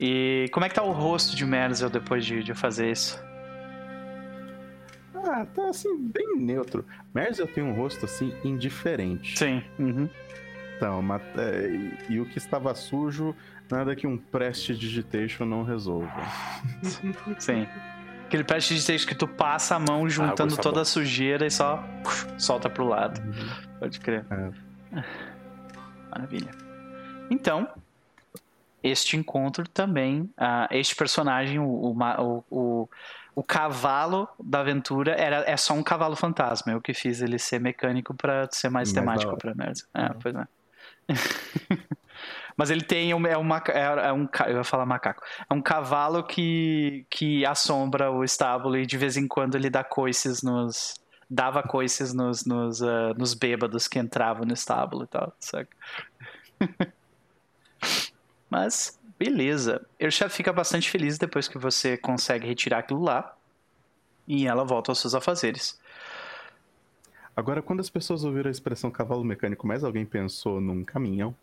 E 0.00 0.48
como 0.52 0.64
é 0.64 0.68
que 0.68 0.74
tá 0.74 0.82
o 0.82 0.92
rosto 0.92 1.36
de 1.36 1.44
Merzel 1.44 1.90
depois 1.90 2.24
de, 2.24 2.42
de 2.42 2.54
fazer 2.54 2.90
isso? 2.90 3.22
Ah, 5.14 5.44
tá 5.44 5.68
assim, 5.68 5.94
bem 5.98 6.38
neutro. 6.38 6.86
Merzel 7.14 7.46
tem 7.46 7.62
um 7.62 7.74
rosto 7.74 8.06
assim 8.06 8.34
indiferente. 8.42 9.38
Sim. 9.38 9.62
Uhum. 9.78 10.08
Então, 10.76 11.02
mas, 11.02 11.20
é, 11.36 11.68
e, 11.68 12.14
e 12.14 12.20
o 12.20 12.24
que 12.24 12.38
estava 12.38 12.74
sujo, 12.74 13.36
nada 13.70 13.94
que 13.94 14.06
um 14.06 14.16
prestidigitation 14.16 15.44
não 15.44 15.62
resolva. 15.62 16.22
Sim. 17.38 17.66
Aquele 18.24 18.44
preste 18.44 18.74
de 18.74 18.86
texto 18.86 19.06
que 19.06 19.14
tu 19.14 19.28
passa 19.28 19.76
a 19.76 19.78
mão 19.78 20.08
juntando 20.08 20.56
toda 20.56 20.80
a 20.80 20.84
sujeira 20.86 21.46
e 21.46 21.50
só 21.50 21.84
puf, 22.02 22.26
solta 22.38 22.70
pro 22.70 22.86
lado. 22.86 23.20
Pode 23.78 24.00
crer. 24.00 24.24
É. 24.30 25.04
Maravilha. 26.10 26.50
Então, 27.28 27.68
este 28.82 29.16
encontro 29.16 29.68
também, 29.68 30.30
ah, 30.36 30.68
este 30.70 30.94
personagem, 30.96 31.58
o, 31.58 31.64
o, 31.64 32.44
o, 32.50 32.88
o, 33.34 33.42
cavalo 33.42 34.28
da 34.42 34.60
aventura, 34.60 35.12
era, 35.12 35.44
é 35.46 35.56
só 35.56 35.74
um 35.74 35.82
cavalo 35.82 36.16
fantasma. 36.16 36.72
Eu 36.72 36.80
que 36.80 36.94
fiz 36.94 37.20
ele 37.20 37.38
ser 37.38 37.60
mecânico 37.60 38.14
pra 38.14 38.48
ser 38.50 38.70
mais 38.70 38.92
Mais 38.92 38.92
da 38.92 39.00
temático 39.00 39.36
pra 39.36 39.54
Nerds. 39.54 39.86
É, 39.94 40.08
pois 40.20 40.34
é. 40.34 40.46
Mas 42.56 42.70
ele 42.70 42.82
tem 42.82 43.14
um, 43.14 43.26
é, 43.26 43.36
uma, 43.36 43.62
é, 43.68 44.08
é 44.08 44.12
um. 44.12 44.28
Eu 44.46 44.58
ia 44.58 44.64
falar 44.64 44.84
macaco. 44.84 45.22
É 45.48 45.54
um 45.54 45.62
cavalo 45.62 46.22
que, 46.22 47.06
que 47.08 47.44
assombra 47.46 48.10
o 48.10 48.22
estábulo 48.22 48.76
e 48.76 48.84
de 48.84 48.98
vez 48.98 49.16
em 49.16 49.26
quando 49.26 49.54
ele 49.54 49.70
dá 49.70 49.82
coices 49.82 50.42
nos. 50.42 50.94
Dava 51.32 51.62
coices 51.62 52.12
nos, 52.12 52.44
nos, 52.44 52.82
ah, 52.82 53.14
nos 53.16 53.34
bêbados 53.34 53.86
que 53.86 53.98
entravam 54.00 54.44
no 54.44 54.52
estábulo 54.52 55.04
e 55.04 55.06
tal, 55.06 55.32
saca? 55.38 55.70
Mas, 58.50 58.98
beleza. 59.18 59.86
Earchef 59.98 60.34
fica 60.34 60.52
bastante 60.52 60.90
feliz 60.90 61.16
depois 61.16 61.46
que 61.48 61.56
você 61.56 61.96
consegue 61.96 62.46
retirar 62.46 62.78
aquilo 62.80 63.00
lá. 63.02 63.34
E 64.26 64.46
ela 64.46 64.64
volta 64.64 64.90
aos 64.90 64.98
seus 65.00 65.14
afazeres. 65.14 65.78
Agora, 67.36 67.62
quando 67.62 67.80
as 67.80 67.88
pessoas 67.88 68.24
ouviram 68.24 68.48
a 68.48 68.50
expressão 68.50 68.90
cavalo 68.90 69.24
mecânico, 69.24 69.66
mais 69.66 69.82
alguém 69.84 70.04
pensou 70.04 70.60
num 70.60 70.84
caminhão? 70.84 71.34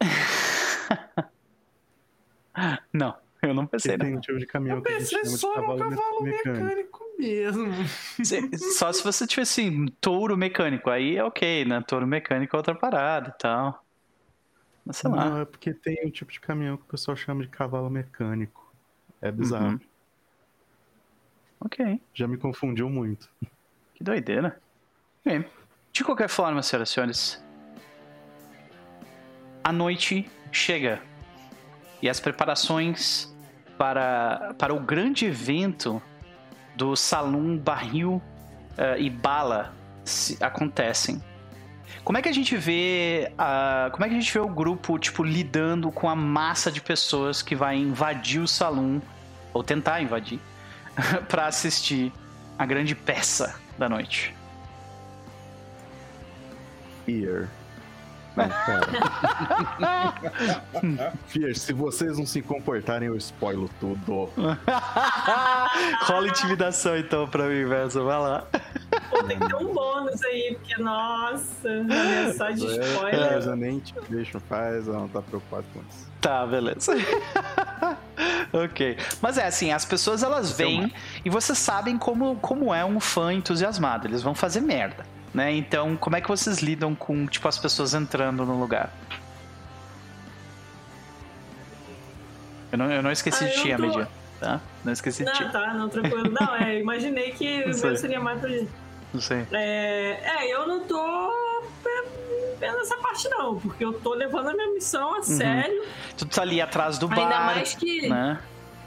Não, 2.92 3.16
eu 3.42 3.54
não 3.54 3.66
pensei, 3.66 3.92
Porque 3.92 4.04
tem 4.04 4.10
não. 4.12 4.18
um 4.18 4.20
tipo 4.20 4.38
de 4.38 4.46
caminhão 4.46 4.76
Eu 4.78 4.82
que 4.82 4.92
a 4.92 4.98
gente 4.98 5.08
pensei 5.10 5.18
chama 5.24 5.34
de 5.34 5.38
só 5.40 5.48
no 5.48 5.54
cavalo, 5.54 5.78
cavalo 5.78 6.22
me- 6.22 6.30
mecânico. 6.30 6.64
mecânico 6.64 7.04
mesmo. 7.18 7.72
Só 8.74 8.92
se 8.92 9.02
você 9.02 9.26
tivesse 9.26 9.62
assim, 9.62 9.86
touro 10.00 10.36
mecânico, 10.36 10.90
aí 10.90 11.16
é 11.16 11.24
ok, 11.24 11.64
né? 11.64 11.82
Touro 11.86 12.06
mecânico 12.06 12.54
é 12.54 12.58
outra 12.58 12.74
parada 12.74 13.30
e 13.34 13.38
tal. 13.40 13.82
Mas 14.84 14.96
sei 14.96 15.10
lá. 15.10 15.30
Não, 15.30 15.40
é 15.40 15.44
porque 15.44 15.72
tem 15.72 15.98
um 16.06 16.10
tipo 16.10 16.32
de 16.32 16.40
caminhão 16.40 16.76
que 16.76 16.82
o 16.82 16.86
pessoal 16.86 17.16
chama 17.16 17.42
de 17.42 17.48
cavalo 17.48 17.88
mecânico. 17.90 18.72
É 19.20 19.30
bizarro. 19.30 19.66
Uhum. 19.72 19.80
Ok, 21.60 22.00
Já 22.12 22.26
me 22.26 22.36
confundiu 22.36 22.90
muito. 22.90 23.30
que 23.94 24.02
doideira. 24.02 24.60
Bem, 25.24 25.44
de 25.92 26.02
qualquer 26.02 26.28
forma, 26.28 26.60
senhoras 26.60 26.88
e 26.90 26.92
senhores, 26.92 27.44
a 29.62 29.72
noite 29.72 30.28
chega 30.50 31.00
e 32.00 32.08
as 32.08 32.18
preparações 32.18 33.32
para, 33.78 34.54
para 34.58 34.74
o 34.74 34.80
grande 34.80 35.24
evento 35.26 36.02
do 36.74 36.96
Salão 36.96 37.56
Barril 37.56 38.20
eh, 38.76 39.02
e 39.02 39.08
Bala 39.10 39.72
se- 40.04 40.42
acontecem. 40.42 41.22
Como 42.04 42.18
é 42.18 42.22
que 42.22 42.28
a 42.28 42.32
gente 42.32 42.56
vê 42.56 43.32
como 43.92 44.04
é 44.04 44.08
que 44.08 44.14
a 44.14 44.20
gente 44.20 44.32
vê 44.32 44.40
o 44.40 44.48
grupo 44.48 44.98
tipo 44.98 45.22
lidando 45.22 45.90
com 45.90 46.08
a 46.08 46.16
massa 46.16 46.70
de 46.70 46.80
pessoas 46.80 47.42
que 47.42 47.54
vai 47.54 47.76
invadir 47.76 48.40
o 48.40 48.48
salão 48.48 49.00
ou 49.52 49.62
tentar 49.62 50.00
invadir 50.00 50.40
para 51.28 51.46
assistir 51.46 52.12
a 52.58 52.66
grande 52.66 52.94
peça 52.94 53.54
da 53.78 53.88
noite? 53.88 54.34
Fear. 57.04 57.48
Fear, 61.26 61.54
se 61.56 61.72
vocês 61.72 62.18
não 62.18 62.24
se 62.24 62.40
comportarem, 62.40 63.08
eu 63.08 63.16
spoilo 63.16 63.68
tudo. 63.78 64.30
Rola 66.02 66.28
intimidação 66.28 66.96
então 66.96 67.28
pra 67.28 67.44
mim, 67.48 67.66
Verso. 67.66 68.02
Vai 68.04 68.18
lá. 68.18 68.46
Pô, 69.10 69.22
tem 69.24 69.38
que 69.38 69.46
ter 69.46 69.56
um 69.56 69.72
bônus 69.72 70.22
aí, 70.24 70.56
porque, 70.58 70.82
nossa, 70.82 71.68
é 71.68 72.32
só 72.32 72.50
de 72.50 72.64
spoiler. 72.66 73.48
É, 73.48 73.56
nem 73.56 73.76
Intimidation 73.76 74.40
faz, 74.40 74.88
ela 74.88 75.00
não 75.00 75.08
tá 75.08 75.20
preocupada 75.20 75.64
com 75.74 75.80
isso. 75.80 76.10
Tá, 76.20 76.46
beleza. 76.46 76.92
ok. 78.52 78.96
Mas 79.20 79.36
é 79.38 79.46
assim, 79.46 79.72
as 79.72 79.84
pessoas 79.84 80.22
elas 80.22 80.52
vêm 80.52 80.92
e 81.24 81.28
vocês 81.28 81.58
sabem 81.58 81.98
como, 81.98 82.36
como 82.36 82.72
é 82.72 82.84
um 82.84 83.00
fã 83.00 83.32
entusiasmado. 83.32 84.06
Eles 84.06 84.22
vão 84.22 84.34
fazer 84.34 84.60
merda. 84.60 85.04
Né? 85.34 85.52
Então, 85.52 85.96
como 85.96 86.14
é 86.16 86.20
que 86.20 86.28
vocês 86.28 86.58
lidam 86.58 86.94
com 86.94 87.26
tipo 87.26 87.48
as 87.48 87.58
pessoas 87.58 87.94
entrando 87.94 88.44
no 88.44 88.58
lugar? 88.60 88.92
Eu 92.70 92.78
não, 92.78 92.90
eu 92.90 93.02
não 93.02 93.10
esqueci 93.12 93.44
Ah, 93.44 93.48
de 93.48 93.54
ti, 93.54 93.68
tô- 93.68 93.74
Amedia. 93.74 94.08
Tá? 94.40 94.60
Não 94.84 94.92
esqueci 94.92 95.24
de 95.24 95.32
ti. 95.32 95.44
Não, 95.44 95.50
tá, 95.52 95.74
não, 95.74 95.88
tranquilo. 95.88 96.30
Não, 96.30 96.56
é, 96.56 96.78
imaginei 96.80 97.30
que 97.32 97.62
o 97.64 97.70
Não 97.70 97.78
meu 97.78 97.96
seria 97.96 98.20
mais 98.20 98.40
pra 98.40 98.50
Não 99.14 99.20
sei. 99.20 99.46
É, 99.52 100.18
é, 100.22 100.54
eu 100.54 100.66
não 100.66 100.80
tô 100.84 101.32
vendo 102.58 102.78
essa 102.78 102.96
parte 102.96 103.28
não, 103.28 103.58
porque 103.60 103.84
eu 103.84 103.92
tô 103.92 104.14
levando 104.14 104.48
a 104.48 104.52
minha 104.54 104.72
missão 104.72 105.14
a 105.16 105.22
sério. 105.22 105.84
Tu 106.16 106.26
tá 106.26 106.42
ali 106.42 106.60
atrás 106.60 106.98
do 106.98 107.08
bar. 107.08 107.18
Ainda 107.20 107.40
mais 107.40 107.74
que. 107.74 108.08
Né? 108.08 108.38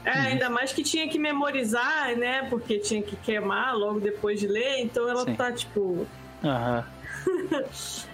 É, 0.04 0.10
ainda 0.10 0.48
mais 0.50 0.72
que 0.72 0.82
tinha 0.84 1.08
que 1.08 1.18
memorizar, 1.18 2.14
né? 2.16 2.46
Porque 2.48 2.78
tinha 2.78 3.02
que 3.02 3.16
queimar 3.16 3.74
logo 3.76 3.98
depois 3.98 4.38
de 4.38 4.46
ler, 4.46 4.80
então 4.80 5.08
ela 5.08 5.24
Sim. 5.24 5.34
tá 5.34 5.50
tipo. 5.52 6.06
Aham. 6.44 6.84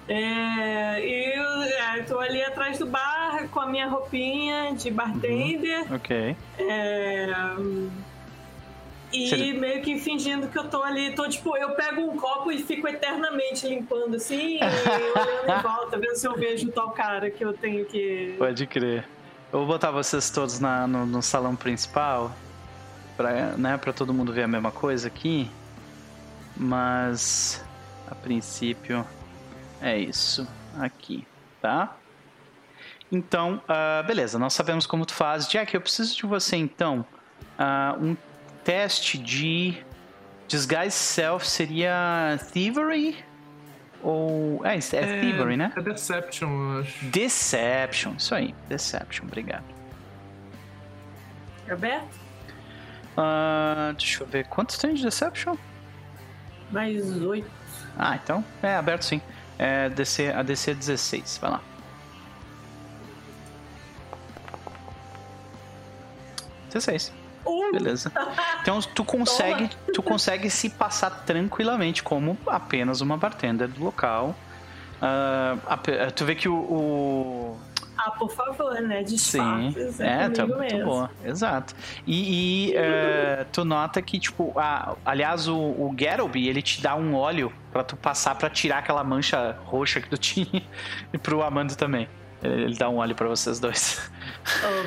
É, 0.08 1.00
e 1.06 1.38
eu 1.38 1.62
é, 1.62 2.02
tô 2.02 2.18
ali 2.18 2.42
atrás 2.42 2.76
do 2.78 2.86
bar 2.86 3.48
com 3.50 3.60
a 3.60 3.66
minha 3.66 3.86
roupinha 3.88 4.74
de 4.74 4.90
bartender. 4.90 5.84
Ok. 5.94 6.36
É, 6.58 7.28
e 9.12 9.28
Você- 9.28 9.52
meio 9.52 9.80
que 9.82 9.98
fingindo 9.98 10.48
que 10.48 10.58
eu 10.58 10.68
tô 10.68 10.82
ali, 10.82 11.14
tô 11.14 11.26
tipo, 11.28 11.56
eu 11.56 11.70
pego 11.70 12.00
um 12.02 12.16
copo 12.16 12.50
e 12.50 12.62
fico 12.62 12.88
eternamente 12.88 13.66
limpando 13.66 14.16
assim, 14.16 14.56
e 14.58 14.60
olhando 14.64 15.58
em 15.58 15.62
volta, 15.62 15.98
vendo 15.98 16.16
se 16.16 16.26
eu 16.26 16.34
vejo 16.34 16.70
tal 16.72 16.90
cara 16.90 17.30
que 17.30 17.44
eu 17.44 17.52
tenho 17.52 17.84
que. 17.86 18.34
Pode 18.38 18.66
crer. 18.66 19.04
Eu 19.52 19.60
vou 19.60 19.66
botar 19.68 19.90
vocês 19.92 20.30
todos 20.30 20.58
na- 20.58 20.86
no, 20.86 21.06
no 21.06 21.22
salão 21.22 21.54
principal, 21.54 22.32
pra, 23.16 23.52
né, 23.56 23.76
pra 23.78 23.92
todo 23.92 24.12
mundo 24.12 24.32
ver 24.32 24.42
a 24.42 24.48
mesma 24.48 24.72
coisa 24.72 25.06
aqui. 25.06 25.48
Mas, 26.56 27.64
a 28.12 28.14
princípio, 28.14 29.04
é 29.80 29.98
isso 29.98 30.46
aqui, 30.78 31.26
tá? 31.60 31.96
Então, 33.10 33.60
ah, 33.68 34.02
beleza, 34.06 34.38
nós 34.38 34.52
sabemos 34.54 34.86
como 34.86 35.04
tu 35.04 35.14
faz. 35.14 35.48
Jack, 35.48 35.74
eu 35.74 35.80
preciso 35.80 36.16
de 36.16 36.24
você 36.24 36.56
então. 36.56 37.04
ah, 37.58 37.96
um 38.00 38.16
teste 38.64 39.18
de 39.18 39.82
Disguise 40.46 40.92
Self 40.92 41.46
seria 41.46 42.38
Thievery? 42.52 43.16
Ou. 44.02 44.64
É, 44.64 44.76
isso 44.76 44.94
é, 44.96 45.20
Thievery, 45.20 45.56
né? 45.56 45.72
É 45.76 45.80
Deception, 45.80 46.48
eu 46.48 46.80
acho. 46.80 47.04
Deception, 47.06 48.14
isso 48.16 48.34
aí, 48.34 48.54
Deception, 48.68 49.26
obrigado. 49.26 49.64
Aberto? 51.70 52.20
Ah, 53.16 53.94
deixa 53.96 54.22
eu 54.22 54.26
ver, 54.26 54.46
quantos 54.46 54.78
tem 54.78 54.94
de 54.94 55.02
Deception? 55.02 55.56
Mais 56.70 57.20
oito. 57.22 57.61
Ah, 57.98 58.16
então, 58.22 58.44
é 58.62 58.74
aberto 58.76 59.04
sim. 59.04 59.20
É 59.58 59.88
DC, 59.90 60.30
a 60.32 60.42
DC 60.42 60.74
16, 60.74 61.38
vai 61.40 61.50
lá. 61.50 61.60
Dezesseis. 66.68 67.12
Um. 67.46 67.72
Beleza. 67.72 68.12
Então 68.62 68.80
tu 68.80 69.04
consegue, 69.04 69.68
tu 69.92 70.02
consegue 70.02 70.48
se 70.48 70.70
passar 70.70 71.10
tranquilamente 71.24 72.02
como 72.02 72.38
apenas 72.46 73.00
uma 73.00 73.16
bartender 73.16 73.68
do 73.68 73.84
local. 73.84 74.34
Ape- 75.66 76.12
tu 76.14 76.24
vê 76.24 76.34
que 76.34 76.48
o- 76.48 76.54
o, 76.54 77.58
Ah, 77.96 78.10
por 78.12 78.30
favor, 78.32 78.74
né? 78.80 79.04
Sim, 79.06 79.14
Disfarces. 79.70 80.00
é, 80.00 80.28
tá 80.30 80.46
muito 80.46 80.58
mesmo. 80.58 80.84
boa, 80.84 81.10
exato. 81.24 81.74
E, 82.06 82.70
e, 82.70 82.76
é, 82.76 83.46
tu 83.52 83.64
nota 83.64 84.00
que, 84.02 84.18
tipo, 84.18 84.52
a- 84.58 84.96
aliás, 85.04 85.46
o, 85.46 85.56
o 85.56 85.92
Garoby, 85.94 86.48
ele 86.48 86.62
te 86.62 86.82
dá 86.82 86.96
um 86.96 87.14
óleo 87.14 87.52
pra 87.72 87.84
tu 87.84 87.94
passar 87.96 88.34
pra 88.34 88.48
tirar 88.50 88.78
aquela 88.78 89.04
mancha 89.04 89.56
roxa 89.66 90.00
que 90.00 90.08
tu 90.08 90.16
tinha 90.18 90.62
e 91.12 91.18
pro 91.18 91.42
Amando 91.42 91.76
também. 91.76 92.08
Ele, 92.42 92.64
ele 92.64 92.76
dá 92.76 92.88
um 92.88 92.96
óleo 92.96 93.14
pra 93.14 93.28
vocês 93.28 93.60
dois. 93.60 94.10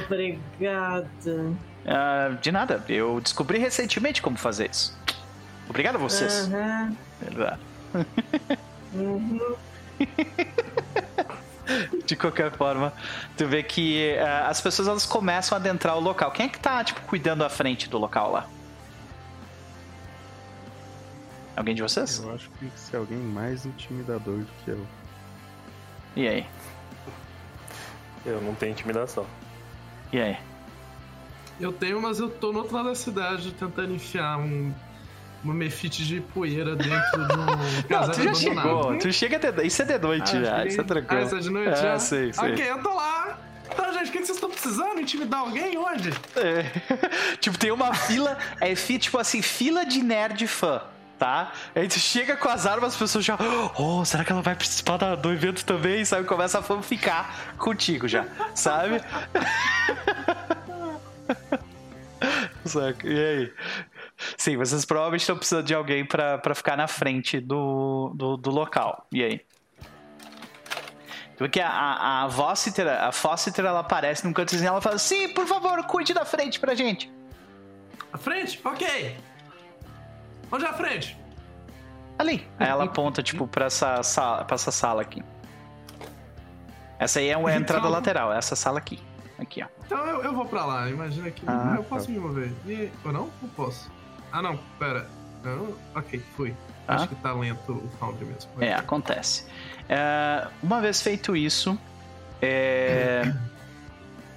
Obrigada. 0.06 1.08
Ah, 1.88 2.35
de 2.42 2.51
nada, 2.51 2.84
eu 2.90 3.22
descobri 3.22 3.59
recentemente 3.59 4.19
como 4.19 4.35
fazer 4.40 4.72
isso. 4.72 4.98
Obrigado 5.69 5.98
a 5.98 6.00
vocês. 6.00 6.51
Aham. 6.51 6.95
Exato. 7.32 7.59
Uhum. 8.95 9.56
De 12.06 12.16
qualquer 12.16 12.52
forma, 12.52 12.94
tu 13.38 13.48
vê 13.48 13.64
que 13.64 14.10
eh, 14.10 14.22
as 14.48 14.61
pessoas 14.61 14.88
elas 14.88 15.06
começam 15.06 15.58
a 15.58 15.61
adentrar 15.61 15.98
o 15.98 16.00
local. 16.00 16.32
Quem 16.32 16.45
é 16.45 16.50
que 16.50 16.60
tá, 16.60 16.84
tipo, 16.84 17.02
cuidando 17.02 17.44
à 17.44 17.50
frente 17.50 17.90
do 17.90 17.98
local 17.98 18.32
lá? 18.32 18.48
Alguém 21.56 21.74
de 21.74 21.82
vocês? 21.82 22.19
Eu 22.19 22.34
acho 22.34 22.50
que 22.50 22.58
tem 22.60 22.69
que 22.69 22.80
ser 22.80 22.98
alguém 22.98 23.18
mais 23.18 23.66
intimidador 23.66 24.40
do 24.40 24.52
que 24.64 24.72
eu. 24.72 24.85
E 26.16 26.27
aí? 26.27 26.45
Eu 28.26 28.42
não 28.42 28.53
tenho 28.56 28.74
intimidação. 28.74 29.26
E 30.11 30.19
aí? 30.19 30.38
Eu 31.60 31.72
tenho, 31.72 32.02
mas 32.02 32.19
eu 32.19 32.30
tô 32.30 32.52
no 32.52 32.60
outro 32.60 32.76
lado 32.76 32.90
da 32.90 32.95
cidade 32.95 33.53
tentando 33.53 33.94
enfiar 33.94 34.38
um, 34.38 34.74
uma 35.45 35.53
mefite 35.53 36.06
de 36.06 36.19
poeira 36.19 36.75
dentro 36.75 37.27
de 37.27 37.33
um 37.33 37.45
tu 37.85 37.90
já 37.90 37.99
abandonado. 37.99 38.35
chegou. 38.35 38.98
Tu 38.98 39.14
chega 39.14 39.40
de... 39.40 39.65
Isso 39.65 39.82
é 39.82 39.85
de 39.85 39.98
noite 39.99 40.35
Ah, 40.35 40.43
já. 40.43 40.51
cheguei. 40.56 40.67
Isso 40.67 40.82
é 40.82 40.83
tranquilo. 40.83 41.22
Ah, 41.22 41.25
isso 41.25 41.35
é 41.35 41.40
de 41.40 41.49
noite 41.49 41.69
É, 41.69 41.75
já? 41.75 41.99
sei, 41.99 42.33
sei. 42.33 42.51
Ok, 42.53 42.69
eu 42.72 42.83
tô 42.83 42.93
lá. 42.93 43.38
Então, 43.72 43.93
gente, 43.93 44.09
o 44.09 44.11
que 44.11 44.17
vocês 44.19 44.38
estão 44.38 44.49
precisando? 44.49 44.99
Intimidar 44.99 45.40
alguém? 45.41 45.77
Onde? 45.77 46.09
É. 46.35 46.64
tipo, 47.40 47.57
tem 47.57 47.72
uma 47.72 47.93
fila. 47.93 48.38
É 48.59 48.74
tipo 48.75 49.17
assim, 49.17 49.41
fila 49.41 49.85
de 49.85 50.03
nerd 50.03 50.45
fã. 50.48 50.82
Tá? 51.17 51.53
Aí 51.74 51.88
tu 51.88 51.98
chega 51.98 52.35
com 52.35 52.49
as 52.49 52.65
armas, 52.65 52.91
as 52.93 52.99
pessoas 52.99 53.24
já. 53.24 53.38
Oh, 53.77 54.03
será 54.03 54.25
que 54.25 54.33
ela 54.33 54.41
vai 54.41 54.53
participar 54.53 54.98
do 55.15 55.32
evento 55.32 55.64
também? 55.64 56.03
Sabe? 56.03 56.25
Começa 56.25 56.59
a 56.59 56.61
fanficar 56.61 57.33
contigo 57.57 58.06
já, 58.06 58.25
sabe? 58.53 58.99
Saca? 62.65 63.07
E 63.07 63.17
aí? 63.17 63.53
Sim, 64.38 64.58
vocês 64.58 64.85
provavelmente 64.85 65.22
estão 65.22 65.38
precisando 65.38 65.66
de 65.66 65.74
alguém 65.76 66.06
pra, 66.06 66.38
pra 66.38 66.56
ficar 66.56 66.77
na 66.77 66.88
frente 66.88 67.40
do, 67.40 68.11
do, 68.16 68.38
do 68.38 68.50
local. 68.50 69.06
E 69.11 69.24
aí? 69.24 69.42
Porque 71.38 71.60
a, 71.60 71.69
a, 71.69 72.24
a 72.26 72.30
Fossiter, 72.30 72.88
a 72.88 73.11
Fossiter, 73.11 73.66
ela 73.66 73.82
aparece 73.82 74.26
num 74.26 74.32
cantozinho 74.32 74.64
e 74.64 74.68
ela 74.68 74.80
fala: 74.82 74.98
Sim, 74.98 75.30
por 75.34 75.45
favor, 75.45 75.84
cuide 75.85 76.14
da 76.14 76.24
frente 76.24 76.60
pra 76.60 76.74
gente. 76.74 77.11
A 78.14 78.18
frente? 78.18 78.60
Ok. 78.64 79.18
Onde 80.52 80.64
é 80.64 80.69
a 80.69 80.74
frente? 80.74 81.18
Ali. 82.18 82.48
Aí 82.58 82.69
ela 82.69 82.85
aponta, 82.85 83.22
tipo, 83.22 83.45
pra 83.45 83.66
essa, 83.66 84.02
sala, 84.02 84.45
pra 84.45 84.56
essa 84.56 84.72
sala 84.72 85.02
aqui. 85.02 85.22
Essa 86.98 87.19
aí 87.19 87.27
é 87.27 87.35
uma 87.35 87.53
entrada 87.53 87.82
Então- 87.82 87.92
lateral, 87.92 88.32
é 88.34 88.38
essa 88.38 88.56
sala 88.56 88.77
aqui. 88.77 88.98
Aqui, 89.38 89.61
ó. 89.61 89.68
Então 89.85 89.98
eu, 90.08 90.24
eu 90.24 90.34
vou 90.34 90.45
pra 90.45 90.64
lá. 90.66 90.90
Imagina 90.90 91.30
que. 91.30 91.44
Ah, 91.45 91.72
Ah, 91.74 91.76
eu 91.76 91.84
posso 91.84 92.06
tá. 92.06 92.11
me 92.14 92.19
mover. 92.19 92.53
E... 92.66 92.90
Ou 93.03 93.11
não? 93.11 93.30
Não 93.42 93.50
posso. 93.50 93.92
Ah, 94.35 94.41
não. 94.41 94.59
Pera. 94.77 95.07
Não? 95.41 95.73
Ok, 95.95 96.22
fui. 96.35 96.53
Ah. 96.85 96.95
Acho 96.95 97.07
que 97.07 97.15
tá 97.15 97.31
lento 97.33 97.72
o 97.72 97.89
Foundry 97.97 98.25
mesmo. 98.25 98.51
É, 98.59 98.73
acontece. 98.73 99.45
É, 99.88 100.45
uma 100.61 100.81
vez 100.81 101.01
feito 101.01 101.38
isso, 101.38 101.80
é, 102.41 103.33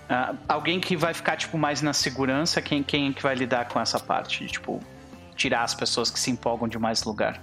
ah, 0.08 0.34
alguém 0.48 0.78
que 0.78 0.96
vai 0.96 1.12
ficar 1.12 1.36
tipo 1.36 1.58
mais 1.58 1.82
na 1.82 1.92
segurança, 1.92 2.62
quem 2.62 2.80
quem 2.84 3.12
que 3.12 3.22
vai 3.22 3.34
lidar 3.34 3.66
com 3.68 3.80
essa 3.80 3.98
parte, 3.98 4.46
de, 4.46 4.52
tipo 4.52 4.80
tirar 5.34 5.64
as 5.64 5.74
pessoas 5.74 6.10
que 6.10 6.20
se 6.20 6.30
empolgam 6.30 6.68
de 6.68 6.78
mais 6.78 7.02
lugar, 7.02 7.40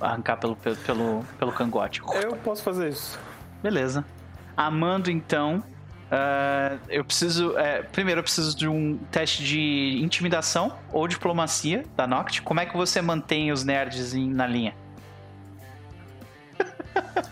arrancar 0.00 0.38
pelo 0.38 0.56
pelo 0.56 0.76
pelo, 0.76 1.24
pelo 1.38 1.52
cangote. 1.52 2.02
Eu 2.20 2.34
posso 2.38 2.64
fazer 2.64 2.88
isso. 2.88 3.16
Beleza. 3.62 4.04
Amando, 4.56 5.08
então. 5.08 5.62
Ah, 6.10 6.76
eu 6.88 7.04
preciso. 7.04 7.56
é, 7.58 7.82
primeiro, 7.82 8.20
eu 8.20 8.22
preciso 8.24 8.56
de 8.56 8.66
um 8.68 8.96
teste 9.10 9.42
de 9.44 10.00
intimidação 10.02 10.76
ou 10.92 11.06
diplomacia 11.08 11.84
da 11.96 12.06
Noct. 12.06 12.42
Como 12.42 12.60
é 12.60 12.66
que 12.66 12.76
você 12.76 13.00
mantém 13.02 13.52
os 13.52 13.64
nerds 13.64 14.14
em- 14.14 14.30
na 14.32 14.46
linha? 14.46 14.74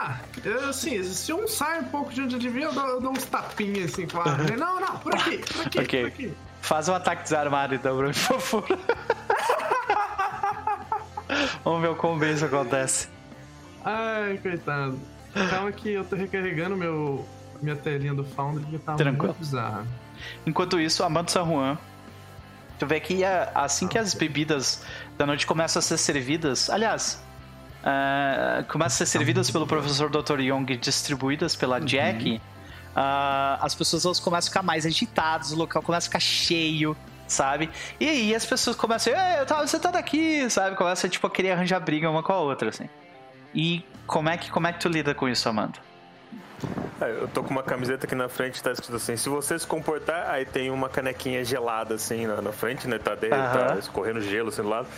Ah, 0.00 0.16
eu, 0.44 0.68
assim, 0.68 1.02
se 1.02 1.32
um 1.32 1.48
sai 1.48 1.80
um 1.80 1.84
pouco 1.84 2.12
de 2.12 2.22
onde 2.22 2.36
eu 2.36 2.38
devia, 2.38 2.64
eu 2.66 2.72
dou, 2.72 2.86
eu 2.86 3.00
dou 3.00 3.10
uns 3.10 3.24
tapinhas 3.24 3.92
assim, 3.92 4.06
claro. 4.06 4.44
Não, 4.56 4.80
não, 4.80 4.96
por 4.98 5.12
aqui, 5.14 5.38
por 5.38 5.66
aqui, 5.66 5.80
Ok. 5.80 6.00
por 6.02 6.08
aqui. 6.08 6.34
Faz 6.62 6.88
um 6.88 6.94
ataque 6.94 7.24
desarmado, 7.24 7.74
então, 7.74 7.96
mim, 7.96 8.04
por 8.12 8.40
favor. 8.40 8.64
Vamos 11.64 11.82
ver 11.82 11.88
o 11.88 11.96
quão 11.96 12.16
bem 12.16 12.32
isso 12.32 12.44
acontece. 12.44 13.08
Ai, 13.84 14.38
coitado. 14.40 14.98
Calma 15.50 15.72
que 15.72 15.90
eu 15.90 16.04
tô 16.04 16.14
recarregando 16.16 16.76
meu, 16.76 17.26
minha 17.62 17.76
telinha 17.76 18.14
do 18.14 18.24
Foundry 18.24 18.78
tá 18.78 18.94
Tranquilo. 18.94 19.28
muito 19.28 19.38
bizarra. 19.38 19.86
Enquanto 20.46 20.80
isso, 20.80 21.02
Amando 21.04 21.30
San 21.30 21.44
Juan. 21.44 21.78
Tu 22.78 22.86
vê 22.86 23.00
que 23.00 23.24
assim 23.54 23.88
que 23.88 23.98
as 23.98 24.14
bebidas 24.14 24.84
da 25.16 25.26
noite 25.26 25.46
começam 25.46 25.80
a 25.80 25.82
ser 25.82 25.98
servidas. 25.98 26.70
Aliás, 26.70 27.20
ah, 27.82 28.64
começam 28.68 28.94
a 28.94 28.98
ser 28.98 29.06
servidas 29.06 29.50
pelo 29.50 29.66
professor 29.66 30.10
Dr. 30.10 30.40
Young 30.40 30.66
e 30.68 30.76
distribuídas 30.76 31.56
pela 31.56 31.80
Jack. 31.80 32.40
ah, 32.94 33.58
as 33.60 33.74
pessoas 33.74 34.04
elas 34.04 34.20
começam 34.20 34.48
a 34.48 34.50
ficar 34.50 34.62
mais 34.62 34.86
agitadas, 34.86 35.52
o 35.52 35.56
local 35.56 35.82
começa 35.82 36.06
a 36.06 36.08
ficar 36.08 36.20
cheio, 36.20 36.96
sabe? 37.26 37.70
E 37.98 38.08
aí 38.08 38.34
as 38.34 38.44
pessoas 38.44 38.76
começam 38.76 39.12
eu 39.12 39.46
tava 39.46 39.66
sentado 39.66 39.96
aqui, 39.96 40.48
sabe? 40.50 40.76
Começa 40.76 41.08
tipo, 41.08 41.26
a 41.26 41.30
querer 41.30 41.52
arranjar 41.52 41.80
briga 41.80 42.08
uma 42.10 42.22
com 42.22 42.32
a 42.32 42.38
outra, 42.38 42.68
assim. 42.68 42.88
E 43.54 43.84
como 44.06 44.28
é 44.28 44.36
que, 44.36 44.50
como 44.50 44.66
é 44.66 44.72
que 44.72 44.80
tu 44.80 44.88
lida 44.88 45.14
com 45.14 45.28
isso, 45.28 45.48
Amanda? 45.48 45.87
É, 47.00 47.10
eu 47.22 47.28
tô 47.28 47.42
com 47.42 47.50
uma 47.50 47.62
camiseta 47.62 48.06
aqui 48.06 48.14
na 48.14 48.28
frente, 48.28 48.62
tá 48.62 48.72
escrito 48.72 48.96
assim: 48.96 49.16
se 49.16 49.28
você 49.28 49.58
se 49.58 49.66
comportar, 49.66 50.28
aí 50.30 50.44
tem 50.44 50.70
uma 50.70 50.88
canequinha 50.88 51.44
gelada 51.44 51.94
assim 51.94 52.26
na, 52.26 52.42
na 52.42 52.52
frente, 52.52 52.88
né? 52.88 52.98
Tá, 52.98 53.14
dentro, 53.14 53.38
tá 53.38 53.76
escorrendo 53.78 54.20
gelo 54.20 54.48
assim 54.48 54.62
do 54.62 54.68
lado. 54.68 54.88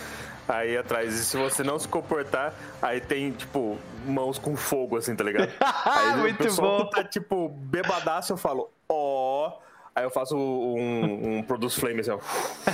Aí 0.47 0.75
atrás, 0.75 1.13
e 1.13 1.23
se 1.23 1.37
você 1.37 1.63
não 1.63 1.77
se 1.77 1.87
comportar, 1.87 2.53
aí 2.81 2.99
tem, 2.99 3.31
tipo, 3.31 3.77
mãos 4.05 4.37
com 4.37 4.55
fogo, 4.57 4.97
assim, 4.97 5.15
tá 5.15 5.23
ligado? 5.23 5.49
Aí 5.85 6.17
Muito 6.17 6.41
o 6.41 6.43
pessoal 6.43 6.83
bom. 6.83 6.89
tá, 6.89 7.03
tipo, 7.03 7.47
bebadaço, 7.49 8.33
eu 8.33 8.37
falo, 8.37 8.69
ó. 8.89 9.59
Aí 9.95 10.03
eu 10.03 10.09
faço 10.09 10.35
um, 10.35 11.37
um 11.37 11.43
Produce 11.43 11.79
Flame 11.79 12.01
assim, 12.01 12.11
ó. 12.11 12.19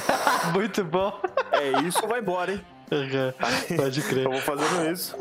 Muito 0.53 0.83
bom. 0.83 1.19
É 1.51 1.81
isso, 1.81 2.07
vai 2.07 2.19
embora, 2.19 2.53
hein? 2.53 2.65
Pode 3.75 4.01
crer. 4.01 4.25
Eu 4.25 4.31
vou 4.31 4.41
fazendo 4.41 4.91
isso. 4.91 5.15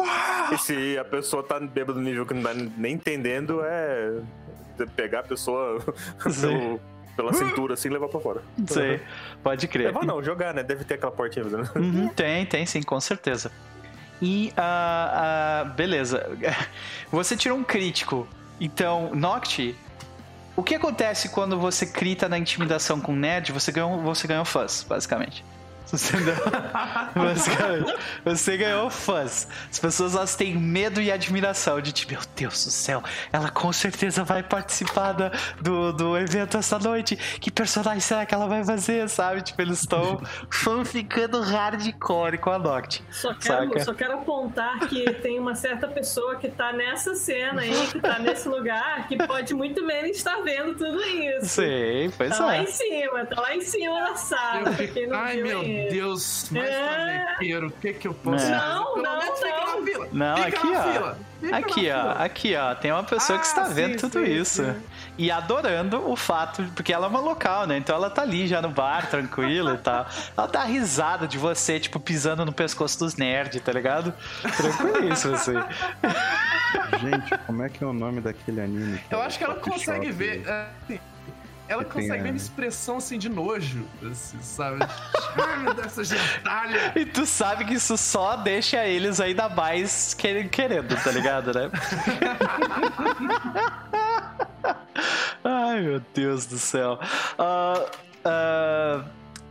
E 0.53 0.59
se 0.59 0.99
a 0.99 1.05
pessoa 1.05 1.43
tá 1.43 1.59
bêbado 1.59 1.99
no 1.99 2.05
nível 2.05 2.25
que 2.25 2.35
não 2.35 2.43
tá 2.43 2.55
nem 2.55 2.95
entendendo, 2.95 3.61
é 3.65 4.21
pegar 4.95 5.21
a 5.21 5.23
pessoa 5.25 5.81
pelo- 6.23 6.81
pela 7.17 7.33
cintura 7.33 7.75
assim 7.75 7.89
e 7.89 7.93
levar 7.93 8.09
pra 8.09 8.21
fora. 8.21 8.43
Sei, 8.67 9.01
pode 9.43 9.67
crer. 9.69 9.87
Levar 9.87 10.05
não, 10.05 10.23
jogar, 10.23 10.53
né? 10.55 10.63
Deve 10.63 10.85
ter 10.85 10.95
aquela 10.95 11.11
portinha, 11.13 11.45
né? 11.47 11.69
Uhum, 11.75 12.09
tem, 12.09 12.45
tem 12.47 12.67
sim, 12.67 12.83
com 12.83 13.01
certeza. 13.01 13.51
E, 14.21 14.53
ah, 14.57 15.63
ah, 15.63 15.65
beleza. 15.65 16.27
Você 17.11 17.37
tirou 17.37 17.59
um 17.59 17.65
crítico. 17.65 18.29
Então, 18.61 19.11
Noct, 19.15 19.75
o 20.55 20.63
que 20.63 20.75
acontece 20.75 21.29
quando 21.29 21.59
você 21.59 21.85
crita 21.85 22.27
na 22.29 22.39
intimidação 22.39 22.99
com 23.01 23.15
nerd? 23.15 23.53
Você 23.53 23.71
ganhou, 23.71 24.01
você 24.01 24.27
ganhou 24.27 24.45
fãs, 24.47 24.83
basicamente. 24.89 25.45
Você, 25.87 26.17
não- 26.17 26.35
você 28.25 28.57
ganhou 28.57 28.91
fãs. 28.91 29.47
As 29.71 29.79
pessoas 29.79 30.15
elas 30.15 30.35
têm 30.35 30.55
medo 30.57 31.01
e 31.01 31.11
admiração 31.11 31.81
de 31.81 31.93
tipo, 31.93 32.13
meu 32.13 32.21
Deus 32.35 32.65
do 32.65 32.71
céu, 32.71 33.03
ela 33.33 33.51
com 33.51 33.73
certeza 33.73 34.25
vai 34.25 34.43
participar 34.43 35.13
da- 35.13 35.31
do, 35.61 35.93
do 35.93 36.17
evento 36.19 36.57
essa 36.57 36.79
noite. 36.79 37.17
Que 37.41 37.51
personagem 37.51 38.01
será 38.01 38.27
que 38.27 38.35
ela 38.35 38.47
vai 38.49 38.65
fazer, 38.65 39.09
sabe? 39.09 39.43
Tipo, 39.43 39.63
eles 39.63 39.81
estão 39.81 40.21
ficando 40.85 41.41
hardcore 41.41 42.39
com 42.39 42.51
a 42.51 42.59
Noct. 42.59 43.03
Só 43.11 43.35
quero, 43.35 43.69
Saca? 43.69 43.85
só 43.85 43.95
quero 43.95 44.15
apontar 44.15 44.81
que 44.89 45.11
tem 45.15 45.39
uma 45.39 45.55
certa 45.55 45.87
pessoa 45.89 46.37
que 46.37 46.49
tá 46.49 46.73
nessa 46.73 47.15
cena 47.15 47.63
aí, 47.63 47.87
que 47.89 48.01
tá 48.01 48.19
nesse 48.19 48.49
lugar, 48.49 49.07
que 49.09 49.17
pode 49.27 49.55
muito 49.55 49.87
bem 49.87 50.11
estar 50.11 50.43
vendo 50.43 50.75
tudo 50.77 51.01
isso. 51.03 51.47
Sei, 51.47 52.11
pois 52.17 52.37
Tá 52.37 52.45
lá 52.47 52.57
é. 52.57 52.63
em 52.63 52.67
cima, 52.67 53.25
tá 53.27 53.41
lá 53.41 53.55
em 53.55 53.61
cima 53.61 54.01
da 54.01 54.17
sala. 54.17 54.59
Eu 54.59 54.63
pra 54.65 54.73
fico, 54.75 54.95
quem 54.95 55.07
não 55.07 55.19
ai 55.19 55.43
viu 55.43 55.63
meu. 55.77 55.91
Deus, 55.91 56.49
mais 56.51 56.69
É. 56.69 57.57
o 57.65 57.71
que 57.71 57.93
que 57.95 58.09
eu 58.09 58.15
posso 58.15 58.45
É. 58.45 58.49
fazer? 58.51 58.75
Não, 58.75 58.85
Pelo 58.95 59.03
não, 59.03 59.19
menos 59.19 59.39
fica 59.41 59.51
não. 59.57 59.81
na 59.81 59.87
fila. 59.87 60.09
Não, 60.13 60.37
fica 60.37 60.49
aqui, 60.59 60.71
na 60.71 60.79
ó. 60.81 60.83
fila. 60.93 61.19
Aqui, 61.53 61.89
na 61.91 61.97
ó, 61.99 62.01
fila. 62.03 62.13
aqui, 62.25 62.57
ó. 62.57 62.75
Tem 62.75 62.93
uma 62.93 63.05
pessoa 63.05 63.39
que 63.39 63.45
Ah, 63.45 63.49
está 63.49 63.65
sim, 63.67 63.75
vendo 63.75 64.01
tudo 64.01 64.25
sim, 64.25 64.33
isso. 64.33 64.65
sim. 64.65 64.75
E 65.19 65.31
adorando 65.31 66.11
o 66.11 66.15
fato, 66.17 66.63
porque 66.75 66.93
ela 66.93 67.07
é 67.07 67.09
uma 67.09 67.21
local, 67.21 67.67
né? 67.67 67.77
Então 67.79 67.95
ela 67.97 68.11
tá 68.11 68.23
ali 68.23 68.47
já 68.47 68.61
no 68.61 68.69
bar, 68.69 69.09
tranquila 69.09 69.75
e 69.75 69.79
tal. 69.79 70.07
Ela 70.37 70.47
dá 70.47 70.65
risada 70.65 71.27
de 71.27 71.39
você, 71.39 71.79
tipo, 71.81 71.99
pisando 72.01 72.45
no 72.45 72.53
pescoço 72.53 72.99
dos 72.99 73.17
nerds, 73.17 73.61
tá 73.63 73.73
ligado? 73.73 74.13
Tranquilíssimo, 74.57 75.35
assim. 75.35 75.55
Gente, 77.01 77.39
como 77.47 77.63
é 77.63 77.69
que 77.69 77.83
é 77.83 77.87
o 77.87 77.93
nome 77.93 78.21
daquele 78.21 78.61
anime? 78.61 79.01
Eu 79.11 79.21
acho 79.23 79.39
que 79.39 79.45
ela 79.45 79.55
consegue 79.57 80.11
ver. 80.11 80.43
é, 80.47 80.67
assim, 80.85 81.01
ela 81.69 81.85
Que 81.85 81.91
consegue 81.91 82.21
a- 82.29 82.31
uma 82.31 82.37
expressão 82.37 82.97
assim 82.99 83.19
de 83.19 83.29
nojo, 83.29 83.85
assim, 84.11 84.39
sabe? 84.43 84.79
Ai 85.37 85.59
meu 85.63 85.75
Deus, 85.75 85.87
essa 85.99 86.05
gentalha. 86.05 86.93
E 86.95 87.05
tu 87.07 87.27
sabe 87.27 87.65
que 87.65 87.75
isso 87.75 87.97
só 87.97 88.37
deixa 88.37 88.85
eles 88.87 89.21
ainda 89.21 89.49
mais 89.49 90.15
quer- 90.15 90.49
querendo, 90.49 90.95
tá 91.03 91.11
ligado, 91.11 91.53
né? 91.53 91.71
Ai, 95.45 95.81
meu 95.81 96.01
Deus 96.15 96.47
do 96.47 96.59
céu. 96.59 96.99
Ah, 97.39 97.85
ah, 98.25 99.05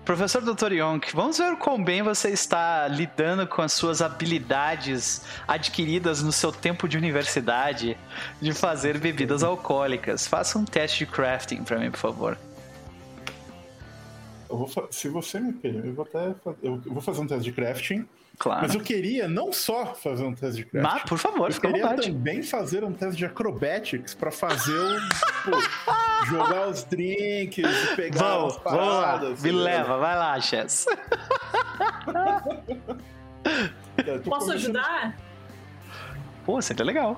professor 0.05 0.41
Dr. 0.41 0.71
Yonk, 0.71 1.13
vamos 1.15 1.39
ver 1.39 1.55
quão 1.57 1.83
bem 1.83 2.03
você 2.03 2.29
está 2.29 2.87
lidando 2.87 3.47
com 3.47 3.63
as 3.63 3.73
suas 3.73 4.03
habilidades 4.03 5.23
adquiridas 5.47 6.21
no 6.21 6.31
seu 6.31 6.51
tempo 6.51 6.87
de 6.87 6.95
universidade 6.95 7.97
de 8.39 8.53
fazer 8.53 8.99
bebidas 8.99 9.41
alcoólicas. 9.43 10.27
Faça 10.27 10.59
um 10.59 10.63
teste 10.63 10.99
de 10.99 11.05
crafting 11.07 11.63
pra 11.63 11.79
mim, 11.79 11.89
por 11.89 11.99
favor. 11.99 12.37
Eu 14.49 14.57
vou 14.57 14.87
se 14.91 15.09
você 15.09 15.39
me 15.39 15.53
permite, 15.53 15.87
eu 15.87 15.93
vou 15.93 16.05
até 16.05 16.33
fa- 16.43 16.53
eu 16.61 16.79
vou 16.85 17.01
fazer 17.01 17.21
um 17.21 17.27
teste 17.27 17.43
de 17.45 17.51
crafting. 17.51 18.07
Claro. 18.37 18.63
Mas 18.63 18.75
eu 18.75 18.81
queria 18.81 19.27
não 19.29 19.53
só 19.53 19.95
fazer 19.95 20.23
um 20.25 20.35
teste 20.35 20.57
de 20.57 20.65
crafting. 20.65 20.93
Mas, 20.93 21.03
por 21.03 21.17
favor, 21.17 21.49
Eu 21.51 21.59
queria 21.61 21.83
vontade. 21.87 22.11
também 22.11 22.43
fazer 22.43 22.83
um 22.83 22.91
teste 22.91 23.15
de 23.17 23.25
acrobatics 23.25 24.13
pra 24.13 24.29
fazer 24.31 24.77
o. 24.77 24.99
pô, 25.45 25.51
jogar 26.27 26.67
os 26.67 26.83
drinks, 26.83 27.65
pegar 27.95 28.19
Vamos, 28.21 28.57
as 28.57 28.63
vamos 28.63 28.79
lá. 28.87 29.01
paradas. 29.01 29.41
Me 29.41 29.49
tá 29.51 29.55
leva, 29.57 29.97
vai 29.97 30.15
lá, 30.17 30.39
Chess. 30.41 30.85
Tô 33.95 34.29
Posso 34.29 34.47
começando- 34.47 34.51
ajudar? 34.53 35.17
Pô, 36.45 36.61
seria 36.61 36.85
legal. 36.85 37.17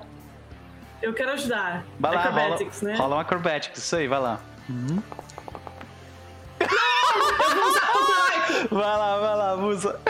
Eu 1.02 1.12
quero 1.14 1.32
ajudar. 1.32 1.84
Vai 1.98 2.14
lá, 2.14 2.22
rola, 2.24 2.40
Acrobatics, 2.42 2.82
né? 2.82 2.94
rola 2.96 3.16
um 3.16 3.18
acrobatics, 3.20 3.78
isso 3.82 3.96
aí, 3.96 4.08
vai 4.08 4.18
lá. 4.20 4.40
Vai 8.70 8.96
lá, 8.98 9.18
vai 9.18 9.36
lá, 9.36 9.56
musa. 9.56 10.00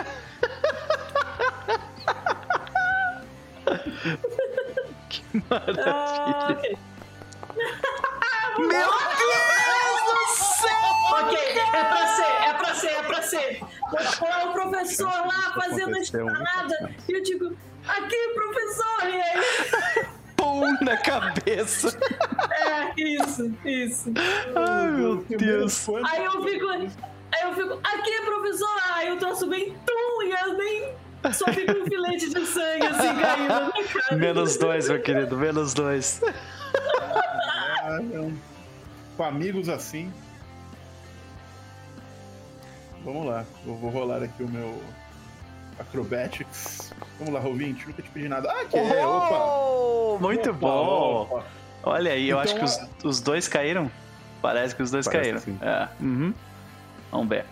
que 5.08 5.22
maravilha. 5.48 5.84
Ah. 5.86 6.56
Meu 8.58 8.68
Deus 8.68 10.00
do 10.04 10.16
céu! 10.34 10.88
Ok, 11.12 11.38
é 11.38 11.84
pra 11.84 12.06
ser, 12.08 12.22
é 12.22 12.54
pra 12.54 12.74
ser, 12.74 12.88
é 12.88 13.02
pra 13.02 13.22
ser. 13.22 13.60
Lá 14.20 14.44
o 14.44 14.52
professor 14.52 15.26
lá 15.26 15.52
fazendo 15.54 15.94
a 15.94 15.98
espanada. 16.00 16.94
E 17.08 17.12
eu 17.12 17.22
digo, 17.22 17.56
aqui, 17.86 18.34
professor! 18.34 19.04
E 19.04 19.20
aí, 19.20 20.06
Pum 20.38 20.62
na 20.80 20.96
cabeça. 20.96 21.98
é, 22.52 23.00
isso, 23.00 23.52
isso. 23.64 24.12
Ai, 24.54 24.90
meu 24.92 25.16
Deus. 25.16 25.88
Aí 25.88 26.24
eu 26.24 26.44
fico, 26.44 26.68
aí 26.68 26.88
eu 27.42 27.54
fico, 27.54 27.80
aqui, 27.82 28.20
professor! 28.24 28.68
Aí 28.94 29.08
eu 29.08 29.18
troço 29.18 29.48
bem 29.48 29.76
tum, 29.84 30.22
e 30.22 30.30
eu 30.30 30.56
nem. 30.56 30.94
Só 31.32 31.52
fica 31.52 31.76
um 31.76 31.84
filete 31.84 32.30
de 32.30 32.46
sangue 32.46 32.86
assim 32.86 33.20
caindo 33.20 33.48
na 33.48 33.70
cara. 33.72 34.16
Menos 34.16 34.56
dois, 34.56 34.88
meu 34.88 35.02
querido, 35.02 35.36
menos 35.36 35.74
dois. 35.74 36.22
Ah, 37.82 37.98
não. 38.00 38.32
Com 39.16 39.24
amigos 39.24 39.68
assim. 39.68 40.12
Vamos 43.04 43.26
lá. 43.26 43.44
Eu 43.66 43.74
vou 43.74 43.90
rolar 43.90 44.22
aqui 44.22 44.44
o 44.44 44.48
meu 44.48 44.80
Acrobatics. 45.78 46.92
Vamos 47.18 47.34
lá, 47.34 47.40
Rovinte, 47.40 47.86
nunca 47.86 48.02
te 48.02 48.08
pedi 48.10 48.28
nada. 48.28 48.50
Ah, 48.50 48.64
que 48.64 48.76
é, 48.76 49.06
opa! 49.06 49.36
Oh, 49.38 50.18
muito 50.20 50.50
Opa, 50.50 50.58
bom! 50.58 51.22
opa. 51.30 51.44
Olha 51.84 52.12
aí, 52.12 52.28
eu 52.28 52.40
Então, 52.40 52.40
acho 52.40 52.54
que 52.56 52.64
os, 52.64 53.04
os 53.04 53.20
dois 53.20 53.46
caíram. 53.48 53.90
Parece 54.42 54.74
que 54.74 54.82
os 54.82 54.90
dois 54.90 55.06
Parece 55.06 55.22
caíram. 55.22 55.40
que 55.40 55.44
sim. 55.44 55.58
É, 55.62 55.88
uhum. 56.00 56.34
Vamos 57.10 57.28
ver. 57.28 57.44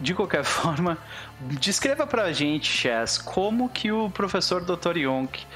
De 0.00 0.14
qualquer 0.14 0.44
forma, 0.44 0.96
descreva 1.40 2.06
pra 2.06 2.32
gente, 2.32 2.66
Chess, 2.70 3.18
como 3.18 3.68
que 3.68 3.90
o 3.92 4.10
professor 4.10 4.62
Dr. 4.64 4.96
Yonk. 4.96 5.46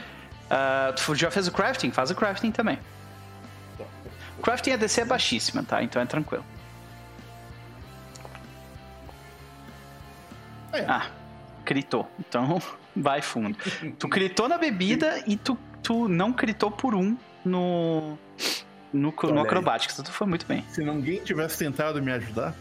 tu 1.04 1.14
já 1.14 1.30
fez 1.30 1.46
o 1.48 1.52
crafting? 1.52 1.90
Faz 1.90 2.10
o 2.10 2.14
crafting 2.14 2.50
também. 2.50 2.78
O 4.38 4.42
crafting 4.42 4.72
a 4.72 4.76
DC 4.76 5.02
é 5.02 5.04
baixíssima, 5.04 5.62
tá? 5.62 5.82
Então 5.82 6.02
é 6.02 6.06
tranquilo. 6.06 6.44
É. 10.72 10.84
Ah, 10.88 11.06
critou. 11.64 12.08
Então 12.18 12.60
vai 12.94 13.22
fundo. 13.22 13.56
Tu 13.98 14.08
critou 14.08 14.48
na 14.48 14.58
bebida 14.58 15.22
e 15.26 15.36
tu, 15.36 15.58
tu 15.82 16.08
não 16.08 16.32
critou 16.32 16.70
por 16.70 16.94
um 16.94 17.16
no. 17.44 18.18
No, 18.92 19.12
Olha 19.16 19.32
no 19.32 19.40
aí. 19.40 19.46
Acrobatics. 19.46 19.96
Tu 19.96 20.12
foi 20.12 20.26
muito 20.26 20.46
bem. 20.46 20.64
Se 20.68 20.84
ninguém 20.84 21.20
tivesse 21.22 21.58
tentado 21.58 22.00
me 22.00 22.12
ajudar. 22.12 22.54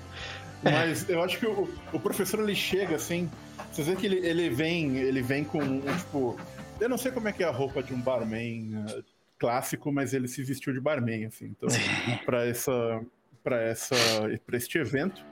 Mas 0.63 1.07
eu 1.09 1.21
acho 1.21 1.37
que 1.37 1.45
o, 1.45 1.69
o 1.91 1.99
professor 1.99 2.39
ele 2.39 2.55
chega 2.55 2.95
assim. 2.95 3.29
Vocês 3.71 3.87
veem 3.87 3.99
que 3.99 4.05
ele, 4.05 4.25
ele 4.25 4.49
vem, 4.49 4.97
ele 4.97 5.21
vem 5.21 5.43
com 5.43 5.59
um 5.59 5.81
tipo. 5.97 6.39
Eu 6.79 6.89
não 6.89 6.97
sei 6.97 7.11
como 7.11 7.27
é 7.27 7.31
que 7.31 7.43
é 7.43 7.47
a 7.47 7.51
roupa 7.51 7.83
de 7.83 7.93
um 7.93 7.99
barman 7.99 8.71
eh, 8.87 9.03
clássico, 9.37 9.91
mas 9.91 10.13
ele 10.13 10.27
se 10.27 10.41
vestiu 10.43 10.73
de 10.73 10.79
barman, 10.79 11.25
assim. 11.25 11.45
Então, 11.45 11.69
para 12.25 12.45
essa, 12.45 13.01
para 13.43 13.61
essa, 13.61 13.95
para 14.45 14.57
este 14.57 14.77
evento. 14.77 15.23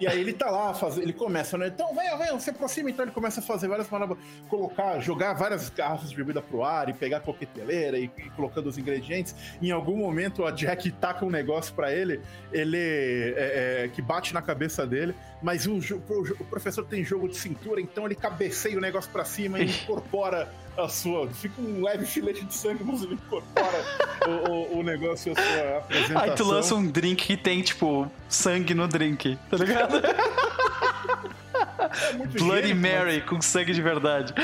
E 0.00 0.06
aí 0.06 0.20
ele 0.20 0.32
tá 0.32 0.50
lá, 0.50 0.74
faz, 0.74 0.98
ele 0.98 1.12
começa, 1.12 1.56
né? 1.56 1.68
Então, 1.68 1.94
venha, 1.94 2.16
venha, 2.16 2.38
se 2.38 2.50
aproxima, 2.50 2.90
então 2.90 3.04
ele 3.04 3.12
começa 3.12 3.40
a 3.40 3.42
fazer 3.42 3.68
várias 3.68 3.88
manobras, 3.88 4.18
colocar, 4.48 4.98
jogar 5.00 5.34
várias 5.34 5.68
garrafas 5.70 6.10
de 6.10 6.16
bebida 6.16 6.42
pro 6.42 6.64
ar 6.64 6.88
e 6.88 6.92
pegar 6.92 7.20
coqueteleira 7.20 7.98
e, 7.98 8.04
e 8.04 8.30
colocando 8.30 8.66
os 8.66 8.78
ingredientes. 8.78 9.34
Em 9.62 9.70
algum 9.70 9.96
momento 9.96 10.44
a 10.44 10.50
Jack 10.50 10.90
taca 10.92 11.24
um 11.24 11.30
negócio 11.30 11.74
pra 11.74 11.92
ele, 11.92 12.20
ele 12.52 12.78
é, 12.78 13.84
é, 13.84 13.88
que 13.88 14.02
bate 14.02 14.34
na 14.34 14.42
cabeça 14.42 14.86
dele, 14.86 15.14
mas 15.44 15.66
o, 15.66 15.74
o 15.74 16.34
o 16.40 16.44
professor 16.46 16.84
tem 16.86 17.04
jogo 17.04 17.28
de 17.28 17.36
cintura, 17.36 17.78
então 17.80 18.06
ele 18.06 18.14
cabeceia 18.14 18.78
o 18.78 18.80
negócio 18.80 19.10
pra 19.10 19.24
cima 19.26 19.60
e 19.60 19.66
incorpora 19.70 20.50
a 20.76 20.88
sua. 20.88 21.28
Fica 21.28 21.60
um 21.60 21.84
leve 21.84 22.06
filete 22.06 22.42
de 22.44 22.54
sangue, 22.54 22.82
mas 22.82 23.02
ele 23.02 23.14
incorpora 23.14 23.84
o, 24.26 24.78
o- 24.78 24.82
negócio, 24.82 25.32
a 25.32 25.34
sua 25.36 25.78
apresentação. 25.78 26.22
Aí 26.22 26.30
tu 26.34 26.44
lança 26.44 26.74
um 26.74 26.86
drink 26.86 27.26
que 27.26 27.36
tem, 27.36 27.60
tipo, 27.60 28.10
sangue 28.28 28.72
no 28.74 28.88
drink, 28.88 29.38
tá 29.50 29.56
ligado? 29.58 30.00
É 32.20 32.26
Bloody 32.26 32.68
gênio, 32.68 32.76
Mary 32.76 33.20
com 33.20 33.40
sangue 33.40 33.72
de 33.72 33.80
verdade. 33.82 34.34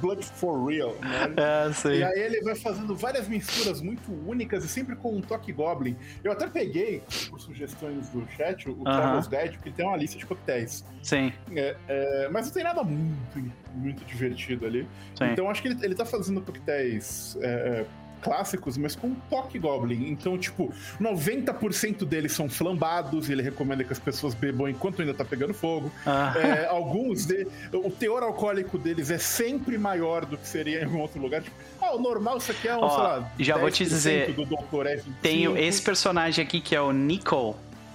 Blood 0.00 0.24
for 0.24 0.66
real, 0.68 0.94
né? 1.00 1.34
É, 1.68 1.72
sei. 1.72 1.98
E 2.00 2.04
aí 2.04 2.18
ele 2.20 2.40
vai 2.42 2.54
fazendo 2.54 2.94
várias 2.94 3.28
misturas 3.28 3.80
muito 3.80 4.10
únicas 4.26 4.64
e 4.64 4.68
sempre 4.68 4.96
com 4.96 5.14
um 5.16 5.20
toque 5.20 5.52
Goblin. 5.52 5.96
Eu 6.22 6.32
até 6.32 6.46
peguei, 6.46 7.02
por 7.28 7.40
sugestões 7.40 8.08
do 8.10 8.26
chat, 8.36 8.68
o 8.68 8.72
Aham. 8.86 8.96
Travel's 9.00 9.26
Guide, 9.28 9.56
porque 9.58 9.70
tem 9.70 9.86
uma 9.86 9.96
lista 9.96 10.18
de 10.18 10.26
coquetéis. 10.26 10.84
Sim, 11.02 11.32
É, 11.54 11.76
é, 11.88 12.28
mas 12.30 12.46
não 12.46 12.52
tem 12.52 12.64
nada 12.64 12.82
muito, 12.82 13.52
muito 13.74 14.04
divertido 14.04 14.66
ali. 14.66 14.86
sim. 15.16 15.24
Então 15.26 15.48
acho 15.50 15.62
que 15.62 15.68
ele, 15.68 15.84
ele 15.84 15.94
tá 15.94 16.04
fazendo 16.04 16.40
coquetéis 16.40 17.36
é, 17.40 17.46
é, 17.46 17.86
clássicos, 18.22 18.76
mas 18.76 18.96
com 18.96 19.08
um 19.08 19.16
toque 19.30 19.58
Goblin. 19.58 20.08
Então, 20.10 20.36
tipo, 20.38 20.72
90% 21.00 22.04
deles 22.04 22.32
são 22.32 22.48
flambados 22.48 23.28
e 23.28 23.32
ele 23.32 23.42
recomenda 23.42 23.84
que 23.84 23.92
as 23.92 23.98
pessoas 23.98 24.34
bebam 24.34 24.68
enquanto 24.68 25.00
ainda 25.00 25.14
tá 25.14 25.24
pegando 25.24 25.54
fogo. 25.54 25.90
Ah, 26.04 26.34
É, 26.36 26.66
alguns 26.66 27.26
de, 27.26 27.46
o 27.72 27.90
teor 27.90 28.22
alcoólico 28.22 28.78
deles 28.78 29.10
é 29.10 29.18
sempre 29.18 29.78
maior 29.78 30.24
do 30.24 30.36
que 30.36 30.46
seria 30.48 30.80
em 30.80 30.84
algum 30.84 31.00
outro 31.00 31.20
lugar. 31.20 31.42
Tipo, 31.42 31.56
ah, 31.80 31.94
o 31.94 31.98
normal 32.00 32.38
isso 32.38 32.50
aqui 32.52 32.68
é 32.68 32.76
um, 32.76 32.80
Ó, 32.82 32.88
sei 32.88 32.98
lá, 32.98 33.32
já 33.38 33.56
vou 33.58 33.70
te 33.70 33.84
10% 33.84 33.88
dizer, 33.88 34.32
do 34.32 34.44
Dr. 34.44 34.86
F25. 34.86 35.02
Tenho 35.22 35.56
esse 35.56 35.82
personagem 35.82 36.44
aqui 36.44 36.60
que 36.60 36.74
é 36.74 36.80
o 36.80 36.92
Nicole. 36.92 37.54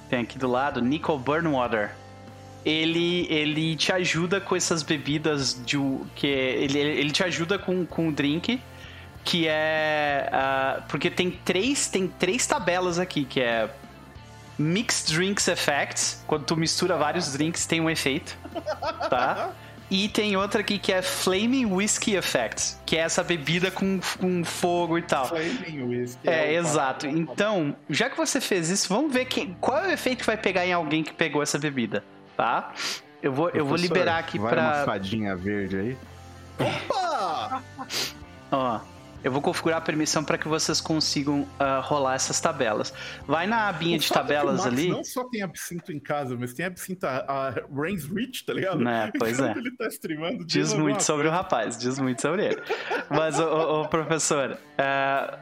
Tem 0.09 0.19
aqui 0.21 0.37
do 0.37 0.47
lado, 0.49 0.81
Nicole 0.81 1.19
Burnwater. 1.19 1.91
Ele, 2.63 3.25
ele 3.29 3.75
te 3.75 3.91
ajuda 3.91 4.39
com 4.39 4.55
essas 4.55 4.83
bebidas 4.83 5.59
de 5.65 5.77
que 6.15 6.27
é- 6.27 6.63
ele, 6.63 6.77
ele 6.79 7.11
te 7.11 7.23
ajuda 7.23 7.57
com, 7.57 7.85
com 7.85 8.09
o 8.09 8.11
drink 8.11 8.61
que 9.23 9.47
é 9.47 10.29
ah, 10.31 10.81
porque 10.89 11.09
tem 11.09 11.31
três 11.31 11.87
tem 11.87 12.07
três 12.07 12.45
tabelas 12.47 12.97
aqui 12.99 13.23
que 13.25 13.39
é 13.41 13.69
Mixed 14.57 15.13
Drinks 15.15 15.47
Effects 15.47 16.23
quando 16.27 16.43
tu 16.45 16.55
mistura 16.57 16.97
vários 16.97 17.31
drinks 17.33 17.65
tem 17.65 17.79
um 17.81 17.89
efeito 17.89 18.37
tá 19.09 19.49
e 19.89 20.07
tem 20.07 20.37
outra 20.37 20.61
aqui 20.61 20.77
que 20.79 20.91
é 20.93 21.01
Flaming 21.01 21.65
Whiskey 21.65 22.15
Effects 22.15 22.79
que 22.85 22.95
é 22.97 23.01
essa 23.01 23.23
bebida 23.23 23.69
com, 23.71 23.99
com 24.19 24.43
fogo 24.43 24.97
e 24.97 25.01
tal 25.01 25.27
Flaming 25.27 25.83
Whisky. 25.83 26.27
é, 26.29 26.43
o- 26.43 26.51
exato. 26.59 27.07
Então, 27.07 27.75
já 27.89 28.09
que 28.09 28.17
você 28.17 28.39
fez 28.41 28.69
isso, 28.69 28.87
vamos 28.89 29.11
ver 29.13 29.25
quem, 29.25 29.55
qual 29.59 29.77
é 29.79 29.87
o 29.87 29.91
efeito 29.91 30.19
que 30.19 30.25
vai 30.25 30.37
pegar 30.37 30.65
em 30.65 30.73
alguém 30.73 31.03
que 31.03 31.13
pegou 31.13 31.41
essa 31.43 31.59
bebida, 31.59 32.03
tá? 32.37 32.71
Eu 33.21 33.31
vou, 33.33 33.49
eu 33.49 33.65
vou 33.65 33.75
liberar 33.77 34.17
aqui 34.19 34.39
vai 34.39 34.53
uma 34.53 34.69
pra. 34.71 34.85
fadinha 34.85 35.35
verde 35.35 35.77
aí. 35.77 35.97
Opa! 36.59 37.61
Ó, 38.51 38.79
eu 39.23 39.31
vou 39.31 39.41
configurar 39.41 39.77
a 39.79 39.81
permissão 39.81 40.23
para 40.23 40.37
que 40.37 40.47
vocês 40.47 40.81
consigam 40.81 41.47
ah, 41.59 41.79
rolar 41.79 42.15
essas 42.15 42.39
tabelas. 42.39 42.93
Vai 43.27 43.45
na 43.45 43.67
abinha 43.67 43.97
O 43.97 43.99
de 43.99 44.07
é 44.07 44.09
o 44.09 44.13
tabelas 44.13 44.57
Max 44.57 44.67
ali. 44.67 44.89
Não 44.89 45.03
só 45.03 45.23
tem 45.25 45.41
absinto 45.41 45.91
em 45.91 45.99
casa, 45.99 46.35
mas 46.39 46.53
tem 46.53 46.65
absinto 46.65 47.05
a, 47.05 47.17
a 47.27 47.49
Rains 47.73 48.05
Rich, 48.05 48.45
tá 48.45 48.53
ligado? 48.53 48.79
Né, 48.79 49.11
pois 49.17 49.39
Enquanto 49.39 49.57
é. 49.57 49.59
ele 49.59 49.71
tá 49.75 49.87
streamando. 49.87 50.45
Diz 50.45 50.69
alguma 50.71 50.89
muito 50.89 51.03
sobre 51.03 51.27
o 51.27 51.31
rapaz, 51.31 51.77
diz 51.77 51.99
muito 51.99 52.21
sobre 52.21 52.45
ele. 52.45 52.61
Mas, 53.09 53.39
ô, 53.39 53.43
ô, 53.43 53.81
ô, 53.81 53.87
professor, 53.87 54.57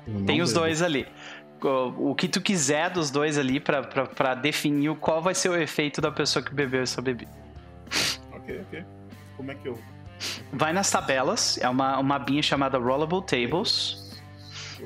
não 0.07 0.25
tem 0.25 0.41
os 0.41 0.51
dois 0.53 0.81
ali. 0.81 1.07
O, 1.61 2.11
o 2.11 2.15
que 2.15 2.27
tu 2.27 2.41
quiser 2.41 2.89
dos 2.89 3.11
dois 3.11 3.37
ali 3.37 3.59
pra 3.59 4.33
definir 4.35 4.89
o 4.89 4.95
qual 4.95 5.21
vai 5.21 5.35
ser 5.35 5.49
o 5.49 5.55
efeito 5.55 6.01
da 6.01 6.11
pessoa 6.11 6.43
que 6.43 6.53
bebeu 6.53 6.81
essa 6.81 7.01
bebida. 7.01 7.31
Ok, 8.31 8.61
ok. 8.61 8.85
Como 9.37 9.51
é 9.51 9.55
que 9.55 9.67
eu. 9.67 9.79
Vai 10.51 10.73
nas 10.73 10.89
tabelas, 10.89 11.57
é 11.61 11.69
uma, 11.69 11.99
uma 11.99 12.15
abinha 12.15 12.41
chamada 12.41 12.77
Rollable 12.77 13.21
Tables. 13.21 13.97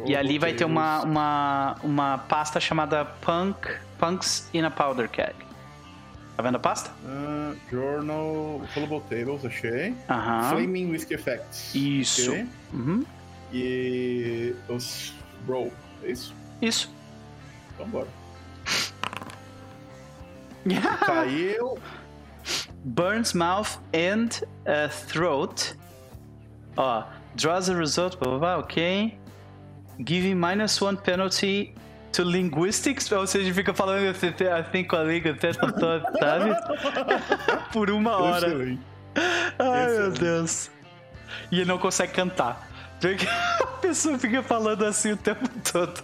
E 0.06 0.16
ali 0.16 0.40
vai 0.40 0.54
ter 0.54 0.66
uma, 0.66 1.04
uma, 1.04 1.76
uma 1.84 2.18
pasta 2.18 2.60
chamada 2.60 3.06
Punk, 3.06 3.70
Punks 4.00 4.50
in 4.54 4.64
a 4.64 4.72
Powder 4.72 5.08
Keg. 5.08 5.36
Tá 6.36 6.42
vendo 6.42 6.56
a 6.56 6.60
pasta? 6.60 6.92
Ah, 7.06 7.54
journal, 7.70 8.62
Rollable 8.74 9.02
Tables, 9.02 9.46
achei. 9.46 9.96
Aham. 10.10 10.50
Flaming 10.50 10.90
Whiskey 10.90 11.14
Effects. 11.14 11.76
Isso. 11.76 12.32
ok. 12.32 12.48
Uhum. 12.74 13.06
E 13.54 14.56
os 14.68 15.14
Roll, 15.48 15.72
é 16.04 16.10
isso? 16.12 16.34
Isso. 16.60 16.90
Então 17.76 17.88
bora. 17.88 18.08
Caiu. 21.06 21.78
Burns 22.84 23.34
mouth 23.34 23.78
and 23.94 24.30
uh, 24.68 24.90
throat. 25.08 25.74
Ó, 26.76 27.04
draws 27.36 27.70
a 27.70 27.76
result, 27.76 28.18
blá 28.20 28.30
blá 28.32 28.40
blá, 28.40 28.58
ok. 28.60 29.18
Giving 30.06 30.36
minus 30.36 30.82
one 30.82 30.98
penalty 30.98 31.74
to 32.12 32.24
linguistics, 32.24 33.12
ou 33.12 33.26
seja, 33.28 33.54
fica 33.54 33.74
falando 33.74 34.08
assim 34.08 34.34
assim 34.48 34.84
com 34.84 34.96
a 34.96 35.04
língua 35.04 35.32
o 35.32 35.36
tempo 35.36 35.72
todo, 35.80 36.04
sabe? 36.20 36.52
Por 37.72 37.90
uma 37.90 38.18
hora. 38.18 38.48
Excelente. 38.48 38.82
Ai, 39.60 39.86
meu 39.88 39.94
Excelente. 39.94 40.20
Deus. 40.20 40.72
E 41.52 41.56
ele 41.58 41.66
não 41.66 41.78
consegue 41.78 42.14
cantar. 42.14 42.68
Porque 43.00 43.26
a 43.62 43.66
pessoa 43.82 44.18
fica 44.18 44.42
falando 44.44 44.86
assim 44.86 45.12
o 45.12 45.18
tempo 45.18 45.48
todo. 45.72 46.04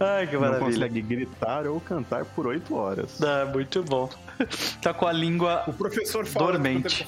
Ai, 0.00 0.26
que 0.26 0.34
Não 0.34 0.42
maravilha. 0.42 0.72
consegue 0.72 1.00
gritar 1.02 1.66
ou 1.66 1.80
cantar 1.80 2.24
por 2.24 2.46
8 2.46 2.74
horas. 2.74 3.22
Ah, 3.22 3.46
muito 3.46 3.82
bom. 3.82 4.10
Tá 4.80 4.92
com 4.92 5.06
a 5.06 5.12
língua. 5.12 5.64
O 5.66 5.72
professor 5.72 6.26
fala 6.26 6.52
Dormente. 6.52 7.06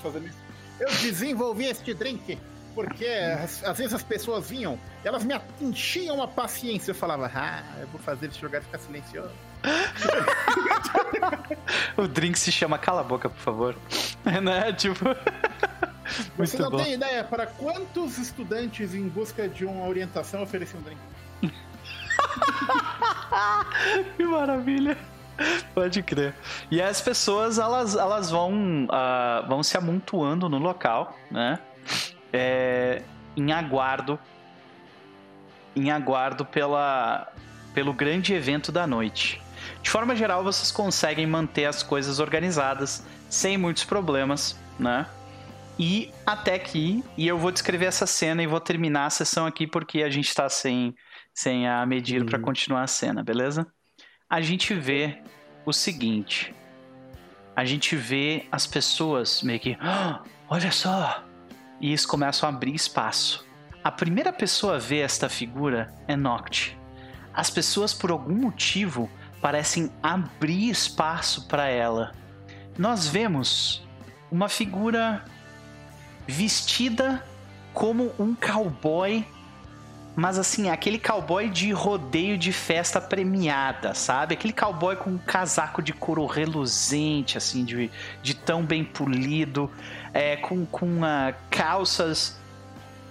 Eu 0.78 0.88
desenvolvi 0.88 1.66
este 1.66 1.94
drink 1.94 2.38
porque 2.76 3.06
às 3.06 3.78
vezes 3.78 3.94
as 3.94 4.02
pessoas 4.02 4.50
vinham, 4.50 4.78
elas 5.02 5.24
me 5.24 5.34
enchiam 5.62 6.22
a 6.22 6.28
paciência. 6.28 6.90
Eu 6.90 6.94
falava, 6.94 7.32
ah, 7.34 7.62
eu 7.80 7.86
vou 7.86 7.98
fazer 7.98 8.26
esse 8.26 8.38
jogar 8.38 8.60
ficar 8.60 8.78
silencioso. 8.78 9.32
O 11.96 12.06
drink 12.06 12.38
se 12.38 12.52
chama 12.52 12.78
Cala 12.78 13.00
a 13.00 13.04
Boca, 13.04 13.30
por 13.30 13.38
favor. 13.38 13.74
né? 14.42 14.70
Tipo. 14.74 15.04
Você 16.36 16.58
Muito 16.58 16.58
não 16.58 16.70
bom. 16.70 16.84
tem 16.84 16.92
ideia 16.92 17.24
para 17.24 17.46
quantos 17.46 18.18
estudantes 18.18 18.94
em 18.94 19.08
busca 19.08 19.48
de 19.48 19.64
uma 19.64 19.86
orientação 19.86 20.42
ofereciam 20.42 20.80
um 20.80 20.84
drink? 20.84 21.00
Que 24.16 24.24
maravilha. 24.24 24.98
Pode 25.74 26.02
crer. 26.02 26.34
E 26.70 26.80
as 26.80 27.00
pessoas, 27.00 27.58
elas, 27.58 27.94
elas 27.94 28.30
vão, 28.30 28.86
ah, 28.90 29.44
vão 29.48 29.62
se 29.62 29.76
amontoando 29.76 30.48
no 30.48 30.58
local, 30.58 31.16
né? 31.30 31.58
É, 32.32 33.02
em 33.36 33.52
aguardo. 33.52 34.18
Em 35.74 35.90
aguardo 35.90 36.44
pela, 36.44 37.30
pelo 37.74 37.92
grande 37.92 38.32
evento 38.32 38.72
da 38.72 38.86
noite. 38.86 39.42
De 39.82 39.90
forma 39.90 40.14
geral, 40.16 40.42
vocês 40.42 40.70
conseguem 40.70 41.26
manter 41.26 41.66
as 41.66 41.82
coisas 41.82 42.18
organizadas 42.18 43.04
sem 43.28 43.58
muitos 43.58 43.84
problemas, 43.84 44.58
né? 44.78 45.06
E 45.78 46.10
até 46.24 46.54
aqui, 46.54 47.04
e 47.18 47.28
eu 47.28 47.36
vou 47.36 47.50
descrever 47.50 47.84
essa 47.84 48.06
cena 48.06 48.42
e 48.42 48.46
vou 48.46 48.60
terminar 48.60 49.06
a 49.06 49.10
sessão 49.10 49.44
aqui 49.44 49.66
porque 49.66 50.02
a 50.02 50.08
gente 50.08 50.34
tá 50.34 50.48
sem, 50.48 50.94
sem 51.34 51.68
a 51.68 51.84
medir 51.84 52.24
para 52.24 52.38
continuar 52.38 52.82
a 52.82 52.86
cena, 52.86 53.22
beleza? 53.22 53.66
A 54.28 54.40
gente 54.40 54.74
vê 54.74 55.22
o 55.64 55.72
seguinte: 55.72 56.52
a 57.54 57.64
gente 57.64 57.94
vê 57.94 58.44
as 58.50 58.66
pessoas 58.66 59.40
meio 59.40 59.60
que, 59.60 59.78
"Ah, 59.80 60.20
olha 60.48 60.72
só, 60.72 61.24
e 61.80 61.88
eles 61.90 62.04
começam 62.04 62.48
a 62.48 62.52
abrir 62.52 62.74
espaço. 62.74 63.46
A 63.84 63.92
primeira 63.92 64.32
pessoa 64.32 64.76
a 64.76 64.78
ver 64.80 64.98
esta 64.98 65.28
figura 65.28 65.94
é 66.08 66.16
Noct. 66.16 66.76
As 67.32 67.50
pessoas, 67.50 67.94
por 67.94 68.10
algum 68.10 68.34
motivo, 68.34 69.08
parecem 69.40 69.92
abrir 70.02 70.70
espaço 70.70 71.46
para 71.46 71.68
ela. 71.68 72.12
Nós 72.76 73.06
vemos 73.06 73.86
uma 74.28 74.48
figura 74.48 75.24
vestida 76.26 77.24
como 77.72 78.12
um 78.18 78.34
cowboy, 78.34 79.24
mas 80.16 80.38
assim, 80.38 80.70
aquele 80.70 80.98
cowboy 80.98 81.50
de 81.50 81.70
rodeio 81.72 82.38
de 82.38 82.50
festa 82.50 83.02
premiada, 83.02 83.92
sabe? 83.92 84.32
Aquele 84.32 84.54
cowboy 84.54 84.96
com 84.96 85.10
um 85.10 85.18
casaco 85.18 85.82
de 85.82 85.92
couro 85.92 86.24
reluzente, 86.24 87.36
assim, 87.36 87.62
de, 87.66 87.90
de 88.22 88.34
tão 88.34 88.64
bem 88.64 88.82
polido, 88.82 89.70
é, 90.14 90.36
com, 90.36 90.64
com 90.64 91.04
ah, 91.04 91.34
calças 91.50 92.40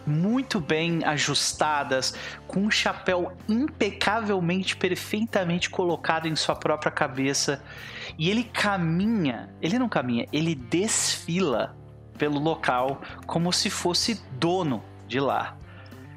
muito 0.03 0.59
bem 0.59 1.03
ajustadas, 1.03 2.15
com 2.47 2.61
um 2.61 2.71
chapéu 2.71 3.31
impecavelmente, 3.47 4.75
perfeitamente 4.75 5.69
colocado 5.69 6.27
em 6.27 6.35
sua 6.35 6.55
própria 6.55 6.91
cabeça. 6.91 7.61
E 8.17 8.31
ele 8.31 8.43
caminha, 8.43 9.49
ele 9.61 9.77
não 9.77 9.87
caminha, 9.89 10.27
ele 10.33 10.55
desfila 10.55 11.75
pelo 12.17 12.39
local 12.39 13.01
como 13.27 13.53
se 13.53 13.69
fosse 13.69 14.19
dono 14.39 14.83
de 15.07 15.19
lá. 15.19 15.55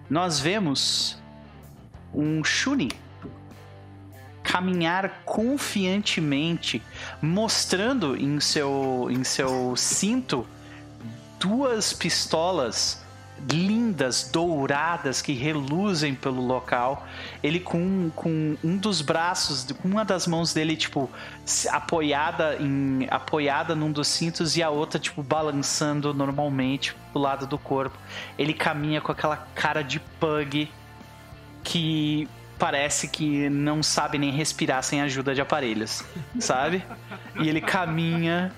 Nós 0.08 0.40
vemos 0.40 1.18
um 2.14 2.42
Shuni 2.42 2.90
caminhar 4.42 5.22
confiantemente, 5.26 6.82
mostrando 7.20 8.16
em 8.16 8.40
seu, 8.40 9.08
em 9.10 9.22
seu 9.22 9.76
cinto 9.76 10.46
duas 11.38 11.92
pistolas 11.92 13.04
lindas, 13.50 14.30
douradas, 14.32 15.22
que 15.22 15.32
reluzem 15.32 16.14
pelo 16.14 16.44
local. 16.44 17.06
Ele 17.42 17.60
com, 17.60 18.10
com 18.14 18.56
um 18.62 18.76
dos 18.76 19.00
braços, 19.00 19.66
com 19.72 19.88
uma 19.88 20.04
das 20.04 20.26
mãos 20.26 20.52
dele, 20.52 20.76
tipo, 20.76 21.10
apoiada 21.70 22.56
em 22.56 23.06
apoiada 23.10 23.74
num 23.74 23.92
dos 23.92 24.08
cintos 24.08 24.56
e 24.56 24.62
a 24.62 24.70
outra, 24.70 24.98
tipo, 24.98 25.22
balançando 25.22 26.12
normalmente 26.12 26.94
pro 27.12 27.20
lado 27.20 27.46
do 27.46 27.58
corpo. 27.58 27.96
Ele 28.38 28.54
caminha 28.54 29.00
com 29.00 29.12
aquela 29.12 29.36
cara 29.54 29.82
de 29.82 30.00
pug 30.00 30.70
que 31.62 32.28
parece 32.58 33.08
que 33.08 33.48
não 33.48 33.82
sabe 33.82 34.18
nem 34.18 34.32
respirar 34.32 34.82
sem 34.82 35.00
ajuda 35.00 35.34
de 35.34 35.40
aparelhos, 35.40 36.04
sabe? 36.40 36.84
E 37.40 37.48
ele 37.48 37.60
caminha 37.60 38.52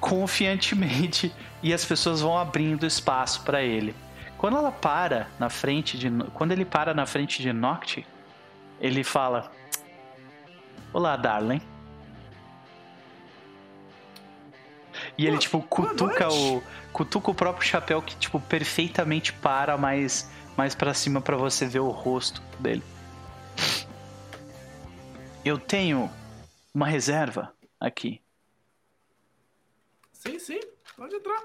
confiantemente 0.00 1.32
e 1.62 1.72
as 1.72 1.84
pessoas 1.84 2.20
vão 2.20 2.38
abrindo 2.38 2.86
espaço 2.86 3.42
para 3.42 3.62
ele. 3.62 3.94
Quando 4.36 4.56
ela 4.56 4.70
para 4.70 5.28
na 5.38 5.50
frente 5.50 5.98
de 5.98 6.08
quando 6.32 6.52
ele 6.52 6.64
para 6.64 6.94
na 6.94 7.06
frente 7.06 7.42
de 7.42 7.52
Noct, 7.52 8.06
ele 8.80 9.02
fala: 9.02 9.50
"Olá, 10.92 11.16
darling". 11.16 11.60
E 15.16 15.26
ele 15.26 15.38
tipo 15.38 15.60
cutuca 15.62 16.28
o 16.28 16.62
cutuca 16.92 17.30
o 17.30 17.34
próprio 17.34 17.66
chapéu 17.66 18.00
que 18.00 18.16
tipo 18.16 18.40
perfeitamente 18.40 19.32
para 19.32 19.76
mais 19.76 20.30
mais 20.56 20.74
para 20.74 20.94
cima 20.94 21.20
para 21.20 21.36
você 21.36 21.66
ver 21.66 21.80
o 21.80 21.90
rosto 21.90 22.40
dele. 22.60 22.82
Eu 25.44 25.58
tenho 25.58 26.10
uma 26.74 26.86
reserva 26.86 27.52
aqui. 27.80 28.20
Sim, 30.12 30.38
sim, 30.38 30.60
pode 30.98 31.14
entrar. 31.14 31.40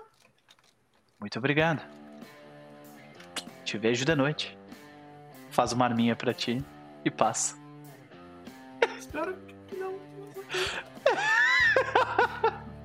Muito 1.19 1.38
obrigado. 1.38 1.82
Te 3.64 3.77
vejo 3.77 4.03
de 4.03 4.15
noite. 4.15 4.57
Faz 5.51 5.72
uma 5.72 5.85
arminha 5.85 6.15
pra 6.15 6.33
ti 6.33 6.65
e 7.06 7.11
passa. 7.11 7.56
Espero 8.98 9.38
que 9.67 9.75
não. 9.75 9.93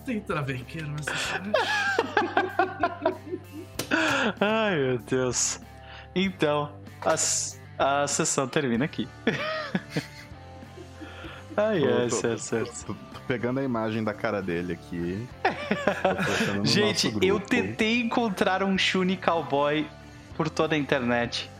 Tem 0.05 0.21
travequeiro 0.21 0.89
nessa. 0.89 1.13
Ai, 4.41 4.77
meu 4.77 4.99
Deus. 4.99 5.61
Então, 6.15 6.79
a, 7.01 8.03
a 8.03 8.07
sessão 8.07 8.47
termina 8.47 8.85
aqui. 8.85 9.09
ai, 11.67 11.81
Tô- 11.81 12.09
tô- 12.09 12.17
certo, 12.17 12.39
certo. 12.41 12.85
Tô, 12.87 12.95
tô 12.95 13.21
pegando 13.27 13.61
a 13.61 13.65
imagem 13.65 14.03
da 14.05 14.15
cara 14.15 14.41
dele 14.43 14.75
aqui. 14.75 15.27
No 16.57 16.65
Gente, 16.65 17.15
eu 17.23 17.39
tentei 17.39 18.01
encontrar 18.01 18.63
um 18.63 18.77
Shuni 18.79 19.17
Cowboy 19.17 19.87
por 20.37 20.49
toda 20.49 20.75
a 20.75 20.79
internet 20.79 21.51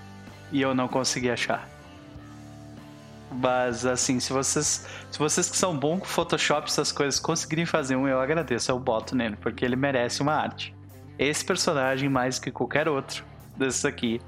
e 0.51 0.61
eu 0.63 0.75
não 0.75 0.89
consegui 0.89 1.31
achar. 1.31 1.69
Mas 3.31 3.85
assim, 3.85 4.19
se 4.19 4.33
vocês, 4.33 4.87
se 5.11 5.19
vocês 5.19 5.51
que 5.51 5.57
são 5.57 5.77
bons 5.77 6.01
com 6.01 6.07
Photoshop, 6.07 6.69
essas 6.69 6.91
coisas, 6.91 7.21
conseguirem 7.21 7.67
fazer 7.67 7.97
um, 7.97 8.09
eu 8.09 8.21
agradeço, 8.21 8.71
eu 8.71 8.79
boto 8.79 9.15
nele, 9.15 9.37
porque 9.37 9.65
ele 9.65 9.77
merece 9.77 10.23
uma 10.23 10.35
arte. 10.35 10.75
Esse 11.19 11.45
personagem, 11.45 12.09
mais 12.09 12.39
que 12.39 12.51
qualquer 12.51 12.89
outro 12.89 13.25
desses 13.57 13.85
aqui, 13.85 14.21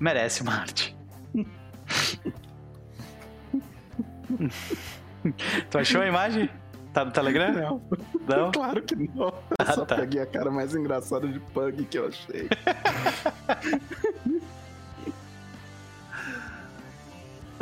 merece 0.00 0.42
uma 0.42 0.54
arte. 0.54 0.96
tu 5.70 5.78
achou 5.78 6.00
a 6.02 6.06
imagem? 6.06 6.48
Tá 6.92 7.04
no 7.04 7.10
Telegram? 7.12 7.52
Não, 7.52 7.82
Não? 8.26 8.50
claro 8.52 8.82
que 8.82 8.96
não. 8.96 9.26
Eu 9.28 9.34
Ah, 9.58 9.72
só 9.72 9.84
tá. 9.84 9.94
peguei 9.96 10.20
a 10.20 10.26
cara 10.26 10.50
mais 10.50 10.74
engraçada 10.74 11.28
de 11.28 11.38
pug 11.38 11.84
que 11.84 11.98
eu 11.98 12.08
achei. 12.08 12.48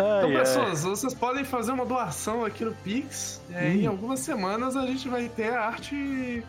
Ai, 0.00 0.18
Então, 0.18 0.30
ai. 0.30 0.36
pessoas, 0.38 0.82
vocês 0.84 1.12
podem 1.14 1.44
fazer 1.44 1.72
uma 1.72 1.84
doação 1.84 2.44
aqui 2.44 2.64
no 2.64 2.72
Pix. 2.72 3.40
E 3.50 3.54
aí, 3.54 3.84
em 3.84 3.88
Hum. 3.88 3.90
algumas 3.92 4.20
semanas 4.20 4.76
a 4.76 4.86
gente 4.86 5.08
vai 5.08 5.28
ter 5.28 5.52
a 5.52 5.60
arte 5.66 6.42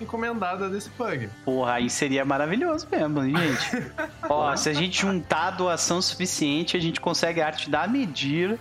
encomendada 0.00 0.68
desse 0.68 0.90
pug. 0.90 1.28
Porra, 1.44 1.74
aí 1.74 1.88
seria 1.88 2.24
maravilhoso 2.24 2.86
mesmo, 2.90 3.22
hein, 3.24 3.34
gente. 3.36 3.92
Ó, 4.28 4.54
se 4.56 4.68
a 4.68 4.72
gente 4.74 5.00
juntar 5.00 5.48
a 5.48 5.50
doação 5.52 6.02
suficiente, 6.02 6.76
a 6.76 6.80
gente 6.80 7.00
consegue 7.00 7.40
a 7.40 7.46
arte 7.46 7.70
da 7.70 7.86
medir 7.86 8.58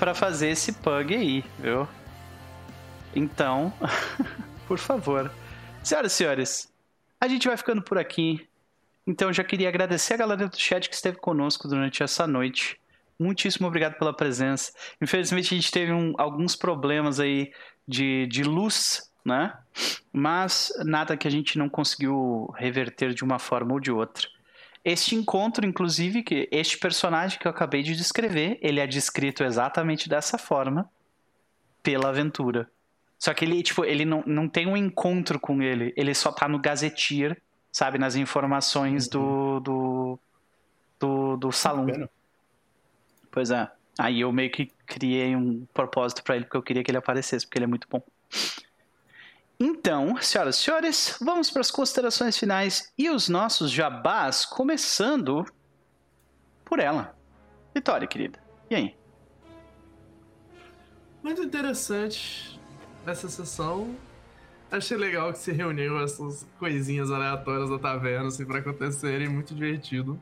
pra 0.00 0.14
fazer 0.14 0.48
esse 0.48 0.72
pug 0.72 1.14
aí, 1.14 1.44
viu? 1.58 1.86
Então, 3.14 3.72
por 4.66 4.78
favor. 4.78 5.30
Senhoras 5.82 6.12
e 6.12 6.16
senhores, 6.16 6.72
a 7.20 7.28
gente 7.28 7.46
vai 7.46 7.56
ficando 7.56 7.82
por 7.82 7.98
aqui. 7.98 8.46
Então, 9.06 9.32
já 9.32 9.44
queria 9.44 9.68
agradecer 9.68 10.14
a 10.14 10.16
galera 10.16 10.48
do 10.48 10.58
chat 10.58 10.88
que 10.88 10.94
esteve 10.94 11.18
conosco 11.18 11.68
durante 11.68 12.02
essa 12.02 12.26
noite. 12.26 12.80
Muitíssimo 13.18 13.66
obrigado 13.66 13.98
pela 13.98 14.14
presença. 14.16 14.72
Infelizmente, 15.02 15.54
a 15.54 15.56
gente 15.56 15.70
teve 15.70 15.92
um- 15.92 16.14
alguns 16.16 16.56
problemas 16.56 17.20
aí 17.20 17.52
de, 17.86 18.26
de 18.26 18.42
luz, 18.42 19.10
né? 19.24 19.52
Mas 20.12 20.72
nada 20.84 21.16
que 21.16 21.28
a 21.28 21.30
gente 21.30 21.58
não 21.58 21.68
conseguiu 21.68 22.50
reverter 22.56 23.12
de 23.12 23.22
uma 23.22 23.38
forma 23.38 23.74
ou 23.74 23.80
de 23.80 23.90
outra. 23.92 24.26
Este 24.84 25.14
encontro, 25.14 25.66
inclusive, 25.66 26.22
que 26.22 26.48
este 26.50 26.78
personagem 26.78 27.38
que 27.38 27.46
eu 27.46 27.50
acabei 27.50 27.82
de 27.82 27.94
descrever, 27.94 28.58
ele 28.62 28.80
é 28.80 28.86
descrito 28.86 29.44
exatamente 29.44 30.08
dessa 30.08 30.38
forma 30.38 30.90
pela 31.82 32.08
aventura. 32.08 32.70
Só 33.18 33.34
que 33.34 33.44
ele, 33.44 33.62
tipo, 33.62 33.84
ele 33.84 34.06
não, 34.06 34.22
não 34.26 34.48
tem 34.48 34.66
um 34.66 34.76
encontro 34.76 35.38
com 35.38 35.60
ele, 35.60 35.92
ele 35.96 36.14
só 36.14 36.32
tá 36.32 36.48
no 36.48 36.58
gazeteer, 36.58 37.40
sabe, 37.70 37.98
nas 37.98 38.16
informações 38.16 39.06
do, 39.06 39.60
do, 39.60 40.18
do, 40.98 41.36
do 41.36 41.52
salão. 41.52 42.08
Pois 43.30 43.50
é. 43.50 43.70
Aí 43.98 44.22
eu 44.22 44.32
meio 44.32 44.50
que 44.50 44.72
criei 44.86 45.36
um 45.36 45.66
propósito 45.74 46.22
pra 46.24 46.36
ele, 46.36 46.46
porque 46.46 46.56
eu 46.56 46.62
queria 46.62 46.82
que 46.82 46.90
ele 46.90 46.96
aparecesse, 46.96 47.44
porque 47.44 47.58
ele 47.58 47.66
é 47.66 47.68
muito 47.68 47.86
bom. 47.90 48.02
Então, 49.62 50.16
senhoras 50.22 50.56
e 50.56 50.62
senhores, 50.62 51.18
vamos 51.20 51.50
para 51.50 51.60
as 51.60 51.70
considerações 51.70 52.38
finais 52.38 52.90
e 52.96 53.10
os 53.10 53.28
nossos 53.28 53.70
jabás, 53.70 54.46
começando 54.46 55.44
por 56.64 56.78
ela. 56.78 57.14
Vitória, 57.74 58.08
querida. 58.08 58.38
E 58.70 58.74
aí? 58.74 58.96
Muito 61.22 61.42
interessante 61.42 62.58
essa 63.06 63.28
sessão. 63.28 63.94
Achei 64.70 64.96
legal 64.96 65.30
que 65.30 65.38
se 65.38 65.52
reuniu 65.52 66.00
essas 66.00 66.46
coisinhas 66.58 67.10
aleatórias 67.10 67.68
da 67.68 67.78
taverna 67.78 68.28
assim, 68.28 68.46
pra 68.46 68.60
acontecerem. 68.60 69.28
Muito 69.28 69.54
divertido. 69.54 70.18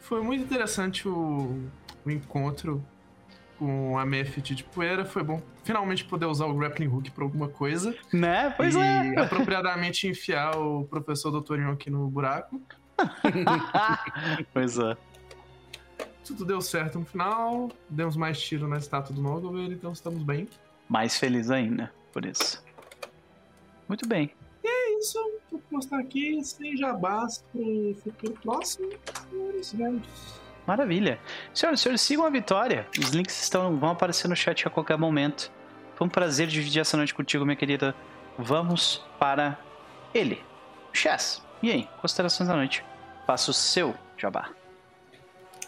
Foi 0.00 0.20
muito 0.22 0.42
interessante 0.42 1.06
o, 1.06 1.62
o 2.04 2.10
encontro 2.10 2.84
com 3.58 3.98
a 3.98 4.06
Mephit 4.06 4.54
de 4.54 4.64
poeira. 4.64 5.04
Foi 5.04 5.22
bom 5.22 5.42
finalmente 5.64 6.04
poder 6.04 6.26
usar 6.26 6.46
o 6.46 6.54
grappling 6.54 6.88
hook 6.88 7.10
pra 7.10 7.24
alguma 7.24 7.48
coisa. 7.48 7.94
Né? 8.12 8.50
Pois 8.56 8.74
e 8.74 8.78
é. 8.78 9.18
apropriadamente 9.20 10.06
enfiar 10.06 10.56
o 10.56 10.84
professor 10.84 11.30
Doutorinho 11.30 11.70
aqui 11.70 11.90
no 11.90 12.08
buraco. 12.08 12.60
pois 14.52 14.78
é. 14.78 14.96
Tudo 16.24 16.44
deu 16.44 16.60
certo 16.60 16.98
no 16.98 17.04
final. 17.04 17.70
Demos 17.88 18.16
mais 18.16 18.40
tiro 18.40 18.66
na 18.66 18.78
estátua 18.78 19.14
do 19.14 19.22
Nogover, 19.22 19.70
então 19.70 19.92
estamos 19.92 20.22
bem. 20.22 20.48
Mais 20.88 21.16
feliz 21.16 21.50
ainda 21.50 21.92
por 22.12 22.24
isso. 22.24 22.64
Muito 23.86 24.08
bem. 24.08 24.30
É 24.64 24.98
isso. 24.98 25.18
Vou 25.50 25.60
postar 25.70 26.00
aqui 26.00 26.42
sem 26.42 26.76
jabás 26.76 27.44
pro 27.52 27.94
futuro 28.02 28.32
próximo. 28.42 28.90
Senhores, 29.30 29.72
vemos. 29.72 30.45
Maravilha. 30.66 31.18
Senhoras 31.54 31.80
e 31.80 31.82
senhores, 31.82 32.00
sigam 32.00 32.26
a 32.26 32.30
vitória. 32.30 32.86
Os 32.98 33.10
links 33.10 33.40
estão, 33.42 33.76
vão 33.78 33.90
aparecer 33.90 34.26
no 34.28 34.34
chat 34.36 34.66
a 34.66 34.70
qualquer 34.70 34.98
momento. 34.98 35.50
Foi 35.94 36.06
um 36.06 36.10
prazer 36.10 36.48
dividir 36.48 36.80
essa 36.80 36.96
noite 36.96 37.14
contigo, 37.14 37.44
minha 37.44 37.56
querida. 37.56 37.94
Vamos 38.38 39.04
para 39.18 39.58
ele. 40.12 40.42
Chess. 40.92 41.42
E 41.62 41.70
aí, 41.70 41.88
considerações 42.00 42.48
da 42.48 42.56
noite. 42.56 42.84
Faça 43.26 43.50
o 43.50 43.54
seu 43.54 43.94
jabá. 44.16 44.50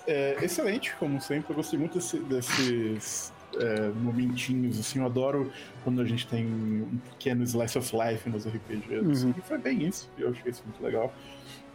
É, 0.06 0.36
excelente, 0.42 0.94
como 0.96 1.20
sempre. 1.20 1.52
Eu 1.52 1.56
gostei 1.56 1.78
muito 1.78 1.98
desse- 1.98 2.18
desses 2.20 3.32
é, 3.58 3.88
momentinhos, 3.88 4.78
assim. 4.78 4.98
Eu 5.00 5.06
adoro 5.06 5.50
quando 5.84 6.00
a 6.00 6.04
gente 6.04 6.26
tem 6.26 6.44
um 6.46 6.98
pequeno 7.10 7.42
slice 7.44 7.78
of 7.78 7.90
life 7.96 8.28
nos 8.28 8.46
RPGs. 8.46 9.24
Uhum. 9.26 9.34
E 9.36 9.40
foi 9.42 9.58
bem 9.58 9.82
isso. 9.86 10.10
Eu 10.18 10.30
achei 10.30 10.50
isso 10.50 10.62
muito 10.64 10.82
legal. 10.82 11.12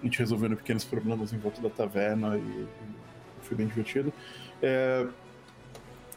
A 0.01 0.05
gente 0.05 0.19
resolvendo 0.19 0.55
pequenos 0.57 0.83
problemas 0.83 1.31
em 1.33 1.37
volta 1.37 1.61
da 1.61 1.69
taverna 1.69 2.37
e, 2.37 2.39
e 2.41 2.67
foi 3.43 3.57
bem 3.57 3.67
divertido. 3.67 4.11
É, 4.61 5.05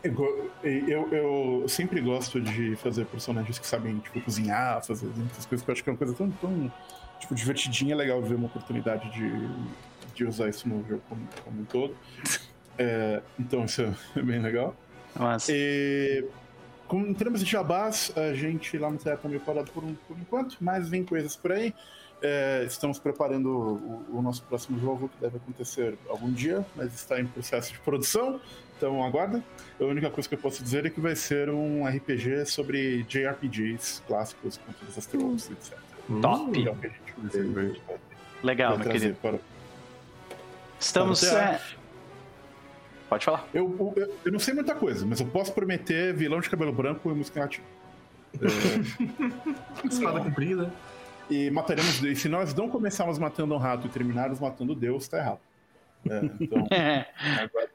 eu, 0.03 0.49
eu, 0.63 1.09
eu 1.13 1.69
sempre 1.69 2.01
gosto 2.01 2.41
de 2.41 2.77
fazer 2.77 3.07
personagens 3.07 3.59
que 3.59 3.67
sabem, 3.67 3.99
tipo, 3.99 4.21
cozinhar, 4.21 4.85
fazer 4.85 5.07
muitas 5.17 5.45
coisas, 5.47 5.65
que 5.65 5.71
eu 5.71 5.73
acho 5.73 5.83
que 5.83 5.91
é 5.91 5.93
uma 5.93 5.99
coisa 5.99 6.15
tão, 6.15 6.31
tão 6.31 6.73
tipo, 7.19 7.35
divertidinha, 7.35 7.95
é 7.95 7.97
legal 7.97 8.23
ver 8.23 8.35
uma 8.37 8.47
oportunidade 8.47 9.11
de, 9.11 9.49
de 10.15 10.25
usar 10.25 10.49
isso 10.49 10.69
no 10.69 10.87
jogo 10.89 11.03
como, 11.09 11.27
como 11.45 11.61
um 11.61 11.65
todo. 11.65 11.97
É, 12.79 13.23
então 13.41 13.65
isso 13.65 13.81
é 14.15 14.21
bem 14.21 14.39
legal. 14.39 14.77
Mas, 15.19 15.49
E, 15.49 16.27
com- 16.87 17.07
em 17.07 17.15
termos 17.15 17.41
de 17.43 17.51
jabás, 17.51 18.13
a 18.15 18.35
gente 18.35 18.77
lá 18.77 18.91
no 18.91 18.99
teatro 18.99 19.23
tá 19.23 19.29
meio 19.31 19.41
parado 19.41 19.71
por, 19.71 19.83
um- 19.83 19.95
por 20.07 20.15
enquanto, 20.19 20.59
mas 20.61 20.87
vem 20.87 21.03
coisas 21.03 21.35
por 21.35 21.53
aí. 21.53 21.73
É, 22.23 22.65
estamos 22.67 22.99
preparando 22.99 23.49
o, 23.49 24.19
o 24.19 24.23
nosso 24.23 24.43
próximo 24.45 24.81
jogo, 24.81 25.09
que 25.09 25.21
deve 25.21 25.37
acontecer 25.37 25.99
algum 26.09 26.33
dia, 26.33 26.65
mas 26.75 26.95
está 26.95 27.21
em 27.21 27.27
processo 27.27 27.73
de 27.73 27.79
produção, 27.81 28.41
então 28.77 29.05
aguarda. 29.05 29.43
A 29.79 29.85
única 29.85 30.11
coisa 30.11 30.29
que 30.29 30.35
eu 30.35 30.39
posso 30.39 30.63
dizer 30.63 30.87
é 30.87 30.91
que 30.91 31.01
vai 31.01 31.15
ser 31.15 31.51
um 31.51 31.87
RPG 31.87 32.47
sobre 32.47 33.03
JRPGs 33.05 34.03
clássicos, 34.07 34.57
com 34.59 34.73
todas 34.73 34.97
as 34.97 35.07
tropes, 35.07 35.51
etc. 35.51 35.79
Top. 36.23 36.59
Então, 36.59 36.75
que 36.77 36.87
a 36.87 36.91
gente 36.91 37.53
vai, 37.53 37.69
vai 37.69 37.99
legal, 38.43 38.77
meu 38.77 38.85
trazer 38.85 38.99
querido. 38.99 39.19
para, 39.21 39.39
Estamos. 40.79 41.21
Para 41.21 41.53
é. 41.53 41.61
Pode 43.09 43.25
falar. 43.25 43.47
Eu, 43.55 43.95
eu, 43.97 44.15
eu 44.25 44.33
não 44.33 44.39
sei 44.39 44.55
muita 44.55 44.75
coisa, 44.75 45.07
mas 45.07 45.21
eu 45.21 45.27
posso 45.27 45.53
prometer 45.53 46.15
vilão 46.15 46.41
de 46.41 46.51
cabelo 46.51 46.73
branco 46.73 47.11
e 47.11 47.15
música 47.15 47.39
em 47.39 47.43
latim. 47.43 47.61
Espada 49.85 50.21
comprida. 50.21 50.73
E 51.29 51.51
mataremos. 51.51 52.03
E 52.03 52.15
se 52.15 52.29
nós 52.29 52.55
não 52.55 52.69
começarmos 52.69 53.19
matando 53.19 53.55
um 53.55 53.59
rato 53.59 53.87
e 53.87 53.91
terminarmos 53.91 54.39
matando 54.41 54.75
Deus, 54.75 55.09
tá 55.09 55.19
errado. 55.19 55.41
É, 56.09 56.21
então, 56.41 56.67
agora, 57.43 57.71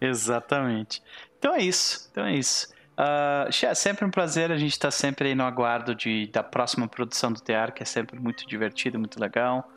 Exatamente. 0.00 1.02
Então 1.38 1.54
é 1.54 1.62
isso. 1.62 2.08
Então 2.10 2.24
é 2.24 2.34
isso. 2.34 2.68
Uh, 2.98 3.48
é 3.64 3.74
sempre 3.74 4.04
um 4.04 4.10
prazer. 4.10 4.50
A 4.50 4.56
gente 4.56 4.72
está 4.72 4.90
sempre 4.90 5.28
aí 5.28 5.34
no 5.34 5.44
aguardo 5.44 5.94
de, 5.94 6.26
da 6.28 6.42
próxima 6.42 6.88
produção 6.88 7.32
do 7.32 7.40
TR, 7.40 7.72
que 7.74 7.82
é 7.82 7.86
sempre 7.86 8.18
muito 8.18 8.46
divertido, 8.46 8.98
muito 8.98 9.20
legal. 9.20 9.70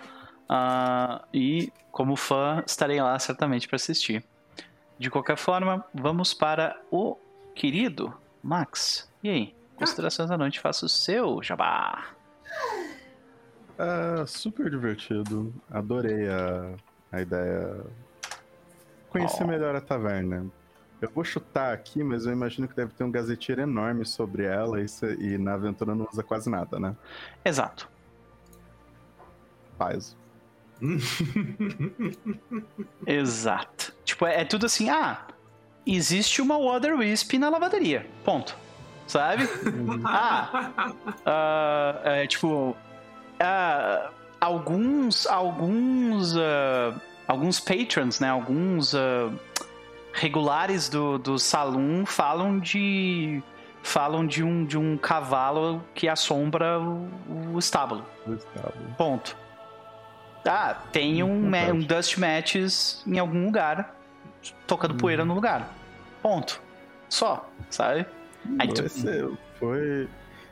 Ah, 0.49 1.23
e 1.33 1.71
como 1.91 2.15
fã, 2.15 2.63
estarei 2.65 3.01
lá 3.01 3.17
certamente 3.19 3.67
para 3.67 3.77
assistir. 3.77 4.23
De 4.99 5.09
qualquer 5.09 5.37
forma, 5.37 5.85
vamos 5.93 6.33
para 6.33 6.79
o 6.91 7.17
querido 7.55 8.13
Max. 8.43 9.09
E 9.23 9.29
aí? 9.29 9.55
Considerações 9.75 10.29
da 10.29 10.37
noite, 10.37 10.59
faça 10.59 10.85
o 10.85 10.89
seu 10.89 11.41
jabá. 11.41 12.20
Ah, 13.77 14.25
super 14.27 14.69
divertido. 14.69 15.53
Adorei 15.69 16.27
a, 16.29 16.73
a 17.11 17.21
ideia. 17.21 17.83
Conhecer 19.09 19.43
Oh. 19.43 19.47
melhor 19.47 19.75
a 19.75 19.81
taverna. 19.81 20.45
Eu 21.01 21.09
vou 21.09 21.23
chutar 21.23 21.73
aqui, 21.73 22.03
mas 22.03 22.25
eu 22.27 22.31
imagino 22.31 22.67
que 22.67 22.75
deve 22.75 22.93
ter 22.93 23.03
um 23.03 23.09
gazeteiro 23.11 23.61
enorme 23.61 24.05
sobre 24.05 24.43
ela 24.43 24.79
e, 24.81 24.87
cê- 24.87 25.15
e 25.19 25.35
na 25.37 25.53
aventura 25.55 25.95
não 25.95 26.07
usa 26.11 26.21
quase 26.21 26.47
nada, 26.49 26.79
né? 26.79 26.95
Exato. 27.43 27.89
Faz. 29.79 30.15
Exato. 33.05 33.93
Tipo, 34.03 34.25
é, 34.27 34.41
é 34.41 34.45
tudo 34.45 34.65
assim, 34.65 34.89
ah, 34.89 35.25
existe 35.85 36.41
uma 36.41 36.57
Water 36.57 36.95
Wisp 36.97 37.33
na 37.37 37.49
lavaderia. 37.49 38.05
Ponto. 38.23 38.55
Sabe? 39.11 39.43
ah, 40.05 40.71
ah, 41.25 41.99
é, 42.05 42.27
tipo, 42.27 42.77
ah, 43.41 44.09
alguns, 44.39 45.27
alguns, 45.27 46.37
ah, 46.37 46.93
alguns 47.27 47.59
patrons, 47.59 48.21
né? 48.21 48.29
Alguns 48.29 48.93
regulares 50.13 50.87
do, 50.87 51.17
do 51.17 51.37
salão 51.37 52.05
falam 52.05 52.57
de 52.57 53.43
falam 53.83 54.25
de 54.25 54.43
um, 54.43 54.63
de 54.63 54.77
um 54.77 54.95
cavalo 54.95 55.83
que 55.93 56.07
assombra 56.07 56.79
o, 56.79 57.09
o 57.53 57.59
estábulo. 57.59 58.05
do 58.25 58.35
estábulo. 58.35 58.95
Ponto. 58.97 59.35
Ah, 60.47 60.75
tem 60.93 61.21
um, 61.21 61.49
ma- 61.49 61.73
um 61.73 61.79
Dust 61.81 62.17
Matches 62.17 63.03
em 63.05 63.19
algum 63.19 63.43
lugar, 63.45 63.93
tocando 64.65 64.95
poeira 64.95 65.25
no 65.25 65.33
lugar. 65.33 65.67
Ponto. 66.21 66.61
Só, 67.09 67.49
sabe? 67.69 68.05
Aí 68.59 68.67
tu- 68.67 68.83
Você 68.83 69.29
foi. 69.59 70.07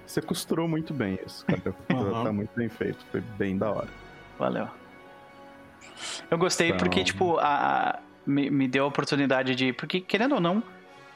Você 0.06 0.22
costurou 0.22 0.68
muito 0.68 0.94
bem 0.94 1.20
isso, 1.26 1.46
cara. 1.46 1.76
Aham. 1.92 2.24
Tá 2.24 2.34
muito 2.34 2.50
bem 2.56 2.68
feito. 2.70 2.98
Foi 3.12 3.22
bem 3.38 3.58
da 3.58 3.70
hora. 3.70 3.90
Valeu. 4.38 4.68
Eu 6.32 6.38
gostei 6.38 6.74
porque, 6.74 7.02
Então- 7.02 7.04
tipo, 7.06 7.38
a, 7.38 7.90
a- 7.92 8.00
me, 8.26 8.50
me 8.50 8.68
deu 8.68 8.86
a 8.86 8.88
oportunidade 8.88 9.56
de. 9.56 9.74
Porque, 9.74 10.00
querendo 10.02 10.36
ou 10.36 10.42
não, 10.42 10.64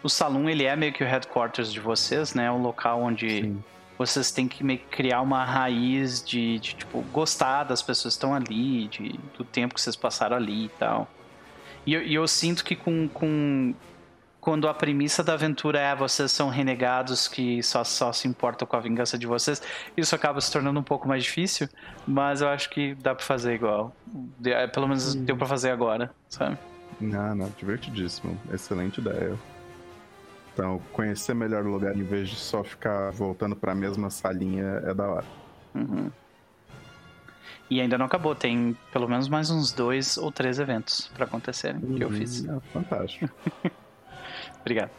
o 0.02 0.10
salão 0.10 0.50
ele 0.50 0.64
é 0.66 0.76
meio 0.76 0.92
que 0.93 1.03
o 1.03 1.08
headquarters 1.08 1.72
de 1.72 1.80
vocês, 1.80 2.34
né? 2.34 2.52
O 2.52 2.58
local 2.58 3.02
onde 3.02 3.42
Sim. 3.42 3.64
vocês 3.98 4.32
têm 4.32 4.48
que 4.48 4.64
meio 4.64 4.80
que 4.80 4.85
criar 4.85 5.22
uma 5.22 5.43
raiz 5.43 6.24
de, 6.24 6.60
de, 6.60 6.76
tipo, 6.76 7.02
gostar 7.11 7.64
das 7.64 7.82
pessoas 7.82 8.14
que 8.16 8.18
estão 8.18 8.34
ali, 8.35 8.88
de, 8.88 9.19
do 9.38 9.43
tempo 9.43 9.74
que 9.76 9.82
vocês 9.82 9.95
passaram 9.95 10.35
ali 10.35 10.66
e 10.66 10.69
tal. 10.69 11.08
E 11.85 11.93
eu, 11.93 12.02
e 12.03 12.14
eu 12.16 12.27
sinto 12.27 12.64
que 12.64 12.76
com, 12.76 13.08
com. 13.10 13.74
Quando 14.44 14.68
a 14.68 14.74
premissa 14.74 15.24
da 15.24 15.36
aventura 15.36 15.80
é 15.80 15.96
vocês 15.96 16.30
são 16.30 16.50
renegados 16.50 17.30
que 17.30 17.64
só, 17.64 17.82
só 17.86 18.12
se 18.12 18.28
importam 18.28 18.68
com 18.68 18.76
a 18.76 18.80
vingança 18.82 19.18
de 19.18 19.26
vocês, 19.26 19.62
isso 19.96 20.14
acaba 20.14 20.42
se 20.42 20.52
tornando 20.52 20.78
um 20.78 20.84
pouco 20.84 21.08
mais 21.08 21.24
difícil, 21.24 21.70
mas 22.06 22.42
eu 22.42 22.50
acho 22.50 22.70
que 22.70 22.94
dá 22.96 23.16
pra 23.16 23.24
fazer 23.24 23.54
igual. 23.54 23.96
É, 24.44 24.68
Pelo 24.68 24.86
menos 24.86 25.16
deu 25.16 25.38
pra 25.38 25.48
fazer 25.48 25.70
agora, 25.72 26.12
sabe? 26.28 26.58
Não, 27.00 27.34
não, 27.34 27.50
divertidíssimo. 27.58 28.38
Excelente 28.52 29.00
ideia. 29.00 29.40
Então, 30.54 30.82
conhecer 30.92 31.34
melhor 31.34 31.66
o 31.66 31.72
lugar 31.72 31.96
em 31.96 32.04
vez 32.04 32.28
de 32.28 32.36
só 32.36 32.66
ficar 32.66 33.12
voltando 33.12 33.56
pra 33.56 33.74
mesma 33.74 34.10
salinha 34.10 34.82
é 34.84 34.94
da 34.94 35.08
hora. 35.08 35.26
Uhum. 35.74 36.12
E 37.70 37.80
ainda 37.80 37.98
não 37.98 38.08
acabou, 38.08 38.36
tem 38.36 38.78
pelo 38.92 39.08
menos 39.08 39.30
mais 39.30 39.50
uns 39.50 39.72
dois 39.72 40.18
ou 40.18 40.34
três 40.34 40.60
eventos 40.60 41.10
pra 41.14 41.24
acontecerem 41.24 41.80
que 41.80 42.04
eu 42.04 42.10
Uhum, 42.10 42.18
fiz. 42.18 42.44
É 42.46 42.60
fantástico. 42.74 43.30
Obrigado. 44.64 44.92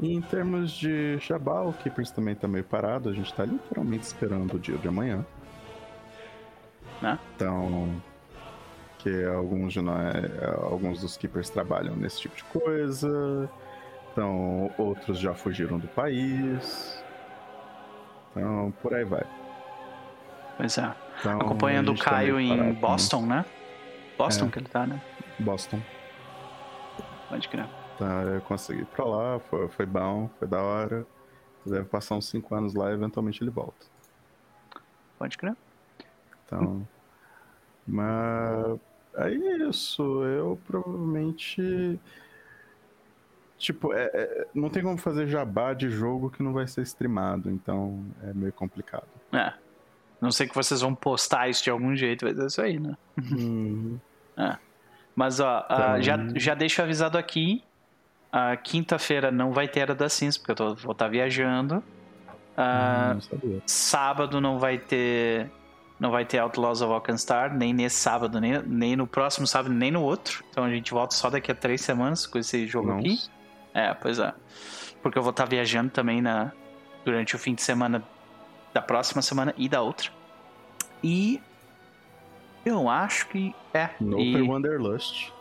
E 0.00 0.12
em 0.12 0.20
termos 0.20 0.72
de 0.72 1.18
jabá, 1.18 1.62
o 1.62 1.72
Keepers 1.72 2.10
também 2.10 2.34
tá 2.34 2.48
meio 2.48 2.64
parado. 2.64 3.08
A 3.08 3.12
gente 3.12 3.32
tá 3.34 3.44
literalmente 3.44 4.04
esperando 4.04 4.54
o 4.54 4.58
dia 4.58 4.78
de 4.78 4.88
amanhã. 4.88 5.24
Né? 7.02 7.18
Então, 7.34 8.02
que 8.98 9.24
alguns 9.24 9.72
de 9.72 9.80
nós, 9.80 10.14
alguns 10.62 11.00
dos 11.00 11.16
Keepers 11.16 11.50
trabalham 11.50 11.94
nesse 11.96 12.20
tipo 12.20 12.36
de 12.36 12.44
coisa. 12.44 13.50
Então, 14.12 14.70
outros 14.78 15.18
já 15.18 15.34
fugiram 15.34 15.78
do 15.78 15.88
país. 15.88 17.02
Então, 18.30 18.72
por 18.82 18.94
aí 18.94 19.04
vai. 19.04 19.24
Pois 20.56 20.78
é. 20.78 20.92
Então, 21.20 21.40
Acompanhando 21.40 21.92
o 21.92 21.96
tá 21.96 22.04
Caio 22.04 22.36
meio 22.36 22.46
em 22.46 22.48
parado, 22.56 22.72
né? 22.72 22.80
Boston, 22.80 23.26
né? 23.26 23.44
Boston 24.16 24.46
É. 24.46 24.48
que 24.50 24.58
ele 24.58 24.68
tá, 24.68 24.86
né? 24.86 25.00
Boston. 25.38 25.80
Pode 27.28 27.48
crer. 27.48 27.66
Tá, 27.98 28.22
eu 28.24 28.40
consegui 28.42 28.82
ir 28.82 28.86
pra 28.86 29.04
lá, 29.04 29.38
foi, 29.40 29.68
foi 29.68 29.86
bom, 29.86 30.28
foi 30.38 30.48
da 30.48 30.60
hora. 30.60 31.06
Deve 31.64 31.84
passar 31.86 32.14
uns 32.16 32.28
5 32.28 32.54
anos 32.54 32.74
lá 32.74 32.90
e 32.90 32.94
eventualmente 32.94 33.42
ele 33.42 33.50
volta. 33.50 33.86
Pode 35.18 35.38
crer. 35.38 35.56
Então. 36.44 36.86
Mas. 37.86 38.78
É 39.16 39.30
isso. 39.30 40.02
Eu 40.24 40.58
provavelmente. 40.66 41.98
tipo, 43.56 43.94
é- 43.94 44.10
é- 44.12 44.46
não 44.54 44.68
tem 44.68 44.82
como 44.82 44.98
fazer 44.98 45.26
jabá 45.26 45.72
de 45.72 45.88
jogo 45.88 46.28
que 46.28 46.42
não 46.42 46.52
vai 46.52 46.66
ser 46.66 46.82
streamado, 46.82 47.50
então 47.50 48.04
é 48.22 48.34
meio 48.34 48.52
complicado. 48.52 49.06
É. 49.32 49.54
Não 50.20 50.30
sei 50.32 50.46
que 50.48 50.54
vocês 50.54 50.80
vão 50.80 50.94
postar 50.94 51.48
isso 51.48 51.62
de 51.64 51.70
algum 51.70 51.94
jeito, 51.96 52.26
vai 52.26 52.34
ser 52.34 52.46
isso 52.46 52.60
aí, 52.60 52.78
né? 52.78 52.96
Hum, 53.18 53.98
Mas, 55.14 55.38
ó, 55.40 55.64
ah, 55.68 55.96
Então- 55.98 56.02
já, 56.02 56.18
já 56.36 56.54
deixo 56.54 56.82
avisado 56.82 57.16
aqui. 57.18 57.62
ah, 58.32 58.56
Quinta-feira 58.56 59.30
não 59.30 59.52
vai 59.52 59.68
ter 59.68 59.80
Era 59.80 59.94
da 59.94 60.08
Sims, 60.08 60.36
porque 60.36 60.52
eu 60.52 60.56
tô- 60.56 60.74
vou 60.74 60.92
estar 60.92 61.08
viajando. 61.08 61.82
Ah, 62.56 63.12
não 63.14 63.20
sabia. 63.20 63.62
sábado 63.66 64.40
não 64.40 64.58
vai 64.58 64.78
ter. 64.78 65.50
Não 65.98 66.10
vai 66.10 66.24
ter 66.24 66.38
Outlaws 66.38 66.82
of 66.82 66.92
Alkenstar, 66.92 67.54
nem 67.56 67.72
nesse 67.72 67.96
sábado, 67.96 68.40
nem, 68.40 68.60
nem 68.62 68.96
no 68.96 69.06
próximo 69.06 69.46
sábado, 69.46 69.72
nem 69.72 69.90
no 69.92 70.02
outro. 70.02 70.44
Então 70.50 70.64
a 70.64 70.70
gente 70.70 70.90
volta 70.92 71.14
só 71.14 71.30
daqui 71.30 71.50
a 71.52 71.54
três 71.54 71.80
semanas 71.82 72.26
com 72.26 72.36
esse 72.38 72.66
jogo 72.66 72.88
Não. 72.88 72.98
aqui. 72.98 73.18
É, 73.72 73.94
pois 73.94 74.18
é. 74.18 74.32
Porque 75.02 75.16
eu 75.18 75.22
vou 75.22 75.30
estar 75.30 75.44
viajando 75.46 75.90
também 75.90 76.20
na, 76.20 76.50
durante 77.04 77.36
o 77.36 77.38
fim 77.38 77.54
de 77.54 77.62
semana 77.62 78.02
da 78.72 78.82
próxima 78.82 79.22
semana 79.22 79.54
e 79.56 79.68
da 79.68 79.80
outra. 79.82 80.10
E 81.02 81.40
eu 82.64 82.88
acho 82.88 83.26
que. 83.28 83.54
É. 83.72 83.90
No 84.00 84.18
e- 84.20 84.40
Wanderlust. 84.42 85.32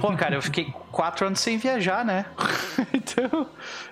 Pô, 0.00 0.14
cara, 0.14 0.34
eu 0.34 0.42
fiquei 0.42 0.70
quatro 0.92 1.26
anos 1.26 1.40
sem 1.40 1.56
viajar, 1.56 2.04
né? 2.04 2.26
então, 2.92 3.48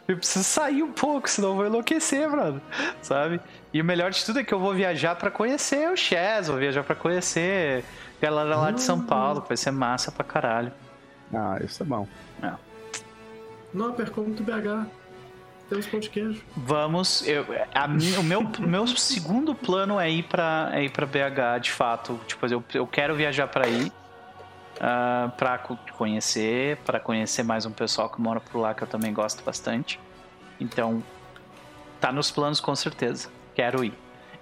eu 0.07 0.17
preciso 0.19 0.45
sair 0.45 0.83
um 0.83 0.93
pouco, 0.93 1.29
senão 1.29 1.51
eu 1.51 1.55
vou 1.55 1.67
enlouquecer, 1.67 2.31
brother. 2.31 2.61
Sabe? 3.01 3.41
E 3.73 3.81
o 3.81 3.85
melhor 3.85 4.11
de 4.11 4.23
tudo 4.23 4.41
é 4.41 4.45
que 4.45 4.53
eu 4.53 4.59
vou 4.61 4.75
viajar 4.75 5.17
pra 5.17 5.31
conhecer 5.31 5.91
o 5.91 5.97
Chess, 5.97 6.49
vou 6.49 6.59
viajar 6.59 6.85
pra 6.85 6.95
conhecer 6.95 7.83
a 8.21 8.27
galera 8.27 8.57
lá 8.57 8.71
de 8.71 8.83
São 8.83 9.01
Paulo, 9.01 9.41
que 9.41 9.49
vai 9.49 9.57
ser 9.57 9.71
massa 9.71 10.13
pra 10.13 10.23
caralho. 10.23 10.71
Ah, 11.33 11.59
isso 11.65 11.83
é 11.83 11.87
bom. 11.87 12.07
Não, 13.73 13.93
pergunta 13.93 14.43
do 14.43 14.45
BH. 14.45 14.87
Temos 15.69 15.87
pão 15.87 15.99
de 15.99 16.09
queijo. 16.11 16.43
Vamos, 16.57 17.27
eu, 17.27 17.45
a 17.75 17.87
o 17.87 18.23
meu, 18.23 18.49
meu 18.61 18.87
segundo 18.87 19.55
plano 19.55 19.99
é 19.99 20.09
ir 20.11 20.23
pra, 20.23 20.71
é 20.73 20.85
ir 20.85 20.91
pra 20.91 21.05
BH, 21.07 21.61
de 21.61 21.73
fato. 21.73 22.21
Tipo, 22.27 22.47
eu, 22.47 22.63
eu 22.73 22.87
quero 22.87 23.15
viajar 23.17 23.49
pra 23.49 23.67
aí. 23.67 23.91
ah, 24.81 25.33
pra 25.37 25.59
co- 25.59 25.79
conhecer, 25.97 26.77
pra 26.79 27.01
conhecer 27.01 27.43
mais 27.43 27.67
um 27.67 27.73
pessoal 27.73 28.09
que 28.09 28.21
mora 28.21 28.39
por 28.41 28.61
lá 28.61 28.75
que 28.75 28.83
eu 28.83 28.87
também 28.87 29.13
gosto 29.13 29.43
bastante. 29.43 29.99
Então, 30.61 31.03
tá 32.01 32.13
nos 32.13 32.31
planos 32.31 32.61
com 32.61 32.75
certeza. 32.77 33.29
Quero 33.55 33.83
ir. 33.85 33.93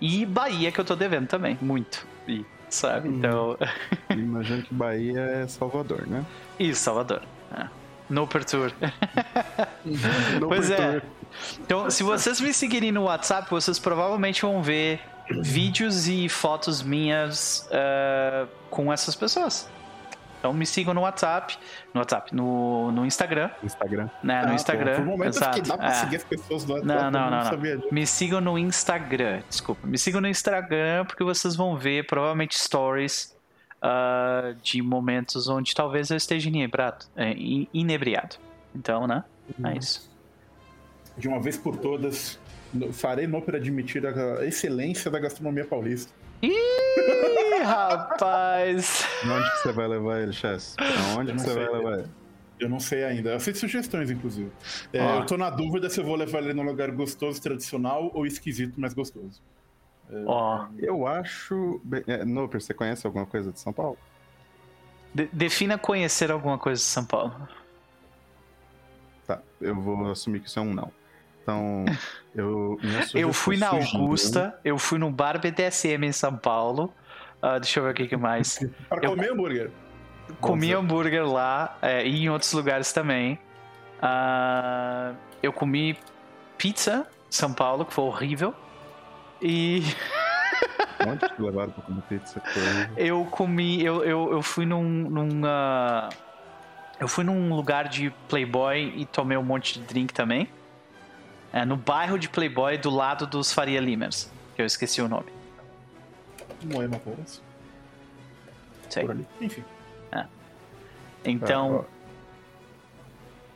E 0.01 0.27
Bahia 0.27 0.71
que 0.71 0.79
eu 0.81 0.85
tô 0.85 0.95
devendo 0.95 1.27
também, 1.29 1.57
muito. 1.63 2.07
E, 2.29 2.45
sabe? 2.69 3.09
Então, 3.09 3.57
Imagino 4.11 4.63
que 4.63 4.75
Bahia 4.75 5.21
é 5.21 5.47
Salvador, 5.47 6.07
né? 6.07 6.23
e 6.59 6.75
Salvador. 6.75 7.23
é. 7.57 7.67
No 8.09 8.27
Per 8.27 8.45
Tour. 8.45 8.73
No 10.41 10.49
Pois 10.49 10.71
é. 10.71 11.03
Então, 11.61 11.91
se 11.91 12.03
vocês 12.03 12.41
me 12.41 12.53
seguirem 12.55 12.93
no 12.93 13.03
WhatsApp, 13.05 13.51
vocês 13.51 13.79
provavelmente 13.79 14.43
vão 14.43 14.63
ver 14.63 15.01
vídeos 15.43 16.07
e 16.09 16.29
fotos 16.29 16.83
minhas 16.83 17.69
ah, 17.73 18.47
com 18.71 18.93
essas 18.93 19.15
pessoas. 19.15 19.69
Então 20.39 20.53
me 20.53 20.67
sigam 20.67 20.93
no 20.93 21.01
WhatsApp, 21.01 21.57
no 21.95 22.01
WhatsApp, 22.01 22.35
no, 22.35 22.93
no 22.93 23.07
Instagram, 23.07 23.49
Instagram. 23.63 24.11
né? 24.23 24.43
No 24.43 24.51
Ah, 24.51 24.55
Instagram. 24.55 24.95
Por 24.97 25.03
um 25.03 25.07
momento 25.07 25.37
exato. 25.37 25.63
dá 25.63 25.79
pra 25.79 25.87
é. 25.87 25.91
seguir 25.95 26.17
as 26.17 26.25
pessoas 26.25 26.65
do 26.65 26.75
WhatsApp. 26.75 27.03
Não, 27.03 27.11
não, 27.11 27.31
não, 27.31 27.45
não. 27.51 27.59
disso. 27.59 27.89
Me 27.91 28.07
sigam 28.07 28.41
no 28.43 28.59
Instagram, 28.59 29.41
desculpa. 29.49 29.87
Me 29.87 29.97
sigam 29.97 30.21
no 30.21 30.29
Instagram 30.29 31.07
porque 31.07 31.25
vocês 31.25 31.57
vão 31.57 31.77
ver 31.79 32.07
provavelmente 32.07 32.59
stories 32.61 33.34
ah, 33.87 34.55
de 34.63 34.81
momentos 34.81 35.47
onde 35.47 35.75
talvez 35.75 36.11
eu 36.11 36.17
esteja 36.17 36.49
inebriado. 36.49 37.05
é, 37.15 37.33
in- 37.33 37.69
inebriado. 37.75 38.37
Então, 38.75 39.07
né? 39.07 39.23
É 39.63 39.77
isso. 39.77 40.11
De 41.19 41.29
uma 41.29 41.39
vez 41.39 41.57
por 41.59 41.77
todas, 41.77 42.39
farei 42.93 43.27
no 43.27 43.43
para 43.43 43.59
admitir 43.59 44.05
a 44.07 44.45
excelência 44.47 45.11
da 45.11 45.19
gastronomia 45.19 45.65
paulista. 45.67 46.11
Ih, 46.43 46.51
rapaz! 47.63 49.05
Onde 49.25 49.51
que 49.53 49.59
você 49.59 49.73
vai 49.73 49.87
levar 49.89 50.21
ele, 50.23 50.33
Chess? 50.33 50.75
Aonde 51.15 51.31
Eu 51.33 51.37
que 51.37 51.43
não 51.43 51.49
você 51.49 51.53
sei. 51.55 51.65
vai 51.65 51.73
levar 51.79 51.99
ele? 51.99 52.09
Eu 52.61 52.69
não 52.69 52.81
sei 52.81 53.05
ainda. 53.05 53.31
Eu 53.31 53.37
aceito 53.37 53.59
sugestões, 53.59 54.11
inclusive. 54.11 54.51
É, 54.93 55.19
eu 55.19 55.27
tô 55.27 55.37
na 55.37 55.51
dúvida 55.51 55.91
se 55.91 56.01
eu 56.01 56.05
vou 56.05 56.15
levar 56.17 56.43
ele 56.43 56.55
num 56.55 56.63
lugar 56.63 56.91
gostoso, 56.93 57.41
tradicional 57.43 58.11
ou 58.15 58.27
esquisito, 58.27 58.75
mas 58.77 58.95
gostoso. 58.95 59.43
Ó, 60.27 60.67
Eu 60.79 61.07
acho. 61.07 61.81
É, 62.07 62.25
Noper, 62.25 62.61
você 62.61 62.75
conhece 62.75 63.07
alguma 63.07 63.27
coisa 63.27 63.53
de 63.53 63.59
São 63.61 63.73
Paulo? 63.73 63.99
de- 65.15 65.29
defina 65.33 65.79
conhecer 65.79 66.31
alguma 66.31 66.59
coisa 66.59 66.81
de 66.81 66.87
São 66.89 67.05
Paulo. 67.05 67.33
Tá, 69.27 69.41
eu 69.61 69.75
vou 69.81 70.11
assumir 70.11 70.41
que 70.41 70.49
isso 70.49 70.59
é 70.59 70.63
um 70.63 70.75
não. 70.75 70.91
Então, 71.43 71.85
eu. 72.35 72.79
Eu 73.15 73.33
fui 73.33 73.57
na 73.57 73.69
Augusta, 73.71 74.59
eu 74.65 74.79
fui 74.79 74.99
no 74.99 75.11
bar 75.11 75.39
BDSM 75.41 76.05
em 76.07 76.13
São 76.13 76.37
Paulo. 76.37 76.93
Ah, 77.41 77.59
deixa 77.59 77.81
eu 77.81 77.85
ver 77.85 77.91
o 77.91 77.95
que, 78.09 78.17
mais. 78.17 78.59
Para 78.89 79.05
Eu- 79.05 79.11
comer 79.11 79.33
hambúrguer. 79.33 79.71
Comi 80.41 80.73
hambúrguer 80.73 81.27
lá 81.27 81.77
é, 81.83 82.07
e 82.07 82.25
em 82.25 82.31
outros 82.31 82.53
lugares 82.55 82.93
também. 82.93 83.39
Ah, 84.01 85.13
eu 85.43 85.53
comi 85.53 85.99
pizza 86.59 87.07
em 87.29 87.33
São 87.33 87.53
Paulo, 87.53 87.85
que 87.85 87.93
foi 87.93 88.05
horrível. 88.05 88.55
E 89.45 89.83
Onde 91.07 91.29
te 91.29 91.43
levaram 91.43 91.71
pra 91.71 91.83
comer 91.83 92.03
pizza? 92.09 92.43
Eu 92.97 93.27
comi. 93.27 93.85
Eu, 93.85 94.03
eu, 94.03 94.33
eu 94.33 94.43
fui 94.43 94.65
num. 94.65 94.83
num 94.83 95.43
ah, 95.45 96.09
eu 96.99 97.07
fui 97.07 97.25
num 97.25 97.55
lugar 97.55 97.89
de 97.89 98.11
Playboy 98.29 98.95
e 98.97 99.05
tomei 99.05 99.37
um 99.37 99.43
monte 99.43 99.79
de 99.79 99.87
drink 99.87 100.15
também. 100.15 100.49
É, 101.53 101.65
no 101.65 101.77
bairro 101.77 102.19
de 102.19 102.29
Playboy, 102.29 102.79
do 102.79 102.89
lado 102.89 103.27
dos 103.27 103.53
Faria 103.53 103.81
Limers. 103.81 104.33
Que 104.57 104.63
eu 104.63 104.67
esqueci 104.67 105.03
o 105.03 105.09
nome. 105.09 105.31
Moema 106.63 106.99
parece. 107.05 107.41
Sei. 108.89 109.03
Por 109.03 109.11
ali. 109.11 109.27
Enfim. 109.41 109.63
Então. 111.25 111.69
Tá, 111.71 111.75
ó. 111.77 111.95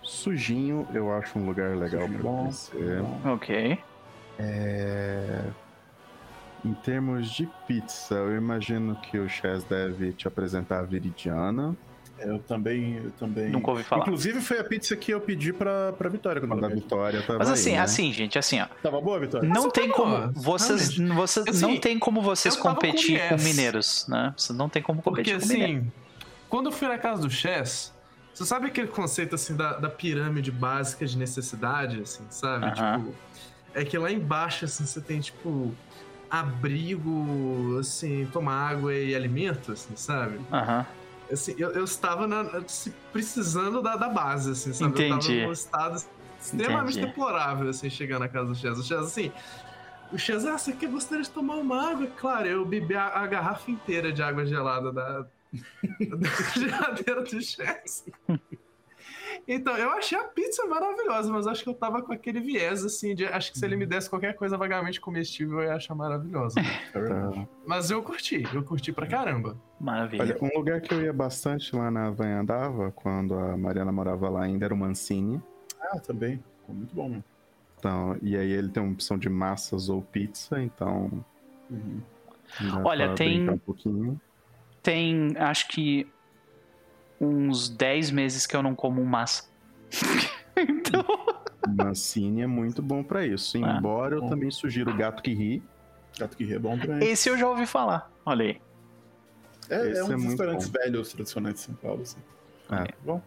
Sujinho, 0.03 0.87
eu 0.95 1.13
acho 1.13 1.39
um 1.39 1.47
lugar 1.47 1.77
legal 1.77 2.01
Sujinho 2.03 2.19
pra 2.19 2.31
bom, 2.31 2.39
conhecer. 2.39 3.05
Ok. 3.27 3.79
É... 4.39 5.45
Em 6.65 6.75
termos 6.75 7.31
de 7.31 7.49
pizza, 7.67 8.15
eu 8.15 8.37
imagino 8.37 8.97
que 8.97 9.19
o 9.19 9.29
Chess 9.29 9.65
deve 9.65 10.13
te 10.13 10.27
apresentar 10.27 10.81
a 10.81 10.83
Viridiana. 10.83 11.77
Eu 12.19 12.41
também. 12.41 12.97
Eu 12.97 13.11
também... 13.13 13.49
Nunca 13.49 13.71
ouvi 13.71 13.85
falar. 13.85 14.03
Inclusive, 14.03 14.41
foi 14.41 14.59
a 14.59 14.65
pizza 14.65 14.97
que 14.97 15.13
eu 15.13 15.21
pedi 15.21 15.53
pra, 15.53 15.93
pra 15.93 16.09
Vitória 16.09 16.41
quando 16.41 16.51
Quando 16.51 16.65
a 16.65 16.67
ela 16.67 16.75
veio. 16.75 16.83
Vitória 16.83 17.23
tava 17.23 17.39
Mas 17.39 17.49
assim, 17.51 17.71
aí, 17.71 17.77
né? 17.77 17.83
assim, 17.83 18.13
gente, 18.13 18.37
assim, 18.37 18.61
ó. 18.61 18.67
Tava 18.83 19.01
boa, 19.01 19.21
Vitória? 19.21 19.49
Não 19.49 19.67
Essa 19.67 19.71
tem 19.71 19.89
tá 19.89 19.95
como. 19.95 20.17
boa, 20.17 20.33
Vocês, 20.35 20.97
realmente. 20.97 21.17
vocês 21.17 21.47
Assim, 21.47 21.61
não 21.61 21.77
tem 21.79 21.97
como 21.99 22.21
vocês 22.21 22.57
com 22.57 22.71
competir 22.71 23.21
com, 23.29 23.35
yes. 23.35 23.45
mineiros, 23.45 24.07
né? 24.09 24.35
Vocês 24.37 24.59
não 24.59 24.69
tem 24.69 24.83
como 24.83 25.01
Porque 25.01 25.31
competir 25.33 25.41
com 25.41 25.47
mineiros. 25.55 25.87
assim, 25.87 25.93
quando 26.49 26.67
eu 26.67 26.73
fui 26.73 26.89
na 26.89 26.99
casa 26.99 27.23
do 27.23 27.31
Chess, 27.31 27.95
você 28.35 28.45
sabe 28.45 28.67
aquele 28.67 28.89
conceito 28.89 29.37
assim 29.37 29.55
da, 29.55 29.75
da 29.75 29.89
pirâmide 29.89 30.51
básica 30.51 31.07
de 31.07 31.17
necessidade, 31.17 32.01
assim, 32.01 32.25
sabe? 32.31 32.67
Aham. 32.67 32.99
Tipo, 32.99 33.15
é 33.75 33.85
que 33.85 33.97
lá 33.97 34.11
embaixo, 34.11 34.65
assim, 34.65 34.85
você 34.85 35.01
tem, 35.01 35.21
tipo, 35.21 35.73
abrigo, 36.31 37.79
assim, 37.79 38.27
tomar 38.33 38.71
água 38.71 38.95
e 38.95 39.15
alimento, 39.15 39.73
assim, 39.73 39.97
sabe? 39.97 40.41
Aham. 40.53 40.87
Assim, 41.31 41.55
eu, 41.59 41.71
eu 41.73 41.85
estava 41.85 42.27
na- 42.27 42.63
precisando 43.13 43.83
da, 43.83 43.97
da 43.97 44.09
base, 44.09 44.51
assim, 44.53 44.73
sabe? 44.73 44.91
Eu 44.93 45.07
Entendi. 45.07 45.27
tava 45.29 45.47
num 45.47 45.53
estado 45.53 46.03
extremamente 46.41 46.97
Entendi. 46.97 47.07
deplorável, 47.07 47.69
assim, 47.69 47.91
chegando 47.91 48.21
na 48.21 48.29
casa 48.29 48.47
do 48.49 48.55
Chess. 48.55 48.79
O 48.79 48.83
Chess, 48.83 49.05
assim... 49.05 49.33
O 50.11 50.17
Chess, 50.19 50.47
ah, 50.47 50.57
você 50.57 50.73
quer 50.73 50.89
gostaria 50.89 51.23
de 51.23 51.29
tomar 51.29 51.57
uma 51.57 51.91
água? 51.91 52.07
Claro, 52.17 52.47
eu 52.49 52.65
bebi 52.65 52.95
a, 52.95 53.09
a 53.09 53.27
garrafa 53.27 53.71
inteira 53.71 54.11
de 54.11 54.23
água 54.23 54.47
gelada 54.47 54.91
da, 54.91 55.27
da 55.53 56.29
geladeira 56.59 57.23
do 57.23 57.43
Chess. 57.43 58.07
Então, 59.51 59.75
eu 59.79 59.91
achei 59.93 60.19
a 60.19 60.25
pizza 60.25 60.67
maravilhosa, 60.67 61.33
mas 61.33 61.47
acho 61.47 61.63
que 61.65 61.71
eu 61.71 61.75
tava 61.75 62.03
com 62.03 62.13
aquele 62.13 62.39
viés, 62.39 62.85
assim, 62.85 63.15
de 63.15 63.25
acho 63.25 63.51
que 63.51 63.59
se 63.59 63.65
ele 63.65 63.77
me 63.77 63.87
desse 63.87 64.11
qualquer 64.11 64.35
coisa 64.37 64.59
vagamente 64.59 65.01
comestível, 65.01 65.61
eu 65.61 65.69
ia 65.69 65.75
achar 65.77 65.95
maravilhosa. 65.95 66.57
É 66.95 67.01
verdade. 67.01 67.35
Tá. 67.35 67.49
Mas 67.67 67.91
eu 67.91 68.03
curti, 68.03 68.43
eu 68.55 68.63
curti 68.63 68.93
pra 68.93 69.07
caramba. 69.07 69.57
Maravilha. 69.81 70.23
Olha, 70.23 70.37
um 70.43 70.59
lugar 70.59 70.81
que 70.83 70.93
eu 70.93 71.01
ia 71.01 71.13
bastante 71.15 71.75
lá 71.75 71.91
na 71.91 72.11
Vanhandava, 72.11 72.91
quando 72.93 73.35
a 73.35 73.57
Mariana 73.57 73.91
morava 73.91 74.29
lá 74.29 74.43
ainda, 74.43 74.67
era 74.67 74.75
o 74.75 74.77
Mancini. 74.77 75.41
Ah, 75.81 75.99
também. 75.99 76.43
Ficou 76.61 76.75
muito 76.75 76.95
bom, 76.95 77.09
né? 77.09 77.25
Então, 77.79 78.17
e 78.21 78.37
aí 78.37 78.51
ele 78.51 78.69
tem 78.69 78.83
uma 78.83 78.93
opção 78.93 79.17
de 79.17 79.29
massas 79.31 79.89
ou 79.89 80.03
pizza, 80.03 80.61
então. 80.63 81.25
Uhum. 81.71 82.03
Olha, 82.85 83.15
tem- 83.15 83.49
Um 83.49 83.57
pouquinho. 83.59 84.21
Tem, 84.83 85.35
acho 85.39 85.69
que, 85.69 86.07
uns 87.21 87.69
10 87.69 88.11
meses 88.11 88.47
que 88.47 88.55
eu 88.55 88.63
não 88.63 88.75
como 88.75 89.05
massa. 89.05 89.45
então. 90.57 91.05
Mancini 91.69 92.43
é 92.43 92.47
muito 92.47 92.83
bom 92.83 93.03
pra 93.03 93.27
isso. 93.27 93.63
Ah, 93.65 93.77
Embora 93.79 94.17
eu 94.17 94.29
também 94.29 94.51
sugiro 94.51 94.91
o 94.91 94.97
gato 94.97 95.23
que 95.23 95.35
ri. 95.35 95.63
Gato 96.19 96.37
que 96.37 96.45
ri 96.45 96.55
é 96.55 96.59
bom 96.59 96.79
também. 96.79 97.09
Esse 97.09 97.29
eu 97.29 97.37
já 97.37 97.49
ouvi 97.49 97.67
falar. 97.67 98.11
Olha 98.25 98.45
aí. 98.45 98.61
É, 99.69 99.99
é 99.99 100.05
um 100.05 100.13
é 100.13 100.17
dos 100.17 100.25
restaurantes 100.25 100.69
bom. 100.69 100.81
velhos 100.81 101.13
tradicionais 101.13 101.55
de 101.57 101.61
São 101.61 101.75
Paulo, 101.75 102.03
assim. 102.03 102.19
É. 102.71 102.87
Bom. 103.05 103.23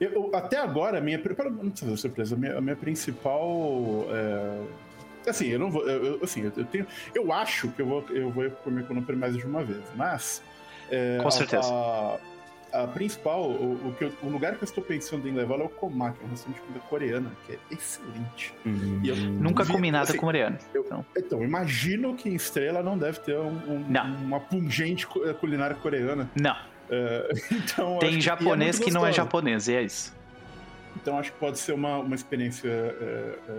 Eu, 0.00 0.30
até 0.34 0.58
agora, 0.58 0.98
a 0.98 1.00
minha. 1.00 1.18
Para 1.18 1.50
não 1.50 1.74
fazer 1.74 1.96
surpresa, 1.96 2.34
a 2.34 2.38
minha, 2.38 2.58
a 2.58 2.60
minha 2.60 2.76
principal. 2.76 4.06
É, 4.10 5.30
assim, 5.30 5.48
eu 5.48 5.58
não 5.58 5.70
vou. 5.70 5.88
Eu, 5.88 6.22
assim, 6.22 6.50
eu 6.56 6.64
tenho. 6.64 6.86
Eu 7.14 7.32
acho 7.32 7.68
que 7.70 7.82
eu 7.82 7.86
vou, 7.86 8.04
eu 8.10 8.30
vou 8.30 8.48
comer 8.50 8.86
com 8.86 8.94
o 8.94 9.16
mais 9.16 9.36
de 9.36 9.44
uma 9.44 9.64
vez, 9.64 9.82
mas. 9.96 10.42
É, 10.90 11.18
Com 11.20 11.30
certeza. 11.30 11.68
A, 11.68 12.18
a, 12.72 12.86
principal, 12.86 13.42
o, 13.50 13.88
o, 13.88 13.94
que 13.98 14.04
eu, 14.04 14.12
o 14.22 14.28
lugar 14.28 14.54
que 14.56 14.62
eu 14.62 14.66
estou 14.66 14.82
pensando 14.84 15.28
em 15.28 15.32
levar 15.32 15.60
é 15.60 15.64
o 15.64 15.68
Koma, 15.68 16.12
que 16.12 16.22
é 16.22 16.26
um 16.26 16.30
restaurante 16.30 16.56
de 16.60 16.66
comida 16.66 16.84
coreana, 16.88 17.32
que 17.46 17.52
é 17.54 17.58
excelente. 17.70 18.54
Hum. 18.66 19.00
E 19.02 19.08
eu 19.08 19.16
Nunca 19.16 19.64
vi- 19.64 19.72
comi 19.72 19.90
nada 19.90 20.04
assim, 20.04 20.18
com 20.18 20.26
coreano. 20.26 20.58
eu- 20.74 20.82
Então. 20.84 21.04
Então, 21.16 21.42
imagino 21.44 22.14
que 22.14 22.28
em 22.28 22.34
Estrela 22.34 22.82
não 22.82 22.96
deve 22.98 23.20
ter 23.20 23.36
um- 23.36 23.48
um- 23.72 23.84
Não. 23.88 24.06
uma 24.16 24.40
pungente 24.40 25.06
eh, 25.24 25.32
culinária 25.34 25.76
coreana. 25.76 26.28
Não, 26.40 26.56
É, 26.90 27.28
então, 27.52 27.98
tem 27.98 28.12
que- 28.12 28.16
é 28.18 28.20
japonês 28.20 28.76
muito 28.78 28.88
que 28.88 28.94
não 28.94 29.06
é 29.06 29.12
japonês, 29.12 29.68
e 29.68 29.74
é 29.74 29.82
isso. 29.82 30.16
Então 30.96 31.18
acho 31.18 31.30
que 31.32 31.38
pode 31.38 31.58
ser 31.58 31.72
uma, 31.72 31.98
uma 31.98 32.14
experiência 32.14 32.68
é, 32.68 33.38
é, 33.48 33.52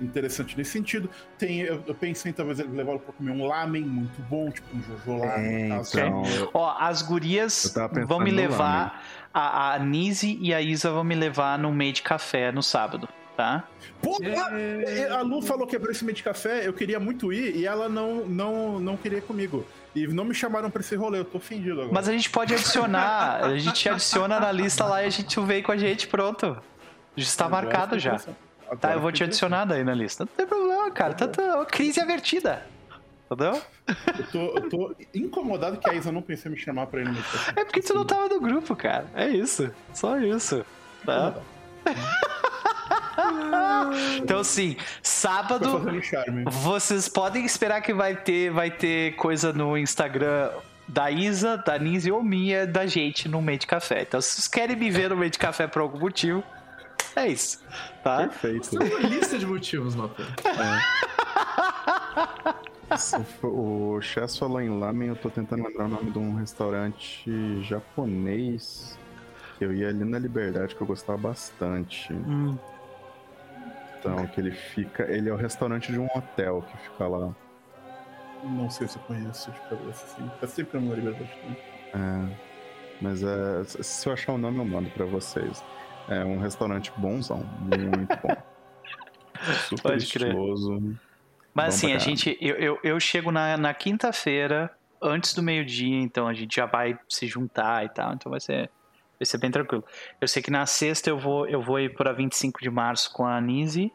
interessante 0.00 0.56
nesse 0.56 0.70
sentido. 0.72 1.08
Tem, 1.38 1.60
eu, 1.60 1.82
eu 1.86 1.94
pensei 1.94 2.30
em 2.30 2.34
talvez 2.34 2.58
levá-lo 2.58 2.98
para 3.00 3.12
comer 3.12 3.30
um 3.30 3.46
lamen 3.46 3.82
muito 3.82 4.20
bom, 4.28 4.50
tipo 4.50 4.66
um 4.76 4.82
jojo 4.82 5.18
lamen. 5.18 5.72
É, 5.72 5.76
então, 5.80 6.24
eu- 6.26 6.50
Ó, 6.54 6.76
as 6.78 7.02
gurias 7.02 7.74
vão 8.06 8.20
me 8.20 8.30
levar. 8.30 9.02
A, 9.32 9.74
a 9.74 9.78
Nise 9.78 10.38
e 10.40 10.54
a 10.54 10.62
Isa 10.62 10.90
vão 10.90 11.04
me 11.04 11.14
levar 11.14 11.58
no 11.58 11.70
meio 11.70 11.92
de 11.92 12.00
café 12.02 12.50
no 12.50 12.62
sábado, 12.62 13.06
tá? 13.36 13.64
Pô, 14.00 14.18
É. 14.22 15.08
a, 15.10 15.18
a 15.18 15.20
Lu 15.22 15.42
falou 15.42 15.66
que 15.66 15.76
é 15.76 15.78
para 15.78 15.90
esse 15.92 16.02
meio 16.06 16.16
de 16.16 16.22
café, 16.22 16.66
eu 16.66 16.72
queria 16.72 16.98
muito 16.98 17.30
ir 17.32 17.54
e 17.54 17.66
ela 17.66 17.86
não, 17.86 18.24
não, 18.24 18.80
não 18.80 18.96
queria 18.96 19.18
ir 19.18 19.22
comigo. 19.22 19.66
E 19.94 20.06
não 20.06 20.24
me 20.24 20.34
chamaram 20.34 20.70
para 20.70 20.80
esse 20.80 20.94
rolê, 20.96 21.18
eu 21.18 21.24
tô 21.24 21.36
ofendido 21.38 21.80
agora. 21.80 21.92
Mas 21.92 22.08
a 22.08 22.12
gente 22.12 22.30
pode 22.30 22.54
adicionar. 22.54 23.44
a 23.44 23.58
gente 23.58 23.88
adiciona 23.88 24.40
na 24.40 24.50
lista 24.52 24.84
lá 24.86 25.02
e 25.02 25.06
a 25.06 25.10
gente 25.10 25.38
vem 25.40 25.62
com 25.62 25.72
a 25.72 25.76
gente, 25.76 26.06
pronto. 26.08 26.56
Já 27.16 27.24
está 27.24 27.48
marcado 27.48 27.98
já. 27.98 28.18
Agora 28.66 28.78
Tá, 28.78 28.92
eu 28.92 29.00
vou 29.00 29.12
te 29.12 29.24
adicionar 29.24 29.64
daí 29.64 29.82
na 29.82 29.94
lista. 29.94 30.24
Não 30.24 30.32
tem 30.36 30.46
problema, 30.46 30.90
cara. 30.90 31.14
Tá, 31.14 31.28
tá, 31.28 31.64
crise 31.64 32.00
avertida. 32.00 32.62
Entendeu? 33.30 33.60
Eu 33.88 34.26
tô, 34.30 34.38
eu 34.56 34.68
tô 34.68 34.96
incomodado 35.14 35.78
que 35.78 35.90
a 35.90 35.94
Isa 35.94 36.12
não 36.12 36.22
pensou 36.22 36.50
em 36.50 36.54
me 36.54 36.60
chamar 36.60 36.86
pra 36.86 37.00
ir 37.00 37.08
no. 37.08 37.18
É 37.56 37.64
porque 37.64 37.80
tu 37.80 37.92
não 37.94 38.04
tava 38.04 38.28
no 38.28 38.40
grupo, 38.40 38.76
cara. 38.76 39.06
É 39.14 39.28
isso. 39.28 39.70
Só 39.92 40.18
isso. 40.18 40.64
Tá? 41.04 41.34
Então, 44.18 44.42
Tô 44.42 44.76
sábado. 45.02 45.82
Vocês 46.44 47.08
podem 47.08 47.44
esperar 47.44 47.80
que 47.80 47.92
vai 47.92 48.14
ter, 48.14 48.50
vai 48.50 48.70
ter 48.70 49.14
coisa 49.16 49.52
no 49.52 49.76
Instagram 49.76 50.50
da 50.86 51.10
Isa, 51.10 51.56
da 51.56 51.78
Nise 51.78 52.12
ou 52.12 52.22
minha, 52.22 52.66
da 52.66 52.86
gente 52.86 53.28
no 53.28 53.40
meio 53.42 53.58
de 53.58 53.66
café. 53.66 54.02
Então, 54.02 54.20
se 54.20 54.32
vocês 54.32 54.48
querem 54.48 54.76
me 54.76 54.90
ver 54.90 55.10
no 55.10 55.16
meio 55.16 55.30
de 55.30 55.38
café 55.38 55.66
por 55.66 55.80
algum 55.82 55.98
motivo, 55.98 56.44
é 57.16 57.28
isso. 57.28 57.62
Tá? 58.02 58.18
Perfeito. 58.28 58.78
Tem 58.78 58.88
uma 58.88 59.00
lista 59.08 59.38
de 59.38 59.46
motivos. 59.46 59.94
Se 62.96 63.22
for- 63.24 63.48
O 63.96 64.00
Chess 64.00 64.38
falou 64.38 64.60
em 64.60 64.68
lamen, 64.78 65.08
eu 65.08 65.16
tô 65.16 65.28
tentando 65.28 65.64
lembrar 65.66 65.86
o 65.86 65.88
nome 65.88 66.10
de 66.10 66.18
um 66.18 66.34
restaurante 66.36 67.62
japonês 67.64 68.96
que 69.58 69.64
eu 69.64 69.74
ia 69.74 69.88
ali 69.88 70.04
na 70.04 70.18
Liberdade 70.18 70.74
que 70.74 70.80
eu 70.80 70.86
gostava 70.86 71.18
bastante. 71.18 72.12
Hum, 72.12 72.56
Então, 73.98 74.26
que 74.28 74.40
ele 74.40 74.52
fica. 74.52 75.02
Ele 75.10 75.28
é 75.28 75.32
o 75.32 75.36
restaurante 75.36 75.90
de 75.90 75.98
um 75.98 76.06
hotel 76.14 76.62
que 76.70 76.76
fica 76.78 77.08
lá. 77.08 77.34
Não 78.44 78.70
sei 78.70 78.86
se 78.86 78.96
eu 78.98 79.02
conheço 79.02 79.50
de 79.50 79.58
cabeça 79.62 80.04
assim. 80.06 80.30
Faz 80.38 80.52
tempo 80.54 80.70
que 80.70 80.76
eu 80.76 80.80
não 80.80 80.90
lembro 80.92 81.12
também. 81.14 81.56
É, 81.94 82.28
mas 83.00 83.22
é, 83.22 83.64
se 83.64 84.08
eu 84.08 84.12
achar 84.12 84.32
o 84.34 84.38
nome, 84.38 84.58
eu 84.58 84.64
mando 84.64 84.88
pra 84.90 85.04
vocês. 85.06 85.64
É 86.08 86.24
um 86.24 86.38
restaurante 86.38 86.92
bonzão, 86.96 87.38
muito 87.60 88.16
bom. 88.22 88.36
Super 89.68 89.82
Pode 89.82 90.06
crer. 90.06 90.28
estiloso. 90.28 90.96
Mas 91.52 91.74
assim, 91.74 91.92
a 91.92 91.98
gente. 91.98 92.36
Eu, 92.40 92.56
eu, 92.56 92.78
eu 92.82 93.00
chego 93.00 93.30
na, 93.32 93.56
na 93.56 93.72
quinta-feira, 93.74 94.70
antes 95.00 95.34
do 95.34 95.42
meio-dia, 95.42 96.00
então 96.00 96.28
a 96.28 96.34
gente 96.34 96.56
já 96.56 96.66
vai 96.66 96.98
se 97.08 97.26
juntar 97.26 97.84
e 97.84 97.88
tal. 97.88 98.12
Então 98.12 98.30
vai 98.30 98.40
ser, 98.40 98.70
vai 99.18 99.26
ser 99.26 99.38
bem 99.38 99.50
tranquilo. 99.50 99.84
Eu 100.20 100.28
sei 100.28 100.42
que 100.42 100.50
na 100.50 100.66
sexta 100.66 101.10
eu 101.10 101.18
vou, 101.18 101.46
eu 101.48 101.62
vou 101.62 101.80
ir 101.80 101.94
para 101.94 102.12
25 102.12 102.60
de 102.60 102.70
março 102.70 103.12
com 103.12 103.26
a 103.26 103.40
Nise. 103.40 103.92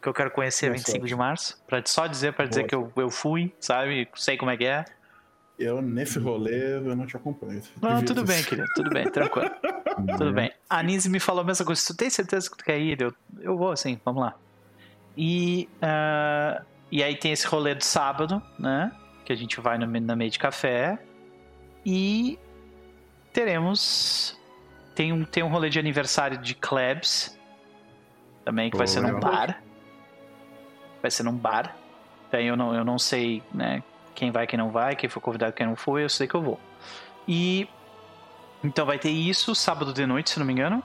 Que 0.00 0.08
eu 0.08 0.14
quero 0.14 0.30
conhecer 0.30 0.66
Boa 0.66 0.76
25 0.76 0.98
sorte. 0.98 1.08
de 1.08 1.16
março. 1.16 1.62
Pra, 1.66 1.82
só 1.84 2.06
dizer, 2.06 2.32
pra 2.32 2.44
dizer 2.44 2.64
que 2.64 2.74
eu, 2.74 2.92
eu 2.96 3.08
fui, 3.08 3.54
sabe? 3.60 4.08
Sei 4.14 4.36
como 4.36 4.50
é 4.50 4.56
que 4.56 4.64
é. 4.64 4.84
Eu, 5.58 5.80
nesse 5.82 6.18
rolê, 6.18 6.76
eu 6.76 6.96
não 6.96 7.06
te 7.06 7.16
acompanho. 7.16 7.62
Não, 7.80 8.02
tudo 8.04 8.24
bem, 8.24 8.42
querido. 8.42 8.66
Tudo 8.74 8.90
bem, 8.90 9.08
tranquilo. 9.10 9.50
Tudo 10.18 10.32
Né? 10.32 10.32
bem. 10.32 10.52
A 10.68 10.82
Nise 10.82 11.08
me 11.10 11.20
falou 11.20 11.42
a 11.42 11.44
mesma 11.44 11.64
coisa. 11.66 11.82
Tu 11.86 11.94
tem 11.94 12.08
certeza 12.10 12.50
que 12.50 12.56
tu 12.56 12.64
quer 12.64 12.78
ir? 12.80 13.00
Eu, 13.00 13.14
eu 13.40 13.56
vou, 13.56 13.76
sim. 13.76 14.00
Vamos 14.04 14.22
lá. 14.22 14.34
E, 15.16 15.68
ah, 15.82 16.62
e 16.90 17.02
aí 17.02 17.14
tem 17.14 17.30
esse 17.32 17.46
rolê 17.46 17.74
do 17.74 17.84
sábado, 17.84 18.42
né? 18.58 18.90
Que 19.24 19.32
a 19.32 19.36
gente 19.36 19.60
vai 19.60 19.76
no, 19.78 19.86
na 19.86 20.16
meio 20.16 20.30
de 20.30 20.38
café. 20.38 20.98
E 21.84 22.38
teremos... 23.32 24.38
Tem 24.94 25.12
um, 25.12 25.24
tem 25.24 25.42
um 25.42 25.48
rolê 25.48 25.68
de 25.70 25.78
aniversário 25.78 26.38
de 26.38 26.54
Klebs. 26.54 27.38
Também, 28.44 28.70
que 28.70 28.76
vai 28.76 28.86
Pô, 28.86 28.92
ser 28.92 29.00
num 29.02 29.20
bar. 29.20 29.62
Vai 31.00 31.10
ser 31.10 31.22
num 31.22 31.36
bar. 31.36 31.76
Daí 32.30 32.46
eu 32.46 32.56
não, 32.56 32.74
eu 32.74 32.84
não 32.84 32.98
sei, 32.98 33.42
né? 33.54 33.82
Quem 34.14 34.30
vai, 34.30 34.46
quem 34.46 34.58
não 34.58 34.70
vai, 34.70 34.94
quem 34.94 35.08
foi 35.08 35.22
convidado, 35.22 35.52
quem 35.52 35.66
não 35.66 35.76
foi. 35.76 36.04
Eu 36.04 36.08
sei 36.08 36.26
que 36.26 36.34
eu 36.34 36.42
vou. 36.42 36.60
E... 37.26 37.68
Então 38.64 38.86
vai 38.86 38.98
ter 38.98 39.10
isso 39.10 39.54
sábado 39.54 39.92
de 39.92 40.06
noite, 40.06 40.30
se 40.30 40.38
não 40.38 40.46
me 40.46 40.52
engano. 40.52 40.82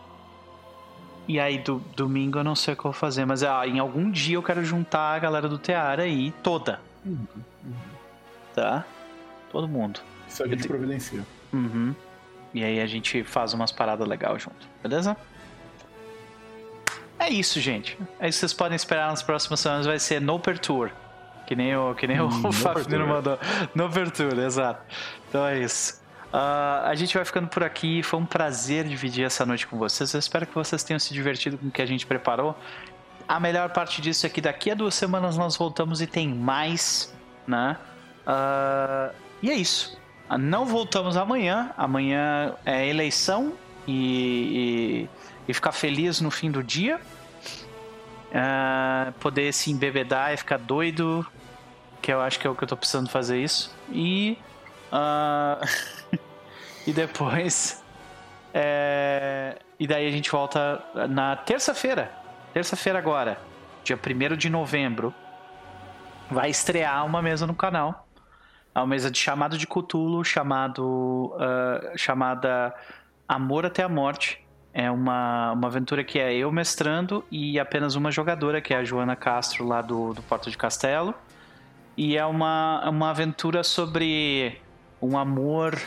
E 1.28 1.40
aí 1.40 1.60
do, 1.60 1.80
domingo 1.96 2.40
eu 2.40 2.44
não 2.44 2.56
sei 2.56 2.74
o 2.74 2.78
que 2.78 2.82
eu 2.82 2.92
vou 2.92 2.94
fazer, 2.94 3.26
mas 3.26 3.44
ah, 3.44 3.68
em 3.68 3.80
algum 3.80 4.10
dia 4.10 4.36
eu 4.36 4.44
quero 4.44 4.64
juntar 4.64 5.16
a 5.16 5.20
galera 5.20 5.48
do 5.48 5.60
Teara 5.60 6.04
aí 6.04 6.32
toda. 6.42 6.80
Tá? 8.56 8.86
Todo 9.52 9.68
mundo. 9.68 10.00
Isso 10.28 10.44
a 10.44 10.48
gente 10.48 10.68
providencia. 10.68 11.24
Uhum. 11.54 11.94
E 12.54 12.64
aí 12.64 12.80
a 12.80 12.88
gente 12.88 13.24
faz 13.24 13.54
umas 13.54 13.72
paradas 13.72 14.08
legais 14.08 14.42
junto, 14.42 14.68
beleza? 14.82 15.16
É 17.20 17.30
isso, 17.30 17.60
gente. 17.60 17.98
É 18.20 18.30
isso 18.30 18.38
que 18.38 18.40
vocês 18.40 18.54
podem 18.54 18.76
esperar 18.76 19.10
nas 19.10 19.22
próximas 19.22 19.60
semanas. 19.60 19.86
Vai 19.86 20.00
ser 20.00 20.22
No 20.22 20.40
Per 20.40 20.58
Tour. 20.58 20.92
Que 21.48 21.56
nem 21.56 21.76
o, 21.76 21.96
que 21.96 22.06
nem 22.06 22.20
o 22.20 22.28
Hum, 22.28 22.42
No 22.44 22.52
Fafnir 22.52 23.08
mandou. 23.08 23.40
No 23.74 23.90
Per 23.90 24.12
Tour, 24.12 24.38
exato. 24.38 24.82
Então 25.30 25.46
é 25.48 25.58
isso. 25.60 26.00
Ah, 26.32 26.84
a 26.86 26.94
gente 26.94 27.16
vai 27.16 27.24
ficando 27.24 27.48
por 27.48 27.64
aqui. 27.64 28.04
Foi 28.04 28.20
um 28.20 28.26
prazer 28.26 28.86
dividir 28.86 29.26
essa 29.26 29.46
noite 29.46 29.66
com 29.66 29.78
vocês. 29.78 30.14
Eu 30.14 30.20
espero 30.20 30.46
que 30.46 30.54
vocês 30.54 30.84
tenham 30.84 31.00
se 31.00 31.14
divertido 31.14 31.58
com 31.58 31.68
o 31.68 31.72
que 31.72 31.82
a 31.82 31.86
gente 31.86 32.06
preparou. 32.06 32.56
A 33.28 33.40
melhor 33.40 33.70
parte 33.70 34.02
disso 34.02 34.26
é 34.26 34.30
que 34.30 34.42
daqui 34.42 34.70
a 34.72 34.76
duas 34.76 34.94
semanas 34.94 35.38
nós 35.38 35.56
voltamos 35.58 36.02
e 36.02 36.08
tem 36.08 36.28
mais, 36.28 37.14
né? 37.48 37.78
Ah, 38.26 39.12
e 39.42 39.50
é 39.50 39.54
isso. 39.56 39.98
Ah, 40.30 40.38
Não 40.38 40.66
voltamos 40.66 41.16
amanhã. 41.16 41.72
Amanhã 41.78 42.54
é 42.66 42.86
eleição 42.88 43.54
e, 43.88 45.08
e, 45.48 45.50
e 45.50 45.54
ficar 45.54 45.72
feliz 45.72 46.20
no 46.20 46.30
fim 46.30 46.52
do 46.52 46.62
dia. 46.62 47.00
Ah, 48.34 49.14
poder 49.20 49.54
se 49.54 49.72
embebedar 49.72 50.34
e 50.34 50.38
ficar 50.38 50.58
doido. 50.58 51.26
Que 52.02 52.12
eu 52.12 52.22
acho 52.22 52.40
que 52.40 52.48
é 52.48 52.50
o 52.50 52.56
que 52.56 52.64
eu 52.64 52.68
tô 52.68 52.78
precisando 52.78 53.10
fazer 53.10 53.42
isso. 53.42 53.76
E. 53.92 54.38
ah, 54.92 55.60
e 56.86 56.94
depois. 56.94 57.84
é, 58.54 59.58
e 59.80 59.86
daí 59.88 60.08
a 60.08 60.12
gente 60.12 60.30
volta 60.32 60.84
na 61.10 61.36
terça-feira. 61.36 62.12
Terça-feira 62.54 62.98
agora, 62.98 63.38
dia 63.84 63.98
1 63.98 64.36
de 64.36 64.50
novembro. 64.50 65.14
Vai 66.30 66.50
estrear 66.50 67.06
uma 67.06 67.22
mesa 67.22 67.48
no 67.48 67.56
canal. 67.56 68.08
É 68.74 68.80
uma 68.80 68.88
mesa 68.88 69.10
de 69.10 69.18
chamado 69.18 69.58
de 69.58 69.66
Cthulhu, 69.66 70.24
chamado, 70.24 71.36
ah, 71.40 71.94
chamada 71.96 72.74
Amor 73.28 73.66
até 73.66 73.84
a 73.84 73.90
Morte. 73.90 74.47
É 74.80 74.92
uma, 74.92 75.54
uma 75.54 75.68
aventura 75.70 76.04
que 76.04 76.20
é 76.20 76.32
eu 76.36 76.52
mestrando 76.52 77.26
e 77.32 77.60
apenas 77.60 77.96
uma 77.96 78.12
jogadora, 78.12 78.62
que 78.62 78.76
é 78.76 78.78
a 78.78 78.84
Joana 78.84 79.16
Castro, 79.16 79.66
lá 79.66 79.82
do, 79.82 80.14
do 80.14 80.22
Porto 80.22 80.52
de 80.52 80.56
Castelo. 80.56 81.16
E 81.98 82.16
é 82.16 82.24
uma, 82.24 82.88
uma 82.88 83.10
aventura 83.10 83.64
sobre 83.64 84.62
um 85.02 85.18
amor 85.18 85.82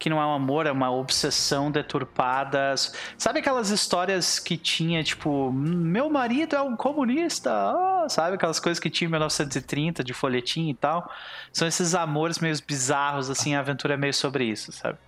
que 0.00 0.10
não 0.10 0.20
é 0.20 0.26
um 0.26 0.32
amor, 0.32 0.66
é 0.66 0.72
uma 0.72 0.90
obsessão 0.90 1.70
deturpada. 1.70 2.74
Sabe 3.16 3.38
aquelas 3.38 3.70
histórias 3.70 4.40
que 4.40 4.56
tinha, 4.56 5.00
tipo, 5.04 5.52
meu 5.52 6.10
marido 6.10 6.56
é 6.56 6.60
um 6.60 6.74
comunista, 6.74 7.52
ah, 7.52 8.06
sabe? 8.08 8.34
Aquelas 8.34 8.58
coisas 8.58 8.80
que 8.80 8.90
tinha 8.90 9.06
em 9.06 9.12
1930, 9.12 10.02
de 10.02 10.12
folhetim 10.12 10.68
e 10.68 10.74
tal. 10.74 11.08
São 11.52 11.68
esses 11.68 11.94
amores 11.94 12.40
meio 12.40 12.56
bizarros, 12.66 13.30
assim, 13.30 13.54
a 13.54 13.60
aventura 13.60 13.94
é 13.94 13.96
meio 13.96 14.14
sobre 14.14 14.44
isso, 14.44 14.72
sabe? 14.72 14.98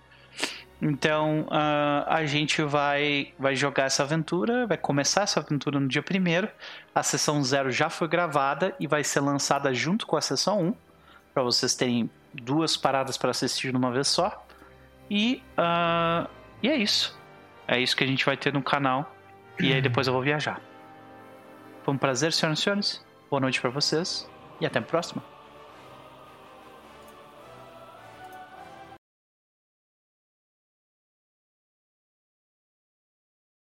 Então, 0.81 1.45
ah, 1.51 2.05
a 2.07 2.25
gente 2.25 2.63
vai, 2.63 3.33
vai 3.37 3.55
jogar 3.55 3.83
essa 3.83 4.01
aventura, 4.01 4.65
vai 4.65 4.77
começar 4.77 5.21
essa 5.21 5.39
aventura 5.39 5.79
no 5.79 5.87
dia 5.87 6.01
primeiro. 6.01 6.49
A 6.93 7.03
sessão 7.03 7.41
0 7.43 7.71
já 7.71 7.89
foi 7.89 8.07
gravada 8.07 8.75
e 8.79 8.87
vai 8.87 9.03
ser 9.03 9.19
lançada 9.19 9.71
junto 9.73 10.07
com 10.07 10.17
a 10.17 10.21
sessão 10.21 10.69
1, 10.69 10.75
para 11.33 11.43
vocês 11.43 11.75
terem 11.75 12.09
duas 12.33 12.75
paradas 12.75 13.15
para 13.15 13.29
assistir 13.29 13.69
de 13.69 13.77
uma 13.77 13.91
vez 13.91 14.07
só. 14.07 14.43
E, 15.09 15.43
ah, 15.55 16.27
e 16.63 16.69
é 16.69 16.75
isso. 16.75 17.15
é 17.67 17.79
isso 17.79 17.95
que 17.95 18.03
a 18.03 18.07
gente 18.07 18.25
vai 18.25 18.35
ter 18.35 18.51
no 18.51 18.63
canal. 18.63 19.15
E 19.59 19.71
aí 19.71 19.81
depois 19.81 20.07
eu 20.07 20.13
vou 20.13 20.23
viajar. 20.23 20.59
Foi 21.83 21.93
um 21.93 21.97
prazer, 21.97 22.33
senhoras 22.33 22.59
e 22.59 22.61
senhores. 22.63 23.05
Boa 23.29 23.39
noite 23.39 23.61
pra 23.61 23.69
vocês. 23.69 24.27
E 24.59 24.65
até 24.65 24.79
a 24.79 24.81
próxima. 24.81 25.30